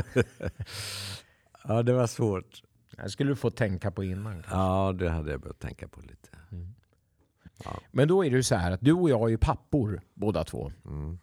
Ja, 1.64 1.82
det 1.82 1.92
var 1.92 2.06
svårt. 2.06 2.62
Det 2.96 3.10
skulle 3.10 3.30
du 3.30 3.36
få 3.36 3.50
tänka 3.50 3.90
på 3.90 4.04
innan. 4.04 4.32
kanske. 4.32 4.54
Ja, 4.54 4.92
det 4.92 5.10
hade 5.10 5.30
jag 5.30 5.40
behövt 5.40 5.59
tänka 5.59 5.88
på 5.88 6.00
lite. 6.00 6.28
Men 7.90 8.09
då 8.09 8.24
är 8.24 8.30
det 8.30 8.36
ju 8.36 8.42
så 8.42 8.54
här 8.54 8.70
att 8.72 8.80
du 8.80 8.92
och 8.92 9.10
jag 9.10 9.22
är 9.22 9.28
ju 9.28 9.38
pappor 9.38 10.02
båda 10.14 10.44
två. 10.44 10.72
Mm. 10.84 11.18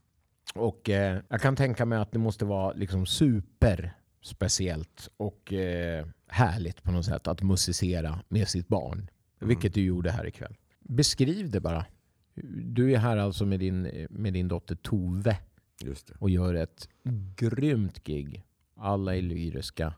Och 0.56 0.90
eh, 0.90 1.22
jag 1.30 1.42
kan 1.42 1.56
tänka 1.56 1.86
mig 1.86 2.00
att 2.00 2.12
det 2.12 2.20
måste 2.20 2.46
vara 2.46 2.74
liksom 2.74 3.06
super 3.06 3.94
speciellt 4.22 5.10
och 5.18 5.54
eh, 5.54 6.06
härligt 6.28 6.84
på 6.84 6.92
något 6.92 7.06
sätt 7.06 7.28
att 7.28 7.42
musicera 7.42 8.20
med 8.28 8.48
sitt 8.48 8.68
barn. 8.68 9.10
Vilket 9.40 9.74
du 9.74 9.82
gjorde 9.82 10.12
här 10.12 10.28
ikväll. 10.28 10.58
Beskriv 10.80 11.50
det 11.50 11.60
bara. 11.60 11.86
Du 12.48 12.94
är 12.94 12.98
här 12.98 13.18
alltså 13.18 13.46
med 13.46 13.60
din, 13.60 14.08
med 14.10 14.34
din 14.34 14.48
dotter 14.48 14.76
Tove 14.76 15.38
och 16.20 16.30
gör 16.30 16.54
ett 16.54 16.90
grymt 17.36 18.04
gig. 18.04 18.44
Alla 18.76 19.16
är 19.16 19.22
lyriska 19.22 19.94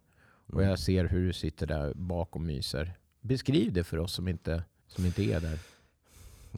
och 0.45 0.63
jag 0.63 0.80
ser 0.80 1.05
hur 1.05 1.26
du 1.27 1.34
sitter 1.34 1.68
där 1.68 1.93
bak 1.93 2.35
och 2.35 2.41
myser. 2.41 2.97
Beskriv 3.22 3.73
det 3.73 3.84
för 3.84 3.97
oss 3.97 4.13
som 4.13 4.27
inte, 4.27 4.63
som 4.88 5.05
inte 5.05 5.23
är 5.23 5.41
där. 5.41 5.59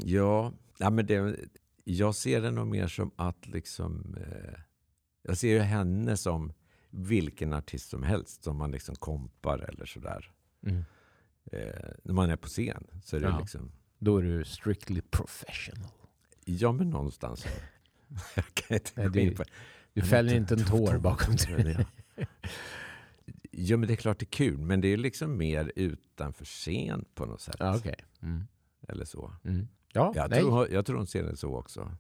Ja, 0.03 0.53
ja 0.77 0.89
men 0.89 1.05
det, 1.05 1.35
jag 1.83 2.15
ser 2.15 2.41
det 2.41 2.51
nog 2.51 2.67
mer 2.67 2.87
som 2.87 3.11
att 3.15 3.47
liksom... 3.47 4.15
Eh, 4.19 4.59
jag 5.21 5.37
ser 5.37 5.49
ju 5.49 5.59
henne 5.59 6.17
som 6.17 6.53
vilken 6.89 7.53
artist 7.53 7.89
som 7.89 8.03
helst 8.03 8.43
som 8.43 8.57
man 8.57 8.71
liksom 8.71 8.95
kompar 8.95 9.59
eller 9.59 9.85
sådär. 9.85 10.31
Mm. 10.65 10.83
Eh, 11.51 11.89
när 12.03 12.13
man 12.13 12.29
är 12.29 12.35
på 12.35 12.47
scen 12.47 12.87
så 13.03 13.15
är 13.15 13.19
det 13.19 13.27
Ja. 13.27 13.39
liksom... 13.39 13.71
Då 14.03 14.17
är 14.17 14.21
du 14.23 14.45
strictly 14.45 15.01
professional. 15.01 15.89
Ja, 16.45 16.71
men 16.71 16.89
någonstans. 16.89 17.45
jag 18.35 18.45
kan 18.53 18.75
inte 18.77 18.91
Nej, 18.95 19.07
gå 19.09 19.19
in 19.19 19.29
du, 19.29 19.35
på... 19.35 19.43
du 19.93 20.01
fäller 20.01 20.33
inte- 20.33 20.53
en 20.53 20.65
tår 20.65 20.97
bakom 20.97 21.35
dig. 21.63 21.77
Ja. 22.15 22.25
ja, 23.51 23.77
men 23.77 23.87
det 23.87 23.93
är 23.93 23.95
klart 23.95 24.19
det 24.19 24.23
är 24.23 24.27
kul. 24.27 24.57
Men 24.57 24.81
det 24.81 24.87
är 24.87 24.97
liksom 24.97 25.37
mer 25.37 25.71
utanför 25.75 26.45
scen 26.45 27.05
på 27.15 27.25
något 27.25 27.41
sätt. 27.41 27.55
Ja, 27.59 27.75
okej. 27.77 27.95
Mm. 28.21 28.43
Eller 28.87 29.05
så. 29.05 29.33
Mm. 29.43 29.67
Ja, 29.93 30.11
Jag 30.15 30.29
nej. 30.29 30.39
tror, 30.41 30.69
jag 30.71 30.85
tror 30.85 30.97
hon 30.97 31.07
ser 31.07 31.23
det 31.23 31.37
så 31.37 31.55
också. 31.55 31.95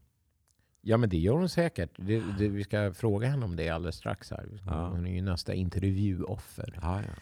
ja, 0.81 0.97
men 0.97 1.09
det 1.09 1.17
gör 1.17 1.33
hon 1.33 1.49
säkert. 1.49 1.89
Det, 1.95 2.23
det, 2.37 2.47
vi 2.47 2.63
ska 2.63 2.93
fråga 2.93 3.27
henne 3.27 3.45
om 3.45 3.55
det 3.55 3.69
alldeles 3.69 3.95
strax. 3.95 4.31
Här. 4.31 4.61
Ja. 4.65 4.87
Hon 4.87 5.07
är 5.07 5.13
ju 5.15 5.21
nästa 5.21 5.53
intervjuoffer. 5.53 6.79
Ja, 6.81 7.01
ja. 7.01 7.13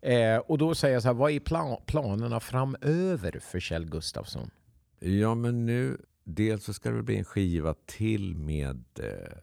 Eh, 0.00 0.36
och 0.36 0.58
då 0.58 0.74
säger 0.74 0.94
jag 0.94 1.02
så 1.02 1.08
här, 1.08 1.14
vad 1.14 1.30
är 1.30 1.40
plan, 1.40 1.76
planerna 1.86 2.40
framöver 2.40 3.38
för 3.40 3.60
Kjell 3.60 3.84
Gustafsson? 3.90 4.50
Ja, 4.98 5.34
men 5.34 5.66
nu... 5.66 5.98
Dels 6.30 6.64
så 6.64 6.72
ska 6.74 6.90
det 6.90 7.02
bli 7.02 7.16
en 7.16 7.24
skiva 7.24 7.74
till 7.86 8.34
med 8.36 8.84
eh, 8.98 9.38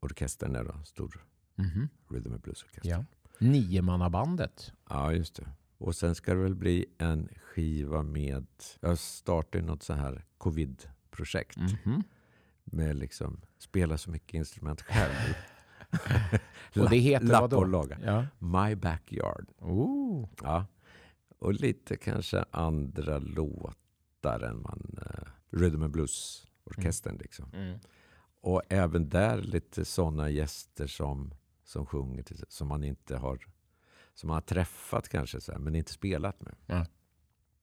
orkestern 0.00 0.52
där 0.52 0.64
då. 0.64 0.74
Stor 0.84 1.24
Mhm. 1.54 1.88
Rhythm 2.10 2.32
and 2.32 2.40
Blues 2.40 2.62
Orkester. 2.62 2.90
Ja. 2.90 3.04
Niomannabandet. 3.38 4.72
Ja, 4.88 5.12
just 5.12 5.34
det. 5.34 5.48
Och 5.78 5.96
sen 5.96 6.14
ska 6.14 6.34
det 6.34 6.40
väl 6.42 6.54
bli 6.54 6.86
en 6.98 7.28
skiva 7.42 8.02
med... 8.02 8.46
Jag 8.80 8.98
startar 8.98 9.60
något 9.60 9.82
så 9.82 9.92
här 9.92 10.24
covid-projekt. 10.38 11.56
Mhm. 11.56 12.02
Med 12.64 12.96
liksom 12.96 13.40
spela 13.58 13.98
så 13.98 14.10
mycket 14.10 14.34
instrument 14.34 14.82
själv. 14.82 15.34
Och 16.80 16.90
det 16.90 16.96
heter 16.96 17.26
Lappa 17.26 17.40
vad 17.40 17.50
då? 17.50 17.56
och 17.56 17.68
laga. 17.68 17.98
Ja. 18.04 18.26
My 18.38 18.74
Backyard. 18.74 19.46
Oh. 19.58 20.28
Ja. 20.42 20.66
Och 21.38 21.54
lite 21.54 21.96
kanske 21.96 22.44
andra 22.50 23.18
låtar 23.18 24.40
än 24.40 24.62
man... 24.62 24.98
Uh, 24.98 25.30
Rhythm 25.52 25.82
and 25.82 25.92
Blues-orkestern 25.92 27.18
liksom. 27.18 27.50
Mm. 27.52 27.78
Och 28.40 28.62
även 28.68 29.08
där 29.08 29.42
lite 29.42 29.84
sådana 29.84 30.30
gäster 30.30 30.86
som, 30.86 31.34
som 31.64 31.86
sjunger, 31.86 32.22
till, 32.22 32.44
som 32.48 32.68
man 32.68 32.84
inte 32.84 33.16
har 33.16 33.46
som 34.14 34.26
man 34.26 34.34
har 34.34 34.40
träffat 34.40 35.08
kanske, 35.08 35.40
så 35.40 35.52
här, 35.52 35.58
men 35.58 35.74
inte 35.74 35.92
spelat 35.92 36.40
med. 36.40 36.54
Ja. 36.66 36.86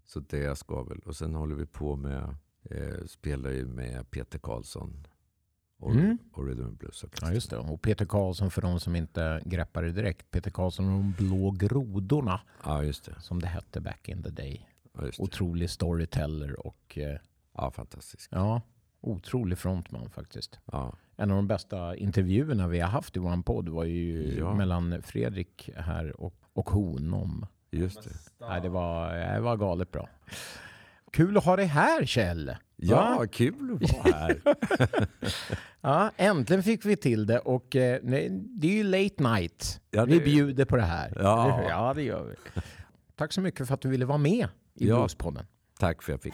Så 0.06 0.20
det 0.20 0.58
ska 0.58 0.84
väl. 0.84 1.00
Och 1.00 1.16
sen 1.16 1.36
håller 1.36 1.56
vi 1.56 1.66
på 1.66 1.96
med, 1.96 2.36
eh, 2.64 3.06
spelar 3.06 3.50
ju 3.50 3.66
med 3.66 4.12
Peter 4.12 4.40
Karlsson 4.40 5.08
och, 5.80 5.92
Mm. 5.92 6.18
och 6.34 6.48
Rhythm 6.48 6.64
and 6.66 6.78
Blues 6.78 7.04
Orchestra. 7.04 7.28
Ja, 7.30 7.34
just 7.34 7.50
det. 7.50 7.58
Och 7.58 7.82
Peter 7.82 8.06
Karlsson, 8.06 8.52
för 8.52 8.62
de 8.62 8.80
som 8.80 8.96
inte 8.96 9.42
greppar 9.46 9.84
det 9.84 9.92
direkt. 9.92 10.32
Peter 10.32 10.52
Karlsson 10.52 10.86
och 10.86 10.92
de 10.92 11.12
blå 11.12 11.52
grodorna, 11.52 12.42
Ja, 12.64 12.84
just 12.84 13.06
det. 13.06 13.16
som 13.22 13.42
det 13.42 13.48
hette 13.48 13.82
back 13.82 14.10
in 14.10 14.24
the 14.24 14.30
day. 14.30 14.70
Ja, 14.94 15.06
just 15.06 15.18
det. 15.18 15.24
Otrolig 15.24 15.70
storyteller 15.70 16.68
och 16.68 16.98
eh, 16.98 17.18
ja 17.54 17.72
fantastiskt. 17.72 18.28
ja, 18.32 18.62
otrolig 19.02 19.58
frontman 19.58 20.10
faktiskt. 20.10 20.60
Ja. 20.66 20.94
En 21.16 21.32
av 21.32 21.36
de 21.38 21.48
bästa 21.48 21.96
intervjuerna 21.96 22.68
vi 22.68 22.80
har 22.80 22.90
haft 22.90 23.16
i 23.16 23.20
vår 23.20 23.44
podd 23.44 23.70
var 23.70 23.84
ju 23.84 24.36
Ja. 24.40 24.54
mellan 24.56 25.02
Fredrik 25.02 25.70
här 25.76 26.22
och, 26.22 26.34
och 26.54 26.70
honom. 26.70 27.46
Just 27.72 28.04
det. 28.04 28.10
Nej, 28.48 28.62
det, 28.62 28.70
var, 28.70 29.14
det 29.34 29.40
var 29.40 29.58
galet 29.58 29.92
bra. 29.92 30.10
Kul 31.12 31.38
att 31.38 31.46
ha 31.46 31.56
dig 31.56 31.66
här 31.66 32.06
Kjell! 32.06 32.56
Ja, 32.80 33.16
Va? 33.20 33.28
kul 33.28 33.78
att 33.82 33.94
vara 33.94 34.16
här. 34.18 34.42
Ja, 35.82 36.12
äntligen 36.18 36.64
fick 36.64 36.86
vi 36.86 36.96
till 36.96 37.26
det 37.26 37.40
och 37.40 37.76
eh, 37.76 38.00
det 38.04 38.68
är 38.68 38.72
ju 38.74 38.84
late 38.84 39.24
night. 39.24 39.82
Ja, 39.92 40.06
Vi 40.06 40.20
bjuder 40.20 40.66
på 40.66 40.76
det 40.76 40.82
här. 40.84 41.14
Ja. 41.16 41.62
Ja 41.70 41.94
det 41.94 42.04
gör 42.04 42.24
vi. 42.24 42.62
Tack 43.16 43.34
så 43.34 43.42
mycket 43.42 43.68
för 43.68 43.74
att 43.74 43.82
du 43.82 43.90
ville 43.90 44.06
vara 44.06 44.18
med 44.18 44.48
i 44.74 44.88
Ja. 44.88 44.96
Bluespodden. 44.96 45.46
Tack 45.80 46.04
för 46.04 46.14
att 46.14 46.26
jag 46.26 46.34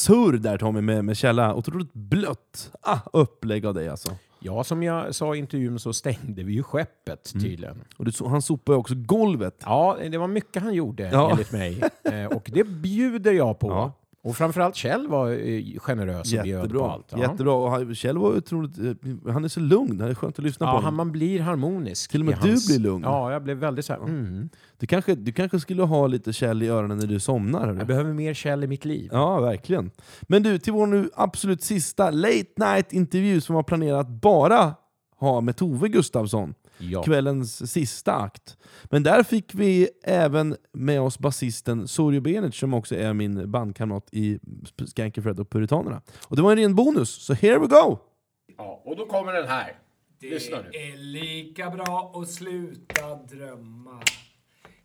Surr 0.00 0.32
där 0.38 0.58
Tommy 0.58 0.80
med, 0.80 1.04
med 1.04 1.16
källa. 1.16 1.54
Otroligt 1.54 1.92
blött 1.92 2.70
ah, 2.80 2.98
upplägg 3.12 3.66
av 3.66 3.74
dig 3.74 3.88
alltså. 3.88 4.10
Ja, 4.42 4.64
som 4.64 4.82
jag 4.82 5.14
sa 5.14 5.34
i 5.34 5.38
intervjun 5.38 5.78
så 5.78 5.92
stängde 5.92 6.42
vi 6.42 6.52
ju 6.52 6.62
skeppet 6.62 7.32
Mm. 7.34 7.44
tydligen. 7.44 7.76
Och 7.96 8.04
du, 8.04 8.12
han 8.26 8.42
sopade 8.42 8.78
också 8.78 8.94
golvet. 8.96 9.56
Ja, 9.64 9.96
det 10.10 10.18
var 10.18 10.26
mycket 10.28 10.62
han 10.62 10.74
gjorde 10.74 11.10
Ja. 11.12 11.30
enligt 11.30 11.52
mig. 11.52 11.82
Eh, 12.04 12.24
och 12.26 12.50
det 12.54 12.64
bjuder 12.64 13.32
jag 13.32 13.58
på. 13.58 13.68
Ja. 13.68 13.92
Och 14.22 14.36
framförallt 14.36 14.76
Kjell 14.76 15.08
var 15.08 15.30
eh, 15.30 15.62
generös 15.78 16.34
och 16.34 16.42
bjöd 16.42 16.72
på 16.72 16.84
allt. 16.90 17.06
Ja. 17.10 17.18
Jättebra. 17.18 17.52
Och 17.54 17.96
Kjell 17.96 18.18
var 18.18 18.36
otroligt... 18.36 18.78
eh, 18.78 19.32
Han 19.32 19.44
är 19.44 19.48
så 19.48 19.60
lugn. 19.60 19.98
Det 19.98 20.04
är 20.04 20.14
skönt 20.14 20.38
att 20.38 20.44
lyssna 20.44 20.66
på 20.66 20.68
Ja, 20.68 20.72
honom. 20.72 20.84
han, 20.84 20.94
man 20.94 21.12
blir 21.12 21.40
harmonisk. 21.40 22.10
Till 22.10 22.20
och 22.20 22.26
med 22.26 22.38
du 22.42 22.48
hans- 22.48 22.66
blir 22.68 22.78
lugn. 22.78 23.02
Ja, 23.04 23.32
jag 23.32 23.42
blev 23.42 23.56
väldigt 23.56 23.84
så 23.84 23.92
här, 23.92 24.00
mm. 24.00 24.48
Du, 24.80 24.86
kanske, 24.86 25.14
du 25.14 25.32
kanske 25.32 25.60
skulle 25.60 25.82
ha 25.82 26.06
lite 26.06 26.32
Kjell 26.32 26.62
i 26.62 26.68
öronen 26.68 26.98
när 26.98 27.06
du 27.06 27.20
somnar? 27.20 27.66
hörru. 27.66 27.78
Jag 27.78 27.86
behöver 27.86 28.12
mer 28.12 28.34
Kjell 28.34 28.64
i 28.64 28.66
mitt 28.66 28.84
liv. 28.84 29.10
Ja, 29.12 29.40
verkligen. 29.40 29.90
Men 30.22 30.42
du, 30.42 30.58
till 30.58 30.72
vår 30.72 30.86
nu 30.86 31.10
absolut 31.14 31.62
sista 31.62 32.10
late 32.10 32.52
night 32.56 32.92
intervju 32.92 33.40
som 33.40 33.54
var 33.54 33.62
planerat 33.62 34.08
bara 34.08 34.74
ha 35.16 35.40
med 35.40 35.56
Tove 35.56 35.88
Gustafsson. 35.88 36.54
Ja. 36.78 37.02
Kvällens 37.02 37.72
sista 37.72 38.14
akt. 38.14 38.56
Men 38.84 39.02
där 39.02 39.22
fick 39.22 39.54
vi 39.54 39.88
även 40.04 40.56
med 40.72 41.00
oss 41.00 41.18
basisten 41.18 41.88
Sorjo 41.88 42.20
Benic 42.20 42.56
som 42.56 42.74
också 42.74 42.94
är 42.94 43.12
min 43.12 43.50
bandkamrat 43.50 44.08
i 44.12 44.38
Skanky 44.86 45.22
Fred 45.22 45.40
och 45.40 45.50
Puritanerna. 45.50 46.02
Och 46.26 46.36
det 46.36 46.42
var 46.42 46.52
en 46.52 46.58
ren 46.58 46.74
bonus, 46.74 47.10
så 47.10 47.34
here 47.34 47.58
we 47.58 47.66
go! 47.66 47.98
Ja, 48.56 48.82
och 48.84 48.96
då 48.96 49.06
kommer 49.06 49.32
den 49.32 49.48
här. 49.48 49.72
Lyssna 50.20 50.56
nu. 50.56 50.68
Det 50.72 50.92
är 50.92 50.96
lika 50.96 51.70
bra 51.70 52.12
att 52.14 52.28
sluta 52.30 53.14
drömma. 53.14 54.00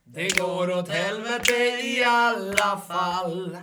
Det 0.08 0.38
går 0.38 0.72
åt 0.72 0.90
helvete 0.90 1.53
i 1.84 2.03
alla 2.03 2.82
fall. 2.88 3.58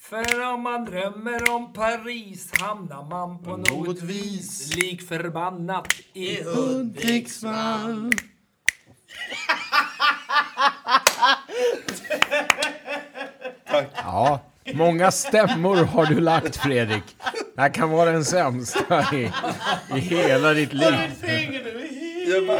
För 0.00 0.52
om 0.52 0.62
man 0.62 0.84
drömmer 0.84 1.50
om 1.50 1.72
Paris 1.72 2.60
hamnar 2.60 3.04
man 3.04 3.42
på 3.42 3.56
något 3.56 4.02
vis 4.02 4.76
lik 4.76 5.08
förbannat 5.08 5.94
i 6.12 6.42
Hudiksvall. 6.42 8.12
Ja, 13.94 14.40
många 14.74 15.10
stämmor 15.10 15.76
har 15.76 16.06
du 16.06 16.20
lagt 16.20 16.56
Fredrik. 16.56 17.16
Det 17.54 17.60
här 17.60 17.68
kan 17.74 17.90
vara 17.90 18.12
den 18.12 18.24
sämsta 18.24 19.14
i, 19.16 19.30
i 19.96 19.98
hela 20.00 20.54
ditt 20.54 20.72
liv. 20.72 20.94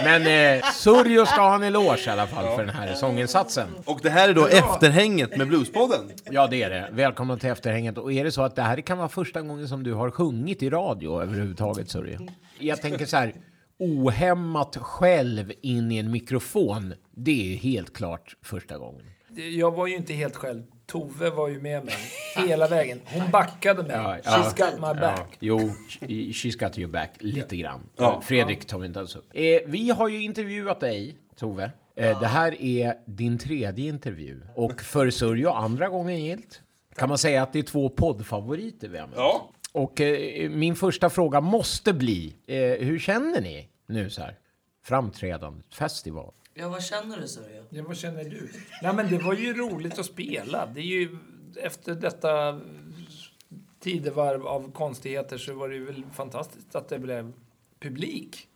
Men 0.05 0.57
eh, 0.57 0.65
Surjo 0.73 1.27
ska 1.27 1.41
ha 1.41 1.55
en 1.55 1.63
eloge 1.63 2.07
i 2.07 2.11
alla 2.11 2.27
fall 2.27 2.57
för 2.57 2.65
den 2.65 2.75
här 2.75 2.95
sånginsatsen. 2.95 3.69
Och 3.85 4.01
det 4.03 4.11
här 4.11 4.29
är 4.29 4.35
då 4.35 4.47
efterhänget 4.47 5.37
med 5.37 5.49
Bluespodden. 5.49 6.11
Ja, 6.31 6.47
det 6.47 6.63
är 6.63 6.71
det. 6.71 6.89
Välkomna 6.93 7.37
till 7.37 7.51
efterhänget. 7.51 7.99
Och 7.99 8.13
är 8.13 8.25
det 8.25 8.33
så 8.33 8.43
att 8.43 8.57
det 8.57 8.63
här 8.63 8.81
kan 8.81 8.99
vara 8.99 9.09
första 9.09 9.43
gången 9.43 9.69
som 9.69 9.83
du 9.83 9.95
har 9.95 10.11
sjungit 10.11 10.63
i 10.63 10.71
radio 10.71 11.23
överhuvudtaget, 11.23 11.91
Surjo? 11.91 12.19
Jag 12.59 12.83
tänker 12.83 13.07
så 13.07 13.17
här, 13.17 13.35
ohämmat 13.79 14.77
själv 14.77 15.53
in 15.63 15.93
i 15.93 15.99
en 15.99 16.11
mikrofon, 16.11 16.95
det 17.17 17.55
är 17.55 17.57
helt 17.57 17.97
klart 17.97 18.37
första 18.43 18.79
gången. 18.79 19.07
Jag 19.57 19.71
var 19.71 19.87
ju 19.87 19.97
inte 19.97 20.13
helt 20.13 20.37
själv. 20.37 20.63
Tove 20.91 21.31
var 21.31 21.49
ju 21.49 21.61
med 21.61 21.85
mig 21.85 21.95
hela 22.47 22.69
vägen. 22.69 23.01
Hon 23.05 23.31
backade 23.31 23.83
mig. 23.83 23.97
Ja, 23.97 24.17
She's 24.23 24.57
got 24.57 24.75
my 24.75 25.01
back. 25.01 25.27
Ja, 25.31 25.37
jo, 25.41 25.59
she's 26.09 26.59
got 26.65 26.79
your 26.79 26.91
back 26.93 27.11
lite 27.19 27.57
grann. 27.57 27.81
Ja. 27.97 28.21
Fredrik 28.21 28.65
tar 28.65 28.79
vi 28.79 28.87
inte 28.87 28.99
ens 28.99 29.17
upp. 29.17 29.31
Eh, 29.35 29.59
vi 29.67 29.91
har 29.91 30.09
ju 30.09 30.23
intervjuat 30.23 30.81
dig, 30.81 31.17
Tove. 31.37 31.71
Eh, 31.97 32.21
det 32.21 32.27
här 32.27 32.63
är 32.63 32.95
din 33.07 33.39
tredje 33.39 33.89
intervju. 33.89 34.41
Och 34.55 34.81
för 34.81 35.11
Surjo 35.11 35.51
andra 35.51 35.89
gången 35.89 36.25
gilt. 36.25 36.61
Kan 36.97 37.09
man 37.09 37.19
säga 37.19 37.43
att 37.43 37.53
det 37.53 37.59
är 37.59 37.63
två 37.63 37.89
poddfavoriter 37.89 38.89
vi 38.89 38.99
har 38.99 39.07
med 39.07 39.19
Ja. 39.19 39.51
Och 39.73 40.01
eh, 40.01 40.51
min 40.51 40.77
första 40.77 41.11
fråga 41.11 41.41
måste 41.41 41.93
bli, 41.93 42.37
eh, 42.47 42.57
hur 42.87 42.99
känner 42.99 43.41
ni 43.41 43.69
nu 43.87 44.11
så 44.11 44.23
här? 44.23 44.39
Framträdande, 44.85 45.63
festival. 45.75 46.33
Ja, 46.59 46.69
vad 46.69 46.83
känner 46.85 47.21
du 47.21 47.29
Sörja? 47.29 47.63
Ja, 47.71 47.85
vad 47.87 47.97
känner 47.97 48.25
du? 48.25 48.51
Nej, 48.83 48.95
men 48.95 49.11
det 49.11 49.19
var 49.19 49.35
ju 49.35 49.55
roligt 49.55 49.99
att 49.99 50.07
spela. 50.07 50.67
Det 50.67 50.81
är 50.81 50.85
ju 50.85 51.19
efter 51.57 51.95
detta 51.95 52.61
tidevarv 53.81 54.47
av 54.47 54.73
konstigheter 54.73 55.39
så 55.39 55.55
var 55.55 55.69
det 55.69 55.75
ju 55.75 55.85
väl 55.85 56.05
fantastiskt 56.13 56.75
att 56.75 56.89
det 56.89 56.99
blev 56.99 57.33
publik 57.81 58.49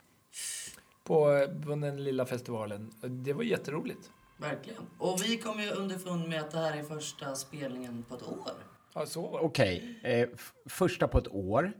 på, 1.03 1.47
på 1.65 1.75
den 1.75 2.03
lilla 2.03 2.25
festivalen. 2.25 2.91
Det 3.01 3.33
var 3.33 3.43
jätteroligt. 3.43 4.11
Verkligen. 4.37 4.81
Och 4.97 5.19
vi 5.23 5.37
kom 5.37 5.59
ju 5.61 5.69
underfund 5.71 6.29
med 6.29 6.41
att 6.41 6.51
det 6.51 6.57
här 6.57 6.77
är 6.77 6.83
första 6.83 7.35
spelningen 7.35 8.03
på 8.09 8.15
ett 8.15 8.23
år. 8.27 8.51
Ja, 8.93 9.05
så 9.05 9.21
var 9.27 9.39
det. 9.39 9.45
Okej, 9.45 9.99
eh, 10.03 10.27
f- 10.33 10.53
första 10.65 11.07
på 11.07 11.17
ett 11.17 11.27
år. 11.27 11.73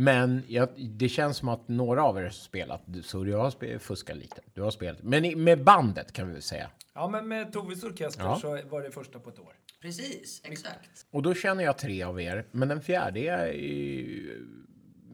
Men 0.00 0.42
jag, 0.48 0.68
det 0.76 1.08
känns 1.08 1.36
som 1.36 1.48
att 1.48 1.68
några 1.68 2.02
av 2.04 2.18
er 2.18 2.22
har 2.22 2.30
spelat. 2.30 2.82
Så 3.02 3.24
du 3.24 3.34
har 3.34 3.78
fuskat 3.78 4.16
lite. 4.16 4.40
Du 4.54 4.62
har 4.62 4.70
spelat. 4.70 5.02
Men 5.02 5.24
i- 5.24 5.34
med 5.36 5.64
bandet 5.64 6.12
kan 6.12 6.26
vi 6.26 6.32
väl 6.32 6.42
säga. 6.42 6.70
Ja, 6.94 7.08
men 7.08 7.28
med 7.28 7.52
Toves 7.52 7.84
orkester 7.84 8.22
Ja. 8.24 8.38
så 8.40 8.48
var 8.68 8.82
det 8.82 8.90
första 8.90 9.18
på 9.18 9.30
ett 9.30 9.38
år. 9.38 9.52
Precis, 9.80 10.40
exakt. 10.44 11.06
Och 11.10 11.22
då 11.22 11.34
känner 11.34 11.64
jag 11.64 11.78
tre 11.78 12.02
av 12.02 12.20
er. 12.20 12.46
Men 12.50 12.68
den 12.68 12.80
fjärde 12.82 13.20
är 13.20 14.38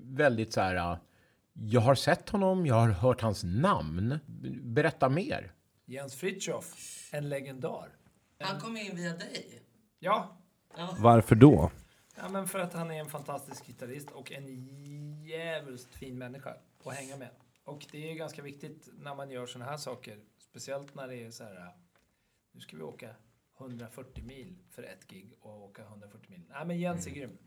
väldigt 0.02 0.52
så 0.52 0.60
här... 0.60 0.92
uh, 0.92 0.98
Jag 1.54 1.80
har 1.80 1.94
sett 1.94 2.28
honom, 2.28 2.66
jag 2.66 2.74
har 2.74 2.88
hört 2.88 3.20
hans 3.20 3.44
namn. 3.44 4.18
Berätta 4.62 5.08
mer. 5.08 5.52
Jens 5.86 6.14
Fritiof, 6.14 6.74
en 7.12 7.28
legendar. 7.28 7.88
Han 8.40 8.60
kom 8.60 8.76
in 8.76 8.96
via 8.96 9.10
dig. 9.16 9.62
Ja, 9.98 10.36
Varför 10.98 11.34
då? 11.34 11.70
Ja 12.16 12.28
men 12.28 12.46
för 12.46 12.58
att 12.58 12.72
han 12.72 12.90
är 12.90 13.00
en 13.00 13.08
fantastisk 13.08 13.66
gitarrist 13.66 14.10
och 14.10 14.32
en 14.32 14.48
jävligt 15.24 15.94
fin 15.94 16.18
människa 16.18 16.56
att 16.84 16.94
hänga 16.94 17.16
med. 17.16 17.30
Och 17.64 17.86
det 17.92 18.10
är 18.10 18.14
ganska 18.14 18.42
viktigt 18.42 18.88
när 18.98 19.14
man 19.14 19.30
gör 19.30 19.46
såna 19.46 19.64
här 19.64 19.76
saker. 19.76 20.20
Speciellt 20.38 20.94
när 20.94 21.08
det 21.08 21.16
är 21.16 21.30
så 21.30 21.44
här, 21.44 21.76
nu 22.52 22.60
ska 22.60 22.76
vi 22.76 22.82
åka 22.82 23.14
140 23.58 24.24
mil 24.24 24.58
för 24.70 24.82
ett 24.82 25.06
gig 25.06 25.32
och 25.40 25.62
åka 25.62 25.82
140 25.82 26.30
mil. 26.30 26.42
Nej 26.48 26.66
men 26.66 26.78
Jens 26.78 27.06
är 27.06 27.10
grym. 27.10 27.38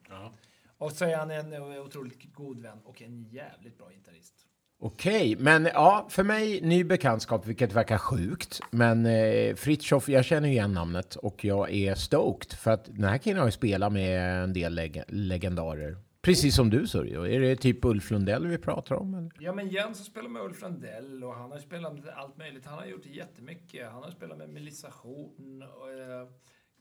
Och 0.77 0.91
så 0.91 1.05
är 1.05 1.17
han 1.17 1.31
en 1.31 1.53
otroligt 1.53 2.33
god 2.33 2.59
vän 2.59 2.81
och 2.83 3.01
en 3.01 3.23
jävligt 3.23 3.77
bra 3.77 3.89
gitarrist. 3.89 4.46
Okej, 4.79 5.35
men 5.39 5.65
ja, 5.65 6.07
för 6.09 6.23
mig 6.23 6.61
ny 6.61 6.83
bekantskap, 6.83 7.47
vilket 7.47 7.73
verkar 7.73 7.97
sjukt. 7.97 8.59
Men 8.71 9.05
eh, 9.05 9.55
Fritiof, 9.55 10.09
jag 10.09 10.25
känner 10.25 10.47
ju 10.47 10.53
igen 10.53 10.73
namnet 10.73 11.15
och 11.15 11.45
jag 11.45 11.73
är 11.73 11.95
stoked 11.95 12.53
för 12.53 12.71
att 12.71 12.85
den 12.85 13.03
här 13.03 13.17
killen 13.17 13.39
har 13.39 13.45
ju 13.45 13.51
spelat 13.51 13.93
med 13.93 14.43
en 14.43 14.53
del 14.53 14.73
leg 14.75 15.03
legendarer. 15.07 15.97
Precis 16.21 16.55
som 16.55 16.69
du 16.69 16.87
Sörjo, 16.87 17.27
Är 17.27 17.39
det 17.39 17.55
typ 17.55 17.85
Ulf 17.85 18.11
Lundell 18.11 18.47
vi 18.47 18.57
pratar 18.57 18.95
om? 18.95 19.13
Eller? 19.13 19.31
Ja, 19.39 19.53
men 19.53 19.69
Jens 19.69 19.97
har 19.97 20.05
spelat 20.05 20.31
med 20.31 20.41
Ulf 20.41 20.61
Lundell 20.61 21.23
och 21.23 21.35
han 21.35 21.51
har 21.51 21.59
spelat 21.59 21.93
med 21.93 22.13
allt 22.15 22.37
möjligt. 22.37 22.65
Han 22.65 22.77
har 22.77 22.85
gjort 22.85 23.05
jättemycket. 23.05 23.91
Han 23.91 24.03
har 24.03 24.11
spelat 24.11 24.37
med 24.37 24.49
Melissa 24.49 24.87
Horn 24.89 25.63
och 25.63 25.91
eh, 25.91 26.27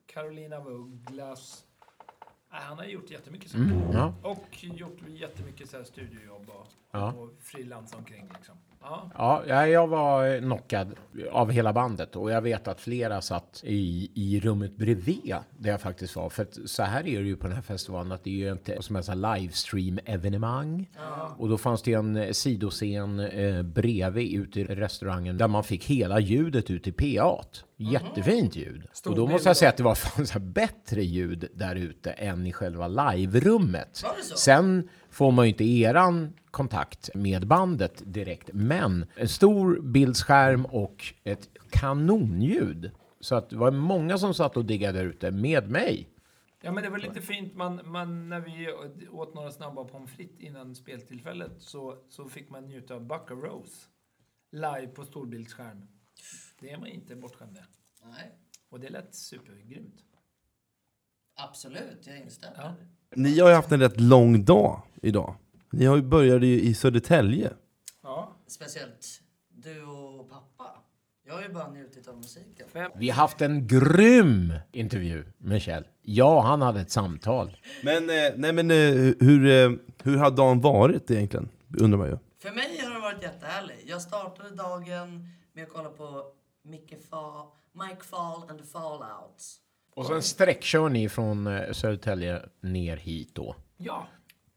Carolina 0.06 0.56
af 0.56 0.66
Ugglas. 0.66 1.64
Han 2.60 2.78
har 2.78 2.84
gjort 2.84 3.10
jättemycket 3.10 3.50
saker. 3.50 3.64
Mm, 3.64 3.90
ja. 3.92 4.14
Och 4.22 4.46
gjort 4.64 4.98
jättemycket 5.08 5.70
så 5.70 5.76
här 5.76 5.84
studiojobb 5.84 6.48
och, 6.50 6.66
Ja. 6.90 7.12
och 7.12 7.30
frilans 7.40 7.94
omkring. 7.94 8.28
Liksom. 8.36 8.54
Ja. 8.88 9.42
Ja, 9.48 9.66
jag- 9.66 9.86
var 9.86 10.34
eh, 10.34 10.40
knockad 10.40 10.94
av 11.32 11.50
hela 11.50 11.72
bandet 11.72 12.16
och 12.16 12.30
jag 12.30 12.42
vet 12.42 12.68
att 12.68 12.80
flera 12.80 13.20
satt 13.20 13.60
i, 13.64 14.10
i 14.14 14.40
rummet 14.40 14.76
bredvid 14.76 15.34
där 15.58 15.70
jag 15.70 15.80
faktiskt 15.80 16.16
var. 16.16 16.28
För 16.30 16.46
så 16.66 16.82
här 16.82 17.06
är 17.06 17.20
det 17.22 17.26
ju 17.28 17.36
på 17.36 17.46
den 17.46 17.56
här 17.56 17.62
festivalen 17.62 18.12
att 18.12 18.24
det 18.24 18.30
är 18.30 18.46
ju 18.46 18.52
inte 18.52 18.82
som 18.82 18.96
en 18.96 19.02
livestream-evenemang. 19.82 20.88
Och 21.38 21.48
då 21.48 21.58
fanns 21.58 21.82
det 21.82 21.92
en 21.92 22.16
eh, 22.16 22.30
sidoscen 22.32 23.20
eh, 23.20 23.62
bredvid 23.62 24.34
ute 24.40 24.60
i 24.60 24.64
restaurangen 24.64 25.36
där 25.38 25.48
man 25.48 25.64
fick 25.64 25.84
hela 25.84 26.20
ljudet 26.20 26.70
ut 26.70 26.86
i 26.86 26.92
PA't. 26.92 27.62
Jättefint 27.76 28.56
ljud. 28.56 28.82
Stor 28.92 29.10
och 29.10 29.16
då 29.16 29.26
måste 29.26 29.48
jag 29.48 29.56
säga 29.56 29.68
att 29.68 29.76
det 29.76 29.82
var 29.82 29.94
fan 30.14 30.26
så 30.26 30.38
bättre 30.38 31.02
ljud 31.04 31.48
där 31.54 31.74
ute 31.76 32.10
än 32.10 32.46
i 32.46 32.52
själva 32.52 32.88
live-rummet. 32.88 34.04
Sen 34.36 34.88
får 35.16 35.32
man 35.32 35.44
ju 35.44 35.48
inte 35.48 35.64
eran 35.64 36.32
kontakt 36.50 37.10
med 37.14 37.46
bandet 37.46 38.02
direkt, 38.06 38.50
men 38.52 39.06
en 39.16 39.28
stor 39.28 39.80
bildskärm 39.80 40.66
och 40.66 41.14
ett 41.24 41.48
kanonljud. 41.70 42.90
Så 43.20 43.34
att 43.34 43.50
det 43.50 43.56
var 43.56 43.70
många 43.70 44.18
som 44.18 44.34
satt 44.34 44.56
och 44.56 44.64
diggade 44.64 44.98
där 44.98 45.06
ute 45.06 45.30
med 45.30 45.70
mig. 45.70 46.08
ja, 46.62 46.72
men 46.72 46.82
det 46.82 46.90
var 46.90 46.98
lite 46.98 47.20
fint. 47.20 47.54
Man, 47.54 47.80
man, 47.84 48.28
när 48.28 48.40
vi 48.40 48.72
åt 49.08 49.34
några 49.34 49.50
snabba 49.50 49.84
pommes 49.84 50.10
frites 50.10 50.40
innan 50.40 50.74
speltillfället 50.74 51.52
så, 51.58 51.96
så 52.08 52.28
fick 52.28 52.50
man 52.50 52.64
njuta 52.64 52.94
av 52.94 53.08
Rose 53.30 53.86
live 54.52 54.86
på 54.86 55.04
storbildsskärm. 55.04 55.88
Det 56.60 56.70
är 56.70 56.78
man 56.78 56.88
inte 56.88 57.16
bortskämd 57.16 57.52
med. 57.52 57.64
Nej, 58.04 58.32
Och 58.70 58.80
det 58.80 58.88
lät 58.88 59.14
supergrymt. 59.14 60.04
absolut. 61.36 62.06
Jag 62.06 62.18
instämmer. 62.18 62.56
Ja. 62.56 62.74
Ni 63.16 63.38
har 63.40 63.48
ju 63.48 63.54
haft 63.54 63.72
en 63.72 63.80
rätt 63.80 64.00
lång 64.00 64.44
dag 64.44 64.82
idag. 65.06 65.34
Ni 65.72 65.84
har 65.84 65.96
ju 65.96 66.02
började 66.02 66.46
ju 66.46 66.60
i 66.60 66.74
Södertälje. 66.74 67.52
Ja. 68.02 68.36
Speciellt 68.46 69.20
du 69.48 69.82
och 69.82 70.30
pappa. 70.30 70.70
Jag 71.26 71.34
har 71.34 71.42
ju 71.42 71.48
bara 71.48 71.70
njutit 71.70 72.08
av 72.08 72.16
musiken. 72.16 72.66
Vi 72.96 73.10
har 73.10 73.16
haft 73.16 73.40
en 73.40 73.66
grym 73.66 74.54
intervju 74.72 75.24
med 75.38 75.62
Kjell. 75.62 75.84
Ja, 76.02 76.40
han 76.40 76.62
hade 76.62 76.80
ett 76.80 76.90
samtal. 76.90 77.56
Men, 77.82 78.10
eh, 78.10 78.32
nej 78.36 78.52
men 78.52 78.70
eh, 78.70 79.14
hur, 79.20 79.46
eh, 79.46 79.78
hur 80.02 80.16
har 80.16 80.30
dagen 80.30 80.60
varit 80.60 81.10
egentligen? 81.10 81.48
Undrar 81.78 81.98
man 81.98 82.08
ju. 82.08 82.18
För 82.42 82.50
mig 82.50 82.80
har 82.82 82.94
det 82.94 83.00
varit 83.00 83.22
jättehärlig. 83.22 83.76
Jag 83.86 84.02
startade 84.02 84.50
dagen 84.50 85.28
med 85.52 85.64
att 85.64 85.70
kolla 85.72 85.88
på 85.88 86.24
Micke 86.64 86.94
Fa, 87.10 87.46
Mike 87.72 88.04
Fall 88.04 88.50
and 88.50 88.58
the 88.58 88.64
Fallouts. 88.64 89.60
Och 89.94 90.06
sen 90.06 90.22
sträckkör 90.22 90.88
ni 90.88 91.08
från 91.08 91.46
eh, 91.46 91.72
Södertälje 91.72 92.42
ner 92.60 92.96
hit 92.96 93.34
då. 93.34 93.56
Ja. 93.76 94.06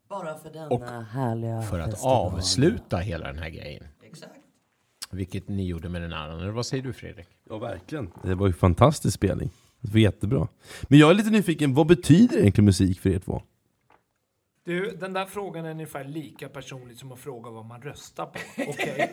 Bara 0.09 0.37
för 0.37 0.49
denna 0.49 0.67
Och 0.67 0.83
härliga 1.11 1.61
för 1.61 1.79
att 1.79 1.91
festival. 1.91 2.33
avsluta 2.33 2.97
hela 2.97 3.27
den 3.27 3.37
här 3.37 3.49
grejen. 3.49 3.83
Exakt. 4.03 4.31
Vilket 5.11 5.47
ni 5.47 5.65
gjorde 5.67 5.89
med 5.89 6.01
den 6.01 6.13
andra. 6.13 6.37
Eller 6.41 6.51
Vad 6.51 6.65
säger 6.65 6.83
du 6.83 6.93
Fredrik? 6.93 7.27
Ja, 7.49 7.57
verkligen. 7.57 8.11
Det 8.23 8.35
var 8.35 8.47
ju 8.47 8.53
fantastisk 8.53 9.15
spelning. 9.15 9.49
Det 9.81 9.91
var 9.93 9.99
jättebra. 9.99 10.47
Men 10.87 10.99
jag 10.99 11.09
är 11.09 11.13
lite 11.13 11.29
nyfiken, 11.29 11.73
vad 11.73 11.87
betyder 11.87 12.37
egentligen 12.37 12.65
musik 12.65 12.99
för 12.99 13.09
er 13.09 13.19
två? 13.19 13.41
Du, 14.65 14.95
den 14.99 15.13
där 15.13 15.25
frågan 15.25 15.65
är 15.65 15.71
ungefär 15.71 16.03
lika 16.03 16.49
personlig 16.49 16.97
som 16.97 17.11
att 17.11 17.19
fråga 17.19 17.49
vad 17.51 17.65
man 17.65 17.81
röstar 17.81 18.25
på. 18.25 18.39
Okej? 18.69 19.11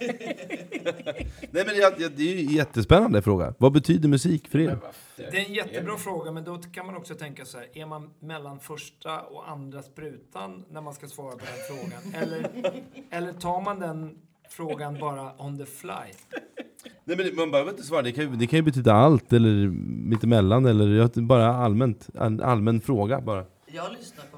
Nej 1.50 1.64
men 1.66 1.76
jag, 1.76 1.92
jag, 2.00 2.12
det 2.12 2.22
är 2.22 2.34
ju 2.36 2.40
en 2.46 2.52
jättespännande 2.52 3.22
fråga. 3.22 3.54
Vad 3.58 3.72
betyder 3.72 4.08
musik 4.08 4.48
för 4.48 4.58
er? 4.58 4.78
Det 5.16 5.24
är 5.40 5.44
en 5.46 5.54
jättebra 5.54 5.96
fråga, 5.96 6.32
men 6.32 6.44
då 6.44 6.58
kan 6.58 6.86
man 6.86 6.96
också 6.96 7.14
tänka 7.14 7.44
så 7.44 7.58
här. 7.58 7.66
Är 7.78 7.86
man 7.86 8.10
mellan 8.20 8.58
första 8.60 9.20
och 9.20 9.50
andra 9.50 9.82
sprutan 9.82 10.64
när 10.70 10.80
man 10.80 10.94
ska 10.94 11.06
svara 11.06 11.32
på 11.32 11.38
den 11.44 11.76
frågan? 11.78 12.14
Eller, 12.22 12.50
eller 13.10 13.32
tar 13.32 13.60
man 13.60 13.80
den 13.80 14.18
frågan 14.50 14.98
bara 15.00 15.32
on 15.46 15.58
the 15.58 15.66
fly? 15.66 16.12
Nej 17.04 17.16
men 17.16 17.36
man 17.36 17.50
behöver 17.50 17.70
inte 17.70 17.82
svara, 17.82 18.02
det 18.02 18.12
kan, 18.12 18.24
ju- 18.24 18.36
det 18.36 18.46
kan 18.46 18.56
ju 18.56 18.62
betyda 18.62 18.92
allt 18.92 19.32
eller 19.32 19.68
mittemellan 20.08 20.66
eller 20.66 21.20
bara 21.20 21.46
allmänt, 21.46 22.08
en 22.14 22.40
allmän 22.40 22.80
fråga 22.80 23.20
bara. 23.20 23.44
Jag 23.66 23.92
lyssnar 23.92 24.24
på. 24.24 24.35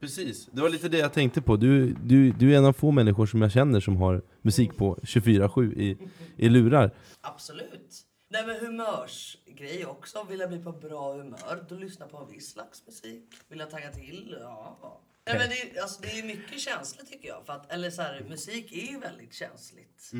Precis, 0.00 0.46
det 0.52 0.62
var 0.62 0.68
lite 0.68 0.88
det 0.88 0.98
jag 0.98 1.12
tänkte 1.12 1.42
på. 1.42 1.56
Du, 1.56 1.92
du, 1.92 2.30
du 2.30 2.54
är 2.54 2.58
en 2.58 2.64
av 2.64 2.72
få 2.72 2.90
människor 2.90 3.26
som 3.26 3.42
jag 3.42 3.52
känner 3.52 3.80
som 3.80 3.96
har 3.96 4.22
musik 4.42 4.76
på 4.76 4.96
24-7 4.96 5.74
i, 5.74 5.98
i 6.36 6.48
lurar. 6.48 6.90
Absolut. 7.20 8.04
Nej 8.30 8.46
men 8.46 8.56
humörsgrej 8.66 9.86
också. 9.86 10.26
Vill 10.30 10.40
jag 10.40 10.48
bli 10.48 10.58
på 10.58 10.72
bra 10.72 11.14
humör, 11.14 11.64
då 11.68 11.74
lyssnar 11.74 12.06
jag 12.06 12.10
på 12.10 12.18
en 12.18 12.30
viss 12.30 12.50
slags 12.52 12.86
musik. 12.86 13.24
Vill 13.48 13.58
jag 13.58 13.70
tagga 13.70 13.92
till? 13.92 14.36
Ja. 14.40 15.00
Nej, 15.26 15.38
men 15.38 15.48
det, 15.48 15.78
är, 15.78 15.82
alltså, 15.82 16.02
det 16.02 16.18
är 16.18 16.22
mycket 16.26 16.60
känsligt 16.60 17.10
tycker 17.10 17.28
jag. 17.28 17.46
För 17.46 17.52
att, 17.52 17.72
eller 17.72 17.90
så 17.90 18.02
här, 18.02 18.26
musik 18.28 18.72
är 18.72 18.92
ju 18.92 18.98
väldigt 18.98 19.34
känsligt. 19.34 20.12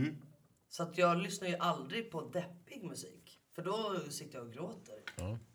Så 0.69 0.83
att 0.83 0.99
jag 0.99 1.19
lyssnar 1.19 1.49
ju 1.49 1.57
aldrig 1.57 2.11
på 2.11 2.21
deppig 2.21 2.85
musik. 2.85 3.18
För 3.59 3.65
då 3.65 4.11
sitter 4.11 4.39
jag 4.39 4.47
och 4.47 4.53
gråter. 4.53 4.95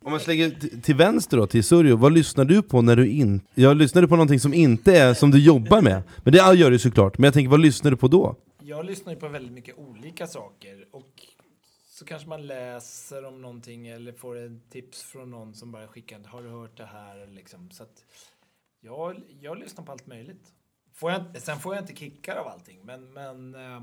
Om 0.04 0.12
man 0.12 0.20
slänger 0.20 0.50
t- 0.50 0.82
till 0.82 0.96
vänster 0.96 1.38
då, 1.38 1.48
till 1.48 1.64
Surjo, 1.64 1.96
vad 1.96 2.14
lyssnar 2.14 2.46
du 2.46 2.62
på 2.62 2.82
när 2.82 2.96
du 2.96 3.10
inte... 3.10 3.46
Jag 3.62 3.78
lyssnade 3.78 4.08
på 4.08 4.16
någonting 4.16 4.40
som 4.40 4.54
inte 4.54 4.98
är 4.98 5.14
som 5.14 5.32
du 5.32 5.40
jobbar 5.40 5.82
med. 5.82 6.04
Men 6.24 6.34
det 6.34 6.38
gör 6.38 6.72
du 6.72 6.80
såklart. 6.80 7.18
Men 7.18 7.24
jag 7.24 7.34
tänker, 7.34 7.50
vad 7.50 7.60
lyssnar 7.60 7.92
du 7.92 7.98
på 7.98 8.08
då? 8.08 8.36
Jag 8.62 8.86
lyssnar 8.86 9.14
ju 9.14 9.20
på 9.20 9.28
väldigt 9.28 9.52
mycket 9.52 9.78
olika 9.78 10.28
saker. 10.28 10.86
Och 10.92 11.12
så 11.90 12.06
kanske 12.06 12.30
man 12.30 12.48
läser 12.48 13.26
om 13.26 13.42
någonting 13.42 13.88
eller 13.88 14.12
får 14.14 14.38
en 14.38 14.62
tips 14.70 15.04
från 15.04 15.32
någon 15.32 15.54
som 15.54 15.72
bara 15.72 15.88
skickar 15.88 16.20
Har 16.26 16.44
du 16.44 16.50
hört 16.50 16.78
det 16.78 16.86
här? 16.86 17.28
Liksom. 17.28 17.72
Så 17.72 17.84
att 17.84 18.04
jag, 18.82 19.22
jag 19.42 19.60
lyssnar 19.60 19.86
på 19.86 19.92
allt 19.92 20.08
möjligt. 20.08 20.44
Får 20.94 21.12
jag, 21.12 21.22
sen 21.42 21.60
får 21.60 21.76
jag 21.76 21.84
inte 21.84 21.96
kickar 21.96 22.36
av 22.36 22.48
allting. 22.48 22.80
Men, 22.84 23.14
men, 23.14 23.56
eh, 23.56 23.82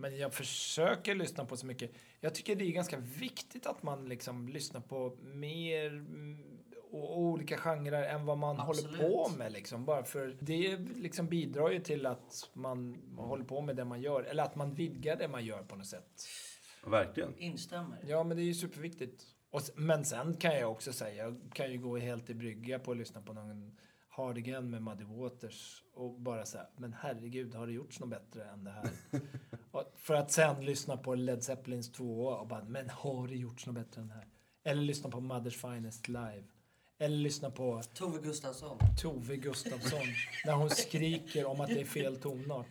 men 0.00 0.18
jag 0.18 0.34
försöker 0.34 1.14
lyssna 1.14 1.44
på 1.44 1.56
så 1.56 1.66
mycket. 1.66 1.90
Jag 2.20 2.34
tycker 2.34 2.56
det 2.56 2.64
är 2.64 2.72
ganska 2.72 2.98
viktigt 2.98 3.66
att 3.66 3.82
man 3.82 4.08
liksom 4.08 4.48
lyssnar 4.48 4.80
på 4.80 5.16
mer 5.22 5.86
mm, 5.86 6.60
och 6.90 7.18
olika 7.20 7.56
genrer 7.56 8.02
än 8.02 8.26
vad 8.26 8.38
man 8.38 8.60
Absolut. 8.60 8.96
håller 8.96 9.08
på 9.08 9.28
med. 9.38 9.52
Liksom. 9.52 9.84
Bara 9.84 10.04
för 10.04 10.36
det 10.40 10.76
liksom 10.76 11.28
bidrar 11.28 11.70
ju 11.70 11.80
till 11.80 12.06
att 12.06 12.50
man 12.52 13.02
håller 13.16 13.44
på 13.44 13.60
med 13.60 13.76
det 13.76 13.84
man 13.84 14.00
gör. 14.00 14.22
Eller 14.22 14.42
att 14.42 14.56
man 14.56 14.74
vidgar 14.74 15.16
det 15.16 15.28
man 15.28 15.44
gör 15.44 15.62
på 15.62 15.76
något 15.76 15.86
sätt. 15.86 16.26
Verkligen. 16.86 17.38
Instämmer. 17.38 17.98
Ja, 18.06 18.24
men 18.24 18.36
det 18.36 18.42
är 18.42 18.44
ju 18.44 18.54
superviktigt. 18.54 19.22
Och, 19.50 19.60
men 19.74 20.04
sen 20.04 20.36
kan 20.36 20.54
jag 20.54 20.72
också 20.72 20.92
säga, 20.92 21.24
jag 21.24 21.40
kan 21.52 21.72
ju 21.72 21.78
gå 21.78 21.98
helt 21.98 22.30
i 22.30 22.34
brygga 22.34 22.78
på 22.78 22.90
att 22.90 22.96
lyssna 22.96 23.22
på 23.22 23.32
någon 23.32 23.76
Hard 24.08 24.38
Again 24.38 24.70
med 24.70 24.82
Muddy 24.82 25.04
Waters 25.04 25.84
och 25.94 26.20
bara 26.20 26.46
säga, 26.46 26.66
men 26.76 26.92
herregud, 26.92 27.54
har 27.54 27.66
det 27.66 27.72
gjorts 27.72 28.00
något 28.00 28.10
bättre 28.10 28.44
än 28.44 28.64
det 28.64 28.70
här? 28.70 28.90
för 29.96 30.14
att 30.14 30.30
sen 30.30 30.64
lyssna 30.64 30.96
på 30.96 31.14
Led 31.14 31.42
Zeppelins 31.42 31.92
2 31.92 32.26
och 32.26 32.46
bara, 32.46 32.64
men 32.64 32.90
har 32.90 33.28
det 33.28 33.36
gjorts 33.36 33.66
något 33.66 33.74
bättre 33.74 34.00
än 34.00 34.08
det 34.08 34.14
här? 34.14 34.26
Eller 34.64 34.82
lyssna 34.82 35.10
på 35.10 35.20
Mothers 35.20 35.56
Finest 35.56 36.08
live. 36.08 36.44
Eller 36.98 37.16
lyssna 37.16 37.50
på 37.50 37.82
Tove 37.94 38.20
Gustafsson. 38.22 38.78
Tove 38.98 39.36
Gustafsson 39.36 40.06
när 40.44 40.52
hon 40.52 40.70
skriker 40.70 41.46
om 41.46 41.60
att 41.60 41.68
det 41.68 41.80
är 41.80 41.84
fel 41.84 42.16
tonart. 42.16 42.66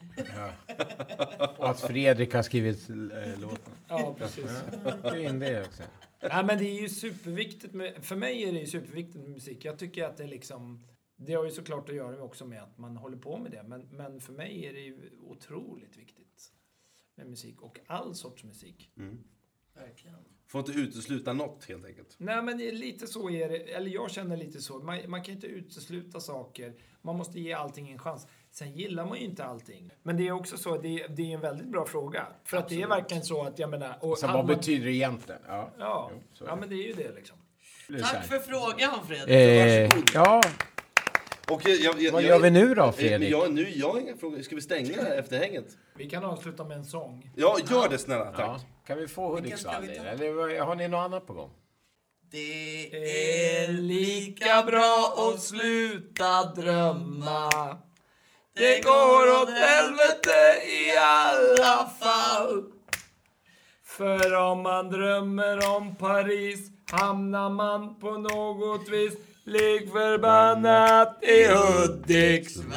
Och 1.57 1.69
att 1.69 1.79
Fredrik 1.79 2.33
har 2.33 2.43
skrivit 2.43 2.89
äh, 2.89 3.39
låten. 3.41 3.73
Ja, 3.87 4.15
precis. 4.17 4.63
Ja, 4.85 5.11
det 5.11 5.25
är 5.25 5.29
in 5.29 5.39
det 5.39 5.61
också. 5.61 5.83
Nej, 6.21 6.43
men 6.45 6.57
det 6.57 6.65
är 6.65 6.81
ju 6.81 6.89
superviktigt 6.89 7.73
med, 7.73 8.05
för 8.05 8.15
mig 8.15 8.43
är 8.43 8.53
det 8.53 8.59
ju 8.59 8.67
superviktigt 8.67 9.23
med 9.23 9.29
musik. 9.29 9.65
Jag 9.65 9.79
tycker 9.79 10.05
att 10.05 10.17
det 10.17 10.23
är 10.23 10.27
liksom, 10.27 10.83
det 11.15 11.33
har 11.33 11.45
ju 11.45 11.51
såklart 11.51 11.89
att 11.89 11.95
göra 11.95 12.23
också 12.23 12.45
med 12.45 12.63
att 12.63 12.77
man 12.77 12.97
håller 12.97 13.17
på 13.17 13.37
med 13.37 13.51
det. 13.51 13.63
Men, 13.63 13.81
men 13.91 14.21
för 14.21 14.33
mig 14.33 14.65
är 14.65 14.73
det 14.73 14.79
ju 14.79 15.09
otroligt 15.27 15.97
viktigt 15.97 16.28
med 17.19 17.29
musik 17.29 17.61
och 17.61 17.79
all 17.87 18.15
sorts 18.15 18.43
musik. 18.43 18.89
Verkligen. 19.75 20.15
Får 20.47 20.59
inte 20.59 20.71
utesluta 20.71 21.33
något 21.33 21.65
helt 21.65 21.85
enkelt. 21.85 22.15
Nej, 22.17 22.41
men 22.41 22.61
är 22.61 22.71
lite 22.71 23.07
så 23.07 23.29
är 23.29 23.49
det. 23.49 23.57
Eller 23.57 23.89
jag 23.91 24.11
känner 24.11 24.37
lite 24.37 24.61
så. 24.61 24.79
Man, 24.79 24.99
man 25.09 25.23
kan 25.23 25.35
inte 25.35 25.47
utesluta 25.47 26.19
saker. 26.19 26.73
Man 27.01 27.15
måste 27.17 27.39
ge 27.39 27.53
allting 27.53 27.91
en 27.91 27.99
chans. 27.99 28.27
Sen 28.51 28.73
gillar 28.73 29.05
man 29.05 29.17
ju 29.17 29.23
inte 29.25 29.43
allting. 29.45 29.89
Men 30.03 30.17
det 30.17 30.27
är 30.27 30.31
också 30.31 30.57
så, 30.57 30.77
det, 30.77 31.07
det 31.07 31.21
är 31.31 31.35
en 31.35 31.41
väldigt 31.41 31.67
bra 31.67 31.85
fråga. 31.85 32.27
För 32.43 32.57
att 32.57 32.69
det 32.69 32.81
är 32.81 32.87
verkligen 32.87 33.23
så 33.23 33.43
att, 33.43 33.59
jag 33.59 33.69
menar... 33.69 33.97
och 34.01 34.17
Så 34.17 34.27
hade 34.27 34.37
vad 34.37 34.47
man- 34.47 34.55
betyder 34.57 34.85
det 34.85 34.91
egentligen? 34.93 35.41
Ja. 35.47 35.71
Ja, 35.79 36.11
Jo, 36.13 36.17
är 36.45 36.49
ja 36.49 36.55
det. 36.55 36.59
men 36.59 36.69
det 36.69 36.75
är 36.75 36.87
ju 36.87 36.93
det 36.93 37.11
liksom. 37.15 37.37
Är. 37.89 37.99
Tack 37.99 38.25
för 38.25 38.39
frågan 38.39 39.07
Fredrik. 39.07 39.29
Eh, 39.29 39.83
Varsågod. 39.89 40.09
ja, 40.13 40.41
jag, 41.49 41.61
jag, 41.79 42.01
jag, 42.01 42.11
Vad 42.11 42.21
jag- 42.21 42.29
gör 42.29 42.39
vi 42.39 42.49
nu 42.51 42.75
då, 42.75 42.83
Eh, 42.83 42.91
Fredrik? 42.91 43.31
Jag, 43.33 43.53
nu, 43.53 43.69
jag 43.69 43.89
har 43.91 43.99
inga 43.99 44.17
frågor. 44.17 44.41
Ska 44.41 44.55
vi 44.55 44.61
stänga 44.61 44.95
det 44.95 45.01
här 45.03 45.15
efterhänget? 45.17 45.65
Vi 45.95 46.09
kan 46.09 46.23
avsluta 46.23 46.63
med 46.63 46.77
en 46.77 46.85
sång. 46.85 47.31
Ja, 47.35 47.57
gör 47.69 47.89
det 47.89 47.97
snälla. 47.97 48.25
Tack. 48.25 48.39
ja. 48.39 48.59
Kan 48.87 48.97
vi 48.97 49.07
få 49.07 49.35
Hudiksvall? 49.35 49.81
vi 49.81 49.95
ta? 49.95 50.03
Eller 50.03 50.31
vad- 50.31 50.67
har 50.67 50.75
ni 50.75 50.87
något 50.87 51.05
annat 51.05 51.27
på 51.27 51.33
gång? 51.33 51.49
Det 52.31 52.89
är 53.63 53.67
lika 53.67 54.63
bra 54.63 55.13
att 55.17 55.41
sluta 55.41 56.43
drömma. 56.45 57.77
Det 58.55 58.83
går 58.83 59.41
åt 59.41 59.49
helvete 59.49 60.67
i 60.67 60.97
alla 60.97 61.89
fall. 61.99 62.63
För 63.83 64.33
om 64.35 64.61
man 64.61 64.89
drömmer 64.89 65.75
om 65.77 65.95
Paris 65.95 66.59
hamnar 66.91 67.49
man 67.49 67.99
på 67.99 68.11
något 68.11 68.89
vis 68.89 69.13
Ligg 69.45 69.91
förbannat 69.91 71.23
i 71.23 71.47
Hudiksvall. 71.47 72.69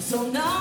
So 0.00 0.22
now 0.22 0.55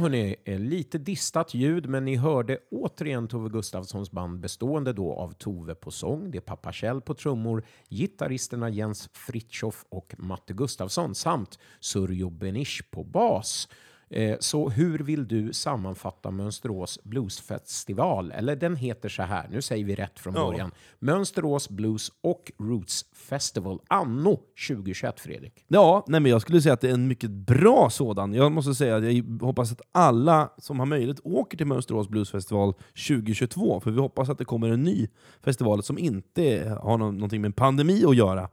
hörni, 0.00 0.36
eh, 0.44 0.58
lite 0.58 0.98
distat 0.98 1.54
ljud, 1.54 1.88
men 1.88 2.04
ni 2.04 2.16
hörde 2.16 2.58
återigen 2.70 3.28
Tove 3.28 3.50
Gustafssons 3.50 4.10
band 4.10 4.40
bestående 4.40 4.92
då 4.92 5.12
av 5.12 5.32
Tove 5.32 5.74
på 5.74 5.90
sång, 5.90 6.30
det 6.30 6.38
är 6.38 6.42
pappa 6.42 6.72
Kjell 6.72 7.00
på 7.00 7.14
trummor, 7.14 7.64
gitarristerna 7.88 8.68
Jens 8.68 9.08
Fritiof 9.12 9.84
och 9.88 10.14
Matte 10.18 10.52
Gustafsson 10.52 11.14
samt 11.14 11.58
Surjo 11.80 12.30
Benisch 12.30 12.90
på 12.90 13.04
bas. 13.04 13.68
Eh, 14.12 14.36
Så 14.40 14.68
hur 14.70 14.98
vill 14.98 15.28
du 15.28 15.52
sammanfatta 15.52 16.30
Mönsterås 16.30 16.98
Bluesfestival? 17.04 18.30
Eller 18.32 18.56
den 18.56 18.76
heter 18.76 19.08
så 19.08 19.22
här, 19.22 19.48
nu 19.50 19.62
säger 19.62 19.84
vi 19.84 19.94
rätt 19.94 20.18
från 20.20 20.34
Ja. 20.34 20.46
början. 20.50 20.70
Mönsterås 20.98 21.68
Blues 21.68 22.12
och 22.20 22.52
Roots 22.58 23.04
Festival 23.12 23.78
anno 23.88 24.40
2021, 24.68 25.20
Fredrik. 25.20 25.64
Ja, 25.68 26.04
nej 26.08 26.20
men 26.20 26.30
jag 26.30 26.40
skulle 26.42 26.62
säga 26.62 26.72
att 26.72 26.80
det 26.80 26.88
är 26.88 26.94
en 26.94 27.08
mycket 27.08 27.30
bra 27.30 27.90
sådan. 27.90 28.34
Jag 28.34 28.52
måste 28.52 28.74
säga 28.74 28.96
att 28.96 29.04
jag 29.14 29.24
hoppas 29.46 29.72
att 29.72 29.80
alla 29.92 30.50
som 30.58 30.78
har 30.78 30.86
möjlighet 30.86 31.20
åker 31.24 31.56
till 31.58 31.66
Mönsterås 31.66 32.08
Bluesfestival 32.08 32.74
2022, 33.08 33.80
för 33.80 33.90
vi 33.90 34.00
hoppas 34.00 34.28
att 34.28 34.38
det 34.38 34.44
kommer 34.44 34.68
en 34.68 34.82
ny 34.82 35.08
festival 35.44 35.82
som 35.82 35.98
inte 35.98 36.76
har 36.82 36.98
nå- 36.98 37.10
någonting 37.12 37.40
med 37.42 37.56
pandemi 37.56 38.04
att 38.04 38.16
göra. 38.16 38.48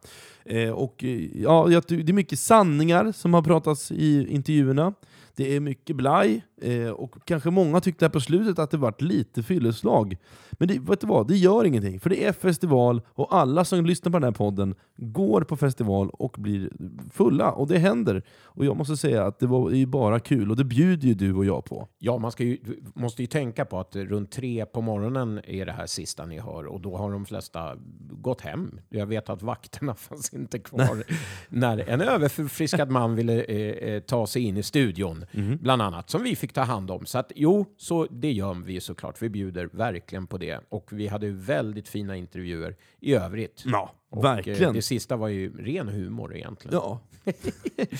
Eh, 0.45 0.69
och 0.71 1.03
eh, 1.03 1.41
ja, 1.41 1.67
Det 1.87 1.91
är 2.09 2.13
mycket 2.13 2.39
sanningar 2.39 3.11
som 3.11 3.33
har 3.33 3.41
pratats 3.41 3.91
i 3.91 4.27
intervjuerna. 4.29 4.93
Det 5.37 5.55
är 5.55 5.59
mycket 5.59 5.95
blaj, 5.95 6.45
eh, 6.61 6.89
och 6.89 7.15
kanske 7.25 7.49
många 7.49 7.81
tyckte 7.81 8.05
här 8.05 8.09
på 8.09 8.19
slutet 8.19 8.59
att 8.59 8.71
det 8.71 8.77
varit 8.77 9.01
lite 9.01 9.43
fylleslag. 9.43 10.17
Men 10.51 10.67
det, 10.67 10.79
vet 10.79 11.01
du 11.01 11.07
vad, 11.07 11.27
det 11.27 11.35
gör 11.35 11.65
ingenting, 11.65 11.99
för 11.99 12.09
det 12.09 12.25
är 12.25 12.33
festival 12.33 13.01
och 13.07 13.35
alla 13.35 13.65
som 13.65 13.85
lyssnar 13.85 14.11
på 14.11 14.19
den 14.19 14.23
här 14.23 14.31
podden 14.31 14.75
går 14.97 15.41
på 15.41 15.57
festival 15.57 16.09
och 16.09 16.35
blir 16.37 16.71
fulla, 17.13 17.51
och 17.51 17.67
det 17.67 17.77
händer. 17.77 18.23
Och 18.43 18.65
jag 18.65 18.77
måste 18.77 18.97
säga 18.97 19.25
att 19.25 19.39
det 19.39 19.47
var 19.47 19.71
ju 19.71 19.85
bara 19.85 20.19
kul, 20.19 20.51
och 20.51 20.57
det 20.57 20.63
bjuder 20.63 21.07
ju 21.07 21.13
du 21.13 21.33
och 21.33 21.45
jag 21.45 21.65
på. 21.65 21.87
Ja, 21.99 22.17
man 22.17 22.31
ska 22.31 22.43
ju, 22.43 22.57
måste 22.93 23.21
ju 23.21 23.27
tänka 23.27 23.65
på 23.65 23.79
att 23.79 23.95
runt 23.95 24.31
tre 24.31 24.65
på 24.65 24.81
morgonen 24.81 25.41
är 25.43 25.65
det 25.65 25.71
här 25.71 25.85
sista 25.85 26.25
ni 26.25 26.39
hör 26.39 26.65
och 26.65 26.81
då 26.81 26.97
har 26.97 27.11
de 27.11 27.25
flesta 27.25 27.75
gått 28.11 28.41
hem. 28.41 28.79
Jag 28.89 29.05
vet 29.05 29.29
att 29.29 29.41
vakterna 29.41 29.95
fanns 29.95 30.33
inte 30.33 30.59
kvar 30.59 31.03
när 31.49 31.89
en 31.89 32.01
överförfriskad 32.01 32.91
man 32.91 33.15
ville 33.15 33.43
eh, 33.43 33.89
eh, 33.89 33.99
ta 33.99 34.27
sig 34.27 34.41
in 34.41 34.57
i 34.57 34.63
studion, 34.63 35.25
Mhm. 35.31 35.57
bland 35.61 35.81
annat, 35.81 36.09
som 36.09 36.23
vi 36.23 36.35
fick 36.35 36.53
ta 36.53 36.61
hand 36.61 36.91
om. 36.91 37.05
Så 37.05 37.17
att 37.17 37.31
jo, 37.35 37.65
så 37.77 38.07
det 38.11 38.31
gör 38.31 38.53
vi 38.53 38.79
såklart. 38.81 39.21
Vi 39.21 39.29
bjuder 39.29 39.69
verkligen 39.73 40.27
på 40.27 40.37
det. 40.37 40.59
Och 40.69 40.93
vi 40.93 41.07
hade 41.07 41.29
väldigt 41.31 41.87
fina 41.89 42.15
intervjuer 42.15 42.75
i 42.99 43.13
övrigt. 43.13 43.63
Ja, 43.65 43.91
och, 44.09 44.23
verkligen. 44.23 44.63
Eh, 44.63 44.73
det 44.73 44.81
sista 44.81 45.15
var 45.15 45.27
ju 45.27 45.63
ren 45.65 45.87
humor 45.87 46.35
egentligen. 46.35 46.79
Ja, 46.83 46.99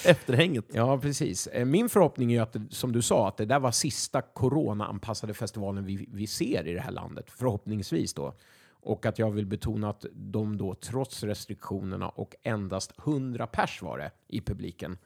efterhänget. 0.06 0.66
Ja, 0.74 0.98
precis. 1.00 1.48
Eh, 1.48 1.66
Min 1.66 1.90
förhoppning 1.90 2.32
är 2.32 2.36
ju 2.36 2.42
att, 2.42 2.56
som 2.70 2.92
du 2.92 3.02
sa, 3.02 3.28
att 3.28 3.38
det 3.38 3.46
där 3.46 3.60
var 3.60 3.72
sista 3.72 4.22
corona-anpassade 4.22 5.34
festivalen 5.34 5.86
vi, 5.86 6.08
vi 6.12 6.28
ser 6.28 6.68
i 6.68 6.74
det 6.74 6.82
här 6.82 6.92
landet. 6.92 7.26
Förhoppningsvis 7.30 8.14
då. 8.14 8.34
Och 8.82 9.06
att 9.06 9.20
jag 9.20 9.32
vill 9.32 9.46
betona 9.46 9.90
att 9.90 10.06
de 10.14 10.58
då, 10.58 10.74
trots 10.76 11.24
restriktionerna 11.24 12.10
och 12.10 12.36
endast 12.44 12.94
100 13.00 13.48
pers 13.48 13.82
var 13.82 13.98
det 13.98 14.12
i 14.28 14.42
publiken, 14.42 14.98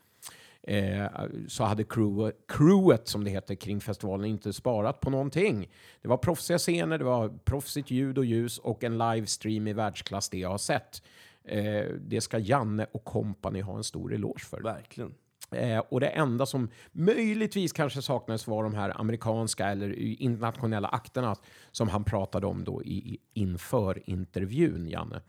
eh, 0.64 1.06
så 1.48 1.64
hade 1.64 1.84
crew, 1.84 2.32
crewet, 2.48 3.08
som 3.08 3.24
det 3.24 3.30
heter, 3.30 3.56
kring 3.56 3.82
festivalen 3.82 4.26
inte 4.26 4.54
sparat 4.54 5.00
på 5.00 5.10
någonting. 5.10 5.70
Det 6.02 6.08
var 6.08 6.18
proffsiga 6.18 6.58
scener, 6.58 6.98
det 6.98 7.04
var 7.06 7.30
proffsigt 7.46 7.92
ljud 7.92 8.18
och 8.18 8.26
ljus 8.26 8.58
och 8.58 8.84
en 8.84 8.98
livestream 8.98 9.68
i 9.68 9.74
världsklass, 9.74 10.30
det 10.30 10.38
jag 10.38 10.50
har 10.50 10.58
sett. 10.58 11.02
Eh, 11.44 11.86
det 12.00 12.22
ska 12.22 12.40
Janne 12.40 12.86
och 12.92 13.04
kompani 13.06 13.62
ha 13.62 13.78
en 13.78 13.84
stor 13.84 14.14
eloge 14.14 14.40
för. 14.46 14.62
Verkligen. 14.62 15.14
Eh, 15.56 15.80
och 15.80 16.00
det 16.00 16.08
enda 16.08 16.46
som 16.46 16.70
möjligtvis 16.92 17.72
kanske 17.74 18.02
saknades 18.02 18.48
var 18.48 18.64
de 18.64 18.74
här 18.76 19.00
amerikanska 19.02 19.68
eller 19.68 19.94
internationella 20.22 20.88
akterna 20.88 21.36
som 21.72 21.90
han 21.90 22.04
pratade 22.04 22.48
om 22.48 22.64
då 22.64 22.84
i, 22.84 22.94
i- 23.14 23.20
inför 23.34 24.02
intervjun, 24.10 24.88
Janne. 24.88 25.22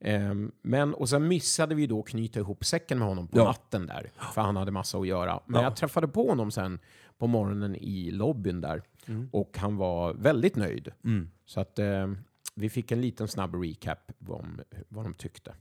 Ehm, 0.00 0.52
men, 0.62 0.94
och 0.94 1.08
sen 1.08 1.28
missade 1.28 1.74
vi 1.74 1.86
då 1.86 2.02
knyta 2.02 2.40
ihop 2.40 2.64
säcken 2.64 2.98
med 2.98 3.08
honom 3.08 3.26
på 3.28 3.38
Ja. 3.38 3.44
natten 3.44 3.86
där, 3.86 4.10
för 4.34 4.40
han 4.42 4.56
hade 4.56 4.70
massa 4.70 4.98
att 4.98 5.06
göra. 5.06 5.40
Men 5.46 5.60
Ja. 5.60 5.66
jag 5.66 5.76
träffade 5.76 6.08
på 6.08 6.28
honom 6.28 6.50
sen 6.50 6.78
på 7.18 7.26
morgonen 7.26 7.76
i 7.76 8.10
lobbyn 8.10 8.60
där 8.60 8.82
Mm. 9.06 9.28
och 9.32 9.58
han 9.58 9.76
var 9.76 10.12
väldigt 10.14 10.56
nöjd. 10.56 10.88
Mm. 11.04 11.30
Så 11.44 11.60
att 11.60 11.78
eh, 11.78 12.06
vi 12.54 12.70
fick 12.70 12.92
en 12.92 13.00
liten 13.00 13.28
snabb 13.28 13.54
recap 13.54 14.12
om 14.28 14.60
vad 14.88 15.04
de 15.04 15.14
tyckte. 15.14 15.54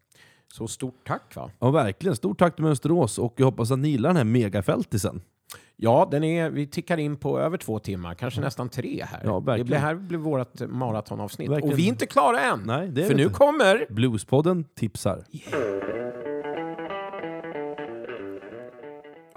Så 0.54 0.68
stort 0.68 1.08
tack 1.08 1.36
va? 1.36 1.52
Ja, 1.60 1.72
verkligen. 1.72 2.16
Stort 2.16 2.40
tack 2.40 2.56
till 2.56 2.64
Mönsterås, 2.64 3.20
och 3.20 3.34
jag 3.38 3.46
hoppas 3.46 3.72
att 3.72 3.80
ni 3.80 3.90
gillar 3.90 4.10
den 4.10 4.18
här 4.18 4.24
megafältisen. 4.24 5.22
Ja, 5.76 6.08
den 6.12 6.24
är, 6.24 6.50
vi 6.50 6.68
tickar 6.68 6.98
in 6.98 7.18
på 7.18 7.40
över 7.40 7.58
två 7.58 7.80
timmar, 7.80 8.16
kanske 8.16 8.42
nästan 8.42 8.70
tre 8.70 9.06
här. 9.10 9.22
Ja, 9.24 9.44
det 9.58 9.64
blir, 9.64 9.78
här 9.78 9.96
blir 9.96 10.18
vårt 10.18 10.60
maratonavsnitt. 10.70 11.50
Verkligen. 11.50 11.74
Och 11.74 11.80
vi 11.80 11.84
är 11.84 11.88
inte 11.88 12.06
klara 12.06 12.40
än! 12.40 12.60
Nej, 12.66 12.88
det 12.88 13.04
är 13.04 13.08
för 13.08 13.16
nu 13.16 13.24
inte. 13.24 13.36
kommer... 13.36 13.86
Bluespodden 13.90 14.64
tipsar. 14.76 15.24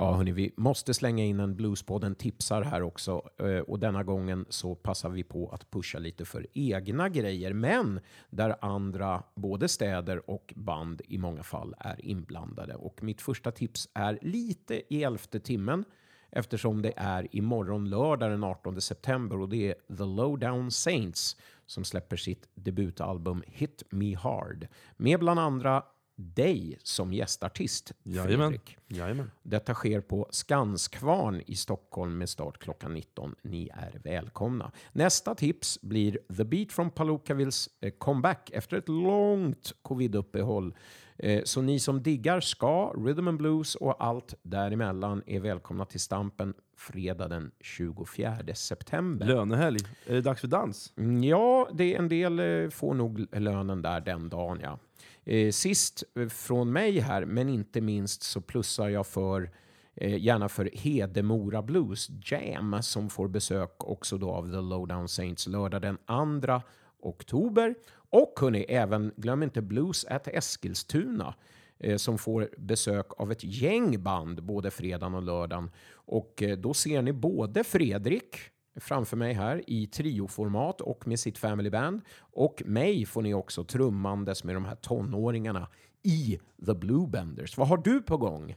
Ja, 0.03 0.13
hörni, 0.13 0.33
vi 0.33 0.55
måste 0.57 0.95
slänga 0.95 1.25
in 1.25 1.41
en 1.41 1.57
Bluespodden 1.57 2.15
tipsar 2.15 2.63
här 2.63 2.83
också. 2.83 3.23
Eh, 3.39 3.59
Och 3.59 3.79
denna 3.79 4.03
gången 4.03 4.47
så 4.49 4.75
passar 4.75 5.09
vi 5.09 5.25
på 5.25 5.49
att 5.49 5.71
pusha 5.71 5.99
lite 5.99 6.25
för 6.25 6.47
egna 6.55 7.09
grejer, 7.09 7.53
men 7.53 8.01
där 8.31 8.57
andra, 8.61 9.23
både 9.35 9.69
städer 9.69 10.31
och 10.31 10.53
band 10.57 11.03
i 11.05 11.19
många 11.19 11.43
fall, 11.43 11.75
är 11.79 12.05
inblandade. 12.05 12.75
Och 12.75 13.03
mitt 13.03 13.23
första 13.23 13.51
tips 13.51 13.89
är 13.95 14.19
lite 14.23 14.95
i 14.95 15.03
elfte 15.03 15.41
timmen 15.41 15.85
eftersom 16.31 16.83
det 16.83 16.93
är 16.97 17.37
imorgon 17.37 17.91
lördag 17.91 18.31
den 18.31 18.45
18 18.45 18.81
september 18.81 19.41
och 19.41 19.49
det 19.49 19.69
är 19.71 19.97
The 19.97 20.05
Lowdown 20.05 20.71
Saints 20.71 21.37
som 21.67 21.85
släpper 21.85 22.17
sitt 22.17 22.49
debutalbum 22.55 23.43
Hit 23.47 23.83
Me 23.91 24.15
Hard 24.15 24.69
med 24.97 25.19
bland 25.19 25.41
andra 25.41 25.83
dig 26.17 26.79
som 26.83 27.13
gästartist, 27.13 27.93
Jajamän. 28.03 28.39
Fredrik. 28.51 28.77
Jajamän. 28.89 29.31
Detta 29.43 29.75
sker 29.75 30.01
på 30.01 30.27
Skanskvarn 30.31 31.43
i 31.47 31.57
Stockholm 31.57 32.19
med 32.19 32.29
start 32.29 32.59
klockan 32.59 32.95
19. 32.95 33.35
Ni 33.43 33.69
är 33.75 34.01
välkomna. 34.05 34.71
Nästa 34.93 35.35
tips 35.35 35.79
blir 35.83 36.19
The 36.37 36.45
Beat 36.45 36.73
from 36.73 36.91
Palookavils 36.91 37.69
eh, 37.81 37.91
comeback 37.99 38.51
efter 38.53 38.77
ett 38.77 38.89
långt 38.89 39.73
covid-uppehåll. 39.83 40.75
Eh, 41.19 41.43
Så 41.45 41.63
ni 41.63 41.79
som 41.81 42.03
diggar 42.03 42.41
ska, 42.41 42.93
rhythm 42.97 43.29
and 43.29 43.39
blues 43.39 43.75
och 43.75 44.05
allt 44.05 44.35
däremellan 44.43 45.23
är 45.27 45.41
välkomna 45.41 45.85
till 45.85 46.01
Stampen 46.01 46.55
fredag 46.77 47.29
den 47.29 47.51
24 47.61 48.39
september. 48.55 49.27
Lönehelg. 49.27 49.79
Är 50.07 50.15
det 50.15 50.21
dags 50.21 50.41
för 50.41 50.49
dans? 50.49 50.93
Mm, 50.97 51.25
Ja, 51.25 51.69
det 51.75 51.95
är 51.95 51.99
en 51.99 52.09
del 52.09 52.39
eh, 52.39 52.71
får 52.71 52.95
nog 52.95 53.27
lönen 53.33 53.83
där 53.83 54.01
den 54.01 54.29
dagen, 54.29 54.59
ja. 54.63 54.79
Eh, 55.25 55.51
sist 55.51 56.05
eh, 56.17 56.29
från 56.29 56.73
mig 56.73 57.01
här, 57.01 57.25
men 57.25 57.49
inte 57.49 57.81
minst 57.81 58.23
så 58.23 58.41
plussar 58.41 58.89
jag 58.89 59.07
för 59.07 59.51
eh, 59.95 60.17
gärna 60.23 60.49
för 60.49 60.71
Hedemora 60.73 61.63
Blues 61.63 62.11
Jam 62.25 62.83
som 62.83 63.11
får 63.11 63.29
besök 63.29 63.85
också 63.85 64.19
då 64.19 64.31
av 64.31 64.51
The 64.51 64.61
Lowdown 64.61 65.09
Saints 65.09 65.47
lördag 65.47 65.83
den 65.83 65.99
2 66.41 66.63
oktober. 67.03 67.75
Och 67.95 68.39
hörni, 68.41 68.65
även 68.69 69.13
glöm 69.17 69.43
inte 69.43 69.63
Blues 69.63 70.05
at 70.05 70.29
Eskilstuna 70.29 71.35
eh, 71.79 71.97
som 71.97 72.19
får 72.19 72.49
besök 72.59 73.07
av 73.21 73.33
ett 73.33 73.45
gäng 73.45 74.03
band 74.03 74.43
både 74.43 74.71
fredagen 74.71 75.15
och 75.15 75.23
lördagen. 75.23 75.71
Och 75.93 76.43
eh, 76.43 76.59
då 76.59 76.75
ser 76.75 77.03
ni 77.03 77.13
både 77.13 77.65
Fredrik 77.65 78.37
framför 78.81 79.17
mig 79.17 79.33
här 79.35 79.63
i 79.67 79.87
trioformat 79.87 80.81
och 80.81 81.07
med 81.07 81.21
sitt 81.21 81.39
family 81.39 81.71
band. 81.71 82.01
Och 82.21 82.63
mig 82.67 83.07
får 83.07 83.23
ni 83.23 83.35
också 83.35 83.65
trummandes 83.65 84.45
med 84.45 84.57
de 84.57 84.65
här 84.65 84.75
tonåringarna 84.75 85.69
i 86.03 86.39
The 86.67 86.75
Bluebenders. 86.75 87.57
Vad 87.59 87.69
har 87.69 87.77
du 87.77 88.03
på 88.03 88.17
gång? 88.17 88.55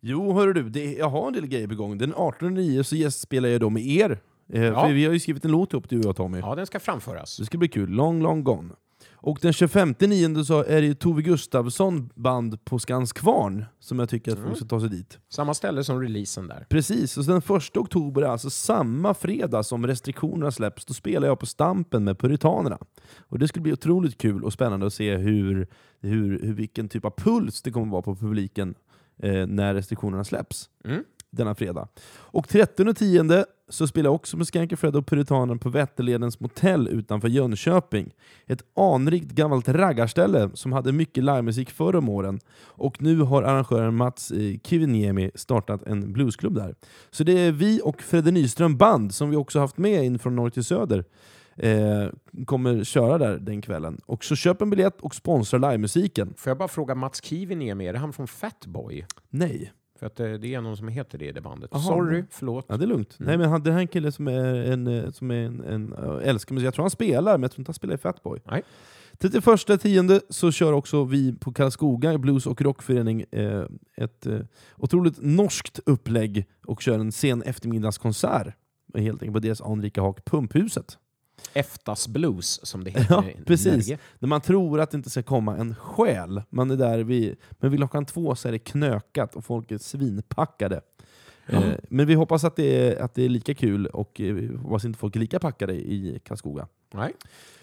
Jo, 0.00 0.32
hörru 0.32 0.52
du, 0.52 0.68
det, 0.70 0.92
jag 0.92 1.08
har 1.08 1.26
en 1.26 1.32
del 1.32 1.46
grejer 1.46 1.68
på 1.68 1.74
gång. 1.74 1.98
Den 1.98 2.14
18.09 2.14 2.82
så 2.82 2.96
gästspelar 2.96 3.48
jag 3.48 3.60
då 3.60 3.70
med 3.70 3.86
er. 3.86 4.20
Eh, 4.52 4.64
Ja. 4.64 4.86
Vi 4.86 5.04
har 5.04 5.12
ju 5.12 5.20
skrivit 5.20 5.44
en 5.44 5.50
låt 5.50 5.72
ihop, 5.72 5.88
du 5.88 5.98
och 5.98 6.04
jag 6.04 6.16
Tommy. 6.16 6.38
Ja, 6.38 6.54
den 6.54 6.66
ska 6.66 6.80
framföras. 6.80 7.36
Det 7.36 7.44
ska 7.44 7.58
bli 7.58 7.68
kul. 7.68 7.90
Long, 7.90 8.22
long 8.22 8.44
gone. 8.44 8.74
Och 9.22 9.38
den 9.42 9.52
25.9 9.52 10.44
så 10.44 10.64
är 10.64 10.80
det 10.80 10.86
ju 10.86 10.94
Tove 10.94 11.22
Gustafsson 11.22 12.10
band 12.14 12.64
på 12.64 12.78
Skanskvarn 12.78 13.64
som 13.80 13.98
jag 13.98 14.08
tycker 14.08 14.32
att 14.32 14.38
Mm. 14.38 14.48
folk 14.48 14.58
ska 14.58 14.68
ta 14.68 14.80
sig 14.80 14.88
dit. 14.88 15.18
Samma 15.28 15.54
ställe 15.54 15.84
som 15.84 16.00
releasen 16.02 16.46
där. 16.48 16.66
Precis, 16.68 17.16
och 17.16 17.24
den 17.24 17.36
1 17.56 17.76
oktober 17.76 18.22
alltså 18.22 18.50
samma 18.50 19.14
fredag 19.14 19.62
som 19.62 19.86
restriktionerna 19.86 20.50
släpps. 20.50 20.84
Då 20.84 20.94
spelar 20.94 21.28
jag 21.28 21.38
på 21.38 21.46
Stampen 21.46 22.04
med 22.04 22.18
Puritanerna. 22.18 22.78
Och 23.18 23.38
det 23.38 23.48
skulle 23.48 23.62
bli 23.62 23.72
otroligt 23.72 24.18
kul 24.18 24.44
och 24.44 24.52
spännande 24.52 24.86
att 24.86 24.94
se 24.94 25.16
hur, 25.16 25.66
hur, 26.00 26.40
hur 26.42 26.52
vilken 26.54 26.88
typ 26.88 27.04
av 27.04 27.10
puls 27.16 27.62
det 27.62 27.70
kommer 27.70 27.92
vara 27.92 28.02
på 28.02 28.16
publiken 28.16 28.74
eh, 29.22 29.46
när 29.46 29.74
restriktionerna 29.74 30.24
släpps 30.24 30.70
Mm. 30.84 31.04
denna 31.30 31.54
fredag. 31.54 31.88
Och 32.16 32.46
30.10 32.46 33.44
så 33.70 33.86
spelade 33.86 34.06
jag 34.06 34.14
också 34.14 34.36
med 34.36 34.46
Skanky 34.46 34.76
Fred 34.76 34.96
och 34.96 35.06
Puritanen 35.06 35.58
på 35.58 35.68
Vätterledens 35.68 36.40
motell 36.40 36.88
utanför 36.88 37.28
Jönköping. 37.28 38.14
Ett 38.46 38.62
anrikt 38.76 39.32
gammalt 39.32 39.68
raggarställe 39.68 40.50
som 40.54 40.72
hade 40.72 40.92
mycket 40.92 41.24
livemusik 41.24 41.70
förr 41.70 41.96
om 41.96 42.08
åren. 42.08 42.40
Och 42.64 43.02
nu 43.02 43.20
har 43.20 43.42
arrangören 43.42 43.96
Mats 43.96 44.30
eh, 44.30 44.58
Kiviniemi 44.64 45.30
startat 45.34 45.82
en 45.86 46.12
bluesklubb 46.12 46.54
där. 46.54 46.74
Så 47.10 47.24
det 47.24 47.38
är 47.38 47.52
vi 47.52 47.80
och 47.84 48.02
Fredde 48.02 48.30
Nyström 48.30 48.76
Band, 48.76 49.14
som 49.14 49.30
vi 49.30 49.36
också 49.36 49.58
haft 49.58 49.78
med 49.78 50.04
in 50.04 50.18
från 50.18 50.36
norr 50.36 50.50
till 50.50 50.64
söder, 50.64 51.04
eh, 51.56 52.44
kommer 52.44 52.84
köra 52.84 53.18
där 53.18 53.38
den 53.38 53.62
kvällen. 53.62 54.00
Och 54.06 54.24
så 54.24 54.36
köp 54.36 54.62
en 54.62 54.70
biljett 54.70 55.00
och 55.00 55.14
sponsra 55.14 55.58
livemusiken. 55.58 56.34
Får 56.36 56.50
jag 56.50 56.58
bara 56.58 56.68
fråga, 56.68 56.94
Mats 56.94 57.24
Kiviniemi, 57.24 57.86
är 57.86 57.92
det 57.92 57.98
han 57.98 58.12
från 58.12 58.26
Fatboy? 58.26 59.06
Nej. 59.30 59.72
För 60.00 60.06
att 60.06 60.20
eh, 60.20 60.32
det 60.32 60.54
är 60.54 60.60
någon 60.60 60.76
som 60.76 60.88
heter 60.88 61.18
det 61.18 61.26
i 61.26 61.32
det 61.32 61.40
bandet. 61.40 61.74
Aha. 61.74 61.88
Sorry, 61.88 62.24
förlåt. 62.30 62.64
Ja, 62.68 62.76
det 62.76 62.84
är 62.84 62.86
lugnt. 62.86 63.16
Mm. 63.20 63.28
Nej, 63.28 63.38
men 63.38 63.48
han, 63.48 63.62
det 63.62 63.70
här 63.70 63.78
är 63.78 63.82
en 63.82 63.88
kille 63.88 64.12
som, 64.12 64.28
är 64.28 64.54
en, 64.54 64.86
eh, 64.86 65.10
som 65.10 65.30
är 65.30 65.34
en, 65.34 65.60
en, 65.60 65.92
äh, 65.92 66.28
älskar 66.28 66.54
musik. 66.54 66.66
Jag 66.66 66.74
tror 66.74 66.82
han 66.82 66.90
spelar, 66.90 67.32
men 67.32 67.42
jag 67.42 67.50
tror 67.50 67.60
inte 67.60 67.68
han 67.68 67.74
spelar 67.74 67.94
i 67.94 67.98
Fatboy. 67.98 68.40
Nej. 68.44 68.62
31 69.18 69.80
tionde 69.80 70.20
så 70.28 70.52
kör 70.52 70.72
också 70.72 71.04
vi 71.04 71.32
på 71.32 71.52
Karlskoga 71.52 72.18
blues 72.18 72.46
och 72.46 72.62
rockförening 72.62 73.24
eh, 73.32 73.64
ett 73.96 74.26
eh, 74.26 74.38
otroligt 74.76 75.16
norskt 75.18 75.80
upplägg 75.86 76.46
och 76.66 76.82
kör 76.82 76.98
en 76.98 77.12
sen 77.12 77.42
eftermiddagskonsert 77.42 78.54
helt 78.94 79.22
enkelt 79.22 79.32
på 79.32 79.38
deras 79.38 79.60
anrika 79.60 80.00
hak 80.02 80.24
Pumphuset. 80.24 80.98
Eftas 81.52 82.08
Blues, 82.08 82.66
som 82.66 82.84
det 82.84 82.90
heter 82.98 83.14
Ja, 83.14 83.24
i 83.24 83.44
precis. 83.44 83.72
Norge. 83.88 83.98
När 84.18 84.28
man 84.28 84.40
tror 84.40 84.80
att 84.80 84.90
det 84.90 84.96
inte 84.96 85.10
ska 85.10 85.22
komma 85.22 85.56
en 85.56 85.74
själ. 85.74 86.42
Man 86.50 86.70
är 86.70 86.76
där 86.76 86.98
vid, 86.98 87.36
men 87.50 87.70
vid 87.70 87.80
klockan 87.80 88.04
två 88.04 88.34
så 88.34 88.48
är 88.48 88.52
det 88.52 88.58
knökat 88.58 89.36
och 89.36 89.44
folk 89.44 89.70
är 89.70 89.78
svinpackade. 89.78 90.80
Ja. 91.46 91.56
Eh, 91.56 91.74
men 91.88 92.06
vi 92.06 92.14
hoppas 92.14 92.44
att 92.44 92.56
det, 92.56 92.88
är, 92.88 93.02
att 93.02 93.14
det 93.14 93.24
är 93.24 93.28
lika 93.28 93.54
kul 93.54 93.86
och 93.86 94.20
eh, 94.20 94.34
vi 94.34 94.56
hoppas 94.56 94.84
inte 94.84 94.98
folk 94.98 95.16
är 95.16 95.20
lika 95.20 95.38
packade 95.38 95.74
i 95.74 96.20
Karlskoga. 96.24 96.66
Nej. 96.94 97.12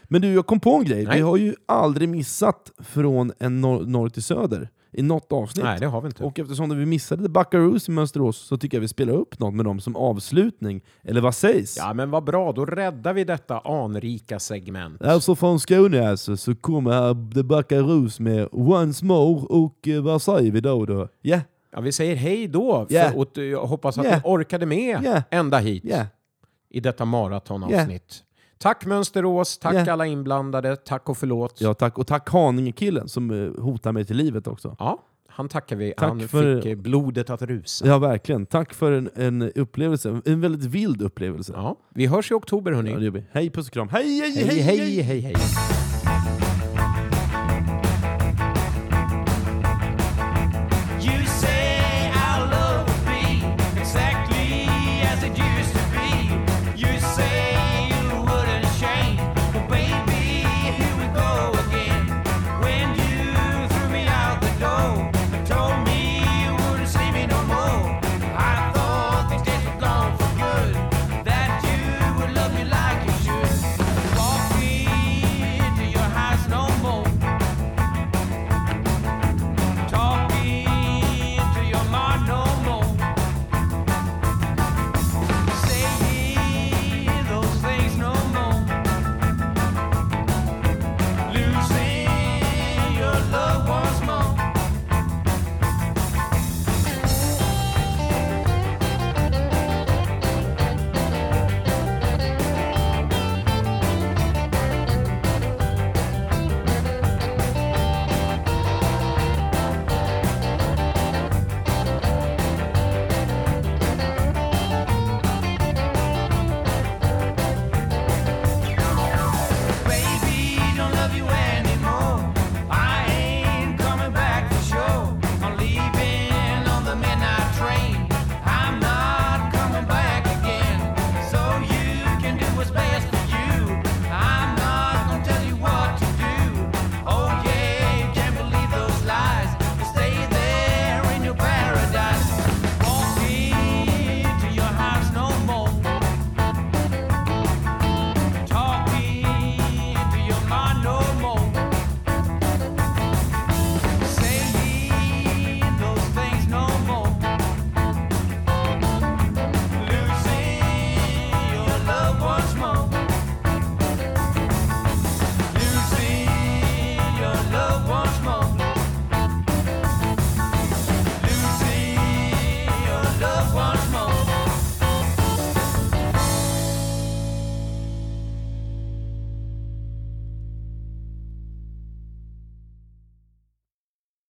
Men 0.04 0.22
du, 0.22 0.34
jag 0.34 0.46
kom 0.46 0.60
på 0.60 0.76
en 0.76 0.86
grej. 0.86 1.06
Nej. 1.06 1.16
Vi 1.16 1.22
har 1.22 1.38
ju 1.38 1.56
aldrig 1.66 2.10
missat 2.10 2.72
från 2.78 3.32
en 3.40 3.62
norr, 3.62 3.86
norr 3.86 4.10
till 4.10 4.24
söder 4.24 4.70
i 4.91 5.01
något 5.01 5.32
avsnitt. 5.32 5.64
Nej, 5.66 5.80
det 5.80 5.85
har 5.85 6.01
vi 6.01 6.07
inte. 6.07 6.24
Och 6.24 6.40
eftersom 6.40 6.77
vi 6.80 6.85
missade 6.85 7.24
The 7.24 7.30
Buckaroos 7.30 7.90
i 7.90 7.91
Mönsterås 7.91 8.38
så 8.38 8.57
tycker 8.57 8.77
jag 8.77 8.82
vi 8.82 8.88
spelar 8.88 9.14
upp 9.14 9.40
något 9.40 9.53
med 9.53 9.66
dem 9.66 9.80
som 9.80 9.95
avslutning. 9.95 10.82
Eller 11.03 11.22
vad 11.22 11.35
sägs? 11.35 11.77
Ja, 11.77 11.93
men 11.93 12.11
vad 12.11 12.24
bra. 12.24 12.51
Då 12.51 12.66
räddar 12.66 13.14
vi 13.14 13.24
detta 13.24 13.59
anrika 13.59 14.40
segment. 14.40 15.01
Alltså 15.01 15.35
från 15.35 15.59
Skåne 15.59 16.09
alltså, 16.09 16.38
så 16.38 16.56
kommer 16.56 16.91
här 16.91 17.33
The 17.33 17.43
Buckaroos 17.43 18.19
med 18.19 18.48
Once 18.51 19.06
More 19.06 19.41
och 19.49 19.88
eh, 19.88 20.01
vad 20.01 20.22
säger 20.22 20.51
vi 20.51 20.61
då? 20.61 20.85
då? 20.85 21.07
Ja, 21.22 21.40
Ja, 21.72 21.82
vi 21.82 21.91
säger 21.91 22.16
hej 22.16 22.48
då. 22.48 22.85
För, 22.90 22.95
Ja. 22.95 23.11
och 23.14 23.38
jag 23.38 23.66
hoppas 23.66 23.98
att 23.98 24.06
Ja. 24.06 24.11
ni 24.16 24.22
orkade 24.24 24.66
med 24.66 24.99
Ja. 25.03 25.24
ända 25.32 25.57
hit 25.57 25.83
i 26.69 26.80
detta 26.80 27.06
maratonavsnitt. 27.06 28.24
Tack 28.58 28.86
Mönsterås, 28.86 29.58
tack 29.58 29.76
Ja. 29.76 29.92
alla 29.94 30.06
inblandade, 30.06 30.76
tack 30.76 31.10
och 31.10 31.18
förlåt. 31.18 31.61
ja 31.61 31.74
tack. 31.74 31.98
Och 31.98 32.08
tack 32.08 32.30
Haninge-killen 32.30 33.08
som 33.10 33.32
eh, 33.32 33.64
hotar 33.64 33.92
mig 33.92 34.06
till 34.06 34.18
livet 34.18 34.48
också. 34.48 34.76
Ja, 34.80 35.03
han 35.30 35.50
tackar 35.50 35.76
vi. 35.76 35.94
Tack 35.98 36.10
han 36.10 36.27
för- 36.27 36.56
fick 36.61 36.66
eh, 36.72 36.76
blodet 36.77 37.30
att 37.30 37.42
rusa. 37.42 37.88
Ja, 37.88 37.98
verkligen. 37.98 38.45
Tack 38.45 38.74
för 38.74 38.92
en, 38.92 39.10
en 39.16 39.42
upplevelse. 39.42 40.22
En 40.26 40.42
väldigt 40.42 40.66
vild 40.66 41.02
upplevelse. 41.02 41.53
Ja. 41.56 41.76
Vi 41.94 42.06
hörs 42.06 42.32
i 42.32 42.34
oktober 42.34 42.72
hörni. 42.72 43.06
Ja. 43.16 43.22
Hej, 43.32 43.50
puss 43.50 43.68
och 43.68 43.74
kram. 43.74 43.90
Hej, 43.90 44.19
hej, 44.19 44.45
hej, 44.45 44.60
hej, 44.61 45.02
hej, 45.02 45.19
hej. 45.22 45.36